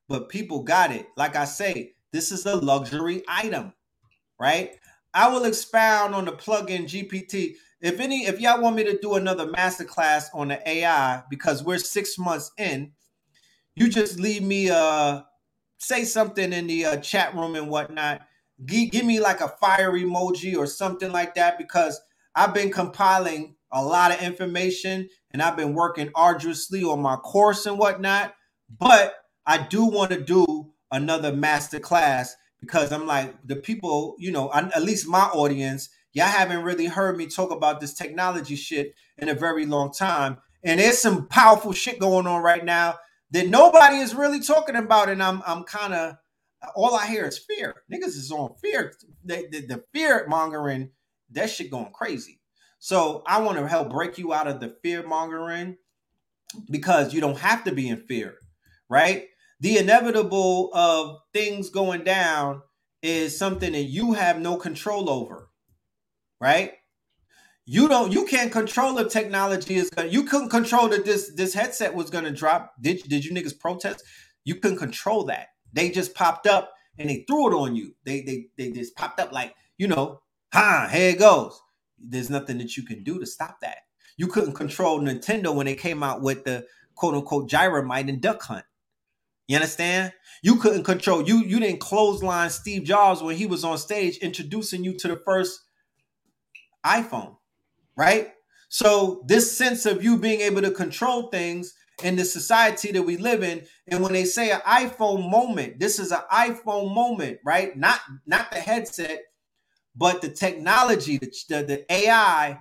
but 0.06 0.28
people 0.28 0.62
got 0.62 0.90
it. 0.90 1.06
Like 1.16 1.34
I 1.34 1.46
say, 1.46 1.94
this 2.12 2.32
is 2.32 2.46
a 2.46 2.56
luxury 2.56 3.22
item, 3.28 3.72
right? 4.40 4.72
I 5.14 5.28
will 5.28 5.44
expound 5.44 6.14
on 6.14 6.26
the 6.26 6.32
plugin 6.32 6.84
GPT. 6.84 7.54
If 7.80 8.00
any, 8.00 8.26
if 8.26 8.40
y'all 8.40 8.62
want 8.62 8.76
me 8.76 8.84
to 8.84 8.98
do 8.98 9.14
another 9.14 9.46
masterclass 9.48 10.26
on 10.34 10.48
the 10.48 10.68
AI 10.68 11.22
because 11.30 11.64
we're 11.64 11.78
six 11.78 12.18
months 12.18 12.52
in, 12.58 12.92
you 13.76 13.88
just 13.88 14.20
leave 14.20 14.42
me 14.42 14.70
uh 14.70 15.22
say 15.78 16.04
something 16.04 16.52
in 16.52 16.66
the 16.66 16.84
uh, 16.86 16.96
chat 16.98 17.34
room 17.34 17.54
and 17.56 17.68
whatnot. 17.68 18.22
Gi- 18.64 18.90
give 18.90 19.04
me 19.04 19.20
like 19.20 19.40
a 19.40 19.48
fire 19.48 19.92
emoji 19.92 20.56
or 20.56 20.66
something 20.66 21.12
like 21.12 21.34
that 21.36 21.58
because 21.58 22.00
I've 22.34 22.54
been 22.54 22.70
compiling 22.70 23.56
a 23.72 23.84
lot 23.84 24.12
of 24.12 24.22
information 24.22 25.08
and 25.32 25.42
I've 25.42 25.56
been 25.56 25.74
working 25.74 26.10
arduously 26.14 26.84
on 26.84 27.00
my 27.02 27.16
course 27.16 27.66
and 27.66 27.78
whatnot. 27.78 28.34
But 28.78 29.16
I 29.46 29.58
do 29.58 29.86
want 29.86 30.12
to 30.12 30.22
do 30.22 30.72
another 30.90 31.32
master 31.32 31.80
class 31.80 32.36
because 32.60 32.92
I'm 32.92 33.06
like 33.06 33.34
the 33.46 33.56
people, 33.56 34.16
you 34.18 34.32
know, 34.32 34.52
at 34.52 34.82
least 34.82 35.06
my 35.06 35.24
audience, 35.24 35.90
y'all 36.12 36.26
haven't 36.26 36.64
really 36.64 36.86
heard 36.86 37.16
me 37.16 37.26
talk 37.26 37.50
about 37.50 37.80
this 37.80 37.94
technology 37.94 38.56
shit 38.56 38.94
in 39.16 39.28
a 39.28 39.34
very 39.34 39.66
long 39.66 39.92
time. 39.92 40.38
And 40.64 40.80
there's 40.80 40.98
some 40.98 41.28
powerful 41.28 41.72
shit 41.72 41.98
going 42.00 42.26
on 42.26 42.42
right 42.42 42.64
now 42.64 42.96
that 43.30 43.48
nobody 43.48 43.98
is 43.98 44.14
really 44.14 44.40
talking 44.40 44.76
about. 44.76 45.08
And 45.08 45.22
I'm 45.22 45.42
I'm 45.46 45.64
kind 45.64 45.94
of 45.94 46.16
all 46.74 46.94
I 46.94 47.06
hear 47.06 47.26
is 47.26 47.38
fear. 47.38 47.82
Niggas 47.92 48.16
is 48.16 48.32
on 48.32 48.54
fear. 48.60 48.92
The, 49.24 49.46
the, 49.50 49.66
the 49.66 49.84
fear 49.92 50.26
mongering, 50.28 50.90
that 51.30 51.50
shit 51.50 51.70
going 51.70 51.92
crazy. 51.92 52.40
So 52.80 53.22
I 53.26 53.40
want 53.40 53.58
to 53.58 53.68
help 53.68 53.90
break 53.90 54.18
you 54.18 54.32
out 54.32 54.48
of 54.48 54.60
the 54.60 54.76
fear 54.82 55.06
mongering 55.06 55.76
because 56.70 57.12
you 57.12 57.20
don't 57.20 57.38
have 57.38 57.64
to 57.64 57.72
be 57.72 57.88
in 57.88 57.98
fear, 57.98 58.36
right? 58.88 59.26
The 59.60 59.78
inevitable 59.78 60.70
of 60.72 61.18
things 61.32 61.70
going 61.70 62.04
down 62.04 62.62
is 63.02 63.36
something 63.36 63.72
that 63.72 63.84
you 63.84 64.12
have 64.12 64.40
no 64.40 64.56
control 64.56 65.10
over, 65.10 65.50
right? 66.40 66.72
You 67.66 67.88
don't 67.88 68.12
you 68.12 68.24
can't 68.24 68.50
control 68.50 68.98
if 68.98 69.12
technology 69.12 69.74
is 69.74 69.90
gonna 69.90 70.08
you 70.08 70.24
couldn't 70.24 70.48
control 70.48 70.88
that 70.88 71.04
this 71.04 71.32
this 71.34 71.52
headset 71.52 71.94
was 71.94 72.08
gonna 72.08 72.30
drop. 72.30 72.72
Did 72.80 73.02
did 73.04 73.24
you 73.24 73.32
niggas 73.32 73.58
protest? 73.58 74.02
You 74.44 74.54
couldn't 74.56 74.78
control 74.78 75.24
that. 75.24 75.48
They 75.72 75.90
just 75.90 76.14
popped 76.14 76.46
up 76.46 76.72
and 76.98 77.10
they 77.10 77.24
threw 77.28 77.48
it 77.48 77.54
on 77.54 77.76
you. 77.76 77.94
They 78.04 78.22
they 78.22 78.46
they 78.56 78.70
just 78.70 78.96
popped 78.96 79.20
up 79.20 79.32
like, 79.32 79.54
you 79.76 79.86
know, 79.86 80.22
ha, 80.52 80.88
here 80.90 81.10
it 81.10 81.18
goes. 81.18 81.60
There's 81.98 82.30
nothing 82.30 82.58
that 82.58 82.76
you 82.76 82.84
can 82.84 83.02
do 83.04 83.18
to 83.18 83.26
stop 83.26 83.60
that. 83.60 83.78
You 84.16 84.28
couldn't 84.28 84.54
control 84.54 85.00
Nintendo 85.00 85.54
when 85.54 85.66
they 85.66 85.74
came 85.74 86.02
out 86.02 86.22
with 86.22 86.44
the 86.44 86.64
quote 86.94 87.14
unquote 87.14 87.50
gyromite 87.50 88.08
and 88.08 88.20
duck 88.20 88.42
hunt. 88.42 88.64
You 89.48 89.56
understand? 89.56 90.12
You 90.42 90.56
couldn't 90.56 90.84
control 90.84 91.26
you. 91.26 91.38
You 91.38 91.58
didn't 91.58 91.80
clothesline 91.80 92.50
Steve 92.50 92.84
Jobs 92.84 93.22
when 93.22 93.36
he 93.36 93.46
was 93.46 93.64
on 93.64 93.78
stage 93.78 94.18
introducing 94.18 94.84
you 94.84 94.96
to 94.98 95.08
the 95.08 95.16
first 95.24 95.60
iPhone, 96.86 97.36
right? 97.96 98.28
So 98.68 99.24
this 99.26 99.56
sense 99.56 99.86
of 99.86 100.04
you 100.04 100.18
being 100.18 100.42
able 100.42 100.62
to 100.62 100.70
control 100.70 101.28
things 101.28 101.74
in 102.04 102.14
the 102.14 102.24
society 102.24 102.92
that 102.92 103.02
we 103.02 103.16
live 103.16 103.42
in, 103.42 103.66
and 103.88 104.02
when 104.02 104.12
they 104.12 104.24
say 104.24 104.52
an 104.52 104.60
iPhone 104.60 105.28
moment, 105.28 105.80
this 105.80 105.98
is 105.98 106.12
an 106.12 106.20
iPhone 106.30 106.94
moment, 106.94 107.38
right? 107.44 107.76
Not 107.76 108.00
not 108.26 108.52
the 108.52 108.60
headset, 108.60 109.22
but 109.96 110.22
the 110.22 110.28
technology, 110.28 111.18
the, 111.18 111.32
the, 111.48 111.62
the 111.64 111.92
AI, 111.92 112.60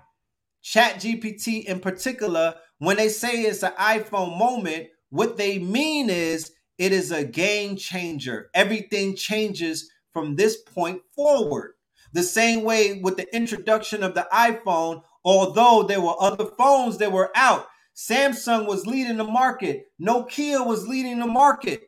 Chat 0.63 0.95
GPT 0.95 1.65
in 1.65 1.79
particular. 1.79 2.55
When 2.79 2.97
they 2.97 3.09
say 3.09 3.43
it's 3.43 3.63
an 3.63 3.73
iPhone 3.73 4.37
moment, 4.37 4.87
what 5.09 5.37
they 5.37 5.59
mean 5.59 6.09
is 6.09 6.51
it 6.77 6.91
is 6.91 7.11
a 7.11 7.23
game 7.23 7.75
changer. 7.75 8.49
Everything 8.53 9.15
changes 9.15 9.89
from 10.13 10.35
this 10.35 10.57
point 10.57 11.01
forward. 11.15 11.73
The 12.13 12.23
same 12.23 12.63
way 12.63 12.99
with 13.01 13.17
the 13.17 13.35
introduction 13.35 14.03
of 14.03 14.15
the 14.15 14.27
iPhone, 14.31 15.01
although 15.25 15.83
there 15.83 16.01
were 16.01 16.15
other 16.19 16.45
phones 16.57 16.97
that 16.97 17.11
were 17.11 17.31
out, 17.35 17.67
Samsung 17.95 18.67
was 18.67 18.85
leading 18.85 19.17
the 19.17 19.23
market, 19.23 19.87
Nokia 19.99 20.65
was 20.65 20.87
leading 20.87 21.19
the 21.19 21.27
market 21.27 21.81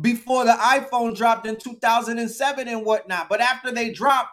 before 0.00 0.44
the 0.44 0.52
iPhone 0.52 1.16
dropped 1.16 1.46
in 1.46 1.56
2007 1.56 2.68
and 2.68 2.84
whatnot. 2.84 3.28
But 3.28 3.40
after 3.40 3.70
they 3.70 3.92
dropped 3.92 4.30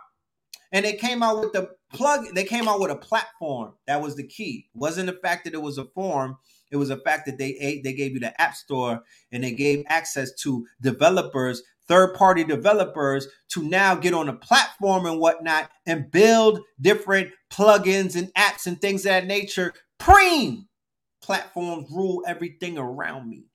and 0.72 0.84
they 0.84 0.94
came 0.94 1.22
out 1.22 1.40
with 1.40 1.54
the 1.54 1.70
plug, 1.94 2.26
they 2.34 2.44
came 2.44 2.68
out 2.68 2.80
with 2.80 2.92
a 2.92 2.96
platform. 2.96 3.74
That 3.88 4.02
was 4.02 4.16
the 4.16 4.28
key. 4.28 4.70
It 4.74 4.78
wasn't 4.78 5.08
the 5.08 5.20
fact 5.22 5.46
that 5.46 5.54
it 5.54 5.62
was 5.62 5.78
a 5.78 5.86
form 5.86 6.38
it 6.72 6.78
was 6.78 6.90
a 6.90 6.98
fact 6.98 7.26
that 7.26 7.38
they 7.38 7.82
they 7.84 7.94
gave 7.94 8.14
you 8.14 8.20
the 8.20 8.40
app 8.40 8.56
store 8.56 9.02
and 9.32 9.44
they 9.44 9.52
gave 9.52 9.84
access 9.88 10.34
to 10.42 10.66
developers, 10.82 11.64
third 11.88 12.14
party 12.14 12.44
developers, 12.44 13.28
to 13.50 13.64
now 13.64 13.96
get 13.96 14.14
on 14.14 14.30
a 14.30 14.34
platform 14.34 15.06
and 15.06 15.20
whatnot 15.20 15.70
and 15.86 16.12
build 16.12 16.60
different 16.80 17.32
plugins 17.52 18.16
and 18.16 18.34
apps 18.36 18.68
and 18.68 18.80
things 18.80 19.02
of 19.02 19.10
that 19.10 19.26
nature. 19.26 19.74
Preem 20.00 20.66
platforms 21.22 21.90
rule 21.92 22.24
everything 22.28 22.78
around 22.78 23.30
me. 23.30 23.46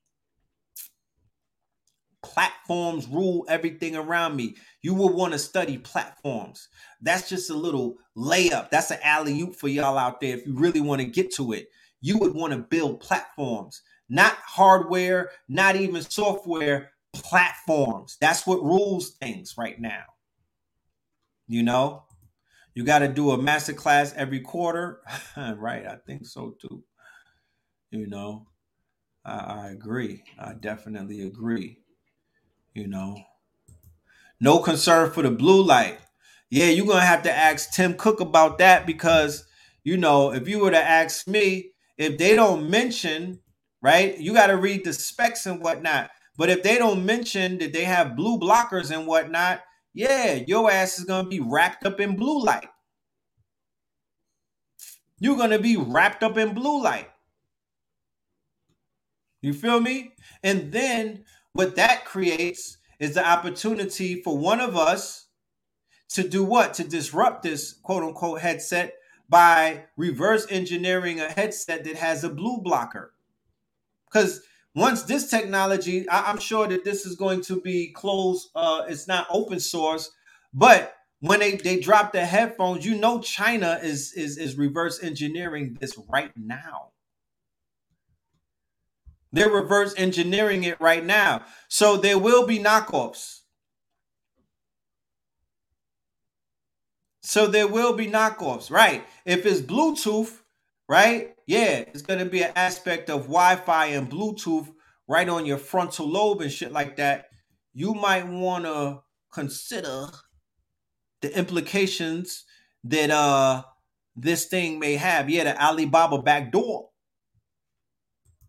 Platforms 2.23 3.07
rule 3.07 3.45
everything 3.49 3.95
around 3.97 4.35
me. 4.35 4.57
You 4.81 4.95
will 4.95 5.12
want 5.15 5.35
to 5.35 5.39
study 5.39 5.78
platforms. 5.78 6.69
That's 7.03 7.28
just 7.28 7.51
a 7.51 7.55
little 7.55 7.97
layup. 8.16 8.70
That's 8.70 8.91
an 8.91 8.99
alley 9.05 9.41
oop 9.41 9.55
for 9.55 9.69
y'all 9.69 9.99
out 9.99 10.20
there 10.20 10.36
if 10.36 10.47
you 10.47 10.55
really 10.57 10.81
want 10.81 11.01
to 11.01 11.07
get 11.07 11.35
to 11.35 11.53
it 11.53 11.69
you 12.05 12.18
would 12.18 12.35
want 12.35 12.52
to 12.52 12.59
build 12.59 13.01
platforms, 13.01 13.81
not 14.10 14.36
hardware, 14.44 15.31
not 15.48 15.74
even 15.74 16.02
software, 16.02 16.90
platforms. 17.14 18.18
That's 18.20 18.47
what 18.47 18.62
rules 18.62 19.12
things 19.12 19.55
right 19.56 19.81
now. 19.81 20.02
You 21.48 21.62
know, 21.62 22.02
you 22.74 22.85
got 22.85 22.98
to 22.98 23.09
do 23.09 23.31
a 23.31 23.40
master 23.40 23.72
class 23.72 24.12
every 24.18 24.40
quarter. 24.40 25.01
right. 25.56 25.86
I 25.86 25.97
think 26.06 26.26
so 26.26 26.55
too. 26.60 26.85
You 27.90 28.06
know, 28.06 28.48
I, 29.24 29.39
I 29.39 29.68
agree. 29.70 30.24
I 30.39 30.52
definitely 30.52 31.22
agree. 31.22 31.78
You 32.74 32.86
know, 32.86 33.16
no 34.39 34.59
concern 34.59 35.10
for 35.10 35.23
the 35.23 35.31
blue 35.31 35.62
light. 35.62 36.00
Yeah, 36.50 36.66
you're 36.66 36.84
going 36.84 36.99
to 36.99 37.07
have 37.07 37.23
to 37.23 37.33
ask 37.33 37.73
Tim 37.73 37.94
Cook 37.94 38.20
about 38.20 38.58
that 38.58 38.86
because, 38.86 39.47
you 39.84 39.97
know, 39.97 40.34
if 40.34 40.47
you 40.47 40.58
were 40.58 40.70
to 40.70 40.76
ask 40.76 41.26
me, 41.26 41.70
if 41.97 42.18
they 42.18 42.34
don't 42.34 42.68
mention, 42.68 43.40
right, 43.82 44.18
you 44.18 44.32
got 44.32 44.48
to 44.48 44.56
read 44.56 44.84
the 44.84 44.92
specs 44.92 45.47
and 45.47 45.62
whatnot. 45.62 46.10
But 46.36 46.50
if 46.50 46.62
they 46.62 46.78
don't 46.78 47.06
mention 47.06 47.58
that 47.58 47.73
they 47.73 47.84
have 47.84 48.16
blue 48.16 48.39
blockers 48.39 48.90
and 48.90 49.06
whatnot, 49.06 49.62
yeah, 49.92 50.40
your 50.47 50.70
ass 50.70 50.98
is 50.98 51.05
gonna 51.05 51.28
be 51.28 51.39
wrapped 51.39 51.86
up 51.86 52.00
in 52.00 52.16
blue 52.16 52.42
light. 52.42 52.68
You're 55.20 55.36
gonna 55.36 55.60
be 55.60 55.76
wrapped 55.76 56.24
up 56.24 56.36
in 56.36 56.52
blue 56.52 56.82
light. 56.82 57.08
You 59.40 59.52
feel 59.52 59.81
me? 59.81 60.14
And 60.42 60.73
then 60.73 61.24
what 61.52 61.76
that 61.76 62.05
creates 62.05 62.78
is 62.98 63.14
the 63.14 63.26
opportunity 63.26 64.20
for 64.23 64.36
one 64.36 64.60
of 64.60 64.76
us 64.76 65.28
to 66.10 66.28
do 66.28 66.42
what? 66.42 66.74
To 66.74 66.84
disrupt 66.84 67.44
this 67.44 67.73
quote 67.73 68.02
unquote 68.02 68.40
headset 68.40 68.94
by 69.28 69.85
reverse 69.97 70.47
engineering 70.51 71.20
a 71.20 71.28
headset 71.28 71.85
that 71.85 71.97
has 71.97 72.25
a 72.25 72.28
blue 72.28 72.59
blocker. 72.59 73.15
Because 74.07 74.43
once 74.75 75.05
this 75.05 75.31
technology, 75.31 76.09
I, 76.09 76.31
am 76.31 76.39
sure 76.39 76.67
that 76.67 76.85
this 76.85 77.07
is 77.07 77.17
going 77.17 77.43
to 77.43 77.61
be 77.61 77.89
closed. 77.93 78.49
Uh, 78.55 78.85
it's 78.89 79.09
not 79.09 79.27
open 79.31 79.61
source, 79.61 80.11
but 80.53 80.94
when 81.20 81.41
they 81.41 81.57
they 81.57 81.81
drop 81.81 82.12
the 82.12 82.27
headphones, 82.27 82.85
you 82.85 82.97
know 82.97 83.20
China 83.20 83.81
is 83.83 84.12
is 84.12 84.36
is 84.36 84.57
reverse 84.57 85.03
engineering 85.03 85.77
this 85.81 85.97
right 86.09 86.33
now. 86.36 86.91
They're 89.33 89.51
reverse 89.51 89.94
engineering 89.97 90.65
it 90.65 90.81
right 90.81 91.05
now. 91.05 91.43
So 91.69 91.97
there 91.97 92.19
will 92.19 92.47
be 92.47 92.59
knockoffs. 92.59 93.41
So 97.25 97.47
there 97.47 97.67
will 97.67 97.94
be 97.94 98.07
knockoffs, 98.07 98.70
right? 98.70 99.03
If 99.25 99.47
it's 99.47 99.62
Bluetooth, 99.62 100.31
right? 100.91 101.35
Yeah, 101.47 101.78
it's 101.78 102.03
going 102.03 102.19
to 102.19 102.27
be 102.27 102.43
an 102.43 102.53
aspect 102.55 103.09
of 103.09 103.23
Wi 103.23 103.57
Fi 103.57 103.86
and 103.86 104.11
Bluetooth 104.11 104.69
right 105.09 105.27
on 105.27 105.47
your 105.47 105.57
frontal 105.57 106.07
lobe 106.07 106.43
and 106.43 106.53
shit 106.53 106.70
like 106.70 106.97
that. 106.97 107.31
You 107.73 107.94
might 107.94 108.28
want 108.28 108.67
to 108.67 109.01
consider 109.33 110.09
the 111.23 111.36
implications 111.36 112.44
that 112.85 113.11
uh 113.11 113.62
this 114.15 114.44
thing 114.44 114.78
may 114.78 114.97
have. 114.97 115.31
Yeah, 115.31 115.44
the 115.44 115.65
Alibaba 115.65 116.20
backdoor. 116.20 116.91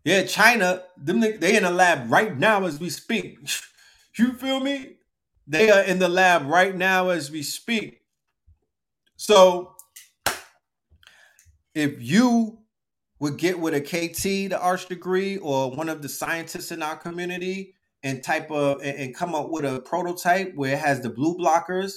Yeah, 0.04 0.24
China, 0.24 0.84
them 0.98 1.22
they 1.22 1.56
in 1.56 1.64
the 1.64 1.72
lab 1.72 2.12
right 2.12 2.38
now 2.38 2.66
as 2.66 2.78
we 2.78 2.90
speak. 2.90 3.40
you 4.20 4.34
feel 4.34 4.60
me? 4.60 4.98
They 5.48 5.70
are 5.72 5.84
in 5.84 6.00
the 6.00 6.10
lab 6.10 6.46
right 6.46 6.76
now 6.76 7.10
as 7.10 7.32
we 7.32 7.42
speak 7.42 8.02
so 9.18 9.76
if 11.74 12.02
you 12.02 12.60
would 13.20 13.38
get 13.38 13.60
with 13.60 13.74
a 13.74 13.82
KT, 13.82 14.50
the 14.50 14.60
arch 14.60 14.88
degree, 14.88 15.38
or 15.38 15.72
one 15.72 15.90
of 15.90 16.02
the 16.02 16.10
scientists 16.10 16.72
in 16.72 16.82
our 16.82 16.98
community 16.98 17.76
and 18.04 18.24
type 18.24 18.52
of 18.52 18.82
and, 18.82 18.98
and 18.98 19.16
come 19.16 19.34
up 19.34 19.50
with 19.50 19.66
a 19.66 19.80
prototype 19.82 20.54
where 20.56 20.74
it 20.74 20.80
has 20.80 21.02
the 21.02 21.10
blue 21.10 21.38
blockers, 21.38 21.94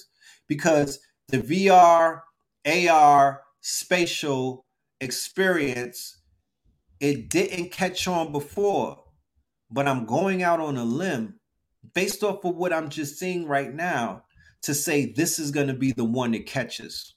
because 0.47 1.01
the 1.29 1.39
VR, 1.39 2.23
AR, 2.67 3.43
spatial 3.61 4.65
experience, 5.01 6.19
it 7.01 7.29
didn't 7.29 7.71
catch 7.71 8.07
on 8.09 8.33
before. 8.33 9.05
But 9.71 9.87
I'm 9.87 10.07
going 10.07 10.43
out 10.43 10.61
on 10.61 10.77
a 10.77 10.85
limb 10.85 11.39
based 11.95 12.23
off 12.23 12.45
of 12.45 12.57
what 12.57 12.73
I'm 12.73 12.89
just 12.89 13.19
seeing 13.19 13.47
right 13.47 13.73
now 13.73 14.25
to 14.69 14.75
say 14.75 15.07
this 15.07 15.39
is 15.39 15.51
going 15.51 15.69
to 15.69 15.75
be 15.75 15.93
the 15.93 16.05
one 16.05 16.33
that 16.33 16.47
catches. 16.47 17.15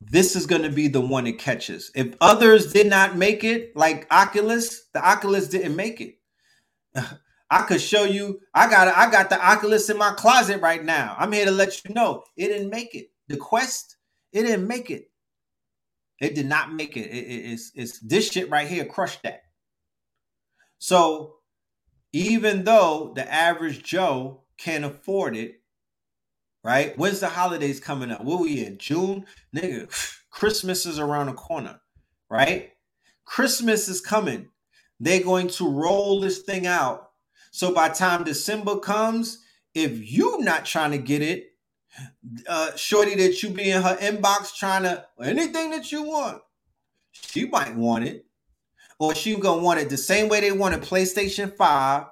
This 0.00 0.36
is 0.36 0.46
going 0.46 0.62
to 0.62 0.70
be 0.70 0.86
the 0.86 1.00
one 1.00 1.24
that 1.24 1.38
catches. 1.38 1.90
If 1.94 2.14
others 2.20 2.72
did 2.72 2.86
not 2.86 3.16
make 3.16 3.42
it, 3.42 3.76
like 3.76 4.06
Oculus, 4.12 4.86
the 4.94 5.04
Oculus 5.04 5.48
didn't 5.48 5.74
make 5.74 6.00
it. 6.00 6.14
I 7.50 7.62
could 7.62 7.80
show 7.80 8.04
you. 8.04 8.40
I 8.54 8.70
got 8.70 8.88
I 8.88 9.10
got 9.10 9.28
the 9.28 9.44
Oculus 9.44 9.90
in 9.90 9.98
my 9.98 10.12
closet 10.12 10.60
right 10.60 10.84
now. 10.84 11.16
I'm 11.18 11.32
here 11.32 11.46
to 11.46 11.50
let 11.50 11.84
you 11.84 11.94
know 11.94 12.22
it 12.36 12.48
didn't 12.48 12.70
make 12.70 12.94
it. 12.94 13.08
The 13.28 13.36
Quest, 13.36 13.96
it 14.32 14.42
didn't 14.42 14.68
make 14.68 14.90
it. 14.90 15.10
It 16.20 16.36
did 16.36 16.46
not 16.46 16.72
make 16.72 16.96
it. 16.96 17.08
it, 17.10 17.26
it 17.26 17.52
it's 17.52 17.72
it's 17.74 17.98
this 18.00 18.30
shit 18.30 18.50
right 18.50 18.68
here 18.68 18.84
crushed 18.84 19.24
that. 19.24 19.42
So 20.78 21.36
even 22.12 22.64
though 22.64 23.12
the 23.16 23.32
average 23.32 23.82
Joe 23.82 24.45
can't 24.58 24.84
afford 24.84 25.36
it, 25.36 25.60
right? 26.64 26.96
When's 26.98 27.20
the 27.20 27.28
holidays 27.28 27.80
coming 27.80 28.10
up? 28.10 28.24
What 28.24 28.40
we 28.40 28.64
in 28.64 28.78
June? 28.78 29.26
Nigga, 29.54 29.88
Christmas 30.30 30.86
is 30.86 30.98
around 30.98 31.26
the 31.26 31.32
corner, 31.32 31.80
right? 32.30 32.72
Christmas 33.24 33.88
is 33.88 34.00
coming. 34.00 34.48
They're 35.00 35.22
going 35.22 35.48
to 35.48 35.68
roll 35.68 36.20
this 36.20 36.38
thing 36.40 36.66
out. 36.66 37.10
So 37.50 37.72
by 37.72 37.88
time 37.88 38.24
December 38.24 38.78
comes, 38.78 39.42
if 39.74 40.10
you 40.10 40.38
not 40.40 40.64
trying 40.64 40.92
to 40.92 40.98
get 40.98 41.22
it, 41.22 41.52
uh, 42.46 42.74
shorty 42.76 43.14
that 43.14 43.42
you 43.42 43.50
be 43.50 43.70
in 43.70 43.82
her 43.82 43.96
inbox 43.96 44.54
trying 44.54 44.82
to 44.82 45.06
anything 45.22 45.70
that 45.70 45.90
you 45.92 46.02
want, 46.02 46.42
she 47.12 47.46
might 47.46 47.74
want 47.74 48.04
it, 48.04 48.26
or 48.98 49.14
she 49.14 49.34
gonna 49.36 49.62
want 49.62 49.80
it 49.80 49.88
the 49.88 49.96
same 49.96 50.28
way 50.28 50.40
they 50.40 50.52
wanted 50.52 50.82
PlayStation 50.82 51.54
Five, 51.56 52.06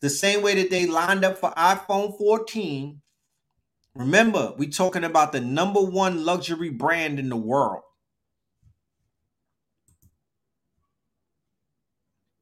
The 0.00 0.10
same 0.10 0.42
way 0.42 0.54
that 0.54 0.70
they 0.70 0.86
lined 0.86 1.24
up 1.24 1.38
for 1.38 1.50
iPhone 1.52 2.16
14. 2.16 3.00
Remember, 3.94 4.54
we 4.56 4.68
talking 4.68 5.04
about 5.04 5.32
the 5.32 5.40
number 5.40 5.80
one 5.80 6.24
luxury 6.24 6.70
brand 6.70 7.18
in 7.18 7.28
the 7.28 7.36
world. 7.36 7.82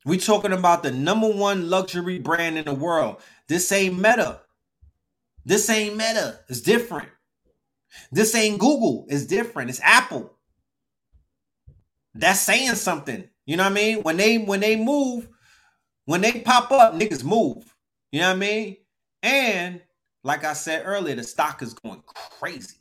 We 0.04 0.18
talking 0.18 0.52
about 0.52 0.84
the 0.84 0.92
number 0.92 1.28
one 1.28 1.68
luxury 1.68 2.18
brand 2.20 2.58
in 2.58 2.64
the 2.64 2.74
world. 2.74 3.16
This 3.48 3.72
ain't 3.72 3.96
Meta. 3.96 4.40
This 5.44 5.68
ain't 5.68 5.96
Meta. 5.96 6.40
It's 6.48 6.60
different. 6.60 7.08
This 8.12 8.34
ain't 8.34 8.60
Google. 8.60 9.06
It's 9.08 9.26
different. 9.26 9.70
It's 9.70 9.80
Apple. 9.82 10.32
That's 12.14 12.40
saying 12.40 12.76
something. 12.76 13.28
You 13.46 13.56
know 13.56 13.64
what 13.64 13.72
I 13.72 13.74
mean? 13.74 14.02
When 14.02 14.16
they 14.16 14.38
when 14.38 14.60
they 14.60 14.76
move, 14.76 15.28
when 16.06 16.22
they 16.22 16.40
pop 16.40 16.70
up, 16.72 16.94
niggas 16.94 17.22
move. 17.22 17.74
You 18.10 18.20
know 18.20 18.28
what 18.28 18.36
I 18.36 18.38
mean? 18.38 18.76
And 19.22 19.80
like 20.24 20.44
I 20.44 20.54
said 20.54 20.82
earlier, 20.84 21.14
the 21.14 21.22
stock 21.22 21.62
is 21.62 21.74
going 21.74 22.02
crazy. 22.40 22.76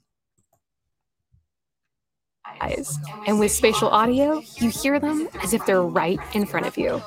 eyes. 2.61 2.97
And 3.27 3.39
with 3.39 3.51
spatial 3.51 3.89
audio, 3.89 4.41
you 4.57 4.69
hear 4.69 4.99
them 4.99 5.27
as 5.43 5.53
if 5.53 5.65
they're 5.65 5.81
right 5.81 6.19
in 6.33 6.45
front 6.45 6.65
of 6.65 6.77
you. 6.77 7.01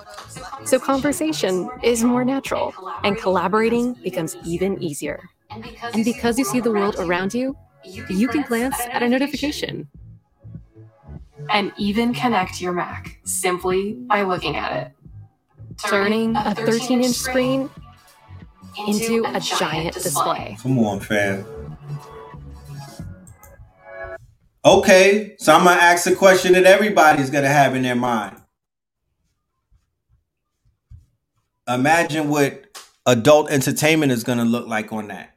So 0.64 0.78
conversation 0.78 1.68
is 1.82 2.04
more 2.04 2.24
natural, 2.24 2.74
and 3.04 3.16
collaborating 3.16 3.94
becomes 3.94 4.36
even 4.44 4.82
easier. 4.82 5.28
And 5.50 6.04
because 6.04 6.38
you 6.38 6.44
see 6.44 6.60
the 6.60 6.70
world 6.70 6.96
around 6.98 7.34
you, 7.34 7.56
you 7.84 8.28
can 8.28 8.42
glance 8.42 8.76
at 8.90 9.02
a 9.02 9.08
notification. 9.08 9.88
And 11.50 11.72
even 11.78 12.12
connect 12.12 12.60
your 12.60 12.72
Mac 12.72 13.20
simply 13.24 13.94
by 13.94 14.22
looking 14.22 14.56
at 14.56 14.72
it. 14.86 14.92
Turning 15.86 16.36
a 16.36 16.54
13 16.54 17.02
inch 17.02 17.14
screen 17.14 17.70
into 18.86 19.24
a 19.26 19.40
giant 19.40 19.94
display. 19.94 20.56
Come 20.62 20.78
on, 20.80 21.00
fam. 21.00 21.44
Okay, 24.64 25.36
so 25.38 25.54
I'm 25.54 25.64
gonna 25.64 25.80
ask 25.80 26.06
a 26.06 26.14
question 26.14 26.52
that 26.52 26.64
everybody's 26.64 27.30
gonna 27.30 27.48
have 27.48 27.74
in 27.76 27.82
their 27.82 27.94
mind. 27.94 28.36
Imagine 31.68 32.28
what 32.28 32.66
adult 33.06 33.50
entertainment 33.50 34.12
is 34.12 34.24
gonna 34.24 34.44
look 34.44 34.66
like 34.66 34.92
on 34.92 35.08
that. 35.08 35.34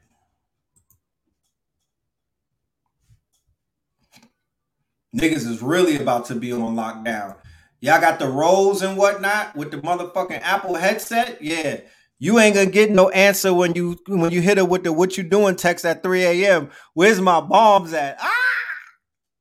Niggas 5.16 5.48
is 5.48 5.62
really 5.62 5.98
about 5.98 6.26
to 6.26 6.36
be 6.36 6.52
on 6.54 6.76
lockdown. 6.76 7.36
Y'all 7.82 8.00
got 8.00 8.20
the 8.20 8.28
rolls 8.28 8.84
and 8.84 8.96
whatnot 8.96 9.56
with 9.56 9.72
the 9.72 9.78
motherfucking 9.78 10.40
Apple 10.42 10.76
headset. 10.76 11.42
Yeah, 11.42 11.82
you 12.20 12.38
ain't 12.38 12.54
gonna 12.54 12.70
get 12.70 12.92
no 12.92 13.10
answer 13.10 13.52
when 13.54 13.74
you 13.74 13.98
when 14.08 14.32
you 14.32 14.40
hit 14.40 14.60
her 14.60 14.66
with 14.66 14.84
the 14.84 14.94
"What 14.94 15.18
you 15.18 15.24
doing?" 15.24 15.56
text 15.56 15.84
at 15.84 16.04
3 16.04 16.24
a.m. 16.24 16.70
Where's 16.94 17.20
my 17.20 17.42
bombs 17.42 17.94
at? 17.94 18.20
Ah! 18.20 18.30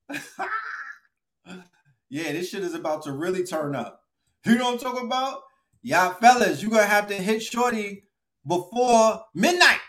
yeah, 2.08 2.32
this 2.32 2.48
shit 2.48 2.62
is 2.62 2.74
about 2.74 3.02
to 3.02 3.12
really 3.12 3.44
turn 3.44 3.76
up. 3.76 4.02
You 4.46 4.56
know 4.56 4.64
what 4.64 4.72
I'm 4.74 4.78
talking 4.80 5.06
about? 5.06 5.42
Y'all 5.82 6.14
fellas, 6.14 6.62
you 6.62 6.70
gonna 6.70 6.86
have 6.86 7.08
to 7.08 7.14
hit 7.14 7.42
shorty 7.42 8.04
before 8.46 9.22
midnight 9.34 9.80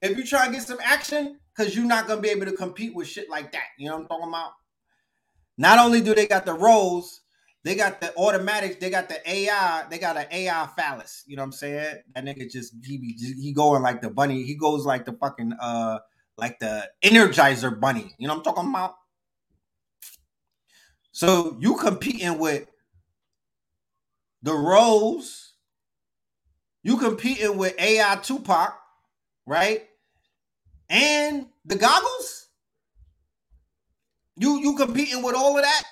if 0.00 0.16
you 0.16 0.24
try 0.24 0.46
to 0.46 0.52
get 0.52 0.62
some 0.62 0.78
action, 0.82 1.40
because 1.56 1.74
you're 1.74 1.84
not 1.84 2.06
gonna 2.06 2.20
be 2.20 2.28
able 2.28 2.46
to 2.46 2.52
compete 2.52 2.94
with 2.94 3.08
shit 3.08 3.28
like 3.28 3.50
that. 3.50 3.64
You 3.78 3.88
know 3.88 3.96
what 3.96 4.02
I'm 4.02 4.08
talking 4.08 4.28
about? 4.28 4.52
Not 5.58 5.78
only 5.78 6.00
do 6.00 6.14
they 6.14 6.26
got 6.26 6.46
the 6.46 6.54
rolls, 6.54 7.22
they 7.64 7.74
got 7.74 8.00
the 8.00 8.14
automatics, 8.14 8.76
they 8.76 8.90
got 8.90 9.08
the 9.08 9.18
AI, 9.28 9.84
they 9.90 9.98
got 9.98 10.18
an 10.18 10.26
AI 10.30 10.68
phallus. 10.76 11.24
You 11.26 11.36
know 11.36 11.42
what 11.42 11.46
I'm 11.46 11.52
saying? 11.52 11.96
That 12.14 12.24
nigga 12.24 12.50
just 12.50 12.74
he 12.84 12.98
be 12.98 13.16
he 13.18 13.52
going 13.52 13.82
like 13.82 14.02
the 14.02 14.10
bunny, 14.10 14.44
he 14.44 14.54
goes 14.54 14.84
like 14.84 15.06
the 15.06 15.14
fucking 15.14 15.54
uh 15.60 15.98
like 16.36 16.58
the 16.58 16.88
energizer 17.02 17.78
bunny. 17.78 18.14
You 18.18 18.28
know 18.28 18.34
what 18.34 18.46
I'm 18.46 18.54
talking 18.54 18.70
about? 18.70 18.96
So 21.12 21.56
you 21.60 21.76
competing 21.76 22.38
with 22.38 22.68
the 24.42 24.54
rolls, 24.54 25.54
you 26.82 26.98
competing 26.98 27.56
with 27.56 27.80
AI 27.80 28.16
Tupac, 28.22 28.74
right? 29.46 29.84
And 30.90 31.46
the 31.64 31.76
goggles? 31.76 32.48
You 34.36 34.60
you 34.60 34.76
competing 34.76 35.22
with 35.22 35.34
all 35.34 35.56
of 35.56 35.62
that? 35.62 35.82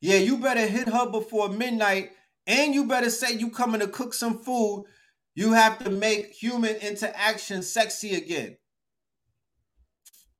Yeah, 0.00 0.18
you 0.18 0.38
better 0.38 0.66
hit 0.66 0.88
her 0.88 1.10
before 1.10 1.48
midnight, 1.48 2.10
and 2.46 2.74
you 2.74 2.86
better 2.86 3.10
say 3.10 3.32
you 3.32 3.50
coming 3.50 3.80
to 3.80 3.88
cook 3.88 4.14
some 4.14 4.38
food. 4.38 4.84
You 5.34 5.52
have 5.52 5.78
to 5.84 5.90
make 5.90 6.32
human 6.32 6.76
interaction 6.76 7.62
sexy 7.62 8.14
again. 8.14 8.56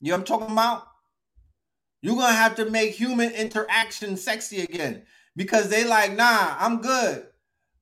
You 0.00 0.12
know 0.12 0.18
what 0.18 0.20
I'm 0.20 0.24
talking 0.38 0.52
about? 0.52 0.86
You're 2.02 2.16
gonna 2.16 2.32
have 2.32 2.56
to 2.56 2.70
make 2.70 2.94
human 2.94 3.32
interaction 3.32 4.16
sexy 4.16 4.62
again 4.62 5.02
because 5.34 5.68
they 5.68 5.84
like, 5.84 6.14
nah, 6.16 6.56
I'm 6.58 6.80
good. 6.80 7.26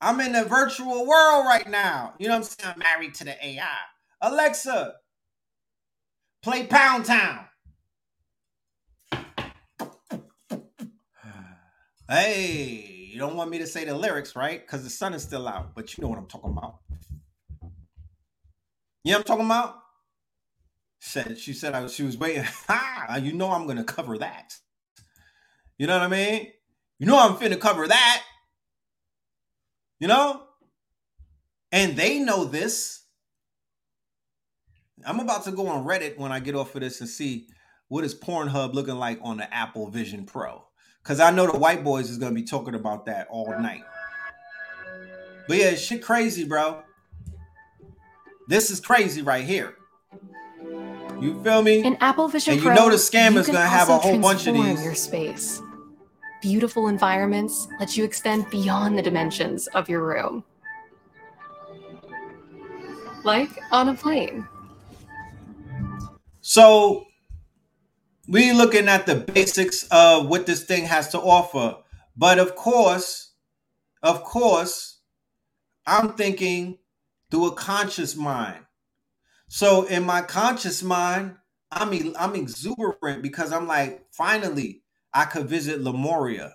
I'm 0.01 0.21
in 0.21 0.33
the 0.33 0.45
virtual 0.45 1.07
world 1.07 1.47
right 1.47 1.69
now. 1.69 2.15
You 2.19 2.29
know 2.29 2.35
what 2.35 2.39
I'm 2.39 2.43
saying? 2.45 2.75
I'm 2.75 2.79
married 2.79 3.15
to 3.17 3.25
the 3.25 3.47
AI. 3.47 3.67
Alexa, 4.23 4.95
play 6.43 6.67
Pound 6.67 7.05
Town. 7.05 7.47
Hey, 12.09 13.09
you 13.11 13.19
don't 13.19 13.35
want 13.35 13.51
me 13.51 13.59
to 13.59 13.67
say 13.67 13.87
the 13.87 13.97
lyrics, 13.97 14.37
right? 14.37 14.61
Because 14.61 14.85
the 14.85 14.91
sun 14.91 15.15
is 15.15 15.23
still 15.23 15.49
out, 15.49 15.75
but 15.75 15.97
you 15.97 16.03
know 16.03 16.09
what 16.09 16.19
I'm 16.19 16.27
talking 16.27 16.51
about. 16.51 16.81
You 19.05 19.13
know 19.13 19.19
what 19.19 19.21
I'm 19.21 19.25
talking 19.25 19.47
about? 19.47 19.77
Said 21.01 21.39
she 21.39 21.55
said 21.55 21.75
I, 21.75 21.87
she 21.87 22.03
was 22.03 22.19
waiting. 22.19 22.45
Ha! 22.69 23.17
You 23.23 23.33
know 23.33 23.51
I'm 23.51 23.67
gonna 23.67 23.85
cover 23.85 24.19
that. 24.19 24.55
You 25.79 25.87
know 25.87 25.95
what 25.99 26.05
I 26.05 26.09
mean? 26.09 26.49
You 26.99 27.07
know 27.07 27.19
I'm 27.19 27.37
finna 27.37 27.59
cover 27.59 27.89
that. 27.89 28.23
You 29.99 30.09
know? 30.09 30.43
And 31.73 31.97
they 31.97 32.19
know 32.19 32.45
this. 32.45 33.03
I'm 35.07 35.21
about 35.21 35.45
to 35.45 35.53
go 35.53 35.69
on 35.69 35.87
Reddit 35.87 36.19
when 36.19 36.33
I 36.33 36.41
get 36.41 36.55
off 36.55 36.75
of 36.75 36.83
this 36.83 37.01
and 37.01 37.09
see 37.09 37.49
what 37.89 38.05
is 38.05 38.15
Pornhub 38.15 38.75
looking 38.75 38.97
like 38.97 39.19
on 39.23 39.39
the 39.39 39.53
Apple 39.53 39.89
Vision 39.89 40.25
Pro. 40.27 40.65
Cause 41.05 41.21
I 41.21 41.31
know 41.31 41.47
the 41.47 41.59
white 41.59 41.85
boys 41.85 42.09
is 42.09 42.17
gonna 42.17 42.35
be 42.35 42.43
talking 42.43 42.75
about 42.75 43.05
that 43.07 43.29
all 43.31 43.51
night. 43.61 43.85
But 45.47 45.59
yeah, 45.59 45.75
shit 45.75 46.03
crazy, 46.03 46.45
bro. 46.45 46.83
This 48.49 48.71
is 48.71 48.81
crazy 48.81 49.21
right 49.21 49.45
here. 49.45 49.77
You 51.21 51.43
feel 51.45 51.63
me? 51.63 51.85
In 51.85 51.97
Apple 52.01 52.29
Vision 52.29 52.55
And 52.55 52.63
you 52.63 52.69
Pro, 52.69 52.75
know 52.75 52.91
the 52.91 52.97
scammer's 52.97 53.47
you 53.47 53.53
gonna 53.53 53.67
have 53.67 53.91
a 53.91 53.99
whole 53.99 54.19
bunch 54.19 54.47
of 54.47 54.55
these. 54.55 54.83
Your 54.83 54.95
space. 54.95 55.61
Beautiful 56.41 56.89
environments 56.89 57.69
let 57.79 57.97
you 57.97 58.05
extend 58.05 58.49
beyond 58.51 58.99
the 58.99 59.03
dimensions 59.03 59.67
of 59.69 59.89
your 59.89 60.07
room. 60.07 60.43
Like 63.25 63.51
on 63.71 63.91
a 63.91 63.95
plane. 63.95 64.47
So 66.41 67.07
we 68.27 68.53
looking 68.53 68.89
at 68.89 69.07
the 69.07 69.17
basics 69.17 69.87
of 69.91 70.29
what 70.29 70.47
this 70.47 70.65
thing 70.65 70.85
has 70.85 71.11
to 71.11 71.19
offer. 71.19 71.77
But 72.17 72.39
of 72.39 72.57
course, 72.57 73.33
of 74.03 74.23
course, 74.25 75.01
I'm 75.87 76.15
thinking 76.15 76.79
through 77.31 77.49
a 77.49 77.55
conscious 77.55 78.17
mind. 78.17 78.65
So 79.49 79.85
in 79.85 80.05
my 80.05 80.23
conscious 80.23 80.83
mind, 80.83 81.37
I'm 81.71 82.15
I'm 82.17 82.35
exuberant 82.35 83.23
because 83.23 83.53
I'm 83.53 83.67
like, 83.67 84.07
finally, 84.11 84.83
I 85.13 85.25
could 85.25 85.49
visit 85.49 85.83
Lemuria. 85.83 86.55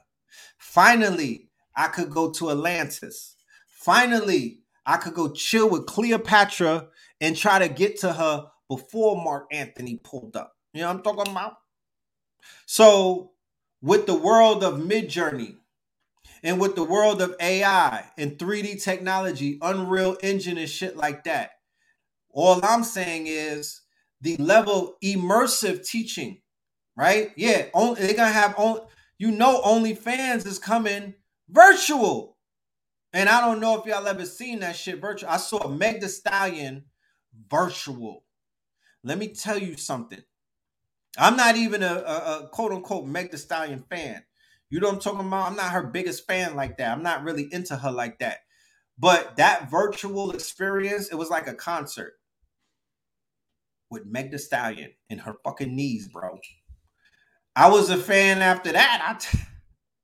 Finally, 0.57 1.49
I 1.75 1.87
could 1.87 2.09
go 2.09 2.31
to 2.31 2.51
Atlantis. 2.51 3.35
Finally, 3.67 4.59
I 4.85 4.97
could 4.97 5.13
go 5.13 5.31
chill 5.31 5.69
with 5.69 5.85
Cleopatra 5.85 6.87
and 7.21 7.35
try 7.35 7.59
to 7.59 7.69
get 7.69 7.99
to 7.99 8.13
her 8.13 8.47
before 8.67 9.21
Mark 9.23 9.47
Antony 9.51 9.99
pulled 10.03 10.35
up. 10.35 10.53
You 10.73 10.81
know 10.81 10.87
what 10.87 10.97
I'm 10.97 11.03
talking 11.03 11.31
about? 11.31 11.57
So, 12.65 13.31
with 13.81 14.05
the 14.05 14.15
world 14.15 14.63
of 14.63 14.75
Midjourney 14.75 15.55
and 16.43 16.59
with 16.59 16.75
the 16.75 16.83
world 16.83 17.21
of 17.21 17.35
AI 17.39 18.05
and 18.17 18.37
3D 18.37 18.83
technology, 18.83 19.57
Unreal 19.61 20.17
Engine 20.21 20.57
and 20.57 20.69
shit 20.69 20.95
like 20.95 21.23
that, 21.23 21.51
all 22.31 22.59
I'm 22.63 22.83
saying 22.83 23.25
is 23.27 23.81
the 24.21 24.37
level 24.37 24.97
immersive 25.03 25.85
teaching, 25.87 26.41
right? 26.95 27.31
Yeah, 27.35 27.65
only, 27.73 28.01
they're 28.01 28.15
gonna 28.15 28.31
have 28.31 28.55
on. 28.57 28.81
You 29.17 29.31
know, 29.31 29.61
OnlyFans 29.63 30.45
is 30.45 30.59
coming 30.59 31.13
virtual, 31.49 32.37
and 33.11 33.27
I 33.27 33.41
don't 33.41 33.59
know 33.59 33.79
if 33.79 33.85
y'all 33.85 34.07
ever 34.07 34.25
seen 34.25 34.59
that 34.59 34.75
shit 34.77 35.01
virtual. 35.01 35.29
I 35.29 35.37
saw 35.37 35.67
Meg 35.67 36.01
Thee 36.01 36.07
Stallion 36.07 36.85
virtual. 37.49 38.23
Let 39.03 39.17
me 39.17 39.29
tell 39.29 39.57
you 39.57 39.75
something. 39.77 40.21
I'm 41.17 41.35
not 41.35 41.55
even 41.55 41.83
a, 41.83 41.93
a, 41.93 42.39
a 42.43 42.49
quote 42.51 42.71
unquote 42.71 43.07
Meg 43.07 43.31
Thee 43.31 43.37
Stallion 43.37 43.83
fan. 43.89 44.23
You 44.69 44.79
know 44.79 44.87
what 44.87 44.95
I'm 44.95 45.01
talking 45.01 45.27
about? 45.27 45.49
I'm 45.49 45.55
not 45.55 45.71
her 45.71 45.83
biggest 45.83 46.27
fan 46.27 46.55
like 46.55 46.77
that. 46.77 46.91
I'm 46.91 47.03
not 47.03 47.23
really 47.23 47.47
into 47.51 47.75
her 47.75 47.91
like 47.91 48.19
that. 48.19 48.39
But 48.97 49.37
that 49.37 49.71
virtual 49.71 50.31
experience, 50.31 51.09
it 51.09 51.15
was 51.15 51.29
like 51.29 51.47
a 51.47 51.53
concert 51.53 52.13
with 53.89 54.05
Meg 54.05 54.31
Thee 54.31 54.37
Stallion 54.37 54.91
in 55.09 55.19
her 55.19 55.35
fucking 55.43 55.75
knees, 55.75 56.07
bro. 56.07 56.37
I 57.55 57.69
was 57.69 57.89
a 57.89 57.97
fan 57.97 58.41
after 58.41 58.71
that. 58.71 59.01
I 59.03 59.13
t- 59.17 59.39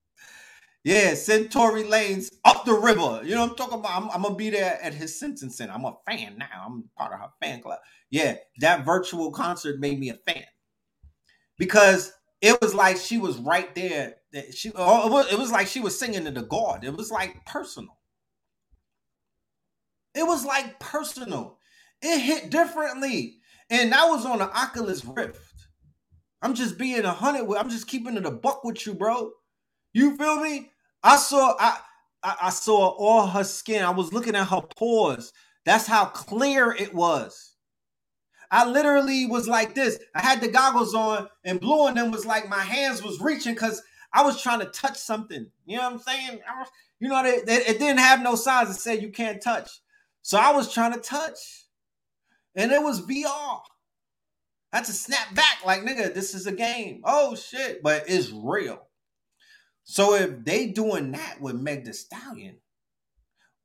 yeah, 0.83 1.13
since 1.13 1.53
Tory 1.53 1.83
Lanez 1.83 2.33
up 2.43 2.65
the 2.65 2.73
river. 2.73 3.21
You 3.23 3.35
know 3.35 3.41
what 3.41 3.51
I'm 3.51 3.55
talking 3.55 3.79
about? 3.79 4.01
I'm, 4.01 4.09
I'm, 4.09 4.21
gonna 4.23 4.35
be 4.35 4.49
there 4.49 4.79
at 4.81 4.93
his 4.93 5.19
sentencing. 5.19 5.69
I'm 5.69 5.85
a 5.85 5.95
fan 6.07 6.37
now. 6.39 6.65
I'm 6.65 6.89
part 6.97 7.13
of 7.13 7.19
her 7.19 7.29
fan 7.41 7.61
club. 7.61 7.79
Yeah, 8.09 8.37
that 8.59 8.85
virtual 8.85 9.31
concert 9.31 9.79
made 9.79 9.99
me 9.99 10.09
a 10.09 10.15
fan 10.15 10.45
because 11.57 12.13
it 12.41 12.59
was 12.61 12.73
like 12.73 12.97
she 12.97 13.17
was 13.17 13.37
right 13.37 13.73
there. 13.75 14.15
She 14.51 14.71
oh, 14.75 15.19
it 15.31 15.37
was 15.37 15.51
like 15.51 15.67
she 15.67 15.79
was 15.79 15.97
singing 15.97 16.25
to 16.25 16.31
the 16.31 16.43
God. 16.43 16.83
It 16.83 16.95
was 16.95 17.11
like 17.11 17.45
personal. 17.45 17.97
It 20.13 20.25
was 20.25 20.45
like 20.45 20.79
personal. 20.79 21.57
It 22.01 22.19
hit 22.19 22.49
differently. 22.49 23.37
And 23.69 23.91
that 23.91 24.05
was 24.05 24.25
on 24.25 24.39
the 24.39 24.49
Oculus 24.55 25.03
Rift. 25.03 25.39
I'm 26.41 26.53
just 26.53 26.77
being 26.77 27.03
a 27.03 27.11
hundred 27.11 27.51
I'm 27.57 27.69
just 27.69 27.87
keeping 27.87 28.17
it 28.17 28.25
a 28.25 28.31
buck 28.31 28.63
with 28.63 28.85
you, 28.85 28.93
bro. 28.93 29.31
You 29.93 30.15
feel 30.17 30.39
me? 30.39 30.69
I 31.03 31.15
saw 31.17 31.55
I, 31.59 31.79
I 32.23 32.35
I 32.43 32.49
saw 32.49 32.89
all 32.89 33.27
her 33.27 33.43
skin. 33.43 33.83
I 33.83 33.89
was 33.89 34.13
looking 34.13 34.35
at 34.35 34.47
her 34.49 34.61
pores. 34.61 35.33
That's 35.65 35.87
how 35.87 36.05
clear 36.05 36.71
it 36.71 36.93
was. 36.93 37.54
I 38.51 38.65
literally 38.69 39.25
was 39.25 39.47
like 39.47 39.75
this. 39.75 39.99
I 40.13 40.21
had 40.21 40.41
the 40.41 40.47
goggles 40.47 40.93
on, 40.93 41.27
and 41.43 41.59
blue 41.59 41.87
and 41.87 41.97
them 41.97 42.11
was 42.11 42.25
like 42.25 42.49
my 42.49 42.61
hands 42.61 43.03
was 43.03 43.19
reaching 43.19 43.53
because 43.53 43.81
I 44.13 44.23
was 44.23 44.41
trying 44.41 44.59
to 44.59 44.67
touch 44.67 44.97
something. 44.97 45.47
You 45.65 45.77
know 45.77 45.83
what 45.83 45.93
I'm 45.93 45.99
saying? 45.99 46.39
You 46.99 47.09
know, 47.09 47.23
they, 47.23 47.53
it 47.53 47.79
didn't 47.79 47.99
have 47.99 48.21
no 48.21 48.35
signs 48.35 48.69
that 48.69 48.75
said 48.75 49.01
you 49.01 49.11
can't 49.11 49.41
touch. 49.41 49.69
So 50.21 50.37
I 50.37 50.53
was 50.53 50.73
trying 50.73 50.93
to 50.93 50.99
touch, 50.99 51.65
and 52.55 52.71
it 52.71 52.81
was 52.81 53.01
VR. 53.01 53.61
I 54.73 54.77
had 54.77 54.85
to 54.85 54.93
snap 54.93 55.33
back 55.35 55.65
like, 55.65 55.83
nigga, 55.83 56.13
this 56.13 56.33
is 56.33 56.47
a 56.47 56.51
game. 56.51 57.01
Oh 57.03 57.35
shit, 57.35 57.83
but 57.83 58.05
it's 58.07 58.31
real. 58.31 58.87
So 59.83 60.15
if 60.15 60.43
they 60.43 60.67
doing 60.67 61.11
that 61.11 61.39
with 61.39 61.55
Meg 61.55 61.85
Thee 61.85 61.93
Stallion, 61.93 62.57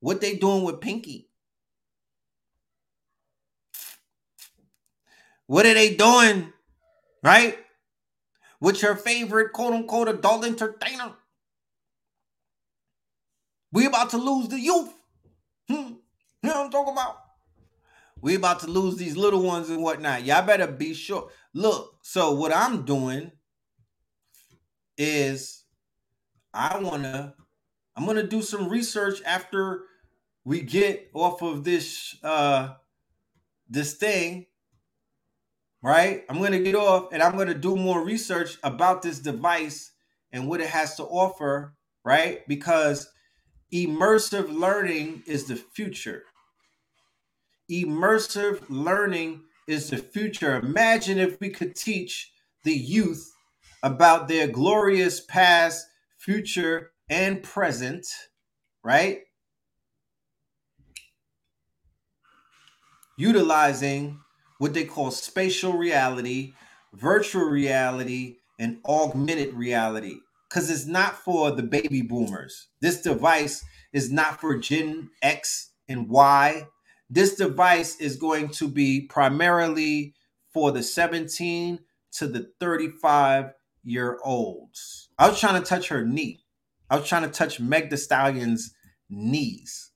what 0.00 0.20
they 0.20 0.36
doing 0.36 0.64
with 0.64 0.80
Pinky? 0.80 1.29
What 5.50 5.66
are 5.66 5.74
they 5.74 5.96
doing, 5.96 6.52
right? 7.24 7.58
With 8.60 8.82
your 8.82 8.94
favorite 8.94 9.52
quote 9.52 9.72
unquote 9.72 10.06
adult 10.06 10.44
entertainer? 10.44 11.16
We 13.72 13.86
about 13.86 14.10
to 14.10 14.16
lose 14.16 14.46
the 14.46 14.60
youth. 14.60 14.92
Hmm. 15.68 15.74
You 15.74 15.96
know 16.44 16.50
what 16.50 16.66
I'm 16.66 16.70
talking 16.70 16.92
about? 16.92 17.16
We 18.20 18.36
about 18.36 18.60
to 18.60 18.68
lose 18.68 18.94
these 18.94 19.16
little 19.16 19.42
ones 19.42 19.70
and 19.70 19.82
whatnot. 19.82 20.22
Y'all 20.22 20.46
better 20.46 20.68
be 20.68 20.94
sure. 20.94 21.30
Look, 21.52 21.96
so 22.00 22.30
what 22.30 22.54
I'm 22.54 22.84
doing 22.84 23.32
is 24.96 25.64
I 26.54 26.78
wanna 26.78 27.34
I'm 27.96 28.06
gonna 28.06 28.22
do 28.22 28.42
some 28.42 28.68
research 28.68 29.20
after 29.26 29.82
we 30.44 30.60
get 30.60 31.10
off 31.12 31.42
of 31.42 31.64
this 31.64 32.14
uh 32.22 32.74
this 33.68 33.94
thing 33.94 34.46
right? 35.82 36.24
I'm 36.28 36.38
going 36.38 36.52
to 36.52 36.62
get 36.62 36.74
off 36.74 37.12
and 37.12 37.22
I'm 37.22 37.36
going 37.36 37.48
to 37.48 37.54
do 37.54 37.76
more 37.76 38.04
research 38.04 38.58
about 38.62 39.02
this 39.02 39.18
device 39.18 39.92
and 40.32 40.48
what 40.48 40.60
it 40.60 40.68
has 40.68 40.96
to 40.96 41.04
offer, 41.04 41.74
right? 42.04 42.46
Because 42.46 43.08
immersive 43.72 44.52
learning 44.52 45.22
is 45.26 45.46
the 45.46 45.56
future. 45.56 46.24
Immersive 47.70 48.62
learning 48.68 49.42
is 49.66 49.90
the 49.90 49.98
future. 49.98 50.56
Imagine 50.56 51.18
if 51.18 51.40
we 51.40 51.50
could 51.50 51.76
teach 51.76 52.32
the 52.64 52.74
youth 52.74 53.32
about 53.82 54.28
their 54.28 54.46
glorious 54.46 55.20
past, 55.20 55.86
future, 56.18 56.90
and 57.08 57.42
present, 57.42 58.06
right? 58.84 59.20
Utilizing 63.16 64.18
what 64.60 64.74
they 64.74 64.84
call 64.84 65.10
spatial 65.10 65.72
reality, 65.72 66.52
virtual 66.92 67.46
reality, 67.46 68.36
and 68.58 68.78
augmented 68.86 69.54
reality. 69.54 70.18
Because 70.48 70.68
it's 70.68 70.84
not 70.84 71.16
for 71.16 71.50
the 71.50 71.62
baby 71.62 72.02
boomers. 72.02 72.68
This 72.82 73.00
device 73.00 73.64
is 73.94 74.12
not 74.12 74.38
for 74.38 74.58
Gen 74.58 75.08
X 75.22 75.70
and 75.88 76.10
Y. 76.10 76.66
This 77.08 77.36
device 77.36 77.96
is 78.00 78.16
going 78.16 78.50
to 78.50 78.68
be 78.68 79.00
primarily 79.00 80.14
for 80.52 80.72
the 80.72 80.82
17 80.82 81.78
to 82.12 82.26
the 82.26 82.50
35 82.60 83.54
year 83.82 84.18
olds. 84.22 85.08
I 85.18 85.30
was 85.30 85.40
trying 85.40 85.62
to 85.62 85.66
touch 85.66 85.88
her 85.88 86.04
knee. 86.04 86.44
I 86.90 86.96
was 86.96 87.08
trying 87.08 87.22
to 87.22 87.30
touch 87.30 87.60
Meg 87.60 87.88
Thee 87.88 87.96
Stallion's 87.96 88.74
knees 89.08 89.90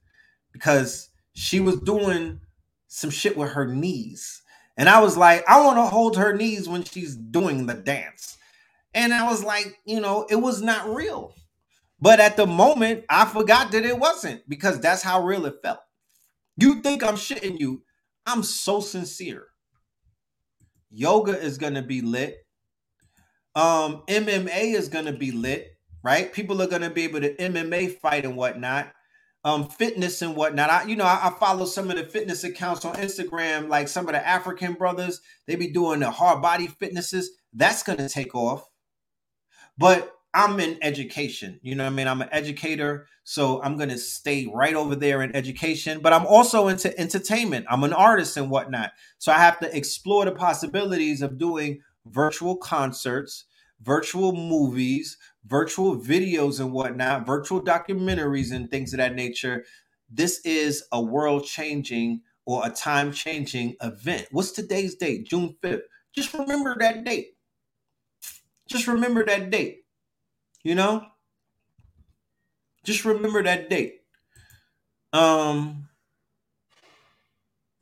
because 0.52 1.10
she 1.34 1.60
was 1.60 1.81
doing 1.81 2.41
some 2.89 3.10
shit 3.10 3.36
with 3.36 3.51
her 3.51 3.67
knees. 3.67 4.41
And 4.77 4.89
I 4.89 5.01
was 5.01 5.17
like, 5.17 5.44
I 5.49 5.65
want 5.65 5.78
to 5.78 5.85
hold 5.85 6.17
her 6.17 6.35
knees 6.36 6.69
when 6.69 6.83
she's 6.85 7.15
doing 7.15 7.67
the 7.67 7.75
dance. 7.75 8.36
And 8.93 9.12
I 9.12 9.28
was 9.28 9.44
like, 9.44 9.78
you 9.85 10.01
know, 10.01 10.27
it 10.28 10.36
was 10.36 10.62
not 10.62 10.89
real. 10.89 11.35
But 12.01 12.20
at 12.20 12.36
the 12.36 12.47
moment, 12.47 13.05
I 13.09 13.25
forgot 13.25 13.73
that 13.73 13.85
it 13.85 13.99
wasn't 13.99 14.49
because 14.49 14.81
that's 14.81 15.03
how 15.03 15.25
real 15.25 15.47
it 15.47 15.57
felt. 15.62 15.81
You 16.57 16.81
think 16.81 17.03
I'm 17.03 17.15
shitting 17.15 17.59
you. 17.59 17.83
I'm 18.27 18.43
so 18.43 18.81
sincere. 18.81 19.47
Yoga 20.91 21.39
is 21.39 21.59
going 21.59 21.75
to 21.75 21.83
be 21.83 22.01
lit. 22.01 22.36
Um, 23.57 24.03
MMA 24.09 24.75
is 24.75 24.89
going 24.89 25.07
to 25.07 25.12
be 25.12 25.31
lit, 25.31 25.77
right? 26.03 26.33
People 26.33 26.61
are 26.62 26.67
going 26.67 26.83
to 26.83 26.91
be 26.91 27.05
able 27.05 27.20
to 27.20 27.35
MMA 27.36 27.99
fight 27.99 28.25
and 28.25 28.36
whatnot 28.36 28.93
um, 29.44 29.68
fitness 29.68 30.23
and 30.23 30.34
whatnot. 30.34 30.70
I, 30.70 30.84
you 30.84 30.97
know, 30.97 31.05
I, 31.05 31.28
I, 31.28 31.31
follow 31.39 31.66
some 31.66 31.90
of 31.90 31.97
the 31.97 32.05
fitness 32.05 32.44
accounts 32.44 32.84
on 32.84 32.94
Instagram, 32.97 33.68
like 33.68 33.89
some 33.89 34.08
of 34.08 34.14
the 34.14 34.26
African 34.26 34.73
brothers. 34.73 35.20
They 35.47 35.56
be 35.56 35.70
doing 35.70 36.00
the 36.00 36.10
hard 36.10 36.40
body 36.40 36.66
fitnesses. 36.66 37.31
That's 37.52 37.82
gonna 37.82 38.08
take 38.08 38.34
off. 38.34 38.66
But 39.76 40.12
I'm 40.32 40.58
in 40.60 40.78
education. 40.82 41.60
You 41.62 41.74
know 41.74 41.84
what 41.84 41.92
I 41.92 41.94
mean? 41.94 42.08
I'm 42.08 42.23
an 42.23 42.31
educator, 42.32 43.06
so 43.23 43.62
I'm 43.62 43.76
gonna 43.76 43.98
stay 43.98 44.50
right 44.52 44.74
over 44.74 44.97
there 44.97 45.23
in 45.23 45.36
education. 45.36 46.00
But 46.00 46.14
I'm 46.14 46.26
also 46.26 46.68
into 46.68 46.98
entertainment. 46.98 47.66
I'm 47.68 47.84
an 47.84 47.92
artist 47.92 48.39
and 48.39 48.50
whatnot, 48.50 48.92
so 49.18 49.31
I 49.31 49.39
have 49.39 49.60
to 49.60 49.76
explore 49.76 50.24
the 50.24 50.32
possibilities 50.32 51.20
of 51.20 51.39
doing 51.39 51.81
virtual 52.06 52.56
concerts, 52.56 53.44
virtual 53.81 54.33
movies, 54.33 55.19
virtual 55.47 55.97
videos 55.97 56.61
and 56.61 56.73
whatnot, 56.73 57.27
virtual 57.27 57.61
documentaries 57.61 58.53
and 58.53 58.70
things 58.70 58.93
of 58.93 58.99
that 58.99 59.15
nature. 59.15 59.65
This 60.11 60.41
is 60.44 60.85
a 60.93 61.01
world 61.01 61.44
changing 61.44 62.23
or 62.47 62.67
a 62.67 62.70
time 62.70 63.12
changing 63.12 63.77
event. 63.83 64.27
What's 64.31 64.53
today's 64.53 64.94
date? 64.94 65.27
June 65.27 65.57
5th. 65.62 65.83
Just 66.15 66.33
remember 66.35 66.77
that 66.78 67.05
date. 67.05 67.36
Just 68.69 68.86
remember 68.86 69.25
that 69.25 69.51
date. 69.51 69.85
You 70.62 70.75
know? 70.75 71.07
Just 72.85 73.05
remember 73.05 73.43
that 73.43 73.70
date. 73.70 74.01
Um 75.12 75.89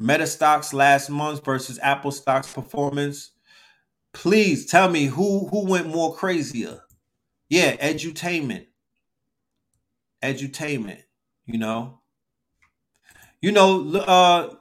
Meta 0.02 0.26
stocks 0.26 0.72
last 0.74 1.10
month 1.10 1.44
versus 1.44 1.78
Apple 1.80 2.10
stocks 2.10 2.52
performance. 2.52 3.30
Please 4.12 4.66
tell 4.66 4.90
me 4.90 5.06
who 5.06 5.48
who 5.48 5.66
went 5.66 5.88
more 5.88 6.14
crazier. 6.14 6.82
Yeah, 7.48 7.76
edutainment. 7.76 8.66
Edutainment, 10.22 11.02
you 11.46 11.58
know. 11.58 12.00
You 13.40 13.52
know, 13.52 13.92
uh 13.96 14.54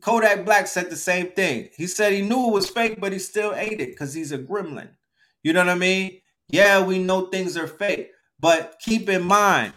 Kodak 0.00 0.44
Black 0.44 0.66
said 0.66 0.90
the 0.90 0.96
same 0.96 1.28
thing. 1.32 1.70
He 1.76 1.86
said 1.86 2.12
he 2.12 2.22
knew 2.22 2.48
it 2.48 2.52
was 2.52 2.70
fake, 2.70 3.00
but 3.00 3.12
he 3.12 3.18
still 3.18 3.54
ate 3.54 3.80
it 3.80 3.90
because 3.90 4.14
he's 4.14 4.32
a 4.32 4.38
gremlin. 4.38 4.90
You 5.42 5.52
know 5.52 5.60
what 5.60 5.70
I 5.70 5.76
mean? 5.76 6.20
Yeah, 6.48 6.84
we 6.84 6.98
know 6.98 7.26
things 7.26 7.56
are 7.56 7.66
fake, 7.66 8.10
but 8.40 8.76
keep 8.80 9.08
in 9.08 9.22
mind, 9.22 9.72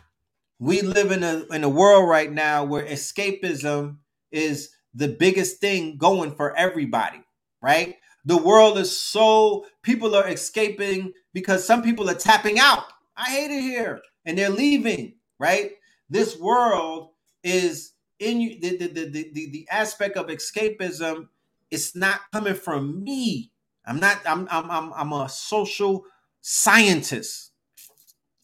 we 0.59 0.81
live 0.81 1.11
in 1.11 1.23
a 1.23 1.45
in 1.51 1.63
a 1.63 1.69
world 1.69 2.09
right 2.09 2.31
now 2.31 2.63
where 2.63 2.85
escapism 2.85 3.97
is 4.31 4.69
the 4.93 5.07
biggest 5.07 5.59
thing 5.59 5.97
going 5.97 6.35
for 6.35 6.55
everybody, 6.55 7.23
right? 7.61 7.95
The 8.25 8.37
world 8.37 8.77
is 8.77 8.97
so 8.97 9.65
people 9.83 10.15
are 10.15 10.27
escaping 10.27 11.13
because 11.33 11.65
some 11.65 11.81
people 11.81 12.09
are 12.09 12.15
tapping 12.15 12.59
out. 12.59 12.85
I 13.17 13.29
hate 13.31 13.51
it 13.51 13.61
here. 13.61 14.01
And 14.25 14.37
they're 14.37 14.49
leaving, 14.49 15.15
right? 15.39 15.71
This 16.09 16.37
world 16.39 17.09
is 17.43 17.93
in 18.19 18.41
you 18.41 18.59
the, 18.61 18.77
the, 18.77 18.87
the, 18.87 19.05
the, 19.33 19.49
the 19.51 19.67
aspect 19.71 20.17
of 20.17 20.27
escapism 20.27 21.27
it's 21.71 21.95
not 21.95 22.19
coming 22.33 22.53
from 22.53 23.03
me. 23.03 23.51
I'm 23.85 23.99
not 23.99 24.19
I'm 24.25 24.47
I'm 24.51 24.69
I'm, 24.69 24.93
I'm 24.93 25.13
a 25.13 25.29
social 25.29 26.05
scientist. 26.41 27.51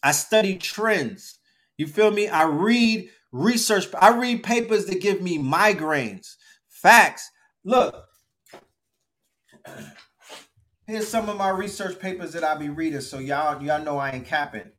I 0.04 0.12
study 0.14 0.58
trends 0.58 1.40
You 1.78 1.88
feel 1.88 2.12
me? 2.12 2.28
I 2.30 2.44
read 2.44 3.10
research, 3.32 3.88
I 4.00 4.18
read 4.18 4.44
papers 4.44 4.86
that 4.86 5.02
give 5.02 5.22
me 5.22 5.38
migraines. 5.38 6.36
Facts. 6.70 7.30
Look, 7.64 8.07
here's 10.86 11.08
some 11.08 11.30
of 11.30 11.38
my 11.38 11.50
research 11.50 12.00
papers 12.00 12.34
that 12.34 12.44
I 12.44 12.56
be 12.56 12.70
reading, 12.70 13.02
so 13.02 13.20
y'all 13.20 13.62
y'all 13.62 13.84
know 13.84 13.98
I 13.98 14.12
ain't 14.12 14.26
capping. 14.26 14.72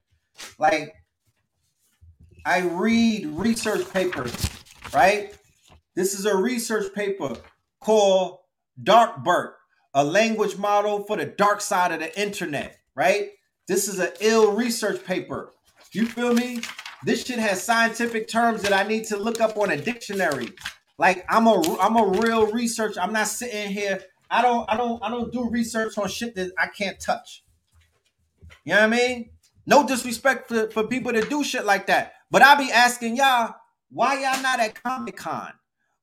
Like, 0.58 0.94
I 2.44 2.60
read 2.60 3.26
research 3.26 3.91
papers, 3.92 4.34
right? 4.92 5.34
This 5.94 6.15
is 6.15 6.26
a 6.26 6.36
research 6.36 6.94
paper 6.94 7.36
called 7.81 8.39
DarkBERT, 8.83 9.52
a 9.94 10.05
language 10.05 10.57
model 10.57 11.05
for 11.05 11.17
the 11.17 11.26
dark 11.26 11.60
side 11.60 11.92
of 11.92 12.00
the 12.00 12.20
internet, 12.20 12.78
right? 12.94 13.31
This 13.67 13.89
is 13.89 13.99
an 13.99 14.12
ill 14.20 14.52
research 14.52 15.05
paper. 15.05 15.52
You 15.92 16.07
feel 16.07 16.34
me? 16.34 16.60
This 17.05 17.25
shit 17.25 17.39
has 17.39 17.62
scientific 17.62 18.28
terms 18.28 18.62
that 18.62 18.73
I 18.73 18.86
need 18.86 19.05
to 19.07 19.17
look 19.17 19.41
up 19.41 19.57
on 19.57 19.70
a 19.70 19.76
dictionary. 19.76 20.50
Like 20.99 21.25
I'm 21.28 21.47
a 21.47 21.78
I'm 21.81 21.97
a 21.97 22.20
real 22.20 22.50
researcher. 22.50 23.00
I'm 23.00 23.12
not 23.12 23.28
sitting 23.28 23.70
here. 23.70 24.00
I 24.31 24.42
don't 24.42 24.68
I 24.68 24.76
don't 24.76 25.02
I 25.02 25.10
don't 25.10 25.32
do 25.32 25.48
research 25.48 25.97
on 25.98 26.08
shit 26.08 26.34
that 26.34 26.52
I 26.58 26.66
can't 26.66 27.00
touch. 27.00 27.44
You 28.65 28.74
know 28.74 28.81
what 28.81 28.92
I 28.92 28.97
mean? 28.97 29.31
No 29.66 29.86
disrespect 29.86 30.48
for, 30.48 30.70
for 30.70 30.86
people 30.86 31.12
that 31.12 31.31
do 31.31 31.44
shit 31.44 31.65
like 31.65 31.86
that. 31.86 32.15
But 32.31 32.42
I 32.42 32.55
be 32.57 32.70
asking 32.70 33.16
y'all, 33.16 33.55
why 33.90 34.15
y'all 34.15 34.42
not 34.42 34.60
at 34.60 34.82
Comic 34.82 35.16
Con? 35.16 35.52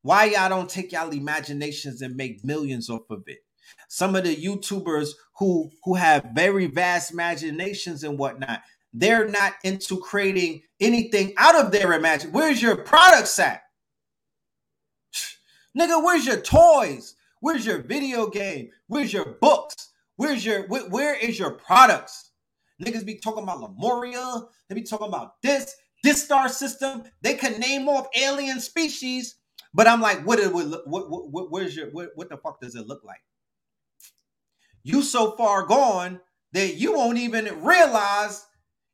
Why 0.02 0.26
y'all 0.26 0.50
don't 0.50 0.70
take 0.70 0.92
y'all 0.92 1.10
imaginations 1.10 2.02
and 2.02 2.16
make 2.16 2.44
millions 2.44 2.90
off 2.90 3.10
of 3.10 3.24
it? 3.28 3.40
Some 3.88 4.16
of 4.16 4.24
the 4.24 4.36
YouTubers 4.36 5.10
who 5.38 5.72
who 5.84 5.96
have 5.96 6.26
very 6.34 6.68
vast 6.68 7.12
imaginations 7.12 8.04
and 8.04 8.18
whatnot, 8.18 8.62
they're 8.94 9.28
not 9.28 9.54
into 9.64 9.98
creating 10.00 10.62
anything 10.80 11.34
out 11.38 11.56
of 11.56 11.72
their 11.72 11.94
imagination. 11.94 12.34
Where's 12.34 12.62
your 12.62 12.78
products 12.78 13.38
at? 13.40 13.64
Nigga, 15.78 16.04
where's 16.04 16.26
your 16.26 16.40
toys? 16.40 17.15
Where's 17.46 17.64
your 17.64 17.84
video 17.84 18.26
game? 18.28 18.72
Where's 18.88 19.14
your 19.14 19.38
books? 19.40 19.76
Where's 20.16 20.44
your 20.44 20.64
wh- 20.64 20.92
where 20.92 21.14
is 21.14 21.38
your 21.38 21.52
products? 21.52 22.32
Niggas 22.84 23.06
be 23.06 23.20
talking 23.20 23.44
about 23.44 23.62
Lemuria. 23.62 24.46
They 24.68 24.74
be 24.74 24.82
talking 24.82 25.10
about 25.10 25.40
this, 25.44 25.76
this 26.04 26.24
star 26.24 26.50
system. 26.50 27.04
They 27.22 27.36
can 27.36 27.60
name 27.60 27.88
off 27.88 28.08
alien 28.20 28.60
species, 28.60 29.36
but 29.76 29.86
I'm 29.86 30.02
like, 30.02 30.26
what 30.26 30.40
it 30.40 30.52
would 30.52 30.72
what, 30.88 31.08
what, 31.08 31.30
what 31.30 31.52
where's 31.52 31.76
your 31.76 31.92
what, 31.92 32.10
what 32.16 32.30
the 32.30 32.38
fuck 32.38 32.60
does 32.62 32.74
it 32.74 32.88
look 32.88 33.04
like? 33.04 33.22
You 34.82 35.04
so 35.04 35.38
far 35.38 35.68
gone 35.68 36.22
that 36.54 36.78
you 36.78 36.94
won't 36.94 37.20
even 37.20 37.64
realize 37.64 38.44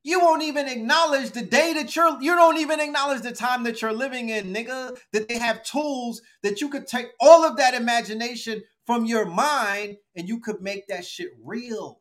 you 0.03 0.19
won't 0.19 0.43
even 0.43 0.67
acknowledge 0.67 1.31
the 1.31 1.43
day 1.43 1.73
that 1.73 1.95
you're 1.95 2.21
you 2.21 2.35
don't 2.35 2.57
even 2.57 2.79
acknowledge 2.79 3.21
the 3.21 3.31
time 3.31 3.63
that 3.63 3.81
you're 3.81 3.93
living 3.93 4.29
in, 4.29 4.53
nigga. 4.53 4.97
That 5.13 5.27
they 5.27 5.37
have 5.37 5.63
tools 5.63 6.21
that 6.43 6.61
you 6.61 6.69
could 6.69 6.87
take 6.87 7.07
all 7.19 7.43
of 7.43 7.57
that 7.57 7.73
imagination 7.73 8.63
from 8.85 9.05
your 9.05 9.25
mind 9.25 9.97
and 10.15 10.27
you 10.27 10.39
could 10.39 10.61
make 10.61 10.87
that 10.87 11.05
shit 11.05 11.29
real. 11.43 11.99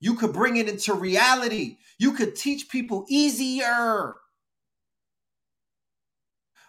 You 0.00 0.14
could 0.14 0.32
bring 0.32 0.56
it 0.56 0.68
into 0.68 0.94
reality. 0.94 1.78
You 1.98 2.12
could 2.12 2.36
teach 2.36 2.68
people 2.68 3.04
easier. 3.08 4.14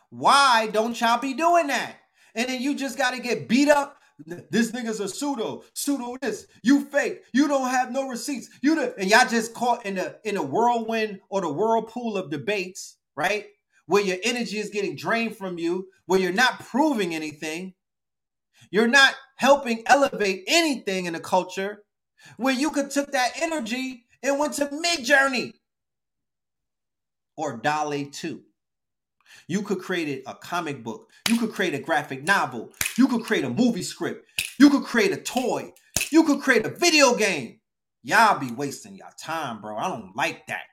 Why 0.09 0.67
don't 0.71 0.99
y'all 0.99 1.19
be 1.19 1.33
doing 1.33 1.67
that? 1.67 1.95
And 2.35 2.49
then 2.49 2.61
you 2.61 2.75
just 2.75 2.97
got 2.97 3.11
to 3.13 3.21
get 3.21 3.47
beat 3.47 3.69
up 3.69 3.97
this 4.49 4.71
nigga's 4.71 4.99
a 4.99 5.07
pseudo, 5.07 5.63
pseudo 5.73 6.17
this. 6.21 6.47
You 6.63 6.85
fake. 6.85 7.23
You 7.33 7.47
don't 7.47 7.69
have 7.69 7.91
no 7.91 8.07
receipts. 8.07 8.49
You 8.61 8.75
the 8.75 8.95
and 8.97 9.09
y'all 9.09 9.27
just 9.27 9.53
caught 9.53 9.85
in 9.85 9.97
a 9.97 10.15
in 10.23 10.37
a 10.37 10.43
whirlwind 10.43 11.19
or 11.29 11.41
the 11.41 11.51
whirlpool 11.51 12.17
of 12.17 12.29
debates, 12.29 12.97
right? 13.15 13.45
Where 13.85 14.03
your 14.03 14.17
energy 14.23 14.57
is 14.59 14.69
getting 14.69 14.95
drained 14.95 15.35
from 15.37 15.57
you, 15.57 15.87
where 16.05 16.19
you're 16.19 16.31
not 16.31 16.59
proving 16.59 17.13
anything, 17.13 17.73
you're 18.69 18.87
not 18.87 19.15
helping 19.37 19.83
elevate 19.87 20.43
anything 20.47 21.05
in 21.05 21.13
the 21.13 21.19
culture, 21.19 21.83
where 22.37 22.53
you 22.53 22.69
could 22.71 22.91
took 22.91 23.11
that 23.11 23.33
energy 23.41 24.05
and 24.23 24.39
went 24.39 24.53
to 24.53 24.67
Midjourney 24.67 25.53
or 27.35 27.57
DALL-E 27.57 28.05
2. 28.11 28.43
You 29.47 29.61
could 29.61 29.79
create 29.79 30.23
a 30.27 30.33
comic 30.35 30.83
book. 30.83 31.09
You 31.29 31.37
could 31.37 31.51
create 31.51 31.73
a 31.73 31.79
graphic 31.79 32.23
novel. 32.23 32.71
You 32.97 33.07
could 33.07 33.23
create 33.23 33.43
a 33.43 33.49
movie 33.49 33.83
script. 33.83 34.25
You 34.59 34.69
could 34.69 34.83
create 34.83 35.11
a 35.11 35.17
toy. 35.17 35.73
You 36.11 36.23
could 36.23 36.41
create 36.41 36.65
a 36.65 36.69
video 36.69 37.15
game. 37.15 37.59
Y'all 38.03 38.39
be 38.39 38.51
wasting 38.51 38.95
y'all 38.95 39.11
time, 39.19 39.61
bro. 39.61 39.77
I 39.77 39.87
don't 39.87 40.15
like 40.15 40.47
that. 40.47 40.63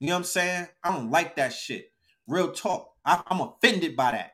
You 0.00 0.08
know 0.08 0.14
what 0.14 0.18
I'm 0.18 0.24
saying? 0.24 0.68
I 0.82 0.92
don't 0.92 1.10
like 1.10 1.36
that 1.36 1.52
shit. 1.52 1.92
Real 2.26 2.52
talk. 2.52 2.90
I, 3.04 3.22
am 3.30 3.40
offended 3.40 3.96
by 3.96 4.12
that. 4.12 4.32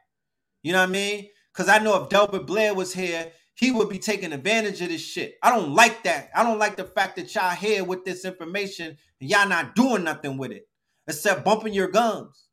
You 0.63 0.73
know 0.73 0.81
what 0.81 0.89
I 0.89 0.93
mean? 0.93 1.29
Because 1.53 1.69
I 1.69 1.79
know 1.79 2.03
if 2.03 2.09
Delbert 2.09 2.47
Blair 2.47 2.75
was 2.75 2.95
here, 2.95 3.33
he 3.55 3.73
would 3.73 3.89
be 3.89 3.99
taking 3.99 4.33
advantage 4.33 4.81
of 4.81 4.89
this 4.89 5.01
shit. 5.01 5.35
I 5.43 5.51
don't 5.51 5.75
like 5.75 6.05
that. 6.05 6.31
I 6.35 6.45
don't 6.45 6.59
like 6.59 6.77
the 6.77 6.85
fact 6.85 7.17
that 7.17 7.35
y'all 7.35 7.51
here 7.51 7.83
with 7.83 8.05
this 8.05 8.25
information 8.25 8.97
and 9.21 9.31
y'all 9.31 9.49
not 9.49 9.75
doing 9.75 10.05
nothing 10.05 10.39
with 10.39 10.53
it 10.53 10.69
except 11.09 11.45
bumping 11.45 11.75
your 11.75 11.89
gums. 11.89 12.48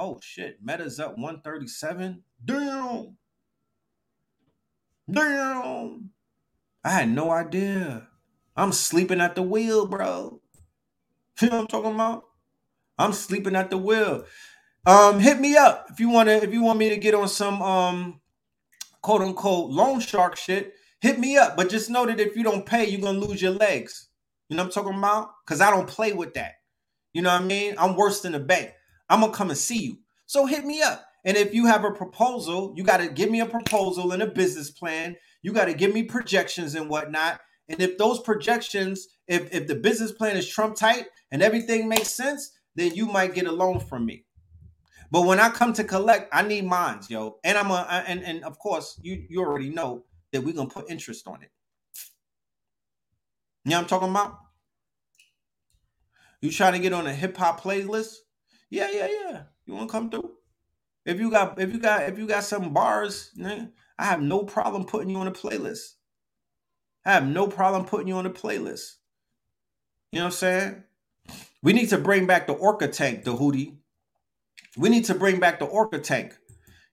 Oh 0.00 0.20
shit, 0.22 0.58
Meta's 0.62 1.00
up 1.00 1.18
137. 1.18 2.22
Damn. 2.44 3.16
Damn. 5.10 6.10
I 6.84 6.90
had 6.90 7.08
no 7.08 7.32
idea. 7.32 8.06
I'm 8.56 8.70
sleeping 8.70 9.20
at 9.20 9.34
the 9.34 9.42
wheel, 9.42 9.86
bro. 9.88 10.40
You 11.40 11.48
know 11.48 11.56
what 11.56 11.62
I'm 11.62 11.66
talking 11.66 11.94
about? 11.94 12.26
I'm 12.96 13.12
sleeping 13.12 13.56
at 13.56 13.70
the 13.70 13.78
wheel. 13.78 14.24
Um, 14.86 15.18
hit 15.18 15.40
me 15.40 15.56
up 15.56 15.88
if 15.90 15.98
you 15.98 16.08
wanna 16.08 16.32
if 16.32 16.52
you 16.52 16.62
want 16.62 16.78
me 16.78 16.90
to 16.90 16.96
get 16.96 17.14
on 17.14 17.28
some 17.28 17.60
um 17.60 18.20
quote 19.02 19.20
unquote 19.20 19.70
loan 19.70 19.98
shark 19.98 20.36
shit, 20.36 20.74
hit 21.00 21.18
me 21.18 21.36
up. 21.36 21.56
But 21.56 21.70
just 21.70 21.90
know 21.90 22.06
that 22.06 22.20
if 22.20 22.36
you 22.36 22.44
don't 22.44 22.64
pay, 22.64 22.86
you're 22.86 23.00
gonna 23.00 23.18
lose 23.18 23.42
your 23.42 23.50
legs. 23.50 24.10
You 24.48 24.56
know 24.56 24.62
what 24.62 24.76
I'm 24.76 24.84
talking 24.84 24.98
about? 24.98 25.30
Cause 25.44 25.60
I 25.60 25.72
don't 25.72 25.88
play 25.88 26.12
with 26.12 26.34
that. 26.34 26.52
You 27.12 27.22
know 27.22 27.32
what 27.32 27.42
I 27.42 27.44
mean? 27.44 27.74
I'm 27.78 27.96
worse 27.96 28.20
than 28.20 28.36
a 28.36 28.40
bank. 28.40 28.74
I'm 29.08 29.20
gonna 29.20 29.32
come 29.32 29.50
and 29.50 29.58
see 29.58 29.78
you. 29.78 29.98
So 30.26 30.46
hit 30.46 30.64
me 30.64 30.82
up. 30.82 31.04
And 31.24 31.36
if 31.36 31.52
you 31.52 31.66
have 31.66 31.84
a 31.84 31.90
proposal, 31.90 32.72
you 32.76 32.84
got 32.84 32.98
to 32.98 33.08
give 33.08 33.30
me 33.30 33.40
a 33.40 33.46
proposal 33.46 34.12
and 34.12 34.22
a 34.22 34.26
business 34.26 34.70
plan. 34.70 35.16
You 35.42 35.52
got 35.52 35.66
to 35.66 35.74
give 35.74 35.92
me 35.92 36.04
projections 36.04 36.74
and 36.74 36.88
whatnot. 36.88 37.40
And 37.68 37.80
if 37.80 37.98
those 37.98 38.20
projections, 38.20 39.08
if, 39.26 39.52
if 39.52 39.66
the 39.66 39.74
business 39.74 40.12
plan 40.12 40.36
is 40.36 40.48
Trump 40.48 40.76
tight 40.76 41.06
and 41.30 41.42
everything 41.42 41.88
makes 41.88 42.08
sense, 42.08 42.52
then 42.76 42.94
you 42.94 43.06
might 43.06 43.34
get 43.34 43.46
a 43.46 43.52
loan 43.52 43.80
from 43.80 44.06
me. 44.06 44.24
But 45.10 45.22
when 45.22 45.40
I 45.40 45.48
come 45.50 45.72
to 45.74 45.84
collect, 45.84 46.28
I 46.32 46.42
need 46.42 46.64
mines, 46.64 47.10
yo. 47.10 47.38
And 47.42 47.56
I'm 47.56 47.70
a 47.70 48.04
and 48.06 48.22
and 48.22 48.44
of 48.44 48.58
course 48.58 48.98
you 49.02 49.24
you 49.28 49.40
already 49.40 49.70
know 49.70 50.04
that 50.32 50.42
we're 50.42 50.54
gonna 50.54 50.68
put 50.68 50.90
interest 50.90 51.26
on 51.26 51.42
it. 51.42 51.50
You 53.64 53.70
know 53.70 53.76
what 53.76 53.82
I'm 53.82 53.88
talking 53.88 54.10
about? 54.10 54.38
You 56.40 56.50
trying 56.50 56.74
to 56.74 56.78
get 56.78 56.92
on 56.92 57.06
a 57.06 57.14
hip 57.14 57.36
hop 57.36 57.62
playlist? 57.62 58.16
Yeah, 58.70 58.90
yeah, 58.90 59.08
yeah. 59.08 59.42
You 59.66 59.74
want 59.74 59.88
to 59.88 59.92
come 59.92 60.10
through? 60.10 60.32
If 61.04 61.18
you 61.20 61.30
got 61.30 61.58
if 61.60 61.72
you 61.72 61.78
got 61.78 62.02
if 62.02 62.18
you 62.18 62.26
got 62.26 62.44
some 62.44 62.72
bars, 62.72 63.30
I 63.98 64.04
have 64.04 64.20
no 64.20 64.44
problem 64.44 64.84
putting 64.84 65.10
you 65.10 65.16
on 65.16 65.26
a 65.26 65.32
playlist. 65.32 65.94
I 67.04 67.12
have 67.12 67.26
no 67.26 67.46
problem 67.48 67.86
putting 67.86 68.08
you 68.08 68.16
on 68.16 68.26
a 68.26 68.30
playlist. 68.30 68.96
You 70.12 70.18
know 70.18 70.24
what 70.24 70.26
I'm 70.26 70.32
saying? 70.32 70.84
We 71.62 71.72
need 71.72 71.88
to 71.90 71.98
bring 71.98 72.26
back 72.26 72.46
the 72.46 72.52
Orca 72.52 72.88
tank, 72.88 73.24
the 73.24 73.34
Hootie. 73.34 73.76
We 74.76 74.88
need 74.90 75.06
to 75.06 75.14
bring 75.14 75.40
back 75.40 75.58
the 75.58 75.64
Orca 75.64 75.98
tank. 75.98 76.36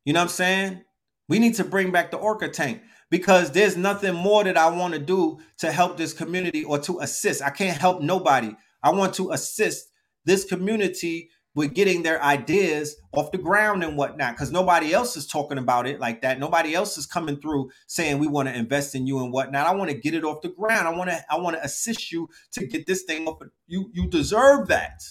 You 0.05 0.13
know 0.13 0.21
what 0.21 0.25
I'm 0.25 0.29
saying? 0.29 0.81
We 1.27 1.39
need 1.39 1.55
to 1.55 1.63
bring 1.63 1.91
back 1.91 2.11
the 2.11 2.17
Orca 2.17 2.49
tank 2.49 2.81
because 3.09 3.51
there's 3.51 3.77
nothing 3.77 4.15
more 4.15 4.43
that 4.43 4.57
I 4.57 4.69
want 4.69 4.93
to 4.93 4.99
do 4.99 5.39
to 5.57 5.71
help 5.71 5.97
this 5.97 6.13
community 6.13 6.63
or 6.63 6.79
to 6.79 6.99
assist. 6.99 7.41
I 7.41 7.49
can't 7.49 7.77
help 7.77 8.01
nobody. 8.01 8.55
I 8.81 8.91
want 8.91 9.13
to 9.15 9.31
assist 9.31 9.89
this 10.25 10.45
community 10.45 11.29
with 11.55 11.73
getting 11.73 12.03
their 12.03 12.21
ideas 12.21 12.97
off 13.13 13.31
the 13.31 13.37
ground 13.37 13.83
and 13.83 13.97
whatnot 13.97 14.33
because 14.33 14.51
nobody 14.51 14.93
else 14.93 15.15
is 15.15 15.25
talking 15.25 15.57
about 15.57 15.87
it 15.87 15.99
like 16.01 16.21
that. 16.21 16.37
Nobody 16.37 16.75
else 16.75 16.97
is 16.97 17.05
coming 17.05 17.39
through 17.39 17.71
saying 17.87 18.19
we 18.19 18.27
want 18.27 18.49
to 18.49 18.55
invest 18.55 18.93
in 18.93 19.07
you 19.07 19.23
and 19.23 19.31
whatnot. 19.31 19.65
I 19.65 19.73
want 19.73 19.89
to 19.89 19.97
get 19.97 20.13
it 20.13 20.25
off 20.25 20.41
the 20.41 20.49
ground. 20.49 20.87
I 20.87 20.91
want 20.91 21.09
to 21.09 21.23
i 21.31 21.37
want 21.37 21.55
to 21.55 21.63
assist 21.63 22.11
you 22.11 22.29
to 22.51 22.67
get 22.67 22.85
this 22.85 23.03
thing 23.03 23.25
off 23.27 23.41
you 23.67 23.89
you 23.93 24.07
deserve 24.07 24.67
that. 24.67 25.01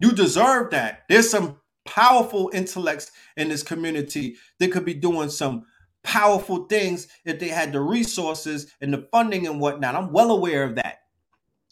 You 0.00 0.12
deserve 0.12 0.70
that. 0.72 1.04
There's 1.08 1.30
some 1.30 1.60
powerful 1.86 2.50
intellects 2.52 3.10
in 3.36 3.48
this 3.48 3.62
community 3.62 4.36
that 4.58 4.72
could 4.72 4.84
be 4.84 4.94
doing 4.94 5.30
some 5.30 5.64
powerful 6.02 6.66
things 6.66 7.08
if 7.24 7.38
they 7.38 7.48
had 7.48 7.72
the 7.72 7.80
resources 7.80 8.72
and 8.80 8.92
the 8.92 9.08
funding 9.12 9.46
and 9.46 9.60
whatnot. 9.60 9.94
I'm 9.94 10.12
well 10.12 10.30
aware 10.30 10.64
of 10.64 10.74
that. 10.76 10.98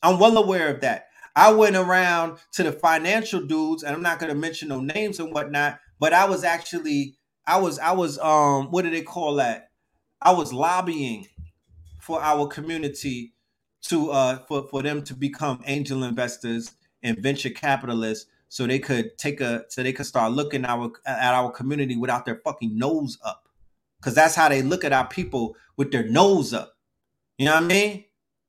I'm 0.02 0.20
well 0.20 0.38
aware 0.38 0.72
of 0.72 0.80
that 0.82 1.05
I 1.36 1.52
went 1.52 1.76
around 1.76 2.38
to 2.52 2.62
the 2.62 2.72
financial 2.72 3.42
dudes, 3.42 3.82
and 3.82 3.94
I'm 3.94 4.02
not 4.02 4.18
going 4.18 4.32
to 4.32 4.38
mention 4.38 4.68
no 4.68 4.80
names 4.80 5.20
and 5.20 5.32
whatnot, 5.32 5.78
but 6.00 6.14
I 6.14 6.24
was 6.24 6.44
actually, 6.44 7.18
I 7.46 7.58
was, 7.58 7.78
I 7.78 7.92
was, 7.92 8.18
um, 8.18 8.70
what 8.70 8.82
do 8.82 8.90
they 8.90 9.02
call 9.02 9.34
that? 9.36 9.68
I 10.22 10.32
was 10.32 10.54
lobbying 10.54 11.28
for 12.00 12.22
our 12.22 12.48
community 12.48 13.34
to, 13.82 14.10
uh, 14.10 14.38
for 14.48 14.66
for 14.68 14.82
them 14.82 15.02
to 15.04 15.14
become 15.14 15.62
angel 15.66 16.02
investors 16.02 16.72
and 17.02 17.18
venture 17.18 17.50
capitalists 17.50 18.26
so 18.48 18.66
they 18.66 18.78
could 18.78 19.16
take 19.18 19.40
a 19.40 19.64
so 19.68 19.82
they 19.82 19.92
could 19.92 20.06
start 20.06 20.32
looking 20.32 20.64
our 20.64 20.90
at 21.06 21.34
our 21.34 21.50
community 21.50 21.96
without 21.96 22.24
their 22.24 22.40
fucking 22.44 22.76
nose 22.76 23.18
up. 23.24 23.48
Cause 24.00 24.14
that's 24.14 24.34
how 24.34 24.48
they 24.48 24.62
look 24.62 24.84
at 24.84 24.92
our 24.92 25.06
people 25.06 25.56
with 25.76 25.92
their 25.92 26.08
nose 26.08 26.52
up. 26.52 26.74
You 27.38 27.46
know 27.46 27.54
what 27.54 27.64
I 27.64 27.66
mean? 27.66 28.04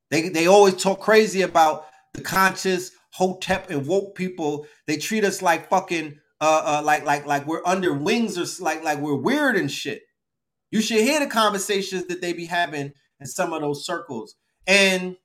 They 0.10 0.30
they 0.30 0.48
always 0.48 0.76
talk 0.76 1.02
crazy 1.02 1.42
about 1.42 1.86
the 2.18 2.24
conscious 2.24 2.92
hotep 3.12 3.70
and 3.70 3.88
woke 3.88 4.16
people. 4.16 4.68
They 4.88 4.98
treat 4.98 5.24
us 5.24 5.42
like 5.42 5.70
fucking 5.70 6.20
uh, 6.42 6.62
uh 6.66 6.82
like 6.84 7.06
like 7.06 7.26
like 7.26 7.48
we're 7.48 7.66
under 7.66 7.94
wings 7.94 8.38
or 8.38 8.64
like 8.64 8.84
like 8.84 9.00
we're 9.00 9.16
weird 9.16 9.56
and 9.56 9.72
shit. 9.72 10.04
You 10.70 10.82
should 10.82 11.00
hear 11.00 11.20
the 11.22 11.28
conversations 11.28 12.08
that 12.08 12.22
they 12.22 12.34
be 12.34 12.46
having 12.46 12.92
in 13.20 13.28
some 13.28 13.54
of 13.54 13.62
those 13.62 13.86
circles. 13.86 14.36
And 14.66 15.16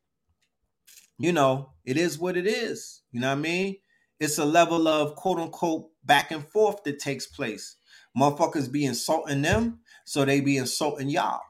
you 1.18 1.32
know, 1.32 1.70
it 1.84 1.96
is 1.96 2.18
what 2.18 2.36
it 2.36 2.46
is. 2.46 3.02
You 3.10 3.20
know 3.20 3.28
what 3.28 3.38
I 3.38 3.40
mean? 3.40 3.76
It's 4.20 4.38
a 4.38 4.44
level 4.44 4.86
of 4.86 5.16
quote 5.16 5.38
unquote 5.38 5.88
back 6.04 6.30
and 6.30 6.46
forth 6.46 6.84
that 6.84 6.98
takes 6.98 7.26
place. 7.26 7.76
Motherfuckers 8.16 8.70
be 8.70 8.84
insulting 8.84 9.42
them, 9.42 9.80
so 10.04 10.24
they 10.24 10.40
be 10.40 10.58
insulting 10.58 11.08
y'all. 11.08 11.40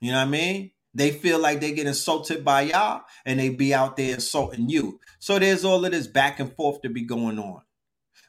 You 0.00 0.12
know 0.12 0.18
what 0.18 0.28
I 0.28 0.30
mean? 0.30 0.70
They 0.98 1.12
feel 1.12 1.38
like 1.38 1.60
they 1.60 1.70
get 1.70 1.86
insulted 1.86 2.44
by 2.44 2.62
y'all 2.62 3.02
and 3.24 3.38
they 3.38 3.50
be 3.50 3.72
out 3.72 3.96
there 3.96 4.14
insulting 4.14 4.68
you. 4.68 4.98
So 5.20 5.38
there's 5.38 5.64
all 5.64 5.84
of 5.84 5.92
this 5.92 6.08
back 6.08 6.40
and 6.40 6.52
forth 6.56 6.82
to 6.82 6.88
be 6.88 7.02
going 7.02 7.38
on. 7.38 7.62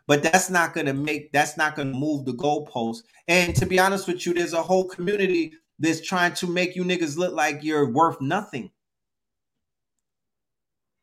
But 0.06 0.22
that's 0.22 0.52
not 0.52 0.76
gonna 0.76 0.94
make 0.94 1.32
that's 1.32 1.58
not 1.58 1.76
gonna 1.76 1.94
move 1.94 2.26
the 2.26 2.34
goalpost. 2.34 3.00
And 3.28 3.56
to 3.56 3.66
be 3.66 3.80
honest 3.80 4.08
with 4.08 4.24
you, 4.24 4.36
there's 4.36 4.54
a 4.54 4.62
whole 4.62 4.88
community 4.88 5.54
that's 5.80 6.02
trying 6.02 6.36
to 6.36 6.48
make 6.48 6.76
you 6.76 6.84
niggas 6.84 7.18
look 7.18 7.34
like 7.34 7.64
you're 7.64 7.90
worth 7.92 8.22
nothing. 8.22 8.70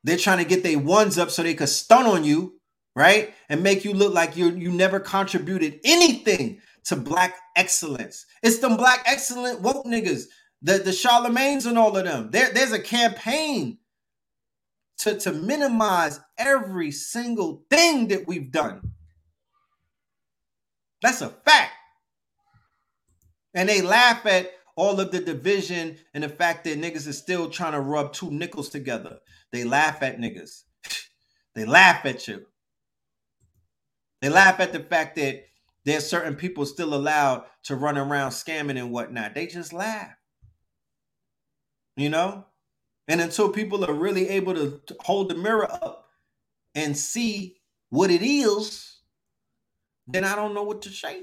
They're 0.04 0.16
trying 0.16 0.38
to 0.38 0.44
get 0.44 0.62
their 0.62 0.78
ones 0.78 1.18
up 1.18 1.30
so 1.30 1.42
they 1.42 1.54
could 1.54 1.68
stun 1.68 2.06
on 2.06 2.22
you, 2.22 2.60
right? 2.94 3.34
And 3.48 3.64
make 3.64 3.84
you 3.84 3.92
look 3.92 4.14
like 4.14 4.36
you 4.36 4.50
you 4.52 4.70
never 4.70 5.00
contributed 5.00 5.80
anything 5.82 6.60
to 6.84 6.94
black 6.94 7.34
excellence. 7.56 8.24
It's 8.44 8.60
them 8.60 8.76
black 8.76 9.02
excellent 9.04 9.62
woke 9.62 9.84
niggas, 9.84 10.26
the 10.66 10.78
the 10.78 10.92
Charlemagne's 10.92 11.64
and 11.64 11.78
all 11.78 11.96
of 11.96 12.04
them. 12.04 12.30
There, 12.32 12.52
there's 12.52 12.72
a 12.72 12.80
campaign 12.80 13.78
to 14.98 15.16
to 15.20 15.32
minimize 15.32 16.18
every 16.36 16.90
single 16.90 17.64
thing 17.70 18.08
that 18.08 18.26
we've 18.26 18.50
done. 18.50 18.92
That's 21.02 21.20
a 21.20 21.28
fact. 21.28 21.72
And 23.54 23.68
they 23.68 23.80
laugh 23.80 24.26
at 24.26 24.50
all 24.74 24.98
of 24.98 25.12
the 25.12 25.20
division 25.20 25.98
and 26.12 26.24
the 26.24 26.28
fact 26.28 26.64
that 26.64 26.80
niggas 26.80 27.06
is 27.06 27.16
still 27.16 27.48
trying 27.48 27.72
to 27.72 27.80
rub 27.80 28.12
two 28.12 28.32
nickels 28.32 28.68
together. 28.68 29.20
They 29.52 29.62
laugh 29.62 30.02
at 30.02 30.18
niggas. 30.18 30.64
they 31.54 31.64
laugh 31.64 32.04
at 32.04 32.26
you. 32.26 32.44
They 34.20 34.30
laugh 34.30 34.58
at 34.58 34.72
the 34.72 34.80
fact 34.80 35.14
that 35.16 35.44
there's 35.84 36.10
certain 36.10 36.34
people 36.34 36.66
still 36.66 36.92
allowed 36.92 37.44
to 37.64 37.76
run 37.76 37.96
around 37.96 38.32
scamming 38.32 38.78
and 38.78 38.90
whatnot. 38.90 39.34
They 39.34 39.46
just 39.46 39.72
laugh. 39.72 40.16
You 41.96 42.10
know? 42.10 42.44
And 43.08 43.20
until 43.20 43.48
people 43.50 43.84
are 43.84 43.94
really 43.94 44.28
able 44.28 44.54
to 44.54 44.80
hold 45.00 45.30
the 45.30 45.34
mirror 45.34 45.70
up 45.70 46.08
and 46.74 46.96
see 46.96 47.56
what 47.88 48.10
it 48.10 48.22
is, 48.22 48.98
then 50.06 50.24
I 50.24 50.34
don't 50.34 50.54
know 50.54 50.64
what 50.64 50.82
to 50.82 50.90
say. 50.90 51.22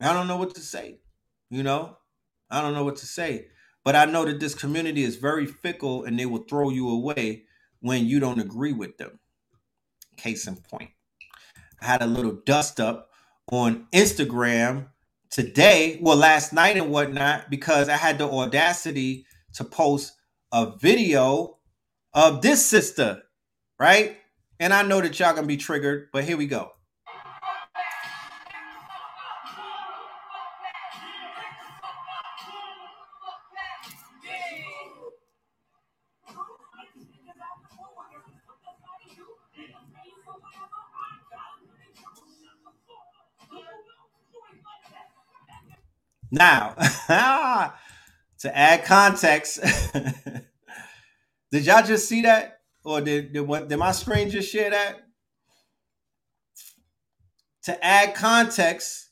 I 0.00 0.12
don't 0.12 0.28
know 0.28 0.36
what 0.36 0.54
to 0.54 0.60
say. 0.60 0.98
You 1.50 1.62
know, 1.62 1.96
I 2.50 2.60
don't 2.60 2.74
know 2.74 2.84
what 2.84 2.96
to 2.96 3.06
say. 3.06 3.46
But 3.84 3.96
I 3.96 4.04
know 4.04 4.24
that 4.24 4.40
this 4.40 4.54
community 4.54 5.04
is 5.04 5.16
very 5.16 5.46
fickle 5.46 6.04
and 6.04 6.18
they 6.18 6.26
will 6.26 6.42
throw 6.42 6.70
you 6.70 6.88
away 6.88 7.44
when 7.80 8.06
you 8.06 8.20
don't 8.20 8.40
agree 8.40 8.72
with 8.72 8.98
them. 8.98 9.20
Case 10.16 10.46
in 10.46 10.56
point. 10.56 10.90
I 11.80 11.86
had 11.86 12.02
a 12.02 12.06
little 12.06 12.32
dust 12.32 12.80
up 12.80 13.10
on 13.50 13.86
Instagram 13.92 14.88
today, 15.30 15.98
well, 16.02 16.16
last 16.16 16.52
night 16.52 16.76
and 16.76 16.90
whatnot, 16.90 17.50
because 17.50 17.88
I 17.88 17.96
had 17.96 18.18
the 18.18 18.28
audacity 18.28 19.26
to 19.54 19.64
post 19.64 20.14
a 20.52 20.76
video 20.78 21.58
of 22.14 22.42
this 22.42 22.64
sister, 22.64 23.22
right? 23.78 24.18
And 24.60 24.72
I 24.72 24.82
know 24.82 25.00
that 25.00 25.18
y'all 25.18 25.34
gonna 25.34 25.46
be 25.46 25.56
triggered, 25.56 26.08
but 26.12 26.24
here 26.24 26.36
we 26.36 26.46
go. 26.46 26.72
Now, 46.30 46.74
to 48.38 48.56
add 48.56 48.84
context, 48.84 49.60
did 51.52 51.66
y'all 51.66 51.84
just 51.84 52.08
see 52.08 52.22
that? 52.22 52.60
Or 52.84 53.00
did, 53.00 53.32
did 53.32 53.40
what 53.40 53.68
did 53.68 53.78
my 53.78 53.92
screen 53.92 54.30
just 54.30 54.50
share 54.50 54.70
that? 54.70 55.02
To 57.64 57.84
add 57.84 58.14
context 58.14 59.10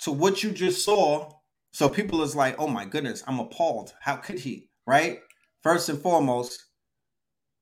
to 0.00 0.12
what 0.12 0.42
you 0.42 0.50
just 0.50 0.84
saw, 0.84 1.30
so 1.72 1.88
people 1.88 2.22
is 2.22 2.36
like, 2.36 2.56
oh 2.58 2.66
my 2.66 2.84
goodness, 2.84 3.22
I'm 3.26 3.40
appalled. 3.40 3.94
How 4.00 4.16
could 4.16 4.38
he? 4.38 4.68
Right? 4.86 5.20
First 5.62 5.88
and 5.88 6.00
foremost, 6.00 6.64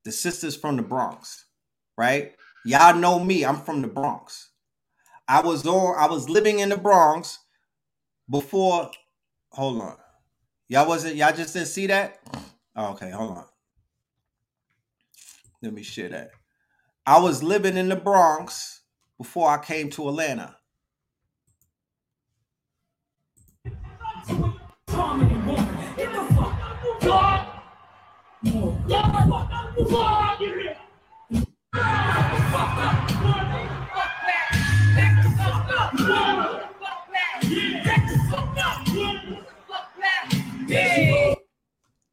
the 0.04 0.12
sisters 0.12 0.56
from 0.56 0.76
the 0.76 0.82
Bronx, 0.82 1.46
right? 1.96 2.32
Y'all 2.64 2.96
know 2.96 3.18
me, 3.18 3.44
I'm 3.44 3.60
from 3.60 3.82
the 3.82 3.88
Bronx. 3.88 4.50
I 5.28 5.40
was 5.40 5.66
on, 5.66 5.94
I 5.98 6.06
was 6.06 6.28
living 6.28 6.60
in 6.60 6.70
the 6.70 6.76
Bronx 6.76 7.38
before 8.30 8.90
hold 9.50 9.80
on. 9.82 9.96
Y'all 10.68 10.86
wasn't 10.86 11.16
y'all 11.16 11.34
just 11.34 11.54
didn't 11.54 11.68
see 11.68 11.86
that? 11.86 12.20
Oh, 12.76 12.92
okay, 12.92 13.10
hold 13.10 13.38
on. 13.38 13.44
Let 15.62 15.72
me 15.72 15.82
share 15.82 16.08
that. 16.10 16.30
I 17.06 17.18
was 17.18 17.42
living 17.42 17.76
in 17.76 17.88
the 17.88 17.96
Bronx 17.96 18.82
before 19.16 19.50
I 19.50 19.58
came 19.58 19.90
to 19.90 20.08
Atlanta. 20.08 20.56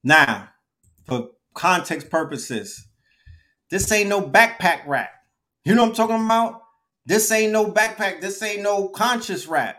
Now, 0.06 0.50
for 1.06 1.30
context 1.56 2.12
purposes, 2.12 2.88
this 3.72 3.92
ain't 3.92 4.08
no 4.08 4.22
backpack 4.22 4.86
rap. 4.86 5.10
You 5.64 5.74
know 5.74 5.82
what 5.82 5.90
I'm 5.90 5.96
talking 5.96 6.24
about? 6.24 6.62
This 7.08 7.32
ain't 7.32 7.52
no 7.52 7.72
backpack. 7.72 8.22
This 8.22 8.42
ain't 8.44 8.62
no 8.62 8.88
conscious 8.88 9.48
rap. 9.48 9.78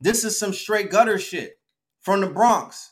This 0.00 0.24
is 0.24 0.36
some 0.36 0.52
straight 0.52 0.90
gutter 0.90 1.16
shit 1.16 1.60
from 2.00 2.22
the 2.22 2.26
Bronx. 2.26 2.90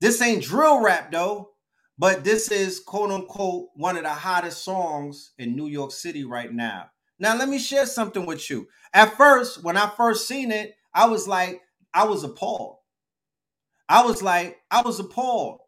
This 0.00 0.22
ain't 0.22 0.42
drill 0.42 0.82
rap 0.82 1.12
though, 1.12 1.50
but 1.98 2.24
this 2.24 2.50
is 2.50 2.80
quote 2.80 3.10
unquote 3.10 3.68
one 3.74 3.98
of 3.98 4.04
the 4.04 4.08
hottest 4.08 4.64
songs 4.64 5.32
in 5.36 5.54
New 5.54 5.66
York 5.66 5.92
City 5.92 6.24
right 6.24 6.52
now. 6.52 6.86
Now, 7.18 7.36
let 7.36 7.50
me 7.50 7.58
share 7.58 7.84
something 7.84 8.24
with 8.24 8.48
you. 8.48 8.68
At 8.94 9.18
first, 9.18 9.62
when 9.62 9.76
I 9.76 9.90
first 9.98 10.26
seen 10.26 10.50
it, 10.50 10.76
I 10.94 11.06
was 11.08 11.28
like, 11.28 11.60
I 11.92 12.04
was 12.04 12.24
appalled. 12.24 12.78
I 13.86 14.02
was 14.02 14.22
like, 14.22 14.56
I 14.70 14.80
was 14.80 14.98
appalled. 14.98 15.58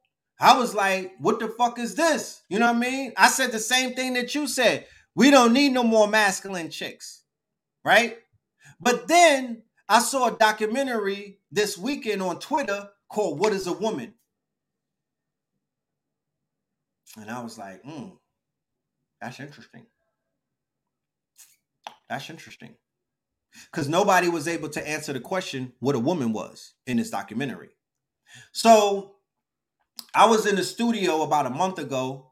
I 0.40 0.58
was 0.58 0.74
like, 0.74 1.14
what 1.18 1.38
the 1.38 1.48
fuck 1.48 1.78
is 1.78 1.94
this? 1.94 2.42
You 2.48 2.58
know 2.58 2.66
what 2.66 2.76
I 2.76 2.90
mean? 2.90 3.12
I 3.16 3.28
said 3.28 3.52
the 3.52 3.58
same 3.58 3.94
thing 3.94 4.14
that 4.14 4.34
you 4.34 4.46
said. 4.46 4.86
We 5.14 5.30
don't 5.30 5.52
need 5.52 5.72
no 5.72 5.84
more 5.84 6.08
masculine 6.08 6.70
chicks, 6.70 7.22
right? 7.84 8.18
But 8.80 9.06
then 9.06 9.62
I 9.88 10.00
saw 10.00 10.28
a 10.28 10.36
documentary 10.36 11.38
this 11.52 11.78
weekend 11.78 12.20
on 12.20 12.40
Twitter 12.40 12.88
called 13.08 13.38
What 13.38 13.52
is 13.52 13.66
a 13.66 13.72
Woman? 13.72 14.14
And 17.16 17.30
I 17.30 17.40
was 17.42 17.56
like, 17.56 17.82
hmm, 17.84 18.08
that's 19.20 19.38
interesting. 19.38 19.86
That's 22.08 22.28
interesting. 22.28 22.74
Because 23.70 23.88
nobody 23.88 24.28
was 24.28 24.48
able 24.48 24.68
to 24.70 24.88
answer 24.88 25.12
the 25.12 25.20
question 25.20 25.72
what 25.78 25.94
a 25.94 26.00
woman 26.00 26.32
was 26.32 26.74
in 26.86 26.96
this 26.96 27.10
documentary. 27.10 27.70
So 28.52 29.14
I 30.16 30.26
was 30.26 30.46
in 30.46 30.54
the 30.54 30.62
studio 30.62 31.22
about 31.22 31.46
a 31.46 31.50
month 31.50 31.78
ago, 31.80 32.30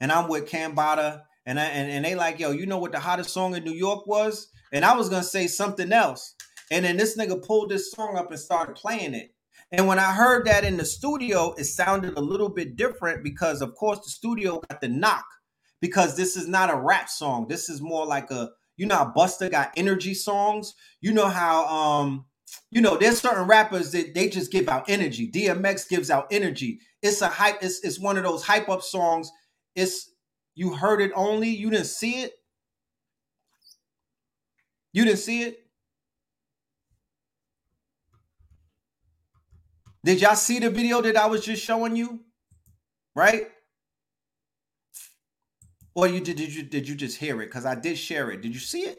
and 0.00 0.12
I'm 0.12 0.28
with 0.28 0.48
Cambada, 0.48 1.22
and 1.44 1.58
I, 1.58 1.64
and, 1.64 1.90
and 1.90 2.04
they 2.04 2.14
like, 2.14 2.38
yo, 2.38 2.52
you 2.52 2.64
know 2.64 2.78
what 2.78 2.92
the 2.92 3.00
hottest 3.00 3.30
song 3.30 3.56
in 3.56 3.64
New 3.64 3.72
York 3.72 4.06
was? 4.06 4.48
And 4.72 4.84
I 4.84 4.96
was 4.96 5.08
gonna 5.08 5.24
say 5.24 5.48
something 5.48 5.92
else, 5.92 6.34
and 6.70 6.84
then 6.84 6.96
this 6.96 7.16
nigga 7.16 7.44
pulled 7.44 7.70
this 7.70 7.90
song 7.90 8.16
up 8.16 8.30
and 8.30 8.38
started 8.38 8.76
playing 8.76 9.14
it. 9.14 9.34
And 9.72 9.88
when 9.88 9.98
I 9.98 10.12
heard 10.12 10.46
that 10.46 10.64
in 10.64 10.76
the 10.76 10.84
studio, 10.84 11.54
it 11.58 11.64
sounded 11.64 12.16
a 12.16 12.20
little 12.20 12.48
bit 12.48 12.76
different 12.76 13.24
because, 13.24 13.60
of 13.62 13.74
course, 13.74 13.98
the 13.98 14.10
studio 14.10 14.60
got 14.70 14.80
the 14.80 14.88
knock 14.88 15.24
because 15.80 16.16
this 16.16 16.36
is 16.36 16.46
not 16.46 16.72
a 16.72 16.76
rap 16.76 17.08
song. 17.08 17.48
This 17.48 17.68
is 17.68 17.80
more 17.82 18.06
like 18.06 18.30
a 18.30 18.50
you 18.76 18.86
know 18.86 18.96
how 18.96 19.12
Busta 19.16 19.50
got 19.50 19.72
energy 19.76 20.14
songs. 20.14 20.74
You 21.00 21.12
know 21.12 21.28
how 21.28 21.66
um 21.66 22.26
you 22.70 22.80
know 22.80 22.96
there's 22.96 23.20
certain 23.20 23.46
rappers 23.46 23.92
that 23.92 24.14
they 24.14 24.28
just 24.28 24.52
give 24.52 24.68
out 24.68 24.88
energy. 24.88 25.30
DMX 25.30 25.88
gives 25.88 26.10
out 26.10 26.26
energy. 26.30 26.80
It's 27.02 27.22
a 27.22 27.28
hype. 27.28 27.62
It's 27.62 27.84
it's 27.84 28.00
one 28.00 28.16
of 28.16 28.24
those 28.24 28.44
hype 28.44 28.68
up 28.68 28.82
songs. 28.82 29.30
It's 29.74 30.10
you 30.54 30.74
heard 30.74 31.00
it 31.00 31.12
only. 31.14 31.48
You 31.48 31.70
didn't 31.70 31.86
see 31.86 32.22
it. 32.22 32.32
You 34.92 35.04
didn't 35.04 35.18
see 35.18 35.42
it. 35.42 35.58
Did 40.04 40.20
y'all 40.20 40.36
see 40.36 40.58
the 40.58 40.70
video 40.70 41.00
that 41.00 41.16
I 41.16 41.26
was 41.26 41.44
just 41.44 41.64
showing 41.64 41.96
you? 41.96 42.20
Right? 43.14 43.48
Or 45.94 46.08
you 46.08 46.20
did, 46.20 46.36
did 46.36 46.54
you 46.54 46.62
did 46.64 46.88
you 46.88 46.94
just 46.94 47.18
hear 47.18 47.40
it? 47.40 47.46
Because 47.46 47.64
I 47.64 47.74
did 47.74 47.96
share 47.96 48.30
it. 48.30 48.42
Did 48.42 48.52
you 48.52 48.60
see 48.60 48.82
it? 48.82 48.98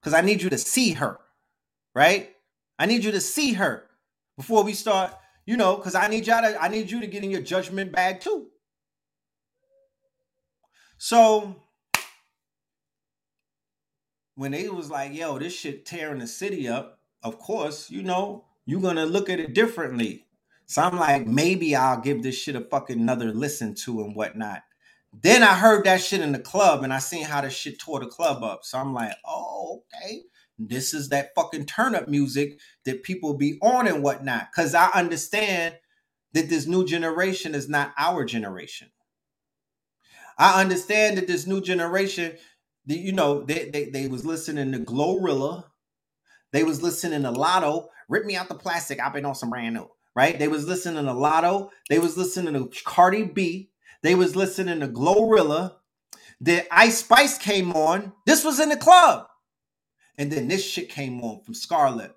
Because 0.00 0.14
I 0.14 0.20
need 0.20 0.42
you 0.42 0.50
to 0.50 0.58
see 0.58 0.92
her, 0.92 1.18
right? 1.94 2.30
I 2.78 2.86
need 2.86 3.04
you 3.04 3.12
to 3.12 3.20
see 3.20 3.54
her 3.54 3.84
before 4.36 4.62
we 4.62 4.72
start, 4.72 5.12
you 5.46 5.56
know, 5.56 5.76
because 5.76 5.94
I 5.94 6.08
need 6.08 6.26
y'all 6.26 6.42
to, 6.42 6.62
I 6.62 6.68
need 6.68 6.90
you 6.90 7.00
to 7.00 7.06
get 7.06 7.24
in 7.24 7.30
your 7.30 7.42
judgment 7.42 7.92
bag 7.92 8.20
too. 8.20 8.48
So 10.98 11.56
when 14.36 14.52
they 14.52 14.68
was 14.68 14.90
like, 14.90 15.14
yo, 15.14 15.38
this 15.38 15.54
shit 15.54 15.86
tearing 15.86 16.20
the 16.20 16.26
city 16.26 16.68
up, 16.68 17.00
of 17.22 17.38
course, 17.38 17.90
you 17.90 18.02
know, 18.02 18.44
you're 18.66 18.80
gonna 18.80 19.06
look 19.06 19.28
at 19.30 19.40
it 19.40 19.54
differently. 19.54 20.26
So 20.66 20.82
I'm 20.82 20.96
like, 20.98 21.26
maybe 21.26 21.74
I'll 21.74 22.00
give 22.00 22.22
this 22.22 22.36
shit 22.36 22.54
a 22.54 22.60
fucking 22.60 23.00
another 23.00 23.32
listen 23.32 23.74
to 23.76 24.02
and 24.02 24.14
whatnot. 24.14 24.62
Then 25.12 25.42
I 25.42 25.54
heard 25.54 25.84
that 25.84 26.02
shit 26.02 26.20
in 26.20 26.32
the 26.32 26.38
club 26.38 26.84
and 26.84 26.92
I 26.92 26.98
seen 26.98 27.24
how 27.24 27.40
the 27.40 27.50
shit 27.50 27.80
tore 27.80 28.00
the 28.00 28.06
club 28.06 28.44
up. 28.44 28.64
So 28.64 28.78
I'm 28.78 28.92
like, 28.92 29.12
oh, 29.26 29.82
okay. 29.96 30.22
This 30.58 30.94
is 30.94 31.10
that 31.10 31.30
fucking 31.36 31.66
turn 31.66 31.94
up 31.94 32.08
music 32.08 32.58
that 32.84 33.02
people 33.04 33.34
be 33.34 33.58
on 33.62 33.86
and 33.88 34.02
whatnot. 34.02 34.48
Cause 34.54 34.74
I 34.74 34.88
understand 34.90 35.76
that 36.34 36.48
this 36.50 36.66
new 36.66 36.86
generation 36.86 37.54
is 37.54 37.68
not 37.68 37.94
our 37.98 38.24
generation. 38.24 38.90
I 40.38 40.60
understand 40.60 41.18
that 41.18 41.26
this 41.26 41.46
new 41.46 41.60
generation, 41.60 42.36
the, 42.86 42.96
you 42.96 43.12
know, 43.12 43.42
they, 43.42 43.70
they 43.70 43.86
they 43.90 44.08
was 44.08 44.24
listening 44.26 44.72
to 44.72 44.78
Glorilla, 44.80 45.64
they 46.52 46.64
was 46.64 46.82
listening 46.82 47.22
to 47.24 47.32
Latto, 47.32 47.88
rip 48.08 48.24
me 48.26 48.36
out 48.36 48.48
the 48.48 48.54
plastic. 48.54 49.00
I've 49.00 49.12
been 49.14 49.26
on 49.26 49.34
some 49.34 49.50
brand 49.50 49.74
new, 49.74 49.88
right? 50.16 50.38
They 50.38 50.48
was 50.48 50.66
listening 50.66 51.06
to 51.06 51.12
Latto, 51.12 51.70
they 51.90 51.98
was 51.98 52.16
listening 52.16 52.54
to 52.54 52.70
Cardi 52.84 53.24
B, 53.24 53.70
they 54.02 54.14
was 54.14 54.36
listening 54.36 54.80
to 54.80 54.88
Glorilla. 54.88 55.74
The 56.40 56.66
Ice 56.74 56.98
Spice 56.98 57.38
came 57.38 57.72
on. 57.72 58.12
This 58.26 58.44
was 58.44 58.60
in 58.60 58.70
the 58.70 58.76
club. 58.76 59.26
And 60.18 60.30
then 60.32 60.48
this 60.48 60.64
shit 60.64 60.88
came 60.90 61.22
on 61.22 61.42
from 61.42 61.54
Scar 61.54 61.90
Lip. 61.92 62.16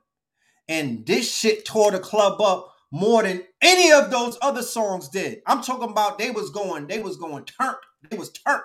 And 0.67 1.05
this 1.05 1.33
shit 1.33 1.65
tore 1.65 1.91
the 1.91 1.99
club 1.99 2.41
up 2.41 2.73
more 2.91 3.23
than 3.23 3.43
any 3.61 3.91
of 3.91 4.11
those 4.11 4.38
other 4.41 4.63
songs 4.63 5.07
did. 5.09 5.41
I'm 5.47 5.61
talking 5.61 5.89
about 5.89 6.17
they 6.17 6.31
was 6.31 6.49
going, 6.49 6.88
they 6.88 6.99
was 6.99 7.17
going 7.17 7.45
turnt. 7.45 7.77
They 8.09 8.17
was 8.17 8.31
turnt. 8.31 8.63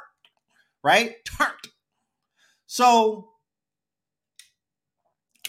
Right? 0.82 1.16
Turnt. 1.36 1.52
So 2.66 3.28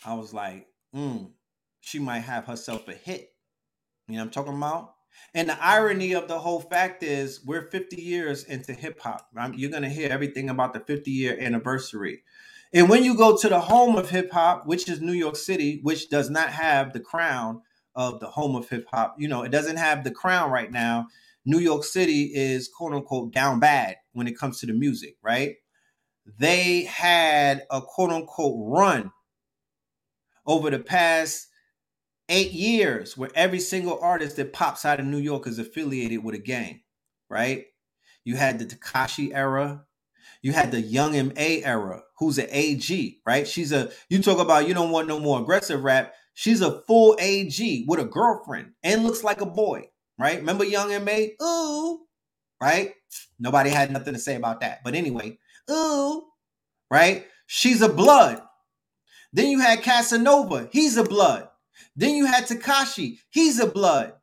I 0.06 0.14
was 0.14 0.34
like, 0.34 0.68
mm, 0.96 1.32
she 1.82 2.00
might 2.00 2.20
have 2.20 2.46
herself 2.46 2.88
a 2.88 2.94
hit. 2.94 3.30
You 4.08 4.18
know 4.18 4.24
I'm 4.24 4.30
talking 4.30 4.56
about? 4.56 4.94
And 5.34 5.50
the 5.50 5.64
irony 5.64 6.14
of 6.14 6.28
the 6.28 6.40
whole 6.40 6.62
fact 6.62 7.04
is, 7.04 7.44
we're 7.46 7.70
50 7.70 8.02
years 8.02 8.44
into 8.44 8.74
hip 8.74 9.00
hop. 9.00 9.28
You're 9.56 9.72
going 9.72 9.84
to 9.84 9.90
hear 9.90 10.10
everything 10.10 10.50
about 10.50 10.74
the 10.74 10.80
50 10.80 11.12
year 11.12 11.38
anniversary. 11.40 12.24
And 12.74 12.90
when 12.90 13.04
you 13.04 13.16
go 13.16 13.38
to 13.38 13.50
the 13.50 13.60
home 13.60 13.96
of 13.96 14.10
hip 14.10 14.32
hop, 14.32 14.68
which 14.68 14.90
is 14.90 15.02
New 15.02 15.14
York 15.14 15.36
City, 15.36 15.80
which 15.84 16.10
does 16.10 16.30
not 16.30 16.50
have 16.50 16.94
the 16.94 17.00
crown 17.00 17.62
of 17.96 18.20
the 18.20 18.28
home 18.28 18.56
of 18.56 18.70
hip 18.70 18.86
hop, 18.92 19.16
you 19.18 19.28
know, 19.28 19.44
it 19.44 19.50
doesn't 19.50 19.78
have 19.78 20.04
the 20.04 20.12
crown 20.12 20.52
right 20.52 20.72
now. 20.72 21.08
New 21.46 21.60
York 21.60 21.84
City 21.84 22.32
is 22.34 22.68
quote 22.68 22.94
unquote 22.94 23.34
down 23.34 23.60
bad 23.60 23.96
when 24.12 24.28
it 24.28 24.38
comes 24.38 24.60
to 24.60 24.66
the 24.66 24.74
music, 24.74 25.16
right? 25.24 25.56
They 26.40 26.84
had 26.84 27.64
a 27.72 27.82
quote 27.82 28.12
unquote 28.12 28.56
run 28.60 29.12
over 30.46 30.70
the 30.70 30.80
past 30.80 31.48
eight 32.30 32.52
years 32.52 33.18
where 33.18 33.30
every 33.34 33.60
single 33.60 34.00
artist 34.02 34.36
that 34.36 34.52
pops 34.52 34.84
out 34.84 35.00
of 35.00 35.06
New 35.06 35.18
York 35.18 35.48
is 35.48 35.60
affiliated 35.60 36.24
with 36.24 36.36
a 36.36 36.40
gang, 36.40 36.82
right? 37.30 37.66
You 38.26 38.36
had 38.36 38.60
the 38.60 38.66
Tekashi 38.66 39.32
era, 39.34 39.86
you 40.42 40.54
had 40.54 40.72
the 40.72 40.82
Young 40.82 41.16
M.A 41.16 41.64
era, 41.64 42.02
who's 42.20 42.38
an 42.38 42.48
AG, 42.50 43.20
right? 43.26 43.48
She's 43.48 43.72
a, 43.72 43.92
you 44.10 44.22
talk 44.22 44.40
about 44.40 44.68
you 44.68 44.74
don't 44.74 44.92
want 44.92 45.08
no 45.08 45.20
more 45.20 45.42
aggressive 45.42 45.84
rap. 45.84 46.14
She's 46.34 46.62
a 46.62 46.82
full 46.82 47.16
AG 47.20 47.86
with 47.88 48.00
a 48.00 48.06
girlfriend 48.06 48.74
and 48.84 49.04
looks 49.04 49.24
like 49.24 49.42
a 49.42 49.46
boy, 49.46 49.90
right? 50.20 50.38
Remember 50.38 50.64
Young 50.64 50.92
M.A? 50.92 51.36
Ooh, 51.42 52.06
right? 52.62 52.94
Nobody 53.40 53.70
had 53.70 53.92
nothing 53.92 54.14
to 54.14 54.20
say 54.20 54.36
about 54.36 54.62
that. 54.62 54.84
But 54.84 54.96
anyway, 54.96 55.40
ooh, 55.72 56.24
right? 56.92 57.26
She's 57.48 57.82
a 57.82 57.90
blood. 57.90 58.42
Then 59.34 59.48
you 59.48 59.60
had 59.60 59.84
Casanova, 59.84 60.70
he's 60.72 60.98
a 60.98 61.04
blood. 61.04 61.50
Then 61.96 62.16
you 62.16 62.26
had 62.26 62.46
Tekashi. 62.46 63.20
he's 63.30 63.60
a 63.60 63.68
blood. 63.68 64.14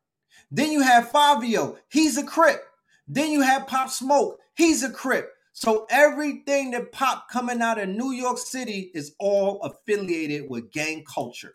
Then 0.51 0.71
you 0.71 0.83
had 0.83 1.11
Fivio, 1.11 1.77
he's 1.91 2.17
a 2.17 2.25
crip. 2.25 2.63
Then 3.09 3.31
you 3.31 3.43
had 3.43 3.67
Pop 3.67 3.91
Smoke, 3.91 4.39
he's 4.57 4.83
a 4.83 4.91
crip. 4.91 5.34
So 5.57 5.87
everything 5.89 6.73
that 6.73 6.91
pop 6.91 7.29
coming 7.31 7.63
out 7.63 7.79
of 7.79 7.89
New 7.89 8.11
York 8.11 8.39
City 8.39 8.91
is 8.93 9.15
all 9.21 9.61
affiliated 9.63 10.51
with 10.51 10.73
gang 10.73 11.05
culture, 11.05 11.55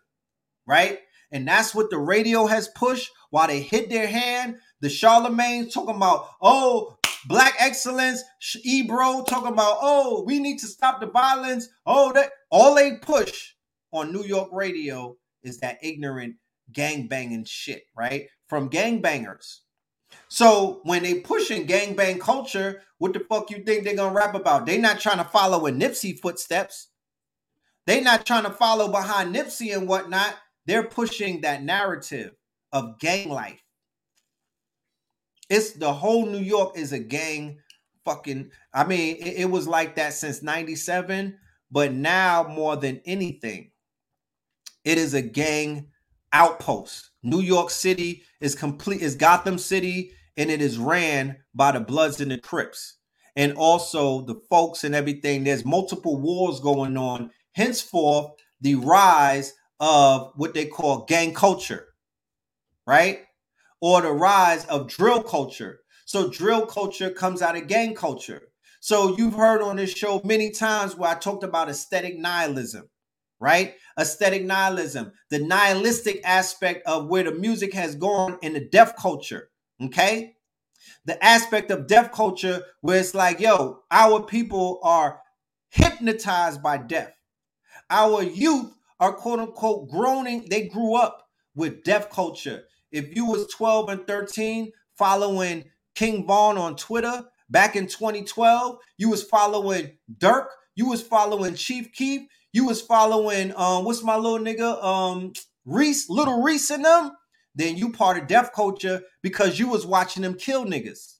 right? 0.66 1.00
And 1.30 1.46
that's 1.46 1.74
what 1.74 1.90
the 1.90 1.98
radio 1.98 2.46
has 2.46 2.68
pushed 2.68 3.10
while 3.28 3.46
they 3.46 3.60
hit 3.60 3.90
their 3.90 4.06
hand. 4.06 4.56
The 4.80 4.88
Charlemagne 4.88 5.68
talking 5.68 5.96
about, 5.96 6.30
oh, 6.40 6.96
black 7.26 7.54
excellence, 7.58 8.24
Ebro 8.64 9.22
talking 9.28 9.52
about, 9.52 9.76
oh, 9.82 10.24
we 10.26 10.38
need 10.38 10.58
to 10.60 10.66
stop 10.66 11.00
the 11.00 11.06
violence. 11.06 11.68
Oh, 11.84 12.10
that 12.14 12.30
all 12.50 12.74
they 12.74 12.96
push 12.96 13.52
on 13.92 14.14
New 14.14 14.24
York 14.24 14.48
radio 14.50 15.14
is 15.42 15.60
that 15.60 15.76
ignorant 15.82 16.36
gang 16.72 17.06
banging 17.06 17.44
shit, 17.44 17.82
right? 17.94 18.28
From 18.48 18.68
gang 18.68 19.02
bangers. 19.02 19.60
So 20.28 20.80
when 20.84 21.02
they 21.02 21.20
pushing 21.20 21.66
gang 21.66 21.94
bang 21.94 22.18
culture, 22.18 22.82
what 22.98 23.12
the 23.12 23.20
fuck 23.20 23.50
you 23.50 23.62
think 23.64 23.84
they're 23.84 23.96
gonna 23.96 24.14
rap 24.14 24.34
about? 24.34 24.66
They 24.66 24.78
not 24.78 25.00
trying 25.00 25.18
to 25.18 25.24
follow 25.24 25.66
in 25.66 25.78
Nipsey 25.78 26.18
footsteps. 26.18 26.88
They 27.86 28.00
not 28.00 28.26
trying 28.26 28.44
to 28.44 28.50
follow 28.50 28.88
behind 28.88 29.34
Nipsey 29.34 29.76
and 29.76 29.88
whatnot. 29.88 30.34
They're 30.66 30.84
pushing 30.84 31.40
that 31.40 31.62
narrative 31.62 32.32
of 32.72 32.98
gang 33.00 33.28
life. 33.30 33.62
It's 35.48 35.72
the 35.72 35.92
whole 35.92 36.26
New 36.26 36.38
York 36.38 36.78
is 36.78 36.92
a 36.92 36.98
gang 36.98 37.58
fucking. 38.04 38.50
I 38.72 38.84
mean, 38.84 39.16
it, 39.16 39.40
it 39.40 39.50
was 39.50 39.66
like 39.66 39.96
that 39.96 40.14
since 40.14 40.42
97, 40.42 41.36
but 41.70 41.92
now 41.92 42.44
more 42.44 42.76
than 42.76 43.00
anything, 43.04 43.72
it 44.84 44.98
is 44.98 45.14
a 45.14 45.22
gang 45.22 45.88
outpost. 46.32 47.10
New 47.22 47.40
York 47.40 47.70
City 47.70 48.22
is 48.40 48.54
complete, 48.54 49.02
is 49.02 49.14
Gotham 49.14 49.58
City, 49.58 50.12
and 50.36 50.50
it 50.50 50.62
is 50.62 50.78
ran 50.78 51.36
by 51.54 51.72
the 51.72 51.80
Bloods 51.80 52.20
and 52.20 52.30
the 52.30 52.38
Crips. 52.38 52.96
And 53.36 53.54
also 53.54 54.22
the 54.22 54.40
folks 54.50 54.84
and 54.84 54.94
everything. 54.94 55.44
There's 55.44 55.64
multiple 55.64 56.20
wars 56.20 56.60
going 56.60 56.96
on. 56.96 57.30
Henceforth, 57.52 58.32
the 58.60 58.74
rise 58.74 59.52
of 59.78 60.32
what 60.36 60.52
they 60.52 60.66
call 60.66 61.04
gang 61.04 61.32
culture, 61.32 61.86
right? 62.86 63.20
Or 63.80 64.02
the 64.02 64.12
rise 64.12 64.66
of 64.66 64.88
drill 64.88 65.22
culture. 65.22 65.80
So 66.04 66.28
drill 66.28 66.66
culture 66.66 67.10
comes 67.10 67.40
out 67.40 67.56
of 67.56 67.68
gang 67.68 67.94
culture. 67.94 68.42
So 68.80 69.16
you've 69.16 69.34
heard 69.34 69.62
on 69.62 69.76
this 69.76 69.92
show 69.92 70.20
many 70.24 70.50
times 70.50 70.96
where 70.96 71.10
I 71.10 71.14
talked 71.14 71.44
about 71.44 71.68
aesthetic 71.68 72.18
nihilism 72.18 72.88
right? 73.40 73.74
Aesthetic 73.98 74.44
nihilism, 74.44 75.12
the 75.30 75.38
nihilistic 75.38 76.20
aspect 76.24 76.86
of 76.86 77.08
where 77.08 77.24
the 77.24 77.32
music 77.32 77.72
has 77.74 77.94
gone 77.94 78.38
in 78.42 78.52
the 78.52 78.60
deaf 78.60 78.96
culture, 78.96 79.50
okay? 79.82 80.34
The 81.06 81.22
aspect 81.24 81.70
of 81.70 81.86
deaf 81.86 82.12
culture 82.12 82.62
where 82.82 83.00
it's 83.00 83.14
like, 83.14 83.40
yo, 83.40 83.80
our 83.90 84.22
people 84.22 84.80
are 84.82 85.20
hypnotized 85.70 86.62
by 86.62 86.78
death. 86.78 87.12
Our 87.88 88.22
youth 88.22 88.72
are 89.00 89.12
quote 89.12 89.40
unquote 89.40 89.90
groaning, 89.90 90.46
they 90.50 90.68
grew 90.68 90.94
up 90.94 91.26
with 91.54 91.82
deaf 91.84 92.10
culture. 92.10 92.64
If 92.92 93.14
you 93.16 93.26
was 93.26 93.52
12 93.54 93.88
and 93.88 94.06
13 94.06 94.72
following 94.96 95.64
King 95.94 96.26
Von 96.26 96.58
on 96.58 96.76
Twitter 96.76 97.24
back 97.48 97.76
in 97.76 97.86
2012, 97.86 98.78
you 98.98 99.08
was 99.08 99.24
following 99.24 99.96
Durk, 100.18 100.46
you 100.74 100.88
was 100.88 101.02
following 101.02 101.54
Chief 101.54 101.92
Keef, 101.92 102.22
you 102.52 102.66
was 102.66 102.80
following 102.80 103.52
um 103.56 103.84
what's 103.84 104.02
my 104.02 104.16
little 104.16 104.38
nigga 104.38 104.82
um 104.82 105.32
Reese, 105.64 106.08
Lil 106.08 106.42
Reese 106.42 106.70
and 106.70 106.84
them, 106.84 107.12
then 107.54 107.76
you 107.76 107.92
part 107.92 108.18
of 108.18 108.26
deaf 108.26 108.52
culture 108.52 109.02
because 109.22 109.58
you 109.58 109.68
was 109.68 109.86
watching 109.86 110.22
them 110.22 110.34
kill 110.34 110.64
niggas. 110.64 111.16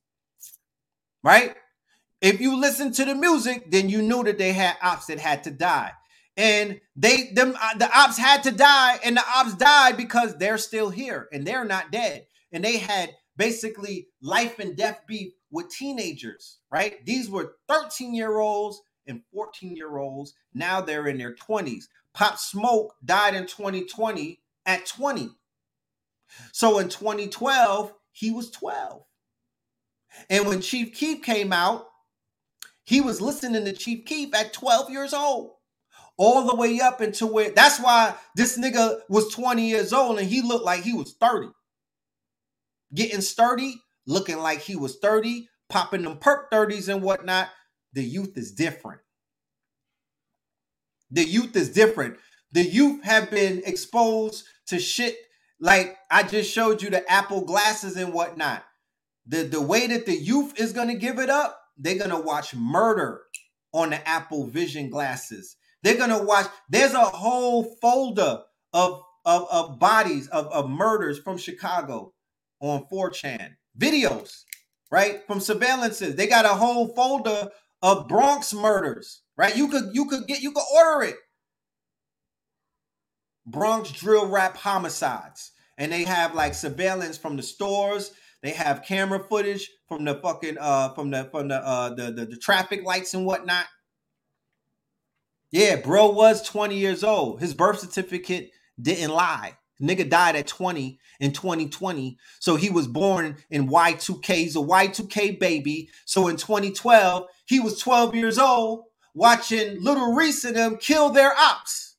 Right? 1.23 1.55
If 2.21 2.41
you 2.41 2.59
listen 2.59 2.93
to 2.93 3.05
the 3.05 3.15
music, 3.15 3.71
then 3.71 3.89
you 3.89 4.03
knew 4.03 4.25
that 4.25 4.39
they 4.39 4.53
had 4.53 4.77
ops 4.83 5.07
that 5.07 5.19
had 5.19 5.45
to 5.45 5.51
die. 5.51 5.93
And 6.37 6.81
they 6.97 7.31
them 7.33 7.57
uh, 7.61 7.77
the 7.77 7.91
ops 7.95 8.17
had 8.17 8.43
to 8.45 8.51
die, 8.51 8.99
and 9.05 9.17
the 9.17 9.25
ops 9.35 9.55
died 9.55 9.97
because 9.97 10.37
they're 10.37 10.59
still 10.59 10.89
here 10.89 11.29
and 11.33 11.47
they're 11.47 11.65
not 11.65 11.93
dead. 11.93 12.27
And 12.53 12.65
they 12.65 12.79
had 12.79 13.15
basically 13.37 14.09
life 14.23 14.59
and 14.59 14.77
death 14.77 15.03
beef 15.07 15.33
with 15.51 15.71
teenagers, 15.71 16.59
right? 16.71 17.05
These 17.05 17.29
were 17.29 17.57
13 17.69 18.15
year 18.15 18.39
olds 18.39 18.81
and 19.07 19.23
14 19.33 19.77
year 19.77 19.99
olds. 19.99 20.35
Now 20.55 20.81
they're 20.81 21.07
in 21.07 21.19
their 21.19 21.35
20s. 21.35 21.85
Pop 22.15 22.39
Smoke 22.39 22.95
died 23.05 23.35
in 23.35 23.47
2020 23.47 24.41
at 24.67 24.87
20. 24.87 25.31
So 26.53 26.79
in 26.79 26.89
2012, 26.89 27.93
he 28.13 28.31
was 28.31 28.51
12. 28.51 29.03
And 30.29 30.47
when 30.47 30.61
Chief 30.61 30.93
Keef 30.95 31.23
came 31.23 31.53
out, 31.53 31.87
he 32.85 33.01
was 33.01 33.21
listening 33.21 33.65
to 33.65 33.73
Chief 33.73 34.05
Keef 34.05 34.35
at 34.35 34.53
12 34.53 34.91
years 34.91 35.15
old. 35.15 35.53
All 36.17 36.47
the 36.47 36.57
way 36.57 36.81
up 36.81 37.01
into 37.01 37.27
where 37.27 37.51
that's 37.51 37.81
why 37.81 38.15
this 38.37 38.59
nigga 38.59 39.01
was 39.09 39.33
20 39.33 39.67
years 39.67 39.93
old 39.93 40.19
and 40.19 40.29
he 40.29 40.43
looked 40.43 40.67
like 40.67 40.83
he 40.83 40.93
was 40.93 41.15
30. 41.19 41.49
Getting 42.93 43.23
sturdy, 43.23 43.81
looking 44.07 44.39
like 44.39 44.61
he 44.61 44.77
was 44.77 44.99
30, 44.99 45.49
popping 45.71 46.03
them 46.03 46.19
perk 46.19 46.51
30s 46.51 46.93
and 46.93 47.03
whatnot. 47.03 47.49
The 47.93 48.05
youth 48.05 48.37
is 48.37 48.53
different. 48.53 49.01
The 51.11 51.25
youth 51.25 51.57
is 51.57 51.71
different. 51.71 52.17
The 52.53 52.63
youth 52.63 53.05
have 53.05 53.31
been 53.31 53.63
exposed 53.65 54.45
to 54.69 54.79
shit 54.79 55.17
like 55.61 55.97
I 56.11 56.23
just 56.23 56.51
showed 56.51 56.83
you 56.83 56.91
the 56.91 57.09
Apple 57.11 57.43
glasses 57.43 57.97
and 57.97 58.13
whatnot. 58.13 58.65
The, 59.27 59.43
the 59.43 59.61
way 59.61 59.87
that 59.89 60.07
the 60.07 60.17
youth 60.17 60.59
is 60.59 60.73
going 60.73 60.89
to 60.89 60.95
give 60.95 61.19
it 61.19 61.31
up, 61.31 61.61
they're 61.77 61.99
going 61.99 62.11
to 62.11 62.19
watch 62.19 62.55
murder 62.55 63.23
on 63.73 63.91
the 63.91 64.09
Apple 64.09 64.47
Vision 64.47 64.91
glasses. 64.91 65.57
They're 65.83 65.97
going 65.97 66.11
to 66.11 66.25
watch, 66.25 66.47
there's 66.69 66.95
a 66.95 67.05
whole 67.05 67.77
folder 67.81 68.41
of, 68.73 69.03
of, 69.25 69.47
of 69.51 69.79
bodies 69.79 70.29
of, 70.29 70.47
of 70.49 70.69
murders 70.69 71.19
from 71.19 71.39
Chicago 71.39 72.13
on 72.61 72.87
4chan, 72.93 73.55
videos, 73.79 74.43
right? 74.91 75.23
From 75.27 75.39
surveillances. 75.39 76.17
They 76.17 76.27
got 76.27 76.45
a 76.45 76.49
whole 76.49 76.89
folder 76.89 77.51
of 77.83 78.09
Bronx 78.09 78.53
murders, 78.53 79.23
right? 79.37 79.57
You 79.57 79.69
could 79.69 79.91
you 79.93 80.07
could 80.07 80.27
get 80.27 80.43
you 80.43 80.53
could 80.53 80.65
order 80.75 81.05
it. 81.05 81.17
Bronx 83.47 83.91
drill 83.91 84.29
rap 84.29 84.57
homicides. 84.57 85.53
And 85.79 85.91
they 85.91 86.05
have 86.05 86.35
like 86.35 86.55
surveillance 86.55 87.17
from 87.17 87.37
the 87.37 87.43
stores. 87.43 88.13
They 88.43 88.51
have 88.51 88.85
camera 88.85 89.19
footage 89.19 89.69
from 89.89 90.05
the 90.05 90.15
fucking 90.15 90.59
uh 90.61 90.91
from 90.95 91.11
the 91.11 91.25
from 91.31 91.49
the 91.49 91.57
uh 91.57 91.95
the, 91.95 92.13
the, 92.13 92.27
the 92.27 92.37
traffic 92.37 92.85
lights 92.85 93.15
and 93.15 93.25
whatnot. 93.25 93.67
Yeah, 95.51 95.77
bro 95.77 96.11
was 96.11 96.43
20 96.43 96.77
years 96.77 97.03
old. 97.03 97.41
His 97.41 97.55
birth 97.55 97.81
certificate 97.81 98.51
didn't 98.81 99.11
lie. 99.11 99.57
Nigga 99.81 100.09
died 100.09 100.37
at 100.37 100.47
20 100.47 100.99
in 101.21 101.33
2020. 101.33 102.19
So 102.39 102.57
he 102.57 102.71
was 102.71 102.87
born 102.87 103.37
in 103.51 103.69
Y2K. 103.69 104.35
He's 104.35 104.57
a 104.57 104.61
Y2K 104.61 105.39
baby. 105.39 105.91
So 106.05 106.29
in 106.29 106.37
2012, 106.37 107.27
he 107.47 107.61
was 107.61 107.79
12 107.79 108.15
years 108.15 108.39
old 108.39 108.85
watching 109.15 109.83
Lil 109.83 110.13
Reese 110.15 110.45
and 110.45 110.57
them 110.57 110.77
kill 110.77 111.11
their 111.11 111.33
ops. 111.37 111.97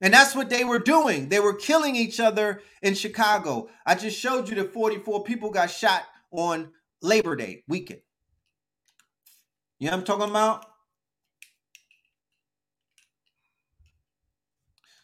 And 0.00 0.14
that's 0.14 0.34
what 0.34 0.48
they 0.48 0.64
were 0.64 0.78
doing. 0.78 1.28
They 1.28 1.40
were 1.40 1.54
killing 1.54 1.94
each 1.94 2.20
other 2.20 2.62
in 2.82 2.94
Chicago. 2.94 3.68
I 3.84 3.94
just 3.94 4.18
showed 4.18 4.48
you 4.48 4.56
that 4.56 4.72
44 4.72 5.24
people 5.24 5.50
got 5.50 5.70
shot 5.70 6.04
on 6.30 6.70
Labor 7.02 7.36
Day 7.36 7.64
weekend. 7.68 8.00
You 9.78 9.86
know 9.86 9.92
what 9.92 10.00
I'm 10.00 10.04
talking 10.06 10.30
about? 10.30 10.69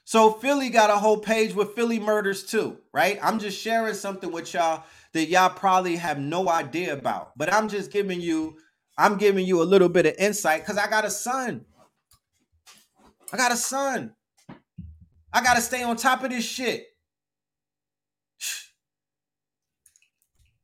So 0.06 0.30
Philly 0.30 0.70
got 0.70 0.88
a 0.88 0.96
whole 0.96 1.18
page 1.18 1.52
with 1.52 1.72
Philly 1.72 1.98
murders 1.98 2.44
too, 2.44 2.78
right? 2.92 3.18
I'm 3.20 3.40
just 3.40 3.60
sharing 3.60 3.94
something 3.94 4.30
with 4.30 4.54
y'all 4.54 4.84
that 5.12 5.26
y'all 5.26 5.50
probably 5.50 5.96
have 5.96 6.20
no 6.20 6.48
idea 6.48 6.92
about. 6.92 7.36
But 7.36 7.52
I'm 7.52 7.68
just 7.68 7.90
giving 7.90 8.20
you 8.20 8.56
I'm 8.96 9.18
giving 9.18 9.44
you 9.44 9.60
a 9.60 9.64
little 9.64 9.88
bit 9.88 10.06
of 10.06 10.14
insight 10.16 10.64
cuz 10.64 10.78
I 10.78 10.88
got 10.88 11.04
a 11.04 11.10
son. 11.10 11.64
I 13.32 13.36
got 13.36 13.50
a 13.50 13.56
son. 13.56 14.14
I 15.32 15.42
got 15.42 15.54
to 15.54 15.60
stay 15.60 15.82
on 15.82 15.96
top 15.96 16.22
of 16.22 16.30
this 16.30 16.44
shit. 16.44 16.86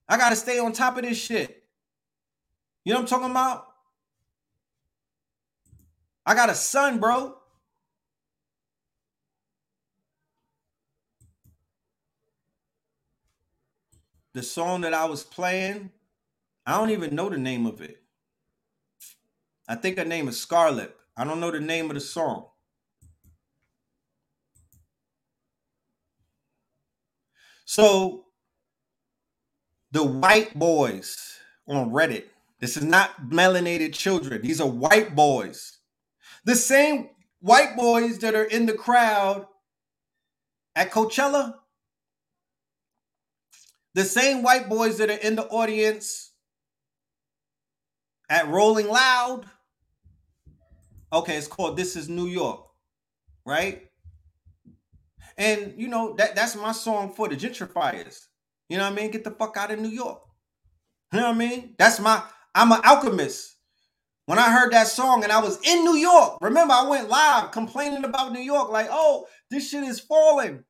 I 0.08 0.16
got 0.16 0.30
to 0.30 0.36
stay 0.36 0.60
on 0.60 0.72
top 0.72 0.96
of 0.96 1.02
this 1.02 1.18
shit. 1.18 1.64
You 2.84 2.92
know 2.92 3.00
what 3.00 3.12
I'm 3.12 3.18
talking 3.18 3.30
about? 3.32 3.66
I 6.24 6.36
got 6.36 6.48
a 6.48 6.54
son, 6.54 7.00
bro. 7.00 7.41
The 14.34 14.42
song 14.42 14.80
that 14.82 14.94
I 14.94 15.04
was 15.04 15.24
playing, 15.24 15.90
I 16.64 16.78
don't 16.78 16.90
even 16.90 17.14
know 17.14 17.28
the 17.28 17.38
name 17.38 17.66
of 17.66 17.80
it. 17.82 18.02
I 19.68 19.74
think 19.74 19.98
her 19.98 20.04
name 20.04 20.28
is 20.28 20.40
Scar 20.40 20.70
Lip. 20.70 20.98
I 21.16 21.24
don't 21.24 21.40
know 21.40 21.50
the 21.50 21.60
name 21.60 21.90
of 21.90 21.94
the 21.94 22.00
song. 22.00 22.46
So 27.64 28.26
the 29.92 30.02
white 30.04 30.58
boys 30.58 31.38
on 31.68 31.90
Reddit, 31.90 32.24
this 32.60 32.76
is 32.76 32.84
not 32.84 33.28
melanated 33.28 33.92
children. 33.92 34.42
These 34.42 34.60
are 34.60 34.68
white 34.68 35.14
boys. 35.14 35.78
The 36.44 36.56
same 36.56 37.10
white 37.40 37.76
boys 37.76 38.18
that 38.18 38.34
are 38.34 38.44
in 38.44 38.66
the 38.66 38.74
crowd 38.74 39.46
at 40.76 40.90
Coachella 40.90 41.54
the 43.94 44.04
same 44.04 44.42
white 44.42 44.68
boys 44.68 44.98
that 44.98 45.10
are 45.10 45.14
in 45.14 45.36
the 45.36 45.46
audience 45.46 46.32
at 48.28 48.48
Rolling 48.48 48.88
Loud. 48.88 49.46
Okay, 51.12 51.36
it's 51.36 51.46
called 51.46 51.76
This 51.76 51.96
Is 51.96 52.08
New 52.08 52.26
York, 52.26 52.64
right? 53.44 53.82
And 55.36 55.74
you 55.76 55.88
know 55.88 56.14
that 56.14 56.34
that's 56.34 56.56
my 56.56 56.72
song 56.72 57.12
for 57.12 57.28
the 57.28 57.36
gentrifiers. 57.36 58.26
You 58.68 58.78
know 58.78 58.84
what 58.84 58.92
I 58.92 59.02
mean? 59.02 59.10
Get 59.10 59.24
the 59.24 59.30
fuck 59.30 59.56
out 59.56 59.70
of 59.70 59.80
New 59.80 59.88
York. 59.88 60.20
You 61.12 61.20
know 61.20 61.26
what 61.26 61.36
I 61.36 61.38
mean? 61.38 61.74
That's 61.78 62.00
my 62.00 62.22
I'm 62.54 62.72
an 62.72 62.80
alchemist. 62.84 63.56
When 64.26 64.38
I 64.38 64.52
heard 64.52 64.72
that 64.72 64.86
song 64.86 65.24
and 65.24 65.32
I 65.32 65.40
was 65.40 65.58
in 65.62 65.84
New 65.84 65.96
York, 65.96 66.38
remember 66.40 66.72
I 66.72 66.86
went 66.88 67.08
live 67.08 67.50
complaining 67.50 68.04
about 68.04 68.32
New 68.32 68.40
York, 68.40 68.70
like, 68.70 68.86
oh, 68.90 69.26
this 69.50 69.68
shit 69.68 69.82
is 69.82 70.00
falling. 70.00 70.64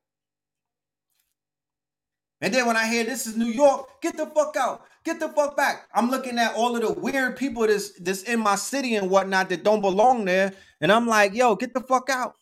And 2.43 2.53
then 2.53 2.65
when 2.65 2.75
I 2.75 2.87
hear 2.89 3.05
this 3.05 3.25
is 3.25 3.37
New 3.37 3.47
York, 3.47 4.01
get 4.01 4.17
the 4.17 4.25
fuck 4.25 4.57
out. 4.57 4.83
Get 5.05 5.21
the 5.21 5.29
fuck 5.29 5.55
back. 5.55 5.87
I'm 5.95 6.11
looking 6.11 6.37
at 6.37 6.53
all 6.55 6.75
of 6.75 6.81
the 6.81 6.91
weird 6.91 7.37
people 7.37 7.65
that's 7.65 7.91
that's 7.99 8.23
in 8.23 8.41
my 8.41 8.55
city 8.55 8.95
and 8.95 9.09
whatnot 9.09 9.47
that 9.47 9.63
don't 9.63 9.79
belong 9.79 10.25
there. 10.25 10.51
And 10.81 10.91
I'm 10.91 11.07
like, 11.07 11.33
yo, 11.33 11.55
get 11.55 11.73
the 11.73 11.79
fuck 11.79 12.09
out. 12.09 12.35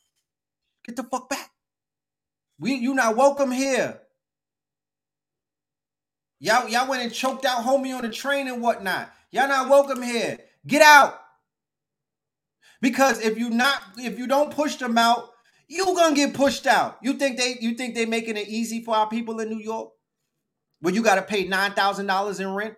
Get 0.88 0.96
the 0.96 1.04
fuck 1.04 1.30
back. 1.30 1.52
We 2.60 2.74
you 2.74 2.96
not 2.96 3.16
welcome 3.16 3.52
here. 3.52 4.02
Y'all, 6.40 6.68
y'all 6.68 6.90
went 6.90 7.04
and 7.04 7.14
choked 7.14 7.46
out 7.46 7.64
homie 7.64 7.96
on 7.96 8.02
the 8.02 8.10
train 8.10 8.48
and 8.48 8.60
whatnot. 8.60 9.12
Y'all 9.30 9.48
not 9.48 9.70
welcome 9.70 10.02
here. 10.02 10.40
Get 10.66 10.82
out. 10.82 11.20
Because 12.82 13.22
if 13.22 13.38
you 13.38 13.52
not, 13.52 13.80
if 13.98 14.18
you 14.18 14.26
don't 14.26 14.50
push 14.50 14.78
them 14.78 14.98
out, 14.98 15.31
you 15.72 15.86
gonna 15.86 16.14
get 16.14 16.34
pushed 16.34 16.68
out. 16.68 16.98
You 17.02 17.14
think 17.14 17.38
they 17.38 17.56
you 17.62 17.76
think 17.76 17.96
they 17.96 18.06
making 18.06 18.36
it 18.36 18.50
easy 18.50 18.84
for 18.84 18.94
our 18.94 19.08
people 19.08 19.40
in 19.40 19.50
New 19.50 19.60
York? 19.60 19.92
Where 20.82 20.94
you 20.94 21.02
gotta 21.02 21.22
pay 21.22 21.48
nine 21.48 21.72
thousand 21.72 22.08
dollars 22.08 22.42
in 22.42 22.54
rent? 22.54 22.76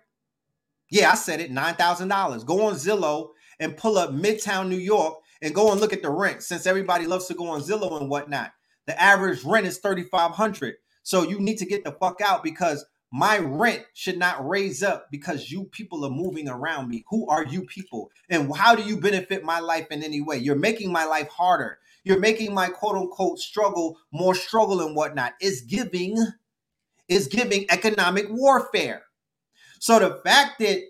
Yeah, 0.91 1.11
I 1.11 1.15
said 1.15 1.41
it, 1.41 1.49
nine 1.49 1.73
thousand 1.73 2.09
dollars. 2.09 2.43
Go 2.43 2.67
on 2.67 2.75
Zillow 2.75 3.29
and 3.59 3.75
pull 3.75 3.97
up 3.97 4.11
Midtown 4.11 4.69
New 4.69 4.77
York 4.77 5.15
and 5.41 5.55
go 5.55 5.71
and 5.71 5.81
look 5.81 5.91
at 5.91 6.03
the 6.03 6.11
rent. 6.11 6.43
Since 6.43 6.67
everybody 6.67 7.07
loves 7.07 7.25
to 7.27 7.33
go 7.33 7.47
on 7.47 7.61
Zillow 7.61 7.99
and 7.99 8.11
whatnot, 8.11 8.51
the 8.85 9.01
average 9.01 9.43
rent 9.43 9.65
is 9.65 9.79
thirty 9.79 10.03
five 10.03 10.31
hundred. 10.31 10.75
So 11.01 11.23
you 11.23 11.39
need 11.39 11.57
to 11.57 11.65
get 11.65 11.83
the 11.83 11.93
fuck 11.93 12.21
out 12.21 12.43
because 12.43 12.85
my 13.11 13.39
rent 13.39 13.83
should 13.93 14.17
not 14.19 14.47
raise 14.47 14.83
up 14.83 15.07
because 15.09 15.51
you 15.51 15.65
people 15.65 16.05
are 16.05 16.11
moving 16.11 16.47
around 16.47 16.89
me. 16.89 17.05
Who 17.09 17.27
are 17.27 17.45
you 17.45 17.63
people? 17.63 18.11
And 18.29 18.55
how 18.55 18.75
do 18.75 18.83
you 18.83 18.97
benefit 18.97 19.43
my 19.43 19.59
life 19.59 19.87
in 19.89 20.03
any 20.03 20.21
way? 20.21 20.37
You're 20.37 20.55
making 20.55 20.91
my 20.91 21.05
life 21.05 21.29
harder. 21.29 21.79
You're 22.03 22.19
making 22.19 22.53
my 22.53 22.69
quote 22.69 22.95
unquote 22.97 23.39
struggle 23.39 23.97
more 24.13 24.35
struggle 24.35 24.81
and 24.81 24.95
whatnot. 24.95 25.33
It's 25.41 25.61
giving, 25.61 26.17
it's 27.09 27.27
giving 27.27 27.65
economic 27.71 28.27
warfare. 28.29 29.03
So 29.79 29.99
the 29.99 30.21
fact 30.25 30.59
that 30.59 30.81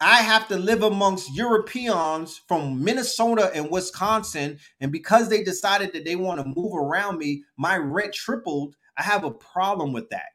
I 0.00 0.18
have 0.18 0.48
to 0.48 0.58
live 0.58 0.82
amongst 0.82 1.34
Europeans 1.34 2.40
from 2.48 2.84
Minnesota 2.84 3.50
and 3.54 3.70
Wisconsin, 3.70 4.58
and 4.80 4.92
because 4.92 5.28
they 5.30 5.44
decided 5.44 5.92
that 5.94 6.04
they 6.04 6.16
want 6.16 6.40
to 6.40 6.52
move 6.56 6.74
around 6.76 7.18
me, 7.18 7.44
my 7.58 7.76
rent 7.78 8.14
tripled. 8.14 8.76
I 8.98 9.02
have 9.04 9.24
a 9.24 9.32
problem 9.32 9.92
with 9.92 10.10
that. 10.10 10.26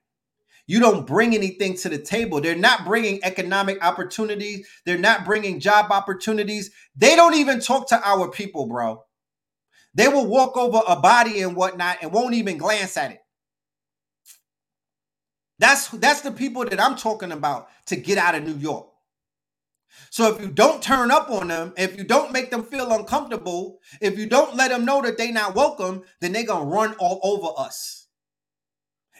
you 0.67 0.79
don't 0.79 1.05
bring 1.07 1.35
anything 1.35 1.75
to 1.77 1.89
the 1.89 1.97
table. 1.97 2.39
They're 2.41 2.55
not 2.55 2.85
bringing 2.85 3.19
economic 3.23 3.83
opportunities. 3.83 4.67
They're 4.85 4.97
not 4.97 5.25
bringing 5.25 5.59
job 5.59 5.91
opportunities. 5.91 6.71
They 6.95 7.15
don't 7.15 7.35
even 7.35 7.59
talk 7.59 7.89
to 7.89 8.01
our 8.07 8.29
people, 8.29 8.67
bro. 8.67 9.03
They 9.97 10.09
will 10.09 10.27
walk 10.27 10.57
over 10.57 10.81
a 10.87 10.97
body 10.97 11.41
and 11.43 11.57
whatnot 11.57 11.99
and 12.03 12.13
won't 12.13 12.35
even 12.35 12.59
glance 12.59 12.97
at 12.97 13.11
it. 13.13 13.21
That's 15.59 15.89
that's 15.89 16.21
the 16.21 16.31
people 16.31 16.65
that 16.65 16.81
I'm 16.81 16.95
talking 16.97 17.31
about 17.31 17.69
to 17.87 17.95
get 17.97 18.17
out 18.17 18.35
of 18.35 18.43
New 18.43 18.55
York. 18.55 18.87
So 20.11 20.33
if 20.35 20.41
you 20.41 20.49
don't 20.49 20.83
turn 20.83 21.11
up 21.11 21.29
on 21.31 21.49
them, 21.49 21.73
if 21.77 21.97
you 21.97 22.05
don't 22.05 22.33
make 22.33 22.51
them 22.51 22.63
feel 22.63 22.91
uncomfortable, 22.93 23.79
if 24.01 24.19
you 24.19 24.27
don't 24.27 24.55
let 24.55 24.71
them 24.71 24.85
know 24.85 25.01
that 25.03 25.17
they're 25.17 25.33
not 25.33 25.55
welcome, 25.55 26.03
then 26.21 26.33
they're 26.33 26.45
gonna 26.45 26.65
run 26.65 26.95
all 26.99 27.21
over 27.23 27.49
us. 27.59 28.06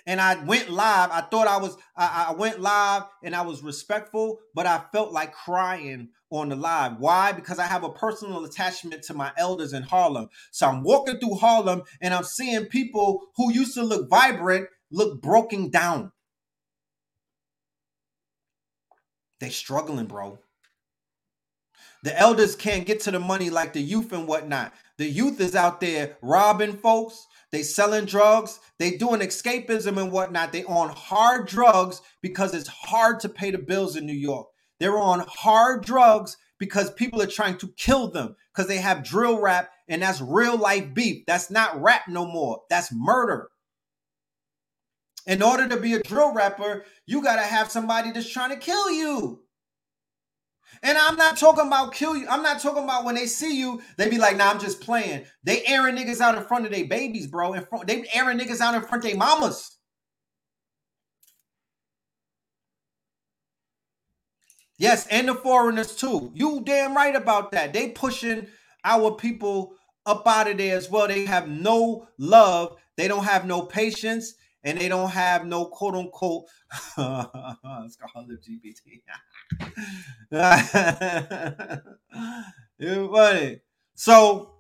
And 0.08 0.20
I 0.20 0.44
went 0.44 0.72
live. 0.72 1.12
I 1.12 1.22
thought 1.22 1.48
I 1.48 1.58
was 1.58 1.78
I, 1.96 2.28
I 2.30 2.34
went 2.34 2.60
live 2.60 3.04
and 3.24 3.36
I 3.36 3.42
was 3.42 3.62
respectful, 3.62 4.40
but 4.56 4.66
I 4.66 4.82
felt 4.92 5.12
like 5.12 5.34
crying 5.34 6.10
on 6.32 6.50
the 6.50 6.56
live. 6.56 6.98
Why? 6.98 7.32
Because 7.34 7.60
I 7.60 7.68
have 7.68 7.84
a 7.84 7.92
personal 7.92 8.44
attachment 8.46 9.04
to 9.04 9.14
my 9.14 9.32
elders 9.38 9.74
in 9.74 9.84
Harlem. 9.84 10.30
So 10.52 10.68
I'm 10.68 10.82
walking 10.82 11.20
through 11.20 11.36
Harlem 11.36 11.84
and 12.02 12.14
I'm 12.14 12.24
seeing 12.24 12.66
people 12.66 13.28
who 13.36 13.54
used 13.54 13.76
to 13.76 13.84
look 13.84 14.10
vibrant 14.10 14.68
look 14.92 15.22
broken 15.22 15.70
down. 15.70 16.12
They 19.40 19.50
struggling, 19.50 20.06
bro. 20.06 20.40
The 22.04 22.18
elders 22.18 22.56
can't 22.56 22.86
get 22.86 23.02
to 23.02 23.12
the 23.12 23.20
money 23.20 23.50
like 23.50 23.74
the 23.74 23.82
youth 23.82 24.12
and 24.14 24.28
whatnot. 24.28 24.74
The 24.98 25.08
youth 25.08 25.40
is 25.42 25.56
out 25.56 25.82
there 25.82 26.18
robbing 26.22 26.78
folks. 26.78 27.28
They 27.52 27.64
selling 27.64 28.06
drugs. 28.06 28.60
They 28.78 28.98
doing 28.98 29.22
escapism 29.22 30.02
and 30.02 30.12
whatnot. 30.12 30.52
They 30.52 30.64
on 30.66 30.90
hard 30.90 31.48
drugs 31.48 32.02
because 32.22 32.54
it's 32.54 32.68
hard 32.68 33.20
to 33.22 33.30
pay 33.30 33.52
the 33.52 33.58
bills 33.58 33.96
in 33.96 34.06
New 34.06 34.14
York. 34.14 34.48
They're 34.80 35.00
on 35.00 35.26
hard 35.28 35.86
drugs 35.86 36.38
because 36.60 36.92
people 36.92 37.22
are 37.22 37.28
trying 37.28 37.58
to 37.60 37.68
kill 37.78 38.10
them 38.10 38.36
because 38.54 38.68
they 38.68 38.78
have 38.78 39.04
drill 39.04 39.40
rap 39.40 39.70
and 39.88 40.02
that's 40.02 40.22
real 40.22 40.58
life 40.58 40.94
beef. 40.94 41.26
That's 41.26 41.50
not 41.50 41.82
rap 41.82 42.08
no 42.08 42.26
more. 42.26 42.62
That's 42.70 42.94
murder. 42.94 43.50
In 45.26 45.42
order 45.42 45.68
to 45.68 45.78
be 45.78 45.94
a 45.94 46.02
drill 46.02 46.34
rapper, 46.34 46.86
you 47.06 47.22
got 47.22 47.36
to 47.36 47.42
have 47.42 47.72
somebody 47.72 48.12
that's 48.12 48.30
trying 48.30 48.52
to 48.52 48.58
kill 48.58 48.90
you. 48.92 49.42
And 50.84 50.98
I'm 50.98 51.16
not 51.16 51.38
talking 51.38 51.68
about 51.68 51.94
kill 51.94 52.16
you. 52.16 52.28
I'm 52.30 52.44
not 52.44 52.62
talking 52.62 52.84
about 52.84 53.06
when 53.06 53.16
they 53.16 53.26
see 53.26 53.58
you, 53.58 53.82
they 53.98 54.10
be 54.10 54.18
like, 54.18 54.38
nah, 54.38 54.52
I'm 54.52 54.60
just 54.60 54.82
playing. 54.82 55.26
They 55.44 55.66
airing 55.66 55.96
niggas 55.96 56.22
out 56.22 56.38
in 56.38 56.44
front 56.46 56.66
of 56.66 56.72
their 56.72 56.86
babies, 56.86 57.28
bro. 57.28 57.54
In 57.54 57.66
front, 57.66 57.88
they 57.88 58.06
airing 58.14 58.38
niggas 58.40 58.62
out 58.62 58.76
in 58.76 58.82
front 58.82 59.04
of 59.04 59.10
their 59.10 59.18
mamas. 59.18 59.78
Yes, 64.78 65.08
and 65.08 65.28
the 65.28 65.36
foreigners 65.36 65.96
too. 65.96 66.32
You 66.36 66.62
damn 66.66 66.96
right 66.96 67.16
about 67.16 67.52
that. 67.52 67.74
They 67.74 67.90
pushing 67.92 68.48
our 68.84 69.12
people 69.12 69.74
up 70.06 70.28
out 70.28 70.50
of 70.50 70.58
there 70.58 70.78
as 70.78 70.90
well. 70.90 71.08
They 71.08 71.26
have 71.26 71.48
no 71.50 72.08
love. 72.18 72.78
They 72.98 73.08
don't 73.08 73.26
have 73.26 73.46
no 73.46 73.64
patience 73.64 74.36
and 74.64 74.78
they 74.78 74.90
don't 74.90 75.10
have 75.10 75.46
no 75.46 75.66
quote 75.66 75.96
unquote 75.96 76.46
Scarlet 76.94 78.44
GPT. 78.44 79.02
Funny. 82.80 83.62
So 83.96 84.54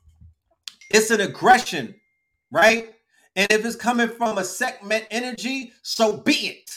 it's 0.89 1.11
an 1.11 1.21
aggression, 1.21 1.95
right? 2.51 2.93
And 3.35 3.51
if 3.51 3.65
it's 3.65 3.75
coming 3.75 4.09
from 4.09 4.37
a 4.37 4.43
Sekhmet 4.43 5.07
energy, 5.11 5.73
so 5.83 6.17
be 6.17 6.33
it. 6.33 6.71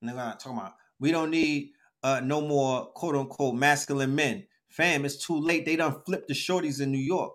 And 0.00 0.08
they're 0.08 0.16
not 0.16 0.40
talking 0.40 0.58
about 0.58 0.74
we 1.00 1.10
don't 1.10 1.30
need 1.30 1.70
uh 2.02 2.20
no 2.22 2.40
more 2.40 2.86
quote 2.92 3.16
unquote 3.16 3.54
masculine 3.54 4.14
men. 4.14 4.46
Fam, 4.68 5.04
it's 5.04 5.16
too 5.16 5.38
late. 5.38 5.64
They 5.64 5.76
done 5.76 5.96
flipped 6.04 6.28
the 6.28 6.34
shorties 6.34 6.80
in 6.80 6.92
New 6.92 6.98
York. 6.98 7.32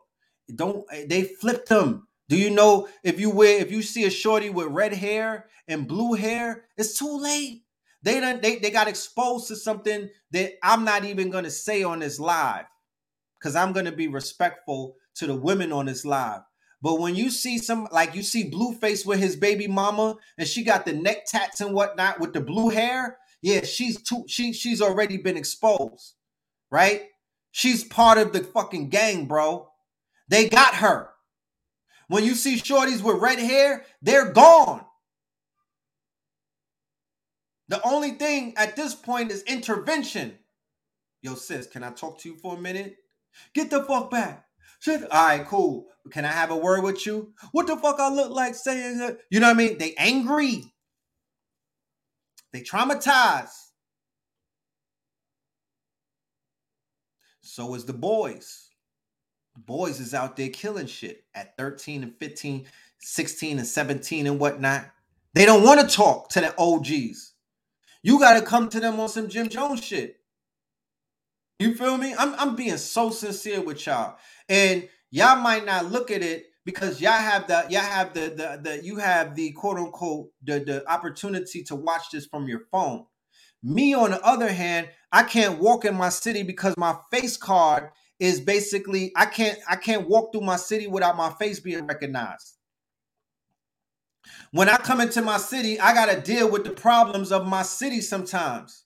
Don't 0.56 0.86
they 1.08 1.24
flipped 1.24 1.70
them? 1.70 2.08
Do 2.28 2.38
you 2.38 2.52
know 2.52 2.88
if 3.04 3.20
you 3.20 3.32
wear 3.32 3.60
if 3.60 3.72
you 3.72 3.82
see 3.82 4.06
a 4.06 4.12
shorty 4.12 4.50
with 4.50 4.68
red 4.68 4.94
hair 4.94 5.48
and 5.68 5.88
blue 5.88 6.14
hair, 6.14 6.66
it's 6.78 6.98
too 6.98 7.20
late. 7.20 7.64
They 8.04 8.20
done 8.20 8.40
they, 8.42 8.58
they 8.58 8.72
got 8.72 8.88
exposed 8.88 9.48
to 9.50 9.56
something 9.56 10.10
that 10.32 10.54
I'm 10.64 10.86
not 10.86 11.06
even 11.06 11.30
gonna 11.30 11.52
say 11.52 11.84
on 11.84 12.00
this 12.00 12.20
live 12.20 12.66
because 13.40 13.56
I'm 13.56 13.74
gonna 13.74 13.92
be 13.92 14.08
respectful 14.08 14.96
to 15.16 15.28
the 15.28 15.36
women 15.36 15.72
on 15.72 15.86
this 15.88 16.06
live. 16.06 16.42
But 16.82 17.00
when 17.00 17.16
you 17.16 17.30
see 17.30 17.58
some 17.58 17.88
like 17.92 18.16
you 18.16 18.24
see 18.24 18.50
Blueface 18.50 19.06
with 19.06 19.20
his 19.20 19.36
baby 19.36 19.68
mama 19.68 20.16
and 20.38 20.48
she 20.48 20.64
got 20.64 20.86
the 20.86 20.94
neck 20.94 21.26
tats 21.26 21.60
and 21.62 21.74
whatnot 21.74 22.20
with 22.20 22.34
the 22.34 22.42
blue 22.42 22.70
hair, 22.70 23.18
yeah, 23.42 23.64
she's 23.66 24.02
too 24.02 24.24
she 24.28 24.54
she's 24.54 24.82
already 24.82 25.18
been 25.18 25.38
exposed, 25.38 26.16
right? 26.72 27.04
She's 27.52 27.84
part 27.84 28.18
of 28.18 28.32
the 28.32 28.44
fucking 28.44 28.90
gang, 28.90 29.26
bro. 29.26 29.70
They 30.30 30.48
got 30.48 30.76
her. 30.76 31.10
When 32.08 32.24
you 32.24 32.36
see 32.36 32.56
shorties 32.56 33.02
with 33.04 33.22
red 33.22 33.40
hair, 33.40 33.86
they're 34.02 34.32
gone. 34.32 34.86
The 37.70 37.82
only 37.88 38.12
thing 38.12 38.54
at 38.58 38.76
this 38.76 38.94
point 38.94 39.32
is 39.32 39.44
intervention. 39.44 40.38
Yo, 41.22 41.36
sis, 41.36 41.68
can 41.68 41.84
I 41.84 41.92
talk 41.92 42.20
to 42.20 42.30
you 42.30 42.36
for 42.36 42.56
a 42.56 42.62
minute? 42.62 42.98
Get 43.54 43.70
the 43.70 43.84
fuck 43.84 44.12
back. 44.12 44.46
Shit. 44.80 45.10
All 45.12 45.28
right, 45.28 45.46
cool. 45.46 45.88
Can 46.12 46.26
I 46.26 46.32
have 46.32 46.52
a 46.52 46.58
word 46.58 46.84
with 46.84 47.06
you? 47.06 47.34
What 47.52 47.68
the 47.68 47.78
fuck 47.78 48.00
I 48.00 48.10
look 48.10 48.32
like 48.32 48.56
saying 48.56 48.98
that? 49.00 49.20
You 49.30 49.40
know 49.40 49.48
what 49.48 49.56
I 49.56 49.58
mean? 49.58 49.78
They 49.78 49.94
angry. 49.98 50.64
They 52.52 52.62
traumatized. 52.62 53.50
So 57.42 57.76
is 57.76 57.86
the 57.86 57.94
boys 57.94 58.70
boys 59.66 60.00
is 60.00 60.14
out 60.14 60.36
there 60.36 60.50
killing 60.50 60.88
shit 60.88 61.24
at 61.36 61.58
13 61.58 62.04
and 62.04 62.16
15, 62.18 62.66
16 63.00 63.58
and 63.58 63.68
17 63.68 64.28
and 64.28 64.40
whatnot. 64.40 64.86
They 65.34 65.46
don't 65.46 65.64
want 65.64 65.82
to 65.82 65.96
talk 65.96 66.30
to 66.30 66.42
the 66.42 66.54
OGs. 66.58 67.34
You 68.04 68.20
got 68.20 68.40
to 68.40 68.46
come 68.46 68.70
to 68.70 68.80
them 68.80 69.00
on 69.00 69.10
some 69.10 69.28
Jim 69.28 69.50
Jones 69.50 69.84
shit. 69.84 70.18
You 71.60 71.76
feel 71.76 71.98
me? 71.98 72.16
I'm, 72.18 72.34
I'm 72.36 72.56
being 72.56 72.78
so 72.78 73.10
sincere 73.10 73.62
with 73.62 73.86
y'all. 73.86 74.18
And 74.48 74.88
y'all 75.12 75.42
might 75.42 75.66
not 75.66 75.92
look 75.92 76.10
at 76.10 76.22
it 76.22 76.46
because 76.64 77.02
y'all 77.02 77.12
have 77.14 77.48
the 77.48 77.66
y'all 77.70 77.82
have 77.82 78.14
the 78.14 78.30
the, 78.30 78.60
the 78.64 78.84
you 78.84 78.98
have 78.98 79.36
the 79.36 79.52
quote 79.52 79.78
unquote 79.78 80.30
the, 80.44 80.60
the 80.60 80.90
opportunity 80.90 81.64
to 81.64 81.76
watch 81.76 82.12
this 82.12 82.26
from 82.26 82.48
your 82.48 82.62
phone. 82.72 83.06
Me, 83.62 83.94
on 83.94 84.12
the 84.12 84.24
other 84.26 84.52
hand, 84.52 84.88
I 85.12 85.24
can't 85.24 85.60
walk 85.60 85.84
in 85.84 85.96
my 85.96 86.10
city 86.10 86.44
because 86.44 86.76
my 86.78 86.96
face 87.12 87.36
card 87.36 87.90
is 88.20 88.40
basically 88.40 89.12
I 89.18 89.26
can't 89.26 89.58
I 89.68 89.76
can't 89.76 90.08
walk 90.08 90.32
through 90.32 90.42
my 90.42 90.56
city 90.56 90.88
without 90.88 91.18
my 91.18 91.32
face 91.32 91.60
being 91.60 91.86
recognized. 91.88 92.59
When 94.52 94.70
I 94.70 94.78
come 94.78 95.02
into 95.02 95.22
my 95.22 95.38
city, 95.38 95.80
I 95.80 95.94
got 95.94 96.08
to 96.08 96.20
deal 96.20 96.50
with 96.50 96.64
the 96.64 96.72
problems 96.72 97.32
of 97.32 97.48
my 97.48 97.62
city 97.62 98.02
sometimes. 98.02 98.84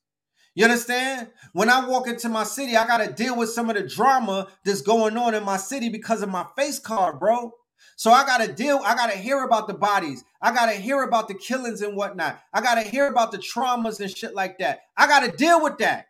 You 0.55 0.65
understand? 0.65 1.29
When 1.53 1.69
I 1.69 1.87
walk 1.87 2.07
into 2.07 2.29
my 2.29 2.43
city, 2.43 2.75
I 2.75 2.85
got 2.85 2.97
to 2.97 3.11
deal 3.11 3.35
with 3.35 3.49
some 3.49 3.69
of 3.69 3.75
the 3.75 3.87
drama 3.87 4.47
that's 4.63 4.81
going 4.81 5.17
on 5.17 5.33
in 5.33 5.43
my 5.43 5.57
city 5.57 5.89
because 5.89 6.21
of 6.21 6.29
my 6.29 6.45
face 6.55 6.79
card, 6.79 7.19
bro. 7.19 7.51
So 7.95 8.11
I 8.11 8.25
got 8.25 8.41
to 8.41 8.51
deal, 8.51 8.81
I 8.83 8.95
got 8.95 9.11
to 9.11 9.17
hear 9.17 9.43
about 9.43 9.67
the 9.67 9.73
bodies. 9.73 10.23
I 10.41 10.53
got 10.53 10.67
to 10.67 10.73
hear 10.73 11.03
about 11.03 11.27
the 11.27 11.33
killings 11.33 11.81
and 11.81 11.95
whatnot. 11.95 12.39
I 12.53 12.61
got 12.61 12.75
to 12.75 12.81
hear 12.81 13.07
about 13.07 13.31
the 13.31 13.37
traumas 13.37 13.99
and 13.99 14.15
shit 14.15 14.35
like 14.35 14.59
that. 14.59 14.81
I 14.95 15.07
got 15.07 15.21
to 15.21 15.35
deal 15.35 15.61
with 15.61 15.77
that. 15.79 16.07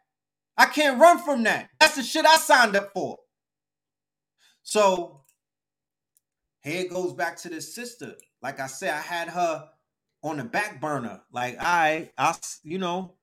I 0.58 0.66
can't 0.66 1.00
run 1.00 1.24
from 1.24 1.44
that. 1.44 1.70
That's 1.80 1.96
the 1.96 2.04
shit 2.04 2.26
I 2.26 2.38
signed 2.38 2.76
up 2.76 2.92
for. 2.94 3.18
So 4.62 5.22
here 6.62 6.82
it 6.82 6.90
goes 6.90 7.14
back 7.14 7.38
to 7.38 7.50
this 7.50 7.74
sister. 7.74 8.16
Like 8.44 8.60
I 8.60 8.68
said, 8.68 8.94
I 8.94 9.00
had 9.00 9.30
her 9.30 9.70
on 10.22 10.38
the 10.38 10.44
back 10.44 10.82
burner. 10.82 11.22
Like, 11.32 11.56
I, 11.60 12.12
I, 12.18 12.36
you 12.64 12.78
know, 12.78 13.14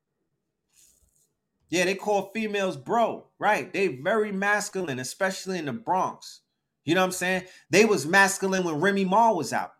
yeah, 1.68 1.84
they 1.84 1.94
call 1.94 2.30
females 2.32 2.76
bro, 2.76 3.26
right? 3.38 3.70
They 3.72 3.88
very 3.88 4.32
masculine, 4.32 4.98
especially 4.98 5.58
in 5.58 5.66
the 5.66 5.72
Bronx. 5.72 6.40
You 6.84 6.94
know 6.94 7.02
what 7.02 7.06
I'm 7.08 7.12
saying? 7.12 7.44
They 7.68 7.84
was 7.84 8.06
masculine 8.06 8.64
when 8.64 8.80
Remy 8.80 9.04
Ma 9.04 9.32
was 9.32 9.52
out. 9.52 9.72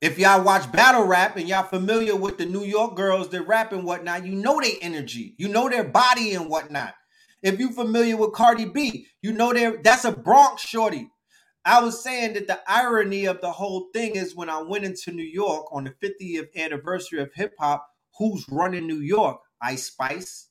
If 0.00 0.18
y'all 0.18 0.44
watch 0.44 0.70
battle 0.70 1.04
rap 1.04 1.36
and 1.36 1.48
y'all 1.48 1.64
familiar 1.64 2.14
with 2.14 2.38
the 2.38 2.46
New 2.46 2.62
York 2.62 2.94
girls 2.94 3.30
that 3.30 3.42
rap 3.42 3.72
and 3.72 3.84
whatnot, 3.84 4.24
you 4.24 4.34
know 4.34 4.60
their 4.60 4.72
energy, 4.82 5.34
you 5.38 5.48
know 5.48 5.68
their 5.68 5.84
body 5.84 6.34
and 6.34 6.48
whatnot. 6.48 6.94
If 7.42 7.58
you 7.58 7.70
familiar 7.70 8.16
with 8.16 8.32
Cardi 8.32 8.66
B, 8.66 9.06
you 9.22 9.32
know 9.32 9.52
there 9.52 9.78
that's 9.82 10.04
a 10.04 10.12
Bronx 10.12 10.62
shorty. 10.62 11.10
I 11.64 11.82
was 11.82 12.02
saying 12.02 12.34
that 12.34 12.46
the 12.46 12.60
irony 12.68 13.26
of 13.26 13.40
the 13.40 13.52
whole 13.52 13.88
thing 13.94 14.16
is 14.16 14.36
when 14.36 14.50
I 14.50 14.62
went 14.62 14.84
into 14.84 15.12
New 15.12 15.24
York 15.24 15.66
on 15.72 15.84
the 15.84 15.90
50th 15.90 16.48
anniversary 16.56 17.20
of 17.22 17.32
hip 17.34 17.54
hop, 17.58 17.88
who's 18.18 18.46
running 18.50 18.86
New 18.86 19.00
York? 19.00 19.40
Ice 19.62 19.84
Spice, 19.86 20.48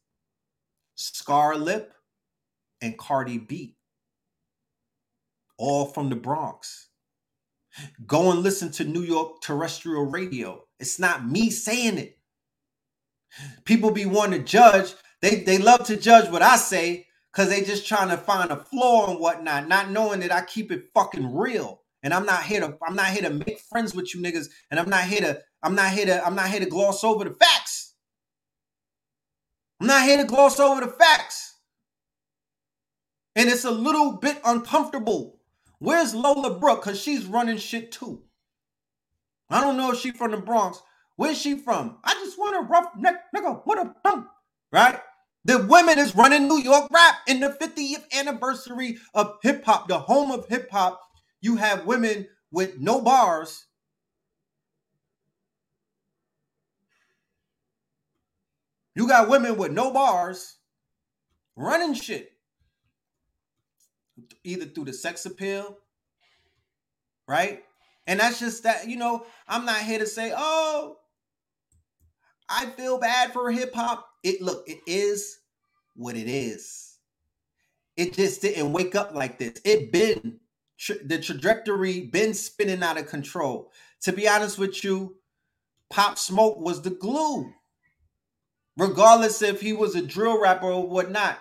Scar 0.96 1.58
Lip, 1.58 1.94
and 2.82 2.98
Cardi 2.98 3.38
B. 3.38 3.76
All 5.58 5.86
from 5.86 6.10
the 6.10 6.16
Bronx. 6.16 6.90
Go 8.08 8.32
and 8.32 8.42
listen 8.42 8.72
to 8.74 8.84
New 8.84 9.02
York 9.04 9.42
terrestrial 9.42 10.06
radio. 10.06 10.64
It's 10.80 11.00
not 11.00 11.28
me 11.28 11.50
saying 11.52 11.98
it. 11.98 12.18
People 13.66 13.92
be 13.92 14.06
wanting 14.06 14.40
to 14.42 14.46
judge. 14.46 14.94
They 15.22 15.38
they 15.38 15.58
love 15.58 15.86
to 15.88 15.98
judge 15.98 16.30
what 16.32 16.42
I 16.42 16.58
say 16.58 17.08
because 17.34 17.50
they 17.50 17.64
just 17.64 17.88
trying 17.88 18.10
to 18.10 18.18
find 18.18 18.52
a 18.52 18.58
flaw 18.58 19.10
and 19.10 19.20
whatnot, 19.20 19.68
not 19.68 19.90
knowing 19.90 20.20
that 20.20 20.32
I 20.32 20.42
keep 20.42 20.72
it 20.72 20.90
fucking 20.94 21.36
real. 21.36 21.82
And 22.04 22.14
I'm 22.14 22.26
not 22.26 22.44
here 22.44 22.60
to 22.60 22.78
I'm 22.86 22.96
not 22.96 23.08
here 23.08 23.24
to 23.24 23.30
make 23.32 23.60
friends 23.60 23.96
with 23.96 24.14
you 24.14 24.22
niggas. 24.22 24.50
And 24.70 24.80
I'm 24.80 24.90
not 24.90 25.06
here 25.06 25.22
to 25.22 25.42
I'm 25.64 25.74
not 25.74 25.92
here 25.92 26.06
to 26.06 26.26
I'm 26.26 26.36
not 26.36 26.50
here 26.50 26.60
to 26.60 26.66
gloss 26.66 27.04
over 27.04 27.24
the 27.24 27.32
facts. 27.32 27.96
I'm 29.80 29.88
not 29.88 30.04
here 30.04 30.18
to 30.18 30.26
gloss 30.26 30.60
over 30.60 30.82
the 30.82 30.92
facts. 30.92 31.56
And 33.36 33.50
it's 33.50 33.66
a 33.66 33.72
little 33.72 34.14
bit 34.18 34.40
uncomfortable. 34.46 35.40
Where's 35.80 36.14
Lola 36.14 36.60
Brooke? 36.60 36.84
Because 36.84 37.02
she's 37.02 37.26
running 37.26 37.58
shit 37.58 37.92
too. 37.92 38.22
I 39.50 39.60
don't 39.62 39.78
know 39.78 39.92
if 39.92 40.00
she's 40.00 40.16
from 40.16 40.32
the 40.32 40.38
Bronx. 40.38 40.82
Where's 41.16 41.38
she 41.38 41.56
from? 41.58 41.98
I 42.04 42.14
just 42.14 42.38
want 42.38 42.58
a 42.58 42.62
rough 42.62 42.96
neck 42.98 43.26
nigga. 43.36 43.62
What 43.66 43.80
a 43.80 43.96
thump. 44.04 44.28
Right? 44.72 45.00
The 45.46 45.60
women 45.60 46.00
is 46.00 46.16
running 46.16 46.48
New 46.48 46.60
York 46.60 46.88
rap 46.92 47.16
in 47.28 47.42
the 47.42 47.50
50th 47.50 48.06
anniversary 48.18 48.98
of 49.14 49.38
hip 49.42 49.66
hop, 49.66 49.88
the 49.88 50.00
home 50.00 50.32
of 50.32 50.48
hip 50.48 50.70
hop. 50.72 51.02
You 51.42 51.58
have 51.58 51.86
women 51.86 52.28
with 52.52 52.80
no 52.80 53.02
bars. 53.02 53.66
You 58.96 59.08
got 59.08 59.28
women 59.28 59.58
with 59.58 59.72
no 59.72 59.92
bars 59.92 60.58
running 61.58 61.94
shit. 61.94 62.30
Either 64.44 64.66
through 64.66 64.86
the 64.86 64.94
sex 64.94 65.26
appeal, 65.26 65.78
right? 67.28 67.64
And 68.06 68.20
that's 68.20 68.40
just 68.40 68.64
that, 68.64 68.88
you 68.88 68.96
know, 68.96 69.26
I'm 69.48 69.66
not 69.66 69.82
here 69.82 70.00
to 70.00 70.06
say, 70.06 70.32
oh, 70.36 70.98
I 72.48 72.68
feel 72.68 73.00
bad 73.00 73.34
for 73.34 73.52
hip 73.52 73.74
hop. 73.74 74.08
It 74.24 74.42
look, 74.42 74.68
it 74.68 74.80
is 74.88 75.40
what 75.96 76.16
it 76.16 76.30
is. 76.30 76.98
It 77.96 78.14
just 78.14 78.42
didn't 78.42 78.74
wake 78.74 78.96
up 78.96 79.14
like 79.14 79.38
this. 79.38 79.60
It 79.64 79.92
been 79.92 80.40
the 81.06 81.20
trajectory 81.20 82.02
been 82.02 82.34
spinning 82.34 82.84
out 82.84 82.98
of 82.98 83.08
control. 83.08 83.72
To 84.02 84.12
be 84.12 84.28
honest 84.28 84.58
with 84.58 84.84
you, 84.84 85.18
Pop 85.90 86.18
Smoke 86.18 86.60
was 86.60 86.82
the 86.82 86.90
glue. 86.90 87.54
Regardless 88.78 89.42
if 89.42 89.62
he 89.62 89.74
was 89.74 89.96
a 89.96 90.02
drill 90.02 90.42
rapper 90.42 90.68
or 90.68 90.88
whatnot, 90.88 91.38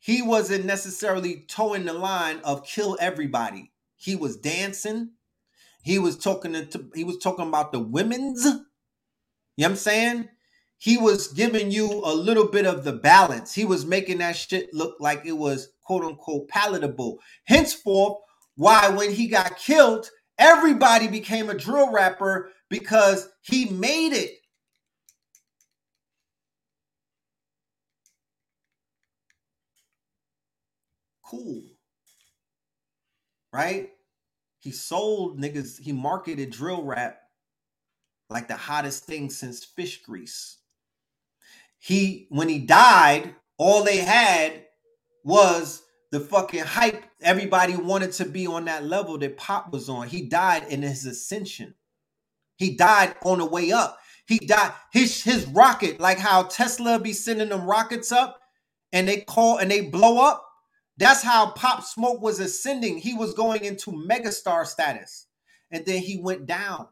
he 0.00 0.20
wasn't 0.20 0.64
necessarily 0.64 1.44
towing 1.48 1.84
the 1.84 1.92
line 1.92 2.40
of 2.42 2.66
kill 2.66 2.98
everybody. 3.00 3.70
He 3.96 4.16
was 4.16 4.36
dancing. 4.36 5.12
He 5.84 5.98
was 6.00 6.18
talking 6.18 6.52
to 6.52 6.86
he 6.94 7.04
was 7.04 7.18
talking 7.18 7.46
about 7.46 7.72
the 7.72 7.78
women's. 7.78 8.44
You 8.44 8.50
know 8.50 8.60
what 9.56 9.70
I'm 9.70 9.76
saying? 9.76 10.28
He 10.82 10.98
was 10.98 11.28
giving 11.28 11.70
you 11.70 11.86
a 12.04 12.12
little 12.12 12.48
bit 12.48 12.66
of 12.66 12.82
the 12.82 12.92
balance. 12.92 13.54
He 13.54 13.64
was 13.64 13.86
making 13.86 14.18
that 14.18 14.34
shit 14.34 14.74
look 14.74 14.96
like 14.98 15.24
it 15.24 15.30
was 15.30 15.68
quote 15.84 16.02
unquote 16.02 16.48
palatable. 16.48 17.20
Henceforth, 17.44 18.18
why 18.56 18.88
when 18.88 19.12
he 19.12 19.28
got 19.28 19.56
killed, 19.58 20.10
everybody 20.38 21.06
became 21.06 21.48
a 21.48 21.56
drill 21.56 21.92
rapper 21.92 22.50
because 22.68 23.28
he 23.42 23.66
made 23.66 24.12
it. 24.12 24.32
Cool. 31.24 31.62
Right? 33.52 33.90
He 34.58 34.72
sold 34.72 35.40
niggas, 35.40 35.78
he 35.78 35.92
marketed 35.92 36.50
drill 36.50 36.82
rap 36.82 37.20
like 38.28 38.48
the 38.48 38.56
hottest 38.56 39.04
thing 39.04 39.30
since 39.30 39.64
fish 39.64 40.02
grease 40.02 40.58
he 41.82 42.28
when 42.30 42.48
he 42.48 42.60
died, 42.60 43.34
all 43.58 43.82
they 43.82 43.96
had 43.96 44.66
was 45.24 45.82
the 46.12 46.20
fucking 46.20 46.62
hype. 46.62 47.04
Everybody 47.20 47.74
wanted 47.74 48.12
to 48.12 48.24
be 48.24 48.46
on 48.46 48.66
that 48.66 48.84
level 48.84 49.18
that 49.18 49.36
Pop 49.36 49.72
was 49.72 49.88
on. 49.88 50.06
He 50.06 50.22
died 50.22 50.64
in 50.68 50.82
his 50.82 51.04
ascension. 51.06 51.74
He 52.56 52.76
died 52.76 53.16
on 53.24 53.38
the 53.38 53.46
way 53.46 53.72
up. 53.72 53.98
He 54.28 54.38
died 54.38 54.72
his 54.92 55.24
his 55.24 55.44
rocket, 55.48 55.98
like 55.98 56.18
how 56.18 56.44
Tesla 56.44 57.00
be 57.00 57.12
sending 57.12 57.48
them 57.48 57.66
rockets 57.66 58.12
up 58.12 58.38
and 58.92 59.08
they 59.08 59.22
call 59.22 59.58
and 59.58 59.68
they 59.68 59.80
blow 59.80 60.24
up. 60.24 60.46
That's 60.98 61.22
how 61.24 61.50
Pop 61.50 61.82
Smoke 61.82 62.22
was 62.22 62.38
ascending. 62.38 62.98
He 62.98 63.14
was 63.14 63.34
going 63.34 63.64
into 63.64 63.90
megastar 63.90 64.66
status. 64.66 65.26
And 65.72 65.84
then 65.84 66.00
he 66.00 66.18
went 66.18 66.46
down. 66.46 66.86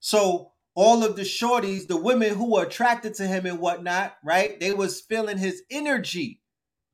So 0.00 0.53
all 0.74 1.04
of 1.04 1.16
the 1.16 1.22
shorties, 1.22 1.86
the 1.86 1.96
women 1.96 2.34
who 2.34 2.52
were 2.52 2.64
attracted 2.64 3.14
to 3.14 3.26
him 3.26 3.46
and 3.46 3.60
whatnot, 3.60 4.16
right? 4.24 4.58
They 4.58 4.72
was 4.72 5.00
feeling 5.00 5.38
his 5.38 5.62
energy, 5.70 6.40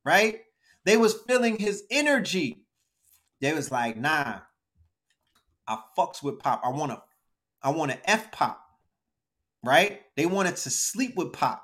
right? 0.04 0.40
They 0.84 0.96
was 0.96 1.14
feeling 1.26 1.56
his 1.58 1.84
energy. 1.90 2.64
They 3.40 3.54
was 3.54 3.70
like, 3.70 3.96
nah, 3.96 4.40
I 5.66 5.78
fucks 5.96 6.22
with 6.22 6.38
pop. 6.38 6.60
I 6.62 6.68
want 6.70 6.92
to, 6.92 7.02
I 7.62 7.70
want 7.70 7.90
to 7.92 8.10
F 8.10 8.30
pop, 8.32 8.60
right? 9.64 10.02
They 10.16 10.26
wanted 10.26 10.56
to 10.56 10.70
sleep 10.70 11.16
with 11.16 11.32
pop. 11.32 11.62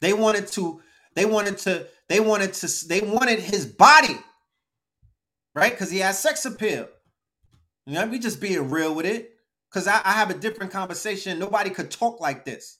They 0.00 0.12
wanted 0.12 0.46
to, 0.48 0.80
they 1.16 1.24
wanted 1.24 1.58
to, 1.58 1.86
they 2.08 2.20
wanted 2.20 2.54
to, 2.54 2.88
they 2.88 3.00
wanted 3.00 3.40
his 3.40 3.66
body, 3.66 4.16
right? 5.56 5.72
Because 5.72 5.90
he 5.90 5.98
has 5.98 6.20
sex 6.20 6.44
appeal. 6.44 6.86
You 7.86 7.94
know, 7.94 8.06
we 8.06 8.20
just 8.20 8.40
being 8.40 8.70
real 8.70 8.94
with 8.94 9.06
it 9.06 9.32
because 9.70 9.86
I, 9.86 10.00
I, 10.04 10.12
have 10.12 10.30
a 10.30 10.34
different 10.34 10.72
conversation. 10.72 11.38
Nobody 11.38 11.70
could 11.70 11.90
talk 11.90 12.20
like 12.20 12.44
this. 12.44 12.78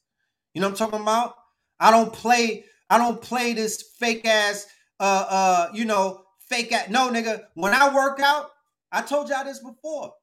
You 0.55 0.61
know 0.61 0.69
what 0.69 0.81
I'm 0.81 0.91
talking 0.91 1.03
about? 1.03 1.35
I 1.81 1.91
don't 1.91 2.13
play. 2.13 2.65
I 2.91 2.99
don't 2.99 3.21
play 3.21 3.53
this 3.53 3.83
fake 3.99 4.25
ass. 4.25 4.67
Uh, 5.01 5.27
uh, 5.29 5.69
you 5.75 5.85
know, 5.85 6.23
fake 6.49 6.73
ass. 6.73 6.89
No, 6.89 7.11
nigga. 7.11 7.43
When 7.55 7.75
I 7.75 7.95
work 7.95 8.21
out, 8.21 8.51
I 8.91 9.03
told 9.03 9.29
y'all 9.29 9.45
this 9.45 9.61
before. 9.61 10.15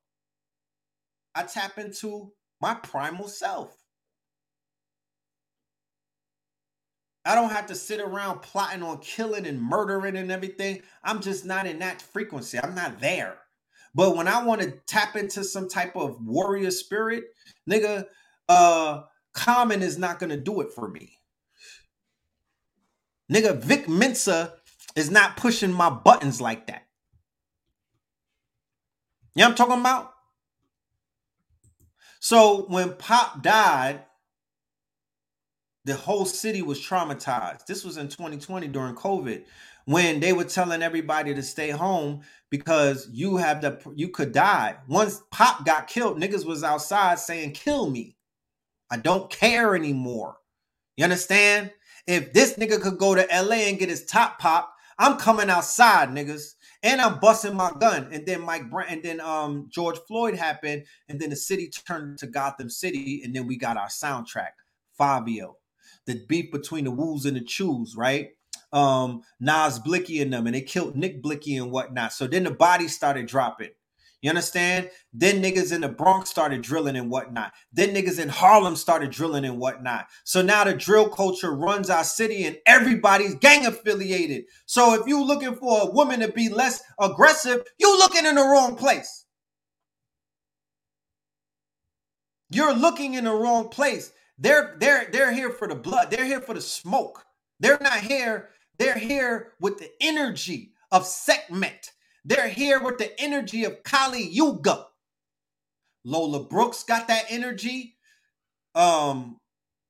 I 1.35 1.44
tap 1.44 1.77
into 1.77 2.32
my 2.61 2.74
primal 2.76 3.27
self. 3.27 3.76
I 7.26 7.34
don't 7.34 7.52
have 7.52 7.66
to 7.68 7.76
sit 7.76 8.00
around 8.00 8.44
plotting 8.44 8.84
on 8.84 9.00
killing 9.00 9.48
and 9.48 9.60
murdering 9.61 10.16
and 10.16 10.32
everything. 10.32 10.84
I'm 11.03 11.22
just 11.22 11.44
not 11.44 11.66
in 11.66 11.80
that 11.80 12.02
frequency. 12.02 12.60
I'm 12.60 12.76
not 12.76 13.00
there. 13.00 13.38
But 13.95 14.17
when 14.17 14.27
I 14.27 14.43
want 14.43 14.61
to 14.61 14.72
tap 14.88 15.15
into 15.15 15.43
some 15.43 15.69
type 15.69 15.95
of 15.95 16.22
warrior 16.22 16.69
spirit, 16.72 17.24
nigga, 17.69 18.06
uh, 18.49 19.03
Common 19.33 19.82
is 19.82 19.98
not 19.98 20.19
gonna 20.19 20.38
do 20.38 20.61
it 20.61 20.72
for 20.74 20.88
me. 20.88 21.17
Nigga, 23.32 23.57
Vic 23.57 23.90
Mensa 23.90 24.53
is 24.95 25.09
not 25.11 25.35
pushing 25.38 25.74
my 25.74 25.90
buttons 25.90 26.40
like 26.40 26.67
that. 26.67 26.83
You 29.35 29.43
know 29.43 29.49
I'm 29.49 29.56
talking 29.56 29.80
about? 29.80 30.14
So 32.22 32.65
when 32.69 32.93
Pop 32.93 33.43
died, 33.43 34.03
the 35.83 35.95
whole 35.95 36.25
city 36.25 36.61
was 36.61 36.80
traumatized. 36.80 37.65
This 37.65 37.83
was 37.83 37.98
in 37.98 38.07
2020 38.07 38.67
during 38.69 38.95
COVID 38.95 39.43
when 39.85 40.19
they 40.19 40.33
were 40.33 40.43
telling 40.43 40.81
everybody 40.81 41.33
to 41.33 41.43
stay 41.43 41.69
home 41.69 42.22
because 42.49 43.07
you 43.11 43.38
have 43.38 43.61
the 43.61 43.80
you 43.95 44.09
could 44.09 44.31
die. 44.31 44.75
Once 44.88 45.22
Pop 45.31 45.65
got 45.65 45.88
killed, 45.88 46.19
niggas 46.19 46.45
was 46.45 46.64
outside 46.64 47.19
saying, 47.19 47.53
"Kill 47.53 47.89
me. 47.89 48.17
I 48.91 48.97
don't 48.97 49.30
care 49.31 49.75
anymore." 49.75 50.38
You 50.97 51.03
understand? 51.03 51.72
If 52.07 52.33
this 52.33 52.55
nigga 52.55 52.81
could 52.81 52.97
go 52.97 53.15
to 53.15 53.27
LA 53.31 53.67
and 53.67 53.80
get 53.80 53.89
his 53.89 54.05
top 54.05 54.39
pop, 54.39 54.73
I'm 54.99 55.17
coming 55.17 55.49
outside, 55.49 56.09
niggas. 56.09 56.53
And 56.83 57.01
I'm 57.01 57.19
busting 57.19 57.55
my 57.55 57.72
gun. 57.80 58.09
And 58.11 58.25
then 58.25 58.41
Mike 58.41 58.69
Brand 58.69 58.91
and 58.91 59.03
then 59.03 59.19
um 59.22 59.67
George 59.69 59.97
Floyd 60.07 60.35
happened, 60.35 60.85
and 61.09 61.19
then 61.19 61.30
the 61.31 61.35
city 61.35 61.69
turned 61.69 62.19
to 62.19 62.27
Gotham 62.27 62.69
City, 62.69 63.22
and 63.23 63.35
then 63.35 63.47
we 63.47 63.57
got 63.57 63.77
our 63.77 63.88
soundtrack, 63.88 64.51
Fabio. 64.97 65.57
The 66.05 66.23
beef 66.27 66.51
between 66.51 66.85
the 66.85 66.91
Woos 66.91 67.25
and 67.25 67.35
the 67.35 67.41
Choos, 67.41 67.97
right? 67.97 68.30
Um 68.75 69.21
Nas 69.39 69.79
Blixky 69.79 70.21
in 70.21 70.29
them 70.29 70.45
and 70.45 70.55
they 70.55 70.61
killed 70.61 70.95
Nick 70.95 71.23
Blixky 71.23 71.59
and 71.61 71.71
whatnot. 71.71 72.13
So 72.13 72.27
then 72.27 72.43
the 72.43 72.51
bodies 72.51 72.95
started 72.95 73.25
dropping. 73.25 73.71
You 74.21 74.29
understand? 74.29 74.89
Then 75.13 75.41
niggas 75.41 75.71
in 75.71 75.81
the 75.81 75.87
Bronx 75.87 76.31
started 76.31 76.63
drilling 76.63 76.95
and 76.95 77.11
whatnot. 77.11 77.53
Then 77.71 77.93
niggas 77.93 78.19
in 78.19 78.27
Harlem 78.27 78.75
started 78.75 79.11
drilling 79.11 79.45
and 79.45 79.59
whatnot. 79.59 80.07
So 80.23 80.41
now 80.41 80.63
the 80.63 80.73
drill 80.73 81.09
culture 81.09 81.51
runs 81.51 81.91
our 81.91 82.03
city 82.03 82.45
and 82.45 82.57
everybody's 82.65 83.35
gang 83.35 83.67
affiliated. 83.67 84.45
So 84.65 84.99
if 84.99 85.05
you're 85.05 85.23
looking 85.23 85.55
for 85.55 85.81
a 85.83 85.91
woman 85.91 86.21
to 86.21 86.31
be 86.31 86.49
less 86.49 86.81
aggressive, 86.99 87.67
you're 87.77 87.99
looking 87.99 88.25
in 88.25 88.33
the 88.33 88.41
wrong 88.41 88.75
place. 88.75 89.25
You're 92.49 92.73
looking 92.73 93.13
in 93.13 93.25
the 93.25 93.33
wrong 93.33 93.69
place. 93.69 94.11
They're 94.39 94.75
they're 94.79 95.07
they're 95.11 95.33
here 95.33 95.51
for 95.51 95.67
the 95.67 95.75
blood. 95.75 96.09
They're 96.09 96.25
here 96.25 96.41
for 96.41 96.55
the 96.55 96.61
smoke. 96.61 97.23
They're 97.59 97.77
not 97.79 97.99
here 97.99 98.49
they're 98.77 98.97
here 98.97 99.53
with 99.59 99.77
the 99.77 99.91
energy 100.01 100.73
of 100.91 101.05
Sekhmet. 101.05 101.91
They're 102.23 102.49
here 102.49 102.81
with 102.81 102.97
the 102.97 103.19
energy 103.19 103.63
of 103.65 103.83
Kali 103.83 104.23
Yuga. 104.23 104.87
Lola 106.03 106.43
Brooke's 106.43 106.83
got 106.83 107.07
that 107.07 107.25
energy. 107.29 107.95
Um, 108.73 109.37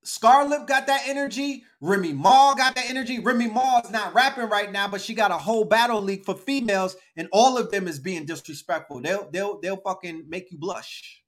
Scar 0.04 0.48
Lip 0.48 0.68
got 0.68 0.88
that 0.88 1.04
energy. 1.08 1.64
Remy 1.82 2.14
Ma 2.14 2.54
got 2.54 2.76
that 2.76 2.90
energy. 2.90 3.20
Remy 3.20 3.48
Ma 3.50 3.82
is 3.84 3.92
not 3.92 4.14
rapping 4.14 4.48
right 4.50 4.72
now, 4.72 4.88
but 4.88 5.02
she 5.02 5.14
got 5.14 5.32
a 5.32 5.38
whole 5.38 5.66
battle 5.66 6.02
league 6.02 6.26
for 6.26 6.36
females, 6.36 6.96
and 7.18 7.28
all 7.32 7.58
of 7.58 7.72
them 7.72 7.88
is 7.88 8.00
being 8.00 8.26
disrespectful. 8.26 9.02
They'll 9.02 9.30
they'll 9.32 9.60
they'll 9.60 9.78
fucking 9.78 10.26
make 10.30 10.52
you 10.52 10.58
blush. 10.58 11.24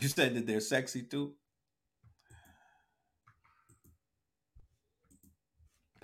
You 0.00 0.08
said 0.08 0.34
that 0.34 0.46
they're 0.46 0.60
sexy 0.60 1.02
too. 1.02 1.34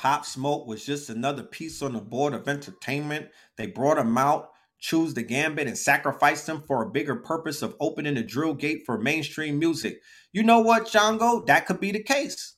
Pop 0.04 0.26
Smoke 0.26 0.66
was 0.66 0.84
just 0.84 1.08
another 1.08 1.42
piece 1.42 1.80
on 1.80 1.94
the 1.94 1.98
board 1.98 2.34
of 2.34 2.46
entertainment. 2.46 3.26
They 3.56 3.68
brought 3.68 3.96
him 3.96 4.18
out, 4.18 4.50
choose 4.78 5.14
the 5.14 5.22
gambit, 5.22 5.66
and 5.66 5.78
sacrificed 5.78 6.46
him 6.46 6.60
for 6.66 6.82
a 6.82 6.90
bigger 6.90 7.16
purpose 7.16 7.62
of 7.62 7.74
opening 7.80 8.12
the 8.12 8.22
drill 8.22 8.52
gate 8.52 8.82
for 8.84 8.98
mainstream 8.98 9.58
music. 9.58 10.02
You 10.30 10.42
know 10.42 10.60
what, 10.60 10.88
Django? 10.88 11.46
That 11.46 11.64
could 11.64 11.80
be 11.80 11.90
the 11.90 12.02
case. 12.02 12.56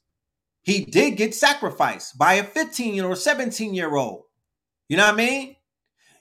He 0.62 0.86
did 0.86 1.16
get 1.16 1.36
sacrificed 1.36 2.18
by 2.18 2.34
a 2.34 2.42
15 2.42 2.94
year 2.94 3.06
or 3.06 3.14
17 3.14 3.74
year 3.74 3.94
old. 3.94 4.24
You 4.88 4.96
know 4.96 5.04
what 5.04 5.14
I 5.14 5.16
mean? 5.16 5.54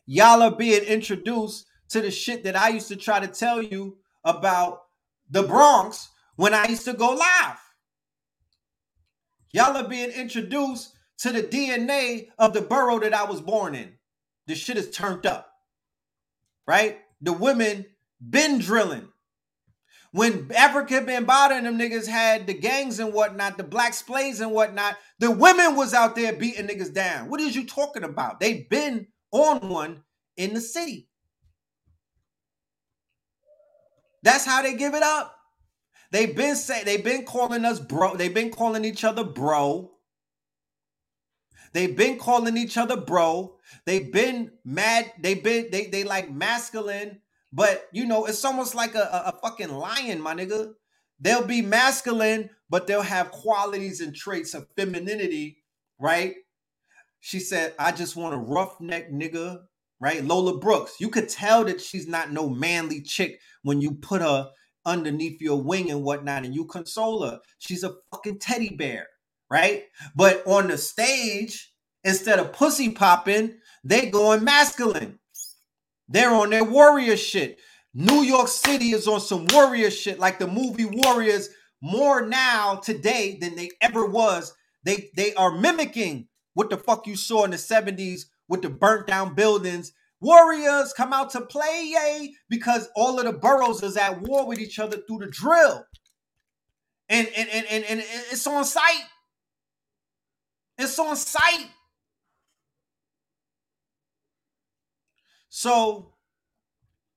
Y'all 0.05 0.43
are 0.43 0.55
being 0.55 0.83
introduced 0.83 1.65
to 1.89 2.01
the 2.01 2.11
shit 2.11 2.43
that 2.43 2.55
I 2.55 2.69
used 2.69 2.89
to 2.89 2.95
try 2.95 3.19
to 3.19 3.27
tell 3.27 3.63
you 3.63 3.97
about 4.23 4.83
the 5.31 5.41
Bronx 5.41 6.07
when 6.35 6.53
I 6.53 6.67
used 6.67 6.85
to 6.85 6.93
go 6.93 7.13
live. 7.13 7.57
Y'all 9.53 9.75
are 9.75 9.87
being 9.87 10.11
introduced 10.11 10.91
to 11.19 11.31
the 11.31 11.43
DNA 11.43 12.27
of 12.37 12.53
the 12.53 12.61
borough 12.61 12.99
that 12.99 13.13
I 13.13 13.23
was 13.23 13.41
born 13.41 13.75
in. 13.75 13.93
The 14.47 14.55
shit 14.55 14.77
is 14.77 14.91
turned 14.91 15.25
up. 15.25 15.51
Right? 16.67 16.99
The 17.21 17.33
women 17.33 17.85
been 18.27 18.59
drilling. 18.59 19.07
When 20.11 20.49
Africa 20.55 21.01
been 21.01 21.25
bothering 21.25 21.65
them 21.65 21.77
niggas 21.77 22.07
had 22.07 22.47
the 22.47 22.53
gangs 22.53 22.99
and 22.99 23.13
whatnot, 23.13 23.57
the 23.57 23.63
Black 23.63 23.93
Spades 23.93 24.39
and 24.39 24.51
whatnot, 24.51 24.97
the 25.19 25.29
women 25.29 25.75
was 25.75 25.93
out 25.93 26.15
there 26.15 26.31
beating 26.31 26.67
niggas 26.67 26.93
down. 26.93 27.29
What 27.29 27.41
is 27.41 27.55
you 27.55 27.65
talking 27.65 28.05
about? 28.05 28.39
They 28.39 28.61
been 28.69 29.07
on 29.31 29.67
one 29.67 30.03
in 30.37 30.53
the 30.53 30.61
city. 30.61 31.09
That's 34.23 34.45
how 34.45 34.61
they 34.61 34.75
give 34.75 34.93
it 34.95 35.03
up. 35.03 35.35
They've 36.11 36.33
been 36.33 36.55
say 36.55 36.83
they've 36.85 37.03
been 37.03 37.25
calling 37.25 37.65
us 37.65 37.79
bro. 37.79 38.15
They've 38.15 38.33
been 38.33 38.51
calling 38.51 38.85
each 38.85 39.03
other 39.03 39.23
bro. 39.23 39.91
They've 41.75 41.95
been 41.95 42.17
calling 42.17 42.55
each 42.55 42.77
other 42.77 42.95
bro. 42.95 43.57
They've 43.85 44.09
been 44.11 44.53
mad. 44.63 45.11
They've 45.21 45.43
been 45.43 45.67
they 45.73 45.87
they 45.87 46.05
like 46.05 46.31
masculine, 46.31 47.19
but 47.51 47.89
you 47.91 48.05
know 48.05 48.25
it's 48.27 48.45
almost 48.45 48.75
like 48.75 48.95
a, 48.95 49.01
a, 49.01 49.23
a 49.31 49.39
fucking 49.43 49.71
lion, 49.71 50.21
my 50.21 50.33
nigga. 50.33 50.73
They'll 51.19 51.45
be 51.45 51.61
masculine, 51.61 52.49
but 52.69 52.87
they'll 52.87 53.01
have 53.01 53.31
qualities 53.31 53.99
and 53.99 54.15
traits 54.15 54.53
of 54.53 54.69
femininity, 54.77 55.57
right? 55.99 56.35
She 57.19 57.41
said, 57.41 57.73
"I 57.77 57.91
just 57.91 58.15
want 58.15 58.35
a 58.35 58.39
roughneck 58.39 59.11
nigga." 59.11 59.63
Right, 59.99 60.23
Lola 60.23 60.59
Brooke. 60.59 60.89
You 60.99 61.09
could 61.09 61.29
tell 61.29 61.65
that 61.65 61.81
she's 61.81 62.07
not 62.07 62.31
no 62.31 62.49
manly 62.49 63.01
chick 63.01 63.39
when 63.63 63.81
you 63.81 63.93
put 63.95 64.21
her 64.21 64.51
underneath 64.85 65.41
your 65.41 65.61
wing 65.61 65.91
and 65.91 66.03
whatnot, 66.03 66.45
and 66.45 66.55
you 66.55 66.65
console 66.65 67.23
her. 67.23 67.41
She's 67.59 67.83
a 67.83 67.95
fucking 68.11 68.39
teddy 68.39 68.69
bear 68.75 69.07
right? 69.49 69.83
But 70.15 70.43
on 70.45 70.67
the 70.67 70.77
stage, 70.77 71.71
instead 72.03 72.39
of 72.39 72.53
pussy 72.53 72.91
popping, 72.91 73.55
they 73.83 74.09
going 74.09 74.43
masculine. 74.43 75.19
They're 76.07 76.33
on 76.33 76.51
their 76.51 76.63
warrior 76.63 77.17
shit. 77.17 77.59
New 77.93 78.23
York 78.23 78.49
City 78.49 78.91
is 78.91 79.07
on 79.07 79.21
some 79.21 79.47
warrior 79.51 79.89
shit, 79.89 80.19
like 80.19 80.37
the 80.37 80.47
movie 80.47 80.85
Warriors, 80.85 81.49
more 81.81 82.25
now 82.25 82.75
today 82.75 83.37
than 83.39 83.55
they 83.55 83.69
ever 83.81 84.05
was. 84.05 84.53
They 84.83 85.09
they 85.15 85.33
are 85.35 85.51
mimicking 85.57 86.27
what 86.53 86.69
the 86.69 86.77
fuck 86.77 87.07
you 87.07 87.15
saw 87.15 87.45
in 87.45 87.51
the 87.51 87.57
70s 87.57 88.23
with 88.47 88.61
the 88.61 88.69
burnt 88.69 89.07
down 89.07 89.33
buildings. 89.33 89.93
Warriors 90.19 90.93
come 90.93 91.13
out 91.13 91.29
to 91.31 91.41
play, 91.41 91.91
yay, 91.93 92.33
because 92.49 92.89
all 92.95 93.19
of 93.19 93.25
the 93.25 93.33
boroughs 93.33 93.83
is 93.83 93.97
at 93.97 94.21
war 94.21 94.45
with 94.47 94.59
each 94.59 94.79
other 94.79 94.97
through 94.97 95.19
the 95.19 95.27
drill. 95.27 95.85
And 97.07 97.27
and 97.35 97.49
and 97.49 97.65
and, 97.67 97.85
and 97.85 97.99
it's 98.31 98.47
on 98.47 98.65
site. 98.65 99.05
It's 100.77 100.99
on 100.99 101.15
site. 101.15 101.69
So 105.49 106.13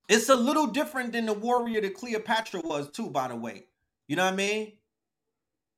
it's 0.07 0.29
a 0.29 0.35
little 0.35 0.67
different 0.67 1.11
than 1.11 1.25
the 1.25 1.33
warrior 1.33 1.81
that 1.81 1.93
Cleopatra 1.93 2.61
was, 2.61 2.89
too, 2.89 3.09
by 3.09 3.27
the 3.27 3.35
way. 3.35 3.65
You 4.07 4.15
know 4.15 4.25
what 4.25 4.33
I 4.33 4.37
mean? 4.37 4.73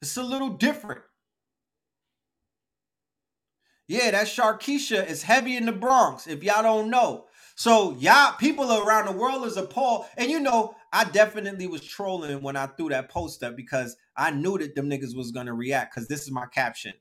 It's 0.01 0.17
a 0.17 0.23
little 0.23 0.49
different. 0.49 1.01
Yeah, 3.87 4.11
that 4.11 4.27
Sharkeisha 4.27 5.05
is 5.05 5.23
heavy 5.23 5.57
in 5.57 5.65
the 5.65 5.71
Bronx, 5.73 6.27
if 6.27 6.43
y'all 6.43 6.63
don't 6.63 6.89
know. 6.89 7.25
So 7.55 7.91
y'all 7.99 8.33
people 8.37 8.71
around 8.71 9.07
the 9.07 9.11
world 9.11 9.45
is 9.45 9.57
appalled. 9.57 10.05
And 10.17 10.31
you 10.31 10.39
know, 10.39 10.75
I 10.93 11.03
definitely 11.03 11.67
was 11.67 11.83
trolling 11.83 12.41
when 12.41 12.55
I 12.55 12.67
threw 12.67 12.89
that 12.89 13.09
post 13.09 13.43
up 13.43 13.55
because 13.57 13.97
I 14.15 14.31
knew 14.31 14.57
that 14.59 14.75
them 14.75 14.89
niggas 14.89 15.15
was 15.15 15.31
gonna 15.31 15.53
react 15.53 15.93
because 15.93 16.07
this 16.07 16.21
is 16.21 16.31
my 16.31 16.45
caption. 16.53 16.93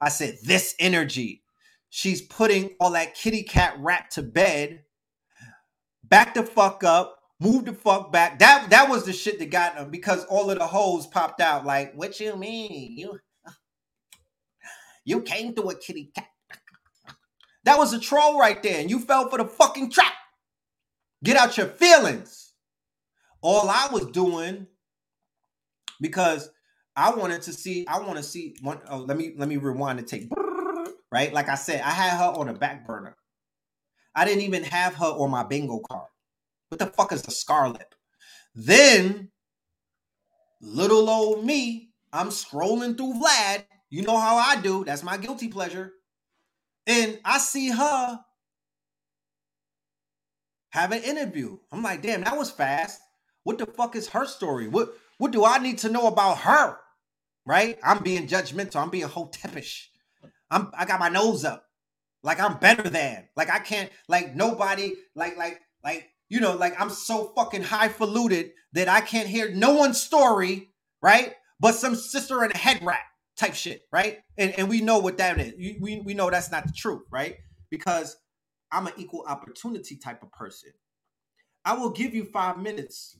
I 0.00 0.08
said, 0.10 0.38
this 0.44 0.74
energy. 0.78 1.42
She's 1.90 2.22
putting 2.22 2.70
all 2.80 2.92
that 2.92 3.14
kitty 3.14 3.42
cat 3.42 3.76
rap 3.78 4.10
to 4.10 4.22
bed. 4.22 4.84
Back 6.04 6.34
the 6.34 6.42
fuck 6.42 6.84
up. 6.84 7.16
Move 7.40 7.66
the 7.66 7.72
fuck 7.72 8.10
back. 8.10 8.40
That 8.40 8.70
that 8.70 8.88
was 8.88 9.04
the 9.04 9.12
shit 9.12 9.38
that 9.38 9.50
got 9.50 9.76
them 9.76 9.90
because 9.90 10.24
all 10.24 10.50
of 10.50 10.58
the 10.58 10.66
hoes 10.66 11.06
popped 11.06 11.40
out. 11.40 11.64
Like, 11.64 11.94
what 11.94 12.18
you 12.18 12.34
mean? 12.36 12.98
You 12.98 13.18
you 15.04 15.22
came 15.22 15.54
through 15.54 15.70
a 15.70 15.74
kitty 15.76 16.10
cat. 16.14 16.28
That 17.64 17.78
was 17.78 17.92
a 17.92 18.00
troll 18.00 18.38
right 18.38 18.60
there, 18.62 18.80
and 18.80 18.90
you 18.90 18.98
fell 18.98 19.28
for 19.28 19.38
the 19.38 19.44
fucking 19.44 19.90
trap. 19.90 20.12
Get 21.22 21.36
out 21.36 21.56
your 21.56 21.66
feelings. 21.66 22.52
All 23.40 23.68
I 23.68 23.88
was 23.92 24.06
doing 24.06 24.66
because 26.00 26.50
I 26.98 27.14
wanted 27.14 27.42
to 27.42 27.52
see. 27.52 27.86
I 27.86 28.00
want 28.00 28.16
to 28.16 28.24
see. 28.24 28.56
One, 28.60 28.80
oh, 28.90 28.98
let 28.98 29.16
me 29.16 29.32
let 29.36 29.48
me 29.48 29.56
rewind 29.56 30.00
and 30.00 30.08
take. 30.08 30.28
Right, 31.12 31.32
like 31.32 31.48
I 31.48 31.54
said, 31.54 31.80
I 31.80 31.90
had 31.90 32.18
her 32.18 32.24
on 32.24 32.48
a 32.48 32.54
back 32.54 32.86
burner. 32.86 33.16
I 34.16 34.24
didn't 34.24 34.42
even 34.42 34.64
have 34.64 34.96
her 34.96 35.06
on 35.06 35.30
my 35.30 35.44
bingo 35.44 35.78
card. 35.78 36.08
What 36.70 36.80
the 36.80 36.86
fuck 36.86 37.12
is 37.12 37.22
the 37.22 37.30
Scar 37.30 37.68
Lip? 37.68 37.94
Then, 38.52 39.30
little 40.60 41.08
old 41.08 41.44
me, 41.44 41.90
I'm 42.12 42.30
scrolling 42.30 42.96
through 42.96 43.14
Vlad. 43.14 43.64
You 43.90 44.02
know 44.02 44.18
how 44.18 44.36
I 44.36 44.60
do. 44.60 44.84
That's 44.84 45.04
my 45.04 45.18
guilty 45.18 45.48
pleasure. 45.48 45.92
And 46.88 47.20
I 47.24 47.38
see 47.38 47.70
her 47.70 48.20
have 50.70 50.90
an 50.90 51.04
interview. 51.04 51.58
I'm 51.70 51.84
like, 51.84 52.02
damn, 52.02 52.24
that 52.24 52.36
was 52.36 52.50
fast. 52.50 53.00
What 53.44 53.58
the 53.58 53.66
fuck 53.66 53.94
is 53.94 54.08
her 54.08 54.26
story? 54.26 54.66
What 54.66 54.92
what 55.18 55.30
do 55.30 55.44
I 55.44 55.58
need 55.58 55.78
to 55.78 55.88
know 55.88 56.08
about 56.08 56.38
her? 56.38 56.76
Right? 57.48 57.78
I'm 57.82 58.02
being 58.02 58.28
judgmental. 58.28 58.76
I'm 58.76 58.90
being 58.90 59.08
hotepish. 59.08 59.86
I'm 60.50 60.70
I 60.76 60.84
got 60.84 61.00
my 61.00 61.08
nose 61.08 61.44
up. 61.44 61.64
Like 62.22 62.38
I'm 62.38 62.58
better 62.58 62.88
than. 62.88 63.26
Like 63.36 63.50
I 63.50 63.58
can't 63.58 63.90
like 64.06 64.36
nobody 64.36 64.92
like 65.14 65.38
like 65.38 65.60
like 65.82 66.10
you 66.28 66.40
know 66.40 66.54
like 66.54 66.78
I'm 66.78 66.90
so 66.90 67.32
fucking 67.34 67.62
highfalutin 67.62 68.52
that 68.74 68.88
I 68.88 69.00
can't 69.00 69.28
hear 69.28 69.50
no 69.50 69.74
one's 69.74 70.00
story, 70.00 70.68
right? 71.00 71.34
But 71.58 71.74
some 71.74 71.94
sister 71.94 72.44
in 72.44 72.52
a 72.52 72.56
head 72.56 72.80
wrap 72.82 73.00
type 73.36 73.54
shit, 73.54 73.82
right? 73.90 74.18
And 74.36 74.52
and 74.58 74.68
we 74.68 74.82
know 74.82 74.98
what 74.98 75.16
that 75.16 75.40
is. 75.40 75.54
We 75.56 76.02
we 76.04 76.12
know 76.12 76.30
that's 76.30 76.50
not 76.50 76.66
the 76.66 76.72
truth, 76.72 77.04
right? 77.10 77.38
Because 77.70 78.18
I'm 78.70 78.86
an 78.86 78.92
equal 78.98 79.24
opportunity 79.26 79.96
type 79.96 80.22
of 80.22 80.30
person. 80.32 80.72
I 81.64 81.74
will 81.74 81.90
give 81.90 82.14
you 82.14 82.24
5 82.24 82.58
minutes 82.58 83.16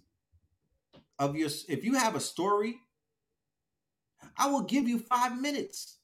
of 1.19 1.35
your 1.35 1.49
if 1.69 1.83
you 1.83 1.95
have 1.95 2.15
a 2.15 2.21
story 2.21 2.77
I 4.37 4.49
will 4.49 4.63
give 4.63 4.89
you 4.89 4.99
five 4.99 5.41
minutes. 5.41 5.99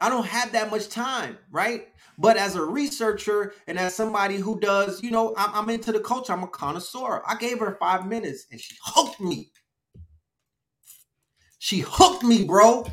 I 0.00 0.08
don't 0.08 0.26
have 0.26 0.52
that 0.52 0.70
much 0.70 0.88
time, 0.88 1.38
right? 1.50 1.88
But 2.18 2.36
as 2.36 2.54
a 2.54 2.64
researcher 2.64 3.54
and 3.66 3.78
as 3.78 3.94
somebody 3.94 4.36
who 4.36 4.58
does, 4.60 5.02
you 5.02 5.10
know, 5.10 5.34
I'm, 5.36 5.54
I'm, 5.54 5.70
into 5.70 5.92
the 5.92 6.00
culture, 6.00 6.32
I'm 6.32 6.42
a 6.42 6.48
connoisseur. 6.48 7.22
I 7.26 7.36
gave 7.36 7.58
her 7.60 7.76
five 7.78 8.06
minutes 8.06 8.46
and 8.50 8.60
she 8.60 8.76
hooked 8.84 9.20
me. 9.20 9.50
She 11.58 11.80
hooked 11.80 12.22
me, 12.22 12.44
bro. 12.44 12.86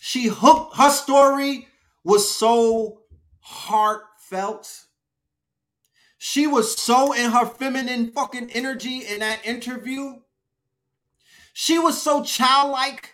She 0.00 0.26
hooked, 0.26 0.76
her 0.76 0.90
story 0.90 1.68
was 2.02 2.30
so 2.30 3.02
heartfelt. 3.40 4.84
She 6.18 6.46
was 6.46 6.76
so 6.76 7.12
in 7.12 7.30
her 7.30 7.46
feminine 7.46 8.10
fucking 8.12 8.50
energy 8.50 9.06
in 9.06 9.20
that 9.20 9.40
interview 9.44 10.20
she 11.54 11.78
was 11.78 12.02
so 12.02 12.22
childlike 12.22 13.12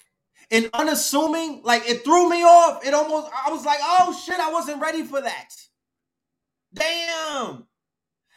and 0.50 0.68
unassuming. 0.72 1.60
Like 1.62 1.88
it 1.88 2.02
threw 2.02 2.28
me 2.28 2.42
off. 2.42 2.84
It 2.84 2.94
almost, 2.94 3.30
I 3.46 3.52
was 3.52 3.64
like, 3.64 3.78
oh 3.80 4.18
shit, 4.24 4.40
I 4.40 4.50
wasn't 4.50 4.82
ready 4.82 5.04
for 5.04 5.20
that. 5.20 5.50
Damn. 6.74 7.66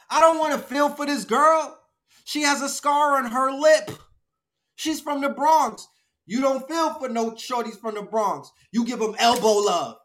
I 0.09 0.19
don't 0.19 0.37
want 0.37 0.53
to 0.53 0.59
feel 0.59 0.89
for 0.89 1.05
this 1.05 1.23
girl. 1.23 1.79
She 2.25 2.41
has 2.41 2.61
a 2.61 2.69
scar 2.69 3.17
on 3.17 3.31
her 3.31 3.51
lip. 3.51 3.91
She's 4.75 4.99
from 4.99 5.21
the 5.21 5.29
Bronx. 5.29 5.87
You 6.25 6.41
don't 6.41 6.67
feel 6.67 6.93
for 6.95 7.09
no 7.09 7.31
shorties 7.31 7.79
from 7.79 7.95
the 7.95 8.01
Bronx. 8.01 8.51
You 8.71 8.85
give 8.85 8.99
them 8.99 9.15
elbow 9.19 9.53
love. 9.53 9.95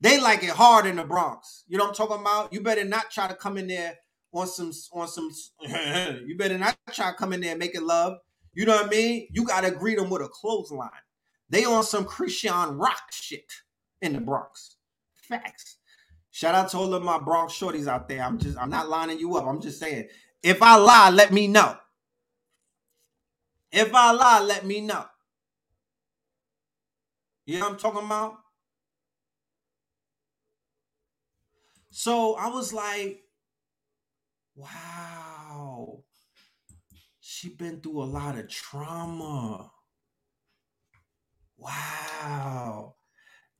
They 0.00 0.20
like 0.20 0.42
it 0.42 0.50
hard 0.50 0.86
in 0.86 0.96
the 0.96 1.04
Bronx. 1.04 1.64
You 1.68 1.78
know 1.78 1.84
what 1.84 1.90
I'm 1.90 2.08
talking 2.08 2.20
about? 2.20 2.52
You 2.52 2.60
better 2.60 2.84
not 2.84 3.10
try 3.10 3.28
to 3.28 3.34
come 3.34 3.56
in 3.56 3.68
there 3.68 3.94
on 4.32 4.48
some 4.48 4.72
on 4.92 5.06
some. 5.08 5.30
you 6.26 6.36
better 6.36 6.58
not 6.58 6.76
try 6.92 7.10
to 7.10 7.16
come 7.16 7.32
in 7.32 7.40
there 7.40 7.56
making 7.56 7.86
love. 7.86 8.18
You 8.54 8.66
know 8.66 8.76
what 8.76 8.86
I 8.86 8.90
mean? 8.90 9.28
You 9.30 9.44
gotta 9.44 9.70
greet 9.70 9.98
them 9.98 10.10
with 10.10 10.22
a 10.22 10.28
clothesline. 10.28 10.90
They 11.50 11.64
on 11.64 11.84
some 11.84 12.04
Christian 12.04 12.78
rock 12.78 13.12
shit 13.12 13.52
in 14.00 14.12
the 14.14 14.20
Bronx. 14.20 14.76
Facts. 15.14 15.78
Shout 16.30 16.54
out 16.54 16.70
to 16.70 16.78
all 16.78 16.94
of 16.94 17.02
my 17.02 17.18
Bronx 17.18 17.52
shorties 17.52 17.86
out 17.86 18.08
there. 18.08 18.22
I'm 18.22 18.38
just 18.38 18.58
I'm 18.58 18.70
not 18.70 18.88
lining 18.88 19.18
you 19.18 19.36
up. 19.36 19.46
I'm 19.46 19.60
just 19.60 19.78
saying. 19.78 20.08
If 20.42 20.62
I 20.62 20.76
lie, 20.76 21.10
let 21.10 21.32
me 21.32 21.48
know. 21.48 21.76
If 23.72 23.94
I 23.94 24.12
lie, 24.12 24.40
let 24.40 24.64
me 24.66 24.80
know. 24.80 25.04
You 27.46 27.58
know 27.58 27.66
what 27.66 27.72
I'm 27.72 27.78
talking 27.78 28.06
about? 28.06 28.36
So 31.90 32.34
I 32.34 32.48
was 32.48 32.72
like, 32.72 33.22
wow, 34.56 35.33
she 37.26 37.48
been 37.48 37.80
through 37.80 38.02
a 38.02 38.04
lot 38.04 38.36
of 38.38 38.48
trauma. 38.50 39.70
Wow. 41.56 42.96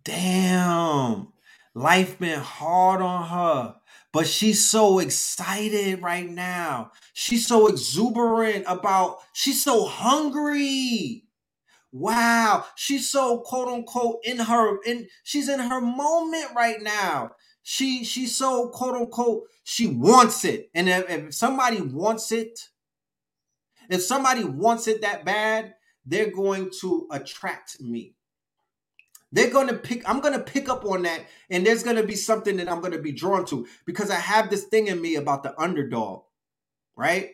Damn. 0.05 1.29
Life 1.75 2.19
been 2.19 2.41
hard 2.41 3.01
on 3.01 3.27
her, 3.27 3.77
but 4.13 4.27
she's 4.27 4.69
so 4.69 4.99
excited 4.99 6.03
right 6.03 6.29
now. 6.29 6.93
She's 7.15 7.47
so 7.47 7.67
exuberant 7.67 8.67
about, 8.69 9.21
she's 9.33 9.65
so 9.65 9.87
hungry. 9.87 11.25
Wow, 11.91 12.67
she's 12.77 13.09
so 13.09 13.39
quote 13.39 13.69
unquote 13.69 14.19
in 14.25 14.39
her 14.41 14.83
in 14.83 15.07
she's 15.23 15.49
in 15.49 15.61
her 15.61 15.81
moment 15.81 16.49
right 16.55 16.83
now. 16.83 17.31
She 17.63 18.05
she's 18.05 18.37
so 18.37 18.69
quote 18.69 18.97
unquote 18.97 19.45
she 19.63 19.87
wants 19.87 20.45
it. 20.45 20.71
And 20.75 20.89
if, 20.89 21.09
if 21.09 21.35
somebody 21.35 21.81
wants 21.81 22.33
it, 22.33 22.59
if 23.89 24.03
somebody 24.03 24.45
wants 24.45 24.89
it 24.89 25.03
that 25.03 25.25
bad, 25.25 25.75
they're 26.07 26.31
going 26.31 26.71
to 26.81 27.07
attract 27.11 27.81
me. 27.81 28.15
They're 29.33 29.51
going 29.51 29.67
to 29.67 29.75
pick, 29.75 30.09
I'm 30.09 30.21
going 30.21 30.35
to 30.35 30.45
pick 30.45 30.69
up 30.69 30.85
on 30.85 31.03
that, 31.03 31.27
and 31.51 31.67
there's 31.67 31.83
going 31.83 31.97
to 31.97 32.07
be 32.07 32.15
something 32.15 32.57
that 32.59 32.71
I'm 32.71 32.81
going 32.81 32.93
to 32.93 33.03
be 33.03 33.13
drawn 33.13 33.45
to 33.47 33.67
because 33.85 34.11
I 34.11 34.17
have 34.17 34.49
this 34.49 34.65
thing 34.65 34.87
in 34.87 35.01
me 35.01 35.17
about 35.17 35.43
the 35.43 35.61
underdog, 35.61 36.23
right? 36.97 37.31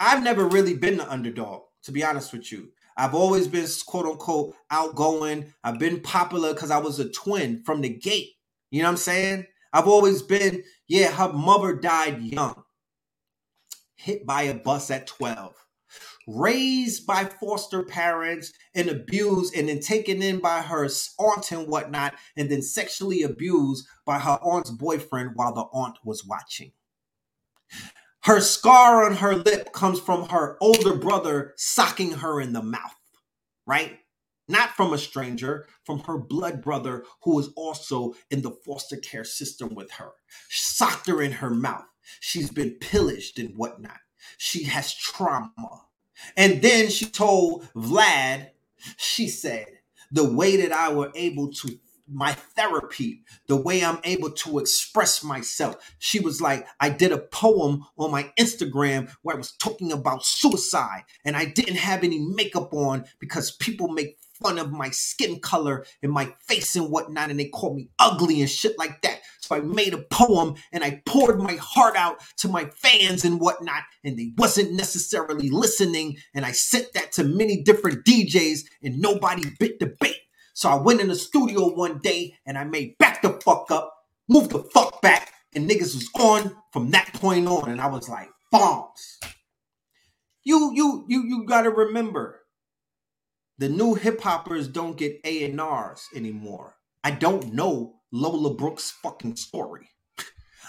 I've 0.00 0.22
never 0.22 0.46
really 0.46 0.74
been 0.74 0.96
the 0.96 1.10
underdog, 1.10 1.62
to 1.84 1.92
be 1.92 2.04
honest 2.04 2.32
with 2.32 2.50
you. 2.50 2.70
I've 2.96 3.14
always 3.14 3.46
been 3.48 3.66
quote 3.86 4.06
unquote 4.06 4.54
outgoing. 4.70 5.52
I've 5.62 5.78
been 5.78 6.00
popular 6.00 6.54
because 6.54 6.70
I 6.70 6.78
was 6.78 6.98
a 6.98 7.10
twin 7.10 7.62
from 7.64 7.82
the 7.82 7.90
gate. 7.90 8.30
You 8.70 8.80
know 8.80 8.88
what 8.88 8.92
I'm 8.92 8.96
saying? 8.96 9.46
I've 9.72 9.88
always 9.88 10.22
been, 10.22 10.64
yeah, 10.88 11.10
her 11.10 11.32
mother 11.32 11.74
died 11.74 12.22
young, 12.22 12.64
hit 13.96 14.24
by 14.24 14.42
a 14.42 14.54
bus 14.54 14.90
at 14.90 15.06
12, 15.06 15.54
raised 16.26 17.06
by 17.06 17.24
foster 17.24 17.82
parents 17.84 18.52
and 18.74 18.88
abused 18.88 19.54
and 19.56 19.68
then 19.68 19.80
taken 19.80 20.22
in 20.22 20.40
by 20.40 20.60
her 20.60 20.88
aunt 21.18 21.52
and 21.52 21.68
whatnot, 21.68 22.14
and 22.36 22.50
then 22.50 22.62
sexually 22.62 23.22
abused 23.22 23.86
by 24.04 24.18
her 24.18 24.38
aunt's 24.42 24.70
boyfriend 24.70 25.30
while 25.34 25.54
the 25.54 25.66
aunt 25.72 25.96
was 26.04 26.24
watching. 26.26 26.72
Her 28.24 28.40
scar 28.40 29.04
on 29.04 29.16
her 29.16 29.36
lip 29.36 29.72
comes 29.72 30.00
from 30.00 30.28
her 30.30 30.56
older 30.60 30.94
brother 30.94 31.54
socking 31.56 32.10
her 32.10 32.40
in 32.40 32.52
the 32.52 32.62
mouth, 32.62 32.96
right? 33.66 34.00
Not 34.48 34.70
from 34.70 34.92
a 34.92 34.98
stranger, 34.98 35.68
from 35.84 36.00
her 36.00 36.18
blood 36.18 36.60
brother 36.62 37.04
who 37.22 37.36
was 37.36 37.50
also 37.56 38.14
in 38.30 38.42
the 38.42 38.50
foster 38.64 38.96
care 38.96 39.24
system 39.24 39.74
with 39.74 39.92
her. 39.92 40.10
Socked 40.50 41.06
her 41.06 41.22
in 41.22 41.32
her 41.32 41.50
mouth. 41.50 41.86
She's 42.20 42.50
been 42.50 42.72
pillaged 42.80 43.38
and 43.38 43.56
whatnot. 43.56 43.98
She 44.38 44.64
has 44.64 44.94
trauma. 44.94 45.85
And 46.36 46.62
then 46.62 46.88
she 46.88 47.06
told 47.06 47.68
Vlad, 47.74 48.48
she 48.96 49.28
said, 49.28 49.66
the 50.10 50.24
way 50.24 50.56
that 50.56 50.72
I 50.72 50.92
were 50.92 51.10
able 51.14 51.50
to 51.52 51.78
my 52.08 52.32
therapy, 52.32 53.22
the 53.48 53.56
way 53.56 53.84
I'm 53.84 53.98
able 54.04 54.30
to 54.30 54.58
express 54.58 55.24
myself. 55.24 55.94
She 55.98 56.20
was 56.20 56.40
like, 56.40 56.66
I 56.78 56.88
did 56.88 57.12
a 57.12 57.18
poem 57.18 57.84
on 57.98 58.12
my 58.12 58.32
Instagram 58.38 59.12
where 59.22 59.34
I 59.34 59.38
was 59.38 59.52
talking 59.52 59.90
about 59.92 60.24
suicide 60.24 61.02
and 61.24 61.36
I 61.36 61.46
didn't 61.46 61.76
have 61.76 62.04
any 62.04 62.20
makeup 62.20 62.72
on 62.72 63.06
because 63.18 63.50
people 63.50 63.88
make 63.88 64.18
fun 64.40 64.58
of 64.58 64.70
my 64.70 64.90
skin 64.90 65.40
color 65.40 65.84
and 66.02 66.12
my 66.12 66.32
face 66.46 66.76
and 66.76 66.90
whatnot, 66.90 67.30
and 67.30 67.40
they 67.40 67.48
call 67.48 67.74
me 67.74 67.88
ugly 67.98 68.40
and 68.40 68.50
shit 68.50 68.78
like 68.78 69.02
that. 69.02 69.20
So 69.46 69.56
I 69.56 69.60
made 69.60 69.94
a 69.94 70.02
poem 70.10 70.56
and 70.72 70.82
I 70.82 71.02
poured 71.06 71.38
my 71.40 71.54
heart 71.54 71.96
out 71.96 72.20
to 72.38 72.48
my 72.48 72.64
fans 72.66 73.24
and 73.24 73.40
whatnot, 73.40 73.84
and 74.04 74.18
they 74.18 74.32
wasn't 74.36 74.72
necessarily 74.72 75.50
listening. 75.50 76.16
And 76.34 76.44
I 76.44 76.52
sent 76.52 76.92
that 76.94 77.12
to 77.12 77.24
many 77.24 77.62
different 77.62 78.04
DJs, 78.04 78.60
and 78.82 78.98
nobody 78.98 79.44
bit 79.58 79.78
the 79.78 79.94
bait. 80.00 80.16
So 80.54 80.68
I 80.70 80.76
went 80.76 81.00
in 81.00 81.08
the 81.08 81.14
studio 81.14 81.68
one 81.72 81.98
day 81.98 82.34
and 82.46 82.56
I 82.56 82.64
made 82.64 82.96
back 82.98 83.20
the 83.20 83.38
fuck 83.44 83.70
up, 83.70 83.92
moved 84.26 84.52
the 84.52 84.62
fuck 84.62 85.02
back, 85.02 85.32
and 85.54 85.68
niggas 85.68 85.94
was 85.94 86.08
on 86.18 86.56
from 86.72 86.90
that 86.92 87.12
point 87.12 87.46
on. 87.46 87.68
And 87.68 87.80
I 87.80 87.88
was 87.88 88.08
like, 88.08 88.30
bombs. 88.50 89.20
You 90.44 90.72
you 90.74 91.04
you 91.08 91.24
you 91.24 91.44
gotta 91.44 91.70
remember 91.70 92.40
the 93.58 93.68
new 93.68 93.94
hip 93.94 94.20
hoppers 94.20 94.68
don't 94.68 94.96
get 94.96 95.20
A&Rs 95.24 96.08
anymore. 96.14 96.76
I 97.04 97.10
don't 97.10 97.52
know 97.52 97.95
Lola 98.12 98.54
Brooke's 98.54 98.90
fucking 99.02 99.36
story. 99.36 99.88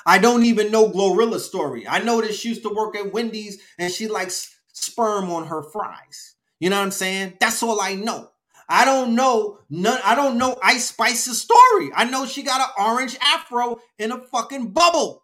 I 0.06 0.20
don't 0.20 0.46
even 0.46 0.72
know 0.72 0.90
Glorilla's 0.90 1.46
story. 1.46 1.88
I 1.88 2.00
know 2.00 2.22
that 2.22 2.34
she 2.34 2.50
used 2.50 2.64
to 2.64 2.74
work 2.74 2.96
at 2.96 3.12
Wendy's 3.12 3.62
and 3.78 3.92
she 3.92 4.08
likes 4.08 4.56
sperm 4.74 5.30
on 5.30 5.48
her 5.48 5.64
fries. 5.64 6.36
You 6.60 6.70
know 6.70 6.78
what 6.78 6.84
I'm 6.84 6.92
saying? 6.92 7.34
That's 7.40 7.62
all 7.62 7.82
I 7.82 7.96
know. 7.96 8.30
I 8.70 8.86
don't 8.86 9.16
know 9.16 9.60
none. 9.70 10.00
I 10.04 10.16
don't 10.16 10.38
know 10.38 10.58
Ice 10.64 10.88
Spice's 10.88 11.42
story. 11.42 11.92
I 11.96 12.06
know 12.06 12.26
she 12.26 12.44
got 12.44 12.62
an 12.62 12.86
orange 12.86 13.18
afro 13.22 13.80
in 13.98 14.12
a 14.12 14.20
fucking 14.20 14.72
bubble. 14.72 15.24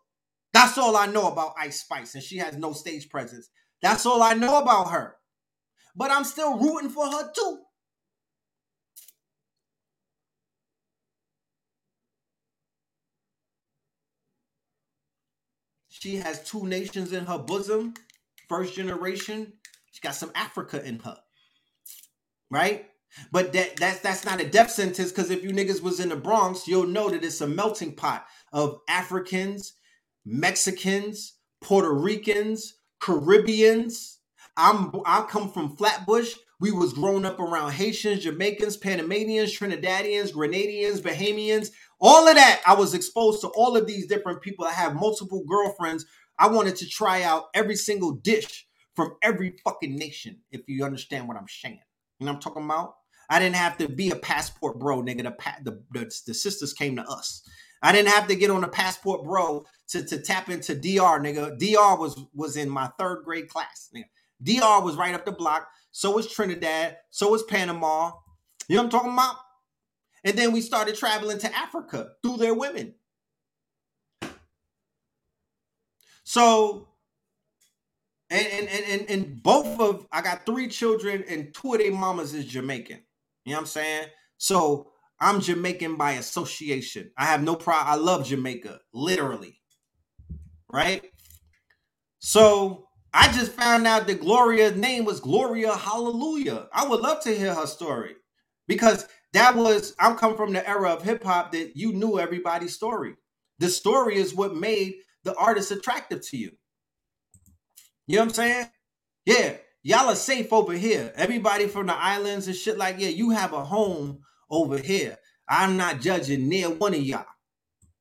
That's 0.53 0.77
all 0.77 0.95
I 0.95 1.07
know 1.07 1.27
about 1.27 1.55
Ice 1.59 1.81
Spice, 1.81 2.15
and 2.15 2.23
she 2.23 2.37
has 2.37 2.55
no 2.55 2.73
stage 2.73 3.09
presence. 3.09 3.49
That's 3.81 4.05
all 4.05 4.21
I 4.21 4.33
know 4.33 4.59
about 4.59 4.91
her. 4.91 5.15
But 5.95 6.11
I'm 6.11 6.23
still 6.23 6.57
rooting 6.57 6.89
for 6.89 7.05
her 7.05 7.31
too. 7.35 7.59
She 16.03 16.17
has 16.17 16.43
two 16.43 16.67
nations 16.67 17.13
in 17.13 17.25
her 17.27 17.37
bosom. 17.37 17.93
First 18.49 18.75
generation. 18.75 19.53
She 19.93 20.01
got 20.01 20.15
some 20.15 20.33
Africa 20.35 20.85
in 20.85 20.99
her. 20.99 21.15
Right? 22.51 22.87
But 23.31 23.53
that 23.53 23.77
that's 23.77 24.01
that's 24.01 24.25
not 24.25 24.41
a 24.41 24.49
death 24.49 24.69
sentence 24.69 25.11
because 25.13 25.31
if 25.31 25.43
you 25.45 25.51
niggas 25.51 25.81
was 25.81 26.01
in 26.01 26.09
the 26.09 26.17
Bronx, 26.17 26.67
you'll 26.67 26.87
know 26.87 27.09
that 27.09 27.23
it's 27.23 27.39
a 27.39 27.47
melting 27.47 27.95
pot 27.95 28.25
of 28.51 28.81
Africans, 28.89 29.75
Mexicans, 30.25 31.35
Puerto 31.61 31.93
Ricans, 31.93 32.73
Caribbeans. 32.99 34.19
I'm 34.57 34.91
I 35.05 35.21
come 35.21 35.49
from 35.49 35.77
Flatbush. 35.77 36.35
We 36.59 36.71
was 36.73 36.91
grown 36.91 37.23
up 37.23 37.39
around 37.39 37.71
Haitians, 37.71 38.25
Jamaicans, 38.25 38.75
Panamanians, 38.75 39.57
Trinidadians, 39.57 40.33
Grenadians, 40.33 40.99
Bahamians, 41.01 41.71
all 42.03 42.27
of 42.27 42.35
that. 42.35 42.61
I 42.67 42.75
was 42.75 42.93
exposed 42.93 43.41
to 43.41 43.47
all 43.47 43.77
of 43.77 43.87
these 43.87 44.05
different 44.07 44.41
people. 44.41 44.65
I 44.65 44.73
have 44.73 44.93
multiple 44.93 45.43
girlfriends. 45.47 46.05
I 46.37 46.47
wanted 46.49 46.75
to 46.77 46.89
try 46.89 47.23
out 47.23 47.45
every 47.53 47.75
single 47.75 48.11
dish 48.11 48.67
from 48.95 49.15
every 49.23 49.55
fucking 49.63 49.95
nation, 49.95 50.39
if 50.51 50.61
you 50.67 50.83
understand 50.83 51.27
what 51.27 51.37
I'm 51.37 51.47
saying. 51.47 51.79
You 52.19 52.25
know 52.25 52.33
I'm 52.33 52.39
talking 52.39 52.65
about? 52.65 52.95
I 53.29 53.39
didn't 53.39 53.55
have 53.55 53.77
to 53.77 53.87
be 53.87 54.11
a 54.11 54.17
passport 54.17 54.79
bro, 54.79 55.01
nigga. 55.01 55.23
The, 55.23 55.35
the, 55.63 55.83
the, 55.91 56.21
the 56.27 56.33
sisters 56.33 56.73
came 56.73 56.97
to 56.97 57.03
us. 57.03 57.47
I 57.81 57.91
didn't 57.91 58.09
have 58.09 58.27
to 58.27 58.35
get 58.35 58.51
on 58.51 58.63
a 58.63 58.69
passport 58.69 59.23
bro 59.23 59.65
to, 59.89 60.03
to 60.05 60.19
tap 60.19 60.49
into 60.49 60.75
DR, 60.75 61.19
nigga. 61.19 61.57
DR 61.57 61.97
was 61.99 62.19
was 62.33 62.57
in 62.57 62.69
my 62.69 62.89
third 62.99 63.23
grade 63.23 63.47
class. 63.49 63.89
Nigga. 63.95 64.05
DR 64.43 64.83
was 64.83 64.95
right 64.95 65.15
up 65.15 65.25
the 65.25 65.31
block. 65.31 65.67
So 65.91 66.11
was 66.11 66.31
Trinidad. 66.31 66.97
So 67.11 67.29
was 67.29 67.43
Panama. 67.43 68.11
You 68.67 68.75
know 68.75 68.83
what 68.83 68.85
I'm 68.85 68.91
talking 68.91 69.13
about? 69.13 69.35
And 70.23 70.37
then 70.37 70.51
we 70.51 70.61
started 70.61 70.95
traveling 70.95 71.39
to 71.39 71.55
Africa 71.55 72.11
through 72.23 72.37
their 72.37 72.53
women. 72.53 72.95
So, 76.23 76.87
and 78.29 78.47
and 78.47 78.69
and 78.69 79.09
and 79.09 79.43
both 79.43 79.79
of 79.79 80.07
I 80.11 80.21
got 80.21 80.45
three 80.45 80.67
children, 80.67 81.23
and 81.29 81.53
two 81.53 81.73
of 81.73 81.79
their 81.79 81.91
mamas 81.91 82.33
is 82.33 82.45
Jamaican. 82.45 83.01
You 83.45 83.51
know 83.53 83.57
what 83.57 83.61
I'm 83.61 83.67
saying? 83.67 84.07
So 84.37 84.91
I'm 85.19 85.41
Jamaican 85.41 85.95
by 85.97 86.13
association. 86.13 87.11
I 87.17 87.25
have 87.25 87.43
no 87.43 87.55
problem. 87.55 87.93
I 87.93 87.95
love 87.97 88.25
Jamaica, 88.27 88.79
literally. 88.93 89.61
Right? 90.71 91.03
So 92.19 92.89
I 93.13 93.31
just 93.33 93.53
found 93.53 93.87
out 93.87 94.07
that 94.07 94.21
Gloria's 94.21 94.75
name 94.77 95.05
was 95.05 95.21
Gloria 95.21 95.75
Hallelujah. 95.75 96.67
I 96.73 96.87
would 96.87 97.01
love 97.01 97.21
to 97.23 97.35
hear 97.37 97.53
her 97.55 97.67
story 97.67 98.15
because 98.67 99.07
that 99.33 99.55
was, 99.55 99.95
I'm 99.99 100.15
coming 100.15 100.37
from 100.37 100.53
the 100.53 100.67
era 100.67 100.93
of 100.93 101.03
hip 101.03 101.23
hop 101.23 101.51
that 101.51 101.75
you 101.75 101.93
knew 101.93 102.19
everybody's 102.19 102.73
story. 102.75 103.15
The 103.59 103.69
story 103.69 104.15
is 104.15 104.33
what 104.33 104.55
made 104.55 104.95
the 105.23 105.35
artist 105.35 105.71
attractive 105.71 106.21
to 106.29 106.37
you. 106.37 106.51
You 108.07 108.17
know 108.17 108.23
what 108.23 108.29
I'm 108.29 108.33
saying? 108.33 108.65
Yeah, 109.25 109.53
y'all 109.81 110.09
are 110.09 110.15
safe 110.15 110.51
over 110.51 110.73
here. 110.73 111.11
Everybody 111.15 111.67
from 111.67 111.87
the 111.87 111.95
islands 111.95 112.47
and 112.47 112.55
shit 112.55 112.77
like, 112.77 112.97
yeah, 112.99 113.09
you 113.09 113.31
have 113.31 113.53
a 113.53 113.63
home 113.63 114.19
over 114.49 114.77
here. 114.77 115.17
I'm 115.47 115.77
not 115.77 116.01
judging 116.01 116.47
near 116.49 116.69
one 116.69 116.93
of 116.93 117.01
y'all. 117.01 117.25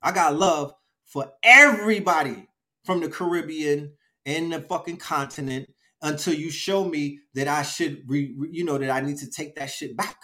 I 0.02 0.12
got 0.12 0.36
love 0.36 0.75
for 1.07 1.33
everybody 1.43 2.49
from 2.85 3.01
the 3.01 3.09
Caribbean 3.09 3.93
and 4.27 4.52
the 4.52 4.61
fucking 4.61 4.97
continent 4.97 5.69
until 6.02 6.35
you 6.35 6.51
show 6.51 6.85
me 6.85 7.20
that 7.35 7.47
I 7.49 7.62
should, 7.62 8.02
re, 8.07 8.35
you 8.51 8.65
know, 8.65 8.78
that 8.78 8.91
I 8.91 9.01
need 9.01 9.19
to 9.19 9.31
take 9.31 9.55
that 9.57 9.70
shit 9.70 9.97
back. 9.97 10.17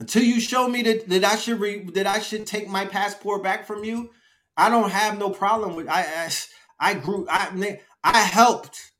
Until 0.00 0.22
you 0.22 0.40
show 0.40 0.68
me 0.68 0.82
that, 0.82 1.08
that 1.08 1.24
I 1.24 1.36
should 1.36 1.60
re, 1.60 1.84
that 1.94 2.06
I 2.06 2.20
should 2.20 2.46
take 2.46 2.68
my 2.68 2.84
passport 2.84 3.42
back 3.42 3.66
from 3.66 3.84
you, 3.84 4.10
I 4.56 4.70
don't 4.70 4.90
have 4.90 5.18
no 5.18 5.30
problem 5.30 5.74
with. 5.76 5.88
I 5.88 6.02
I, 6.02 6.30
I 6.90 6.94
grew. 6.94 7.26
I 7.28 7.80
I 8.04 8.20
helped. 8.20 8.92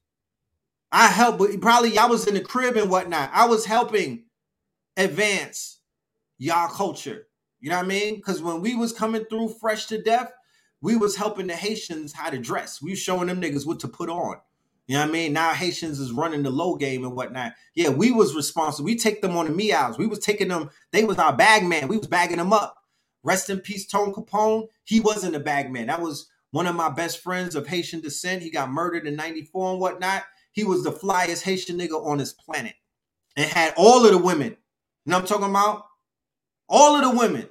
I 0.90 1.08
helped, 1.08 1.38
but 1.38 1.60
probably 1.60 1.94
y'all 1.94 2.08
was 2.08 2.26
in 2.26 2.34
the 2.34 2.40
crib 2.40 2.76
and 2.76 2.90
whatnot. 2.90 3.30
I 3.32 3.46
was 3.46 3.66
helping 3.66 4.24
advance 4.96 5.80
y'all 6.38 6.68
culture. 6.68 7.26
You 7.60 7.70
know 7.70 7.76
what 7.76 7.84
I 7.84 7.88
mean? 7.88 8.16
Because 8.16 8.42
when 8.42 8.60
we 8.60 8.74
was 8.74 8.92
coming 8.92 9.24
through 9.24 9.54
fresh 9.60 9.86
to 9.86 10.00
death, 10.00 10.32
we 10.80 10.96
was 10.96 11.16
helping 11.16 11.48
the 11.48 11.56
Haitians 11.56 12.12
how 12.12 12.30
to 12.30 12.38
dress. 12.38 12.80
We 12.80 12.94
showing 12.94 13.26
them 13.26 13.40
niggas 13.40 13.66
what 13.66 13.80
to 13.80 13.88
put 13.88 14.08
on. 14.08 14.36
You 14.88 14.94
know 14.94 15.02
what 15.02 15.10
I 15.10 15.12
mean? 15.12 15.34
Now 15.34 15.52
Haitians 15.52 16.00
is 16.00 16.12
running 16.12 16.42
the 16.42 16.50
low 16.50 16.74
game 16.74 17.04
and 17.04 17.14
whatnot. 17.14 17.52
Yeah, 17.74 17.90
we 17.90 18.10
was 18.10 18.34
responsible. 18.34 18.86
We 18.86 18.96
take 18.96 19.20
them 19.20 19.36
on 19.36 19.44
the 19.44 19.52
meows. 19.52 19.98
We 19.98 20.06
was 20.06 20.18
taking 20.18 20.48
them. 20.48 20.70
They 20.92 21.04
was 21.04 21.18
our 21.18 21.36
bag 21.36 21.64
man. 21.64 21.88
We 21.88 21.98
was 21.98 22.06
bagging 22.06 22.38
them 22.38 22.54
up. 22.54 22.74
Rest 23.22 23.50
in 23.50 23.60
peace, 23.60 23.86
Tone 23.86 24.14
Capone. 24.14 24.68
He 24.84 25.00
wasn't 25.00 25.36
a 25.36 25.40
bag 25.40 25.70
man. 25.70 25.88
That 25.88 26.00
was 26.00 26.30
one 26.52 26.66
of 26.66 26.74
my 26.74 26.88
best 26.88 27.22
friends 27.22 27.54
of 27.54 27.66
Haitian 27.66 28.00
descent. 28.00 28.42
He 28.42 28.50
got 28.50 28.70
murdered 28.70 29.06
in 29.06 29.14
94 29.14 29.72
and 29.72 29.80
whatnot. 29.80 30.24
He 30.52 30.64
was 30.64 30.82
the 30.82 30.92
flyest 30.92 31.42
Haitian 31.42 31.78
nigga 31.78 32.02
on 32.02 32.16
this 32.16 32.32
planet 32.32 32.74
and 33.36 33.44
had 33.50 33.74
all 33.76 34.06
of 34.06 34.12
the 34.12 34.18
women. 34.18 34.56
You 35.04 35.12
know 35.12 35.18
I'm 35.18 35.26
talking 35.26 35.50
about? 35.50 35.84
All 36.66 36.96
of 36.96 37.02
the 37.02 37.18
women. 37.18 37.46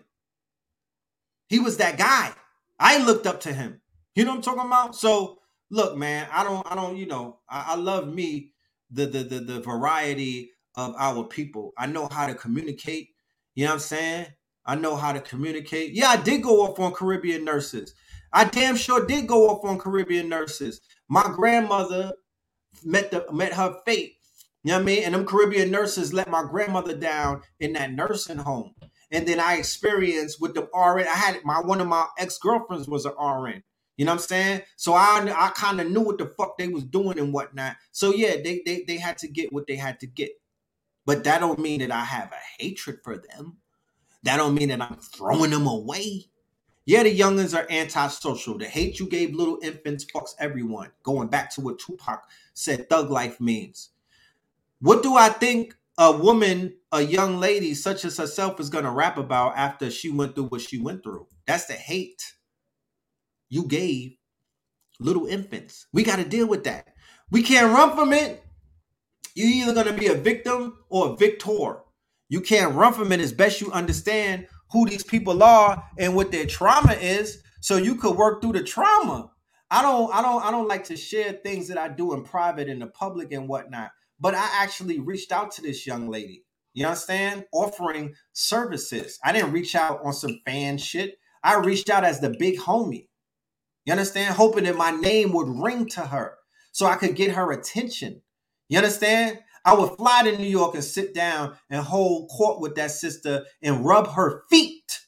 He 1.49 1.59
was 1.59 1.77
that 1.77 1.99
guy. 1.99 2.33
I 2.79 2.97
looked 2.97 3.27
up 3.27 3.41
to 3.41 3.53
him. 3.53 3.81
You 4.15 4.25
know 4.25 4.31
what 4.31 4.37
I'm 4.37 4.41
talking 4.41 4.65
about? 4.65 4.95
So 4.95 5.36
look, 5.69 5.97
man, 5.97 6.27
I 6.31 6.43
don't, 6.43 6.65
I 6.71 6.75
don't, 6.75 6.97
you 6.97 7.07
know, 7.07 7.39
I, 7.49 7.65
I 7.69 7.75
love 7.75 8.13
me 8.13 8.53
the, 8.91 9.05
the 9.05 9.23
the 9.23 9.39
the 9.39 9.59
variety 9.61 10.51
of 10.75 10.95
our 10.97 11.23
people. 11.25 11.73
I 11.77 11.87
know 11.87 12.07
how 12.11 12.27
to 12.27 12.35
communicate. 12.35 13.09
You 13.55 13.65
know 13.65 13.71
what 13.71 13.75
I'm 13.75 13.79
saying? 13.79 14.27
I 14.65 14.75
know 14.75 14.95
how 14.95 15.13
to 15.13 15.21
communicate. 15.21 15.93
Yeah, 15.93 16.09
I 16.09 16.17
did 16.17 16.43
go 16.43 16.61
off 16.63 16.79
on 16.79 16.93
Caribbean 16.93 17.45
nurses. 17.45 17.93
I 18.33 18.45
damn 18.45 18.75
sure 18.75 19.05
did 19.05 19.27
go 19.27 19.49
off 19.49 19.65
on 19.65 19.79
Caribbean 19.79 20.29
nurses. 20.29 20.81
My 21.09 21.23
grandmother 21.35 22.13
met 22.83 23.11
the 23.11 23.25
met 23.31 23.53
her 23.53 23.77
fate. 23.85 24.15
You 24.63 24.71
know 24.71 24.77
what 24.77 24.83
I 24.83 24.85
mean? 24.85 25.03
And 25.03 25.15
them 25.15 25.25
Caribbean 25.25 25.71
nurses 25.71 26.13
let 26.13 26.29
my 26.29 26.43
grandmother 26.43 26.95
down 26.95 27.41
in 27.59 27.73
that 27.73 27.93
nursing 27.93 28.37
home. 28.37 28.73
And 29.11 29.27
then 29.27 29.39
I 29.39 29.55
experienced 29.57 30.41
with 30.41 30.53
the 30.55 30.63
RN. 30.63 31.07
I 31.07 31.15
had 31.15 31.43
my 31.45 31.61
one 31.61 31.81
of 31.81 31.87
my 31.87 32.07
ex 32.19 32.37
girlfriends 32.37 32.87
was 32.87 33.05
an 33.05 33.13
RN. 33.13 33.63
You 33.97 34.05
know 34.05 34.11
what 34.11 34.21
I'm 34.21 34.27
saying? 34.27 34.61
So 34.75 34.93
I 34.93 35.33
I 35.35 35.49
kind 35.49 35.81
of 35.81 35.89
knew 35.89 36.01
what 36.01 36.19
the 36.19 36.27
fuck 36.27 36.57
they 36.57 36.67
was 36.67 36.83
doing 36.83 37.19
and 37.19 37.33
whatnot. 37.33 37.77
So 37.91 38.13
yeah, 38.13 38.35
they, 38.43 38.61
they 38.65 38.83
they 38.87 38.97
had 38.97 39.17
to 39.19 39.27
get 39.27 39.51
what 39.51 39.65
they 39.67 39.75
had 39.75 39.99
to 40.01 40.07
get. 40.07 40.29
But 41.05 41.23
that 41.23 41.39
don't 41.39 41.59
mean 41.59 41.79
that 41.79 41.91
I 41.91 42.03
have 42.03 42.31
a 42.31 42.61
hatred 42.63 42.99
for 43.03 43.17
them. 43.17 43.57
That 44.23 44.37
don't 44.37 44.53
mean 44.53 44.69
that 44.69 44.81
I'm 44.81 44.97
throwing 44.97 45.51
them 45.51 45.65
away. 45.65 46.25
Yeah, 46.85 47.03
the 47.03 47.17
youngins 47.17 47.57
are 47.57 47.67
antisocial. 47.69 48.57
The 48.57 48.65
hate 48.65 48.99
you 48.99 49.07
gave 49.07 49.33
little 49.33 49.59
infants 49.63 50.05
fucks 50.05 50.35
everyone. 50.39 50.91
Going 51.03 51.27
back 51.27 51.53
to 51.55 51.61
what 51.61 51.79
Tupac 51.79 52.23
said 52.53 52.89
thug 52.89 53.09
life 53.09 53.41
means. 53.41 53.89
What 54.79 55.01
do 55.01 55.15
I 55.17 55.29
think 55.29 55.75
a 55.97 56.15
woman, 56.15 56.75
a 56.91 57.01
young 57.01 57.39
lady 57.39 57.73
such 57.73 58.05
as 58.05 58.17
herself 58.17 58.59
is 58.59 58.69
gonna 58.69 58.91
rap 58.91 59.17
about 59.17 59.57
after 59.57 59.89
she 59.89 60.09
went 60.09 60.35
through 60.35 60.45
what 60.45 60.61
she 60.61 60.79
went 60.79 61.03
through? 61.03 61.27
That's 61.45 61.65
the 61.65 61.73
hate 61.73 62.33
you 63.49 63.63
gave 63.63 64.15
little 64.99 65.25
infants. 65.25 65.87
We 65.93 66.03
got 66.03 66.17
to 66.17 66.25
deal 66.25 66.47
with 66.47 66.63
that. 66.65 66.87
We 67.31 67.43
can't 67.43 67.73
run 67.73 67.95
from 67.95 68.13
it. 68.13 68.43
You're 69.35 69.69
either 69.69 69.73
going 69.73 69.93
to 69.93 69.99
be 69.99 70.07
a 70.07 70.15
victim 70.15 70.77
or 70.89 71.09
a 71.09 71.15
victor. 71.15 71.77
You 72.29 72.41
can't 72.41 72.73
run 72.73 72.93
from 72.93 73.11
it 73.11 73.19
as 73.19 73.31
best 73.31 73.61
you 73.61 73.71
understand 73.71 74.47
who 74.71 74.87
these 74.89 75.03
people 75.03 75.43
are 75.43 75.83
and 75.97 76.15
what 76.15 76.31
their 76.31 76.45
trauma 76.45 76.93
is 76.93 77.41
so 77.61 77.77
you 77.77 77.95
could 77.95 78.17
work 78.17 78.41
through 78.41 78.53
the 78.53 78.63
trauma. 78.63 79.31
I 79.69 79.81
don't 79.81 80.13
I 80.13 80.21
don't 80.21 80.43
I 80.43 80.51
don't 80.51 80.67
like 80.67 80.85
to 80.85 80.97
share 80.97 81.33
things 81.33 81.67
that 81.67 81.77
I 81.77 81.89
do 81.89 82.13
in 82.13 82.23
private 82.23 82.69
in 82.69 82.79
the 82.79 82.87
public 82.87 83.31
and 83.33 83.47
whatnot. 83.47 83.91
But 84.19 84.33
I 84.33 84.47
actually 84.61 84.99
reached 84.99 85.31
out 85.31 85.51
to 85.51 85.61
this 85.61 85.85
young 85.85 86.09
lady. 86.09 86.43
You 86.73 86.85
understand? 86.85 87.45
Offering 87.51 88.15
services. 88.33 89.19
I 89.23 89.31
didn't 89.31 89.51
reach 89.51 89.75
out 89.75 89.99
on 90.03 90.13
some 90.13 90.39
fan 90.45 90.77
shit. 90.77 91.17
I 91.43 91.57
reached 91.57 91.89
out 91.89 92.03
as 92.03 92.19
the 92.19 92.35
big 92.37 92.59
homie. 92.59 93.07
You 93.87 93.93
understand? 93.93 94.35
Hoping 94.35 94.65
that 94.65 94.75
my 94.75 94.91
name 94.91 95.31
would 95.31 95.47
ring 95.47 95.85
to 95.91 96.01
her 96.01 96.35
so 96.73 96.85
I 96.85 96.97
could 96.97 97.15
get 97.15 97.31
her 97.31 97.53
attention. 97.53 98.21
You 98.67 98.79
understand? 98.79 99.39
I 99.63 99.75
would 99.75 99.95
fly 99.95 100.23
to 100.23 100.37
New 100.37 100.43
York 100.43 100.75
and 100.75 100.83
sit 100.83 101.13
down 101.13 101.55
and 101.69 101.81
hold 101.81 102.29
court 102.29 102.59
with 102.59 102.75
that 102.75 102.91
sister 102.91 103.45
and 103.63 103.85
rub 103.85 104.11
her 104.11 104.43
feet. 104.49 104.99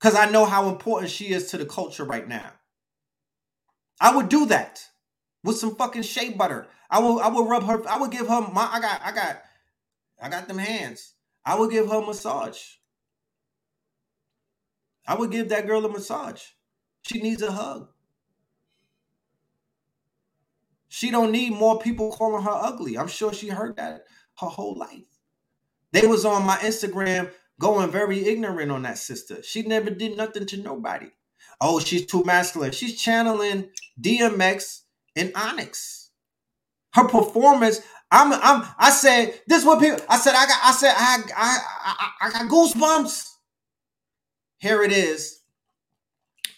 Because 0.00 0.14
I 0.16 0.30
know 0.30 0.46
how 0.46 0.70
important 0.70 1.10
she 1.10 1.34
is 1.34 1.50
to 1.50 1.58
the 1.58 1.66
culture 1.66 2.04
right 2.04 2.26
now. 2.26 2.50
I 4.00 4.16
would 4.16 4.30
do 4.30 4.46
that 4.46 4.82
with 5.44 5.58
some 5.58 5.76
fucking 5.76 6.02
shea 6.02 6.30
butter. 6.30 6.66
I 6.88 7.00
will 7.00 7.20
I 7.20 7.28
would 7.28 7.46
rub 7.46 7.64
her, 7.64 7.86
I 7.86 7.98
would 7.98 8.10
give 8.10 8.26
her 8.26 8.40
my 8.40 8.70
I 8.72 8.80
got 8.80 9.02
I 9.04 9.12
got 9.12 9.42
I 10.22 10.30
got 10.30 10.48
them 10.48 10.56
hands. 10.56 11.12
I 11.44 11.58
would 11.58 11.70
give 11.70 11.90
her 11.90 12.00
massage. 12.00 12.58
I 15.10 15.16
would 15.16 15.32
give 15.32 15.48
that 15.48 15.66
girl 15.66 15.84
a 15.84 15.88
massage. 15.88 16.40
She 17.02 17.20
needs 17.20 17.42
a 17.42 17.50
hug. 17.50 17.88
She 20.88 21.10
don't 21.10 21.32
need 21.32 21.52
more 21.52 21.80
people 21.80 22.12
calling 22.12 22.44
her 22.44 22.50
ugly. 22.52 22.96
I'm 22.96 23.08
sure 23.08 23.32
she 23.32 23.48
heard 23.48 23.76
that 23.76 24.04
her 24.38 24.46
whole 24.46 24.78
life. 24.78 25.02
They 25.92 26.06
was 26.06 26.24
on 26.24 26.46
my 26.46 26.58
Instagram 26.58 27.32
going 27.58 27.90
very 27.90 28.24
ignorant 28.24 28.70
on 28.70 28.82
that 28.82 28.98
sister. 28.98 29.42
She 29.42 29.62
never 29.62 29.90
did 29.90 30.16
nothing 30.16 30.46
to 30.46 30.58
nobody. 30.58 31.08
Oh, 31.60 31.80
she's 31.80 32.06
too 32.06 32.22
masculine. 32.24 32.70
She's 32.70 33.02
channeling 33.02 33.70
DMX 34.00 34.82
and 35.16 35.32
Onyx. 35.34 36.10
Her 36.94 37.08
performance, 37.08 37.80
I'm 38.12 38.32
I'm 38.32 38.64
I 38.78 38.90
said 38.92 39.40
this 39.48 39.64
what 39.64 39.80
people 39.80 39.98
I 40.08 40.18
said 40.18 40.36
I 40.36 40.46
got 40.46 40.60
I 40.64 40.72
said 40.72 40.94
I 40.96 41.22
I 41.36 41.58
I, 41.84 42.28
I 42.28 42.30
got 42.30 42.48
goosebumps 42.48 43.29
here 44.60 44.82
it 44.82 44.92
is. 44.92 45.40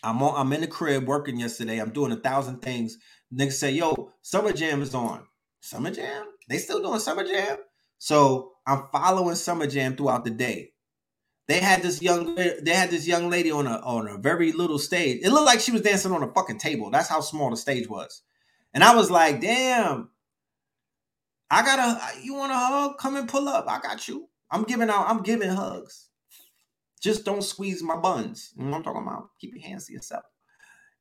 I'm 0.03 0.23
on, 0.23 0.35
I'm 0.37 0.53
in 0.53 0.61
the 0.61 0.67
crib 0.67 1.07
working 1.07 1.39
yesterday. 1.39 1.79
I'm 1.79 1.91
doing 1.91 2.13
a 2.13 2.17
thousand 2.17 2.61
things. 2.61 2.99
Niggas 3.33 3.53
say, 3.53 3.71
yo, 3.71 4.13
Summer 4.21 4.53
Jam 4.53 4.83
is 4.83 4.95
on. 4.95 5.23
Summer 5.61 5.93
Jam? 5.93 6.27
They 6.49 6.59
still 6.59 6.83
doing 6.83 6.99
Summer 6.99 7.25
Jam? 7.25 7.59
So 7.99 8.55
I'm 8.67 8.89
following 8.93 9.37
Summer 9.37 9.69
Jam 9.69 9.97
throughout 9.97 10.25
the 10.25 10.31
day. 10.31 10.73
They 11.47 11.61
had 11.61 11.83
this 11.83 12.03
young 12.03 12.35
they 12.35 12.73
had 12.73 12.91
this 12.91 13.07
young 13.07 13.29
lady 13.29 13.51
on 13.51 13.67
a 13.67 13.77
on 13.79 14.09
a 14.09 14.17
very 14.19 14.53
little 14.53 14.79
stage. 14.79 15.21
It 15.23 15.31
looked 15.31 15.47
like 15.47 15.61
she 15.61 15.73
was 15.73 15.83
dancing 15.83 16.13
on 16.13 16.23
a 16.23 16.33
fucking 16.33 16.59
table. 16.59 16.91
That's 16.91 17.09
how 17.09 17.21
small 17.21 17.51
the 17.51 17.57
stage 17.57 17.89
was. 17.89 18.23
And 18.75 18.83
I 18.83 18.95
was 18.95 19.11
like, 19.11 19.41
damn. 19.41 20.11
I 21.51 21.63
gotta. 21.63 22.01
you 22.23 22.35
want 22.35 22.53
a 22.53 22.57
hug? 22.57 22.99
Come 22.99 23.17
and 23.17 23.29
pull 23.29 23.49
up. 23.49 23.67
I 23.69 23.81
got 23.81 24.09
you. 24.09 24.29
I'm 24.51 24.65
giving 24.65 24.91
out, 24.91 25.09
I'm 25.09 25.23
giving 25.23 25.51
hugs. 25.51 26.09
Just 27.03 27.25
don't 27.25 27.43
squeeze 27.43 27.83
my 27.83 27.97
buns. 27.97 28.53
You 28.57 28.65
know 28.65 28.71
what 28.71 28.77
I'm 28.79 28.83
talking 28.85 29.03
about? 29.03 29.29
Keep 29.41 29.55
your 29.55 29.65
hands 29.65 29.87
to 29.87 29.93
yourself. 29.93 30.25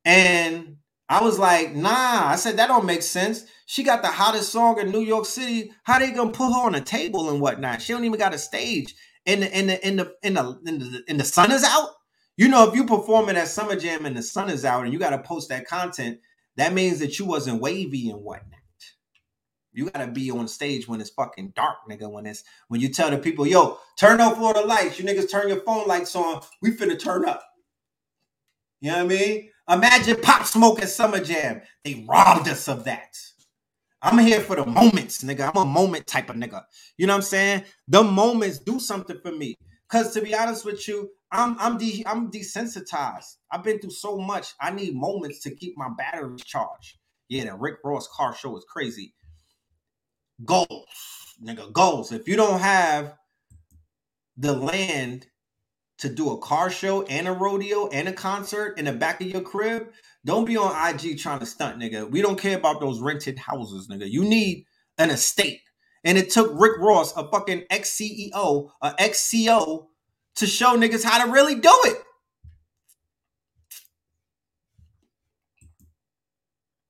And 0.04 0.76
I 1.08 1.22
was 1.22 1.38
like, 1.38 1.74
nah. 1.74 2.26
I 2.28 2.36
said 2.36 2.56
that 2.56 2.68
don't 2.68 2.86
make 2.86 3.02
sense. 3.02 3.44
She 3.66 3.82
got 3.82 4.02
the 4.02 4.08
hottest 4.08 4.50
song 4.50 4.80
in 4.80 4.90
New 4.90 5.00
York 5.02 5.26
City. 5.26 5.72
How 5.84 5.98
they 5.98 6.10
gonna 6.10 6.32
put 6.32 6.52
her 6.52 6.66
on 6.66 6.74
a 6.74 6.80
table 6.80 7.30
and 7.30 7.40
whatnot? 7.40 7.82
She 7.82 7.92
don't 7.92 8.04
even 8.04 8.18
got 8.18 8.34
a 8.34 8.38
stage. 8.38 8.94
And 9.26 9.42
the 9.42 9.58
in 9.58 9.66
the 9.68 9.86
in 9.86 9.96
the 9.96 10.14
in 10.22 10.34
the 10.34 10.60
in 10.66 10.78
the, 10.78 11.14
the 11.18 11.24
sun 11.24 11.52
is 11.52 11.64
out. 11.64 11.90
You 12.36 12.48
know, 12.48 12.68
if 12.68 12.74
you 12.74 12.86
performing 12.86 13.36
at 13.36 13.48
Summer 13.48 13.76
Jam 13.76 14.06
and 14.06 14.16
the 14.16 14.22
sun 14.22 14.50
is 14.50 14.64
out 14.64 14.84
and 14.84 14.92
you 14.92 14.98
got 14.98 15.10
to 15.10 15.18
post 15.18 15.50
that 15.50 15.66
content, 15.66 16.18
that 16.56 16.72
means 16.72 16.98
that 17.00 17.18
you 17.18 17.26
wasn't 17.26 17.60
wavy 17.60 18.10
and 18.10 18.22
whatnot. 18.22 18.51
You 19.72 19.90
gotta 19.90 20.10
be 20.10 20.30
on 20.30 20.48
stage 20.48 20.88
when 20.88 21.00
it's 21.00 21.10
fucking 21.10 21.52
dark, 21.56 21.78
nigga. 21.90 22.10
When 22.10 22.26
it's 22.26 22.44
when 22.68 22.80
you 22.80 22.88
tell 22.90 23.10
the 23.10 23.18
people, 23.18 23.46
yo, 23.46 23.78
turn 23.98 24.20
off 24.20 24.38
all 24.38 24.54
the 24.54 24.62
lights. 24.66 24.98
You 24.98 25.04
niggas 25.04 25.30
turn 25.30 25.48
your 25.48 25.60
phone 25.62 25.86
lights 25.88 26.16
on. 26.16 26.42
We 26.62 26.72
finna 26.72 26.98
turn 26.98 27.26
up. 27.26 27.42
You 28.80 28.92
know 28.92 29.04
what 29.04 29.12
I 29.12 29.16
mean? 29.16 29.50
Imagine 29.70 30.16
Pop 30.22 30.46
Smoke 30.46 30.82
at 30.82 30.90
Summer 30.90 31.20
Jam. 31.20 31.62
They 31.84 32.04
robbed 32.08 32.48
us 32.48 32.68
of 32.68 32.84
that. 32.84 33.16
I'm 34.02 34.18
here 34.18 34.40
for 34.40 34.56
the 34.56 34.66
moments, 34.66 35.24
nigga. 35.24 35.50
I'm 35.54 35.62
a 35.62 35.66
moment 35.66 36.06
type 36.06 36.30
of 36.30 36.36
nigga. 36.36 36.62
You 36.98 37.06
know 37.06 37.14
what 37.14 37.18
I'm 37.18 37.22
saying? 37.22 37.64
The 37.88 38.02
moments 38.02 38.58
do 38.60 38.80
something 38.80 39.18
for 39.22 39.32
me. 39.32 39.56
Cause 39.88 40.14
to 40.14 40.22
be 40.22 40.34
honest 40.34 40.64
with 40.64 40.88
you, 40.88 41.10
I'm 41.32 41.56
I'm 41.60 41.78
de- 41.78 42.04
I'm 42.06 42.30
desensitized. 42.30 43.36
I've 43.52 43.64
been 43.64 43.78
through 43.80 43.90
so 43.90 44.18
much. 44.18 44.54
I 44.60 44.70
need 44.70 44.94
moments 44.96 45.40
to 45.42 45.54
keep 45.54 45.76
my 45.78 45.88
batteries 45.98 46.44
charged. 46.44 46.98
Yeah, 47.28 47.44
the 47.44 47.54
Rick 47.56 47.76
Ross 47.84 48.08
car 48.16 48.34
show 48.34 48.56
is 48.56 48.64
crazy. 48.68 49.14
Goals, 50.44 51.34
nigga, 51.42 51.72
goals. 51.72 52.12
If 52.12 52.28
you 52.28 52.36
don't 52.36 52.60
have 52.60 53.14
the 54.36 54.52
land 54.52 55.26
to 55.98 56.08
do 56.08 56.30
a 56.30 56.38
car 56.38 56.70
show 56.70 57.02
and 57.04 57.28
a 57.28 57.32
rodeo 57.32 57.88
and 57.88 58.08
a 58.08 58.12
concert 58.12 58.78
in 58.78 58.86
the 58.86 58.92
back 58.92 59.20
of 59.20 59.28
your 59.28 59.42
crib, 59.42 59.88
don't 60.24 60.46
be 60.46 60.56
on 60.56 60.94
IG 60.94 61.18
trying 61.18 61.40
to 61.40 61.46
stunt, 61.46 61.78
nigga. 61.78 62.10
We 62.10 62.22
don't 62.22 62.40
care 62.40 62.56
about 62.56 62.80
those 62.80 63.00
rented 63.00 63.38
houses, 63.38 63.88
nigga. 63.88 64.10
You 64.10 64.24
need 64.24 64.66
an 64.98 65.10
estate. 65.10 65.60
And 66.04 66.18
it 66.18 66.30
took 66.30 66.50
Rick 66.54 66.78
Ross, 66.80 67.16
a 67.16 67.28
fucking 67.28 67.64
ex 67.70 67.92
CEO, 67.96 68.70
a 68.82 68.94
ex 68.98 69.32
CO, 69.32 69.88
to 70.36 70.46
show 70.46 70.76
niggas 70.76 71.04
how 71.04 71.24
to 71.24 71.30
really 71.30 71.56
do 71.56 71.72
it. 71.84 71.98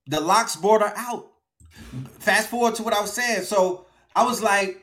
The 0.07 0.21
LOX 0.21 0.57
border 0.57 0.93
out. 0.97 1.32
Fast 2.19 2.49
forward 2.49 2.75
to 2.77 2.83
what 2.83 2.95
I 2.95 3.01
was 3.01 3.13
saying. 3.13 3.43
So 3.43 3.87
I 4.15 4.25
was 4.25 4.43
like, 4.43 4.83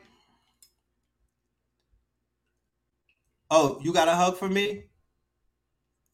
Oh, 3.50 3.80
you 3.82 3.92
got 3.92 4.08
a 4.08 4.14
hug 4.14 4.36
for 4.36 4.48
me? 4.48 4.84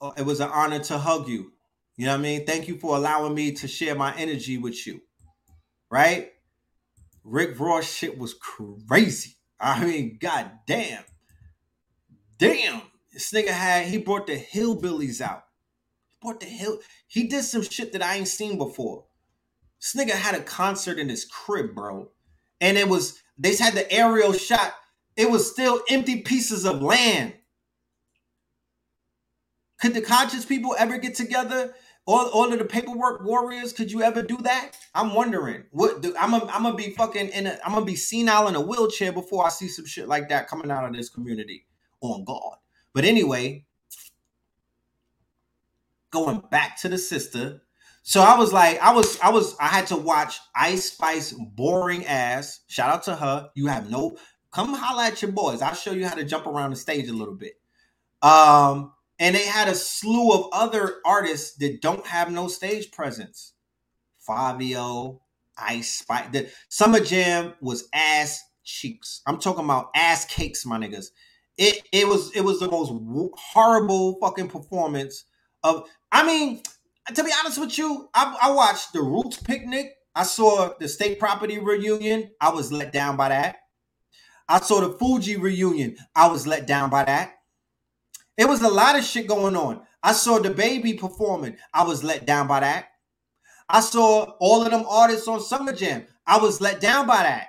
Oh, 0.00 0.12
it 0.16 0.22
was 0.22 0.40
an 0.40 0.48
honor 0.50 0.78
to 0.78 0.98
hug 0.98 1.28
you. 1.28 1.52
You 1.96 2.06
know 2.06 2.12
what 2.12 2.20
I 2.20 2.22
mean? 2.22 2.46
Thank 2.46 2.66
you 2.66 2.78
for 2.78 2.96
allowing 2.96 3.34
me 3.34 3.52
to 3.52 3.68
share 3.68 3.94
my 3.94 4.14
energy 4.16 4.56
with 4.58 4.86
you. 4.86 5.02
Right? 5.90 6.32
Rick 7.24 7.58
Ross 7.60 7.90
shit 7.90 8.18
was 8.18 8.34
crazy. 8.34 9.36
I 9.60 9.84
mean, 9.84 10.18
god 10.20 10.50
damn. 10.66 11.04
Damn. 12.38 12.82
This 13.12 13.32
nigga 13.32 13.48
had 13.48 13.86
he 13.86 13.98
brought 13.98 14.26
the 14.26 14.36
hillbillies 14.38 15.20
out. 15.20 15.44
He 16.08 16.16
brought 16.20 16.40
the 16.40 16.46
hill. 16.46 16.78
He 17.06 17.26
did 17.26 17.44
some 17.44 17.62
shit 17.62 17.92
that 17.92 18.02
I 18.02 18.16
ain't 18.16 18.28
seen 18.28 18.58
before. 18.58 19.04
This 19.80 19.94
nigga 19.94 20.12
had 20.14 20.34
a 20.34 20.42
concert 20.42 20.98
in 20.98 21.08
his 21.08 21.24
crib, 21.24 21.74
bro. 21.74 22.10
And 22.60 22.78
it 22.78 22.88
was 22.88 23.22
they 23.38 23.56
had 23.56 23.74
the 23.74 23.90
aerial 23.92 24.32
shot. 24.32 24.74
It 25.16 25.30
was 25.30 25.50
still 25.50 25.82
empty 25.90 26.22
pieces 26.22 26.64
of 26.64 26.82
land. 26.82 27.34
Could 29.80 29.94
the 29.94 30.00
conscious 30.00 30.44
people 30.44 30.74
ever 30.78 30.98
get 30.98 31.14
together 31.14 31.74
all, 32.06 32.28
all 32.28 32.52
of 32.52 32.58
the 32.58 32.64
paperwork 32.64 33.24
warriors, 33.24 33.72
could 33.72 33.90
you 33.90 34.02
ever 34.02 34.22
do 34.22 34.38
that? 34.38 34.72
I'm 34.94 35.12
wondering. 35.14 35.64
What 35.72 36.02
do, 36.02 36.14
I'm 36.18 36.30
gonna 36.30 36.46
I'm 36.46 36.62
gonna 36.62 36.76
be 36.76 36.90
fucking 36.90 37.28
in 37.30 37.46
a 37.48 37.58
I'm 37.64 37.74
gonna 37.74 37.84
be 37.84 37.96
senile 37.96 38.48
in 38.48 38.54
a 38.54 38.60
wheelchair 38.60 39.12
before 39.12 39.44
I 39.44 39.48
see 39.48 39.68
some 39.68 39.86
shit 39.86 40.08
like 40.08 40.28
that 40.28 40.48
coming 40.48 40.70
out 40.70 40.84
of 40.84 40.94
this 40.94 41.10
community 41.10 41.66
on 42.00 42.24
God. 42.24 42.56
But 42.94 43.04
anyway, 43.04 43.66
going 46.12 46.42
back 46.50 46.80
to 46.82 46.88
the 46.88 46.98
sister. 46.98 47.62
So 48.08 48.20
I 48.20 48.38
was 48.38 48.52
like, 48.52 48.78
I 48.80 48.92
was, 48.94 49.18
I 49.18 49.30
was, 49.30 49.56
I 49.58 49.66
had 49.66 49.88
to 49.88 49.96
watch 49.96 50.38
Ice 50.54 50.92
Spice 50.92 51.32
boring 51.32 52.06
ass. 52.06 52.60
Shout 52.68 52.88
out 52.88 53.02
to 53.02 53.16
her. 53.16 53.50
You 53.56 53.66
have 53.66 53.90
no 53.90 54.16
come 54.52 54.74
holla 54.74 55.06
at 55.06 55.20
your 55.20 55.32
boys. 55.32 55.60
I'll 55.60 55.74
show 55.74 55.90
you 55.90 56.06
how 56.06 56.14
to 56.14 56.22
jump 56.22 56.46
around 56.46 56.70
the 56.70 56.76
stage 56.76 57.08
a 57.08 57.12
little 57.12 57.34
bit. 57.34 57.54
Um, 58.22 58.92
and 59.18 59.34
they 59.34 59.44
had 59.44 59.66
a 59.66 59.74
slew 59.74 60.30
of 60.30 60.50
other 60.52 61.00
artists 61.04 61.56
that 61.56 61.82
don't 61.82 62.06
have 62.06 62.30
no 62.30 62.46
stage 62.46 62.92
presence. 62.92 63.54
Fivio, 64.26 65.18
Ice 65.58 65.92
Spice. 65.98 66.28
The 66.30 66.48
Summer 66.68 67.00
Jam 67.00 67.54
was 67.60 67.88
ass 67.92 68.40
cheeks. 68.62 69.20
I'm 69.26 69.40
talking 69.40 69.64
about 69.64 69.90
ass 69.96 70.24
cakes, 70.26 70.64
my 70.64 70.78
niggas. 70.78 71.06
It 71.58 71.82
it 71.90 72.06
was 72.06 72.30
it 72.36 72.42
was 72.42 72.60
the 72.60 72.70
most 72.70 72.92
horrible 73.36 74.16
fucking 74.20 74.46
performance 74.46 75.24
of. 75.64 75.88
I 76.12 76.24
mean, 76.24 76.62
to 77.14 77.24
be 77.24 77.30
honest 77.40 77.58
with 77.60 77.76
you, 77.78 78.08
I, 78.14 78.36
I 78.42 78.50
watched 78.50 78.92
the 78.92 79.00
Roots 79.00 79.38
Picnic. 79.38 79.94
I 80.14 80.22
saw 80.22 80.70
the 80.80 80.88
State 80.88 81.18
Property 81.18 81.58
reunion. 81.58 82.30
I 82.40 82.50
was 82.50 82.72
let 82.72 82.92
down 82.92 83.16
by 83.16 83.28
that. 83.28 83.56
I 84.48 84.60
saw 84.60 84.80
the 84.80 84.94
Fugees 84.94 85.40
reunion. 85.40 85.96
I 86.14 86.28
was 86.28 86.46
let 86.46 86.66
down 86.66 86.90
by 86.90 87.04
that. 87.04 87.34
It 88.36 88.48
was 88.48 88.62
a 88.62 88.68
lot 88.68 88.98
of 88.98 89.04
shit 89.04 89.26
going 89.26 89.56
on. 89.56 89.82
I 90.02 90.12
saw 90.12 90.38
the 90.38 90.50
baby 90.50 90.94
performing. 90.94 91.56
I 91.74 91.84
was 91.84 92.04
let 92.04 92.26
down 92.26 92.46
by 92.46 92.60
that. 92.60 92.86
I 93.68 93.80
saw 93.80 94.34
all 94.38 94.62
of 94.62 94.70
them 94.70 94.84
artists 94.88 95.26
on 95.26 95.40
Summer 95.40 95.72
Jam. 95.72 96.06
I 96.26 96.38
was 96.38 96.60
let 96.60 96.80
down 96.80 97.06
by 97.06 97.22
that. 97.22 97.48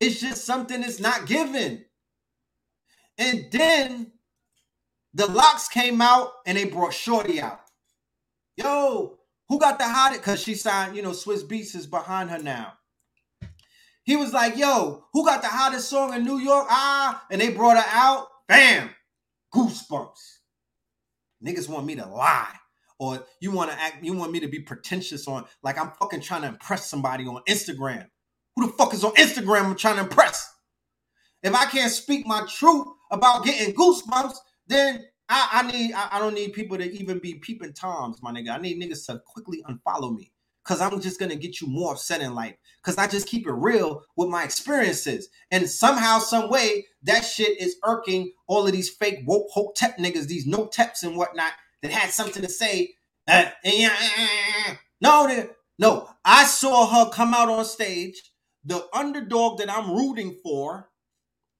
It's 0.00 0.20
just 0.20 0.44
something 0.44 0.80
that's 0.80 1.00
not 1.00 1.26
given. 1.26 1.84
And 3.18 3.46
then 3.50 4.12
the 5.14 5.26
LOX 5.26 5.68
came 5.68 6.00
out 6.00 6.32
and 6.46 6.56
they 6.56 6.64
brought 6.64 6.94
Shorty 6.94 7.40
out. 7.40 7.60
Yo, 8.56 9.18
who 9.48 9.58
got 9.58 9.78
the 9.78 9.86
hottest? 9.86 10.22
Because 10.22 10.42
she 10.42 10.54
signed, 10.54 10.96
you 10.96 11.02
know, 11.02 11.10
Swizz 11.10 11.46
Beatz 11.46 11.74
is 11.74 11.86
behind 11.86 12.30
her 12.30 12.38
now. 12.38 12.74
He 14.04 14.16
was 14.16 14.32
like, 14.32 14.56
yo, 14.56 15.04
who 15.12 15.24
got 15.24 15.42
the 15.42 15.48
hottest 15.48 15.88
song 15.88 16.14
in 16.14 16.24
New 16.24 16.38
York? 16.38 16.66
Ah, 16.70 17.24
and 17.30 17.40
they 17.40 17.50
brought 17.50 17.76
her 17.76 17.90
out. 17.90 18.28
Bam 18.48 18.90
goosebumps. 19.54 20.38
Niggas 21.44 21.68
want 21.68 21.86
me 21.86 21.96
to 21.96 22.06
lie. 22.06 22.54
Or 22.98 23.24
you 23.40 23.50
want 23.50 23.70
to 23.70 23.78
act, 23.78 24.02
you 24.02 24.14
want 24.14 24.32
me 24.32 24.40
to 24.40 24.48
be 24.48 24.60
pretentious 24.60 25.28
on 25.28 25.44
like 25.62 25.78
I'm 25.78 25.90
fucking 25.98 26.22
trying 26.22 26.42
to 26.42 26.48
impress 26.48 26.86
somebody 26.86 27.26
on 27.26 27.42
Instagram. 27.48 28.06
Who 28.54 28.66
the 28.66 28.72
fuck 28.72 28.94
is 28.94 29.04
on 29.04 29.12
Instagram 29.16 29.64
I'm 29.64 29.76
trying 29.76 29.96
to 29.96 30.02
impress? 30.02 30.50
If 31.42 31.54
I 31.54 31.66
can't 31.66 31.92
speak 31.92 32.26
my 32.26 32.46
truth 32.48 32.86
about 33.10 33.44
getting 33.44 33.74
goosebumps, 33.74 34.36
then 34.66 35.04
I, 35.28 35.48
I 35.52 35.70
need 35.70 35.92
I, 35.92 36.08
I, 36.12 36.18
don't 36.18 36.34
need 36.34 36.52
people 36.52 36.78
to 36.78 36.90
even 36.92 37.18
be 37.18 37.34
peeping 37.34 37.72
toms, 37.72 38.22
my 38.22 38.32
nigga. 38.32 38.50
I 38.50 38.58
need 38.58 38.80
niggas 38.80 39.06
to 39.06 39.20
quickly 39.26 39.62
unfollow 39.68 40.14
me 40.14 40.32
because 40.64 40.80
I'm 40.80 41.00
just 41.00 41.18
gonna 41.18 41.36
get 41.36 41.60
you 41.60 41.68
more 41.68 41.92
upset 41.92 42.20
in 42.20 42.34
life. 42.34 42.54
Because 42.82 42.98
I 42.98 43.06
just 43.08 43.26
keep 43.26 43.46
it 43.46 43.52
real 43.52 44.02
with 44.16 44.28
my 44.28 44.44
experiences. 44.44 45.28
And 45.50 45.68
somehow, 45.68 46.18
some 46.18 46.48
way, 46.48 46.86
that 47.02 47.24
shit 47.24 47.60
is 47.60 47.76
irking 47.84 48.32
all 48.46 48.66
of 48.66 48.72
these 48.72 48.88
fake 48.88 49.20
woke 49.26 49.48
hotep 49.50 49.98
niggas, 49.98 50.26
these 50.28 50.46
no 50.46 50.66
teps 50.66 51.02
and 51.02 51.16
whatnot 51.16 51.52
that 51.82 51.90
had 51.90 52.10
something 52.10 52.42
to 52.42 52.48
say. 52.48 52.94
Uh, 53.26 53.46
no, 55.00 55.48
no. 55.78 56.08
I 56.24 56.44
saw 56.44 56.86
her 56.86 57.10
come 57.10 57.34
out 57.34 57.48
on 57.48 57.64
stage, 57.64 58.30
the 58.64 58.86
underdog 58.92 59.58
that 59.58 59.70
I'm 59.70 59.92
rooting 59.92 60.36
for, 60.42 60.88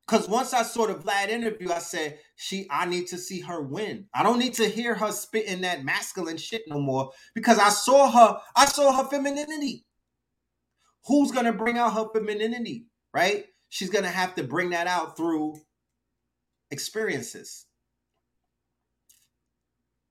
because 0.06 0.28
once 0.28 0.52
I 0.52 0.62
saw 0.62 0.86
the 0.86 0.94
Vlad 0.94 1.30
interview, 1.30 1.72
I 1.72 1.80
said, 1.80 2.20
she, 2.36 2.66
I 2.70 2.86
need 2.86 3.08
to 3.08 3.18
see 3.18 3.40
her 3.40 3.60
win. 3.60 4.06
I 4.14 4.22
don't 4.22 4.38
need 4.38 4.54
to 4.54 4.68
hear 4.68 4.94
her 4.94 5.10
spitting 5.10 5.62
that 5.62 5.84
masculine 5.84 6.36
shit 6.36 6.62
no 6.68 6.78
more 6.78 7.10
because 7.34 7.58
I 7.58 7.70
saw 7.70 8.10
her, 8.10 8.38
I 8.54 8.66
saw 8.66 8.92
her 8.96 9.08
femininity. 9.08 9.84
Who's 11.06 11.32
gonna 11.32 11.52
bring 11.52 11.78
out 11.78 11.94
her 11.94 12.06
femininity, 12.14 12.86
right? 13.12 13.46
She's 13.68 13.90
gonna 13.90 14.08
have 14.08 14.34
to 14.36 14.44
bring 14.44 14.70
that 14.70 14.86
out 14.86 15.16
through 15.16 15.56
experiences. 16.70 17.66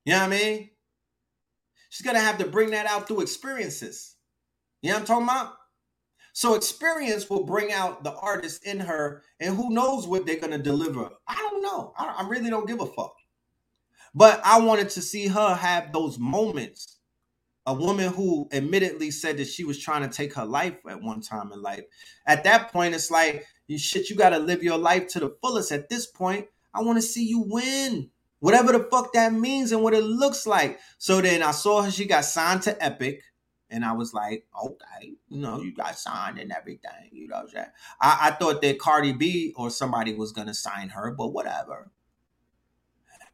You 0.03 0.13
know 0.13 0.19
what 0.19 0.25
I 0.25 0.29
mean? 0.29 0.69
She's 1.89 2.05
gonna 2.05 2.19
have 2.19 2.37
to 2.39 2.47
bring 2.47 2.71
that 2.71 2.85
out 2.85 3.07
through 3.07 3.21
experiences. 3.21 4.15
You 4.81 4.89
know 4.89 4.95
what 4.95 5.01
I'm 5.01 5.07
talking 5.07 5.23
about? 5.23 5.53
So 6.35 6.55
experience 6.55 7.29
will 7.29 7.45
bring 7.45 7.71
out 7.71 8.03
the 8.03 8.13
artist 8.13 8.65
in 8.65 8.81
her, 8.81 9.23
and 9.39 9.55
who 9.55 9.69
knows 9.69 10.05
what 10.05 10.25
they're 10.25 10.35
gonna 10.35 10.57
deliver. 10.57 11.09
I 11.25 11.35
don't 11.35 11.61
know. 11.61 11.93
I, 11.97 12.13
I 12.17 12.27
really 12.27 12.49
don't 12.49 12.67
give 12.67 12.81
a 12.81 12.85
fuck. 12.85 13.15
But 14.13 14.41
I 14.43 14.59
wanted 14.59 14.89
to 14.89 15.01
see 15.01 15.27
her 15.27 15.55
have 15.55 15.93
those 15.93 16.19
moments. 16.19 16.97
A 17.65 17.73
woman 17.73 18.11
who 18.11 18.49
admittedly 18.51 19.11
said 19.11 19.37
that 19.37 19.47
she 19.47 19.63
was 19.63 19.79
trying 19.79 20.01
to 20.01 20.13
take 20.13 20.33
her 20.33 20.43
life 20.43 20.75
at 20.89 21.01
one 21.01 21.21
time 21.21 21.53
in 21.53 21.61
life. 21.61 21.85
At 22.27 22.43
that 22.43 22.73
point, 22.73 22.95
it's 22.95 23.09
like, 23.09 23.45
you 23.67 23.77
shit, 23.77 24.09
you 24.09 24.17
gotta 24.17 24.37
live 24.37 24.61
your 24.61 24.77
life 24.77 25.07
to 25.13 25.21
the 25.21 25.37
fullest. 25.41 25.71
At 25.71 25.87
this 25.87 26.05
point, 26.05 26.47
I 26.73 26.81
want 26.81 26.97
to 26.97 27.01
see 27.01 27.25
you 27.25 27.45
win. 27.47 28.09
Whatever 28.41 28.73
the 28.73 28.85
fuck 28.91 29.13
that 29.13 29.31
means 29.31 29.71
and 29.71 29.81
what 29.81 29.93
it 29.93 30.03
looks 30.03 30.45
like. 30.45 30.79
So 30.97 31.21
then 31.21 31.41
I 31.41 31.51
saw 31.51 31.83
her, 31.83 31.91
she 31.91 32.03
got 32.03 32.25
signed 32.25 32.63
to 32.63 32.83
Epic. 32.83 33.21
And 33.71 33.85
I 33.85 33.93
was 33.93 34.13
like, 34.13 34.45
okay, 34.65 35.13
you 35.29 35.39
know, 35.41 35.61
you 35.61 35.73
got 35.73 35.97
signed 35.99 36.39
and 36.39 36.51
everything, 36.51 37.09
you 37.11 37.27
know 37.27 37.43
what? 37.51 37.73
I, 38.01 38.19
I 38.23 38.31
thought 38.31 38.61
that 38.63 38.79
Cardi 38.79 39.13
B 39.13 39.53
or 39.57 39.69
somebody 39.71 40.13
was 40.15 40.31
gonna 40.33 40.53
sign 40.55 40.89
her, 40.89 41.11
but 41.11 41.29
whatever. 41.29 41.91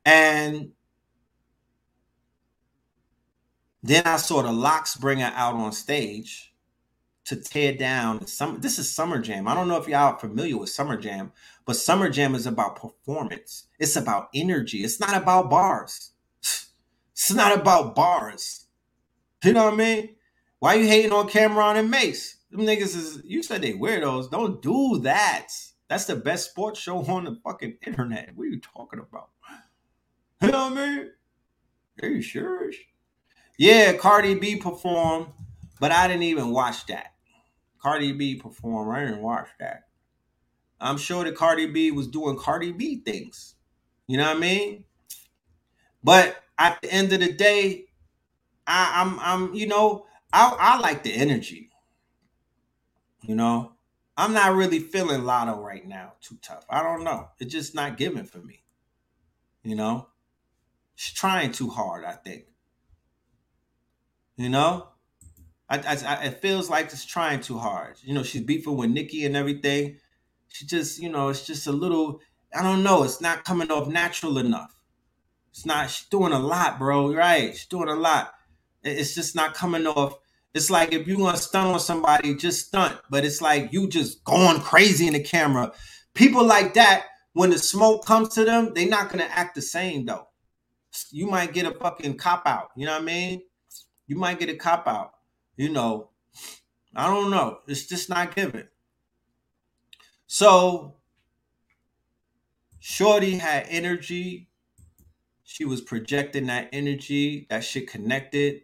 And 0.06 0.72
then 3.84 4.04
I 4.08 4.18
saw 4.18 4.42
the 4.44 4.52
LOX 4.54 4.96
bring 4.98 5.20
her 5.20 5.34
out 5.36 5.56
on 5.56 5.72
stage. 5.74 6.48
to 7.26 7.36
tear 7.36 7.74
down 7.74 8.26
some 8.26 8.60
this 8.62 8.80
is 8.80 8.90
summer 8.94 9.20
jam 9.20 9.48
i 9.48 9.54
don't 9.54 9.68
know 9.68 9.78
if 9.78 9.88
y'all 9.88 10.14
are 10.14 10.20
familiar 10.20 10.58
with 10.58 10.70
summer 10.70 10.98
jam 10.98 11.32
but 11.66 11.76
summer 11.76 12.10
jam 12.10 12.34
is 12.36 12.48
about 12.48 12.76
performance 12.76 13.68
it's 13.80 13.96
about 13.96 14.30
energy 14.34 14.84
it's 14.84 15.00
not 15.00 15.16
about 15.22 15.50
bars 15.50 16.12
it's 17.14 17.32
not 17.34 17.58
about 17.58 17.96
bars 17.96 18.66
you 19.46 19.54
know 19.54 19.66
what 19.66 19.74
i 19.74 19.78
mean 19.78 20.16
why 20.62 20.76
you 20.76 20.88
hating 20.88 21.12
on 21.12 21.28
Cam'ron 21.28 21.76
and 21.76 21.92
Mase 21.92 22.38
them 22.50 22.62
niggas 22.62 22.96
is 22.96 23.22
you 23.26 23.44
said 23.44 23.62
they 23.62 23.74
weirdos 23.74 24.32
don't 24.32 24.62
do 24.62 25.00
that 25.00 25.48
that's 25.90 26.06
the 26.06 26.16
best 26.16 26.50
sports 26.50 26.80
show 26.80 27.04
on 27.06 27.26
the 27.26 27.38
fucking 27.44 27.78
internet 27.86 28.32
what 28.36 28.46
are 28.46 28.48
you 28.48 28.62
talking 28.62 29.00
about 29.00 29.30
you 30.42 30.50
know 30.50 30.70
what 30.70 30.78
i 30.78 30.98
mean 30.98 31.12
are 32.02 32.10
you 32.10 32.22
sure 32.22 32.72
yeah 33.58 33.94
cardi 33.94 34.36
b 34.36 34.56
performed 34.56 35.28
but 35.82 35.92
I 35.92 36.08
didn't 36.08 36.24
even 36.24 36.52
watch 36.52 36.86
that. 36.86 37.16
Cardi 37.82 38.14
B 38.14 38.36
performed. 38.36 38.96
I 38.96 39.04
didn't 39.04 39.24
watch 39.24 39.48
that. 39.60 39.86
I'm 40.80 40.98
sure 40.98 41.24
that 41.24 41.36
Cardi 41.36 41.66
B 41.66 41.90
was 41.90 42.08
doing 42.08 42.38
Cardi 42.38 42.72
B 42.72 43.02
things. 43.04 43.56
You 44.06 44.18
know 44.18 44.28
what 44.28 44.38
I 44.38 44.40
mean? 44.40 44.84
But 46.04 46.38
at 46.60 46.80
the 46.84 46.94
end 46.94 47.12
of 47.14 47.20
the 47.20 47.34
day, 47.34 47.86
I, 48.68 49.02
I'm 49.02 49.20
I'm 49.20 49.56
you 49.56 49.66
know 49.66 50.06
I 50.34 50.56
I 50.60 50.80
like 50.80 51.04
the 51.04 51.14
energy. 51.14 51.70
You 53.22 53.36
know, 53.36 53.74
I'm 54.18 54.34
not 54.34 54.56
really 54.56 54.80
feeling 54.80 55.22
Latto 55.22 55.62
right 55.62 55.88
now. 55.88 56.14
Too 56.22 56.38
tough. 56.42 56.66
I 56.70 56.82
don't 56.84 57.04
know. 57.04 57.30
It's 57.40 57.52
just 57.52 57.76
not 57.76 57.98
giving 57.98 58.26
for 58.26 58.40
me. 58.40 58.64
You 59.64 59.76
know, 59.76 60.08
she's 60.96 61.14
trying 61.14 61.52
too 61.52 61.70
hard. 61.70 62.06
I 62.06 62.14
think. 62.14 62.46
You 64.38 64.50
know, 64.50 64.88
I, 65.70 65.78
I, 65.78 66.26
it 66.26 66.42
feels 66.42 66.70
like 66.70 66.88
it's 66.88 67.06
trying 67.06 67.42
too 67.42 67.60
hard. 67.60 67.98
You 68.02 68.14
know, 68.14 68.24
she's 68.24 68.42
beefing 68.42 68.76
with 68.76 68.90
Nicki 68.90 69.26
and 69.26 69.36
everything. 69.36 69.98
She 70.48 70.66
just, 70.66 71.00
you 71.00 71.10
know, 71.10 71.30
it's 71.30 71.46
just 71.46 71.68
a 71.68 71.72
little. 71.72 72.20
I 72.54 72.64
don't 72.64 72.84
know. 72.84 73.04
It's 73.04 73.22
not 73.22 73.46
coming 73.46 73.72
off 73.72 73.88
natural 73.88 74.38
enough. 74.38 74.76
It's 75.52 75.66
not. 75.66 75.90
She's 75.90 76.10
doing 76.10 76.34
a 76.34 76.40
lot, 76.40 76.80
bro. 76.80 77.14
Right? 77.14 77.52
She's 77.52 77.68
doing 77.68 77.88
a 77.88 77.96
lot. 77.96 78.34
It's 78.84 79.14
just 79.14 79.36
not 79.36 79.54
coming 79.54 79.86
off. 79.86 80.18
It's 80.54 80.70
like 80.70 80.94
if 80.94 81.08
you 81.08 81.18
want 81.18 81.38
to 81.38 81.42
stunt 81.42 81.68
on 81.68 81.80
somebody, 81.80 82.36
just 82.36 82.68
stunt. 82.68 82.98
But 83.10 83.26
it's 83.26 83.42
like 83.42 83.72
you 83.72 83.88
just 83.88 84.24
going 84.24 84.60
crazy 84.60 85.08
in 85.08 85.14
the 85.14 85.24
camera. 85.24 85.72
People 86.14 86.46
like 86.46 86.74
that, 86.74 87.06
when 87.34 87.50
the 87.50 87.58
smoke 87.58 88.06
comes 88.06 88.30
to 88.30 88.44
them, 88.44 88.74
they're 88.74 88.90
not 88.90 89.10
gonna 89.10 89.30
act 89.30 89.56
the 89.56 89.62
same 89.62 90.06
though. 90.06 90.28
You 91.12 91.28
might 91.28 91.54
get 91.54 91.66
a 91.66 91.72
fucking 91.72 92.18
cop 92.18 92.46
out. 92.46 92.72
You 92.76 92.86
know 92.86 92.94
what 92.94 93.04
I 93.04 93.06
mean? 93.06 93.42
You 94.08 94.18
might 94.18 94.40
get 94.40 94.50
a 94.50 94.56
cop 94.56 94.88
out 94.88 95.14
you 95.62 95.70
know, 95.70 96.10
I 96.96 97.08
don't 97.08 97.30
know. 97.30 97.60
It's 97.68 97.86
just 97.86 98.10
not 98.10 98.36
given. 98.36 98.68
So, 100.26 100.96
Shorty 102.80 103.38
had 103.38 103.68
energy. 103.70 104.50
She 105.44 105.66
was 105.66 105.82
projecting 105.82 106.48
that 106.48 106.70
energy. 106.74 107.46
That 107.52 107.64
shit 107.64 107.88
connected. 107.88 108.62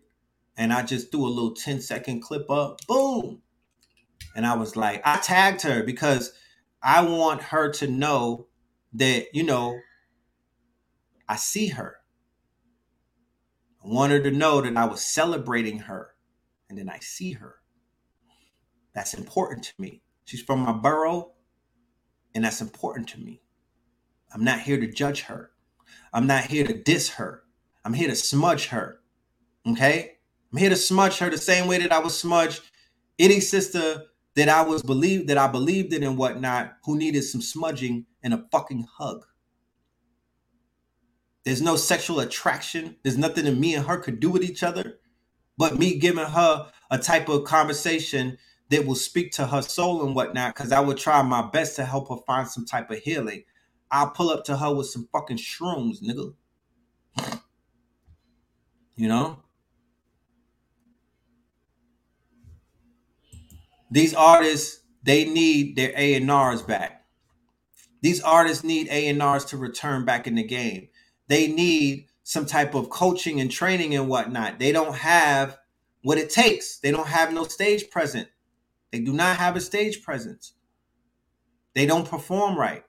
And 0.57 0.73
I 0.73 0.83
just 0.83 1.11
threw 1.11 1.25
a 1.25 1.29
little 1.29 1.53
10 1.53 1.81
second 1.81 2.21
clip 2.21 2.49
up. 2.49 2.79
Boom. 2.87 3.41
And 4.35 4.45
I 4.45 4.55
was 4.55 4.75
like, 4.75 5.01
I 5.05 5.17
tagged 5.17 5.61
her 5.63 5.83
because 5.83 6.33
I 6.81 7.03
want 7.03 7.41
her 7.43 7.71
to 7.73 7.87
know 7.87 8.47
that, 8.93 9.27
you 9.33 9.43
know, 9.43 9.79
I 11.29 11.35
see 11.35 11.67
her. 11.67 11.97
I 13.83 13.87
want 13.87 14.11
her 14.11 14.21
to 14.21 14.31
know 14.31 14.61
that 14.61 14.77
I 14.77 14.85
was 14.85 15.01
celebrating 15.01 15.79
her 15.79 16.15
and 16.69 16.77
then 16.77 16.89
I 16.89 16.99
see 16.99 17.33
her. 17.33 17.55
That's 18.93 19.13
important 19.13 19.65
to 19.65 19.73
me. 19.79 20.01
She's 20.25 20.41
from 20.41 20.61
my 20.61 20.71
borough, 20.71 21.31
and 22.35 22.43
that's 22.43 22.61
important 22.61 23.07
to 23.09 23.19
me. 23.19 23.41
I'm 24.33 24.43
not 24.43 24.61
here 24.61 24.79
to 24.79 24.91
judge 24.91 25.21
her. 25.21 25.51
I'm 26.11 26.27
not 26.27 26.45
here 26.45 26.65
to 26.65 26.73
diss 26.73 27.09
her. 27.11 27.43
I'm 27.85 27.93
here 27.93 28.09
to 28.09 28.15
smudge 28.15 28.67
her. 28.67 28.99
Okay? 29.67 30.16
I'm 30.51 30.59
here 30.59 30.69
to 30.69 30.75
smudge 30.75 31.17
her 31.19 31.29
the 31.29 31.37
same 31.37 31.67
way 31.67 31.79
that 31.79 31.91
I 31.91 31.99
was 31.99 32.17
smudge 32.17 32.61
any 33.19 33.39
sister 33.39 34.03
that 34.35 34.49
I 34.49 34.61
was 34.61 34.83
believed 34.83 35.27
that 35.29 35.37
I 35.37 35.47
believed 35.47 35.93
in 35.93 36.03
and 36.03 36.17
whatnot 36.17 36.77
who 36.85 36.97
needed 36.97 37.23
some 37.23 37.41
smudging 37.41 38.05
and 38.23 38.33
a 38.33 38.45
fucking 38.51 38.87
hug. 38.97 39.25
There's 41.43 41.61
no 41.61 41.75
sexual 41.75 42.19
attraction. 42.19 42.97
There's 43.03 43.17
nothing 43.17 43.45
that 43.45 43.57
me 43.57 43.73
and 43.73 43.85
her 43.87 43.97
could 43.97 44.19
do 44.19 44.29
with 44.29 44.43
each 44.43 44.63
other 44.63 44.99
but 45.57 45.79
me 45.79 45.97
giving 45.97 46.25
her 46.25 46.71
a 46.91 46.97
type 46.97 47.27
of 47.29 47.43
conversation 47.43 48.37
that 48.69 48.85
will 48.85 48.95
speak 48.95 49.31
to 49.31 49.47
her 49.47 49.61
soul 49.61 50.05
and 50.05 50.15
whatnot, 50.15 50.53
because 50.53 50.71
I 50.71 50.79
would 50.79 50.97
try 50.97 51.21
my 51.21 51.41
best 51.49 51.75
to 51.77 51.85
help 51.85 52.09
her 52.09 52.17
find 52.27 52.47
some 52.47 52.65
type 52.65 52.91
of 52.91 52.99
healing. 52.99 53.43
I'll 53.89 54.11
pull 54.11 54.29
up 54.29 54.43
to 54.45 54.57
her 54.57 54.73
with 54.73 54.87
some 54.87 55.07
fucking 55.11 55.37
shrooms, 55.37 56.03
nigga. 56.03 56.33
You 58.95 59.07
know? 59.07 59.39
These 63.91 64.13
artists, 64.13 64.81
they 65.03 65.25
need 65.25 65.75
their 65.75 65.93
A&Rs 65.95 66.63
back. 66.63 67.05
These 68.01 68.21
artists 68.21 68.63
need 68.63 68.87
A&Rs 68.89 69.45
to 69.45 69.57
return 69.57 70.05
back 70.05 70.27
in 70.27 70.35
the 70.35 70.43
game. 70.43 70.89
They 71.27 71.47
need 71.47 72.07
some 72.23 72.45
type 72.45 72.75
of 72.75 72.89
coaching 72.89 73.39
and 73.41 73.51
training 73.51 73.95
and 73.95 74.09
whatnot. 74.09 74.59
They 74.59 74.71
don't 74.71 74.95
have 74.95 75.57
what 76.03 76.17
it 76.17 76.29
takes. 76.29 76.79
They 76.79 76.91
don't 76.91 77.07
have 77.07 77.33
no 77.33 77.45
stage 77.45 77.89
presence. 77.89 78.29
They 78.91 78.99
do 78.99 79.13
not 79.13 79.37
have 79.37 79.55
a 79.55 79.61
stage 79.61 80.03
presence. 80.03 80.53
They 81.75 81.85
don't 81.85 82.09
perform 82.09 82.57
right. 82.57 82.83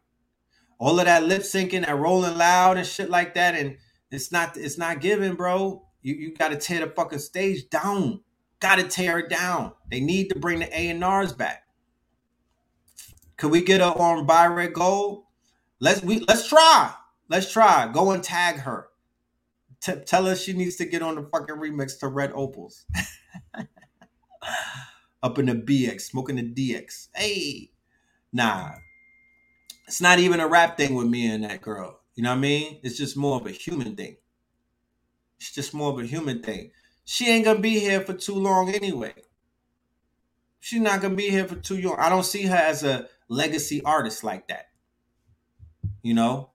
All 0.78 0.98
of 0.98 1.06
that 1.06 1.24
lip 1.24 1.42
syncing 1.42 1.86
and 1.86 2.02
rolling 2.02 2.38
loud 2.38 2.76
and 2.78 2.86
shit 2.86 3.10
like 3.10 3.34
that, 3.34 3.54
and 3.54 3.76
it's 4.10 4.32
not 4.32 4.56
it's 4.56 4.78
not 4.78 5.00
given, 5.00 5.34
bro. 5.34 5.84
You 6.02 6.14
you 6.14 6.34
got 6.34 6.48
to 6.50 6.56
tear 6.56 6.80
the 6.86 6.92
fucking 6.92 7.18
stage 7.20 7.68
down. 7.70 8.20
Got 8.60 8.76
to 8.76 8.84
tear 8.84 9.18
it 9.18 9.28
down. 9.28 9.72
They 9.90 10.00
need 10.00 10.30
to 10.30 10.38
bring 10.38 10.60
the 10.60 10.78
A 10.78 10.88
and 10.88 11.04
R's 11.04 11.32
back. 11.32 11.64
Could 13.36 13.52
we 13.52 13.62
get 13.62 13.80
her 13.80 13.86
on 13.86 14.26
Buy 14.26 14.46
Red 14.46 14.72
Gold? 14.72 15.24
Let's 15.80 16.02
we 16.02 16.20
let's 16.20 16.48
try. 16.48 16.92
Let's 17.28 17.52
try. 17.52 17.90
Go 17.92 18.10
and 18.10 18.22
tag 18.22 18.56
her. 18.56 18.88
T- 19.80 20.00
tell 20.04 20.26
her 20.26 20.34
she 20.34 20.52
needs 20.54 20.76
to 20.76 20.84
get 20.84 21.02
on 21.02 21.14
the 21.14 21.22
fucking 21.22 21.54
remix 21.54 22.00
to 22.00 22.08
Red 22.08 22.32
Opals. 22.34 22.84
Up 25.22 25.38
in 25.38 25.46
the 25.46 25.54
BX, 25.54 26.00
smoking 26.00 26.36
the 26.36 26.42
DX. 26.42 27.08
Hey, 27.14 27.70
nah, 28.32 28.72
it's 29.86 30.00
not 30.00 30.18
even 30.18 30.40
a 30.40 30.48
rap 30.48 30.76
thing 30.76 30.94
with 30.94 31.06
me 31.06 31.26
and 31.26 31.44
that 31.44 31.62
girl. 31.62 32.00
You 32.14 32.22
know 32.24 32.30
what 32.30 32.38
I 32.38 32.40
mean? 32.40 32.80
It's 32.82 32.96
just 32.96 33.16
more 33.16 33.40
of 33.40 33.46
a 33.46 33.52
human 33.52 33.94
thing. 33.94 34.16
It's 35.38 35.54
just 35.54 35.72
more 35.72 35.92
of 35.92 35.98
a 36.00 36.06
human 36.06 36.42
thing. 36.42 36.72
She 37.10 37.30
ain't 37.30 37.46
gonna 37.46 37.58
be 37.58 37.80
here 37.80 38.02
for 38.02 38.12
too 38.12 38.34
long 38.34 38.68
anyway. 38.68 39.14
She's 40.60 40.82
not 40.82 41.00
gonna 41.00 41.14
be 41.14 41.30
here 41.30 41.48
for 41.48 41.54
too 41.54 41.80
long. 41.80 41.96
I 41.98 42.10
don't 42.10 42.22
see 42.22 42.42
her 42.42 42.54
as 42.54 42.84
a 42.84 43.08
legacy 43.28 43.80
artist 43.82 44.24
like 44.24 44.48
that. 44.48 44.66
You 46.02 46.12
know, 46.12 46.50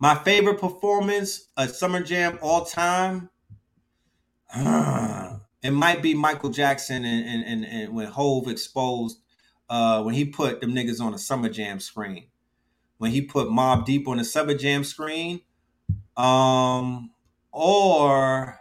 my 0.00 0.16
favorite 0.16 0.58
performance 0.58 1.50
at 1.56 1.76
Summer 1.76 2.02
Jam 2.02 2.40
all 2.42 2.64
time. 2.64 3.30
it 4.56 5.70
might 5.70 6.02
be 6.02 6.12
Michael 6.12 6.50
Jackson 6.50 7.04
and, 7.04 7.28
and, 7.28 7.44
and, 7.44 7.64
and 7.64 7.94
when 7.94 8.08
Hove 8.08 8.48
exposed 8.48 9.20
uh, 9.70 10.02
when 10.02 10.16
he 10.16 10.24
put 10.24 10.60
them 10.60 10.74
niggas 10.74 11.00
on 11.00 11.14
a 11.14 11.18
Summer 11.18 11.50
Jam 11.50 11.78
screen. 11.78 12.26
When 12.96 13.12
he 13.12 13.22
put 13.22 13.46
Mobb 13.46 13.84
Deep 13.84 14.08
on 14.08 14.16
the 14.16 14.24
Summer 14.24 14.54
Jam 14.54 14.82
screen. 14.82 15.42
Um 16.16 17.12
or 17.52 18.57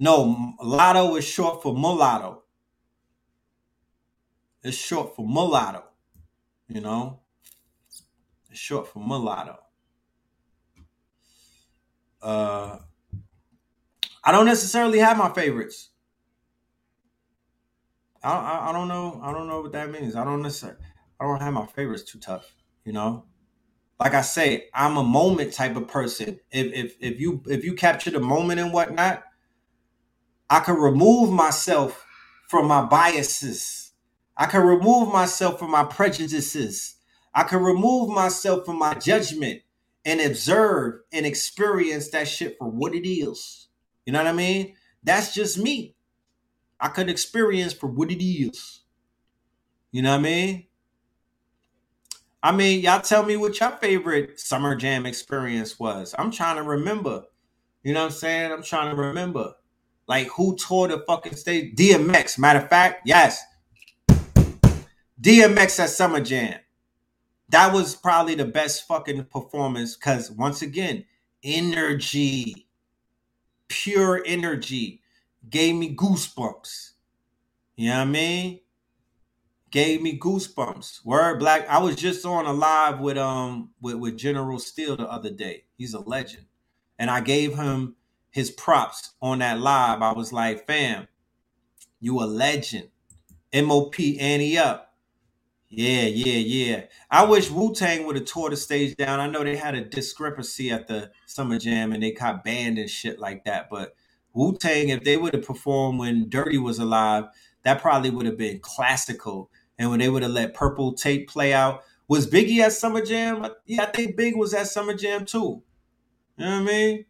no, 0.00 0.54
Latto 0.62 1.16
is 1.18 1.24
short 1.24 1.62
for 1.62 1.74
mulatto. 1.74 2.42
It's 4.62 4.76
short 4.76 5.14
for 5.14 5.26
mulatto. 5.26 5.84
You 6.68 6.80
know? 6.80 7.20
It's 8.50 8.58
short 8.58 8.88
for 8.88 8.98
mulatto. 8.98 9.58
Uh, 12.22 12.78
I 14.24 14.32
don't 14.32 14.46
necessarily 14.46 14.98
have 14.98 15.18
my 15.18 15.30
favorites. 15.32 15.90
I, 18.22 18.32
I, 18.32 18.70
I 18.70 18.72
don't 18.72 18.88
know. 18.88 19.20
I 19.22 19.32
don't 19.32 19.46
know 19.46 19.60
what 19.60 19.72
that 19.72 19.90
means. 19.90 20.16
I 20.16 20.24
don't 20.24 20.40
necessarily. 20.42 20.78
I 21.20 21.24
don't 21.24 21.42
have 21.42 21.52
my 21.52 21.66
favorites 21.66 22.04
too 22.04 22.18
tough. 22.18 22.54
You 22.84 22.92
know, 22.92 23.26
like 24.00 24.14
I 24.14 24.22
say, 24.22 24.68
I'm 24.72 24.96
a 24.96 25.02
moment 25.02 25.52
type 25.52 25.76
of 25.76 25.88
person. 25.88 26.40
If 26.50 26.72
if 26.72 26.96
if 27.00 27.20
you 27.20 27.42
if 27.46 27.64
you 27.64 27.74
capture 27.74 28.10
the 28.10 28.20
moment 28.20 28.60
and 28.60 28.72
whatnot, 28.72 29.24
I 30.50 30.60
can 30.60 30.76
remove 30.76 31.30
myself 31.32 32.04
from 32.48 32.66
my 32.66 32.84
biases. 32.84 33.92
I 34.36 34.46
can 34.46 34.62
remove 34.62 35.12
myself 35.12 35.58
from 35.58 35.70
my 35.70 35.84
prejudices. 35.84 36.96
I 37.34 37.44
can 37.44 37.62
remove 37.62 38.10
myself 38.10 38.64
from 38.64 38.78
my 38.78 38.94
judgment 38.94 39.62
and 40.04 40.20
observe 40.20 41.00
and 41.12 41.24
experience 41.24 42.10
that 42.10 42.28
shit 42.28 42.56
for 42.58 42.68
what 42.68 42.94
it 42.94 43.08
is. 43.08 43.68
You 44.06 44.12
know 44.12 44.20
what 44.20 44.28
I 44.28 44.32
mean? 44.32 44.74
That's 45.02 45.34
just 45.34 45.58
me. 45.58 45.94
I 46.78 46.88
could 46.88 47.08
experience 47.08 47.72
for 47.72 47.86
what 47.86 48.10
it 48.10 48.22
is. 48.22 48.82
You 49.92 50.02
know 50.02 50.10
what 50.10 50.20
I 50.20 50.22
mean? 50.22 50.66
I 52.42 52.52
mean, 52.52 52.82
y'all 52.82 53.00
tell 53.00 53.24
me 53.24 53.36
what 53.38 53.58
your 53.58 53.70
favorite 53.70 54.38
summer 54.38 54.76
jam 54.76 55.06
experience 55.06 55.78
was. 55.78 56.14
I'm 56.18 56.30
trying 56.30 56.56
to 56.56 56.62
remember. 56.62 57.22
You 57.82 57.94
know 57.94 58.00
what 58.00 58.06
I'm 58.06 58.12
saying? 58.12 58.52
I'm 58.52 58.62
trying 58.62 58.94
to 58.94 59.00
remember. 59.00 59.54
Like 60.06 60.28
who 60.28 60.56
tore 60.56 60.88
the 60.88 61.02
fucking 61.06 61.36
stage? 61.36 61.74
DMX. 61.74 62.38
Matter 62.38 62.60
of 62.60 62.68
fact, 62.68 63.02
yes. 63.06 63.42
DMX 65.20 65.80
at 65.80 65.90
Summer 65.90 66.20
Jam. 66.20 66.58
That 67.50 67.72
was 67.72 67.94
probably 67.94 68.34
the 68.34 68.44
best 68.44 68.86
fucking 68.86 69.24
performance 69.26 69.96
because 69.96 70.30
once 70.30 70.62
again, 70.62 71.04
energy, 71.42 72.66
pure 73.68 74.22
energy 74.26 75.02
gave 75.48 75.74
me 75.74 75.94
goosebumps. 75.94 76.92
You 77.76 77.90
know 77.90 77.96
what 77.98 78.02
I 78.02 78.10
mean? 78.10 78.60
Gave 79.70 80.02
me 80.02 80.18
goosebumps. 80.18 81.04
Word 81.04 81.38
black. 81.38 81.68
I 81.68 81.78
was 81.78 81.96
just 81.96 82.24
on 82.24 82.46
a 82.46 82.52
live 82.52 83.00
with 83.00 83.18
um 83.18 83.70
with, 83.80 83.96
with 83.96 84.16
General 84.16 84.58
Steele 84.58 84.96
the 84.96 85.10
other 85.10 85.30
day. 85.30 85.64
He's 85.76 85.94
a 85.94 86.00
legend. 86.00 86.46
And 86.98 87.10
I 87.10 87.20
gave 87.20 87.56
him 87.56 87.96
his 88.34 88.50
props 88.50 89.12
on 89.22 89.38
that 89.38 89.60
live. 89.60 90.02
I 90.02 90.12
was 90.12 90.32
like, 90.32 90.66
fam, 90.66 91.06
you 92.00 92.20
a 92.20 92.26
legend. 92.26 92.88
MOP 93.54 93.94
Ante 94.18 94.58
Up. 94.58 94.92
Yeah, 95.68 96.02
yeah, 96.02 96.38
yeah. 96.38 96.82
I 97.08 97.24
wish 97.24 97.48
Wu 97.48 97.72
Tang 97.72 98.04
would 98.04 98.16
have 98.16 98.24
tore 98.24 98.50
the 98.50 98.56
stage 98.56 98.96
down. 98.96 99.20
I 99.20 99.28
know 99.28 99.44
they 99.44 99.54
had 99.54 99.76
a 99.76 99.84
discrepancy 99.84 100.72
at 100.72 100.88
the 100.88 101.12
Summer 101.26 101.60
Jam 101.60 101.92
and 101.92 102.02
they 102.02 102.10
got 102.10 102.42
banned 102.42 102.78
and 102.78 102.90
shit 102.90 103.20
like 103.20 103.44
that. 103.44 103.70
But 103.70 103.94
Wu 104.32 104.56
Tang, 104.56 104.88
if 104.88 105.04
they 105.04 105.16
would 105.16 105.34
have 105.34 105.46
performed 105.46 106.00
when 106.00 106.28
Dirty 106.28 106.58
was 106.58 106.80
alive, 106.80 107.26
that 107.62 107.80
probably 107.80 108.10
would 108.10 108.26
have 108.26 108.36
been 108.36 108.58
classical. 108.58 109.48
And 109.78 109.90
when 109.90 110.00
they 110.00 110.08
would 110.08 110.24
have 110.24 110.32
let 110.32 110.54
Purple 110.54 110.92
Tape 110.92 111.28
play 111.28 111.52
out, 111.52 111.84
was 112.08 112.28
Biggie 112.28 112.58
at 112.58 112.72
Summer 112.72 113.04
Jam? 113.04 113.46
Yeah, 113.64 113.82
I 113.82 113.86
think 113.86 114.16
Big 114.16 114.36
was 114.36 114.54
at 114.54 114.66
Summer 114.66 114.94
Jam 114.94 115.24
too. 115.24 115.62
You 116.36 116.44
know 116.44 116.50
what 116.50 116.62
I 116.62 116.64
mean? 116.64 117.04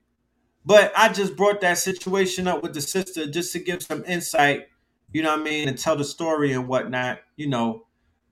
But 0.66 0.92
I 0.96 1.10
just 1.12 1.36
brought 1.36 1.62
that 1.62 1.78
situation 1.78 2.48
up 2.48 2.62
with 2.62 2.74
the 2.74 2.82
sister 2.82 3.26
just 3.26 3.52
to 3.54 3.60
give 3.60 3.82
some 3.82 4.04
insight, 4.06 4.68
you 5.12 5.22
know 5.22 5.32
what 5.32 5.40
I 5.40 5.44
mean, 5.44 5.68
and 5.68 5.78
tell 5.78 5.96
the 5.96 6.04
story 6.04 6.52
and 6.52 6.68
whatnot. 6.68 7.20
You 7.36 7.48
know, 7.48 7.86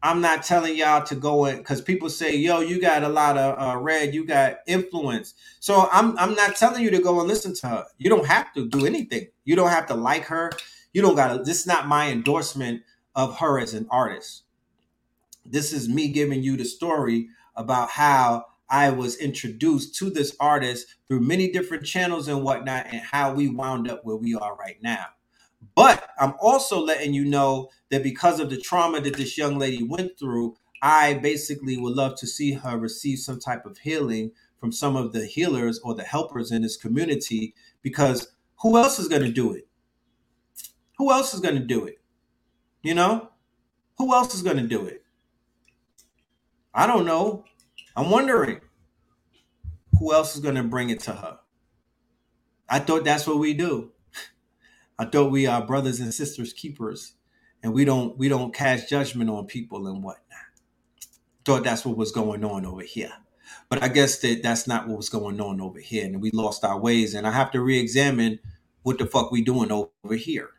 I'm 0.04 0.22
not 0.22 0.44
telling 0.44 0.76
y'all 0.76 1.04
to 1.06 1.16
go 1.16 1.46
in 1.46 1.58
because 1.58 1.82
people 1.82 2.10
say, 2.10 2.36
"Yo, 2.36 2.60
you 2.60 2.80
got 2.80 3.04
a 3.04 3.10
lot 3.10 3.38
of 3.38 3.58
uh, 3.60 3.78
red, 3.80 4.14
you 4.14 4.26
got 4.26 4.58
influence." 4.68 5.34
So 5.60 5.88
I'm 5.92 6.18
I'm 6.18 6.36
not 6.36 6.56
telling 6.56 6.84
you 6.84 6.92
to 6.92 7.00
go 7.02 7.20
and 7.20 7.28
listen 7.28 7.54
to 7.56 7.68
her. 7.68 7.86
You 7.98 8.10
don't 8.10 8.28
have 8.28 8.54
to 8.54 8.68
do 8.68 8.86
anything. 8.86 9.28
You 9.44 9.56
don't 9.56 9.70
have 9.70 9.88
to 9.88 9.94
like 9.94 10.26
her. 10.26 10.52
You 10.94 11.02
don't 11.02 11.16
got 11.16 11.36
to. 11.36 11.44
This 11.44 11.62
is 11.62 11.68
not 11.68 11.88
my 11.88 12.10
endorsement 12.12 12.82
of 13.16 13.38
her 13.40 13.60
as 13.60 13.74
an 13.74 13.88
artist. 13.90 14.44
This 15.46 15.72
is 15.72 15.88
me 15.88 16.08
giving 16.08 16.42
you 16.42 16.56
the 16.56 16.64
story 16.64 17.28
about 17.56 17.90
how 17.90 18.46
I 18.72 18.88
was 18.88 19.18
introduced 19.18 19.94
to 19.96 20.08
this 20.08 20.34
artist 20.40 20.86
through 21.06 21.20
many 21.20 21.52
different 21.52 21.84
channels 21.84 22.26
and 22.26 22.42
whatnot, 22.42 22.86
and 22.90 23.02
how 23.02 23.34
we 23.34 23.48
wound 23.48 23.88
up 23.88 24.02
where 24.02 24.16
we 24.16 24.34
are 24.34 24.56
right 24.56 24.82
now. 24.82 25.08
But 25.76 26.08
I'm 26.18 26.32
also 26.40 26.80
letting 26.80 27.12
you 27.12 27.26
know 27.26 27.68
that 27.90 28.02
because 28.02 28.40
of 28.40 28.48
the 28.48 28.56
trauma 28.56 29.02
that 29.02 29.16
this 29.16 29.36
young 29.36 29.58
lady 29.58 29.82
went 29.82 30.18
through, 30.18 30.56
I 30.80 31.14
basically 31.14 31.76
would 31.76 31.94
love 31.94 32.16
to 32.16 32.26
see 32.26 32.52
her 32.54 32.78
receive 32.78 33.18
some 33.18 33.38
type 33.38 33.66
of 33.66 33.76
healing 33.76 34.32
from 34.58 34.72
some 34.72 34.96
of 34.96 35.12
the 35.12 35.26
healers 35.26 35.78
or 35.80 35.94
the 35.94 36.02
helpers 36.04 36.50
in 36.50 36.62
this 36.62 36.78
community 36.78 37.54
because 37.82 38.32
who 38.62 38.78
else 38.78 38.98
is 38.98 39.08
going 39.08 39.22
to 39.22 39.30
do 39.30 39.52
it? 39.52 39.68
Who 40.96 41.12
else 41.12 41.34
is 41.34 41.40
going 41.40 41.56
to 41.56 41.60
do 41.60 41.84
it? 41.84 42.00
You 42.82 42.94
know? 42.94 43.28
Who 43.98 44.14
else 44.14 44.34
is 44.34 44.42
going 44.42 44.56
to 44.56 44.66
do 44.66 44.86
it? 44.86 45.04
I 46.74 46.86
don't 46.86 47.04
know. 47.04 47.44
I'm 47.96 48.10
wondering 48.10 48.60
who 49.98 50.12
else 50.12 50.34
is 50.34 50.40
going 50.40 50.54
to 50.54 50.62
bring 50.62 50.90
it 50.90 51.00
to 51.00 51.12
her. 51.12 51.38
I 52.68 52.78
thought 52.78 53.04
that's 53.04 53.26
what 53.26 53.38
we 53.38 53.54
do. 53.54 53.92
I 54.98 55.04
thought 55.04 55.30
we 55.30 55.46
are 55.46 55.64
brothers 55.66 56.00
and 56.00 56.12
sisters 56.12 56.52
keepers, 56.52 57.14
and 57.62 57.74
we 57.74 57.84
don't 57.84 58.16
we 58.16 58.28
don't 58.28 58.54
cast 58.54 58.88
judgment 58.88 59.28
on 59.30 59.46
people 59.46 59.86
and 59.86 60.02
whatnot. 60.02 60.22
Thought 61.44 61.64
that's 61.64 61.84
what 61.84 61.96
was 61.96 62.12
going 62.12 62.44
on 62.44 62.64
over 62.64 62.82
here, 62.82 63.12
but 63.68 63.82
I 63.82 63.88
guess 63.88 64.18
that 64.20 64.42
that's 64.42 64.66
not 64.66 64.88
what 64.88 64.96
was 64.96 65.10
going 65.10 65.40
on 65.40 65.60
over 65.60 65.80
here, 65.80 66.06
and 66.06 66.22
we 66.22 66.30
lost 66.30 66.64
our 66.64 66.78
ways. 66.78 67.14
And 67.14 67.26
I 67.26 67.32
have 67.32 67.50
to 67.50 67.60
re-examine 67.60 68.38
what 68.82 68.98
the 68.98 69.06
fuck 69.06 69.30
we 69.30 69.42
doing 69.42 69.70
over 69.70 70.14
here. 70.14 70.50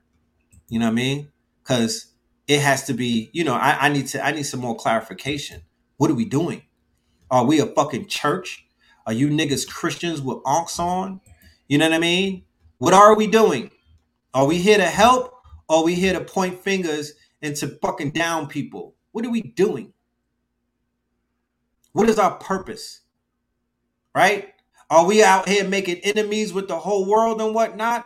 You 0.70 0.80
know 0.80 0.86
what 0.86 0.92
I 0.92 0.96
mean? 0.96 1.30
Because 1.64 2.08
it 2.48 2.60
has 2.60 2.84
to 2.86 2.94
be. 2.94 3.30
You 3.34 3.44
know, 3.44 3.56
I, 3.56 3.88
I 3.88 3.90
need 3.90 4.08
to. 4.08 4.24
I 4.24 4.32
need 4.32 4.44
some 4.44 4.60
more 4.60 4.76
clarification. 4.76 5.64
What 5.98 6.12
are 6.12 6.16
we 6.16 6.26
doing? 6.26 6.64
Are 7.34 7.46
we 7.46 7.60
a 7.60 7.66
fucking 7.66 8.06
church? 8.06 8.64
Are 9.08 9.12
you 9.12 9.28
niggas 9.28 9.68
Christians 9.68 10.22
with 10.22 10.38
ankhs 10.46 10.78
on? 10.78 11.20
You 11.68 11.80
know 11.80 11.90
what 11.90 11.96
I 11.96 12.00
mean? 12.00 12.44
What 12.78 12.94
are 12.94 13.16
we 13.16 13.26
doing? 13.26 13.72
Are 14.36 14.46
we 14.46 14.60
here 14.60 14.78
to 14.78 14.86
help? 14.86 15.34
Or 15.68 15.78
are 15.78 15.84
we 15.84 15.96
here 15.96 16.14
to 16.14 16.24
point 16.24 16.62
fingers 16.62 17.14
and 17.42 17.56
to 17.56 17.70
fucking 17.82 18.12
down 18.12 18.46
people? 18.46 18.94
What 19.14 19.26
are 19.26 19.32
we 19.32 19.42
doing? 19.42 19.94
What 21.94 22.08
is 22.08 22.20
our 22.20 22.36
purpose? 22.36 23.02
Right? 24.14 24.54
Are 24.92 25.08
we 25.08 25.24
out 25.24 25.50
here 25.50 25.68
making 25.68 26.02
enemies 26.04 26.54
with 26.54 26.68
the 26.68 26.78
whole 26.78 27.08
world 27.08 27.42
and 27.42 27.56
whatnot? 27.56 28.06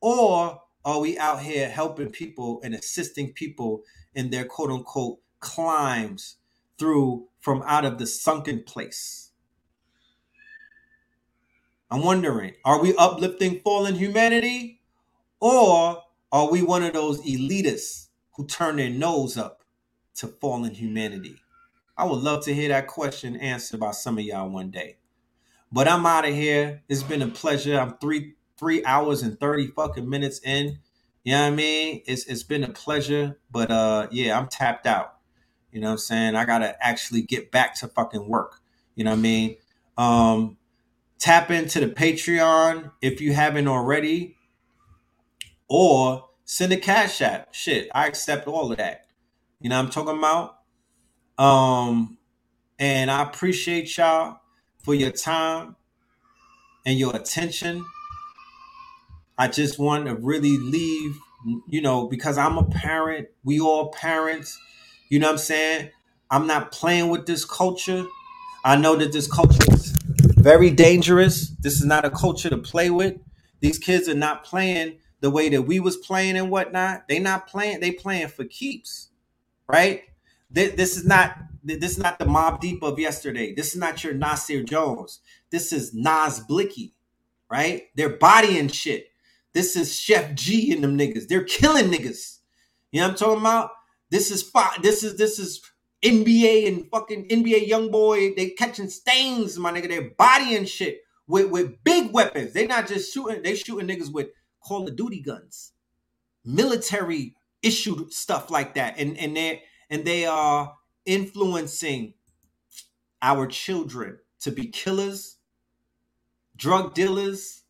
Or 0.00 0.62
are 0.84 1.00
we 1.00 1.18
out 1.18 1.40
here 1.40 1.68
helping 1.68 2.10
people 2.10 2.60
and 2.62 2.76
assisting 2.76 3.32
people 3.32 3.82
in 4.14 4.30
their 4.30 4.44
quote 4.44 4.70
unquote 4.70 5.18
climbs 5.40 6.36
through 6.78 7.28
from 7.40 7.62
out 7.66 7.84
of 7.84 7.98
the 7.98 8.06
sunken 8.06 8.64
place? 8.64 9.32
I'm 11.90 12.02
wondering, 12.02 12.54
are 12.64 12.82
we 12.82 12.94
uplifting 12.96 13.60
fallen 13.60 13.96
humanity? 13.96 14.82
Or 15.40 16.02
are 16.32 16.50
we 16.50 16.62
one 16.62 16.82
of 16.84 16.94
those 16.94 17.22
elitists 17.22 18.08
who 18.36 18.46
turn 18.46 18.76
their 18.76 18.90
nose 18.90 19.36
up 19.38 19.62
to 20.16 20.28
fallen 20.28 20.74
humanity? 20.74 21.36
I 21.96 22.04
would 22.04 22.20
love 22.20 22.44
to 22.44 22.54
hear 22.54 22.68
that 22.70 22.88
question 22.88 23.36
answered 23.36 23.80
by 23.80 23.92
some 23.92 24.18
of 24.18 24.24
y'all 24.24 24.50
one 24.50 24.70
day. 24.70 24.98
But 25.72 25.88
I'm 25.88 26.06
out 26.06 26.26
of 26.28 26.34
here. 26.34 26.82
It's 26.88 27.02
been 27.02 27.22
a 27.22 27.28
pleasure. 27.28 27.78
I'm 27.78 27.98
three 27.98 28.34
three 28.58 28.84
hours 28.84 29.22
and 29.22 29.38
30 29.40 29.68
fucking 29.68 30.08
minutes 30.08 30.40
in. 30.44 30.80
You 31.24 31.32
know 31.34 31.42
what 31.42 31.48
I 31.52 31.56
mean? 31.56 32.02
It's 32.06 32.26
it's 32.26 32.44
been 32.44 32.64
a 32.64 32.70
pleasure. 32.70 33.38
But 33.50 33.70
uh 33.70 34.08
yeah, 34.10 34.38
I'm 34.38 34.48
tapped 34.48 34.86
out. 34.86 35.17
You 35.72 35.80
know 35.80 35.88
what 35.88 35.92
I'm 35.92 35.98
saying? 35.98 36.34
I 36.36 36.44
gotta 36.44 36.76
actually 36.84 37.22
get 37.22 37.50
back 37.50 37.74
to 37.76 37.88
fucking 37.88 38.28
work. 38.28 38.60
You 38.94 39.04
know 39.04 39.10
what 39.10 39.18
I 39.18 39.22
mean? 39.22 39.56
Um 39.96 40.56
tap 41.18 41.50
into 41.50 41.80
the 41.80 41.88
Patreon 41.88 42.92
if 43.02 43.20
you 43.20 43.32
haven't 43.32 43.66
already 43.68 44.36
or 45.68 46.28
send 46.44 46.72
a 46.72 46.76
cash 46.76 47.20
app. 47.20 47.54
Shit, 47.54 47.88
I 47.94 48.06
accept 48.06 48.46
all 48.46 48.72
of 48.72 48.78
that. 48.78 49.06
You 49.60 49.68
know 49.68 49.78
I'm 49.78 49.90
talking 49.90 50.16
about? 50.16 50.58
Um, 51.36 52.18
and 52.78 53.10
I 53.10 53.22
appreciate 53.22 53.96
y'all 53.96 54.40
for 54.78 54.94
your 54.94 55.10
time 55.10 55.76
and 56.86 56.98
your 56.98 57.14
attention. 57.14 57.84
I 59.36 59.48
just 59.48 59.78
want 59.78 60.06
to 60.06 60.14
really 60.14 60.56
leave, 60.56 61.16
you 61.68 61.82
know, 61.82 62.08
because 62.08 62.38
I'm 62.38 62.56
a 62.56 62.64
parent. 62.64 63.28
We 63.44 63.60
all 63.60 63.92
parents. 63.92 64.58
You 65.08 65.18
know 65.18 65.28
what 65.28 65.32
I'm 65.32 65.38
saying? 65.38 65.90
I'm 66.30 66.46
not 66.46 66.72
playing 66.72 67.08
with 67.08 67.26
this 67.26 67.44
culture. 67.44 68.04
I 68.64 68.76
know 68.76 68.96
that 68.96 69.12
this 69.12 69.30
culture 69.30 69.64
is 69.72 69.96
very 70.36 70.70
dangerous. 70.70 71.48
This 71.60 71.74
is 71.74 71.84
not 71.84 72.04
a 72.04 72.10
culture 72.10 72.50
to 72.50 72.58
play 72.58 72.90
with. 72.90 73.16
These 73.60 73.78
kids 73.78 74.08
are 74.08 74.14
not 74.14 74.44
playing 74.44 74.98
the 75.20 75.30
way 75.30 75.48
that 75.48 75.62
we 75.62 75.80
was 75.80 75.96
playing 75.96 76.36
and 76.36 76.50
whatnot. 76.50 77.08
They 77.08 77.18
not 77.18 77.48
playing. 77.48 77.80
They 77.80 77.92
playing 77.92 78.28
for 78.28 78.44
keeps, 78.44 79.08
right? 79.66 80.02
This, 80.50 80.74
this 80.74 80.96
is 80.96 81.06
not 81.06 81.36
this 81.64 81.92
is 81.92 81.98
not 81.98 82.18
the 82.18 82.24
Mobb 82.24 82.60
Deep 82.60 82.82
of 82.82 82.98
yesterday. 82.98 83.52
This 83.54 83.74
is 83.74 83.76
not 83.76 84.02
your 84.02 84.14
Nasir 84.14 84.62
Jones. 84.62 85.20
This 85.50 85.72
is 85.72 85.92
Nas 85.92 86.40
Blixky, 86.48 86.92
right? 87.50 87.84
They're 87.94 88.16
bodying 88.16 88.68
shit. 88.68 89.08
This 89.52 89.76
is 89.76 89.90
Sheff 89.90 90.34
G 90.34 90.72
and 90.72 90.82
them 90.82 90.96
niggas. 90.96 91.28
They're 91.28 91.44
killing 91.44 91.86
niggas. 91.86 92.38
You 92.92 93.00
know 93.00 93.08
what 93.08 93.12
I'm 93.12 93.18
talking 93.18 93.40
about? 93.40 93.70
This 94.10 94.30
is 94.30 94.42
fi- 94.42 94.78
This 94.82 95.04
is 95.04 95.16
this 95.18 95.38
is 95.38 95.62
NBA 96.04 96.68
and 96.68 96.90
fucking 96.90 97.28
NBA 97.28 97.66
young 97.68 97.90
boy. 97.90 98.34
They 98.34 98.50
catching 98.50 98.88
stains, 98.90 99.58
my 99.58 99.72
nigga. 99.72 99.88
They're 99.88 100.10
bodying 100.18 100.66
shit 100.66 101.00
with 101.26 101.50
with 101.50 101.82
big 101.84 102.12
weapons. 102.12 102.52
They 102.54 102.66
not 102.66 102.88
just 102.88 103.12
shooting. 103.12 103.42
They 103.42 103.56
shooting 103.56 103.88
niggas 103.88 104.12
with 104.12 104.28
Call 104.64 104.88
of 104.88 104.96
Duty 104.96 105.20
guns, 105.22 105.72
military 106.44 107.34
issued 107.62 108.12
stuff 108.12 108.50
like 108.50 108.74
that, 108.74 108.96
and 108.98 109.18
and 109.18 109.36
they 109.36 109.62
and 109.90 110.04
they 110.04 110.26
are 110.26 110.74
influencing 111.06 112.14
our 113.22 113.46
children 113.46 114.18
to 114.40 114.52
be 114.52 114.66
killers, 114.68 115.38
drug 116.56 116.94
dealers, 116.94 117.62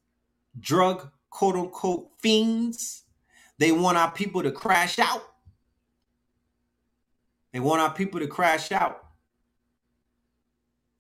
drug 0.61 1.11
quote 1.31 1.57
unquote 1.57 2.11
fiends. 2.21 3.05
they 3.59 3.73
want 3.73 3.99
our 3.99 4.11
people 4.11 4.43
to 4.43 4.53
crash 4.53 4.99
out. 4.99 5.23
They 7.53 7.61
want 7.61 7.81
our 7.81 7.93
people 7.93 8.21
to 8.21 8.27
crash 8.27 8.73
out. 8.73 9.05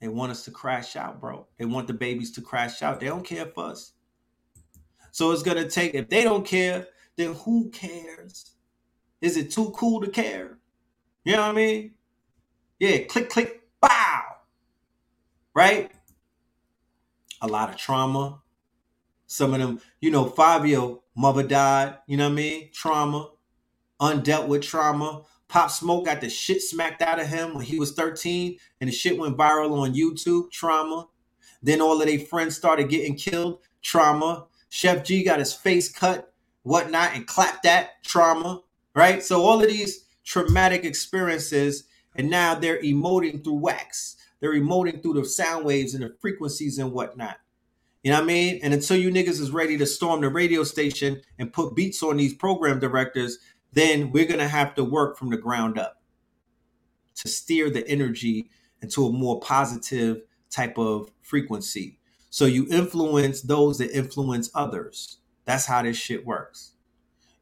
They 0.01 0.09
want 0.09 0.31
us 0.31 0.44
to 0.44 0.51
crash 0.51 0.97
out, 0.97 1.20
bro. 1.20 1.47
They 1.59 1.65
want 1.65 1.89
the 1.89 1.94
babies 1.94 2.31
to 2.33 2.41
crash 2.41 2.83
out. 2.83 3.01
They 3.01 3.07
don't 3.07 3.25
care 3.25 3.47
for 3.47 3.67
us. 3.67 3.93
So 5.10 5.33
it's 5.33 5.43
gonna 5.43 5.68
take, 5.68 5.94
if 5.94 6.09
they 6.09 6.23
don't 6.23 6.47
care, 6.47 6.86
then 7.17 7.35
who 7.35 7.70
cares? 7.70 8.52
Is 9.20 9.36
it 9.36 9.51
too 9.51 9.70
cool 9.70 10.01
to 10.01 10.09
care? 10.09 10.59
You 11.25 11.33
know 11.33 11.43
what 11.43 11.51
I 11.51 11.52
mean? 11.52 11.94
Yeah, 12.78 12.99
click, 12.99 13.28
click, 13.28 13.62
bow. 13.81 14.23
Right? 15.55 15.91
A 17.43 17.49
lot 17.49 17.70
of 17.70 17.77
trauma. 17.77 18.41
Some 19.27 19.52
of 19.52 19.60
them, 19.60 19.81
you 20.01 20.10
know, 20.10 20.27
Fivio, 20.27 21.01
mother 21.17 21.43
died, 21.43 21.99
you 22.07 22.17
know 22.17 22.27
what 22.27 22.33
I 22.33 22.36
mean? 22.36 22.70
Trauma, 22.73 23.31
undealt 24.01 24.47
with 24.47 24.62
trauma. 24.62 25.25
Pop 25.49 25.70
Smoke 25.70 26.05
got 26.05 26.20
the 26.20 26.28
shit 26.28 26.62
smacked 26.62 27.01
out 27.01 27.18
of 27.18 27.27
him 27.27 27.55
when 27.55 27.65
he 27.65 27.78
was 27.78 27.93
13, 27.93 28.59
and 28.81 28.89
the 28.89 28.93
shit 28.93 29.18
went 29.18 29.36
viral 29.36 29.78
on 29.78 29.94
YouTube. 29.94 30.51
Trauma. 30.51 31.09
Then 31.62 31.81
all 31.81 32.01
of 32.01 32.07
their 32.07 32.18
friends 32.18 32.57
started 32.57 32.89
getting 32.89 33.17
killed. 33.17 33.60
Trauma. 33.83 34.47
Sheff 34.70 35.05
G 35.05 35.25
got 35.25 35.39
his 35.39 35.55
face 35.55 35.91
cut, 35.91 36.33
whatnot, 36.62 37.15
and 37.15 37.27
clapped 37.27 37.62
that. 37.62 38.02
Trauma. 38.05 38.62
Right? 38.94 39.23
So 39.23 39.43
all 39.43 39.62
of 39.62 39.68
these 39.68 40.05
traumatic 40.25 40.85
experiences, 40.85 41.85
and 42.15 42.28
now 42.28 42.55
they're 42.55 42.83
emoting 42.83 43.43
through 43.43 43.55
wax. 43.55 44.17
They're 44.41 44.55
emoting 44.55 45.02
through 45.02 45.15
the 45.15 45.25
sound 45.25 45.65
waves 45.65 45.94
and 45.94 46.05
the 46.05 46.15
frequencies 46.20 46.78
and 46.78 46.93
whatnot. 46.93 47.39
You 48.02 48.12
know 48.12 48.18
what 48.18 48.25
I 48.25 48.27
mean? 48.27 48.60
And 48.62 48.73
until 48.73 48.97
you 48.97 49.10
niggas 49.10 49.41
is 49.41 49.51
ready 49.51 49.77
to 49.78 49.86
storm 49.86 50.20
the 50.20 50.28
radio 50.28 50.62
station 50.62 51.20
and 51.39 51.52
put 51.52 51.75
beats 51.75 52.02
on 52.02 52.17
these 52.17 52.35
program 52.35 52.78
directors, 52.78 53.39
then 53.72 54.10
we're 54.12 54.26
going 54.26 54.40
to 54.40 54.48
have 54.48 54.74
to 54.74 54.84
work 54.84 55.16
from 55.18 55.30
the 55.30 55.36
ground 55.36 55.78
up 55.78 56.02
to 57.16 57.28
steer 57.28 57.70
the 57.70 57.86
energy 57.88 58.50
into 58.80 59.06
a 59.06 59.12
more 59.12 59.40
positive 59.40 60.22
type 60.50 60.78
of 60.78 61.10
frequency. 61.22 61.98
So 62.30 62.44
you 62.47 62.66
influence 62.70 63.42
those 63.42 63.78
that 63.78 63.97
influence 63.97 64.50
others. 64.55 65.18
That's 65.44 65.66
how 65.66 65.82
this 65.82 65.97
shit 65.97 66.24
works. 66.26 66.72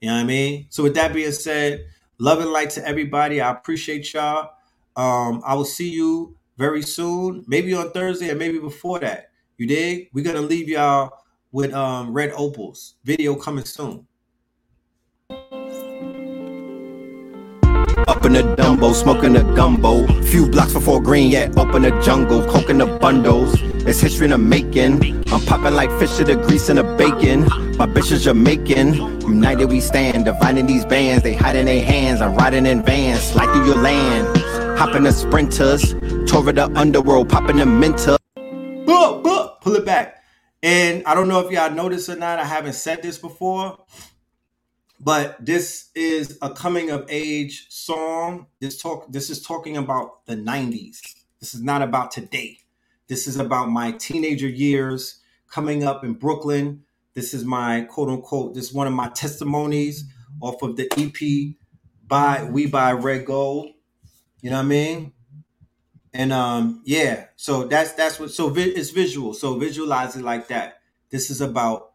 You 0.01 0.09
know 0.09 0.15
what 0.15 0.21
I 0.21 0.25
mean? 0.25 0.67
So 0.71 0.83
with 0.83 0.95
that 0.95 1.13
being 1.13 1.33
said, 1.33 1.87
love 2.19 2.41
and 2.41 2.51
light 2.51 2.71
to 2.71 2.87
everybody. 2.87 3.41
I 3.41 3.51
appreciate 3.51 4.13
y'all. 4.13 4.51
Um, 4.95 5.43
I 5.45 5.55
will 5.55 5.65
see 5.65 5.91
you 5.91 6.37
very 6.57 6.83
soon, 6.83 7.45
maybe 7.47 7.75
on 7.75 7.91
Thursday 7.91 8.31
and 8.31 8.39
maybe 8.39 8.59
before 8.59 8.99
that. 9.01 9.31
You 9.59 9.67
dig? 9.67 10.09
We're 10.13 10.25
gonna 10.25 10.41
leave 10.41 10.69
y'all 10.69 11.13
with 11.53 11.73
um 11.73 12.13
Red 12.13 12.35
Pillar's 12.35 12.95
video 13.05 13.35
coming 13.35 13.65
soon. 13.65 14.06
Up 18.07 18.25
in 18.25 18.35
the 18.35 18.43
Dumbo, 18.43 18.95
smoking 18.95 19.37
a 19.37 19.43
gumbo. 19.55 20.07
Few 20.23 20.49
blocks 20.49 20.73
before 20.73 21.03
green, 21.03 21.31
yeah, 21.31 21.51
open 21.57 21.83
the 21.83 21.91
jungle, 22.03 22.45
coconut 22.47 23.01
bundles. 23.01 23.55
It's 23.87 24.01
history 24.01 24.27
in 24.27 24.31
the 24.31 24.39
making. 24.39 25.25
I'm 25.33 25.41
popping 25.43 25.75
like 25.75 25.91
fish 25.99 26.17
to 26.19 26.25
the 26.25 26.37
grease 26.37 26.69
and 26.69 26.79
the 26.79 26.85
bacon. 26.85 27.43
My 27.77 27.87
bitch 27.87 28.13
is 28.13 28.25
Jamaican. 28.25 28.95
United 29.23 29.67
we 29.67 29.81
stand, 29.81 30.25
dividing 30.25 30.67
these 30.67 30.85
bands. 30.85 31.23
They 31.25 31.35
hide 31.35 31.57
in 31.57 31.67
their 31.67 31.85
hands. 31.85 32.21
I'm 32.21 32.35
riding 32.37 32.65
in 32.67 32.83
vans, 32.83 33.23
slide 33.23 33.53
through 33.53 33.67
your 33.67 33.83
land. 33.83 34.27
Hopping 34.79 35.03
the 35.03 35.13
sprinters, 35.13 35.95
tour 36.31 36.53
the 36.53 36.71
underworld, 36.77 37.29
popping 37.29 37.57
the 37.57 37.67
mentor. 37.67 38.19
Pull 38.87 39.75
it 39.75 39.85
back. 39.85 40.23
And 40.63 41.03
I 41.07 41.15
don't 41.15 41.27
know 41.27 41.41
if 41.41 41.51
y'all 41.51 41.73
noticed 41.73 42.09
or 42.09 42.15
not. 42.15 42.39
I 42.39 42.45
haven't 42.45 42.75
said 42.75 43.03
this 43.03 43.19
before, 43.19 43.79
but 45.01 45.45
this 45.45 45.91
is 45.95 46.39
a 46.43 46.51
coming 46.51 46.91
of 46.91 47.07
age 47.09 47.67
song. 47.71 48.47
This 48.61 48.81
talk. 48.81 49.11
This 49.13 49.31
is 49.31 49.43
talking 49.43 49.77
about 49.77 50.27
the 50.27 50.37
'90s. 50.37 51.01
This 51.41 51.55
is 51.55 51.63
not 51.63 51.83
about 51.83 52.11
today. 52.11 52.59
This 53.09 53.27
is 53.27 53.37
about 53.37 53.71
my 53.71 53.93
teenager 53.93 54.49
years 54.49 55.21
coming 55.51 55.85
up 55.85 56.05
in 56.05 56.15
Brooklyn. 56.15 56.85
This 57.15 57.35
is 57.35 57.45
my 57.45 57.83
quote 57.83 58.09
unquote. 58.09 58.55
This 58.55 58.67
is 58.67 58.75
one 58.75 58.87
of 58.87 58.93
my 58.95 59.09
testimonies 59.11 60.05
off 60.41 60.63
of 60.63 60.77
the 60.77 60.89
EP 60.99 61.57
by 62.07 62.45
We 62.45 62.67
Buy 62.67 62.93
Red 62.93 63.27
Gold. 63.27 63.71
You 64.43 64.51
know 64.51 64.57
what 64.57 64.65
I 64.65 64.69
mean? 64.69 65.13
And 66.13 66.33
um, 66.33 66.83
yeah, 66.85 67.27
so 67.37 67.65
that's 67.67 67.93
that's 67.93 68.19
what. 68.19 68.31
So 68.33 68.49
vi- 68.51 68.63
it's 68.75 68.91
visual. 68.91 69.35
So 69.35 69.59
visualize 69.59 70.17
it 70.17 70.23
like 70.23 70.49
that. 70.49 70.81
This 71.11 71.31
is 71.31 71.41
about 71.41 71.86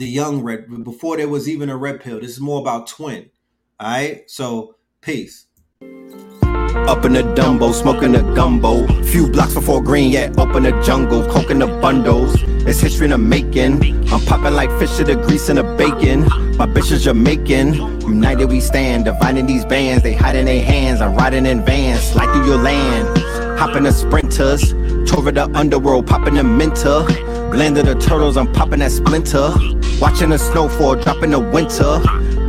the 0.00 0.08
young 0.08 0.42
red 0.42 0.66
before 0.82 1.18
there 1.18 1.28
was 1.28 1.46
even 1.46 1.68
a 1.68 1.76
red 1.76 2.00
pill. 2.00 2.18
This 2.20 2.30
is 2.30 2.40
more 2.40 2.60
about 2.60 2.86
twin. 2.86 3.30
All 3.78 3.90
right. 3.90 4.28
So 4.28 4.76
peace. 5.02 5.46
Up 5.82 7.04
in 7.04 7.12
the 7.12 7.22
Dumbo, 7.36 7.72
smoking 7.74 8.14
a 8.14 8.22
gumbo. 8.34 8.86
Few 9.04 9.28
blocks 9.28 9.54
before 9.54 9.82
green, 9.82 10.10
yeah, 10.10 10.32
up 10.38 10.56
in 10.56 10.62
the 10.62 10.72
jungle, 10.82 11.22
coconut 11.30 11.82
bundles. 11.82 12.34
It's 12.66 12.80
history 12.80 13.04
in 13.04 13.10
the 13.10 13.18
making. 13.18 13.82
I'm 14.10 14.24
popping 14.24 14.54
like 14.54 14.70
fish 14.78 14.96
to 14.96 15.04
the 15.04 15.16
grease 15.16 15.50
and 15.50 15.58
the 15.58 15.64
bacon. 15.76 16.22
My 16.56 16.66
bitch 16.66 16.90
is 16.90 17.04
Jamaican. 17.04 18.00
United 18.00 18.46
we 18.46 18.60
stand, 18.60 19.04
dividing 19.04 19.46
these 19.46 19.66
bands. 19.66 20.02
They 20.02 20.14
hide 20.14 20.34
in 20.34 20.46
their 20.46 20.64
hands. 20.64 21.02
I'm 21.02 21.14
riding 21.14 21.44
in 21.44 21.62
vans, 21.64 22.00
slide 22.00 22.32
through 22.32 22.46
your 22.46 22.58
land. 22.58 23.06
Hopping 23.58 23.82
the 23.82 23.92
sprinters, 23.92 24.70
tour 25.10 25.30
the 25.30 25.50
underworld, 25.54 26.06
popping 26.06 26.34
the 26.34 26.44
mentor. 26.44 27.06
Landed 27.52 27.86
the 27.86 27.94
turtles, 27.94 28.36
I'm 28.36 28.52
popping 28.52 28.78
that 28.78 28.92
splinter. 28.92 29.52
Watching 30.00 30.30
the 30.30 30.38
snowfall, 30.38 30.94
dropping 30.96 31.32
the 31.32 31.40
winter. 31.40 32.00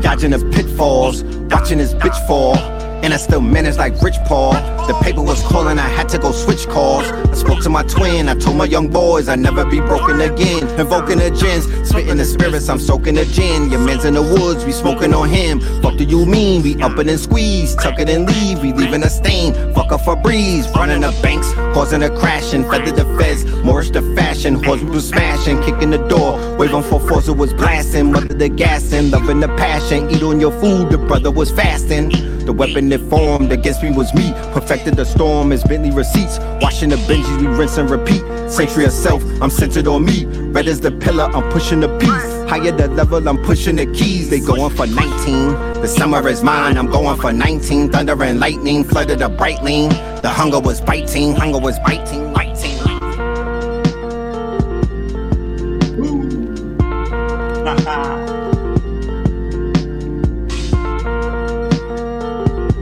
Dodging 0.02 0.32
the 0.32 0.40
pitfalls, 0.54 1.24
watching 1.24 1.80
this 1.80 1.94
bitch 1.96 2.28
fall. 2.28 2.56
And 3.04 3.14
I 3.14 3.18
still 3.18 3.42
managed 3.42 3.78
like 3.78 4.02
Rich 4.02 4.18
Paul. 4.26 4.54
The 4.88 4.94
paper 5.02 5.22
was 5.22 5.42
calling, 5.44 5.80
I 5.80 5.88
had 5.88 6.10
to 6.10 6.18
go 6.18 6.32
switch 6.32 6.68
calls. 6.68 7.06
I 7.08 7.34
spoke 7.34 7.62
to 7.64 7.70
my 7.70 7.84
twin, 7.84 8.30
I 8.30 8.36
told 8.36 8.58
my 8.58 8.66
young 8.66 8.90
boys 8.90 9.30
I'd 9.30 9.40
never 9.40 9.66
be 9.66 9.80
broken 9.80 10.22
again. 10.22 10.68
Invoking 10.80 11.20
the 11.20 11.30
gins, 11.32 11.66
spitting 11.88 12.18
the 12.18 12.26
spirits, 12.26 12.70
I'm 12.70 12.80
soaking 12.80 13.16
the 13.16 13.26
gin. 13.26 13.70
Your 13.70 13.80
man's 13.80 14.06
in 14.06 14.16
the 14.16 14.22
woods, 14.22 14.66
we 14.66 14.72
smoking 14.72 15.14
on 15.14 15.30
him. 15.30 15.60
Fuck 15.82 15.98
do 15.98 16.04
you 16.04 16.26
mean? 16.26 16.64
We 16.64 16.82
up 16.82 16.98
and 16.98 17.20
squeeze, 17.20 17.76
tuck 17.76 18.00
it 18.00 18.10
and 18.10 18.28
leave, 18.28 18.62
we 18.62 18.74
leaving 18.74 19.04
a 19.04 19.10
stain. 19.10 19.54
Fuck 19.74 19.92
up 19.92 20.02
for 20.02 20.16
breeze, 20.16 20.68
running 20.76 21.02
the 21.02 21.12
banks, 21.22 21.52
causing 21.74 22.04
a 22.04 22.10
crash 22.10 22.54
and 22.54 22.66
Feather 22.72 22.92
the 22.92 23.06
feds, 23.18 23.46
Morris 23.64 23.90
the 23.90 24.02
fashion, 24.16 24.64
horse 24.64 24.82
was 24.82 25.10
smashing, 25.10 25.62
kicking 25.62 25.90
the 25.90 25.98
door. 26.08 26.40
Waving 26.58 26.84
for 26.84 27.00
force, 27.00 27.28
it 27.28 27.36
was 27.36 27.54
blasting. 27.54 28.12
Mother 28.12 28.34
the 28.34 28.50
gas 28.50 28.82
gassing, 28.82 29.12
loving 29.12 29.40
the 29.40 29.48
passion. 29.50 30.10
Eat 30.10 30.24
on 30.24 30.40
your 30.40 30.52
food, 30.60 30.90
the 30.90 30.98
brother 30.98 31.32
was 31.32 31.52
fasting. 31.52 32.12
The 32.46 32.54
weapon 32.54 32.90
that 32.90 33.00
formed 33.10 33.52
against 33.52 33.84
me 33.84 33.92
was 33.92 34.14
me. 34.14 34.34
Perfected 34.54 34.96
the 34.96 35.06
storm 35.06 35.52
as 35.52 35.64
Bentley 35.64 35.92
receipts. 35.92 36.40
Washing 36.62 36.90
the 36.90 36.96
Benjis, 36.96 37.40
we 37.40 37.48
rinse 37.48 37.78
and 37.78 37.90
repeat. 37.90 38.22
Century 38.50 38.86
of 38.86 38.92
self, 38.92 39.24
I'm 39.42 39.50
centered 39.50 39.88
on 39.88 40.06
me. 40.06 40.26
Red 40.26 40.68
is 40.68 40.82
the 40.82 40.92
pillar, 40.92 41.26
I'm 41.26 41.50
pushing 41.52 41.80
the 41.80 41.98
piece. 42.00 42.50
Higher 42.50 42.72
the 42.72 42.88
level, 42.88 43.28
I'm 43.28 43.38
pushing 43.44 43.78
the 43.78 43.86
keys. 43.86 44.30
They 44.30 44.40
going 44.40 44.76
for 44.76 44.88
19. 44.88 45.82
The 45.82 45.88
summer 45.88 46.28
is 46.28 46.44
mine, 46.44 46.78
I'm 46.78 46.88
going 46.88 47.20
for 47.20 47.32
19. 47.32 47.92
Thunder 47.92 48.22
and 48.24 48.40
lightning 48.40 48.84
flooded 48.84 49.20
the 49.20 49.30
bright 49.30 49.64
lane. 49.64 49.90
The 50.22 50.30
hunger 50.30 50.60
was 50.60 50.82
biting, 50.82 51.36
hunger 51.36 51.60
was 51.60 51.80
biting, 51.80 52.34
biting. 52.34 52.51